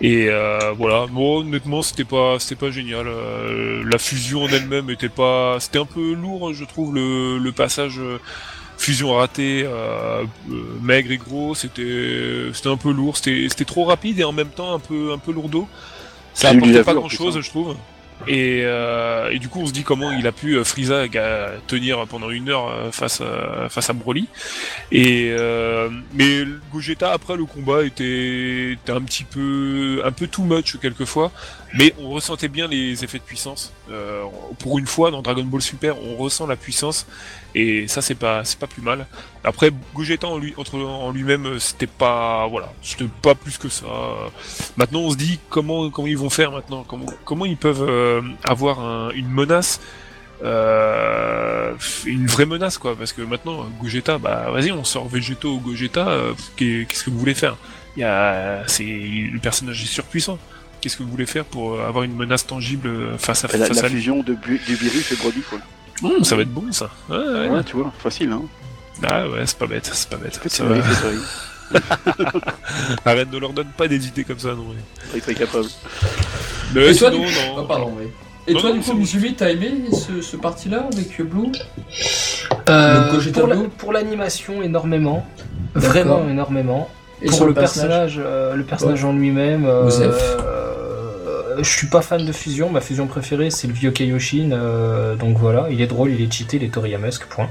Et 0.01 0.25
euh, 0.27 0.71
voilà, 0.75 1.05
bon 1.05 1.41
honnêtement 1.41 1.83
c'était 1.83 2.03
pas 2.03 2.39
c'était 2.39 2.55
pas 2.55 2.71
génial. 2.71 3.07
euh, 3.07 3.83
la 3.85 3.99
fusion 3.99 4.45
en 4.45 4.47
elle-même 4.47 4.89
était 4.89 5.07
pas, 5.07 5.57
c'était 5.59 5.77
un 5.77 5.85
peu 5.85 6.13
lourd, 6.13 6.51
je 6.51 6.65
trouve 6.65 6.95
le, 6.95 7.37
le 7.37 7.51
passage. 7.51 7.99
Fusion 8.81 9.13
ratée, 9.13 9.63
euh, 9.63 10.23
euh, 10.49 10.63
maigre 10.81 11.11
et 11.11 11.17
gros, 11.17 11.53
c'était 11.53 12.49
c'était 12.53 12.69
un 12.69 12.77
peu 12.77 12.91
lourd, 12.91 13.15
c'était 13.15 13.47
c'était 13.49 13.65
trop 13.65 13.85
rapide 13.85 14.19
et 14.19 14.23
en 14.23 14.33
même 14.33 14.49
temps 14.49 14.73
un 14.73 14.79
peu 14.79 15.13
un 15.13 15.19
peu 15.19 15.31
lourdeau. 15.31 15.67
Ça 16.33 16.49
apportait 16.49 16.83
pas 16.83 16.93
grand 16.93 17.09
chose, 17.09 17.39
je 17.39 17.49
trouve. 17.49 17.75
Et, 18.27 18.61
euh, 18.63 19.31
et 19.31 19.39
du 19.39 19.49
coup, 19.49 19.61
on 19.61 19.65
se 19.65 19.71
dit 19.71 19.83
comment 19.83 20.11
il 20.11 20.27
a 20.27 20.31
pu 20.31 20.55
euh, 20.55 20.63
Frieza 20.63 21.05
tenir 21.67 22.05
pendant 22.07 22.29
une 22.29 22.49
heure 22.49 22.67
euh, 22.67 22.91
face 22.91 23.21
à, 23.21 23.67
face 23.69 23.89
à 23.89 23.93
Broly. 23.93 24.27
Et 24.91 25.33
euh, 25.37 25.89
mais 26.13 26.43
Gogeta 26.71 27.11
après 27.11 27.35
le 27.35 27.45
combat 27.45 27.83
était, 27.83 28.73
était 28.73 28.91
un 28.91 29.01
petit 29.01 29.23
peu 29.23 30.01
un 30.05 30.11
peu 30.11 30.27
too 30.27 30.43
much 30.43 30.77
quelquefois, 30.79 31.31
mais 31.73 31.93
on 31.99 32.09
ressentait 32.09 32.47
bien 32.49 32.67
les 32.67 33.03
effets 33.03 33.17
de 33.19 33.23
puissance. 33.23 33.71
Euh, 33.89 34.23
pour 34.59 34.77
une 34.79 34.87
fois 34.87 35.09
dans 35.11 35.21
Dragon 35.21 35.43
Ball 35.43 35.61
Super, 35.61 35.95
on 36.03 36.15
ressent 36.17 36.45
la 36.47 36.55
puissance 36.57 37.05
et 37.55 37.87
ça 37.87 38.01
c'est 38.01 38.15
pas 38.15 38.43
c'est 38.43 38.59
pas 38.59 38.67
plus 38.67 38.81
mal. 38.81 39.07
Après 39.43 39.71
Gogeta 39.95 40.27
en 40.27 40.37
lui 40.37 40.53
en 40.57 41.11
lui-même 41.11 41.59
c'était 41.59 41.87
pas 41.87 42.47
voilà 42.47 42.73
c'était 42.81 43.07
pas 43.21 43.35
plus 43.35 43.57
que 43.57 43.69
ça. 43.69 43.85
Maintenant 44.77 44.99
on 45.01 45.11
se 45.11 45.17
dit 45.17 45.39
comment 45.49 45.89
comment 45.89 46.07
ils 46.07 46.17
vont 46.17 46.29
faire 46.29 46.51
maintenant 46.51 46.83
comment 46.87 47.05
comment 47.25 47.45
ils 47.45 47.57
peuvent 47.57 47.85
euh, 47.87 48.21
avoir 48.43 48.79
un- 48.79 49.11
une 49.11 49.29
menace 49.29 49.79
euh, 50.43 51.73
une 52.05 52.25
vraie 52.27 52.45
menace 52.45 52.77
quoi 52.77 52.95
parce 52.95 53.13
que 53.13 53.21
maintenant 53.21 53.65
Gogeta 53.81 54.17
bah 54.17 54.49
vas-y 54.51 54.71
on 54.71 54.83
sort 54.83 55.07
Vegeto 55.07 55.53
ou 55.53 55.59
Gogeta 55.59 56.09
euh, 56.09 56.33
qu'est- 56.55 56.85
qu'est-ce 56.87 57.03
que 57.03 57.09
vous 57.09 57.19
voulez 57.19 57.35
faire? 57.35 57.57
Il 57.97 58.01
y 58.01 58.03
a 58.05 58.63
c'est 58.67 58.83
le 58.83 59.39
personnage 59.39 59.83
est 59.83 59.87
surpuissant 59.87 60.39
qu'est-ce 60.81 60.97
que 60.97 61.03
vous 61.03 61.09
voulez 61.09 61.25
faire 61.25 61.45
pour 61.45 61.75
euh, 61.75 61.87
avoir 61.87 62.03
une 62.03 62.15
menace 62.15 62.45
tangible 62.47 62.87
euh, 62.87 63.17
face 63.17 63.45
à 63.45 63.47
La, 63.55 63.65
face 63.67 63.77
la 63.77 63.85
à 63.85 63.87
lui 63.89 63.95
fusion 63.97 64.23
de, 64.23 64.33
Bu- 64.33 64.59
du 64.65 64.75
virus 64.75 65.11
et 65.11 65.15
Broly 65.15 65.41
quoi. 65.41 65.59
Ça 66.23 66.35
va 66.35 66.41
être 66.41 66.51
bon 66.53 66.71
ça 66.71 66.89
ouais, 67.09 67.17
ouais. 67.17 67.49
Ouais, 67.49 67.63
tu 67.63 67.75
vois, 67.77 67.91
facile 67.99 68.31
hein. 68.31 68.41
ah 69.03 69.27
ouais 69.29 69.45
c'est 69.45 69.57
pas 69.57 69.67
bête 69.67 69.89
c'est 69.93 70.09
pas 70.09 70.17
bête 70.17 70.39
Ça 70.47 70.63
va. 70.65 70.75
Arrête 73.05 73.31
ne 73.31 73.37
leur 73.37 73.53
donne 73.53 73.67
pas 73.77 73.87
des 73.87 74.07
idées 74.07 74.23
comme 74.23 74.39
ça 74.39 74.49
non 74.49 74.65
est 75.15 75.21
très 75.21 75.33
capable. 75.35 75.67
mais 76.73 76.91
Et 76.91 76.95
toi, 76.95 77.09
du- 77.11 77.17
non. 77.17 77.25
Ah, 77.59 77.63
pardon, 77.67 77.93
oui. 77.99 78.07
Et 78.47 78.53
Non, 78.53 78.59
toi, 78.59 78.69
non, 78.71 78.75
du 78.77 78.81
coup, 78.81 78.93
bon. 78.97 79.33
T'as 79.37 79.49
aimé 79.51 79.71
ce, 79.93 80.21
ce 80.21 80.35
parti-là 80.35 80.87
avec 80.91 81.21
Blue? 81.21 81.51
Euh, 82.69 83.19
pour 83.33 83.47
la- 83.47 83.55
Blue? 83.55 83.69
pour 83.69 83.93
l'animation, 83.93 84.61
énormément. 84.63 85.25
Vraiment 85.75 86.27
énormément. 86.27 86.89
Et 87.21 87.27
pour 87.27 87.35
sur 87.35 87.45
le 87.45 87.53
personnage, 87.53 88.15
euh, 88.17 88.55
le 88.55 88.63
personnage 88.63 89.03
en 89.05 89.13
lui-même, 89.13 89.65
euh, 89.65 89.89
je 91.57 91.69
suis 91.69 91.87
pas 91.87 92.01
fan 92.01 92.25
de 92.25 92.31
fusion. 92.31 92.69
Ma 92.69 92.81
fusion 92.81 93.07
préférée, 93.07 93.49
c'est 93.49 93.67
le 93.67 93.73
vieux 93.73 93.91
Kaioshin. 93.91 94.51
euh, 94.51 95.15
donc 95.15 95.37
voilà, 95.37 95.67
il 95.69 95.81
est 95.81 95.87
drôle, 95.87 96.11
il 96.11 96.21
est 96.21 96.31
cheaté, 96.31 96.57
il 96.57 96.63
est 96.63 96.73
Toriyamesque, 96.73 97.25
point. 97.25 97.49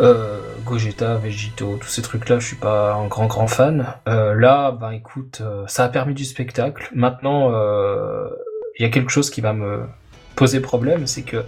Euh, 0.00 0.38
Gogeta, 0.64 1.16
Vegito, 1.16 1.76
tous 1.80 1.88
ces 1.88 2.02
trucs-là, 2.02 2.38
je 2.38 2.46
suis 2.46 2.56
pas 2.56 2.94
un 2.94 3.06
grand 3.06 3.26
grand 3.26 3.46
fan. 3.46 3.94
Euh, 4.08 4.34
là, 4.34 4.70
ben 4.72 4.92
écoute, 4.92 5.40
euh, 5.40 5.64
ça 5.66 5.84
a 5.84 5.88
permis 5.88 6.14
du 6.14 6.24
spectacle. 6.24 6.88
Maintenant, 6.94 7.50
euh, 7.52 8.28
il 8.78 8.82
y 8.82 8.86
a 8.86 8.90
quelque 8.90 9.10
chose 9.10 9.30
qui 9.30 9.40
va 9.40 9.52
me 9.52 9.84
poser 10.36 10.60
problème, 10.60 11.06
c'est 11.06 11.22
que 11.22 11.44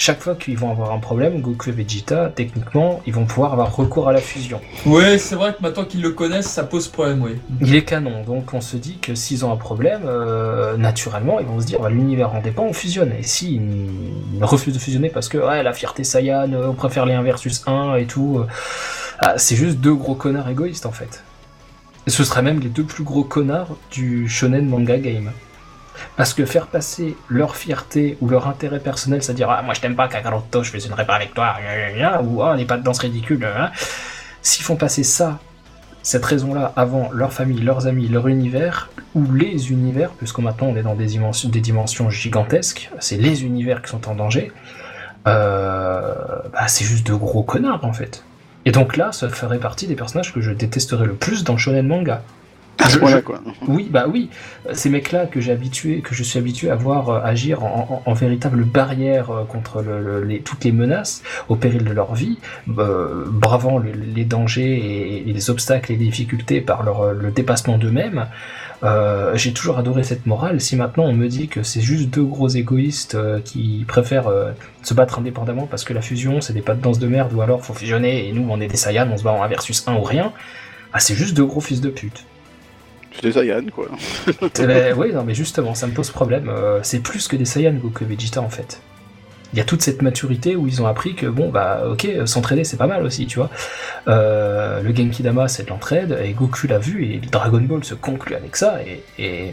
chaque 0.00 0.22
fois 0.22 0.34
qu'ils 0.34 0.56
vont 0.56 0.70
avoir 0.70 0.92
un 0.92 0.98
problème, 0.98 1.42
Goku 1.42 1.68
et 1.68 1.72
Vegeta, 1.72 2.32
techniquement, 2.34 3.02
ils 3.06 3.12
vont 3.12 3.26
pouvoir 3.26 3.52
avoir 3.52 3.76
recours 3.76 4.08
à 4.08 4.14
la 4.14 4.22
fusion. 4.22 4.58
Ouais, 4.86 5.18
c'est 5.18 5.34
vrai 5.34 5.52
que 5.52 5.60
maintenant 5.60 5.84
qu'ils 5.84 6.00
le 6.00 6.12
connaissent, 6.12 6.48
ça 6.48 6.64
pose 6.64 6.88
problème, 6.88 7.20
oui. 7.20 7.32
Il 7.60 7.74
est 7.74 7.84
canon, 7.84 8.22
donc 8.22 8.54
on 8.54 8.62
se 8.62 8.78
dit 8.78 8.96
que 8.96 9.14
s'ils 9.14 9.44
ont 9.44 9.52
un 9.52 9.58
problème, 9.58 10.00
euh, 10.06 10.78
naturellement, 10.78 11.38
ils 11.38 11.44
vont 11.44 11.60
se 11.60 11.66
dire 11.66 11.80
bah, 11.80 11.90
l'univers 11.90 12.34
en 12.34 12.40
dépend, 12.40 12.62
on 12.62 12.72
fusionne. 12.72 13.12
Et 13.18 13.22
s'ils 13.22 13.60
ils 13.60 14.42
refusent 14.42 14.72
de 14.72 14.78
fusionner 14.78 15.10
parce 15.10 15.28
que 15.28 15.36
ouais, 15.36 15.62
la 15.62 15.74
fierté 15.74 16.02
Saiyan, 16.02 16.50
euh, 16.54 16.68
on 16.68 16.74
préfère 16.74 17.04
les 17.04 17.12
1 17.12 17.22
versus 17.22 17.62
1 17.66 17.96
et 17.96 18.06
tout, 18.06 18.38
euh, 18.38 18.46
ah, 19.18 19.34
c'est 19.36 19.54
juste 19.54 19.80
deux 19.80 19.94
gros 19.94 20.14
connards 20.14 20.48
égoïstes 20.48 20.86
en 20.86 20.92
fait. 20.92 21.22
Ce 22.06 22.24
seraient 22.24 22.40
même 22.40 22.60
les 22.60 22.70
deux 22.70 22.84
plus 22.84 23.04
gros 23.04 23.22
connards 23.22 23.76
du 23.92 24.30
shonen 24.30 24.66
manga 24.66 24.96
game. 24.96 25.30
Parce 26.16 26.34
que 26.34 26.44
faire 26.44 26.66
passer 26.66 27.16
leur 27.28 27.56
fierté 27.56 28.16
ou 28.20 28.28
leur 28.28 28.48
intérêt 28.48 28.80
personnel, 28.80 29.22
c'est-à-dire 29.22 29.50
ah, 29.50 29.62
moi 29.62 29.74
je 29.74 29.80
t'aime 29.80 29.96
pas 29.96 30.08
Kakaroto, 30.08 30.62
je 30.62 30.70
fusionnerai 30.70 31.06
pas 31.06 31.14
avec 31.14 31.34
toi, 31.34 31.56
ou 32.22 32.42
ah, 32.42 32.52
on 32.52 32.56
n'est 32.56 32.64
pas 32.64 32.76
de 32.76 32.82
danse 32.82 32.98
ridicule, 32.98 33.44
hein. 33.44 33.70
s'ils 34.42 34.64
font 34.64 34.76
passer 34.76 35.02
ça 35.02 35.38
cette 36.02 36.24
raison-là 36.24 36.72
avant 36.76 37.10
leur 37.12 37.32
famille, 37.32 37.60
leurs 37.60 37.86
amis, 37.86 38.08
leur 38.08 38.28
univers, 38.28 38.88
ou 39.14 39.30
les 39.32 39.70
univers, 39.70 40.10
puisque 40.10 40.38
maintenant 40.38 40.68
on 40.68 40.76
est 40.76 40.82
dans 40.82 40.94
des 40.94 41.06
dimensions, 41.06 42.10
gigantesques, 42.10 42.90
c'est 43.00 43.16
les 43.16 43.44
univers 43.44 43.82
qui 43.82 43.90
sont 43.90 44.08
en 44.08 44.14
danger, 44.14 44.52
euh, 45.26 46.14
bah, 46.52 46.68
c'est 46.68 46.84
juste 46.84 47.06
de 47.06 47.14
gros 47.14 47.42
connards 47.42 47.84
en 47.84 47.92
fait. 47.92 48.24
Et 48.64 48.72
donc 48.72 48.96
là, 48.96 49.12
ça 49.12 49.28
ferait 49.28 49.58
partie 49.58 49.86
des 49.86 49.94
personnages 49.94 50.32
que 50.32 50.40
je 50.40 50.52
détesterais 50.52 51.06
le 51.06 51.14
plus 51.14 51.44
dans 51.44 51.56
shonen 51.56 51.86
manga. 51.86 52.22
Quoi. 53.24 53.40
Oui, 53.68 53.88
bah 53.90 54.06
oui, 54.08 54.30
ces 54.72 54.90
mecs-là 54.90 55.26
que 55.26 55.40
j'ai 55.40 55.52
habitué, 55.52 56.00
que 56.00 56.14
je 56.14 56.22
suis 56.22 56.38
habitué 56.38 56.70
à 56.70 56.74
voir 56.74 57.08
euh, 57.10 57.20
agir 57.22 57.62
en, 57.64 58.12
véritable 58.14 58.64
barrière 58.64 59.30
euh, 59.30 59.44
contre 59.44 59.84
toutes 60.44 60.64
les 60.64 60.72
menaces 60.72 61.22
au 61.48 61.56
péril 61.56 61.84
de 61.84 61.92
leur 61.92 62.14
vie, 62.14 62.38
euh, 62.78 63.24
bravant 63.28 63.78
le- 63.78 63.92
les 63.92 64.24
dangers 64.24 65.22
et, 65.26 65.32
les 65.32 65.50
obstacles 65.50 65.92
et 65.92 65.96
les 65.96 66.04
difficultés 66.06 66.60
par 66.60 67.02
euh, 67.02 67.12
le 67.14 67.30
dépassement 67.30 67.78
d'eux-mêmes. 67.78 68.26
J'ai 69.34 69.52
toujours 69.52 69.78
adoré 69.78 70.02
cette 70.04 70.24
morale. 70.26 70.60
Si 70.60 70.74
maintenant 70.74 71.04
on 71.04 71.12
me 71.12 71.28
dit 71.28 71.48
que 71.48 71.62
c'est 71.62 71.82
juste 71.82 72.08
deux 72.08 72.24
gros 72.24 72.48
égoïstes 72.48 73.16
qui 73.44 73.84
préfèrent 73.86 74.30
se 74.82 74.94
battre 74.94 75.18
indépendamment 75.18 75.66
parce 75.66 75.84
que 75.84 75.92
la 75.92 76.00
fusion 76.00 76.40
c'est 76.40 76.54
des 76.54 76.62
pas 76.62 76.74
de 76.74 76.80
danse 76.80 76.98
de 76.98 77.06
merde 77.06 77.32
ou 77.34 77.42
alors 77.42 77.62
faut 77.62 77.74
fusionner 77.74 78.26
et 78.26 78.32
nous 78.32 78.46
on 78.48 78.58
est 78.58 78.68
des 78.68 78.78
Saiyans, 78.78 79.06
on 79.12 79.18
se 79.18 79.22
bat 79.22 79.32
en 79.32 79.42
1 79.42 79.48
versus 79.48 79.84
1 79.86 79.94
ou 79.96 80.02
rien, 80.02 80.32
ah, 80.94 80.98
c'est 80.98 81.14
juste 81.14 81.36
deux 81.36 81.44
gros 81.44 81.60
fils 81.60 81.80
de 81.82 81.90
pute. 81.90 82.24
Des 83.22 83.32
Saiyan, 83.32 83.64
quoi. 83.74 83.86
Eh 84.28 84.66
ben, 84.66 84.94
oui, 84.96 85.12
non, 85.12 85.24
mais 85.24 85.34
justement, 85.34 85.74
ça 85.74 85.86
me 85.86 85.92
pose 85.92 86.10
problème. 86.10 86.48
Euh, 86.48 86.80
c'est 86.82 87.00
plus 87.00 87.28
que 87.28 87.36
des 87.36 87.44
Saiyan 87.44 87.74
Goku 87.74 88.04
et 88.04 88.06
Vegeta 88.06 88.40
en 88.40 88.48
fait. 88.48 88.80
Il 89.52 89.58
y 89.58 89.60
a 89.60 89.64
toute 89.64 89.82
cette 89.82 90.00
maturité 90.00 90.54
où 90.54 90.68
ils 90.68 90.80
ont 90.80 90.86
appris 90.86 91.16
que 91.16 91.26
bon 91.26 91.50
bah 91.50 91.82
ok 91.90 92.04
euh, 92.04 92.24
s'entraider 92.24 92.62
c'est 92.62 92.76
pas 92.76 92.86
mal 92.86 93.02
aussi 93.04 93.26
tu 93.26 93.40
vois. 93.40 93.50
Euh, 94.06 94.80
le 94.80 94.94
Genki 94.94 95.24
Dama 95.24 95.48
c'est 95.48 95.64
de 95.64 95.70
l'entraide 95.70 96.16
et 96.22 96.32
Goku 96.34 96.68
l'a 96.68 96.78
vu 96.78 97.04
et 97.04 97.18
Dragon 97.18 97.60
Ball 97.60 97.82
se 97.82 97.94
conclut 97.94 98.36
avec 98.36 98.54
ça 98.54 98.78
et, 99.18 99.52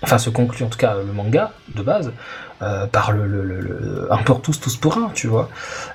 enfin 0.00 0.16
se 0.16 0.30
conclut 0.30 0.64
en 0.64 0.68
tout 0.68 0.78
cas 0.78 0.96
le 1.06 1.12
manga 1.12 1.52
de 1.74 1.82
base 1.82 2.12
par 2.92 3.12
le, 3.12 4.08
un 4.10 4.18
pour 4.18 4.40
tous 4.40 4.58
tous 4.58 4.76
pour 4.76 4.96
un 4.96 5.10
tu 5.12 5.26
vois. 5.26 5.50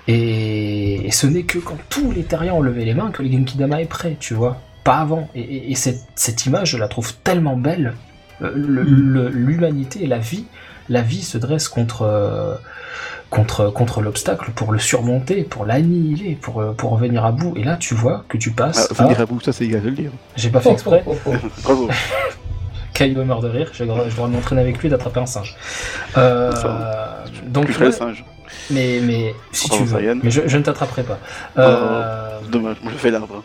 Et, 0.07 1.07
et 1.07 1.11
ce 1.11 1.25
n'est 1.25 1.43
que 1.43 1.57
quand 1.57 1.77
tous 1.89 2.11
les 2.11 2.25
terriens 2.25 2.53
ont 2.53 2.61
levé 2.61 2.85
les 2.85 2.93
mains 2.93 3.09
que 3.09 3.23
le 3.23 3.31
Genki 3.31 3.57
Dama 3.57 3.81
est 3.81 3.85
prêt 3.85 4.17
tu 4.19 4.35
vois 4.35 4.61
pas 4.87 4.97
avant. 4.99 5.27
Et, 5.35 5.41
et- 5.41 5.71
et 5.71 5.75
cette, 5.75 6.01
cette 6.15 6.45
image, 6.45 6.69
je 6.71 6.77
la 6.77 6.87
trouve 6.87 7.13
tellement 7.27 7.57
belle. 7.57 7.93
Euh, 8.41 8.51
le- 8.55 9.29
L'humanité 9.29 10.03
et 10.03 10.07
la 10.07 10.17
vie, 10.19 10.45
la 10.89 11.01
vie 11.01 11.23
se 11.23 11.37
dresse 11.37 11.67
contre, 11.67 12.03
euh, 12.03 12.55
contre, 13.29 13.69
contre 13.79 14.01
l'obstacle 14.01 14.51
pour 14.55 14.71
le 14.71 14.79
surmonter, 14.79 15.43
pour 15.43 15.65
l'annihiler, 15.65 16.37
pour, 16.41 16.61
euh, 16.61 16.71
pour 16.71 16.93
en 16.93 16.95
venir 16.95 17.25
à 17.25 17.31
bout. 17.31 17.53
Et 17.57 17.63
là, 17.63 17.75
tu 17.77 17.93
vois 17.95 18.23
que 18.29 18.37
tu 18.37 18.49
Ah, 18.53 18.61
passes. 18.61 18.93
venir 18.93 19.19
à- 19.19 19.23
à 19.23 19.25
bout, 19.25 19.41
ça 19.41 19.51
c'est 19.51 19.65
égal 19.65 19.81
de 19.81 19.89
le 19.89 19.95
dire. 19.95 20.11
J'ai 20.35 20.49
pas 20.49 20.61
fait 20.61 20.71
exprès. 20.71 21.03
Oh, 21.07 21.15
oh, 21.25 21.31
oh. 21.43 21.47
Bravo. 21.63 21.89
Kaido 22.93 23.23
meurt 23.25 23.43
de 23.43 23.49
rire. 23.49 23.69
J'ai 23.73 23.83
le 23.83 23.89
droit 23.89 24.05
je 24.09 24.15
dois 24.15 24.27
m'entraîner 24.27 24.61
avec 24.61 24.79
lui 24.81 24.89
d'attraper 24.89 25.19
un 25.19 25.25
singe. 25.27 25.55
Euh, 26.17 26.51
Enfin, 26.53 26.79
donc, 27.45 27.65
Plus 27.65 27.79
le 27.79 27.85
ouais, 27.87 27.91
singe. 27.91 28.23
mais, 28.71 28.99
mais 29.03 29.35
si 29.51 29.69
tu 29.69 29.83
veux. 29.83 30.13
Mais 30.23 30.31
je, 30.31 30.41
je 30.47 30.57
ne 30.57 30.63
t'attraperai 30.63 31.03
pas. 31.03 31.19
Euh, 31.59 32.39
Dommage, 32.49 32.77
moi 32.81 32.91
je 32.93 32.97
fais 32.97 33.11
l'arbre. 33.11 33.43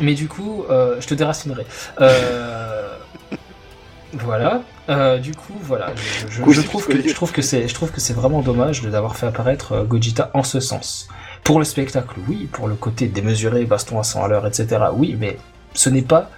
Mais 0.00 0.14
du 0.14 0.28
coup, 0.28 0.64
euh, 0.70 1.00
je 1.00 1.06
te 1.06 1.14
déracinerai. 1.14 1.66
Euh, 2.00 2.96
voilà. 4.12 4.62
Euh, 4.88 5.18
du 5.18 5.34
coup, 5.34 5.54
voilà. 5.62 5.92
Je, 6.28 6.60
trouve 6.62 6.86
que 6.86 7.00
je 7.00 7.14
trouve 7.14 7.32
que 7.32 7.42
c'est, 7.42 7.68
je 7.68 7.74
trouve 7.74 7.92
que 7.92 8.00
c'est 8.00 8.12
vraiment 8.12 8.42
dommage 8.42 8.82
de 8.82 8.90
d'avoir 8.90 9.16
fait 9.16 9.26
apparaître 9.26 9.72
euh, 9.72 9.84
Gogeta 9.84 10.30
en 10.34 10.42
ce 10.42 10.58
sens. 10.58 11.08
Pour 11.44 11.58
le 11.58 11.64
spectacle, 11.64 12.16
oui. 12.28 12.48
Pour 12.50 12.66
le 12.66 12.74
côté 12.74 13.06
démesuré, 13.06 13.64
baston 13.64 14.00
à 14.00 14.02
100 14.02 14.24
à 14.24 14.28
l'heure, 14.28 14.46
etc. 14.46 14.84
Oui, 14.92 15.16
mais 15.18 15.38
ce 15.74 15.90
n'est 15.90 16.02
pas 16.02 16.30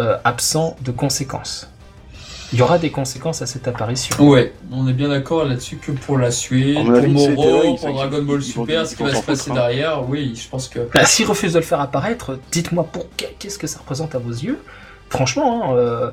euh, 0.00 0.18
absent 0.24 0.76
de 0.82 0.90
conséquences. 0.90 1.70
Il 2.52 2.58
y 2.58 2.62
aura 2.62 2.78
des 2.78 2.90
conséquences 2.90 3.42
à 3.42 3.46
cette 3.46 3.66
apparition. 3.66 4.16
Ouais, 4.24 4.52
on 4.70 4.86
est 4.86 4.92
bien 4.92 5.08
d'accord 5.08 5.44
là-dessus 5.44 5.76
que 5.76 5.92
pour 5.92 6.18
la 6.18 6.30
suite, 6.30 6.78
pour 6.78 6.94
avis, 6.94 7.12
Moro, 7.12 7.76
pour 7.76 7.92
Dragon 7.92 8.22
Ball 8.22 8.42
Super, 8.42 8.86
ce 8.86 8.94
qui 8.94 9.02
va 9.02 9.14
se 9.14 9.22
passer 9.22 9.50
hein. 9.50 9.54
derrière, 9.54 10.08
oui, 10.08 10.34
je 10.40 10.48
pense 10.48 10.68
que. 10.68 10.80
Bah, 10.94 11.04
S'ils 11.04 11.26
refusent 11.26 11.54
de 11.54 11.58
le 11.58 11.64
faire 11.64 11.80
apparaître, 11.80 12.38
dites-moi 12.52 12.84
pour 12.84 13.06
qu'est-ce 13.16 13.58
que 13.58 13.66
ça 13.66 13.80
représente 13.80 14.14
à 14.14 14.18
vos 14.18 14.30
yeux? 14.30 14.58
Franchement, 15.08 15.72
hein, 15.72 15.76
euh, 15.76 16.10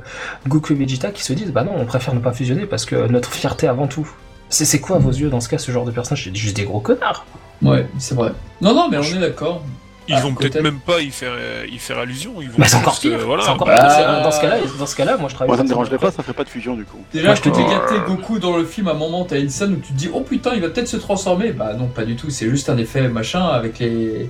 Goku 0.48 0.74
et 0.74 0.76
Vegeta 0.76 1.12
qui 1.12 1.24
se 1.24 1.34
disent 1.34 1.52
bah 1.52 1.64
non, 1.64 1.74
on 1.76 1.86
préfère 1.86 2.14
ne 2.14 2.20
pas 2.20 2.32
fusionner 2.32 2.66
parce 2.66 2.86
que 2.86 3.08
notre 3.08 3.32
fierté 3.32 3.68
avant 3.68 3.88
tout. 3.88 4.08
C'est 4.50 4.66
c'est 4.66 4.80
quoi 4.80 4.98
à 4.98 5.00
vos 5.00 5.10
yeux 5.12 5.30
dans 5.30 5.40
ce 5.40 5.50
cas 5.50 5.58
ce 5.58 5.72
genre 5.72 5.86
de 5.86 5.92
personnage? 5.92 6.26
C'est 6.26 6.36
juste 6.36 6.56
des 6.56 6.66
gros 6.66 6.80
connards. 6.80 7.26
Ouais, 7.64 7.88
c'est 7.98 8.14
vrai. 8.14 8.32
Non, 8.62 8.76
non, 8.76 8.90
mais 8.90 8.98
on 8.98 9.04
est 9.04 9.20
d'accord. 9.20 9.64
Ils 10.10 10.16
Ah, 10.18 10.22
vont 10.22 10.34
peut-être 10.34 10.62
même 10.62 10.80
pas 10.80 11.00
y 11.00 11.12
faire, 11.12 11.32
euh, 11.34 11.66
y 11.72 11.78
faire 11.78 11.98
allusion. 11.98 12.34
Ils 12.42 12.50
vont 12.50 12.56
Bah 12.58 12.66
c'est 12.68 12.76
encore 12.76 12.96
euh, 13.06 13.10
pire. 13.10 13.20
voilà. 13.26 13.44
c'est 13.44 13.50
encore 13.52 13.68
bah, 13.68 13.76
pire. 13.76 14.10
euh, 14.10 14.24
Dans 14.24 14.32
ce 14.32 14.42
cas-là, 14.42 14.58
dans 14.78 14.86
ce 14.86 14.96
cas-là, 14.98 15.18
moi 15.18 15.30
je 15.30 15.36
travaille. 15.36 15.48
Moi 15.48 15.58
ça 15.58 15.64
me 15.64 15.68
dérangerait 15.70 15.98
pas, 15.98 16.12
ça 16.12 16.24
ferait 16.24 16.34
pas 16.34 16.44
de 16.44 16.50
fusion 16.50 16.76
du 16.76 16.84
coup. 16.84 16.98
Déjà, 17.14 17.28
Moi, 17.28 17.36
je 17.36 17.42
te 17.42 17.50
dis 17.50 17.62
gâter 17.64 17.96
Goku 18.06 18.38
dans 18.40 18.58
le 18.58 18.66
film, 18.66 18.90
à 18.90 18.92
un 18.92 18.96
moment, 18.96 19.24
t'as 19.24 19.40
une 19.40 19.50
scène 19.50 19.74
où 19.74 19.78
tu 19.78 19.94
te 19.94 19.98
dis, 19.98 20.10
oh 20.14 20.20
putain, 20.22 20.52
il 20.56 20.62
va 20.62 20.70
peut-être 20.70 20.88
se 20.90 20.98
transformer. 20.98 21.52
Bah 21.54 21.74
non, 21.74 21.88
pas 21.88 22.04
du 22.04 22.16
tout, 22.18 22.30
c'est 22.30 22.50
juste 22.50 22.70
un 22.70 22.78
effet 22.78 23.08
machin 23.08 23.46
avec 23.46 23.80
les, 23.80 24.30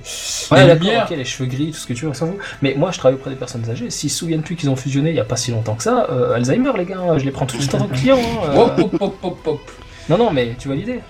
Ouais, 0.52 0.64
les 0.66 0.74
lumières. 0.74 1.08
les 1.10 1.24
cheveux 1.24 1.48
gris, 1.48 1.72
tout 1.72 1.78
ce 1.78 1.86
que 1.86 1.92
tu 1.92 2.06
veux, 2.06 2.14
s'en 2.14 2.28
fout. 2.28 2.38
Mais 2.62 2.74
moi, 2.76 2.90
je 2.92 2.98
travaille 2.98 3.16
auprès 3.18 3.30
des 3.30 3.36
personnes 3.36 3.68
âgées. 3.68 3.90
S'ils 3.90 4.10
se 4.10 4.18
souviennent 4.18 4.42
plus 4.42 4.54
qu'ils 4.56 4.70
ont 4.70 4.76
fusionné 4.76 5.10
il 5.10 5.16
y 5.16 5.20
a 5.20 5.24
pas 5.24 5.36
si 5.36 5.50
longtemps 5.50 5.74
que 5.74 5.82
ça, 5.82 6.06
euh, 6.10 6.34
Alzheimer, 6.34 6.70
les 6.78 6.84
gars, 6.84 6.98
je 7.18 7.24
les 7.24 7.30
prends 7.32 7.46
tout 7.46 7.56
le 7.58 7.66
temps 7.66 7.78
en 7.78 7.80
tant 7.82 7.88
que 7.88 7.94
client. 7.96 8.18
hein, 8.18 8.50
euh. 8.50 8.56
Hop, 8.60 8.78
hop, 8.80 8.94
hop, 9.00 9.14
hop, 9.24 9.38
hop. 9.46 9.60
Non, 10.08 10.18
non, 10.18 10.30
mais 10.30 10.54
tu 10.58 10.68
vois 10.68 10.76
l'idée. 10.76 11.00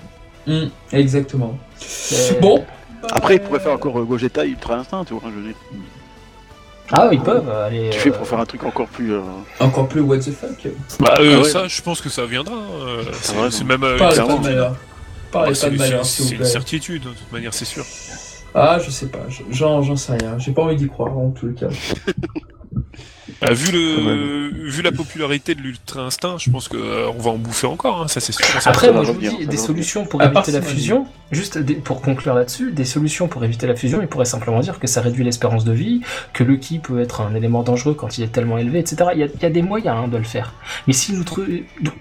Hum, 0.47 0.71
exactement. 0.93 1.59
C'est- 1.79 2.41
Bon. 2.41 2.65
Après, 3.13 3.37
ils 3.37 3.41
pourraient 3.41 3.61
faire 3.61 3.73
encore 3.73 3.99
euh, 3.99 4.05
Gogeta 4.05 4.45
Ultra 4.45 4.77
Instinct, 4.77 5.05
tu 5.05 5.15
vois. 5.15 5.23
Je 5.31 5.41
veux 5.41 5.47
dire. 5.47 5.57
Ah, 6.93 7.09
ils 7.11 7.21
peuvent 7.21 7.49
aller. 7.49 7.89
Tu 7.91 7.99
fais 7.99 8.11
euh, 8.11 8.13
pour 8.13 8.27
faire 8.27 8.39
un 8.41 8.45
truc 8.47 8.63
encore 8.65 8.89
plus. 8.89 9.15
euh, 9.15 9.21
Encore 9.61 9.89
plus 9.89 10.01
what 10.01 10.19
the 10.19 10.31
fuck. 10.33 10.69
Bah, 11.01 11.15
euh, 11.21 11.37
Ah 11.37 11.43
ouais. 11.43 11.49
ça, 11.49 11.67
je 11.67 11.81
pense 11.83 12.01
que 12.01 12.09
ça 12.11 12.27
viendra. 12.27 12.55
euh, 12.57 13.03
c'est 13.23 13.35
vrai, 13.35 13.51
c'est 13.51 13.63
non. 13.63 13.69
même. 13.69 13.85
euh, 13.85 13.97
Parlez 13.99 14.17
pas 14.17 14.35
de 14.37 14.43
malheur. 14.43 14.77
Parlez 15.33 15.49
Ah, 15.49 15.51
pas 15.51 15.55
c'est 15.55 15.71
de 15.71 15.79
malheur, 15.79 16.05
s'il 16.05 16.23
vous 16.25 16.29
c'est 16.29 16.35
une 16.37 16.41
plaît. 16.43 16.49
certitude, 16.51 17.03
de 17.05 17.09
toute 17.09 17.33
manière, 17.33 17.55
c'est 17.55 17.65
sûr. 17.65 17.85
Ah, 18.55 18.79
je 18.85 18.91
sais 18.91 19.07
pas, 19.07 19.19
j'en 19.51 19.83
j'en 19.83 19.97
sais 19.97 20.13
rien. 20.13 20.39
J'ai 20.39 20.53
pas 20.53 20.63
envie 20.63 20.77
d'y 20.77 20.87
croire 20.89 21.17
en 21.19 21.31
tout 21.31 21.53
cas. 21.59 21.67
Bah, 23.41 23.53
vu, 23.53 23.73
le, 23.73 24.69
vu 24.69 24.83
la 24.83 24.93
popularité 24.93 25.55
de 25.55 25.61
l'Ultra 25.61 26.03
Instinct, 26.03 26.37
je 26.39 26.51
pense 26.51 26.69
qu'on 26.69 26.77
va 27.19 27.31
en 27.31 27.37
bouffer 27.39 27.67
encore, 27.67 28.03
hein, 28.03 28.09
ça 28.09 28.21
c'est 28.21 28.33
sûr. 28.33 28.45
Ça, 28.45 28.71
Après, 28.71 28.87
ça 28.89 28.93
moi 28.93 29.03
va 29.03 29.07
je 29.09 29.13
vous 29.13 29.19
revenir, 29.19 29.39
dis, 29.39 29.45
ça 29.45 29.51
des 29.51 29.57
va 29.57 29.63
solutions 29.63 30.05
pour 30.07 30.23
À 30.23 30.29
part 30.29 30.43
éviter 30.49 30.59
la 30.61 30.65
si, 30.67 30.75
fusion, 30.75 31.07
juste 31.33 31.59
des- 31.59 31.75
pour 31.75 32.01
conclure 32.01 32.35
là-dessus, 32.35 32.71
des 32.73 32.85
solutions 32.85 33.27
pour 33.29 33.43
éviter 33.45 33.67
la 33.67 33.75
fusion, 33.77 34.01
il 34.03 34.09
pourrait 34.09 34.25
simplement 34.27 34.61
dire 34.61 34.79
que 34.79 34.87
ça 34.87 35.01
réduit 35.01 35.25
l'espérance 35.25 35.65
de 35.65 35.73
vie, 35.73 36.01
que 36.33 36.45
le 36.45 36.57
ki 36.57 36.79
peut 36.79 37.01
être 37.01 37.23
un 37.23 37.35
élément 37.35 37.63
dangereux 37.63 37.95
quand 37.95 38.19
il 38.19 38.25
est 38.25 38.29
tellement 38.33 38.59
élevé, 38.59 38.79
etc. 38.79 39.11
Il 39.15 39.21
y 39.21 39.25
a, 39.25 39.27
il 39.27 39.43
y 39.43 39.47
a 39.47 39.51
des 39.51 39.63
moyens 39.63 39.97
hein, 40.05 40.09
de 40.09 40.17
le 40.17 40.25
faire. 40.25 40.55
Mais 40.87 40.93
si 40.93 41.13
nous 41.13 41.25
trou- 41.25 41.43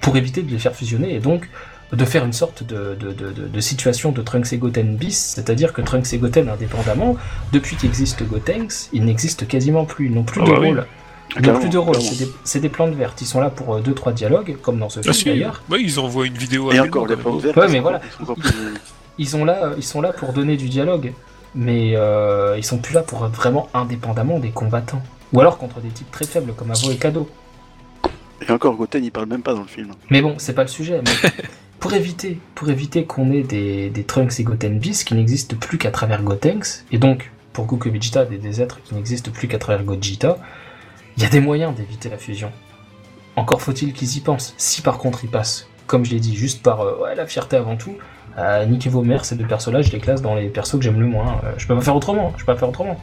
pour 0.01 0.17
éviter 0.17 0.43
de 0.43 0.51
les 0.51 0.59
faire 0.59 0.75
fusionner 0.75 1.15
et 1.15 1.19
donc 1.19 1.49
de 1.95 2.05
faire 2.05 2.25
une 2.25 2.33
sorte 2.33 2.63
de, 2.63 2.95
de, 2.99 3.11
de, 3.11 3.31
de- 3.31 3.47
de 3.47 3.59
situation 3.59 4.11
de 4.11 4.21
Trunks 4.21 4.51
et 4.53 4.57
Goten 4.57 4.95
bis, 4.95 5.33
c'est-à-dire 5.35 5.73
que 5.73 5.81
Trunks 5.81 6.11
et 6.13 6.17
Goten 6.17 6.49
indépendamment, 6.49 7.15
depuis 7.51 7.75
qu'existe 7.75 8.23
Gotenks, 8.27 8.89
ils 8.93 9.03
n'existent 9.05 9.45
quasiment 9.45 9.85
plus, 9.85 10.07
ils 10.07 10.13
n'ont 10.13 10.23
plus 10.23 10.41
Ah 10.43 10.45
de 10.45 10.51
bah 10.51 10.57
oui. 10.59 10.67
rôle. 10.69 10.85
Ils 11.39 11.47
n'ont 11.47 11.59
plus 11.59 11.69
de 11.69 11.77
rôle, 11.77 11.95
c'est 12.43 12.59
des, 12.59 12.69
plantes 12.69 12.93
vertes, 12.93 13.21
ils 13.21 13.25
sont 13.25 13.39
là 13.39 13.49
pour 13.49 13.79
2-3 13.79 14.13
dialogues, 14.13 14.55
comme 14.61 14.77
dans 14.77 14.89
ce 14.89 14.99
Ah, 14.99 15.03
film 15.03 15.13
si. 15.15 15.25
d'ailleurs. 15.25 15.63
Ouais, 15.69 15.81
ils 15.81 15.99
envoient 15.99 16.27
une 16.27 16.37
vidéo 16.37 16.71
Et 16.71 16.77
à 16.77 16.83
encore, 16.83 17.07
les 17.07 17.15
plantes 17.15 17.41
vertes, 17.41 17.55
Ouais, 17.57 17.63
ils 17.63 17.67
sont 17.67 17.73
mais 17.73 17.79
voilà. 17.79 18.01
ils 18.05 18.11
sont 18.17 18.23
encore 18.23 18.35
plus- 18.35 18.51
ils 19.17 19.45
là, 19.45 19.71
ils 19.77 19.83
sont 19.83 20.01
là 20.01 20.13
pour 20.13 20.33
donner 20.33 20.57
du 20.57 20.69
dialogue, 20.69 21.13
mais 21.55 21.93
euh, 21.95 22.55
ils 22.57 22.63
sont 22.63 22.77
plus 22.77 22.93
là 22.93 23.01
pour 23.01 23.25
être 23.25 23.31
vraiment 23.33 23.67
indépendamment 23.73 24.39
des 24.39 24.49
combattants. 24.51 25.01
Ou 25.33 25.39
alors 25.39 25.57
contre 25.57 25.79
des 25.79 25.89
types 25.89 26.11
très 26.11 26.25
faibles 26.25 26.53
comme 26.53 26.69
Avo 26.69 26.91
et 26.91 26.97
Kado. 26.97 27.27
Et 28.47 28.51
encore, 28.51 28.75
Goten, 28.75 29.03
il 29.03 29.11
parle 29.11 29.27
même 29.27 29.41
pas 29.41 29.53
dans 29.53 29.61
le 29.61 29.67
film. 29.67 29.91
Mais 30.11 30.21
bon, 30.21 30.35
c'est 30.37 30.53
pas 30.53 30.63
le 30.63 30.67
sujet. 30.67 31.01
Mais 31.03 31.31
pour 31.83 31.93
éviter, 31.93 32.39
pour 32.55 32.69
éviter 32.69 33.03
qu'on 33.03 33.29
ait 33.33 33.43
des, 33.43 33.89
des 33.89 34.03
Trunks 34.05 34.39
et 34.39 34.43
Goten 34.43 34.79
bis 34.79 35.03
qui 35.03 35.15
n'existent 35.15 35.57
plus 35.59 35.77
qu'à 35.77 35.91
travers 35.91 36.23
Gotenks, 36.23 36.85
et 36.93 36.97
donc 36.97 37.29
pour 37.51 37.65
Goku 37.65 37.89
et 37.89 37.91
Vegeta 37.91 38.23
des, 38.23 38.37
des 38.37 38.61
êtres 38.61 38.81
qui 38.85 38.95
n'existent 38.95 39.31
plus 39.31 39.49
qu'à 39.49 39.57
travers 39.57 39.83
Gogeta, 39.83 40.37
il 41.17 41.23
y 41.23 41.25
a 41.25 41.29
des 41.29 41.41
moyens 41.41 41.75
d'éviter 41.75 42.07
la 42.09 42.17
fusion. 42.17 42.53
Encore 43.35 43.61
faut-il 43.61 43.91
qu'ils 43.91 44.15
y 44.15 44.21
pensent. 44.21 44.53
Si 44.55 44.81
par 44.81 44.97
contre 44.97 45.25
ils 45.25 45.29
passent, 45.29 45.67
comme 45.85 46.05
je 46.05 46.11
l'ai 46.11 46.21
dit, 46.21 46.37
juste 46.37 46.63
par 46.63 46.79
euh, 46.79 47.01
ouais, 47.03 47.15
la 47.15 47.27
fierté 47.27 47.57
avant 47.57 47.75
tout, 47.75 47.97
euh, 48.37 48.65
niquez 48.65 48.89
vos 48.89 49.01
mères, 49.01 49.25
ces 49.25 49.35
deux 49.35 49.45
persos-là, 49.45 49.81
je 49.81 49.91
les 49.91 49.99
classe 49.99 50.21
dans 50.21 50.35
les 50.35 50.47
persos 50.47 50.77
que 50.77 50.83
j'aime 50.83 51.01
le 51.01 51.05
moins. 51.05 51.41
Euh, 51.43 51.51
je 51.57 51.67
peux 51.67 51.75
pas 51.75 51.81
faire 51.81 51.97
autrement, 51.97 52.31
je 52.37 52.45
peux 52.45 52.53
pas 52.53 52.57
faire 52.57 52.69
autrement. 52.69 52.97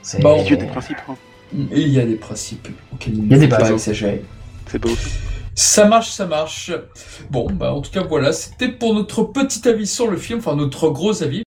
C'est- 0.00 0.22
Bon. 0.22 0.42
Il 0.42 0.50
y 0.50 0.54
a 0.54 0.56
des 0.56 0.66
principes, 0.66 0.96
hein. 1.10 1.16
Et 1.72 1.80
il 1.82 1.88
y 1.88 2.00
a 2.00 2.06
des 2.06 2.16
principes 2.16 2.68
auxquels 2.94 3.18
il 3.18 3.28
ne 3.28 3.38
faut 3.38 3.48
pas 3.48 3.70
exagérer. 3.70 4.24
c'est 4.66 4.78
beau. 4.78 4.88
Ça 5.60 5.84
marche, 5.84 6.08
ça 6.08 6.24
marche. 6.24 6.72
Bon, 7.28 7.46
bah 7.52 7.74
en 7.74 7.82
tout 7.82 7.90
cas 7.90 8.02
voilà, 8.02 8.32
c'était 8.32 8.70
pour 8.70 8.94
notre 8.94 9.24
petit 9.24 9.68
avis 9.68 9.86
sur 9.86 10.06
le 10.10 10.16
film, 10.16 10.38
enfin 10.38 10.56
notre 10.56 10.88
gros 10.88 11.22
avis. 11.22 11.42